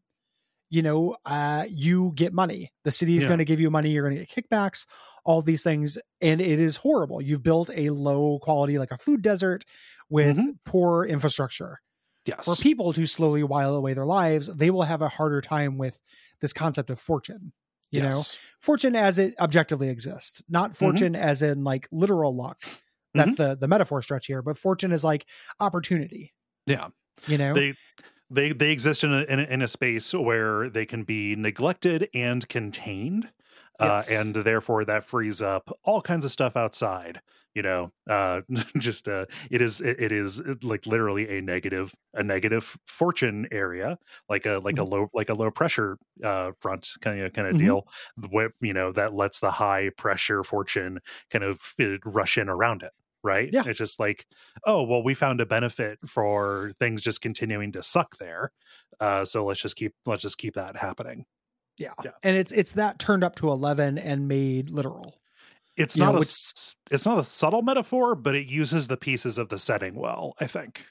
you 0.69 0.81
know 0.81 1.15
uh 1.25 1.65
you 1.69 2.11
get 2.15 2.33
money 2.33 2.71
the 2.83 2.91
city 2.91 3.15
is 3.17 3.23
Yeah. 3.23 3.29
going 3.29 3.37
to 3.39 3.45
give 3.45 3.59
you 3.59 3.69
money 3.71 3.89
you're 3.91 4.07
going 4.07 4.17
to 4.19 4.25
get 4.25 4.49
kickbacks 4.49 4.85
all 5.25 5.41
these 5.41 5.63
things 5.63 5.97
and 6.21 6.41
it 6.41 6.59
is 6.59 6.77
horrible 6.77 7.21
you've 7.21 7.43
built 7.43 7.69
a 7.75 7.89
low 7.89 8.39
quality 8.39 8.77
like 8.77 8.91
a 8.91 8.97
food 8.97 9.21
desert 9.21 9.63
with 10.09 10.37
Mhm. 10.37 10.57
poor 10.65 11.05
infrastructure 11.05 11.79
yes. 12.25 12.45
for 12.45 12.55
people 12.55 12.93
to 12.93 13.05
slowly 13.05 13.43
while 13.43 13.75
away 13.75 13.93
their 13.93 14.05
lives, 14.05 14.47
they 14.55 14.69
will 14.71 14.83
have 14.83 15.01
a 15.03 15.09
harder 15.09 15.39
time 15.41 15.77
with 15.77 15.99
this 16.41 16.51
concept 16.53 16.89
of 16.89 16.99
fortune. 16.99 17.53
You 17.91 18.01
know, 18.03 18.21
fortune 18.59 18.95
as 18.95 19.17
it 19.17 19.33
objectively 19.39 19.89
exists, 19.89 20.43
not 20.49 20.75
fortune 20.75 21.15
as 21.15 21.41
in 21.41 21.63
like 21.63 21.87
literal 21.91 22.35
luck, 22.35 22.61
That's 23.13 23.35
mm-hmm. 23.35 23.49
the 23.49 23.55
the 23.55 23.67
metaphor 23.67 24.01
stretch 24.01 24.27
here. 24.27 24.41
But 24.41 24.57
fortune 24.57 24.91
is 24.91 25.03
like 25.03 25.25
opportunity. 25.59 26.33
Yeah. 26.65 26.89
You 27.27 27.37
know, 27.37 27.53
They 27.53 27.73
they 28.29 28.53
they 28.53 28.71
exist 28.71 29.03
in 29.03 29.13
a, 29.13 29.21
in 29.23 29.39
a 29.39 29.43
in 29.43 29.61
a 29.61 29.67
space 29.67 30.13
where 30.13 30.69
they 30.69 30.85
can 30.85 31.03
be 31.03 31.35
neglected 31.35 32.09
and 32.13 32.47
contained. 32.47 33.29
Uh, 33.79 34.03
and 34.09 34.35
therefore 34.35 34.83
that 34.83 35.03
frees 35.03 35.41
up 35.41 35.69
all 35.85 36.01
kinds 36.01 36.25
of 36.25 36.31
stuff 36.31 36.57
outside 36.57 37.21
you 37.55 37.61
know 37.61 37.91
uh 38.09 38.41
just 38.77 39.07
uh 39.07 39.25
it 39.49 39.61
is 39.61 39.79
it, 39.79 39.99
it 40.01 40.11
is 40.11 40.41
uh, 40.41 40.55
like 40.63 40.85
literally 40.85 41.37
a 41.37 41.41
negative 41.41 41.95
a 42.13 42.21
negative 42.21 42.77
fortune 42.87 43.47
area 43.51 43.97
like 44.27 44.45
a 44.45 44.59
like 44.63 44.77
a 44.77 44.83
low 44.83 45.07
like 45.13 45.29
a 45.29 45.33
low 45.33 45.49
pressure 45.49 45.97
uh 46.23 46.51
front 46.59 46.89
kind 47.01 47.21
of 47.21 47.31
kind 47.33 47.47
of 47.47 47.55
Mhm. 47.55 47.57
deal 47.57 47.87
where 48.29 48.51
you 48.61 48.73
know 48.73 48.91
that 48.91 49.13
lets 49.13 49.39
the 49.39 49.51
high 49.51 49.89
pressure 49.97 50.43
fortune 50.43 50.99
kind 51.29 51.43
of 51.43 51.73
uh, 51.79 51.97
rush 52.05 52.37
in 52.37 52.49
around 52.49 52.83
it 52.83 52.91
right 53.23 53.51
Yeah. 53.51 53.63
it's 53.63 53.77
just 53.77 53.99
like 53.99 54.25
oh 54.65 54.83
well 54.83 55.03
we 55.03 55.13
found 55.13 55.41
a 55.41 55.45
benefit 55.45 55.99
for 56.07 56.71
things 56.79 57.01
just 57.01 57.21
continuing 57.21 57.71
to 57.71 57.83
suck 57.83 58.17
there 58.17 58.51
uh 58.99 59.25
so 59.25 59.45
let's 59.45 59.61
just 59.61 59.75
keep 59.75 59.93
let's 60.05 60.21
just 60.21 60.37
keep 60.37 60.53
that 60.55 60.75
happening 60.75 61.25
yeah. 61.79 61.93
yeah. 62.03 62.11
And 62.23 62.35
it's 62.37 62.51
it's 62.51 62.73
that 62.73 62.99
turned 62.99 63.23
up 63.23 63.35
to 63.37 63.49
eleven 63.49 63.97
and 63.97 64.27
made 64.27 64.69
literal. 64.69 65.15
it's 65.77 65.95
You 65.95 66.01
know, 66.01 66.11
not 66.11 66.15
a 66.15 66.19
which- 66.19 66.75
it's 66.91 67.05
not 67.05 67.17
a 67.19 67.23
subtle 67.23 67.61
metaphor 67.61 68.15
but 68.15 68.35
it 68.35 68.47
uses 68.47 68.87
the 68.87 68.97
pieces 68.97 69.37
of 69.37 69.49
the 69.49 69.57
setting 69.59 69.95
well 69.95 70.33
i 70.39 70.45
think 70.47 70.85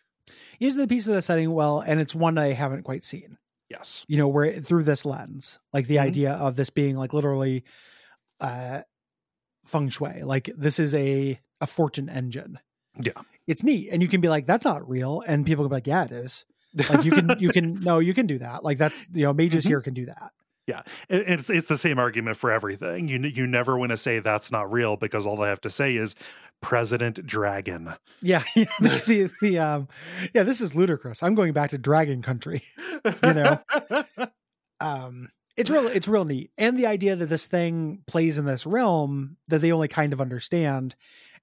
Uses 0.61 0.79
the 0.81 0.89
pieces 0.89 1.09
of 1.09 1.15
the 1.15 1.23
setting 1.23 1.53
well, 1.53 1.81
and 1.81 2.01
it's 2.01 2.15
one 2.15 2.37
I 2.37 2.49
haven't 2.53 2.83
quite 2.83 3.03
seen. 3.05 3.39
yes 3.71 4.05
you 4.09 4.17
know, 4.19 4.29
where 4.29 4.45
it- 4.45 4.65
through 4.67 4.83
this 4.85 5.05
lens, 5.05 5.59
like 5.73 5.87
the 5.87 5.97
Mhm. 5.97 6.03
idea 6.03 6.33
of 6.33 6.57
this 6.57 6.69
being 6.71 6.97
like 6.97 7.13
literally 7.13 7.65
uh 8.41 8.83
feng 9.65 9.89
shui, 9.89 10.23
like 10.23 10.51
this 10.57 10.79
is 10.79 10.95
a 10.95 11.39
a 11.61 11.67
fortune 11.67 12.09
engine. 12.09 12.59
Yeah. 13.01 13.21
It's 13.47 13.63
neat. 13.65 13.89
And 13.91 14.03
you 14.03 14.09
can 14.09 14.21
be 14.21 14.29
like, 14.29 14.47
that's 14.47 14.65
not 14.65 14.89
real. 14.89 15.23
And 15.27 15.47
people 15.47 15.65
can 15.65 15.71
be 15.71 15.77
like, 15.77 15.87
yeah, 15.87 16.05
it 16.05 16.13
is. 16.13 16.45
Like 16.91 17.05
you 17.05 17.11
can 17.13 17.37
you 17.39 17.51
can 17.51 17.75
no, 17.85 17.99
you 18.01 18.13
can 18.15 18.27
do 18.27 18.39
that. 18.39 18.65
Like 18.65 18.79
that's 18.79 19.07
you 19.13 19.23
know, 19.25 19.33
mages 19.33 19.65
Mhm. 19.65 19.69
here 19.69 19.81
can 19.81 19.95
do 19.95 20.07
that. 20.07 20.33
It- 21.09 21.29
it's 21.29 21.51
it's 21.51 21.67
the 21.67 21.79
same 21.79 21.99
argument 21.99 22.37
for 22.37 22.51
everything 22.51 23.09
you 23.09 23.19
you 23.21 23.47
never 23.47 23.77
want 23.79 23.91
to 23.91 23.97
say 23.97 24.19
that's 24.21 24.53
not 24.53 24.71
real 24.73 24.97
because 24.97 25.27
all 25.27 25.43
I 25.43 25.49
have 25.49 25.61
to 25.63 25.71
say 25.71 25.97
is 25.97 26.15
president 26.61 27.25
dragon 27.27 27.95
Yeah. 28.23 28.43
the, 28.55 29.03
the, 29.07 29.31
the 29.41 29.59
um 29.59 29.89
yeah, 30.35 30.43
this 30.43 30.61
is 30.61 30.75
ludicrous. 30.75 31.23
I'm 31.23 31.35
going 31.35 31.53
back 31.53 31.71
to 31.71 31.79
dragon 31.79 32.23
country. 32.23 32.63
You 33.23 33.35
know? 33.35 33.59
um 34.81 35.29
it's 35.57 35.71
real 35.71 35.87
it's 35.89 36.07
real 36.09 36.25
neat 36.25 36.51
and 36.59 36.77
the 36.77 36.87
idea 36.87 37.17
that 37.17 37.27
this 37.27 37.47
thing 37.47 38.03
plays 38.07 38.39
in 38.39 38.45
this 38.45 38.65
realm 38.67 39.37
that 39.49 39.59
they 39.61 39.73
only 39.73 39.89
kind 39.89 40.13
of 40.13 40.21
understand 40.21 40.95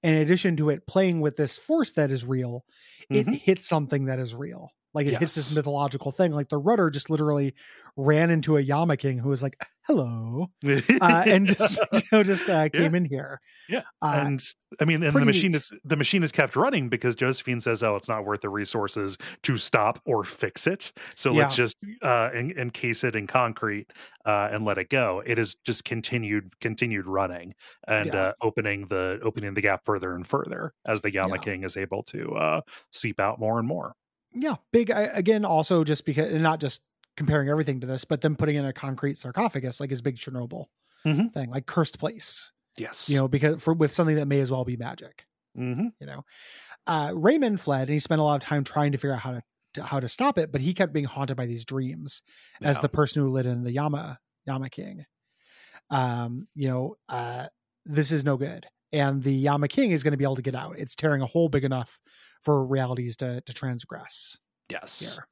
in 0.03 0.13
addition 0.13 0.55
to 0.57 0.69
it 0.69 0.85
playing 0.87 1.19
with 1.21 1.35
this 1.35 1.57
force 1.57 1.91
that 1.91 2.11
is 2.11 2.25
real 2.25 2.63
it 3.09 3.27
Mhm. 3.27 3.39
hits 3.39 3.67
something 3.67 4.05
that 4.05 4.19
is 4.19 4.33
real 4.33 4.71
like 4.95 5.05
it 5.05 5.17
hits 5.17 5.35
this 5.35 5.55
mythological 5.55 6.11
thing 6.11 6.31
like 6.31 6.49
the 6.49 6.57
rudder 6.57 6.89
just 6.89 7.09
literally 7.11 7.53
ran 7.97 8.29
into 8.31 8.57
a 8.57 8.61
yama 8.61 8.97
king 8.97 9.19
who 9.19 9.29
was 9.29 9.43
like 9.43 9.55
hello 9.87 10.49
uh, 10.65 11.23
and 11.27 11.47
just 11.55 11.79
you 11.93 12.01
know, 12.11 12.23
just 12.23 12.49
uh, 12.49 12.67
came 12.69 12.95
in 12.95 13.05
here 13.05 13.39
Yeah. 13.69 13.83
uh, 14.01 14.23
and 14.25 14.43
I 14.79 14.83
mean, 14.85 15.03
and 15.03 15.13
the 15.13 15.23
machine 15.23 15.51
neat. 15.51 15.57
is 15.57 15.71
the 15.85 15.95
machine 15.95 16.21
is 16.23 16.31
kept 16.33 16.55
running 16.57 16.89
because 16.89 17.15
Josephine 17.15 17.61
says, 17.61 17.81
"Oh, 17.81 17.95
it's 17.95 18.09
not 18.09 18.25
worth 18.25 18.41
the 18.41 18.49
resources 18.49 19.17
to 19.43 19.57
stop 19.57 20.01
or 20.05 20.25
fix 20.25 20.67
it. 20.67 20.91
So 21.15 21.31
let's 21.31 21.55
just 21.55 21.77
uh, 22.01 22.29
en- 22.33 22.51
encase 22.57 23.05
it 23.05 23.15
in 23.15 23.25
concrete 23.25 23.87
uh, 24.25 24.49
and 24.51 24.65
let 24.65 24.77
it 24.77 24.89
go." 24.89 25.23
It 25.25 25.39
is 25.39 25.55
just 25.65 25.85
continued 25.85 26.51
continued 26.59 27.05
running 27.05 27.53
and 27.87 28.07
Yeah. 28.07 28.21
uh, 28.21 28.33
opening 28.41 28.87
the 28.89 29.19
opening 29.23 29.53
the 29.53 29.61
gap 29.61 29.85
further 29.85 30.13
and 30.13 30.27
further 30.27 30.73
as 30.85 30.99
the 30.99 31.13
Yama 31.13 31.35
Yeah. 31.35 31.41
King 31.41 31.63
is 31.63 31.77
able 31.77 32.03
to 32.03 32.35
uh, 32.35 32.61
seep 32.91 33.21
out 33.21 33.39
more 33.39 33.59
and 33.59 33.67
more. 33.67 33.93
Yeah 34.35 34.55
big 34.71 34.91
I, 34.91 35.03
again 35.03 35.45
also 35.45 35.83
just 35.83 36.05
because 36.05 36.31
and 36.31 36.43
not 36.43 36.59
just 36.59 36.83
comparing 37.17 37.49
everything 37.49 37.79
to 37.81 37.87
this 37.87 38.05
but 38.05 38.21
then 38.21 38.35
putting 38.35 38.55
in 38.57 38.65
a 38.65 38.73
concrete 38.73 39.17
sarcophagus 39.17 39.79
like 39.79 39.89
his 39.89 40.01
big 40.01 40.17
chernobyl 40.17 40.65
Mhm. 41.05 41.31
thing 41.33 41.49
like 41.51 41.65
cursed 41.67 41.99
place. 41.99 42.51
Yes, 42.77 43.07
you 43.09 43.15
know 43.17 43.27
because 43.27 43.61
for 43.61 43.73
with 43.73 43.93
something 43.93 44.15
that 44.17 44.25
may 44.27 44.39
as 44.41 44.51
well 44.51 44.65
be 44.65 44.75
magic 44.75 45.25
hmm 45.55 45.87
you 45.99 46.07
know? 46.07 46.25
Uh 46.87 47.11
raymond 47.15 47.61
fled 47.61 47.83
and 47.83 47.91
he 47.91 47.99
spent 47.99 48.19
a 48.19 48.23
lot 48.23 48.35
of 48.41 48.47
time 48.47 48.63
trying 48.63 48.91
to 48.91 48.97
figure 48.97 49.13
out 49.13 49.21
how 49.21 49.31
to, 49.31 49.43
to 49.75 49.83
how 49.83 49.99
to 49.99 50.09
stop 50.09 50.37
it 50.37 50.51
but 50.51 50.61
he 50.61 50.73
kept 50.73 50.91
being 50.93 51.05
haunted 51.05 51.37
by 51.37 51.45
these 51.45 51.63
dreams 51.65 52.21
as 52.61 52.79
the 52.81 52.89
person 52.89 53.21
who 53.23 53.29
lit 53.29 53.45
in 53.45 53.63
the 53.63 53.71
yama 53.71 54.19
yama 54.45 54.69
king. 54.69 55.05
Um 55.89 56.47
you 56.55 56.67
know 56.67 56.95
uh 57.09 57.47
this 57.85 58.11
is 58.11 58.25
no 58.25 58.37
good 58.37 58.65
and 58.91 59.21
the 59.23 59.33
yama 59.33 59.67
king 59.67 59.91
is 59.91 60.03
going 60.03 60.11
to 60.11 60.17
be 60.17 60.23
able 60.23 60.35
to 60.37 60.41
get 60.41 60.55
out. 60.55 60.77
It's 60.77 60.95
tearing 60.95 61.21
a 61.21 61.25
hole 61.25 61.49
big 61.49 61.63
enough 61.63 61.99
for 62.45 62.65
realities 62.65 63.17
to 63.17 63.41
to 63.41 63.53
transgress 63.53 64.39
yes. 64.69 64.99
here 65.01 65.27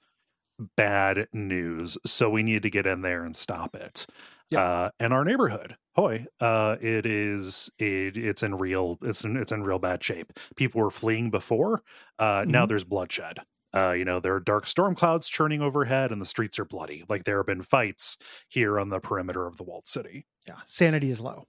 bad 0.78 1.28
news. 1.34 1.98
So 2.06 2.30
we 2.30 2.44
need 2.44 2.64
to 2.64 2.70
get 2.70 2.86
in 2.86 3.02
there 3.02 3.24
and 3.26 3.36
stop 3.36 3.76
it. 3.76 4.06
Yeah. 4.50 4.62
Uh, 4.62 4.90
and 5.00 5.12
our 5.14 5.26
neighborhood, 5.26 5.76
Heoi, 5.96 6.28
uh, 6.40 6.78
it 6.80 7.06
is 7.06 7.72
it, 7.80 8.16
it's 8.18 8.44
in 8.44 8.56
real 8.56 9.00
it's 9.02 9.24
in 9.24 9.36
it's 9.36 9.52
in 9.52 9.64
real 9.64 9.80
bad 9.80 10.04
shape. 10.04 10.34
People 10.56 10.82
were 10.82 10.92
fleeing 10.92 11.32
before. 11.32 11.82
Uh, 12.20 12.46
Now 12.48 12.66
Mhm. 12.66 12.70
there's 12.70 12.84
bloodshed. 12.84 13.40
Uh, 13.76 13.94
you 13.94 14.06
know 14.06 14.20
there 14.20 14.36
are 14.36 14.40
dark 14.40 14.68
storm 14.68 14.94
clouds 14.96 15.28
churning 15.28 15.62
overhead, 15.62 16.12
and 16.12 16.22
the 16.22 16.26
streets 16.26 16.60
are 16.60 16.66
bloody. 16.66 17.04
Like 17.10 17.24
there 17.24 17.38
have 17.38 17.48
been 17.48 17.64
fights 17.64 18.18
here 18.48 18.80
on 18.80 18.90
the 18.90 19.00
perimeter 19.00 19.48
of 19.48 19.58
the 19.58 19.64
walled 19.64 19.88
city. 19.88 20.28
yeah 20.48 20.60
sanity 20.68 21.10
is 21.10 21.20
low 21.22 21.46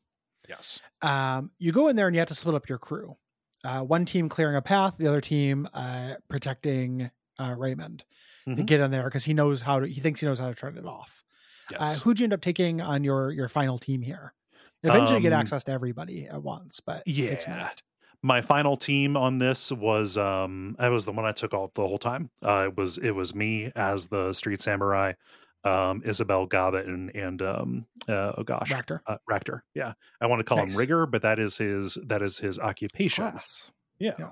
Yes. 0.48 0.80
um, 1.02 1.50
you 1.58 1.72
go 1.72 1.88
in 1.88 1.96
there 1.96 2.06
and 2.06 2.14
you 2.16 2.20
have 2.20 2.28
to 2.28 2.34
split 2.34 2.54
up 2.54 2.68
your 2.68 2.78
crew. 2.78 3.16
Uh, 3.64 3.82
one 3.82 4.04
team 4.04 4.28
clearing 4.28 4.56
a 4.56 4.62
path, 4.62 4.98
the 4.98 5.06
other 5.08 5.20
team 5.22 5.66
uh, 5.74 6.14
protecting 6.28 7.10
uh, 7.38 7.54
Raymond 7.56 8.04
to 8.44 8.50
Mhm. 8.62 8.66
get 8.66 8.80
in 8.80 8.90
there 8.90 9.04
because 9.04 9.24
he 9.24 9.34
knows 9.34 9.62
how 9.62 9.80
to. 9.80 9.86
He 9.88 10.00
thinks 10.00 10.20
he 10.20 10.26
knows 10.26 10.38
how 10.38 10.48
to 10.50 10.54
turn 10.54 10.76
it 10.76 10.86
off. 10.86 11.24
Uh, 11.78 11.94
Yes. 11.94 12.02
who'd 12.02 12.20
you 12.20 12.24
end 12.24 12.32
up 12.34 12.42
taking 12.42 12.80
on 12.82 13.04
your 13.04 13.30
your 13.32 13.48
final 13.48 13.78
team 13.78 14.02
here? 14.02 14.34
Eventually, 14.82 15.18
you 15.18 15.22
get 15.22 15.32
Um, 15.32 15.40
access 15.40 15.64
to 15.64 15.72
everybody 15.72 16.26
at 16.28 16.42
once, 16.42 16.80
but 16.80 17.02
it 17.06 17.26
takes 17.26 17.46
a 17.46 17.50
yeah. 17.50 17.56
minute. 17.56 17.82
my 18.22 18.40
final 18.40 18.76
team 18.76 19.16
on 19.18 19.38
this 19.38 19.70
was 19.72 20.16
um 20.18 20.76
I 20.78 20.88
was 20.90 21.04
the 21.06 21.12
one 21.12 21.24
I 21.26 21.32
took 21.32 21.52
all 21.54 21.70
the 21.74 21.86
whole 21.88 21.98
time. 21.98 22.30
Uh 22.42 22.66
it 22.68 22.76
was 22.76 22.98
it 22.98 23.10
was 23.12 23.34
me 23.34 23.72
as 23.76 24.06
the 24.08 24.32
street 24.32 24.60
samurai, 24.62 25.12
um 25.64 26.02
Isabel 26.04 26.46
Gobbet 26.46 26.86
and 26.86 27.10
and 27.14 27.40
um 27.42 27.86
uh, 28.08 28.32
oh 28.36 28.42
gosh. 28.42 28.70
Racter. 28.70 29.00
Uh, 29.06 29.16
Racter. 29.30 29.60
Yeah. 29.74 29.94
I 30.20 30.26
want 30.26 30.40
to 30.40 30.44
call 30.44 30.58
Nice. 30.58 30.72
him 30.74 30.78
Rigger, 30.78 31.06
but 31.06 31.22
that 31.22 31.38
is 31.38 31.56
his 31.56 31.96
that 32.06 32.22
is 32.22 32.38
his 32.38 32.58
occupation. 32.58 33.30
Class. 33.30 33.70
Yeah. 33.98 34.14
Yeah. 34.18 34.30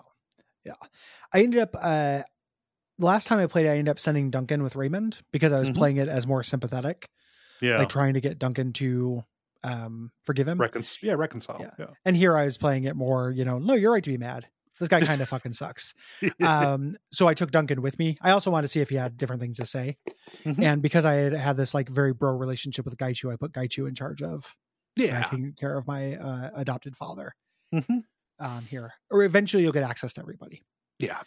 Yeah. 0.64 0.74
I 1.32 1.40
ended 1.42 1.60
up 1.60 1.70
uh 1.80 2.22
last 2.98 3.26
time 3.26 3.38
I 3.38 3.46
played, 3.46 3.66
I 3.66 3.70
ended 3.70 3.88
up 3.88 3.98
sending 3.98 4.30
Duncan 4.30 4.62
with 4.62 4.76
Raymond 4.76 5.20
because 5.32 5.52
I 5.52 5.58
was 5.58 5.70
Mhm. 5.70 5.76
playing 5.76 5.96
it 5.96 6.08
as 6.08 6.26
more 6.26 6.42
sympathetic, 6.42 7.08
Yeah. 7.60 7.78
like 7.78 7.88
trying 7.88 8.14
to 8.14 8.20
get 8.20 8.38
Duncan 8.38 8.72
to 8.74 9.24
um 9.64 10.12
forgive 10.22 10.46
him. 10.48 10.60
Recon- 10.60 10.82
yeah, 11.00 11.14
reconcile. 11.14 11.56
Yeah. 11.60 11.70
Yeah. 11.78 11.86
And 12.04 12.16
here 12.16 12.36
I 12.36 12.44
was 12.44 12.58
playing 12.58 12.84
it 12.84 12.94
more, 12.96 13.30
you 13.30 13.44
know, 13.44 13.58
no, 13.58 13.74
you're 13.74 13.92
right 13.92 14.04
to 14.04 14.10
be 14.10 14.18
mad. 14.18 14.48
This 14.82 14.88
guy 14.88 15.00
kind 15.00 15.20
of 15.20 15.28
fucking 15.28 15.52
sucks. 15.52 15.94
Um, 16.42 16.96
so 17.12 17.28
I 17.28 17.34
took 17.34 17.52
Duncan 17.52 17.82
with 17.82 17.98
me. 18.00 18.16
I 18.20 18.32
also 18.32 18.50
wanted 18.50 18.62
to 18.62 18.68
see 18.68 18.80
if 18.80 18.88
he 18.88 18.96
had 18.96 19.16
different 19.16 19.40
things 19.40 19.58
to 19.58 19.64
say. 19.66 19.96
Mhm. 20.44 20.60
And 20.60 20.82
because 20.82 21.04
I 21.04 21.14
had 21.14 21.32
had 21.34 21.56
this 21.56 21.72
like 21.72 21.88
very 21.88 22.12
bro 22.12 22.32
relationship 22.36 22.84
with 22.84 22.96
Gaichu, 22.96 23.32
I 23.32 23.36
put 23.36 23.52
Gaichu 23.52 23.86
in 23.88 23.94
charge 23.94 24.22
of 24.22 24.44
uh, 24.98 25.02
yeah. 25.04 25.22
taking 25.22 25.52
care 25.52 25.78
of 25.78 25.86
my 25.86 26.16
uh, 26.16 26.50
adopted 26.56 26.96
father 26.96 27.34
Mhm. 27.72 28.02
um, 28.40 28.64
here. 28.64 28.94
Or 29.10 29.22
eventually 29.22 29.62
you'll 29.62 29.72
get 29.72 29.84
access 29.84 30.12
to 30.14 30.20
everybody. 30.20 30.62
Yeah. 30.98 31.20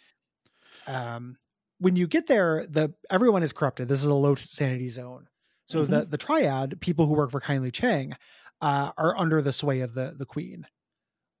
Um, 0.86 1.36
when 1.78 1.96
you 1.96 2.06
get 2.06 2.26
there, 2.26 2.66
the 2.66 2.92
everyone 3.10 3.42
is 3.42 3.52
corrupted. 3.54 3.88
This 3.88 4.00
is 4.00 4.06
a 4.06 4.14
low 4.14 4.34
sanity 4.34 4.88
zone. 4.90 5.28
So 5.66 5.84
the 5.84 6.04
the 6.04 6.18
triad, 6.18 6.80
people 6.80 7.06
who 7.06 7.14
work 7.14 7.30
for 7.32 7.40
Kindly 7.40 7.70
Cheng, 7.70 8.12
uh, 8.60 8.92
are 8.96 9.16
under 9.18 9.42
the 9.42 9.52
sway 9.52 9.80
of 9.80 9.94
the 9.94 10.14
the 10.16 10.26
queen. 10.26 10.66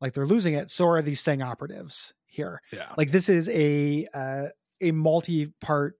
Like 0.00 0.12
they're 0.12 0.26
losing 0.26 0.54
it. 0.54 0.70
So 0.70 0.86
are 0.88 1.02
these 1.02 1.20
Tseng 1.20 1.42
operatives 1.42 2.12
here. 2.26 2.60
Yeah. 2.72 2.92
Like 2.96 3.10
this 3.10 3.28
is 3.28 3.48
a 3.48 4.06
uh, 4.12 4.48
a 4.80 4.92
multi 4.92 5.46
part 5.60 5.94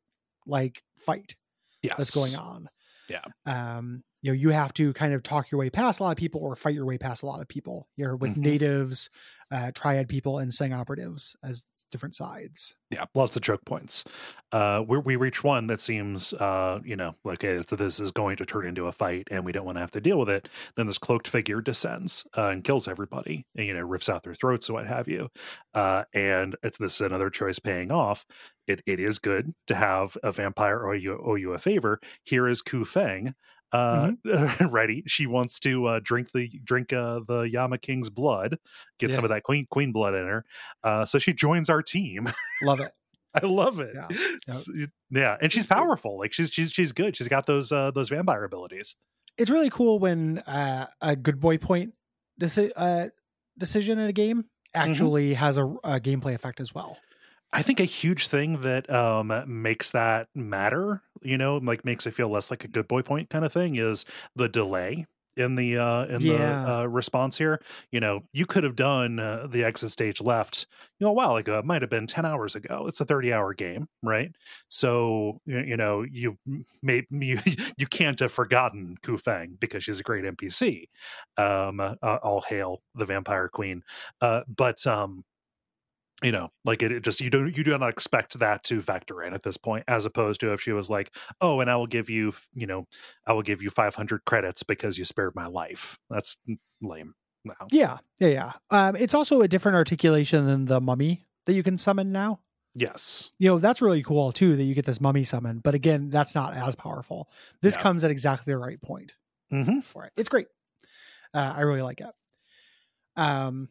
like 0.47 0.83
fight 0.99 1.35
yes. 1.83 1.95
that's 1.97 2.15
going 2.15 2.37
on. 2.37 2.69
Yeah. 3.09 3.25
Um, 3.47 4.03
you 4.23 4.33
know, 4.33 4.35
you 4.37 4.51
have 4.51 4.73
to 4.75 4.93
kind 4.93 5.15
of 5.15 5.23
talk 5.23 5.51
your 5.51 5.61
way 5.61 5.71
past 5.71 6.01
a 6.01 6.03
lot 6.03 6.11
of 6.11 6.17
people 6.17 6.41
or 6.41 6.57
fight 6.57 6.75
your 6.75 6.85
way 6.85 6.99
past 6.99 7.23
a 7.23 7.27
lot 7.27 7.41
of 7.41 7.49
people. 7.49 7.89
You're 7.97 8.17
with 8.17 8.33
Mhm. 8.35 8.39
natives, 8.39 9.09
uh, 9.51 9.71
triad 9.73 10.09
people, 10.09 10.39
and 10.39 10.51
Tseng 10.51 10.73
operatives 10.73 11.37
as 11.45 11.67
different 11.91 12.15
sides. 12.15 12.75
Yeah, 12.91 13.05
lots 13.15 13.37
of 13.37 13.43
choke 13.43 13.65
points. 13.65 14.05
Uh, 14.53 14.83
we 14.87 15.17
reach 15.17 15.43
one 15.43 15.67
that 15.67 15.81
seems, 15.81 16.33
uh, 16.35 16.79
you 16.85 16.95
know, 16.97 17.15
like 17.25 17.45
okay, 17.45 17.63
so 17.67 17.75
this 17.77 17.99
is 17.99 18.13
going 18.13 18.37
to 18.37 18.47
turn 18.47 18.67
into 18.67 18.87
a 18.87 18.93
fight, 18.93 19.27
and 19.31 19.45
we 19.45 19.53
don't 19.53 19.65
want 19.65 19.77
to 19.77 19.81
have 19.81 19.91
to 19.93 20.01
deal 20.01 20.19
with 20.19 20.31
it. 20.31 20.49
Then 20.77 20.87
this 20.87 20.99
cloaked 20.99 21.29
figure 21.29 21.61
descends 21.61 22.25
uh, 22.37 22.49
and 22.49 22.63
kills 22.63 22.87
everybody, 22.89 23.45
and 23.57 23.67
you 23.67 23.75
know, 23.75 23.83
rips 23.83 24.09
out 24.09 24.23
their 24.23 24.35
throats 24.35 24.69
and 24.69 24.75
what 24.75 24.87
have 24.87 25.09
you. 25.09 25.29
Uh, 25.75 26.05
and 26.15 26.57
it's 26.63 26.79
this 26.79 26.95
is 26.95 27.01
another 27.01 27.31
choice 27.31 27.59
paying 27.59 27.91
off. 27.91 28.25
It 28.67 28.83
it 28.87 29.01
is 29.01 29.19
good 29.19 29.53
to 29.67 29.75
have 29.75 30.17
a 30.23 30.33
vampire 30.33 30.87
owe 30.89 30.93
you 30.93 31.21
owe 31.25 31.35
you 31.35 31.53
a 31.53 31.59
favor. 31.59 32.01
Here 32.25 32.49
is 32.49 32.63
Ku 32.63 32.85
Feng, 32.85 33.35
uh 33.73 34.13
ready. 34.71 35.03
She 35.07 35.27
wants 35.27 35.59
to 35.61 35.87
uh 35.87 36.01
drink 36.03 36.31
the 36.33 36.49
drink 36.65 36.93
uh 36.93 37.21
the 37.27 37.41
yama 37.43 37.79
king's 37.79 38.11
blood 38.11 38.59
get 38.99 39.13
some 39.15 39.25
of 39.25 39.31
that 39.31 39.43
queen 39.43 39.67
queen 39.71 39.93
blood 39.93 40.15
in 40.15 40.27
her 40.27 40.45
uh 40.85 41.05
so 41.05 41.19
she 41.19 41.33
joins 41.33 41.69
our 41.69 41.83
team. 41.83 42.29
Love 42.63 42.81
it. 42.81 42.93
i 43.35 43.45
love 43.45 43.81
it. 43.81 43.95
Yeah. 43.95 44.09
S- 44.49 44.71
yeah 45.11 45.37
and 45.43 45.53
she's 45.53 45.67
powerful 45.67 46.19
like 46.19 46.33
she's 46.33 46.51
she's 46.51 46.71
she's 46.73 46.93
good. 46.93 47.17
She's 47.17 47.29
got 47.29 47.47
those 47.47 47.73
uh 47.73 47.91
those 47.91 48.09
vampire 48.09 48.45
abilities. 48.45 48.97
It's 49.39 49.51
really 49.51 49.69
cool 49.71 49.99
when 49.99 50.39
uh, 50.39 50.87
a 51.03 51.15
good 51.15 51.39
boy 51.41 51.59
point 51.59 51.93
deci- 52.41 52.73
uh, 52.75 53.09
decision 53.59 53.99
in 53.99 54.07
a 54.09 54.13
game 54.13 54.45
Mm-hmm. 54.75 54.91
actually 54.91 55.35
has 55.35 55.57
a, 55.57 55.65
a 55.85 56.01
gameplay 56.01 56.35
effect 56.35 56.61
as 56.61 56.75
well. 56.75 56.99
I 57.51 57.63
think 57.63 57.81
a 57.81 57.85
huge 57.85 58.27
thing 58.27 58.61
that 58.61 58.91
um 58.91 59.33
makes 59.47 59.93
that 59.93 60.29
matter, 60.35 61.03
you 61.27 61.39
know, 61.39 61.57
like 61.59 61.85
makes 61.85 62.07
it 62.07 62.13
feel 62.15 62.29
less 62.29 62.51
like 62.51 62.65
a 62.65 62.69
good 62.69 62.89
boy 62.89 63.03
point 63.03 63.31
kind 63.31 63.45
of 63.45 63.53
thing 63.53 63.77
is 63.77 64.05
the 64.35 64.49
delay 64.49 65.07
in 65.37 65.55
the 65.55 65.77
uh 65.77 66.07
in 66.07 66.25
Yeah. 66.25 66.67
the 66.67 66.69
uh, 66.69 66.87
response 66.87 67.37
here. 67.37 67.61
You 67.93 68.01
know, 68.01 68.23
you 68.33 68.47
could 68.47 68.65
have 68.65 68.77
done 68.77 69.19
uh, 69.19 69.47
the 69.47 69.65
exit 69.65 69.91
stage 69.91 70.21
left, 70.23 70.67
you 70.99 71.05
know, 71.05 71.11
a 71.11 71.15
while 71.15 71.37
ago. 71.37 71.59
It 71.59 71.65
might 71.67 71.83
have 71.83 71.91
been 71.91 72.07
10 72.07 72.25
hours 72.25 72.55
ago. 72.55 72.87
It's 72.87 73.01
a 73.01 73.05
30 73.05 73.33
hour 73.33 73.53
game, 73.55 73.87
right? 74.03 74.35
So, 74.69 75.41
you 75.45 75.61
you 75.61 75.77
know, 75.77 76.03
you 76.03 76.39
may 76.83 77.07
you, 77.11 77.39
you 77.79 77.87
can't 77.87 78.19
have 78.21 78.33
forgotten 78.33 78.97
Ku 79.03 79.19
Feng 79.19 79.57
because 79.61 79.85
she's 79.85 80.01
a 80.01 80.03
great 80.03 80.25
NPC. 80.25 80.89
Um 81.37 81.81
uh, 81.81 81.95
all 82.23 82.41
hail 82.43 82.83
the 82.95 83.05
vampire 83.05 83.49
queen. 83.49 83.83
Uh 84.21 84.43
but 84.49 84.87
um 84.87 85.25
you 86.23 86.33
know 86.33 86.51
like 86.65 86.83
it, 86.83 86.93
it 86.93 87.03
just 87.03 87.21
you 87.21 87.29
don't 87.31 87.57
you 87.57 87.63
do 87.63 87.77
not 87.77 87.91
expect 87.91 88.39
that 88.39 88.63
to 88.65 88.81
factor 88.81 89.23
in 89.23 89.35
at 89.35 89.43
this 89.43 89.57
point 89.57 89.85
as 89.87 90.07
opposed 90.07 90.41
to 90.41 90.53
if 90.53 90.61
she 90.61 90.73
was 90.73 90.89
like 90.89 91.15
oh 91.41 91.61
and 91.61 91.71
i 91.71 91.77
will 91.77 91.87
give 91.87 92.09
you 92.09 92.33
you 92.55 92.67
know 92.67 92.87
i 93.27 93.33
will 93.33 93.43
give 93.43 93.63
you 93.63 93.69
500 93.71 94.25
credits 94.25 94.63
because 94.63 94.97
you 94.97 95.05
spared 95.05 95.35
my 95.35 95.47
life 95.47 95.99
that's 96.09 96.39
lame 96.81 97.15
no 97.45 97.55
Yeah, 97.71 97.99
yeah, 98.19 98.29
yeah. 98.29 98.53
Um, 98.71 98.97
it's 98.97 99.15
also 99.15 99.43
a 99.43 99.49
different 99.49 99.77
articulation 99.77 100.47
than 100.47 100.65
the 100.67 100.81
mummy 100.81 101.25
that 101.45 101.55
you 101.55 101.63
can 101.63 101.79
summon 101.79 102.13
now. 102.13 102.41
yes 102.75 103.31
You 103.39 103.51
know, 103.51 103.59
that's 103.59 103.83
really 103.83 104.03
cool 104.03 104.33
too 104.33 104.57
that 104.57 104.65
you 104.65 104.75
get 104.75 104.85
this 104.87 105.01
mummy 105.01 105.25
summon. 105.25 105.61
But 105.61 105.75
again, 105.75 106.11
that's 106.11 106.35
not 106.35 106.55
as 106.55 106.75
powerful. 106.75 107.29
This 107.63 107.77
comes 107.77 108.05
at 108.05 108.11
exactly 108.11 108.53
the 108.53 108.59
right 108.59 108.81
point 108.81 109.15
hmm 109.51 109.81
for 109.81 110.05
it. 110.05 110.13
It's 110.17 110.29
great. 110.29 110.49
Uh, 111.35 111.55
I 111.57 111.61
really 111.63 111.83
like 111.83 112.01
it. 112.01 112.13
Um, 113.17 113.69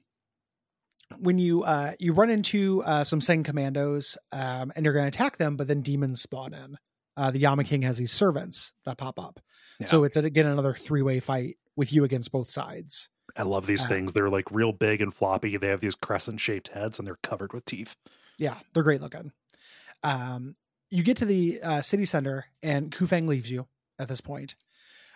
when 1.20 1.38
you 1.38 1.64
uh, 1.64 1.94
you 2.00 2.14
run 2.14 2.30
into 2.30 2.82
uh, 2.84 3.04
some 3.04 3.20
Tseng 3.22 3.44
commandos 3.44 4.18
um, 4.32 4.72
and 4.76 4.84
you're 4.86 4.94
going 4.94 5.04
to 5.06 5.08
attack 5.16 5.38
them, 5.38 5.56
but 5.56 5.68
then 5.68 5.82
demons 5.82 6.22
spawn 6.22 6.54
in. 6.54 6.78
Uh, 7.18 7.32
the 7.32 7.40
Yama 7.40 7.64
King 7.64 7.84
has 7.84 7.98
these 7.98 8.12
servants 8.12 8.74
that 8.86 8.98
pop 8.98 9.18
up, 9.20 9.40
Yeah. 9.80 9.88
so 9.88 10.04
it's 10.04 10.18
again 10.18 10.46
another 10.48 10.74
three 10.74 11.02
way 11.02 11.20
fight 11.20 11.58
with 11.78 11.94
you 11.94 12.04
against 12.04 12.32
both 12.32 12.50
sides. 12.50 13.08
i 13.38 13.44
love 13.44 13.68
these 13.68 13.86
Uh, 13.86 13.90
things 13.90 14.12
they're 14.14 14.30
like 14.30 14.50
real 14.52 14.72
big 14.74 15.02
and 15.02 15.14
floppy 15.14 15.56
they 15.58 15.68
have 15.70 15.80
these 15.82 15.96
crescent 15.96 16.40
shaped 16.42 16.70
heads 16.70 17.00
and 17.00 17.08
they're 17.08 17.20
covered 17.24 17.54
with 17.54 17.64
teeth 17.66 17.96
Yeah, 18.38 18.56
they're 18.74 18.84
great 18.84 19.02
looking. 19.02 19.32
Um, 20.04 20.56
you 20.90 21.04
get 21.04 21.18
to 21.18 21.26
the 21.26 21.60
uh, 21.64 21.82
city 21.82 22.06
center, 22.06 22.46
and 22.62 22.92
Ku 22.92 23.08
Feng 23.08 23.28
leaves 23.28 23.50
you 23.50 23.68
at 23.98 24.08
this 24.08 24.22
point. 24.22 24.56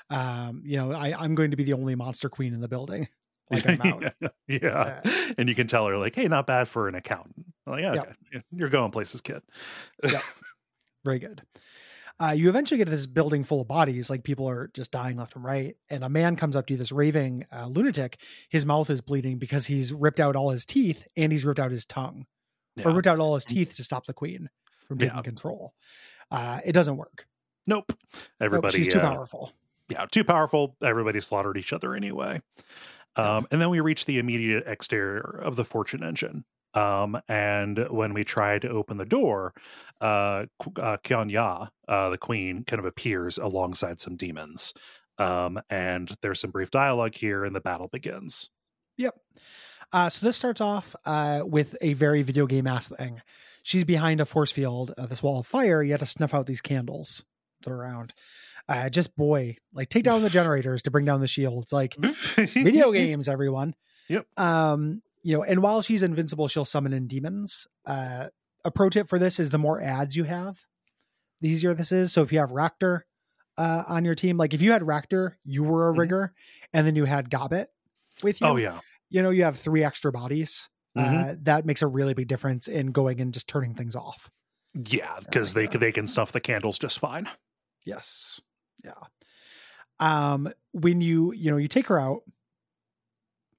Um, 0.09 0.63
you 0.65 0.77
know, 0.77 0.91
I, 0.91 1.13
I'm 1.17 1.35
going 1.35 1.51
to 1.51 1.57
be 1.57 1.63
the 1.63 1.73
only 1.73 1.95
monster 1.95 2.29
queen 2.29 2.53
in 2.53 2.61
the 2.61 2.67
building. 2.67 3.07
Like 3.51 3.65
I'm 3.85 4.09
yeah 4.47 5.01
and 5.37 5.49
you 5.49 5.55
can 5.55 5.67
tell 5.67 5.87
her 5.87 5.97
like 5.97 6.15
hey 6.15 6.27
not 6.27 6.45
bad 6.47 6.67
for 6.67 6.87
an 6.87 6.95
accountant 6.95 7.45
like 7.65 7.81
yeah, 7.81 7.93
Yep. 7.95 8.15
okay. 8.33 8.43
you're 8.51 8.69
going 8.69 8.91
places 8.91 9.21
kid 9.21 9.41
Yep. 10.03 10.21
Very 11.05 11.19
good. 11.19 11.41
Uh, 12.21 12.31
you 12.31 12.49
eventually 12.49 12.77
get 12.77 12.83
to 12.85 12.91
this 12.91 13.05
building 13.05 13.45
full 13.45 13.61
of 13.61 13.67
bodies, 13.69 14.09
like 14.09 14.25
people 14.25 14.45
are 14.49 14.69
just 14.73 14.91
dying 14.91 15.15
left 15.15 15.37
and 15.37 15.45
right. 15.45 15.77
And 15.89 16.03
a 16.03 16.09
man 16.09 16.35
comes 16.35 16.57
up 16.57 16.65
to 16.65 16.73
you, 16.73 16.77
this 16.77 16.91
raving 16.91 17.45
uh, 17.55 17.67
lunatic. 17.67 18.19
His 18.49 18.65
mouth 18.65 18.89
is 18.89 18.99
bleeding 18.99 19.37
because 19.37 19.67
he's 19.67 19.93
ripped 19.93 20.19
out 20.19 20.35
all 20.35 20.49
his 20.49 20.65
teeth 20.65 21.07
and 21.15 21.31
he's 21.31 21.45
ripped 21.45 21.61
out 21.61 21.71
his 21.71 21.85
tongue, 21.85 22.25
or 22.83 22.91
ripped 22.91 23.07
out 23.07 23.19
all 23.19 23.35
his 23.35 23.45
teeth 23.45 23.73
to 23.77 23.83
stop 23.85 24.05
the 24.05 24.13
queen 24.13 24.49
from 24.89 24.97
taking 24.97 25.15
Yeah. 25.15 25.21
control. 25.21 25.73
Uh, 26.29 26.59
it 26.65 26.73
doesn't 26.73 26.97
work. 26.97 27.25
nope 27.65 27.93
Nope, 27.93 27.97
everybody 28.41 28.77
she's 28.79 28.89
too 28.89 28.99
uh, 28.99 29.09
powerful. 29.13 29.53
yeah, 29.87 30.05
too 30.11 30.25
powerful. 30.25 30.75
Everybody 30.83 31.21
slaughtered 31.21 31.55
each 31.55 31.71
other 31.71 31.95
anyway. 31.95 32.41
Um, 33.15 33.47
and 33.51 33.61
then 33.61 33.69
we 33.69 33.79
reach 33.79 34.05
the 34.05 34.19
immediate 34.19 34.63
exterior 34.67 35.19
of 35.43 35.55
the 35.55 35.65
Fortune 35.65 36.03
Engine. 36.03 36.45
Um, 36.73 37.19
and 37.27 37.87
when 37.89 38.13
we 38.13 38.23
try 38.23 38.59
to 38.59 38.69
open 38.69 38.97
the 38.97 39.05
door, 39.05 39.53
uh, 40.01 40.45
uh, 40.77 40.97
Qian 41.03 41.31
Ya, 41.31 41.67
uh, 41.87 42.09
the 42.09 42.17
queen, 42.17 42.63
kind 42.63 42.79
of 42.79 42.85
appears 42.85 43.37
alongside 43.37 43.99
some 43.99 44.15
demons. 44.15 44.73
Um, 45.17 45.59
and 45.69 46.15
there's 46.21 46.39
some 46.39 46.51
brief 46.51 46.71
dialogue 46.71 47.15
here, 47.15 47.43
and 47.43 47.55
the 47.55 47.61
battle 47.61 47.87
begins. 47.87 48.49
Yep. 48.97 49.15
Uh, 49.91 50.09
so 50.09 50.25
this 50.25 50.37
starts 50.37 50.61
off 50.61 50.95
uh, 51.05 51.41
with 51.43 51.75
a 51.81 51.93
very 51.93 52.21
video 52.21 52.45
game 52.45 52.67
ass 52.67 52.89
thing. 52.89 53.21
She's 53.63 53.83
behind 53.83 54.21
a 54.21 54.25
force 54.25 54.51
field, 54.51 54.93
uh, 54.97 55.07
this 55.07 55.23
wall 55.23 55.39
of 55.39 55.47
fire. 55.47 55.81
You 55.81 55.91
have 55.91 55.99
to 55.99 56.05
snuff 56.05 56.33
out 56.33 56.45
these 56.45 56.61
candles 56.61 57.25
that 57.63 57.71
are 57.71 57.75
around. 57.75 58.13
Uh, 58.69 58.87
just 58.89 59.15
boy, 59.17 59.57
like 59.73 59.89
take 59.89 60.03
down 60.03 60.21
the 60.21 60.29
generators 60.39 60.83
to 60.83 60.91
bring 60.91 61.03
down 61.03 61.19
the 61.19 61.27
shields. 61.27 61.73
Like 61.73 61.95
video 62.37 62.91
games, 62.93 63.27
everyone. 63.27 63.73
Yep. 64.09 64.27
Um, 64.39 65.01
you 65.23 65.35
know, 65.35 65.43
and 65.43 65.61
while 65.61 65.81
she's 65.81 66.03
invincible, 66.03 66.47
she'll 66.47 66.65
summon 66.65 66.93
in 66.93 67.07
demons. 67.07 67.67
Uh, 67.85 68.27
a 68.63 68.71
pro 68.71 68.89
tip 68.89 69.07
for 69.07 69.17
this 69.19 69.39
is 69.39 69.49
the 69.49 69.57
more 69.57 69.81
ads 69.81 70.15
you 70.15 70.23
have, 70.25 70.59
the 71.41 71.49
easier 71.49 71.73
this 71.73 71.91
is. 71.91 72.11
So 72.13 72.21
if 72.21 72.31
you 72.31 72.39
have 72.39 72.51
Racter 72.51 73.01
uh, 73.57 73.83
on 73.87 74.05
your 74.05 74.15
team, 74.15 74.37
like 74.37 74.53
if 74.53 74.61
you 74.61 74.71
had 74.71 74.83
Racter, 74.83 75.37
you 75.43 75.63
were 75.63 75.89
a 75.89 75.93
Mhm. 75.93 75.97
rigger, 75.97 76.33
and 76.71 76.85
then 76.85 76.95
you 76.95 77.05
had 77.05 77.29
Gobbet 77.29 77.67
with 78.23 78.39
you. 78.39 78.47
Oh 78.47 78.55
yeah, 78.55 78.79
You 79.09 79.23
know, 79.23 79.31
you 79.31 79.43
have 79.45 79.57
three 79.59 79.83
extra 79.83 80.11
bodies. 80.11 80.69
Mhm. 80.97 81.31
Uh, 81.31 81.35
that 81.43 81.65
makes 81.65 81.81
a 81.81 81.87
really 81.87 82.13
big 82.13 82.27
difference 82.27 82.67
in 82.67 82.91
going 82.91 83.19
and 83.21 83.33
just 83.33 83.47
turning 83.47 83.73
things 83.75 83.95
off. 83.95 84.29
yeah, 84.75 85.17
because 85.19 85.53
they 85.55 85.65
they 85.67 85.91
can 85.91 86.05
snuff 86.07 86.31
the 86.31 86.39
candles 86.39 86.77
just 86.79 86.99
fine. 86.99 87.27
Yes. 87.85 88.39
Yeah. 88.83 88.93
Um, 89.99 90.51
when 90.71 91.01
you, 91.01 91.33
you 91.33 91.51
know, 91.51 91.57
you 91.57 91.67
take 91.67 91.87
her 91.87 91.99
out 91.99 92.21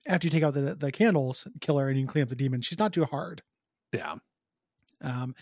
after 0.07 0.27
you 0.27 0.31
take 0.31 0.43
out 0.43 0.55
the, 0.55 0.75
the 0.75 0.91
candles, 0.93 1.47
kill 1.61 1.79
her 1.79 1.89
and 1.89 1.99
you 1.99 2.05
can 2.07 2.13
clean 2.13 2.23
up 2.23 2.29
the 2.31 2.37
demon. 2.37 2.63
She's 2.63 2.79
not 2.79 2.93
too 2.93 3.05
hard. 3.05 3.43
Yeah, 3.93 4.17
Um, 5.03 5.35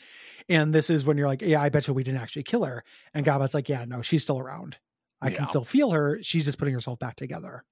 and 0.48 0.74
this 0.74 0.88
is 0.90 1.04
when 1.04 1.18
you're 1.18 1.26
like, 1.28 1.42
yeah, 1.42 1.60
I 1.60 1.68
bet 1.68 1.86
you 1.86 1.94
we 1.94 2.02
didn't 2.02 2.20
actually 2.20 2.44
kill 2.44 2.64
her. 2.64 2.82
And 3.14 3.24
Gobbet's 3.24 3.54
like, 3.54 3.68
yeah, 3.68 3.84
no, 3.84 4.00
she's 4.02 4.22
still 4.22 4.38
around. 4.38 4.78
I 5.20 5.28
Yeah. 5.28 5.36
can 5.36 5.46
still 5.46 5.64
feel 5.64 5.90
her. 5.90 6.18
She's 6.22 6.44
just 6.46 6.58
putting 6.58 6.72
herself 6.74 6.98
back 6.98 7.16
together. 7.16 7.64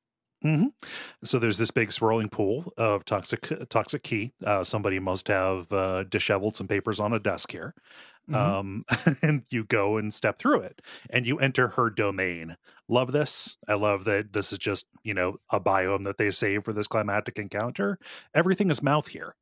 Mm-hmm. 0.45 0.67
So 1.25 1.39
there's 1.39 1.57
this 1.59 1.71
big 1.71 1.91
swirling 1.91 2.29
pool 2.29 2.73
of 2.77 3.05
toxic 3.07 3.51
toxic 3.71 4.03
chi. 4.05 4.33
Uh, 4.45 4.63
somebody 4.65 4.99
must 4.99 5.29
have 5.29 5.73
uh, 5.73 6.05
disheveled 6.05 6.57
some 6.57 6.69
papers 6.69 7.01
on 7.01 7.15
a 7.15 7.19
desk 7.19 7.51
here. 7.53 7.75
Mhm. 8.31 8.35
Um, 8.37 8.85
and 9.23 9.45
you 9.51 9.65
go 9.65 9.97
and 9.99 10.13
step 10.13 10.39
through 10.39 10.61
it, 10.61 10.83
and 11.11 11.27
you 11.27 11.39
enter 11.39 11.69
her 11.69 11.91
domain. 11.91 12.57
Love 12.89 13.13
this. 13.13 13.57
I 13.69 13.75
love 13.75 14.05
that 14.05 14.33
this 14.33 14.53
is 14.53 14.59
just 14.59 14.87
you 15.05 15.15
know 15.15 15.37
a 15.51 15.61
biome 15.61 16.03
that 16.05 16.19
they 16.19 16.31
save 16.31 16.65
for 16.65 16.73
this 16.73 16.87
climatic 16.89 17.39
encounter. 17.39 17.99
Everything 18.35 18.71
is 18.71 18.83
mouth 18.83 19.07
here. 19.09 19.37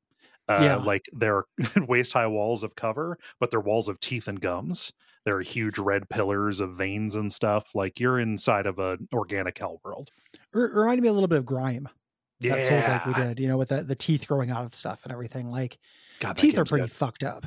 Uh, 0.48 0.58
Yeah. 0.60 0.76
like 0.76 1.06
there 1.12 1.36
are 1.36 1.46
waist 1.88 2.12
high 2.12 2.26
walls 2.26 2.62
of 2.62 2.76
cover, 2.76 3.18
but 3.40 3.50
they're 3.50 3.60
walls 3.60 3.88
of 3.88 3.98
teeth 4.00 4.28
and 4.28 4.40
gums. 4.40 4.92
There 5.24 5.36
are 5.36 5.40
huge 5.42 5.78
red 5.78 6.10
pillars 6.10 6.60
of 6.60 6.76
veins 6.76 7.14
and 7.14 7.32
stuff. 7.32 7.74
Like 7.74 7.98
you're 7.98 8.20
inside 8.20 8.66
of 8.66 8.78
an 8.78 9.08
organic 9.14 9.56
hell 9.56 9.80
world. 9.82 10.10
R- 10.54 10.68
reminded 10.74 11.00
me 11.02 11.08
a 11.08 11.12
little 11.14 11.28
bit 11.28 11.38
of 11.38 11.46
Grime. 11.46 11.88
Yeah, 12.40 12.56
That 12.56 12.66
Souls 12.66 12.86
like 12.88 13.06
we 13.06 13.14
did, 13.14 13.40
you 13.40 13.48
know, 13.48 13.56
with 13.56 13.70
the, 13.70 13.82
the 13.82 13.94
teeth 13.94 14.26
growing 14.28 14.50
out 14.50 14.66
of 14.66 14.74
stuff 14.74 15.00
and 15.04 15.12
everything. 15.12 15.50
Like 15.50 15.78
God, 16.20 16.36
teeth 16.36 16.58
are 16.58 16.64
pretty 16.66 16.82
good. 16.84 16.92
fucked 16.92 17.24
up. 17.24 17.46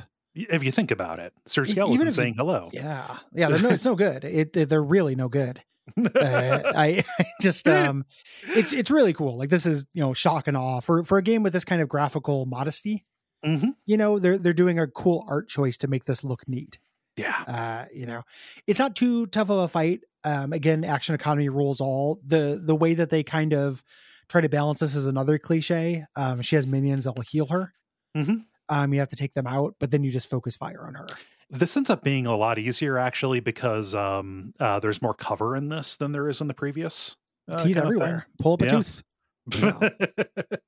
If 0.50 0.62
you 0.64 0.72
think 0.72 0.90
about 0.90 1.18
it. 1.18 1.32
Sir 1.46 1.64
Skeleton 1.64 1.94
even 1.94 2.06
if 2.08 2.12
you- 2.12 2.16
saying 2.22 2.34
hello. 2.34 2.70
Yeah. 2.72 3.18
Yeah. 3.32 3.48
No, 3.48 3.68
it's 3.70 3.84
no 3.84 3.94
good. 3.94 4.24
It, 4.24 4.52
they- 4.52 4.64
they're 4.64 4.82
really 4.82 5.14
no 5.14 5.28
good. 5.28 5.62
uh, 5.96 6.08
I, 6.16 7.02
I 7.18 7.24
just 7.40 7.66
um 7.68 8.04
it's 8.48 8.72
it's 8.72 8.90
really 8.90 9.12
cool. 9.14 9.38
Like 9.38 9.48
this 9.50 9.66
is 9.66 9.86
you 9.94 10.02
know 10.02 10.14
shock 10.14 10.46
and 10.48 10.56
awe 10.56 10.80
for 10.80 11.04
for 11.04 11.18
a 11.18 11.22
game 11.22 11.42
with 11.42 11.52
this 11.52 11.64
kind 11.64 11.80
of 11.82 11.88
graphical 11.88 12.46
modesty. 12.46 13.04
Mhm. 13.44 13.74
You 13.86 13.96
know 13.96 14.18
they're 14.18 14.38
they're 14.38 14.52
doing 14.52 14.78
a 14.78 14.86
cool 14.86 15.24
art 15.28 15.48
choice 15.48 15.76
to 15.78 15.88
make 15.88 16.04
this 16.04 16.22
look 16.24 16.46
neat. 16.48 16.78
Yeah. 17.16 17.34
Uh, 17.48 17.86
you 17.92 18.06
know, 18.06 18.22
it's 18.66 18.78
not 18.78 18.94
too 18.94 19.26
tough 19.26 19.50
of 19.50 19.58
a 19.58 19.68
fight. 19.68 20.00
Um, 20.24 20.52
again, 20.52 20.84
action 20.84 21.14
economy 21.14 21.48
rules 21.48 21.80
all. 21.80 22.20
The 22.24 22.60
the 22.62 22.76
way 22.76 22.94
that 22.94 23.10
they 23.10 23.22
kind 23.22 23.52
of 23.54 23.82
try 24.28 24.40
to 24.40 24.48
balance 24.48 24.80
this 24.80 24.94
is 24.94 25.06
another 25.06 25.38
cliche. 25.38 26.04
Um, 26.16 26.42
she 26.42 26.54
has 26.56 26.66
minions 26.66 27.04
that 27.04 27.14
will 27.16 27.22
heal 27.22 27.46
her. 27.46 27.72
Mhm. 28.16 28.44
Um, 28.68 28.92
you 28.92 29.00
have 29.00 29.08
to 29.10 29.16
take 29.16 29.34
them 29.34 29.46
out, 29.46 29.74
but 29.80 29.90
then 29.90 30.04
you 30.04 30.10
just 30.10 30.28
focus 30.30 30.56
fire 30.56 30.84
on 30.86 30.94
her. 30.94 31.06
This 31.50 31.76
ends 31.76 31.88
up 31.90 32.04
being 32.04 32.26
a 32.26 32.36
lot 32.36 32.58
easier 32.58 32.98
actually 32.98 33.40
because 33.40 33.94
um 33.94 34.52
uh 34.60 34.78
there's 34.80 35.00
more 35.00 35.14
cover 35.14 35.56
in 35.56 35.70
this 35.70 35.96
than 35.96 36.12
there 36.12 36.28
is 36.28 36.40
in 36.42 36.46
the 36.48 36.54
previous 36.54 37.16
uh, 37.50 37.64
Teeth 37.64 37.76
kind 37.76 37.88
of 37.88 37.94
thing. 37.94 38.02
everywhere. 38.02 38.26
Pull 38.38 38.52
up 38.54 38.62
a 38.62 38.66
Yeah. 38.66 38.82
tooth. 38.82 39.02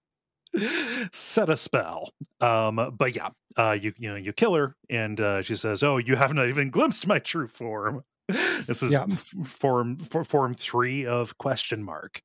set 1.13 1.49
a 1.49 1.57
spell 1.57 2.13
um 2.41 2.93
but 2.99 3.15
yeah 3.15 3.29
uh 3.57 3.71
you 3.71 3.93
you 3.99 4.09
know 4.11 4.17
you 4.17 4.33
kill 4.33 4.53
her 4.55 4.75
and 4.89 5.21
uh 5.21 5.41
she 5.43 5.55
says 5.55 5.83
oh 5.85 5.97
you 5.99 6.17
have 6.17 6.35
not 6.35 6.49
even 6.49 6.71
glimpsed 6.71 7.07
my 7.07 7.21
true 7.21 7.47
form 7.47 8.03
this 8.67 8.83
is 8.83 8.93
Yeah. 8.93 9.07
form 9.45 9.99
for, 9.99 10.25
form 10.25 10.55
three 10.55 11.05
of 11.05 11.37
question 11.39 11.83
mark. 11.83 12.23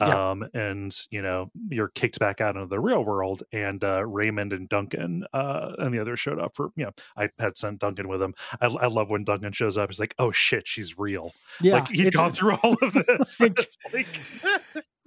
Yeah. 0.00 0.30
Um, 0.30 0.44
and 0.54 0.96
you 1.10 1.22
know 1.22 1.50
you're 1.68 1.88
kicked 1.88 2.18
back 2.18 2.40
out 2.40 2.56
into 2.56 2.66
the 2.66 2.80
real 2.80 3.04
world, 3.04 3.42
and 3.52 3.84
uh, 3.84 4.04
Raymond 4.04 4.52
and 4.52 4.68
Duncan 4.68 5.24
uh, 5.32 5.72
and 5.78 5.94
the 5.94 6.00
others 6.00 6.18
showed 6.18 6.40
up 6.40 6.56
for 6.56 6.70
you 6.76 6.84
know 6.86 6.90
I 7.16 7.28
had 7.38 7.56
sent 7.58 7.78
Duncan 7.80 8.08
with 8.08 8.20
him. 8.22 8.34
I, 8.60 8.66
I 8.66 8.86
love 8.86 9.10
when 9.10 9.22
Duncan 9.24 9.52
shows 9.52 9.76
up. 9.78 9.90
He's 9.90 10.00
like, 10.00 10.14
"Oh 10.18 10.32
shit, 10.32 10.66
she's 10.66 10.98
real." 10.98 11.32
Yeah, 11.60 11.74
like 11.74 11.88
he'd 11.88 12.06
it's, 12.08 12.16
gone 12.16 12.32
through 12.32 12.54
all 12.62 12.76
of 12.82 12.92
this. 13.06 13.38
Like- 13.40 13.58
It's 13.58 13.76
like, 13.92 14.06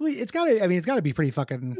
it's 0.00 0.32
got 0.32 0.44
to. 0.46 0.62
I 0.62 0.66
mean, 0.66 0.78
it's 0.78 0.86
got 0.86 0.94
to 0.96 1.02
be 1.02 1.12
pretty 1.12 1.30
fucking. 1.32 1.76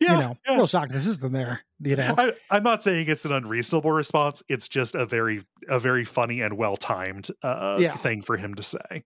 yeah, 0.00 0.12
you 0.14 0.20
know, 0.20 0.36
yeah. 0.46 0.54
real 0.56 0.66
shocked 0.66 0.92
this 0.92 1.06
isn't 1.06 1.32
there. 1.32 1.60
You 1.80 1.96
know, 1.96 2.14
I, 2.16 2.32
I'm 2.50 2.62
not 2.62 2.82
saying 2.82 3.08
it's 3.08 3.24
an 3.24 3.32
unreasonable 3.32 3.90
response. 3.92 4.42
It's 4.48 4.68
just 4.68 4.94
a 4.94 5.04
very, 5.04 5.44
a 5.68 5.80
very 5.80 6.04
funny 6.04 6.40
and 6.40 6.56
well 6.56 6.76
timed 6.76 7.28
uh, 7.42 7.76
Yeah. 7.80 7.96
thing 7.98 8.22
for 8.22 8.36
him 8.36 8.54
to 8.54 8.62
say. 8.62 9.04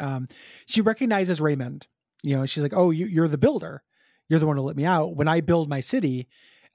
um, 0.00 0.28
she 0.66 0.80
recognizes 0.80 1.40
Raymond. 1.40 1.86
You 2.24 2.36
know, 2.36 2.46
she's 2.46 2.62
like, 2.62 2.74
"Oh, 2.74 2.90
you, 2.90 3.06
you're 3.06 3.28
the 3.28 3.38
builder. 3.38 3.82
You're 4.28 4.40
the 4.40 4.46
one 4.46 4.56
who 4.56 4.62
let 4.62 4.76
me 4.76 4.84
out. 4.84 5.14
When 5.16 5.28
I 5.28 5.40
build 5.40 5.68
my 5.68 5.80
city, 5.80 6.26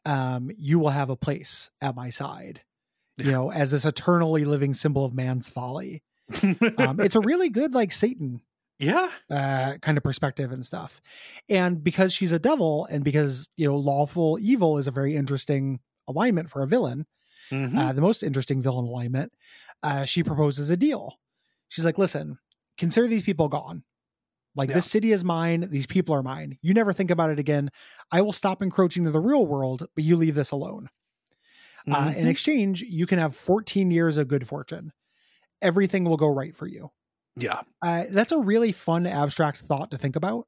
um, 0.05 0.51
you 0.57 0.79
will 0.79 0.91
have 0.91 1.09
a 1.09 1.15
place 1.15 1.71
at 1.81 1.95
my 1.95 2.09
side. 2.09 2.61
You 3.17 3.31
know, 3.31 3.51
as 3.51 3.71
this 3.71 3.83
eternally 3.83 4.45
living 4.45 4.73
symbol 4.73 5.03
of 5.03 5.13
man's 5.13 5.49
folly. 5.49 6.03
Um, 6.77 6.99
it's 6.99 7.15
a 7.15 7.21
really 7.21 7.49
good 7.49 7.73
like 7.73 7.91
Satan 7.91 8.41
yeah, 8.79 9.09
uh, 9.29 9.73
kind 9.81 9.97
of 9.97 10.03
perspective 10.03 10.51
and 10.51 10.65
stuff. 10.65 11.01
And 11.49 11.83
because 11.83 12.13
she's 12.13 12.31
a 12.31 12.39
devil, 12.39 12.85
and 12.89 13.03
because 13.03 13.49
you 13.57 13.67
know, 13.67 13.75
lawful 13.77 14.39
evil 14.41 14.77
is 14.77 14.87
a 14.87 14.91
very 14.91 15.15
interesting 15.17 15.81
alignment 16.07 16.49
for 16.49 16.63
a 16.63 16.67
villain. 16.67 17.05
Mhm. 17.51 17.77
uh, 17.77 17.91
the 17.93 18.01
most 18.01 18.21
interesting 18.21 18.61
villain 18.61 18.85
alignment, 18.85 19.33
uh, 19.81 20.05
she 20.05 20.21
proposes 20.23 20.69
a 20.69 20.77
deal. 20.77 21.19
She's 21.67 21.83
like, 21.83 21.97
listen, 21.97 22.37
consider 22.77 23.07
these 23.07 23.23
people 23.23 23.47
gone. 23.49 23.83
Like 24.59 24.67
Yeah. 24.69 24.75
this 24.75 24.85
city 24.91 25.13
is 25.13 25.23
mine. 25.23 25.67
These 25.71 25.87
people 25.87 26.13
are 26.13 26.21
mine. 26.21 26.57
You 26.61 26.73
never 26.73 26.91
think 26.91 27.09
about 27.11 27.29
it 27.29 27.39
again. 27.39 27.69
I 28.11 28.19
will 28.21 28.33
stop 28.33 28.61
encroaching 28.61 29.05
to 29.05 29.11
the 29.11 29.19
real 29.21 29.45
world, 29.45 29.87
but 29.95 30.03
you 30.03 30.17
leave 30.17 30.35
this 30.35 30.51
alone. 30.51 30.89
Uh, 31.89 32.13
in 32.15 32.25
Mhm. 32.25 32.29
exchange, 32.29 32.81
you 32.81 33.05
can 33.07 33.19
have 33.19 33.33
14 33.35 33.89
years 33.89 34.17
of 34.17 34.27
good 34.27 34.47
fortune. 34.47 34.91
Everything 35.61 36.03
will 36.03 36.17
go 36.17 36.27
right 36.27 36.53
for 36.55 36.67
you. 36.67 36.91
yeah, 37.37 37.61
Uh, 37.81 38.03
that's 38.11 38.33
a 38.33 38.37
really 38.39 38.73
fun 38.73 39.07
abstract 39.07 39.59
thought 39.59 39.91
to 39.91 39.97
think 39.97 40.17
about. 40.17 40.45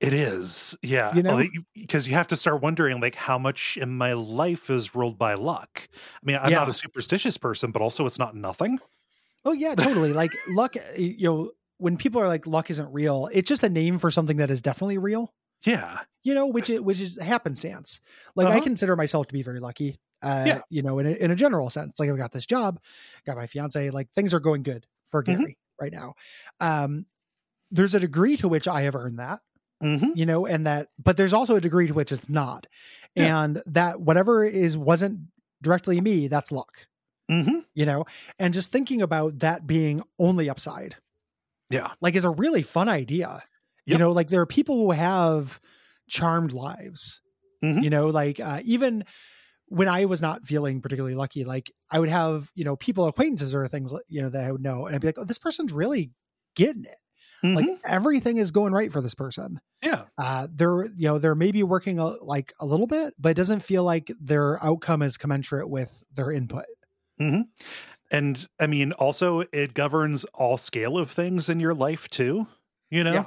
it 0.00 0.12
is. 0.14 0.74
Yeah, 0.82 1.14
You 1.14 1.22
know? 1.22 1.44
because 1.74 2.08
you 2.08 2.14
have 2.14 2.26
to 2.28 2.36
start 2.36 2.60
wondering 2.62 3.00
like 3.00 3.14
how 3.14 3.38
much 3.38 3.76
in 3.76 3.90
my 3.96 4.14
life 4.14 4.68
is 4.70 4.94
ruled 4.96 5.16
by 5.18 5.34
luck. 5.34 5.86
I 5.92 6.18
mean, 6.24 6.36
I'm 6.40 6.50
Yeah. 6.50 6.60
not 6.60 6.68
a 6.70 6.74
superstitious 6.74 7.36
person, 7.36 7.70
but 7.70 7.82
also 7.82 8.04
it's 8.06 8.18
not 8.18 8.34
nothing. 8.34 8.80
Oh 9.44 9.52
yeah, 9.52 9.74
totally. 9.76 10.12
like 10.14 10.32
luck, 10.48 10.74
you 10.96 11.24
know, 11.26 11.50
when 11.82 11.96
people 11.96 12.20
are 12.22 12.28
like 12.28 12.46
luck 12.46 12.70
isn't 12.70 12.92
real, 12.92 13.28
it's 13.32 13.48
just 13.48 13.62
a 13.64 13.68
name 13.68 13.98
for 13.98 14.10
something 14.10 14.36
that 14.38 14.50
is 14.50 14.62
definitely 14.62 14.98
real. 14.98 15.34
Yeah, 15.64 16.00
you 16.24 16.34
know, 16.34 16.46
which 16.46 16.70
is 16.70 16.80
which 16.80 17.00
is 17.00 17.20
happenstance. 17.20 18.00
Like 18.36 18.48
I 18.48 18.58
Uh-huh. 18.58 18.60
consider 18.60 18.96
myself 18.96 19.28
to 19.28 19.32
be 19.32 19.42
very 19.42 19.60
lucky. 19.60 20.00
Uh, 20.22 20.54
Yeah. 20.54 20.62
you 20.70 20.82
know, 20.82 20.98
in 21.00 21.06
a, 21.06 21.10
in 21.10 21.30
a 21.32 21.34
general 21.36 21.68
sense, 21.70 21.98
like 21.98 22.08
I've 22.08 22.16
got 22.16 22.32
this 22.32 22.46
job, 22.46 22.80
got 23.26 23.36
my 23.36 23.46
fiance, 23.48 23.90
like 23.90 24.12
things 24.12 24.32
are 24.32 24.40
going 24.40 24.62
good 24.62 24.86
for 25.06 25.22
Mhm. 25.26 25.46
Gary 25.46 25.58
right 25.80 25.92
now. 25.92 26.14
Um, 26.60 27.06
there's 27.70 27.94
a 27.94 28.00
degree 28.00 28.36
to 28.38 28.48
which 28.48 28.68
I 28.68 28.82
have 28.82 28.94
earned 28.96 29.18
that, 29.18 29.40
hmm 29.82 30.14
you 30.14 30.26
know, 30.26 30.46
and 30.46 30.66
that, 30.66 30.88
but 31.02 31.16
there's 31.16 31.32
also 31.32 31.56
a 31.56 31.60
degree 31.60 31.86
to 31.88 31.94
which 31.94 32.12
it's 32.12 32.28
not, 32.28 32.66
Yeah. 33.16 33.32
and 33.34 33.62
that 33.66 34.00
whatever 34.00 34.44
is 34.44 34.76
wasn't 34.76 35.20
directly 35.62 36.00
me, 36.00 36.28
that's 36.28 36.52
luck, 36.52 36.86
hmm 37.28 37.64
you 37.74 37.86
know, 37.86 38.04
and 38.38 38.54
just 38.54 38.70
thinking 38.72 39.02
about 39.02 39.38
that 39.40 39.66
being 39.66 40.02
only 40.18 40.50
upside 40.50 40.96
yeah, 41.72 41.94
like 42.00 42.14
is 42.14 42.24
a 42.24 42.30
really 42.30 42.62
fun 42.62 42.88
idea. 42.88 43.42
You 43.86 43.98
know, 43.98 44.12
like 44.12 44.28
there 44.28 44.40
are 44.40 44.46
people 44.46 44.76
who 44.76 44.92
have 44.92 45.60
charmed 46.08 46.52
lives. 46.52 47.20
Mhm. 47.62 47.82
You 47.82 47.90
know, 47.90 48.08
like 48.08 48.40
uh, 48.40 48.60
even 48.64 49.04
when 49.66 49.88
I 49.88 50.04
was 50.06 50.22
not 50.22 50.46
feeling 50.46 50.82
particularly 50.82 51.14
lucky, 51.16 51.44
like 51.44 51.72
I 51.90 52.00
would 52.00 52.08
have, 52.10 52.50
you 52.54 52.64
know, 52.64 52.76
people 52.76 53.06
acquaintances 53.06 53.54
or 53.54 53.68
things, 53.68 53.92
you 54.08 54.22
know, 54.22 54.30
that 54.30 54.44
I 54.44 54.52
would 54.52 54.62
know, 54.62 54.86
and 54.86 54.94
I'd 54.94 55.00
be 55.02 55.08
like, 55.08 55.18
oh, 55.18 55.24
this 55.24 55.38
person's 55.38 55.72
really 55.72 56.12
getting 56.56 56.84
it. 56.84 56.96
Like 57.54 57.68
Mhm. 57.68 57.80
everything 57.84 58.38
is 58.38 58.50
going 58.52 58.72
right 58.72 58.92
for 58.92 59.00
this 59.02 59.14
person. 59.14 59.60
yeah, 59.82 60.06
Uh, 60.18 60.48
they're, 60.52 60.84
you 60.86 61.08
know, 61.08 61.18
they're 61.18 61.34
maybe 61.34 61.62
working 61.62 61.98
a, 61.98 62.06
like 62.06 62.52
a 62.60 62.66
little 62.66 62.86
bit, 62.86 63.14
but 63.18 63.30
it 63.30 63.34
doesn't 63.36 63.60
feel 63.60 63.84
like 63.84 64.12
their 64.20 64.62
outcome 64.64 65.02
is 65.02 65.16
commensurate 65.16 65.70
with 65.70 66.04
their 66.14 66.30
input. 66.32 66.66
hmm 67.18 67.42
And 68.12 68.46
I 68.60 68.68
mean, 68.68 68.92
also 68.92 69.40
it 69.52 69.74
governs 69.74 70.24
all 70.34 70.58
scale 70.58 70.98
of 70.98 71.10
things 71.10 71.48
in 71.48 71.60
your 71.60 71.74
life 71.74 72.08
too. 72.10 72.46
You 72.90 73.04
know, 73.04 73.12
Yeah. 73.14 73.26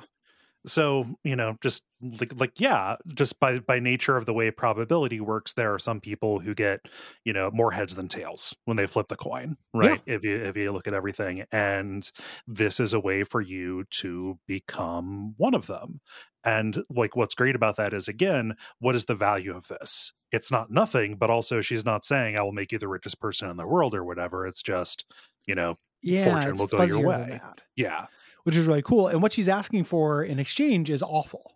So 0.67 1.05
you 1.23 1.35
know, 1.35 1.57
just 1.61 1.83
like 2.01 2.33
like 2.39 2.59
yeah, 2.59 2.95
just 3.13 3.39
by 3.39 3.59
by 3.59 3.79
nature 3.79 4.17
of 4.17 4.25
the 4.25 4.33
way 4.33 4.51
probability 4.51 5.19
works, 5.19 5.53
there 5.53 5.73
are 5.73 5.79
some 5.79 5.99
people 6.01 6.39
who 6.39 6.53
get 6.53 6.81
you 7.23 7.33
know 7.33 7.51
more 7.51 7.71
heads 7.71 7.95
than 7.95 8.07
tails 8.07 8.55
when 8.65 8.77
they 8.77 8.87
flip 8.87 9.07
the 9.07 9.15
coin, 9.15 9.57
right? 9.73 10.01
If 10.05 10.23
you 10.23 10.35
if 10.37 10.57
you 10.57 10.71
look 10.71 10.87
at 10.87 10.93
everything, 10.93 11.45
and 11.51 12.09
this 12.47 12.79
is 12.79 12.93
a 12.93 12.99
way 12.99 13.23
for 13.23 13.41
you 13.41 13.85
to 13.91 14.39
become 14.47 15.33
one 15.37 15.53
of 15.53 15.67
them. 15.67 16.01
And 16.43 16.83
like, 16.89 17.15
what's 17.15 17.33
great 17.33 17.55
about 17.55 17.75
that 17.77 17.93
is 17.93 18.07
again, 18.07 18.55
what 18.79 18.95
is 18.95 19.05
the 19.05 19.15
value 19.15 19.55
of 19.55 19.67
this? 19.67 20.13
It's 20.31 20.51
not 20.51 20.69
nothing, 20.69 21.15
but 21.15 21.29
also 21.29 21.61
she's 21.61 21.85
not 21.85 22.03
saying 22.05 22.37
I 22.37 22.41
will 22.43 22.51
make 22.51 22.71
you 22.71 22.77
the 22.77 22.87
richest 22.87 23.19
person 23.19 23.49
in 23.49 23.57
the 23.57 23.65
world 23.67 23.95
or 23.95 24.03
whatever. 24.03 24.45
It's 24.45 24.61
just, 24.61 25.05
you 25.47 25.55
know, 25.55 25.77
Yeah, 26.01 26.31
Fortune 26.31 26.57
will 26.57 26.67
go 26.67 26.81
your 26.83 27.01
way. 27.01 27.39
yeah. 27.75 28.07
Which 28.45 28.55
is 28.55 28.65
really 28.65 28.81
cool. 28.81 29.07
And 29.09 29.21
what 29.21 29.31
she's 29.33 29.49
asking 29.49 29.83
for 29.83 30.23
in 30.23 30.39
exchange 30.39 30.89
is 30.89 31.03
awful. 31.03 31.51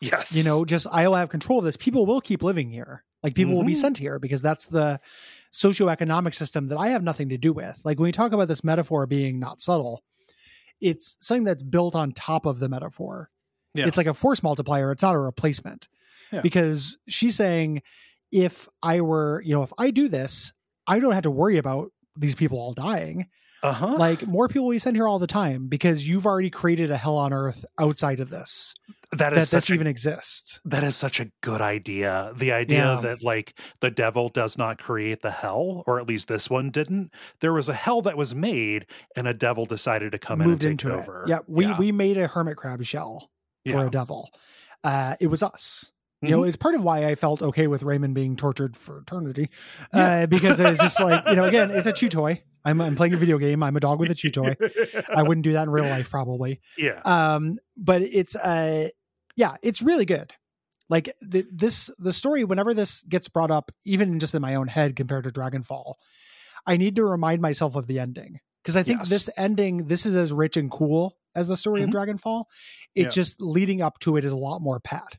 Yes. 0.00 0.36
you 0.36 0.44
know 0.44 0.66
just 0.66 0.86
i 0.92 1.08
will 1.08 1.14
have 1.14 1.30
control 1.30 1.58
of 1.60 1.64
this 1.64 1.78
people 1.78 2.04
will 2.04 2.20
keep 2.20 2.42
living 2.42 2.68
here 2.70 3.02
like 3.22 3.34
people 3.34 3.54
will 3.54 3.64
be 3.64 3.72
Mhm. 3.72 3.76
sent 3.76 3.96
here 3.98 4.18
because 4.18 4.42
that's 4.42 4.66
the 4.66 5.00
socioeconomic 5.50 6.34
system 6.34 6.66
that 6.68 6.76
i 6.76 6.88
have 6.88 7.02
nothing 7.02 7.30
to 7.30 7.38
do 7.38 7.52
with 7.54 7.80
like 7.82 7.98
when 7.98 8.04
we 8.08 8.12
talk 8.12 8.32
about 8.32 8.46
this 8.48 8.62
metaphor 8.62 9.06
being 9.06 9.38
not 9.38 9.60
subtle 9.62 10.02
it's 10.82 11.16
something 11.20 11.44
that's 11.44 11.62
built 11.62 11.94
on 11.94 12.12
top 12.12 12.44
of 12.44 12.58
the 12.58 12.68
metaphor 12.68 13.30
Yeah. 13.74 13.86
it's 13.86 13.96
like 13.96 14.06
a 14.06 14.12
force 14.12 14.42
multiplier 14.42 14.92
it's 14.92 15.02
not 15.02 15.14
a 15.14 15.18
replacement 15.18 15.88
Yeah. 16.30 16.42
because 16.42 16.98
she's 17.08 17.34
saying 17.36 17.80
if 18.30 18.68
i 18.82 19.00
were 19.00 19.42
you 19.46 19.54
know 19.54 19.62
if 19.62 19.72
i 19.78 19.90
do 19.90 20.08
this 20.08 20.52
i 20.86 20.98
don't 20.98 21.12
have 21.12 21.22
to 21.22 21.30
worry 21.30 21.56
about 21.56 21.90
these 22.18 22.34
people 22.34 22.58
all 22.58 22.74
dying 22.74 23.28
uh-huh. 23.66 23.96
like 23.98 24.26
more 24.26 24.48
people 24.48 24.66
we 24.66 24.78
send 24.78 24.96
here 24.96 25.08
all 25.08 25.18
the 25.18 25.26
time 25.26 25.68
because 25.68 26.08
you've 26.08 26.26
already 26.26 26.50
created 26.50 26.90
a 26.90 26.96
hell 26.96 27.16
on 27.16 27.32
earth 27.32 27.64
outside 27.78 28.20
of 28.20 28.30
this 28.30 28.74
that 29.12 29.18
that 29.18 29.32
is 29.34 29.50
this 29.50 29.64
such 29.64 29.70
a, 29.70 29.74
even 29.74 29.86
exists 29.86 30.60
that 30.64 30.82
is 30.82 30.96
such 30.96 31.20
a 31.20 31.30
good 31.40 31.60
idea. 31.60 32.32
The 32.34 32.52
idea 32.52 32.94
Yeah. 32.94 33.00
that 33.02 33.22
like 33.22 33.58
the 33.80 33.90
devil 33.90 34.28
does 34.28 34.58
not 34.58 34.78
create 34.78 35.22
the 35.22 35.30
hell, 35.30 35.84
or 35.86 36.00
at 36.00 36.08
least 36.08 36.28
this 36.28 36.50
one 36.50 36.70
didn't. 36.70 37.12
There 37.40 37.52
was 37.52 37.68
a 37.68 37.74
hell 37.74 38.02
that 38.02 38.16
was 38.16 38.34
made, 38.34 38.86
and 39.14 39.28
a 39.28 39.34
devil 39.34 39.64
decided 39.64 40.12
to 40.12 40.18
come 40.18 40.40
moved 40.40 40.64
in 40.64 40.72
and 40.72 40.82
into 40.82 40.88
take 40.88 40.98
it. 40.98 41.02
over. 41.08 41.24
Yeah, 41.28 41.38
we 41.46 41.66
yeah. 41.66 41.78
we 41.78 41.92
made 41.92 42.16
a 42.16 42.26
hermit 42.26 42.56
crab 42.56 42.82
shell 42.84 43.30
for 43.64 43.70
Yeah. 43.70 43.86
a 43.86 43.90
devil. 43.90 44.30
Uh, 44.82 45.14
it 45.20 45.28
was 45.28 45.42
us. 45.42 45.92
You 46.26 46.36
know, 46.36 46.40
Mhm. 46.42 46.48
it's 46.48 46.56
part 46.56 46.74
of 46.74 46.82
why 46.82 47.04
I 47.06 47.14
felt 47.14 47.42
okay 47.42 47.66
with 47.66 47.82
Raymond 47.82 48.14
being 48.14 48.36
tortured 48.36 48.76
for 48.76 48.98
eternity, 48.98 49.50
Yeah. 49.94 50.22
uh, 50.22 50.26
because 50.26 50.60
it 50.60 50.68
was 50.68 50.78
just 50.78 51.00
like 51.00 51.24
you 51.26 51.34
know, 51.36 51.44
again, 51.52 51.70
it's 51.70 51.86
a 51.86 51.92
chew 51.92 52.08
toy. 52.08 52.42
I'm 52.64 52.80
I'm 52.80 52.96
playing 52.96 53.14
a 53.14 53.16
video 53.16 53.38
game. 53.38 53.62
I'm 53.62 53.76
a 53.76 53.80
dog 53.80 53.98
with 54.00 54.10
a 54.10 54.14
chew 54.14 54.30
toy. 54.30 54.56
I 55.14 55.22
wouldn't 55.22 55.44
do 55.44 55.52
that 55.52 55.64
in 55.64 55.70
real 55.70 55.84
life, 55.84 56.10
probably. 56.10 56.60
yeah. 56.76 57.00
Um, 57.04 57.58
but 57.76 58.02
it's 58.02 58.34
uh, 58.36 58.88
yeah, 59.36 59.56
it's 59.62 59.82
really 59.82 60.04
good. 60.04 60.32
Like 60.88 61.14
the, 61.20 61.44
this, 61.52 61.90
the 61.98 62.12
story. 62.12 62.44
Whenever 62.44 62.72
this 62.72 63.02
gets 63.02 63.28
brought 63.28 63.50
up, 63.50 63.72
even 63.84 64.18
just 64.20 64.34
in 64.34 64.42
my 64.42 64.54
own 64.54 64.68
head 64.68 64.94
compared 64.96 65.24
to 65.24 65.30
Dragonfall, 65.30 65.94
I 66.66 66.76
need 66.76 66.94
to 66.96 67.04
remind 67.04 67.42
myself 67.42 67.74
of 67.76 67.86
the 67.88 67.98
ending 67.98 68.38
because 68.62 68.76
I 68.76 68.82
think 68.84 69.00
Yes. 69.00 69.08
this 69.10 69.30
ending, 69.36 69.86
this 69.88 70.06
is 70.06 70.14
as 70.16 70.32
rich 70.32 70.56
and 70.56 70.70
cool 70.70 71.16
as 71.34 71.48
the 71.48 71.56
story 71.56 71.80
Mhm. 71.82 71.84
of 71.84 71.90
Dragonfall. 71.90 72.44
It 72.94 73.02
Yeah. 73.02 73.08
just 73.10 73.42
leading 73.42 73.82
up 73.82 73.98
to 74.00 74.16
it 74.16 74.24
is 74.24 74.32
a 74.32 74.36
lot 74.36 74.60
more 74.62 74.78
pat. 74.80 75.18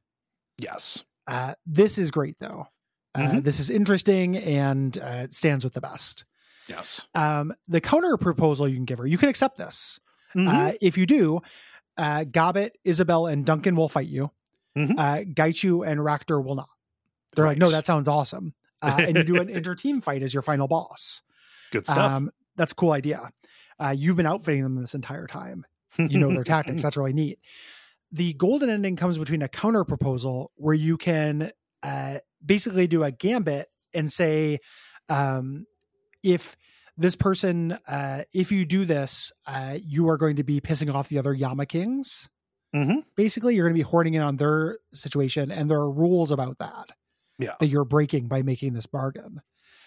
Yes. 0.58 1.04
Uh, 1.28 1.54
this 1.66 1.98
is 1.98 2.12
great 2.12 2.38
though. 2.40 2.68
Uh, 3.16 3.20
Mhm. 3.22 3.44
This 3.44 3.60
is 3.60 3.70
interesting 3.70 4.38
and 4.38 4.98
uh, 4.98 5.24
it 5.26 5.34
stands 5.34 5.64
with 5.64 5.74
the 5.74 5.82
best. 5.82 6.26
Yes. 6.68 7.02
Um, 7.16 7.54
the 7.68 7.82
counter 7.82 8.16
proposal 8.18 8.68
you 8.68 8.76
can 8.76 8.86
give 8.86 8.98
her, 9.00 9.08
you 9.08 9.18
can 9.18 9.30
accept 9.30 9.58
this. 9.58 10.00
Mhm. 10.36 10.48
Uh, 10.48 10.74
if 10.82 10.98
you 10.98 11.06
do, 11.06 11.40
uh, 11.98 12.26
Gobbet, 12.26 12.78
Isabel, 12.84 13.28
and 13.28 13.46
Duncan 13.46 13.76
will 13.76 13.90
fight 13.90 14.08
you. 14.08 14.32
Mhm. 14.78 14.98
Uh, 15.00 15.24
Gaichu 15.34 15.88
and 15.88 16.00
Racter 16.04 16.40
will 16.44 16.56
not. 16.56 16.70
They're 17.36 17.46
like, 17.46 17.58
no, 17.58 17.70
that 17.72 17.86
sounds 17.86 18.08
awesome. 18.08 18.54
Uh, 18.82 18.98
and 19.00 19.18
you 19.18 19.24
do 19.24 19.40
an 19.42 19.50
inter-team 19.50 20.02
fight 20.02 20.22
as 20.24 20.34
your 20.34 20.44
final 20.44 20.68
boss. 20.68 21.24
Good 21.72 21.86
stuff. 21.86 21.98
Um, 21.98 22.32
that's 22.56 22.72
a 22.72 22.76
cool 22.76 22.92
idea. 22.92 23.32
Uh, 23.80 23.96
you've 23.98 24.16
been 24.18 24.26
outfitting 24.28 24.64
them 24.64 24.76
this 24.76 24.94
entire 24.96 25.28
time. 25.28 25.66
You 25.98 26.20
know 26.20 26.30
their 26.32 26.44
tactics. 26.44 26.82
That's 26.84 26.96
really 26.98 27.14
neat. 27.14 27.40
The 28.12 28.34
golden 28.34 28.70
ending 28.70 28.96
comes 28.96 29.18
between 29.18 29.42
a 29.42 29.48
counter 29.50 29.84
proposal 29.84 30.52
where 30.56 30.74
you 30.74 30.98
can 30.98 31.52
uh, 31.84 32.18
basically 32.46 32.88
do 32.88 33.04
a 33.04 33.12
gambit 33.12 33.68
and 33.94 34.12
say, 34.12 34.60
um, 35.10 35.66
if 36.24 36.56
this 36.98 37.16
person, 37.16 37.74
uh, 37.88 38.24
if 38.34 38.52
you 38.52 38.66
do 38.66 38.86
this, 38.86 39.32
uh, 39.46 39.78
you 39.82 40.10
are 40.10 40.18
going 40.18 40.38
to 40.38 40.44
be 40.44 40.60
pissing 40.62 40.94
off 40.94 41.10
the 41.10 41.20
other 41.20 41.34
Yama 41.34 41.66
Kings. 41.66 42.30
Mhm. 42.76 43.04
Basically, 43.16 43.56
you're 43.56 43.66
going 43.66 43.76
to 43.76 43.84
be 43.84 43.90
hoarding 43.90 44.14
in 44.16 44.22
on 44.22 44.38
their 44.38 44.80
situation, 44.94 45.52
and 45.52 45.70
there 45.70 45.78
are 45.80 45.92
rules 45.92 46.32
about 46.32 46.58
that. 46.60 46.90
Yeah. 47.40 47.54
that 47.60 47.68
you're 47.68 47.86
breaking 47.86 48.28
by 48.28 48.42
making 48.42 48.74
this 48.74 48.88
bargain. 48.88 49.42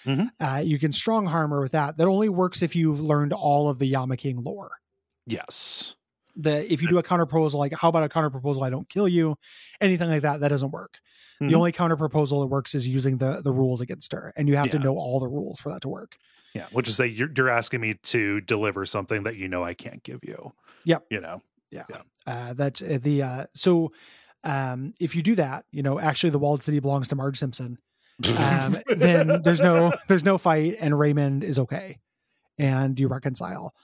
Mhm. 0.05 0.31
Uh, 0.39 0.63
you 0.65 0.79
can 0.79 0.93
strong 0.93 1.27
harm 1.27 1.51
her 1.51 1.61
with 1.61 1.73
that. 1.73 1.97
That 1.97 2.07
only 2.07 2.29
works 2.29 2.63
if 2.63 2.77
you've 2.77 3.01
learned 3.01 3.33
all 3.33 3.69
of 3.69 3.81
the 3.81 3.87
Yama 3.87 4.17
King 4.17 4.45
lore. 4.45 4.71
Yes. 5.27 5.97
The 6.37 6.73
if 6.73 6.83
you 6.83 6.89
do 6.89 6.99
a 6.99 7.03
counter 7.03 7.27
proposal, 7.27 7.61
like 7.61 7.73
how 7.75 7.89
about 7.89 8.03
a 8.05 8.09
counter 8.09 8.31
proposal? 8.31 8.65
I 8.65 8.71
don't 8.71 8.89
kill 8.89 9.09
you, 9.09 9.37
anything 9.81 10.09
like 10.09 10.23
that. 10.23 10.41
That 10.41 10.49
doesn't 10.49 10.71
work. 10.71 10.99
Mhm. 11.41 11.49
The 11.49 11.55
only 11.55 11.73
counter 11.73 11.97
proposal 11.97 12.41
that 12.41 12.47
works 12.47 12.75
is 12.75 12.87
using 12.87 13.19
the 13.19 13.41
the 13.43 13.53
rules 13.53 13.81
against 13.81 14.13
her, 14.13 14.33
and 14.37 14.49
you 14.49 14.57
have 14.57 14.71
to 14.71 14.79
know 14.79 14.97
all 14.97 15.21
the 15.21 15.29
rules 15.29 15.61
for 15.61 15.71
that 15.71 15.83
to 15.83 15.89
work. 15.89 16.17
Yeah, 16.55 16.67
which 16.73 16.89
is 16.89 16.97
say 16.97 17.07
you're 17.07 17.31
you're 17.37 17.49
asking 17.49 17.81
me 17.81 17.95
to 17.95 18.41
deliver 18.41 18.85
something 18.85 19.23
that 19.25 19.37
you 19.37 19.49
know 19.49 19.65
I 19.65 19.75
can't 19.75 20.03
give 20.03 20.21
you. 20.23 20.53
Yep. 20.85 21.07
You 21.11 21.21
know. 21.21 21.43
Yeah. 21.71 21.85
Yeah. 21.89 22.03
Uh, 22.27 22.53
that's 22.55 22.83
uh, 22.83 22.99
the 23.01 23.23
uh, 23.23 23.47
so 23.55 23.93
um, 24.45 24.95
if 24.99 25.15
you 25.15 25.23
do 25.23 25.35
that, 25.37 25.65
you 25.71 25.83
know, 25.83 26.01
actually 26.01 26.31
the 26.31 26.39
walled 26.39 26.63
city 26.63 26.81
belongs 26.81 27.09
to 27.09 27.17
Marge 27.17 27.39
Simpson. 27.39 27.79
Um, 28.37 28.77
then 28.89 29.41
there's 29.43 29.61
no 29.61 29.93
there's 30.09 30.25
no 30.25 30.39
fight, 30.39 30.77
and 30.81 30.99
Raymond 30.99 31.45
is 31.45 31.59
okay, 31.59 31.99
and 32.59 32.99
you 32.99 33.09
reconcile. 33.09 33.75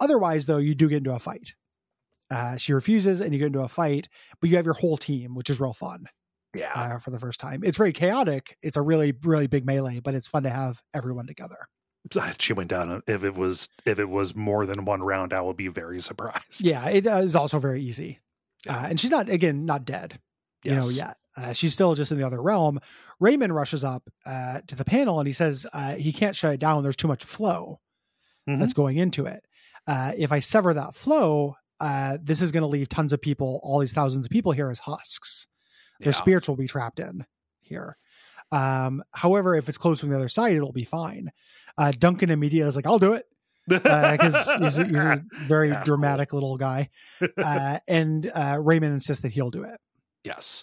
Otherwise, 0.00 0.46
though, 0.46 0.58
you 0.58 0.74
do 0.74 0.88
get 0.88 0.98
into 0.98 1.12
a 1.12 1.18
fight. 1.18 1.54
Uh, 2.30 2.56
she 2.56 2.72
refuses, 2.72 3.20
and 3.20 3.32
you 3.32 3.38
get 3.38 3.46
into 3.48 3.60
a 3.62 3.68
fight, 3.68 4.08
but 4.40 4.50
you 4.50 4.56
have 4.56 4.64
your 4.64 4.74
whole 4.74 4.96
team, 4.96 5.34
which 5.34 5.50
is 5.50 5.60
real 5.60 5.72
fun 5.74 6.06
yeah. 6.54 6.72
uh, 6.74 6.98
for 6.98 7.10
the 7.10 7.18
first 7.18 7.38
time. 7.38 7.62
It's 7.64 7.76
very 7.76 7.92
chaotic. 7.92 8.56
It's 8.62 8.76
a 8.76 8.82
really 8.82 9.12
really 9.22 9.46
big 9.46 9.66
melee, 9.66 10.00
but 10.00 10.14
it's 10.14 10.28
fun 10.28 10.42
to 10.44 10.50
have 10.50 10.82
everyone 10.94 11.26
together. 11.26 11.68
she 12.38 12.52
went 12.52 12.68
down. 12.70 13.02
If 13.06 13.24
it 13.24 13.34
was 13.34 13.68
if 13.86 13.98
it 13.98 14.08
was 14.08 14.34
more 14.34 14.66
than 14.66 14.84
one 14.84 15.02
round, 15.02 15.32
I 15.32 15.40
will 15.42 15.54
be 15.54 15.68
very 15.68 16.00
surprised. 16.00 16.62
Yeah, 16.64 16.88
it 16.88 17.06
uh, 17.06 17.16
is 17.16 17.34
also 17.36 17.58
very 17.58 17.82
easy, 17.82 18.20
Yeah. 18.66 18.76
uh, 18.78 18.86
and 18.88 18.98
she's 19.00 19.10
not 19.10 19.28
again 19.28 19.64
not 19.66 19.84
dead. 19.84 20.18
you 20.64 20.74
know 20.74 20.88
yet. 20.88 21.16
Uh, 21.36 21.52
she's 21.52 21.72
still 21.74 21.94
just 21.94 22.12
in 22.12 22.18
the 22.18 22.24
other 22.26 22.40
realm. 22.40 22.78
Raymond 23.20 23.54
rushes 23.54 23.82
up 23.84 24.08
uh, 24.24 24.60
to 24.68 24.76
the 24.76 24.84
panel 24.84 25.18
and 25.18 25.26
he 25.26 25.32
says 25.32 25.66
uh, 25.72 25.94
he 25.96 26.12
can't 26.12 26.36
shut 26.36 26.54
it 26.54 26.60
down. 26.60 26.82
There's 26.84 26.94
too 26.96 27.08
much 27.08 27.24
flow 27.24 27.80
Mhm. 28.48 28.60
that's 28.60 28.72
going 28.72 28.98
into 28.98 29.26
it. 29.26 29.44
Uh, 29.86 30.12
if 30.16 30.30
I 30.30 30.38
sever 30.40 30.72
that 30.74 30.94
flow, 30.94 31.56
uh, 31.80 32.18
this 32.22 32.40
is 32.40 32.52
going 32.52 32.62
to 32.62 32.68
leave 32.68 32.88
tons 32.88 33.12
of 33.12 33.20
people, 33.20 33.60
all 33.62 33.80
these 33.80 33.92
thousands 33.92 34.26
of 34.26 34.30
people 34.30 34.52
here 34.52 34.70
as 34.70 34.78
husks. 34.80 35.46
Their 36.00 36.08
Yeah. 36.08 36.12
spirits 36.12 36.48
will 36.48 36.56
be 36.56 36.66
trapped 36.68 36.98
in 37.00 37.24
here. 37.60 37.96
Um, 38.52 39.02
however, 39.12 39.54
if 39.54 39.68
it's 39.68 39.78
closed 39.78 40.00
from 40.00 40.10
the 40.10 40.16
other 40.16 40.28
side, 40.28 40.54
it'll 40.54 40.72
be 40.72 40.84
fine. 40.84 41.30
Uh, 41.78 41.92
Duncan 41.96 42.30
immediately 42.30 42.68
is 42.68 42.76
like, 42.76 42.86
"I'll 42.86 42.98
do 42.98 43.14
it," 43.14 43.26
because 43.66 44.34
he's, 44.60 44.76
he's 44.76 44.78
a 44.78 45.20
very 45.46 45.70
Asshole. 45.72 45.84
dramatic 45.84 46.32
little 46.32 46.56
guy. 46.56 46.90
Uh, 47.38 47.78
and 47.88 48.30
uh, 48.34 48.58
Raymond 48.60 48.92
insists 48.94 49.22
that 49.22 49.32
he'll 49.32 49.50
do 49.50 49.64
it. 49.64 49.80
Yes, 50.24 50.62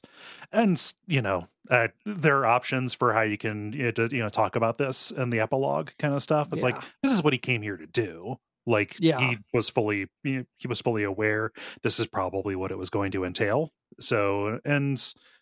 and 0.51 0.81
you 1.07 1.21
know 1.21 1.47
uh, 1.69 1.89
there 2.05 2.39
are 2.39 2.45
options 2.45 2.93
for 2.93 3.13
how 3.13 3.21
you 3.21 3.37
can 3.37 3.73
you 3.73 3.83
know, 3.85 3.91
to, 3.91 4.09
you 4.11 4.19
know 4.23 4.29
talk 4.29 4.55
about 4.55 4.77
this 4.77 5.11
in 5.11 5.29
the 5.29 5.39
epilogue 5.39 5.89
kind 5.99 6.13
of 6.13 6.23
stuff. 6.23 6.49
It's 6.53 6.63
like 6.63 6.75
this 7.03 7.11
is 7.11 7.23
what 7.23 7.33
he 7.33 7.39
came 7.39 7.61
here 7.61 7.77
to 7.77 7.85
do. 7.87 8.37
Like 8.65 8.95
Yeah. 8.99 9.19
he 9.19 9.37
was 9.53 9.69
fully 9.69 10.07
he 10.23 10.67
was 10.67 10.81
fully 10.81 11.03
aware 11.03 11.51
this 11.83 11.99
is 11.99 12.07
probably 12.07 12.55
what 12.55 12.71
it 12.71 12.77
was 12.77 12.89
going 12.89 13.11
to 13.13 13.23
entail. 13.23 13.71
So 13.99 14.59
and 14.65 15.01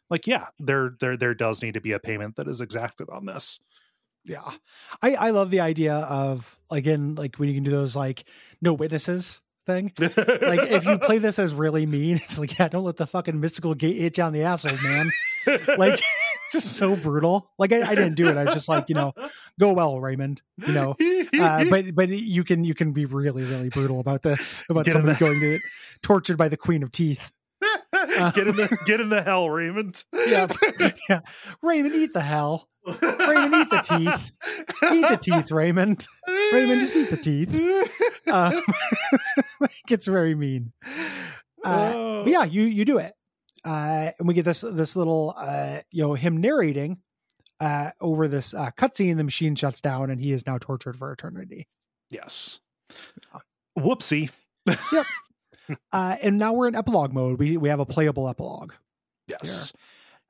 like 0.09 0.25
yeah, 0.27 0.47
there 0.59 0.93
there 0.99 1.17
there 1.17 1.33
does 1.33 1.61
need 1.61 1.73
to 1.75 1.81
be 1.81 1.91
a 1.91 1.99
payment 1.99 2.35
that 2.37 2.47
is 2.47 2.61
exacted 2.61 3.09
on 3.11 3.25
this. 3.25 3.59
Yeah. 4.25 4.49
I, 5.01 5.15
I 5.15 5.29
love 5.31 5.49
the 5.49 5.61
idea 5.61 5.93
of 5.95 6.59
again, 6.71 7.15
like 7.15 7.37
when 7.37 7.49
you 7.49 7.55
can 7.55 7.63
do 7.63 7.71
those 7.71 7.95
like 7.95 8.23
no 8.61 8.73
witnesses 8.73 9.41
thing. 9.65 9.91
Like 9.99 10.71
if 10.71 10.85
you 10.85 10.97
play 10.97 11.19
this 11.19 11.39
as 11.39 11.53
really 11.53 11.85
mean, 11.85 12.17
it's 12.23 12.39
like, 12.39 12.57
yeah, 12.57 12.67
don't 12.67 12.83
let 12.83 12.97
the 12.97 13.07
fucking 13.07 13.39
mystical 13.39 13.75
gate 13.75 13.97
hit 13.97 14.17
you 14.17 14.23
on 14.23 14.33
the 14.33 14.43
asshole, 14.43 14.77
man. 14.83 15.09
Like 15.77 15.99
just 16.51 16.77
so 16.77 16.95
brutal. 16.95 17.51
Like 17.57 17.71
I, 17.73 17.81
I 17.81 17.95
didn't 17.95 18.15
do 18.15 18.27
it. 18.27 18.37
I 18.37 18.43
was 18.45 18.53
just 18.53 18.69
like, 18.69 18.89
you 18.89 18.95
know, 18.95 19.13
go 19.59 19.73
well, 19.73 19.99
Raymond. 19.99 20.41
You 20.57 20.73
know. 20.73 20.95
Uh, 21.39 21.63
but 21.69 21.95
but 21.95 22.09
you 22.09 22.43
can 22.43 22.63
you 22.63 22.73
can 22.73 22.91
be 22.91 23.05
really, 23.05 23.43
really 23.43 23.69
brutal 23.69 23.99
about 23.99 24.21
this, 24.21 24.63
about 24.69 24.85
Get 24.85 24.93
somebody 24.93 25.17
going 25.19 25.39
to 25.39 25.51
get 25.51 25.61
tortured 26.01 26.37
by 26.37 26.49
the 26.49 26.57
Queen 26.57 26.83
of 26.83 26.91
Teeth. 26.91 27.31
get 27.61 28.47
in 28.47 28.55
the 28.55 28.77
get 28.85 28.99
in 28.99 29.09
the 29.09 29.21
hell, 29.21 29.49
Raymond. 29.49 30.03
Yeah. 30.13 30.47
yeah. 31.07 31.21
Raymond, 31.61 31.95
eat 31.95 32.13
the 32.13 32.21
hell. 32.21 32.67
Raymond, 32.85 33.53
eat 33.55 33.69
the 33.69 33.83
teeth. 33.87 34.31
Eat 34.91 35.07
the 35.07 35.17
teeth, 35.21 35.51
Raymond. 35.51 36.05
Raymond, 36.51 36.81
just 36.81 36.97
eat 36.97 37.09
the 37.09 37.17
teeth. 37.17 37.53
Um, 38.27 38.61
it 39.61 39.71
gets 39.87 40.07
very 40.07 40.35
mean. 40.35 40.73
Uh, 41.63 41.93
Oh. 41.95 42.23
But 42.23 42.31
yeah, 42.31 42.43
you 42.43 42.63
you 42.63 42.85
do 42.85 42.97
it, 42.97 43.13
uh, 43.65 44.11
and 44.17 44.27
we 44.27 44.33
get 44.33 44.45
this 44.45 44.61
this 44.61 44.95
little 44.95 45.33
uh, 45.37 45.79
you 45.91 46.03
know 46.03 46.13
him 46.13 46.37
narrating 46.37 46.97
uh, 47.59 47.91
over 48.01 48.27
this 48.27 48.53
uh, 48.53 48.71
cutscene. 48.77 49.17
The 49.17 49.23
machine 49.23 49.55
shuts 49.55 49.81
down, 49.81 50.09
and 50.09 50.19
he 50.21 50.31
is 50.31 50.45
now 50.45 50.57
tortured 50.57 50.97
for 50.97 51.11
eternity. 51.11 51.67
Yes. 52.09 52.59
Whoopsie. 53.77 54.29
Yep. 54.91 55.05
Uh, 55.93 56.15
and 56.23 56.39
now 56.39 56.51
we're 56.51 56.67
in 56.67 56.73
epilogue 56.73 57.13
mode. 57.13 57.37
We 57.37 57.55
we 57.55 57.69
have 57.69 57.79
a 57.79 57.85
playable 57.85 58.27
epilogue 58.27 58.73
Yes. 59.27 59.71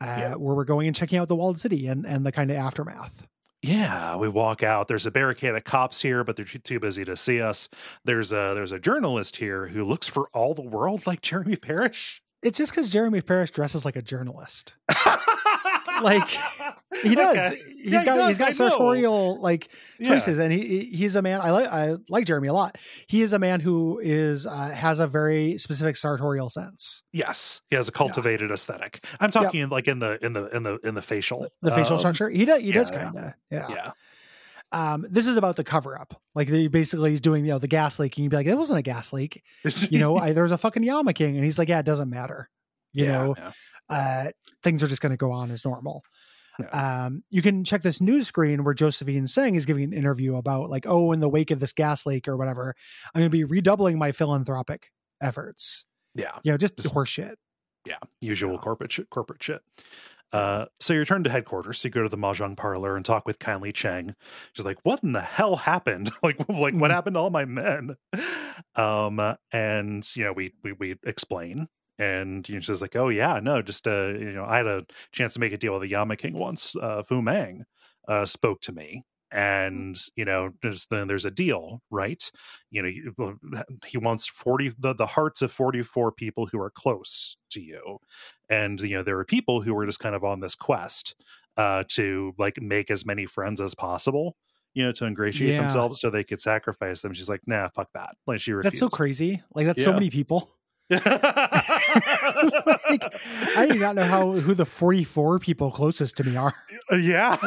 uh, 0.02 0.06
Yeah. 0.06 0.36
where 0.36 0.54
we're 0.54 0.66
going 0.66 0.86
and 0.88 0.94
checking 0.94 1.18
out 1.18 1.30
the 1.30 1.36
walled 1.38 1.58
city 1.58 1.88
and 1.88 2.06
and 2.06 2.26
the 2.26 2.32
kind 2.34 2.52
of 2.52 2.58
aftermath. 2.58 3.26
Yeah, 3.62 4.18
we 4.18 4.28
walk 4.28 4.64
out. 4.64 4.90
There's 4.90 5.06
a 5.06 5.12
barricade 5.12 5.56
of 5.56 5.64
cops 5.64 6.02
here, 6.02 6.26
but 6.26 6.36
they're 6.36 6.44
too, 6.44 6.60
too 6.60 6.82
busy 6.82 7.06
to 7.06 7.16
see 7.16 7.40
us. 7.42 7.70
There's 8.04 8.34
a 8.34 8.52
there's 8.54 8.74
a 8.74 8.80
journalist 8.80 9.38
here 9.38 9.68
who 9.68 9.86
looks 9.86 10.10
for 10.10 10.28
all 10.34 10.54
the 10.54 10.62
world 10.62 11.08
like 11.08 11.22
Jeremy 11.22 11.56
Parrish. 11.56 12.22
It's 12.42 12.58
just 12.58 12.72
because 12.72 12.90
Jeremy 12.90 13.22
Parrish 13.22 13.52
dresses 13.52 13.84
like 13.86 13.96
a 13.96 14.02
journalist. 14.02 14.74
Like, 16.02 16.30
He 17.04 17.14
does. 17.14 17.36
Okay. 17.52 17.62
He's 17.82 17.92
Yeah, 17.92 18.00
he 18.00 18.06
got 18.06 18.16
does, 18.16 18.28
he's 18.30 18.38
got 18.38 18.54
sartorial 18.56 19.38
like 19.42 19.70
Yeah. 20.00 20.10
choices, 20.10 20.40
and 20.40 20.52
he 20.54 20.66
he- 20.66 20.96
he's 20.98 21.16
a 21.18 21.22
man. 21.22 21.42
I 21.42 21.52
like 21.52 21.68
I 21.68 21.96
like 22.08 22.26
Jeremy 22.26 22.48
a 22.48 22.54
lot. 22.54 22.78
He 23.08 23.22
is 23.22 23.34
a 23.34 23.40
man 23.40 23.60
who 23.60 24.00
is 24.02 24.46
uh, 24.46 24.70
has 24.70 25.00
a 25.00 25.08
very 25.08 25.58
specific 25.58 25.98
sartorial 25.98 26.50
sense. 26.50 27.04
Yes, 27.12 27.62
he 27.70 27.76
has 27.76 27.90
a 27.90 27.92
cultivated 27.92 28.50
aesthetic. 28.52 29.04
I'm 29.20 29.30
talking 29.30 29.60
in 29.62 29.70
like 29.70 29.88
in 29.90 30.00
the 30.00 30.24
in 30.26 30.32
the 30.34 30.46
in 30.56 30.64
the 30.64 30.78
in 30.86 30.96
the 30.96 31.02
facial 31.02 31.48
The 31.62 31.72
facial 31.72 31.94
um, 31.96 32.00
structure, 32.00 32.30
he 32.30 32.46
does 32.46 32.62
he 32.62 32.72
does 32.72 32.92
kind 32.92 33.18
of 33.18 33.34
Yeah. 33.52 33.68
yeah. 33.70 33.92
Yeah, 34.74 34.94
Um, 34.94 35.06
this 35.10 35.28
is 35.28 35.38
about 35.38 35.56
the 35.56 35.64
cover 35.64 35.98
up. 36.00 36.20
Like 36.36 36.48
they 36.48 36.68
basically 36.68 37.12
he's 37.12 37.22
doing 37.22 37.46
you 37.46 37.52
know 37.52 37.60
the 37.60 37.68
gas 37.68 38.00
leak, 38.00 38.18
and 38.18 38.24
you'd 38.24 38.30
be 38.30 38.36
like, 38.38 38.48
it 38.48 38.58
wasn't 38.58 38.80
a 38.80 38.84
gas 38.84 39.12
leak. 39.14 39.44
You 39.90 40.00
know, 40.00 40.18
I, 40.18 40.34
there 40.34 40.44
was 40.44 40.52
a 40.52 40.58
fucking 40.58 40.84
Yama 40.84 41.14
King, 41.14 41.36
and 41.36 41.44
he's 41.44 41.58
like, 41.60 41.70
yeah, 41.70 41.80
it 41.80 41.86
doesn't 41.86 42.10
matter. 42.10 42.50
You 42.94 43.06
Yeah, 43.06 43.12
know, 43.12 43.36
yeah. 43.38 43.52
uh, 43.90 44.32
things 44.64 44.82
are 44.84 44.88
just 44.88 45.02
going 45.02 45.12
to 45.12 45.18
go 45.18 45.32
on 45.32 45.52
as 45.52 45.64
normal. 45.66 46.04
Um, 46.74 47.24
you 47.30 47.42
can 47.42 47.64
check 47.64 47.84
this 47.84 48.02
news 48.02 48.28
screen 48.28 48.66
where 48.66 48.74
Josephine 48.74 49.28
Tseng 49.28 49.56
is 49.56 49.66
giving 49.66 49.84
an 49.86 49.94
interview 49.94 50.36
about 50.36 50.70
like, 50.70 50.86
oh, 50.86 51.14
in 51.14 51.22
the 51.22 51.30
wake 51.30 51.52
of 51.52 51.62
this 51.62 51.72
gas 51.72 52.06
leak 52.06 52.28
or 52.28 52.36
whatever, 52.36 52.76
I'm 53.16 53.20
going 53.22 53.30
to 53.32 53.38
be 53.38 53.46
redoubling 53.46 53.98
my 53.98 54.12
philanthropic 54.12 54.92
efforts. 55.22 55.86
yeah, 56.16 56.38
You 56.44 56.52
know, 56.52 56.58
just, 56.58 56.76
Just- 56.76 56.94
horseshit. 56.94 57.36
yeah. 57.86 57.96
Usual 58.20 58.54
Yeah. 58.56 58.58
corporate 58.60 58.92
shit, 58.92 59.10
corporate 59.10 59.42
shit. 59.42 59.62
Uh, 60.32 60.66
so 60.80 60.94
you 60.94 61.00
return 61.00 61.24
to 61.24 61.30
headquarters. 61.30 61.80
So 61.80 61.88
you 61.88 61.92
go 61.92 62.04
to 62.04 62.10
the 62.10 62.18
mahjong 62.18 62.56
parlor 62.56 62.96
and 62.96 63.04
talk 63.06 63.26
with 63.26 63.40
Kindly 63.40 63.72
Cheng. 63.72 64.16
She's 64.54 64.66
like, 64.66 64.78
"What 64.84 65.04
in 65.04 65.14
the 65.14 65.22
hell 65.22 65.56
happened? 65.56 66.12
like, 66.24 66.38
like 66.48 66.80
what 66.80 66.92
Mhm. 66.92 66.92
happened 66.92 67.16
to 67.16 67.20
all 67.20 67.30
my 67.32 67.46
men?" 67.46 67.98
Um, 68.76 69.20
and 69.52 70.16
you 70.16 70.24
know, 70.24 70.34
we 70.34 70.54
we 70.64 70.74
we 70.74 70.96
explain, 71.04 71.68
and 71.98 72.48
you 72.48 72.56
know, 72.56 72.62
she's 72.62 72.82
like, 72.82 72.96
"Oh 72.96 73.10
yeah, 73.10 73.40
no, 73.42 73.62
just 73.62 73.88
uh, 73.88 74.08
you 74.10 74.32
know, 74.34 74.46
I 74.46 74.58
had 74.58 74.68
a 74.68 74.86
chance 75.12 75.34
to 75.34 75.40
make 75.40 75.54
a 75.54 75.58
deal 75.58 75.74
with 75.74 75.82
the 75.82 75.90
Yama 75.90 76.16
King 76.16 76.34
once. 76.34 76.76
Uh, 76.76 77.04
Fu 77.04 77.22
Mang 77.22 77.66
uh, 78.08 78.26
spoke 78.26 78.62
to 78.62 78.72
me." 78.72 79.04
And 79.32 79.98
you 80.16 80.26
know, 80.26 80.52
there's, 80.62 80.88
then 80.88 81.08
there's 81.08 81.26
a 81.26 81.32
deal, 81.32 81.82
right? 81.92 82.30
You 82.72 82.82
know, 83.18 83.36
he 83.88 83.98
wants 83.98 84.28
forty 84.28 84.72
the, 84.80 84.94
the 84.94 85.06
hearts 85.06 85.42
of 85.42 85.52
forty 85.52 85.84
four 85.84 86.12
people 86.12 86.48
who 86.48 86.60
are 86.60 86.72
close 86.72 87.38
to 87.52 87.62
you, 87.62 88.00
and 88.50 88.82
you 88.82 88.98
know 88.98 89.04
there 89.04 89.20
are 89.20 89.26
people 89.26 89.62
who 89.62 89.78
are 89.78 89.86
just 89.86 90.00
kind 90.00 90.16
of 90.16 90.24
on 90.24 90.40
this 90.40 90.56
quest 90.56 91.16
uh 91.58 91.84
to 91.90 92.34
like 92.38 92.62
make 92.62 92.92
as 92.92 93.06
many 93.06 93.26
friends 93.26 93.60
as 93.60 93.74
possible 93.74 94.36
you 94.76 94.84
know 94.84 94.92
to 94.92 95.06
ingratiate 95.06 95.54
Yeah. 95.54 95.62
themselves 95.62 96.00
so 96.00 96.10
they 96.10 96.24
could 96.24 96.40
sacrifice 96.40 97.02
them 97.02 97.14
she's 97.14 97.28
like 97.28 97.42
nah 97.48 97.70
fuck 97.70 97.90
that 97.96 98.16
like 98.28 98.40
she 98.40 98.54
That's 98.54 98.80
so 98.80 98.88
crazy. 98.90 99.42
Like 99.56 99.66
that's 99.66 99.84
so 99.84 99.94
many 99.94 100.10
people. 100.10 100.50
Like, 100.90 101.02
I 103.56 103.68
do 103.72 103.80
not 103.80 103.96
know 103.96 104.04
how 104.04 104.32
who 104.32 104.54
the 104.54 104.66
44 104.66 105.40
people 105.40 105.72
closest 105.72 106.18
to 106.18 106.24
me 106.24 106.36
are. 106.36 106.54
yeah 106.92 107.38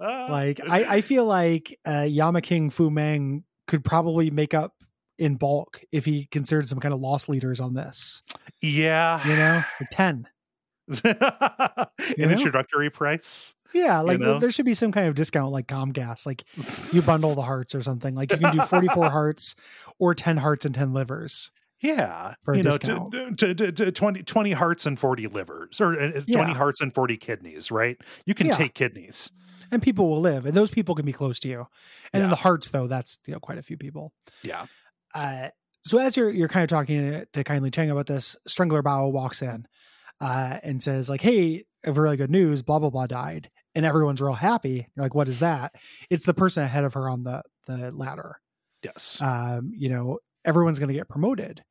Like 0.00 0.60
I, 0.68 0.86
I 0.88 1.00
feel 1.00 1.24
like 1.24 1.78
uh, 1.86 2.02
Yama 2.02 2.40
King 2.42 2.70
Fu 2.70 2.90
Mang 2.90 3.44
could 3.66 3.84
probably 3.84 4.30
make 4.30 4.54
up 4.54 4.74
in 5.18 5.36
bulk 5.36 5.82
if 5.92 6.04
he 6.04 6.26
considered 6.26 6.68
some 6.68 6.80
kind 6.80 6.94
of 6.94 7.00
lost 7.00 7.28
leaders 7.28 7.60
on 7.60 7.74
this. 7.74 8.22
yeah 8.60 9.26
You 9.26 9.36
know, 9.36 9.64
like 9.80 9.90
10. 9.90 10.26
An 11.04 11.86
You 12.16 12.26
know? 12.26 12.32
introductory 12.32 12.90
price. 12.90 13.54
Yeah, 13.72 14.00
like 14.00 14.18
know? 14.18 14.40
there 14.40 14.50
should 14.50 14.64
be 14.64 14.74
some 14.74 14.90
kind 14.90 15.06
of 15.06 15.14
discount 15.14 15.52
like 15.52 15.68
Comcast. 15.68 16.26
Like 16.26 16.42
you 16.92 17.02
bundle 17.02 17.34
the 17.36 17.42
hearts 17.42 17.74
or 17.74 17.82
something. 17.82 18.16
Like 18.16 18.32
you 18.32 18.38
can 18.38 18.52
do 18.52 18.62
44 18.62 19.10
hearts 19.10 19.54
or 20.00 20.14
10 20.14 20.38
hearts 20.38 20.64
and 20.64 20.74
10 20.74 20.92
livers. 20.92 21.52
Yeah, 21.82 22.34
For 22.44 22.54
a 22.54 22.56
you 22.58 22.62
know, 22.62 22.70
discount. 22.70 23.12
to, 23.12 23.34
to, 23.34 23.54
to, 23.54 23.72
to 23.72 23.92
20, 23.92 24.22
20 24.22 24.52
hearts 24.52 24.84
and 24.86 24.98
40 25.00 25.28
livers 25.28 25.80
or 25.80 25.98
uh, 26.00 26.10
20 26.12 26.24
Yeah. 26.28 26.54
hearts 26.54 26.80
and 26.80 26.92
40 26.94 27.16
kidneys, 27.16 27.70
right? 27.70 27.96
You 28.26 28.34
can 28.34 28.48
Yeah. 28.48 28.56
take 28.56 28.74
kidneys. 28.74 29.32
And 29.72 29.80
people 29.80 30.08
will 30.10 30.20
live, 30.20 30.46
and 30.46 30.56
those 30.56 30.70
people 30.72 30.94
can 30.96 31.06
be 31.06 31.12
close 31.12 31.38
to 31.40 31.48
you. 31.48 31.66
And 32.12 32.22
then 32.22 32.30
the 32.30 32.36
hearts, 32.36 32.70
though, 32.70 32.88
that's 32.88 33.18
you 33.26 33.32
know 33.32 33.38
quite 33.40 33.56
a 33.58 33.62
few 33.62 33.76
people. 33.76 34.12
Yeah. 34.42 34.66
Uh, 35.14 35.50
so 35.84 35.98
as 35.98 36.16
you're 36.16 36.30
you're 36.30 36.48
kind 36.48 36.64
of 36.64 36.68
talking 36.68 37.10
to, 37.12 37.24
to 37.26 37.44
Kindly 37.44 37.70
Cheng 37.70 37.88
about 37.90 38.06
this, 38.06 38.36
Strangler 38.48 38.82
Bao 38.82 39.12
walks 39.12 39.42
in 39.42 39.66
uh, 40.20 40.58
and 40.64 40.82
says 40.82 41.08
like, 41.08 41.20
"Hey, 41.20 41.64
really 41.86 42.16
good 42.16 42.32
news. 42.32 42.62
Blah 42.62 42.80
blah 42.80 42.90
blah 42.90 43.06
died." 43.06 43.48
And 43.76 43.86
everyone's 43.86 44.20
real 44.20 44.32
happy. 44.32 44.88
You're 44.96 45.04
like, 45.04 45.14
"What 45.14 45.28
is 45.28 45.38
that?" 45.38 45.76
It's 46.10 46.24
the 46.24 46.34
person 46.34 46.64
ahead 46.64 46.82
of 46.82 46.94
her 46.94 47.08
on 47.08 47.22
the 47.22 47.42
the 47.68 47.92
ladder. 47.92 48.40
Yes. 48.82 49.18
um, 49.22 49.70
you 49.72 49.88
know, 49.88 50.18
everyone's 50.44 50.80
going 50.80 50.88
to 50.88 50.94
get 50.94 51.08
promoted. 51.08 51.62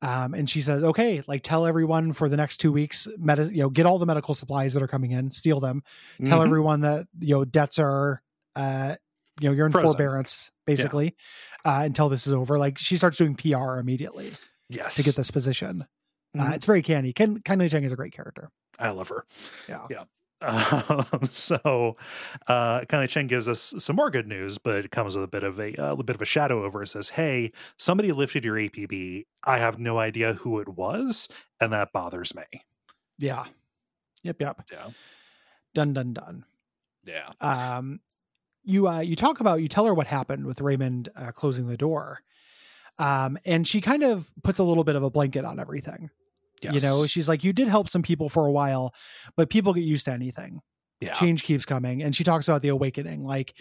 Um, 0.00 0.32
and 0.34 0.48
she 0.48 0.62
says, 0.62 0.84
okay, 0.84 1.22
like 1.26 1.42
tell 1.42 1.66
everyone 1.66 2.12
for 2.12 2.28
the 2.28 2.36
next 2.36 2.58
two 2.58 2.70
weeks, 2.70 3.08
medi- 3.18 3.54
you 3.54 3.62
know, 3.62 3.68
get 3.70 3.84
all 3.86 3.98
the 3.98 4.06
medical 4.06 4.34
supplies 4.34 4.74
that 4.74 4.82
are 4.82 4.86
coming 4.88 5.10
in, 5.10 5.30
steal 5.30 5.58
them, 5.60 5.82
tell 6.24 6.38
Mhm. 6.40 6.44
everyone 6.46 6.80
that, 6.82 7.08
you 7.18 7.34
know, 7.34 7.44
debts 7.44 7.78
are, 7.80 8.22
uh, 8.54 8.94
you 9.40 9.48
know, 9.48 9.54
you're 9.54 9.66
in 9.66 9.72
Frozen. 9.72 9.88
forbearance 9.88 10.52
basically, 10.66 11.16
uh, 11.64 11.80
until 11.84 12.08
this 12.08 12.26
is 12.28 12.32
over. 12.32 12.58
Like 12.58 12.78
she 12.78 12.96
starts 12.96 13.16
doing 13.16 13.34
PR 13.34 13.78
immediately 13.78 14.32
yes. 14.68 14.94
to 14.96 15.02
get 15.02 15.16
this 15.16 15.30
position. 15.32 15.84
Uh, 16.38 16.44
Mhm. 16.44 16.54
it's 16.54 16.66
very 16.66 16.82
canny. 16.82 17.12
Ken, 17.12 17.40
Kindly 17.40 17.68
Cheng 17.68 17.82
is 17.84 17.92
a 17.92 17.96
great 17.96 18.12
character. 18.12 18.50
I 18.78 18.90
love 18.90 19.08
her. 19.08 19.24
Yeah. 19.68 19.86
Yeah. 19.90 20.04
Um, 21.10 21.26
so, 21.28 21.96
uh, 22.46 22.84
Kindly 22.84 23.08
Cheng 23.08 23.26
gives 23.26 23.48
us 23.48 23.74
some 23.78 23.96
more 23.96 24.08
good 24.10 24.28
news, 24.28 24.56
but 24.56 24.84
it 24.84 24.90
comes 24.92 25.16
with 25.16 25.24
a 25.24 25.28
bit 25.28 25.42
of 25.42 25.58
a, 25.58 25.74
a 25.78 26.02
bit 26.02 26.14
of 26.14 26.22
a 26.22 26.26
shadow 26.26 26.64
over. 26.64 26.82
It 26.82 26.88
says, 26.88 27.08
"Hey, 27.08 27.50
somebody 27.76 28.12
lifted 28.12 28.44
your 28.44 28.56
APB. 28.56 29.26
I 29.44 29.58
have 29.58 29.78
no 29.80 29.98
idea 29.98 30.34
who 30.34 30.60
it 30.60 30.68
was, 30.68 31.28
and 31.60 31.72
that 31.72 31.92
bothers 31.92 32.34
me." 32.36 32.44
Yeah. 33.18 33.46
Yep. 34.22 34.40
Yep. 34.40 34.62
Yeah. 34.70 34.90
Done, 35.74 35.92
done, 35.92 36.12
done. 36.12 36.44
Yeah. 37.04 37.30
um, 37.40 38.00
you 38.64 38.86
uh, 38.86 39.00
you 39.00 39.16
talk 39.16 39.40
about 39.40 39.60
you 39.62 39.68
tell 39.68 39.86
her 39.86 39.94
what 39.94 40.06
happened 40.06 40.46
with 40.46 40.60
Raymond 40.60 41.08
uh, 41.16 41.32
closing 41.32 41.66
the 41.68 41.76
door, 41.76 42.20
um, 42.98 43.38
and 43.44 43.66
she 43.66 43.80
kind 43.80 44.02
of 44.02 44.30
puts 44.44 44.58
a 44.58 44.64
little 44.64 44.84
bit 44.84 44.94
of 44.94 45.02
a 45.02 45.10
blanket 45.10 45.44
on 45.44 45.58
everything. 45.58 46.10
Yes. 46.62 46.74
You 46.74 46.80
know, 46.80 47.06
she's 47.06 47.28
like, 47.28 47.44
"You 47.44 47.52
did 47.52 47.68
help 47.68 47.88
some 47.88 48.02
people 48.02 48.28
for 48.28 48.46
a 48.46 48.52
while, 48.52 48.94
but 49.36 49.50
people 49.50 49.72
get 49.74 49.84
used 49.84 50.06
to 50.06 50.12
anything. 50.12 50.60
yeah. 51.00 51.14
Change 51.14 51.42
keeps 51.44 51.64
coming." 51.64 52.02
And 52.02 52.14
she 52.14 52.24
talks 52.24 52.48
about 52.48 52.62
the 52.62 52.68
awakening, 52.68 53.24
like 53.24 53.54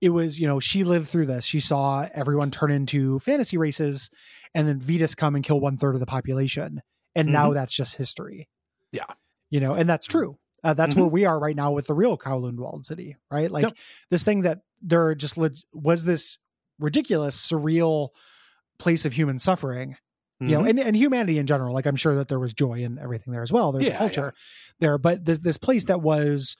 it 0.00 0.10
was. 0.10 0.38
You 0.38 0.46
know, 0.46 0.60
she 0.60 0.84
lived 0.84 1.08
through 1.08 1.26
this. 1.26 1.44
She 1.44 1.60
saw 1.60 2.06
everyone 2.14 2.50
turn 2.50 2.70
into 2.70 3.18
fantasy 3.20 3.56
races, 3.58 4.10
and 4.54 4.66
then 4.68 4.80
VITAS 4.80 5.14
come 5.14 5.34
and 5.34 5.44
kill 5.44 5.60
one 5.60 5.76
third 5.76 5.94
of 5.94 6.00
the 6.00 6.06
population, 6.06 6.80
and 7.14 7.28
now 7.32 7.52
that's 7.52 7.74
just 7.74 7.96
history. 7.96 8.48
Mm-hmm. 8.94 8.96
Yeah. 9.08 9.14
you 9.50 9.60
know, 9.60 9.74
and 9.74 9.88
that's 9.88 10.06
true. 10.06 10.38
Uh, 10.64 10.74
that's 10.74 10.96
where 10.96 11.06
we 11.06 11.24
are 11.24 11.38
right 11.38 11.54
now 11.54 11.70
with 11.72 11.86
the 11.86 11.94
real 11.94 12.16
Kowloon 12.18 12.56
walled 12.56 12.84
city, 12.86 13.16
right? 13.30 13.50
Like 13.50 13.62
Yep. 13.64 13.76
this 14.10 14.24
thing 14.24 14.40
that 14.42 14.60
there 14.82 15.14
just 15.14 15.36
leg- 15.38 15.58
was 15.72 16.04
this 16.04 16.38
ridiculous, 16.78 17.36
surreal 17.48 18.08
place 18.78 19.04
of 19.04 19.12
human 19.12 19.38
suffering, 19.38 19.96
you 20.40 20.48
know, 20.56 20.62
Mhm. 20.62 20.70
and, 20.70 20.80
and 20.80 20.96
humanity 20.96 21.38
in 21.38 21.46
general. 21.46 21.72
Like 21.74 21.86
I'm 21.86 21.96
sure 21.96 22.14
that 22.16 22.28
there 22.28 22.38
was 22.40 22.52
joy 22.54 22.84
and 22.84 22.98
everything 22.98 23.32
there 23.32 23.42
as 23.42 23.52
well. 23.52 23.72
There's 23.72 23.88
Yeah, 23.88 23.98
culture 23.98 24.34
there, 24.80 24.98
but 24.98 25.24
this 25.24 25.38
this 25.40 25.56
place 25.56 25.84
that 25.86 26.00
was 26.02 26.56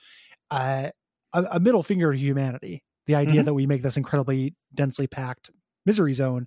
uh, 0.50 0.90
a, 1.32 1.44
a 1.52 1.60
middle 1.60 1.82
finger 1.82 2.12
to 2.12 2.18
humanity. 2.18 2.82
The 3.06 3.14
idea 3.16 3.42
Mhm. 3.42 3.46
that 3.46 3.54
we 3.54 3.66
make 3.66 3.82
this 3.82 3.96
incredibly 3.96 4.54
densely 4.74 5.06
packed 5.06 5.50
misery 5.84 6.14
zone 6.14 6.46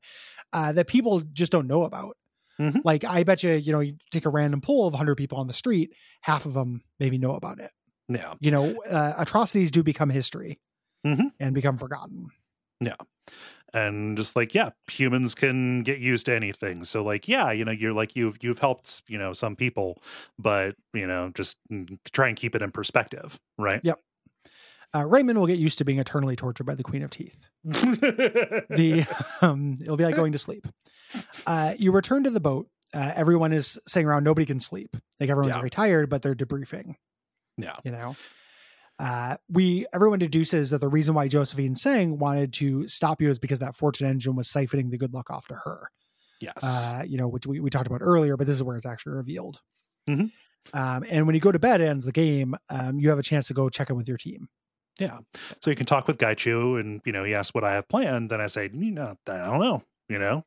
uh, 0.54 0.74
that 0.74 0.88
people 0.88 1.22
just 1.22 1.52
don't 1.52 1.68
know 1.68 1.84
about. 1.84 2.18
Mhm. 2.60 2.82
Like 2.84 3.04
I 3.06 3.24
bet 3.24 3.44
you, 3.44 3.52
you 3.54 3.72
know, 3.72 3.80
you 3.80 3.96
take 4.12 4.26
a 4.26 4.30
random 4.30 4.62
poll 4.62 4.88
of 4.88 4.94
100 4.94 5.16
people 5.16 5.38
on 5.38 5.48
the 5.48 5.54
street, 5.54 5.94
half 6.22 6.46
of 6.46 6.54
them 6.54 6.84
maybe 7.00 7.18
know 7.18 7.36
about 7.36 7.60
it. 7.60 7.72
yeah. 8.10 8.34
You 8.42 8.52
know, 8.52 8.82
uh, 8.90 9.14
atrocities 9.18 9.72
do 9.72 9.84
become 9.84 10.10
history 10.10 10.60
Mhm. 11.06 11.32
and 11.40 11.54
become 11.56 11.78
forgotten. 11.78 12.28
And 13.74 14.18
just 14.18 14.36
like 14.36 14.54
yeah 14.54 14.70
humans 14.90 15.36
can 15.36 15.84
get 15.84 16.00
used 16.00 16.26
to 16.26 16.34
anything 16.36 16.84
so 16.84 17.04
like 17.04 17.28
yeah 17.28 17.52
you 17.52 17.64
know 17.66 17.72
you're 17.72 17.94
like 17.94 18.16
you've 18.16 18.38
you've 18.41 18.60
helped 18.60 19.02
you 19.08 19.18
know 19.18 19.32
some 19.34 19.56
people 19.56 20.02
but 20.38 20.76
you 20.94 21.06
know 21.06 21.32
just 21.36 21.58
mm, 21.72 21.98
try 22.12 22.28
and 22.28 22.38
keep 22.38 22.56
it 22.56 22.62
in 22.62 22.72
perspective 22.72 23.40
right 23.58 23.82
Yep. 23.84 24.00
Uh, 24.91 25.06
Raymond 25.06 25.38
will 25.38 25.46
get 25.46 25.60
used 25.60 25.78
to 25.78 25.86
being 25.86 26.00
eternally 26.00 26.36
tortured 26.36 26.64
by 26.64 26.74
the 26.74 26.82
Queen 26.82 27.04
of 27.04 27.12
Teeth. 27.12 27.38
The 27.64 29.06
um, 29.41 29.78
it'll 29.80 29.98
be 29.98 30.04
like 30.04 30.16
going 30.16 30.32
to 30.32 30.40
sleep. 30.40 30.66
Uh, 31.46 31.76
you 31.78 31.91
return 31.91 32.24
to 32.24 32.32
the 32.32 32.40
boat. 32.40 32.68
Uh, 32.91 33.12
everyone 33.16 33.54
is 33.54 33.78
saying 33.88 34.08
around 34.08 34.24
nobody 34.24 34.48
can 34.48 34.60
sleep. 34.60 34.98
Like 35.20 35.30
everyone's 35.30 35.54
Yeah. 35.54 35.60
very 35.60 35.70
tired, 35.70 36.10
but 36.10 36.24
they're 36.24 36.34
debriefing. 36.34 36.96
yeah 37.58 37.76
you 37.84 37.91
know 37.91 38.16
uh 39.00 39.38
we 39.50 39.86
everyone 39.94 40.20
deduces 40.20 40.70
that 40.72 40.80
the 40.82 40.88
reason 40.88 41.16
why 41.16 41.28
josephine 41.28 41.74
Tseng 41.74 42.18
wanted 42.20 42.54
to 42.54 42.88
stop 42.88 43.22
you 43.22 43.30
is 43.30 43.40
because 43.40 43.60
that 43.60 43.76
fortune 43.76 44.08
engine 44.08 44.36
was 44.36 44.48
siphoning 44.50 44.92
the 44.92 44.98
good 44.98 45.14
luck 45.14 45.30
off 45.32 45.48
to 45.48 45.56
her. 45.56 45.90
Yes. 46.42 46.64
Uh 46.64 47.04
you 47.08 47.18
know 47.18 47.28
which 47.28 47.48
we, 47.48 47.60
we 47.60 47.70
talked 47.70 47.88
about 47.88 48.02
earlier 48.02 48.36
but 48.38 48.46
this 48.48 48.56
is 48.56 48.64
where 48.64 48.78
it's 48.78 48.86
actually 48.86 49.14
revealed. 49.14 49.62
Mhm. 50.10 50.32
um 50.74 51.04
and 51.10 51.26
when 51.26 51.36
you 51.36 51.42
go 51.42 51.52
to 51.52 51.60
bed 51.60 51.82
it 51.82 51.88
ends 51.88 52.06
the 52.06 52.12
game 52.12 52.56
um 52.70 53.00
you 53.00 53.10
have 53.10 53.20
a 53.20 53.24
chance 53.24 53.48
to 53.48 53.54
go 53.54 53.70
check 53.70 53.90
in 53.90 53.96
with 53.96 54.08
your 54.08 54.18
team. 54.18 54.50
Yeah. 55.00 55.20
So 55.62 55.70
you 55.70 55.76
can 55.78 55.86
talk 55.86 56.08
with 56.08 56.18
gaichu 56.18 56.80
and 56.80 57.02
you 57.06 57.12
know 57.14 57.24
he 57.24 57.34
asks 57.34 57.54
what 57.54 57.64
i 57.64 57.72
have 57.74 57.88
planned 57.88 58.32
and 58.32 58.42
i 58.42 58.48
say 58.48 58.70
you 58.74 58.92
know 58.92 59.18
i 59.28 59.38
don't 59.38 59.60
know 59.62 59.82
you 60.10 60.20
know 60.20 60.44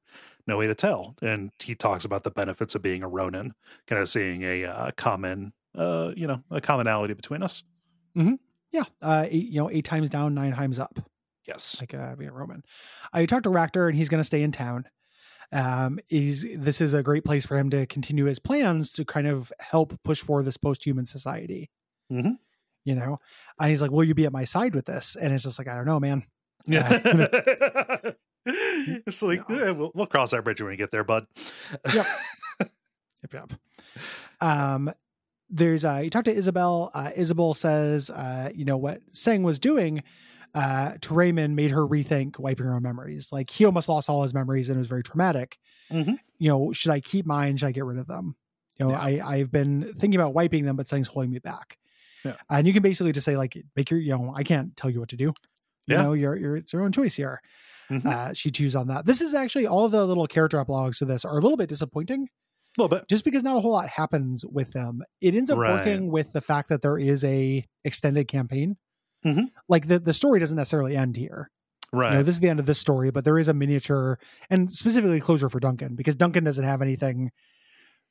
no 0.47 0.57
way 0.59 0.67
to 0.67 0.75
tell. 0.75 1.15
And 1.23 1.53
he 1.61 1.77
talks 1.77 2.05
about 2.05 2.25
the 2.25 2.31
benefits 2.33 2.75
of 2.75 2.83
being 2.83 3.05
a 3.05 3.09
ronin 3.09 3.55
kind 3.87 4.03
of 4.03 4.09
seeing 4.09 4.43
a 4.43 4.65
uh, 4.65 4.91
common 4.97 5.53
uh 5.77 6.13
you 6.17 6.27
know 6.27 6.43
a 6.51 6.61
commonality 6.61 7.15
between 7.15 7.43
us 7.43 7.63
yeah 8.15 8.85
uh 9.01 9.27
eight, 9.29 9.49
you 9.49 9.61
know 9.61 9.71
eight 9.71 9.85
times 9.85 10.09
down 10.11 10.35
nine 10.35 10.53
times 10.55 10.79
up. 10.79 10.99
Yes. 11.47 11.77
Like 11.81 11.95
uh 11.95 12.15
being 12.17 12.31
a 12.31 12.33
ronin. 12.33 12.63
I 13.13 13.27
talked 13.27 13.45
to 13.45 13.51
Racter 13.51 13.89
and 13.89 13.97
he's 13.97 14.09
going 14.09 14.21
to 14.21 14.25
stay 14.25 14.43
in 14.43 14.53
town. 14.53 14.85
Um 15.53 15.99
he's 16.07 16.47
this 16.59 16.81
is 16.81 16.95
a 16.95 17.03
great 17.03 17.25
place 17.25 17.45
for 17.45 17.59
him 17.59 17.69
to 17.71 17.85
continue 17.87 18.25
his 18.27 18.39
plans 18.39 18.91
to 18.93 19.05
kind 19.05 19.27
of 19.27 19.53
help 19.61 19.99
push 20.03 20.21
for 20.21 20.43
this 20.43 20.57
post-human 20.57 21.05
society. 21.07 21.71
Mhm. 22.11 22.39
you 22.85 22.95
know? 22.95 23.19
And 23.61 23.71
he's 23.71 23.83
like 23.83 23.91
will 23.91 24.05
you 24.05 24.15
be 24.15 24.25
at 24.27 24.33
my 24.33 24.45
side 24.45 24.75
with 24.75 24.87
this? 24.87 25.17
And 25.17 25.33
it's 25.33 25.45
just 25.45 25.59
like 25.59 25.69
i 25.69 25.75
don't 25.75 25.87
know 25.87 26.01
man. 26.01 26.25
Yeah. 26.67 27.01
it's 28.47 29.23
like 29.23 29.43
Yeah. 29.49 29.57
yeah, 29.57 29.71
we'll, 29.71 29.93
we'll 29.95 30.07
cross 30.07 30.31
that 30.31 30.45
bridge 30.45 30.61
when 30.61 30.71
we 30.71 30.77
get 30.77 30.91
there, 30.91 31.05
bud. 31.05 31.27
Yep. 31.93 32.07
yep. 32.61 32.71
Yep. 33.33 33.53
Um 34.41 34.91
there's 35.55 35.85
uh 35.85 36.01
you 36.03 36.09
talk 36.11 36.25
to 36.25 36.35
isabel 36.35 36.91
uh 36.95 37.11
isabel 37.15 37.53
says 37.55 38.09
uh 38.11 38.51
you 38.55 38.65
know 38.65 38.77
what 38.79 39.01
Tseng 39.11 39.43
was 39.43 39.59
doing 39.61 40.03
uh 40.55 40.95
to 41.03 41.15
raymond 41.15 41.55
made 41.57 41.71
her 41.71 41.87
rethink 41.87 42.39
wiping 42.39 42.67
her 42.67 42.75
own 42.75 42.83
memories 42.83 43.29
like 43.33 43.51
he 43.51 43.65
almost 43.65 43.89
lost 43.89 44.09
all 44.09 44.23
his 44.23 44.33
memories 44.35 44.69
and 44.69 44.77
it 44.77 44.79
was 44.79 44.89
very 44.89 45.03
traumatic 45.03 45.59
Mhm. 45.91 46.17
you 46.39 46.49
know 46.49 46.73
should 46.73 46.91
i 46.91 47.01
keep 47.01 47.27
mine 47.27 47.57
should 47.59 47.67
i 47.67 47.73
get 47.73 47.85
rid 47.85 47.99
of 47.99 48.07
them 48.07 48.35
you 48.79 48.87
know 48.87 48.93
Yeah. 48.93 49.01
i 49.01 49.35
i've 49.37 49.53
been 49.53 49.93
thinking 49.99 50.19
about 50.19 50.33
wiping 50.35 50.65
them 50.65 50.77
but 50.77 50.87
Tseng's 50.87 51.09
holding 51.09 51.31
me 51.31 51.39
back 51.39 51.77
Yeah. 52.25 52.37
and 52.51 52.67
you 52.67 52.73
can 52.73 52.83
basically 52.83 53.13
just 53.13 53.27
say 53.27 53.37
like 53.37 53.57
make 53.77 53.91
your 53.91 54.01
you 54.01 54.13
know 54.17 54.33
i 54.35 54.43
can't 54.43 54.75
tell 54.77 54.91
you 54.91 55.01
what 55.01 55.11
to 55.11 55.17
do 55.17 55.25
you 55.27 55.35
Yeah. 55.97 56.03
know 56.03 56.13
you're, 56.15 56.37
you're 56.37 56.57
it's 56.57 56.73
your 56.73 56.83
own 56.83 56.93
choice 56.93 57.15
here 57.17 57.41
Mhm. 57.91 58.07
uh 58.07 58.33
she 58.33 58.51
chews 58.51 58.75
on 58.75 58.87
that 58.89 59.05
this 59.07 59.21
is 59.21 59.35
actually 59.35 59.67
all 59.67 59.89
the 59.91 60.07
little 60.07 60.27
character 60.27 60.59
epilogues 60.59 60.99
to 61.01 61.05
this 61.05 61.25
are 61.27 61.37
a 61.37 61.41
little 61.41 61.59
bit 61.59 61.69
disappointing 61.69 62.29
A 62.79 62.83
little 62.83 62.97
bit. 62.99 63.09
just 63.09 63.25
because 63.25 63.43
not 63.43 63.57
a 63.57 63.61
whole 63.61 63.73
lot 63.73 63.89
happens 63.89 64.45
with 64.47 64.73
them 64.73 65.03
it 65.21 65.35
ends 65.35 65.51
up 65.51 65.59
Right. 65.59 65.73
working 65.75 66.11
with 66.11 66.33
the 66.33 66.41
fact 66.41 66.69
that 66.71 66.81
there 66.83 66.97
is 66.99 67.23
a 67.25 67.65
extended 67.85 68.29
campaign 68.29 68.77
Mhm. 69.27 69.51
like 69.69 69.87
the, 69.89 69.99
the 69.99 70.13
story 70.15 70.41
doesn't 70.41 70.57
necessarily 70.57 70.97
end 70.97 71.17
here 71.17 71.51
Right. 71.93 72.13
you 72.13 72.19
know 72.19 72.23
this 72.23 72.37
is 72.37 72.41
the 72.41 72.49
end 72.49 72.61
of 72.61 72.67
this 72.67 72.79
story 72.79 73.11
but 73.11 73.25
there 73.27 73.39
is 73.39 73.49
a 73.49 73.53
miniature 73.55 74.19
and 74.49 74.73
specifically 74.73 75.21
closure 75.21 75.49
for 75.51 75.61
duncan 75.61 75.95
because 75.97 76.15
duncan 76.15 76.45
doesn't 76.45 76.65
have 76.65 76.81
anything 76.81 77.31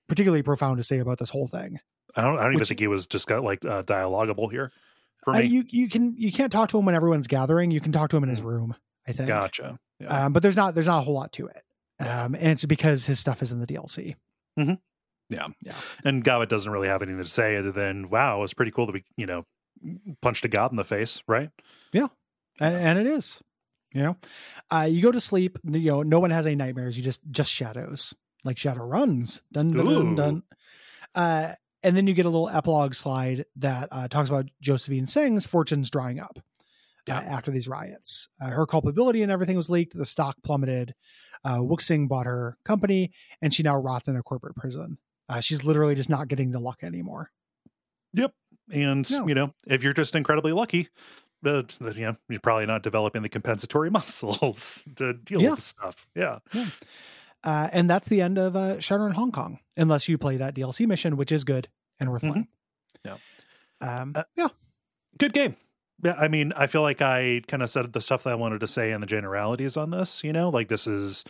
particularly 0.07 0.43
profound 0.43 0.77
to 0.77 0.83
say 0.83 0.99
about 0.99 1.17
this 1.17 1.29
whole 1.29 1.47
thing 1.47 1.79
I 2.15 2.23
don't. 2.23 2.37
I 2.39 2.43
don't 2.43 2.53
even 2.53 2.65
think 2.65 2.81
he 2.81 2.87
was 2.87 3.07
just 3.07 3.25
got 3.27 3.43
like 3.43 3.63
uh, 3.63 3.83
dialogable 3.83 4.51
here 4.51 4.71
for 5.23 5.33
Uh, 5.33 5.39
me. 5.39 5.45
you 5.45 5.63
you 5.69 5.87
can 5.89 6.13
you 6.17 6.31
can't 6.31 6.51
talk 6.51 6.69
to 6.69 6.77
him 6.77 6.85
when 6.85 6.93
everyone's 6.93 7.27
gathering 7.27 7.71
you 7.71 7.79
can 7.79 7.91
talk 7.93 8.09
to 8.11 8.17
him 8.17 8.23
in 8.23 8.29
his 8.29 8.41
Mhm. 8.41 8.45
room 8.45 8.75
i 9.07 9.11
think 9.13 9.27
gotcha. 9.27 9.79
Yeah. 9.99 10.25
um, 10.25 10.33
but 10.33 10.43
there's 10.43 10.57
not 10.57 10.75
there's 10.75 10.87
not 10.87 10.99
a 10.99 11.01
whole 11.01 11.13
lot 11.15 11.31
to 11.33 11.47
it 11.47 11.63
um, 11.99 12.35
and 12.35 12.47
it's 12.47 12.65
because 12.65 13.05
his 13.05 13.17
stuff 13.19 13.41
is 13.41 13.51
in 13.51 13.59
the 13.59 13.67
dlc 13.67 14.15
and 14.57 16.23
Gobbet 16.23 16.49
doesn't 16.49 16.71
really 16.71 16.87
have 16.87 17.01
anything 17.01 17.21
to 17.21 17.27
say 17.29 17.55
other 17.57 17.71
than, 17.71 18.09
"Wow, 18.09 18.43
it's 18.43 18.53
pretty 18.53 18.71
cool 18.71 18.85
that 18.87 18.93
we, 18.93 19.03
you 19.17 19.25
know, 19.25 19.45
punched 20.21 20.45
a 20.45 20.49
god 20.49 20.71
in 20.71 20.77
the 20.77 20.83
face." 20.83 21.23
Right. 21.27 21.49
Yeah. 21.93 22.07
And, 22.59 22.75
and 22.75 22.99
it 22.99 23.07
is 23.07 23.41
you 23.93 24.03
know 24.03 24.17
uh 24.71 24.87
you 24.89 25.01
go 25.01 25.11
to 25.11 25.19
sleep 25.19 25.57
you 25.63 25.91
know 25.91 26.01
no 26.03 26.19
one 26.19 26.31
has 26.31 26.45
any 26.45 26.55
nightmares 26.55 26.95
you 26.97 27.03
just 27.03 27.21
just 27.31 27.51
shadows 27.51 28.13
like 28.45 28.57
shadow 28.57 28.83
runs 28.85 29.41
dun 29.51 29.71
dun 29.71 29.85
dun, 29.85 30.15
dun. 30.15 30.43
uh 31.15 31.53
and 31.83 31.97
then 31.97 32.07
you 32.07 32.13
get 32.13 32.25
a 32.25 32.29
little 32.29 32.47
epilogue 32.49 32.93
slide 32.93 33.45
that 33.57 33.89
uh, 33.91 34.07
talks 34.07 34.29
about 34.29 34.45
Josephine 34.61 35.05
Tseng's 35.07 35.45
fortunes 35.45 35.89
drying 35.89 36.19
up 36.19 36.39
Yeah. 37.07 37.17
uh, 37.17 37.21
after 37.23 37.51
these 37.51 37.67
riots. 37.67 38.29
Uh, 38.39 38.49
her 38.51 38.65
culpability 38.67 39.23
and 39.23 39.31
everything 39.31 39.57
was 39.57 39.69
leaked. 39.69 39.97
The 39.97 40.05
stock 40.05 40.37
plummeted. 40.43 40.93
Uh, 41.43 41.57
Wuxing 41.59 42.07
bought 42.07 42.25
her 42.27 42.57
company, 42.63 43.11
and 43.41 43.53
she 43.53 43.63
now 43.63 43.75
rots 43.77 44.07
in 44.07 44.15
a 44.15 44.23
corporate 44.23 44.55
prison. 44.55 44.97
Uh, 45.29 45.39
she's 45.39 45.63
literally 45.63 45.95
just 45.95 46.09
not 46.09 46.27
getting 46.27 46.51
the 46.51 46.59
luck 46.59 46.83
anymore. 46.83 47.31
Yep. 48.13 48.33
And 48.71 49.09
No. 49.09 49.27
you 49.27 49.33
know, 49.35 49.53
if 49.65 49.83
you're 49.83 49.93
just 49.93 50.15
incredibly 50.15 50.51
lucky, 50.51 50.89
uh, 51.45 51.63
you 51.79 52.01
know, 52.01 52.15
you're 52.29 52.39
probably 52.41 52.65
not 52.65 52.83
developing 52.83 53.21
the 53.23 53.29
compensatory 53.29 53.89
muscles 53.91 54.85
to 54.97 55.13
deal 55.13 55.41
Yeah. 55.41 55.51
with 55.51 55.61
stuff. 55.61 56.05
Yeah. 56.15 56.39
Uh, 57.43 57.69
and 57.73 57.89
that's 57.89 58.07
the 58.09 58.21
end 58.21 58.37
of 58.37 58.55
uh, 58.55 58.75
Shadowrun 58.77 59.13
Hong 59.13 59.31
Kong, 59.31 59.59
unless 59.75 60.07
you 60.07 60.17
play 60.17 60.37
that 60.37 60.53
DLC 60.53 60.85
mission, 60.85 61.17
which 61.17 61.31
is 61.31 61.43
good 61.43 61.69
and 61.99 62.11
worth 62.11 62.21
Mhm. 62.21 62.31
playing. 62.31 62.47
Yeah. 63.03 63.17
Um, 63.81 64.11
Uh, 64.15 64.23
yeah. 64.35 64.49
Good 65.17 65.33
game. 65.33 65.55
Yeah, 66.03 66.15
I 66.17 66.27
mean, 66.27 66.51
I 66.55 66.67
feel 66.67 66.81
like 66.81 67.01
I 67.01 67.41
kind 67.47 67.61
of 67.61 67.69
said 67.69 67.93
the 67.93 68.01
stuff 68.01 68.23
that 68.23 68.31
I 68.31 68.35
wanted 68.35 68.59
to 68.61 68.67
say 68.67 68.91
and 68.91 69.03
the 69.03 69.07
generalities 69.07 69.77
on 69.77 69.91
this, 69.91 70.23
you 70.23 70.33
know, 70.33 70.49
like 70.49 70.67
this 70.67 70.87
is 70.87 71.23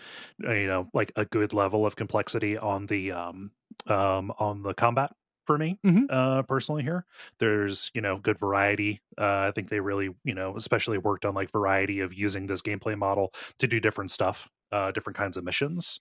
uh, 0.47 0.51
you 0.53 0.67
know, 0.67 0.89
like 0.93 1.11
a 1.15 1.25
good 1.25 1.53
level 1.53 1.85
of 1.85 1.95
complexity 1.95 2.57
on 2.57 2.85
the 2.85 3.11
um 3.11 3.51
um 3.87 4.31
on 4.39 4.63
the 4.63 4.73
combat 4.73 5.11
for 5.45 5.57
me 5.57 5.79
Mhm. 5.83 6.09
uh 6.09 6.43
personally 6.43 6.83
here. 6.83 7.05
There's, 7.39 7.91
you 7.93 8.01
know, 8.01 8.17
good 8.17 8.39
variety. 8.39 9.01
Uh 9.17 9.47
I 9.49 9.51
think 9.53 9.69
they 9.69 9.79
really, 9.81 10.15
you 10.23 10.33
know, 10.35 10.55
especially 10.55 10.97
worked 10.97 11.25
on 11.25 11.33
like 11.35 11.51
variety 11.51 11.99
of 11.99 12.13
using 12.13 12.47
this 12.47 12.61
gameplay 12.61 12.97
model 12.97 13.31
to 13.59 13.67
do 13.67 13.79
different 13.81 14.11
stuff, 14.11 14.49
uh 14.71 14.91
different 14.91 15.17
kinds 15.17 15.35
of 15.37 15.43
missions, 15.43 15.99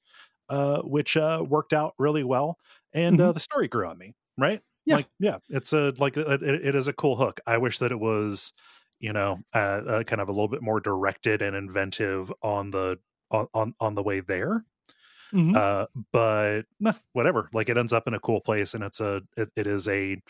uh 0.48 0.82
which 0.82 1.16
uh 1.16 1.44
worked 1.48 1.72
out 1.72 1.94
really 1.98 2.24
well 2.24 2.59
and 2.92 3.20
uh 3.20 3.32
the 3.32 3.40
story 3.40 3.66
grew 3.68 3.88
on 3.88 3.98
me, 3.98 4.14
right? 4.38 4.62
Yeah. 4.86 4.97
Like 4.97 5.09
yeah, 5.19 5.39
it's 5.48 5.73
a 5.73 5.93
like 5.98 6.16
it, 6.16 6.43
it 6.43 6.74
is 6.74 6.89
a 6.89 6.93
cool 6.93 7.16
hook. 7.16 7.40
I 7.47 7.59
wish 7.59 7.78
that 7.78 7.93
it 7.93 8.01
was, 8.01 8.52
you 8.98 9.12
know, 9.12 9.39
uh, 9.55 9.59
uh, 9.59 10.02
kind 10.05 10.20
of 10.20 10.28
a 10.28 10.32
little 10.32 10.48
bit 10.48 10.62
more 10.62 10.81
directed 10.81 11.43
and 11.43 11.55
inventive 11.55 12.32
on 12.43 12.70
the 12.70 12.98
on 13.31 13.47
on, 13.55 13.74
on 13.81 13.94
the 13.94 14.02
way 14.02 14.20
there. 14.20 14.65
Mhm. 15.35 15.55
Uh, 15.57 15.86
but 16.12 16.62
nah, 16.81 16.94
whatever. 17.12 17.48
Like 17.52 17.69
it 17.69 17.77
ends 17.78 17.93
up 17.93 18.09
in 18.09 18.15
a 18.15 18.20
cool 18.20 18.40
place, 18.40 18.74
and 18.74 18.85
it's 18.85 19.01
a 19.01 19.23
it, 19.36 19.51
it 19.57 19.66
is 19.66 19.89
a 19.89 20.20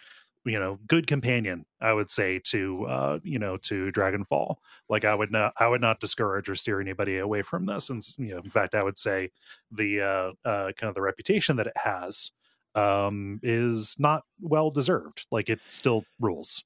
you 0.46 0.58
know 0.58 0.78
good 0.86 1.06
companion. 1.06 1.66
I 1.80 1.92
would 1.92 2.10
say 2.10 2.40
to 2.46 2.86
uh 2.86 3.18
you 3.22 3.38
know 3.38 3.56
to 3.58 3.92
Dragonfall. 3.92 4.56
Like 4.88 5.04
I 5.04 5.14
would 5.14 5.30
not 5.32 5.52
I 5.58 5.68
would 5.68 5.80
not 5.82 6.00
discourage 6.00 6.48
or 6.48 6.54
steer 6.56 6.80
anybody 6.80 7.18
away 7.18 7.42
from 7.42 7.66
this. 7.66 7.90
And 7.90 8.02
you 8.18 8.34
know, 8.34 8.40
in 8.40 8.50
fact, 8.50 8.74
I 8.74 8.82
would 8.82 8.98
say 8.98 9.30
the 9.70 10.00
uh, 10.02 10.32
uh 10.48 10.72
kind 10.72 10.88
of 10.88 10.94
the 10.94 11.02
reputation 11.02 11.56
that 11.56 11.66
it 11.68 11.76
has 11.76 12.30
um 12.74 13.40
is 13.42 13.96
not 13.98 14.22
well 14.40 14.70
deserved 14.70 15.26
like 15.30 15.48
it 15.48 15.60
still 15.68 16.04
rules 16.20 16.64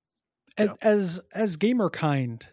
And 0.57 0.71
Yeah. 0.71 0.77
as 0.83 1.21
as 1.35 1.57
gamer 1.57 1.91
kind, 1.91 2.47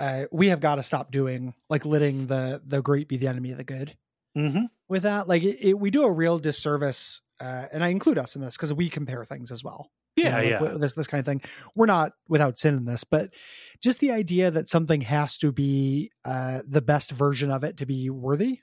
uh, 0.00 0.26
we 0.30 0.48
have 0.48 0.60
got 0.60 0.76
to 0.76 0.82
stop 0.82 1.10
doing 1.10 1.54
like 1.68 1.84
letting 1.84 2.26
the 2.28 2.62
the 2.64 2.82
great 2.82 3.08
be 3.08 3.16
the 3.16 3.28
enemy 3.28 3.50
of 3.52 3.58
the 3.58 3.64
good. 3.64 3.96
mm-hmm. 4.36 4.66
With 4.88 5.02
that, 5.02 5.28
like 5.28 5.42
it, 5.42 5.58
it, 5.60 5.78
we 5.78 5.90
do 5.90 6.04
a 6.04 6.12
real 6.12 6.38
disservice, 6.38 7.20
uh, 7.40 7.66
and 7.72 7.84
I 7.84 7.88
include 7.88 8.16
us 8.18 8.36
in 8.36 8.42
this 8.42 8.56
because 8.56 8.72
we 8.72 8.88
compare 8.88 9.24
things 9.24 9.52
as 9.52 9.62
well. 9.62 9.90
you 10.16 10.24
yeah 10.24 10.30
know, 10.30 10.36
like 10.58 10.72
yeah 10.72 10.78
this 10.78 10.94
this 10.94 11.06
kind 11.06 11.18
of 11.20 11.26
thing. 11.26 11.42
We're 11.74 11.86
not 11.86 12.12
without 12.28 12.58
sin 12.58 12.74
in 12.76 12.84
this, 12.84 13.04
but 13.04 13.34
just 13.82 14.00
the 14.00 14.12
idea 14.12 14.50
that 14.50 14.68
something 14.68 15.02
has 15.02 15.36
to 15.38 15.52
be 15.52 16.10
uh, 16.24 16.62
the 16.66 16.82
best 16.82 17.10
version 17.12 17.50
of 17.50 17.64
it 17.64 17.76
to 17.78 17.86
be 17.86 18.08
worthy 18.10 18.60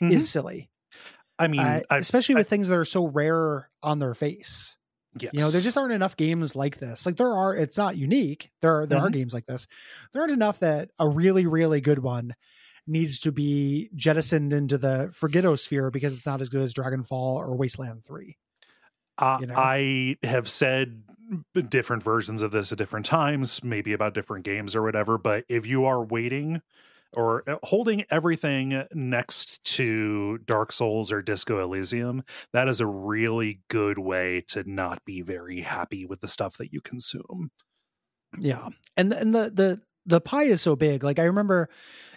Mhm. 0.00 0.12
is 0.12 0.30
silly. 0.30 0.69
I 1.40 1.48
mean 1.48 1.60
Uh, 1.60 1.80
I, 1.90 1.96
especially 1.98 2.36
I- 2.36 2.38
with 2.38 2.48
things 2.48 2.68
that 2.68 2.76
are 2.78 2.84
so 2.84 3.06
rare 3.06 3.68
on 3.82 3.98
their 3.98 4.14
face. 4.14 4.76
yes. 5.18 5.32
You 5.32 5.40
know, 5.40 5.50
there 5.50 5.60
just 5.60 5.76
aren't 5.76 5.92
enough 5.92 6.16
games 6.16 6.54
like 6.54 6.78
this. 6.78 7.04
Like 7.06 7.16
there 7.16 7.34
are, 7.34 7.54
it's 7.54 7.76
not 7.76 7.96
unique. 7.96 8.50
There 8.62 8.80
are 8.80 8.86
there 8.86 9.00
are 9.00 9.10
games 9.10 9.34
like 9.34 9.46
this. 9.46 9.66
There 10.12 10.22
aren't 10.22 10.32
enough 10.34 10.60
that 10.60 10.90
a 10.98 11.08
really 11.08 11.46
really 11.46 11.80
good 11.80 11.98
one 11.98 12.34
needs 12.86 13.20
to 13.20 13.32
be 13.32 13.90
jettisoned 13.94 14.52
into 14.52 14.78
the 14.78 15.12
Forgetto 15.20 15.58
sphere 15.58 15.90
because 15.90 16.16
it's 16.16 16.26
not 16.26 16.40
as 16.40 16.48
good 16.48 16.62
as 16.62 16.74
Dragonfall 16.74 17.36
or 17.36 17.56
Wasteland 17.56 18.04
Three. 18.04 18.36
Uh, 19.18 19.38
you 19.40 19.46
know? 19.48 19.54
I 19.56 20.16
have 20.22 20.48
said 20.48 21.02
different 21.68 22.02
versions 22.02 22.42
of 22.42 22.50
this 22.52 22.72
at 22.72 22.78
different 22.78 23.06
times, 23.06 23.62
maybe 23.62 23.92
about 23.92 24.14
different 24.14 24.44
games 24.44 24.74
or 24.74 24.82
whatever. 24.82 25.18
But 25.18 25.44
if 25.48 25.66
you 25.66 25.84
are 25.84 26.02
waiting 26.04 26.62
or 27.16 27.48
uh, 27.48 27.56
holding 27.62 28.04
everything 28.10 28.84
next 28.92 29.62
to 29.64 30.38
Dark 30.38 30.72
Souls 30.72 31.10
or 31.12 31.22
Disco 31.22 31.62
Elysium, 31.62 32.22
that 32.52 32.68
is 32.68 32.80
a 32.80 32.86
really 32.86 33.60
good 33.68 33.98
way 33.98 34.42
to 34.48 34.68
not 34.70 35.04
be 35.04 35.22
very 35.22 35.60
happy 35.60 36.04
with 36.04 36.20
the 36.20 36.28
stuff 36.28 36.56
that 36.58 36.72
you 36.72 36.80
consume. 36.80 37.50
Yeah, 38.38 38.68
and 38.96 39.12
and 39.12 39.34
the 39.34 39.50
the 39.50 39.80
the 40.06 40.20
pie 40.20 40.44
is 40.44 40.62
so 40.62 40.76
big. 40.76 41.02
Like 41.02 41.18
I 41.18 41.24
remember, 41.24 41.68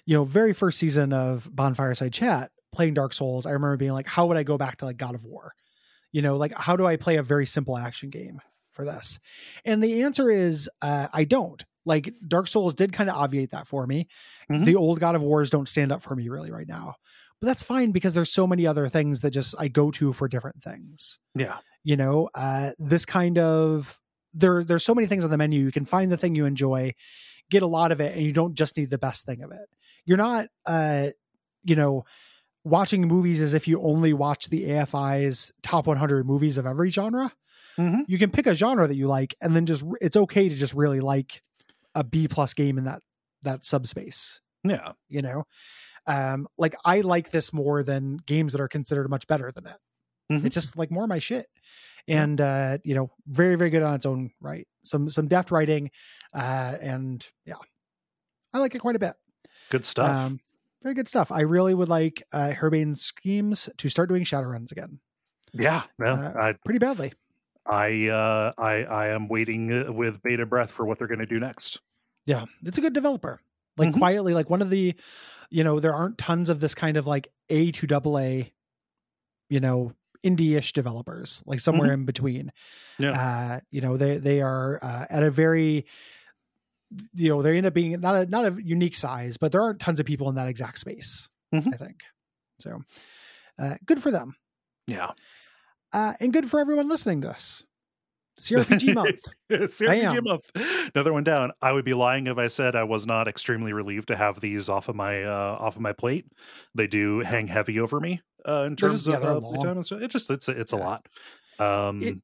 you 0.05 0.15
know, 0.15 0.25
very 0.25 0.53
first 0.53 0.79
season 0.79 1.13
of 1.13 1.49
Bonfireside 1.53 2.13
Chat 2.13 2.51
playing 2.73 2.93
Dark 2.93 3.13
Souls. 3.13 3.45
I 3.45 3.51
remember 3.51 3.77
being 3.77 3.93
like, 3.93 4.07
how 4.07 4.27
would 4.27 4.37
I 4.37 4.43
go 4.43 4.57
back 4.57 4.77
to 4.77 4.85
like 4.85 4.97
God 4.97 5.15
of 5.15 5.23
War? 5.23 5.53
You 6.11 6.21
know, 6.21 6.37
like 6.37 6.53
how 6.55 6.75
do 6.75 6.85
I 6.85 6.97
play 6.97 7.17
a 7.17 7.23
very 7.23 7.45
simple 7.45 7.77
action 7.77 8.09
game 8.09 8.39
for 8.71 8.85
this? 8.85 9.19
And 9.65 9.81
the 9.81 10.03
answer 10.03 10.29
is, 10.29 10.69
uh, 10.81 11.07
I 11.11 11.23
don't. 11.23 11.63
Like 11.85 12.13
Dark 12.27 12.47
Souls 12.47 12.75
did 12.75 12.93
kind 12.93 13.09
of 13.09 13.15
obviate 13.15 13.51
that 13.51 13.67
for 13.67 13.85
me. 13.87 14.07
Mhm. 14.49 14.65
The 14.65 14.75
old 14.75 14.99
God 14.99 15.15
of 15.15 15.21
Wars 15.21 15.49
don't 15.49 15.67
stand 15.69 15.91
up 15.91 16.01
for 16.01 16.15
me 16.15 16.29
really 16.29 16.51
right 16.51 16.67
now. 16.67 16.95
But 17.41 17.47
that's 17.47 17.63
fine 17.63 17.91
because 17.91 18.13
there's 18.13 18.31
so 18.31 18.47
many 18.47 18.65
other 18.65 18.87
things 18.87 19.19
that 19.19 19.31
just 19.31 19.53
I 19.59 19.67
go 19.67 19.91
to 19.91 20.13
for 20.13 20.27
different 20.29 20.63
things 20.63 21.19
Yeah. 21.35 21.57
you 21.83 21.97
know 21.97 22.29
uh 22.33 22.71
this 22.79 23.03
kind 23.05 23.37
of 23.37 23.99
there 24.33 24.63
there's 24.63 24.85
so 24.85 24.95
many 24.95 25.07
things 25.07 25.25
on 25.25 25.29
the 25.29 25.37
menu 25.37 25.59
you 25.59 25.71
can 25.71 25.83
find 25.83 26.09
the 26.09 26.15
thing 26.15 26.35
you 26.35 26.45
enjoy 26.45 26.93
get 27.51 27.61
a 27.61 27.67
lot 27.67 27.91
of 27.91 27.99
it 27.99 28.15
and 28.15 28.25
you 28.25 28.31
don't 28.31 28.53
just 28.55 28.77
need 28.77 28.89
the 28.89 28.97
best 28.97 29.25
thing 29.25 29.43
of 29.43 29.51
it 29.51 29.67
you're 30.05 30.17
not 30.17 30.47
uh 30.65 31.07
you 31.65 31.75
know 31.75 32.05
watching 32.63 33.01
movies 33.07 33.41
as 33.41 33.53
if 33.53 33.67
you 33.67 33.81
only 33.81 34.13
watch 34.13 34.47
the 34.49 34.63
AFI's 34.69 35.51
top 35.61 35.85
100 35.85 36.25
movies 36.25 36.57
of 36.57 36.65
every 36.65 36.89
genre 36.89 37.31
Mhm. 37.77 38.05
you 38.07 38.17
can 38.17 38.29
pick 38.31 38.47
a 38.47 38.55
genre 38.55 38.87
that 38.87 38.95
you 38.95 39.07
like 39.07 39.35
and 39.41 39.53
then 39.53 39.65
just 39.65 39.83
it's 39.99 40.15
okay 40.15 40.47
to 40.47 40.55
just 40.55 40.73
really 40.73 41.01
like 41.01 41.41
a 41.95 42.03
B 42.03 42.27
plus 42.27 42.53
game 42.53 42.77
in 42.77 42.85
that 42.85 43.01
that 43.43 43.65
subspace 43.65 44.39
Yeah. 44.63 44.93
you 45.09 45.21
know? 45.21 45.43
Um 46.07 46.47
like 46.57 46.75
i 46.85 47.01
like 47.01 47.31
this 47.31 47.53
more 47.53 47.83
than 47.83 48.17
games 48.25 48.51
that 48.53 48.61
are 48.61 48.67
considered 48.67 49.09
much 49.09 49.27
better 49.27 49.51
than 49.53 49.67
it. 49.67 49.77
Mhm. 50.31 50.45
it's 50.45 50.53
just 50.55 50.77
like 50.77 50.91
more 50.91 51.03
of 51.03 51.09
my 51.09 51.19
shit. 51.19 51.47
And 52.07 52.39
uh 52.41 52.77
you 52.83 52.95
know 52.95 53.11
very 53.27 53.55
very 53.55 53.69
good 53.69 53.83
on 53.83 53.93
its 53.93 54.05
own 54.05 54.31
right. 54.41 54.67
Some 54.83 55.09
some 55.09 55.27
deft 55.27 55.51
writing 55.51 55.91
uh 56.33 56.75
and 56.81 57.25
yeah. 57.45 57.55
I 58.53 58.59
like 58.59 58.75
it 58.75 58.79
quite 58.79 58.95
a 58.95 58.99
bit. 58.99 59.13
Good 59.69 59.85
stuff. 59.85 60.09
um 60.09 60.39
very 60.81 60.95
good 60.95 61.07
stuff. 61.07 61.31
I 61.31 61.41
really 61.41 61.73
would 61.73 61.89
like 61.89 62.23
uh 62.33 62.51
Harebrained 62.51 62.97
Schemes 62.99 63.69
to 63.77 63.89
start 63.89 64.09
doing 64.09 64.23
shadow 64.23 64.47
runs 64.47 64.71
again. 64.71 64.99
Yeah. 65.53 65.83
No, 65.99 66.07
uh, 66.07 66.33
I, 66.35 66.53
pretty 66.65 66.79
badly 66.79 67.13
I, 67.65 68.07
uh, 68.09 68.51
I, 68.57 68.83
I 68.83 69.07
am 69.09 69.27
waiting 69.29 69.71
uh, 69.87 69.91
with 69.91 70.21
bated 70.21 70.49
breath 70.49 70.71
for 70.71 70.85
what 70.85 70.97
they're 70.99 71.07
going 71.07 71.19
to 71.19 71.25
do 71.25 71.39
next. 71.39 71.79
yeah 72.25 72.45
it's 72.65 72.77
a 72.77 72.81
good 72.81 72.93
developer 72.93 73.39
like 73.77 73.89
Mhm. 73.89 73.97
quietly 73.99 74.33
like 74.33 74.49
one 74.49 74.61
of 74.61 74.69
the 74.69 74.95
you 75.49 75.63
know 75.63 75.79
there 75.79 75.93
aren't 75.93 76.17
tons 76.17 76.49
of 76.49 76.59
this 76.59 76.75
kind 76.75 76.97
of 76.97 77.05
like 77.07 77.27
a 77.49 77.71
to 77.71 77.87
double 77.87 78.17
a 78.19 78.51
you 79.49 79.59
know 79.59 79.91
indie-ish 80.23 80.71
developers 80.73 81.41
like 81.45 81.59
somewhere 81.59 81.91
in 81.91 82.05
between 82.05 82.51
Yeah. 82.99 83.11
uh 83.11 83.59
you 83.71 83.81
know 83.81 83.97
they 83.97 84.17
they 84.19 84.41
are 84.41 84.79
uh, 84.81 85.05
at 85.09 85.23
a 85.23 85.31
very 85.31 85.85
you 87.15 87.29
know 87.29 87.41
they 87.41 87.57
end 87.57 87.65
up 87.65 87.73
being 87.73 87.99
not 87.99 88.15
a 88.15 88.25
not 88.27 88.45
a 88.45 88.57
unique 88.63 88.95
size 88.95 89.37
but 89.37 89.51
there 89.51 89.61
aren't 89.61 89.79
tons 89.79 89.99
of 89.99 90.05
people 90.05 90.29
in 90.29 90.35
that 90.35 90.47
exact 90.47 90.77
space 90.79 91.27
Mhm. 91.53 91.73
i 91.73 91.77
think 91.77 92.03
so 92.59 92.81
uh 93.59 93.75
good 93.85 94.01
for 94.01 94.11
them 94.11 94.35
Yeah. 94.87 95.11
Uh 95.93 96.13
and 96.19 96.33
good 96.33 96.49
for 96.49 96.59
everyone 96.59 96.89
listening 96.89 97.21
to 97.21 97.27
this 97.27 97.63
crpg 98.39 98.93
month 98.95 99.19
CRPG 99.51 100.23
month. 100.23 100.89
Another 100.95 101.13
one 101.13 101.23
down. 101.23 101.51
I 101.61 101.71
would 101.71 101.85
be 101.85 101.93
lying 101.93 102.25
if 102.27 102.37
I 102.39 102.47
said 102.47 102.75
I 102.75 102.83
was 102.83 103.05
not 103.05 103.27
extremely 103.27 103.73
relieved 103.73 104.07
to 104.07 104.15
have 104.15 104.39
these 104.39 104.69
off 104.69 104.89
of 104.89 104.95
my 104.95 105.23
uh 105.23 105.57
off 105.59 105.75
of 105.75 105.81
my 105.81 105.93
plate. 105.93 106.25
They 106.73 106.87
do 106.87 107.19
hang 107.19 107.47
heavy 107.47 107.79
over 107.79 107.99
me 107.99 108.21
uh 108.47 108.63
in 108.67 108.75
terms 108.75 109.03
just- 109.05 109.07
of 109.15 109.21
they're 109.21 109.31
uh, 109.31 109.35
long. 109.39 109.53
playtime 109.53 109.77
and 109.77 109.85
stuff. 109.85 110.01
It 110.01 110.07
just 110.09 110.29
it's 110.31 110.47
a, 110.47 110.59
it's 110.59 110.71
a 110.71 110.77
lot. 110.77 111.07
Um 111.59 112.01
It- 112.01 112.17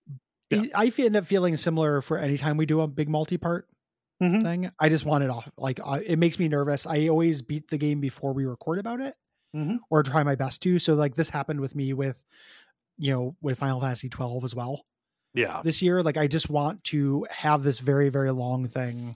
Yeah. 0.49 0.63
I 0.73 0.85
I 0.85 0.91
end 0.97 1.15
up 1.15 1.25
feeling 1.27 1.55
similar 1.57 2.01
for 2.01 2.17
any 2.17 2.37
time 2.37 2.57
we 2.57 2.65
do 2.65 2.81
a 2.81 2.87
big 2.87 3.07
multi-part 3.07 3.67
Mhm. 4.21 4.41
thing. 4.41 4.71
I 4.79 4.89
just 4.89 5.05
want 5.05 5.23
it 5.23 5.29
off. 5.29 5.47
Like 5.57 5.79
uh, 5.85 5.99
it 6.03 6.17
makes 6.17 6.39
me 6.39 6.47
nervous. 6.47 6.87
I 6.87 7.07
always 7.07 7.43
beat 7.43 7.69
the 7.69 7.77
game 7.77 8.01
before 8.01 8.33
we 8.33 8.45
record 8.45 8.79
about 8.79 8.99
it, 8.99 9.13
Mhm. 9.55 9.77
or 9.91 10.01
try 10.03 10.23
my 10.23 10.33
best 10.35 10.63
to. 10.63 10.79
So 10.79 10.95
like 10.95 11.13
this 11.15 11.29
happened 11.29 11.61
with 11.61 11.75
me 11.75 11.93
with, 11.93 12.25
you 12.99 13.11
know, 13.11 13.35
with 13.41 13.57
Final 13.57 13.81
Fantasy 13.81 14.09
12 14.09 14.43
as 14.43 14.53
well 14.53 14.83
yeah. 15.33 15.61
this 15.63 15.81
year. 15.81 16.03
Like 16.03 16.17
I 16.17 16.27
just 16.27 16.49
want 16.49 16.83
to 16.85 17.25
have 17.31 17.63
this 17.63 17.79
very 17.79 18.09
very 18.09 18.31
long 18.31 18.67
thing 18.67 19.15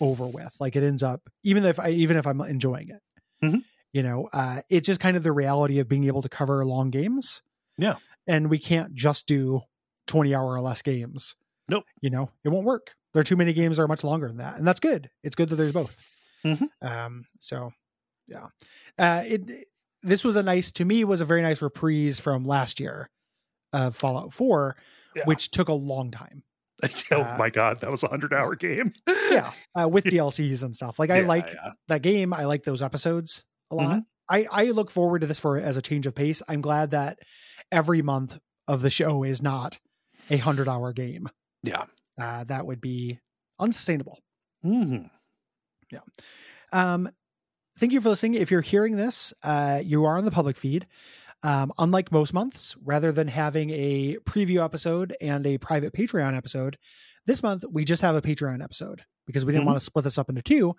over 0.00 0.26
with. 0.26 0.54
Like 0.60 0.76
it 0.76 0.82
ends 0.82 1.02
up 1.02 1.22
even 1.42 1.64
if 1.64 1.80
I 1.80 1.90
even 1.90 2.16
if 2.18 2.26
I'm 2.26 2.40
enjoying 2.42 2.90
it, 2.90 3.02
Mhm. 3.44 3.62
you 3.92 4.02
know, 4.02 4.28
uh, 4.32 4.60
it's 4.68 4.86
just 4.86 5.00
kind 5.00 5.16
of 5.16 5.22
the 5.22 5.32
reality 5.32 5.78
of 5.78 5.88
being 5.88 6.04
able 6.04 6.20
to 6.22 6.28
cover 6.28 6.64
long 6.66 6.90
games. 6.90 7.40
Yeah. 7.78 7.96
and 8.28 8.50
we 8.50 8.58
can't 8.58 8.92
just 8.94 9.26
do 9.28 9.60
20 10.08 10.34
hour 10.34 10.52
or 10.54 10.60
less 10.60 10.82
games. 10.82 11.36
Nope. 11.68 11.84
You 12.00 12.10
know, 12.10 12.30
it 12.44 12.48
won't 12.48 12.64
work. 12.66 12.94
There 13.12 13.20
are 13.20 13.24
too 13.24 13.36
many 13.36 13.52
games 13.52 13.76
that 13.76 13.84
are 13.84 13.88
much 13.88 14.02
longer 14.02 14.26
than 14.28 14.38
that. 14.38 14.56
And 14.58 14.66
that's 14.66 14.80
good. 14.80 15.10
It's 15.22 15.36
good 15.36 15.48
that 15.50 15.56
there's 15.56 15.72
both. 15.72 16.00
Mhm. 16.44 16.68
Um, 16.82 17.24
so 17.38 17.70
yeah. 18.26 18.46
Uh, 18.98 19.22
it, 19.26 19.68
this 20.06 20.24
was 20.24 20.36
a 20.36 20.42
nice, 20.42 20.72
to 20.72 20.84
me, 20.84 21.04
was 21.04 21.20
a 21.20 21.24
very 21.24 21.42
nice 21.42 21.60
reprise 21.62 22.20
from 22.20 22.44
last 22.44 22.80
year 22.80 23.08
of 23.72 23.96
Fallout 23.96 24.32
4, 24.32 24.76
Yeah. 25.14 25.24
which 25.24 25.50
took 25.50 25.68
a 25.68 25.72
long 25.74 26.10
time. 26.10 26.42
oh 27.10 27.22
Uh, 27.22 27.36
my 27.38 27.50
god, 27.50 27.80
that 27.80 27.90
was 27.90 28.02
a 28.02 28.08
hundred 28.08 28.32
hour 28.34 28.54
game. 28.54 28.92
Yeah. 29.30 29.52
Uh, 29.74 29.88
with 29.88 30.04
DLCs 30.12 30.62
and 30.62 30.74
stuff. 30.76 30.98
Like, 30.98 31.10
I 31.10 31.20
Yeah, 31.20 31.26
like 31.26 31.48
yeah. 31.52 31.72
that 31.88 32.02
game. 32.02 32.32
I 32.34 32.44
like 32.44 32.64
those 32.64 32.82
episodes 32.82 33.44
a 33.70 33.74
lot. 33.74 33.88
Mm-hmm. 33.90 33.98
I, 34.28 34.46
I 34.50 34.64
look 34.72 34.90
forward 34.90 35.20
to 35.20 35.26
this 35.26 35.38
for 35.38 35.56
as 35.56 35.76
a 35.76 35.82
change 35.82 36.06
of 36.06 36.14
pace. 36.14 36.42
I'm 36.48 36.60
glad 36.60 36.90
that 36.90 37.18
every 37.72 38.02
month 38.02 38.38
of 38.68 38.82
the 38.82 38.90
show 38.90 39.22
is 39.22 39.40
not 39.42 39.78
a 40.30 40.36
hundred 40.36 40.68
hour 40.68 40.92
game. 40.92 41.28
Yeah. 41.62 41.84
Uh, 42.20 42.44
that 42.44 42.66
would 42.66 42.80
be 42.80 43.20
unsustainable. 43.58 44.18
Mhm. 44.64 45.08
Yeah. 45.92 46.00
Um, 46.72 47.08
thank 47.78 47.92
you 47.92 48.00
for 48.00 48.08
listening. 48.10 48.34
If 48.34 48.50
you're 48.50 48.60
hearing 48.60 48.96
this, 48.96 49.32
uh, 49.42 49.80
you 49.84 50.04
are 50.04 50.16
on 50.18 50.24
the 50.24 50.30
public 50.30 50.56
feed. 50.56 50.86
Um, 51.42 51.72
unlike 51.78 52.10
most 52.10 52.32
months, 52.32 52.76
rather 52.84 53.12
than 53.12 53.28
having 53.28 53.70
a 53.70 54.16
preview 54.24 54.64
episode 54.64 55.14
and 55.20 55.46
a 55.46 55.58
private 55.58 55.92
Patreon 55.92 56.34
episode, 56.36 56.78
this 57.26 57.42
month 57.42 57.64
we 57.70 57.84
just 57.84 58.02
have 58.02 58.14
a 58.16 58.22
Patreon 58.22 58.62
episode 58.64 59.02
because 59.26 59.44
we 59.44 59.52
didn't 59.52 59.64
Mhm. 59.64 59.66
want 59.66 59.78
to 59.78 59.84
split 59.84 60.04
this 60.04 60.18
up 60.18 60.28
into 60.28 60.40
two. 60.40 60.74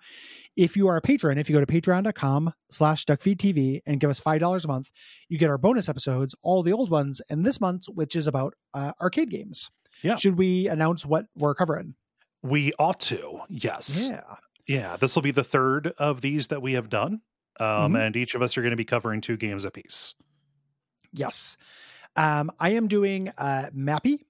If 0.56 0.76
you 0.76 0.88
are 0.88 0.96
a 0.96 1.00
patron, 1.02 1.38
if 1.38 1.48
you 1.48 1.54
go 1.54 1.64
to 1.64 1.66
patreon.com 1.66 2.52
slash 2.70 3.04
duckfeedtv 3.04 3.82
and 3.86 4.00
give 4.00 4.08
us 4.10 4.18
$5 4.18 4.64
a 4.64 4.68
month, 4.68 4.90
you 5.28 5.38
get 5.38 5.50
our 5.50 5.58
bonus 5.58 5.88
episodes, 5.88 6.34
all 6.42 6.62
the 6.62 6.72
old 6.72 6.90
ones, 6.90 7.20
and 7.30 7.44
this 7.46 7.60
month, 7.60 7.84
which 7.88 8.16
is 8.16 8.26
about 8.26 8.54
uh, 8.74 8.92
arcade 9.00 9.30
games. 9.30 9.70
Yeah. 10.02 10.16
Should 10.16 10.38
we 10.38 10.66
announce 10.68 11.04
what 11.06 11.26
we're 11.36 11.54
covering? 11.54 11.94
We 12.42 12.72
ought 12.78 13.00
to, 13.00 13.40
yes. 13.48 14.06
Yeah. 14.08 14.22
Yeah, 14.68 14.96
this 14.96 15.14
will 15.16 15.22
be 15.22 15.30
the 15.32 15.42
third 15.44 15.88
of 15.98 16.20
these 16.20 16.48
that 16.48 16.62
we 16.62 16.74
have 16.74 16.88
done. 16.90 17.22
Um, 17.58 17.94
Mhm. 17.94 18.06
and 18.06 18.16
each 18.16 18.36
of 18.36 18.42
us 18.42 18.56
are 18.56 18.62
going 18.62 18.70
to 18.70 18.76
be 18.76 18.84
covering 18.84 19.20
two 19.20 19.36
games 19.36 19.64
apiece. 19.64 20.14
Yes. 21.12 21.56
Um, 22.14 22.50
I 22.60 22.70
am 22.70 22.86
doing 22.86 23.30
uh, 23.30 23.70
Mappy, 23.74 24.26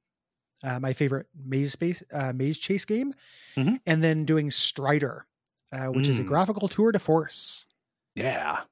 uh, 0.62 0.80
my 0.80 0.92
favorite 0.94 1.26
maze 1.34 1.72
space 1.72 2.02
uh, 2.12 2.32
maze 2.32 2.56
chase 2.56 2.84
game, 2.86 3.12
Mhm. 3.56 3.80
and 3.86 4.02
then 4.02 4.24
doing 4.24 4.50
Strider, 4.50 5.26
uh, 5.72 5.88
which 5.88 6.08
is 6.08 6.18
a 6.18 6.24
Mm. 6.24 6.28
graphical 6.28 6.68
tour 6.68 6.92
de 6.92 6.98
force. 6.98 7.66
Yeah. 8.14 8.64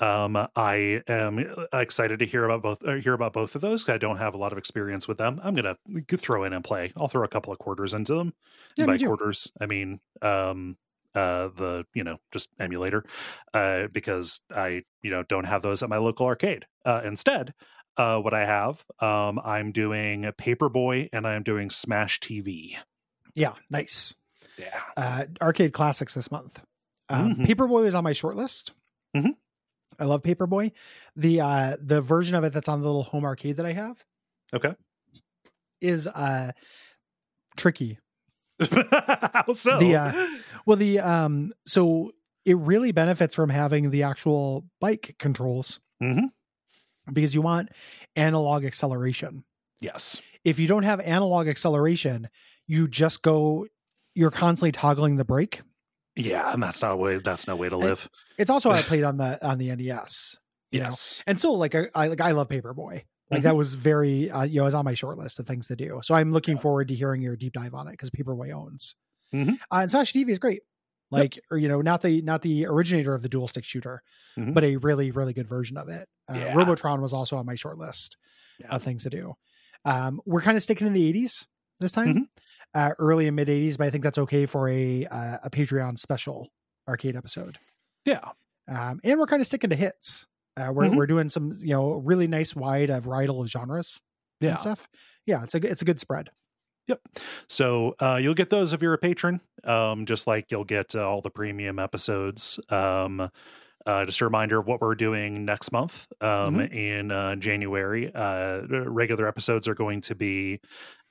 Um, 0.00 0.36
I 0.56 1.02
am 1.06 1.38
excited 1.72 2.18
to 2.18 2.26
hear 2.26 2.44
about 2.44 2.62
both. 2.62 2.84
Uh, 2.86 2.94
hear 2.96 3.12
about 3.14 3.32
both 3.32 3.54
of 3.54 3.60
those. 3.60 3.88
I 3.88 3.96
don't 3.98 4.16
have 4.18 4.34
a 4.34 4.36
lot 4.36 4.52
of 4.52 4.58
experience 4.58 5.06
with 5.06 5.18
them. 5.18 5.40
I'm 5.42 5.54
gonna 5.54 5.76
throw 6.08 6.44
in 6.44 6.52
and 6.52 6.64
play. 6.64 6.92
I'll 6.96 7.08
throw 7.08 7.24
a 7.24 7.28
couple 7.28 7.52
of 7.52 7.58
quarters 7.58 7.94
into 7.94 8.14
them. 8.14 8.34
Yeah, 8.76 8.86
By 8.86 8.98
quarters, 8.98 9.52
I 9.60 9.66
mean 9.66 10.00
um, 10.20 10.76
uh, 11.14 11.48
the 11.56 11.84
you 11.94 12.02
know 12.02 12.18
just 12.32 12.48
emulator, 12.58 13.04
uh, 13.52 13.86
because 13.92 14.40
I 14.54 14.82
you 15.02 15.10
know 15.10 15.22
don't 15.22 15.44
have 15.44 15.62
those 15.62 15.82
at 15.82 15.88
my 15.88 15.98
local 15.98 16.26
arcade. 16.26 16.66
Uh, 16.84 17.02
instead, 17.04 17.54
uh, 17.96 18.18
what 18.18 18.34
I 18.34 18.44
have, 18.46 18.84
um, 19.00 19.40
I'm 19.44 19.70
doing 19.70 20.22
Paperboy 20.36 21.08
and 21.12 21.24
I'm 21.26 21.44
doing 21.44 21.70
Smash 21.70 22.18
TV. 22.18 22.76
Yeah, 23.36 23.52
nice. 23.70 24.14
Yeah. 24.58 24.80
Uh, 24.96 25.24
arcade 25.40 25.72
classics 25.72 26.14
this 26.14 26.30
month. 26.32 26.60
Um, 27.08 27.36
Mhm. 27.36 27.46
Paperboy 27.46 27.86
is 27.86 27.94
on 27.94 28.02
my 28.04 28.12
short 28.12 28.34
list. 28.36 28.72
Mhm. 29.16 29.36
I 29.98 30.04
love 30.04 30.22
Paperboy. 30.22 30.72
The 31.16 31.40
uh, 31.40 31.76
the 31.80 32.00
version 32.00 32.34
of 32.34 32.44
it 32.44 32.52
that's 32.52 32.68
on 32.68 32.80
the 32.80 32.86
little 32.86 33.02
home 33.02 33.24
arcade 33.24 33.56
that 33.56 33.66
I 33.66 33.72
have 33.72 34.02
Okay. 34.54 34.74
is 35.80 36.06
uh, 36.06 36.52
tricky. 37.56 37.98
How 38.60 39.52
so? 39.54 39.78
The, 39.78 39.96
uh, 39.96 40.26
Well, 40.66 40.76
the 40.76 41.00
um, 41.00 41.52
so 41.66 42.12
it 42.44 42.56
really 42.58 42.92
benefits 42.92 43.34
from 43.34 43.50
having 43.50 43.90
the 43.90 44.02
actual 44.04 44.64
bike 44.80 45.16
controls 45.18 45.80
Mhm. 46.02 46.30
because 47.12 47.34
you 47.34 47.42
want 47.42 47.70
analog 48.16 48.64
acceleration. 48.64 49.44
yes. 49.80 50.20
If 50.44 50.58
you 50.58 50.66
don't 50.68 50.82
have 50.82 51.00
analog 51.00 51.48
acceleration, 51.48 52.28
you 52.66 52.86
just 52.86 53.22
go. 53.22 53.66
You're 54.14 54.30
constantly 54.30 54.72
toggling 54.72 55.16
the 55.16 55.24
brake. 55.24 55.62
Yeah, 56.16 56.52
and 56.52 56.62
that's 56.62 56.80
not 56.82 56.92
a 56.92 56.96
way. 56.96 57.16
That's 57.18 57.46
no 57.46 57.56
way 57.56 57.68
to 57.68 57.76
live. 57.76 58.08
It's 58.38 58.50
also 58.50 58.70
how 58.70 58.76
I 58.78 58.82
played 58.92 59.04
on 59.04 59.16
the 59.16 59.44
on 59.46 59.58
the 59.58 59.74
NES. 59.74 60.36
you 60.70 60.80
know? 60.80 60.86
yes. 60.86 61.22
and 61.26 61.38
still 61.38 61.56
like 61.58 61.74
I, 61.74 61.88
I 61.94 62.06
like 62.08 62.20
I 62.20 62.32
love 62.32 62.48
Paperboy. 62.48 63.02
Like 63.30 63.40
Mhm. 63.40 63.44
that 63.44 63.56
was 63.56 63.74
very 63.74 64.30
uh, 64.30 64.42
you 64.44 64.56
know, 64.56 64.62
it 64.62 64.66
was 64.66 64.74
on 64.74 64.84
my 64.84 64.94
short 64.94 65.18
list 65.18 65.38
of 65.40 65.46
things 65.46 65.66
to 65.68 65.76
do. 65.76 66.00
So 66.02 66.14
I'm 66.14 66.30
looking 66.32 66.58
forward 66.58 66.88
to 66.88 66.94
hearing 66.94 67.22
your 67.22 67.36
deep 67.36 67.52
dive 67.54 67.74
on 67.74 67.88
it 67.88 67.92
because 67.92 68.10
Paperboy 68.10 68.52
owns. 68.52 68.94
Mhm. 69.32 69.54
Uh, 69.72 69.76
and 69.78 69.90
Smash 69.90 70.12
TV 70.12 70.30
is 70.30 70.38
great. 70.38 70.62
Like 71.10 71.38
or 71.50 71.58
you 71.58 71.68
know, 71.68 71.80
not 71.80 72.02
the 72.02 72.22
not 72.22 72.42
the 72.42 72.66
originator 72.66 73.14
of 73.14 73.22
the 73.22 73.28
dual 73.28 73.46
stick 73.48 73.64
shooter, 73.64 74.02
Mhm. 74.38 74.52
but 74.54 74.62
a 74.64 74.76
really 74.76 75.10
really 75.10 75.32
good 75.32 75.48
version 75.48 75.76
of 75.76 75.88
it. 75.88 76.08
Uh, 76.28 76.34
Yeah. 76.38 76.54
Robotron 76.54 77.00
was 77.00 77.12
also 77.12 77.36
on 77.38 77.46
my 77.46 77.54
short 77.54 77.78
list 77.78 78.16
Yeah. 78.60 78.68
of 78.74 78.82
things 78.82 79.02
to 79.04 79.10
do. 79.10 79.34
Um, 79.84 80.20
we're 80.26 80.42
kind 80.42 80.56
of 80.56 80.62
sticking 80.62 80.86
in 80.86 80.92
the 80.92 81.04
80s 81.06 81.46
this 81.80 81.92
time, 81.92 82.14
Mhm. 82.14 82.22
Uh, 82.74 82.90
early 82.98 83.26
and 83.26 83.36
mid 83.36 83.48
80s, 83.48 83.76
but 83.78 83.86
I 83.86 83.90
think 83.90 84.04
that's 84.04 84.18
okay 84.18 84.46
for 84.46 84.68
a 84.68 85.06
uh, 85.06 85.36
a 85.44 85.50
Patreon 85.50 85.98
special 85.98 86.48
arcade 86.88 87.16
episode. 87.16 87.58
Yeah. 88.04 88.20
Um, 88.68 89.00
and 89.04 89.18
we're 89.20 89.26
kind 89.26 89.40
of 89.40 89.46
sticking 89.46 89.70
to 89.70 89.76
hits. 89.76 90.26
Uh, 90.56 90.70
we're 90.72 90.84
Mhm. 90.84 90.96
we're 90.96 91.06
doing 91.06 91.28
some 91.28 91.52
you 91.58 91.74
know 91.74 91.92
really 91.94 92.26
nice 92.28 92.54
wide 92.54 92.90
uh, 92.90 93.00
varietal 93.00 93.40
of 93.42 93.48
genres 93.50 94.00
Yeah. 94.40 94.50
and 94.50 94.60
stuff. 94.60 94.88
Yeah, 95.26 95.42
it's 95.44 95.54
a 95.54 95.60
good- 95.60 95.70
it's 95.70 95.82
a 95.82 95.84
good 95.84 96.00
spread. 96.00 96.30
Yep. 96.86 97.00
So 97.48 97.94
uh, 97.98 98.18
you'll 98.22 98.34
get 98.34 98.50
those 98.50 98.72
if 98.74 98.82
you're 98.82 98.92
a 98.92 98.98
patron, 98.98 99.40
um, 99.64 100.04
just 100.04 100.26
like 100.26 100.50
you'll 100.50 100.64
get 100.64 100.94
uh, 100.94 101.08
all 101.08 101.22
the 101.22 101.30
premium 101.30 101.78
episodes. 101.78 102.60
Um, 102.68 103.30
uh, 103.86 104.04
just 104.06 104.20
a 104.20 104.24
reminder 104.24 104.58
of 104.58 104.66
what 104.66 104.80
we're 104.82 104.94
doing 104.94 105.44
next 105.46 105.72
month 105.72 106.06
um, 106.22 106.60
in 106.60 107.10
uh, 107.10 107.36
January. 107.36 108.10
Uh, 108.14 108.62
regular 108.86 109.26
episodes 109.28 109.66
are 109.68 109.74
going 109.74 110.00
to 110.02 110.14
be, 110.14 110.60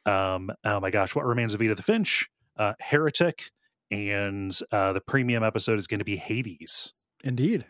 um, 0.06 0.52
oh 0.64 0.80
my 0.80 0.92
gosh, 0.92 1.16
what 1.16 1.26
remains 1.26 1.54
of 1.54 1.62
Edith 1.62 1.78
the 1.78 1.84
Finch, 1.84 2.30
uh, 2.58 2.74
Heretic, 2.80 3.52
and 3.92 4.58
uh, 4.72 4.94
the 4.94 5.02
premium 5.02 5.44
episode 5.44 5.78
is 5.78 5.88
going 5.88 6.00
to 6.00 6.06
be 6.06 6.16
Hades. 6.16 6.94
Indeed. 7.24 7.66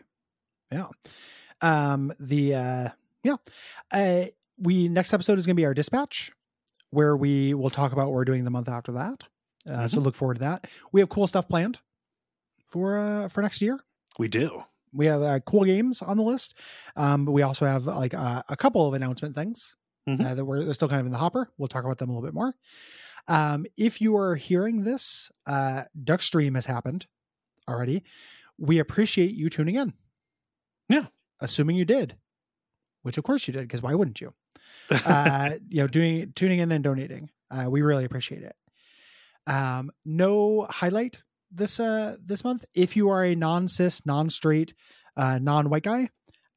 Yeah. 0.72 0.88
Um 1.60 2.12
the 2.18 2.54
uh 2.54 2.88
yeah. 3.22 3.36
Uh 3.92 4.24
we 4.58 4.88
next 4.88 5.12
episode 5.12 5.38
is 5.38 5.46
going 5.46 5.54
to 5.54 5.60
be 5.60 5.66
our 5.66 5.74
dispatch 5.74 6.32
where 6.90 7.16
we 7.16 7.54
will 7.54 7.70
talk 7.70 7.92
about 7.92 8.06
what 8.06 8.14
we're 8.14 8.24
doing 8.24 8.44
the 8.44 8.50
month 8.50 8.68
after 8.68 8.92
that. 8.92 9.24
Uh 9.70 9.86
so 9.86 10.00
look 10.00 10.14
forward 10.14 10.34
to 10.34 10.40
that. 10.40 10.66
We 10.92 11.00
have 11.00 11.08
cool 11.08 11.26
stuff 11.26 11.48
planned 11.48 11.78
for 12.66 12.98
uh 12.98 13.28
for 13.28 13.40
next 13.42 13.62
year. 13.62 13.78
We 14.18 14.28
do. 14.28 14.64
We 14.92 15.06
have 15.06 15.22
uh, 15.22 15.40
cool 15.40 15.64
games 15.64 16.02
on 16.02 16.16
the 16.16 16.24
list. 16.24 16.58
Um 16.96 17.24
but 17.24 17.32
we 17.32 17.42
also 17.42 17.66
have 17.66 17.86
like 17.86 18.14
uh, 18.14 18.42
a 18.48 18.56
couple 18.56 18.86
of 18.86 18.94
announcement 18.94 19.36
things 19.36 19.76
Mhm. 20.08 20.24
uh, 20.24 20.34
that 20.34 20.44
we're 20.44 20.64
they're 20.64 20.74
still 20.74 20.88
kind 20.88 21.00
of 21.00 21.06
in 21.06 21.12
the 21.12 21.18
hopper. 21.18 21.50
We'll 21.58 21.68
talk 21.68 21.84
about 21.84 21.98
them 21.98 22.10
a 22.10 22.12
little 22.12 22.26
bit 22.26 22.34
more. 22.34 22.54
Um 23.28 23.66
if 23.76 24.00
you 24.00 24.16
are 24.16 24.34
hearing 24.36 24.84
this, 24.84 25.30
uh 25.46 25.82
Duckstream 25.98 26.54
has 26.56 26.66
happened 26.66 27.06
already. 27.68 28.04
We 28.58 28.78
appreciate 28.78 29.32
you 29.32 29.48
tuning 29.50 29.76
in. 29.76 29.94
Yeah. 30.88 31.06
Assuming 31.40 31.76
you 31.76 31.84
did, 31.84 32.16
which 33.02 33.18
of 33.18 33.24
course 33.24 33.46
you 33.48 33.52
did, 33.52 33.62
because 33.62 33.82
why 33.82 33.94
wouldn't 33.94 34.20
you? 34.20 34.34
Uh, 35.06 35.50
you 35.68 35.80
know, 35.82 35.86
doing 35.86 36.32
tuning 36.34 36.58
in 36.60 36.70
and 36.72 36.84
donating. 36.84 37.30
Uh, 37.50 37.66
we 37.70 37.82
really 37.82 38.04
appreciate 38.04 38.42
it. 38.42 38.54
Um, 39.46 39.90
no 40.04 40.62
highlight 40.70 41.22
this 41.50 41.78
uh 41.80 42.16
this 42.24 42.44
month. 42.44 42.64
If 42.74 42.96
you 42.96 43.08
are 43.10 43.24
a 43.24 43.34
non-cis, 43.34 44.04
non-straight, 44.06 44.74
uh, 45.16 45.38
non-white 45.38 45.82
guy, 45.82 46.08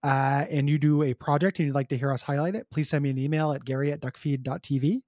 uh, 0.04 0.46
and 0.50 0.70
you 0.70 0.78
do 0.78 1.04
a 1.04 1.14
project 1.14 1.60
and 1.60 1.68
you'd 1.68 1.76
like 1.76 1.90
to 1.90 1.98
hear 1.98 2.12
us 2.12 2.22
highlight 2.22 2.56
it, 2.56 2.68
please 2.72 2.90
send 2.90 3.04
me 3.04 3.10
an 3.10 3.18
email 3.18 3.52
at 3.52 3.66
gary 3.66 3.92
at 3.92 4.00
duckfeed.tv. 4.02 5.02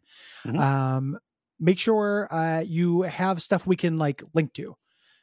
Mhm. 0.46 0.60
Um, 0.60 1.20
make 1.60 1.80
sure 1.80 2.28
uh, 2.32 2.62
you 2.66 3.04
have 3.04 3.42
stuff 3.42 3.68
we 3.68 3.76
can 3.76 3.98
like 3.98 4.24
link 4.34 4.54
to 4.54 4.76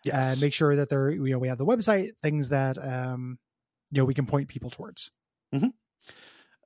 Yes. 0.05 0.37
uh, 0.39 0.41
make 0.45 0.53
sure 0.55 0.77
that 0.77 0.89
there 0.89 1.11
you 1.11 1.31
know 1.31 1.39
we 1.39 1.49
have 1.49 1.59
the 1.59 1.67
website 1.67 2.13
things 2.23 2.51
that 2.51 2.77
um 2.79 3.39
you 3.91 3.99
know 4.01 4.05
we 4.05 4.15
can 4.15 4.27
point 4.27 4.49
people 4.49 4.71
towards 4.71 5.11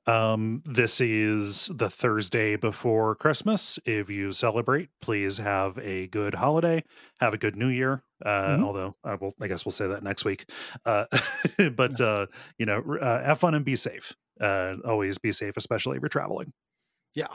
Um, 0.07 0.63
this 0.65 0.99
is 0.99 1.67
the 1.67 1.89
Thursday 1.89 2.55
before 2.55 3.15
Christmas. 3.15 3.77
If 3.85 4.09
you 4.09 4.31
celebrate, 4.31 4.89
please 4.99 5.37
have 5.37 5.77
a 5.77 6.07
good 6.07 6.33
holiday. 6.35 6.83
Have 7.19 7.35
a 7.35 7.37
good 7.37 7.55
New 7.55 7.67
Year. 7.67 8.03
Uh, 8.25 8.57
Mhm. 8.57 8.63
although 8.63 8.95
I 9.03 9.15
will, 9.15 9.33
I 9.41 9.47
guess 9.47 9.65
we'll 9.65 9.71
say 9.71 9.87
that 9.87 10.03
next 10.03 10.25
week. 10.25 10.49
Uh, 10.85 11.05
but 11.75 11.99
uh, 12.01 12.27
you 12.57 12.65
know, 12.65 12.81
uh, 13.01 13.23
have 13.23 13.39
fun 13.39 13.55
and 13.55 13.65
be 13.65 13.75
safe. 13.75 14.13
Uh, 14.39 14.75
always 14.85 15.17
be 15.17 15.31
safe, 15.31 15.55
especially 15.57 15.97
if 15.97 16.01
you're 16.01 16.09
traveling. 16.09 16.53
Yeah, 17.13 17.27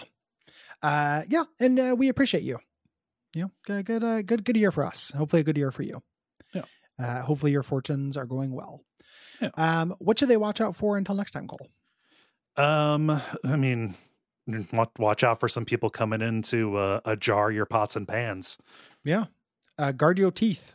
uh 0.83 1.23
yeah 1.29 1.45
and 1.61 1.79
uh, 1.81 1.95
we 1.99 2.09
appreciate 2.09 2.43
you 2.43 2.59
you 3.35 3.43
know 3.43 3.51
good 3.67 3.87
good 3.87 4.05
uh, 4.05 4.23
good 4.23 4.45
good 4.45 4.57
year 4.57 4.71
for 4.71 4.85
us 4.85 5.11
hopefully 5.17 5.41
a 5.41 5.45
good 5.45 5.57
year 5.57 5.71
for 5.73 5.83
you 5.83 6.03
Yeah. 6.55 6.65
uh 6.99 7.23
hopefully 7.23 7.53
your 7.53 7.63
fortunes 7.63 8.17
are 8.17 8.27
going 8.27 8.53
well 8.53 8.85
Yeah. 9.41 9.51
um 9.57 9.95
what 9.99 10.19
should 10.19 10.29
they 10.29 10.37
watch 10.37 10.61
out 10.61 10.77
for 10.77 10.97
until 10.99 11.15
next 11.15 11.33
time 11.33 11.49
cole 11.49 11.69
Um, 12.57 13.11
I 13.45 13.57
mean, 13.57 13.95
watch 14.99 15.25
out 15.25 15.41
for 15.41 15.49
some 15.49 15.65
people 15.65 15.91
coming 15.91 16.23
in 16.23 16.43
to 16.43 16.77
uh, 16.77 17.17
jar 17.17 17.51
your 17.51 17.67
pots 17.67 17.97
and 17.97 18.09
pans. 18.09 18.57
Yeah, 19.05 19.27
uh, 19.79 19.93
guard 19.93 20.19
your 20.19 20.31
teeth. 20.31 20.75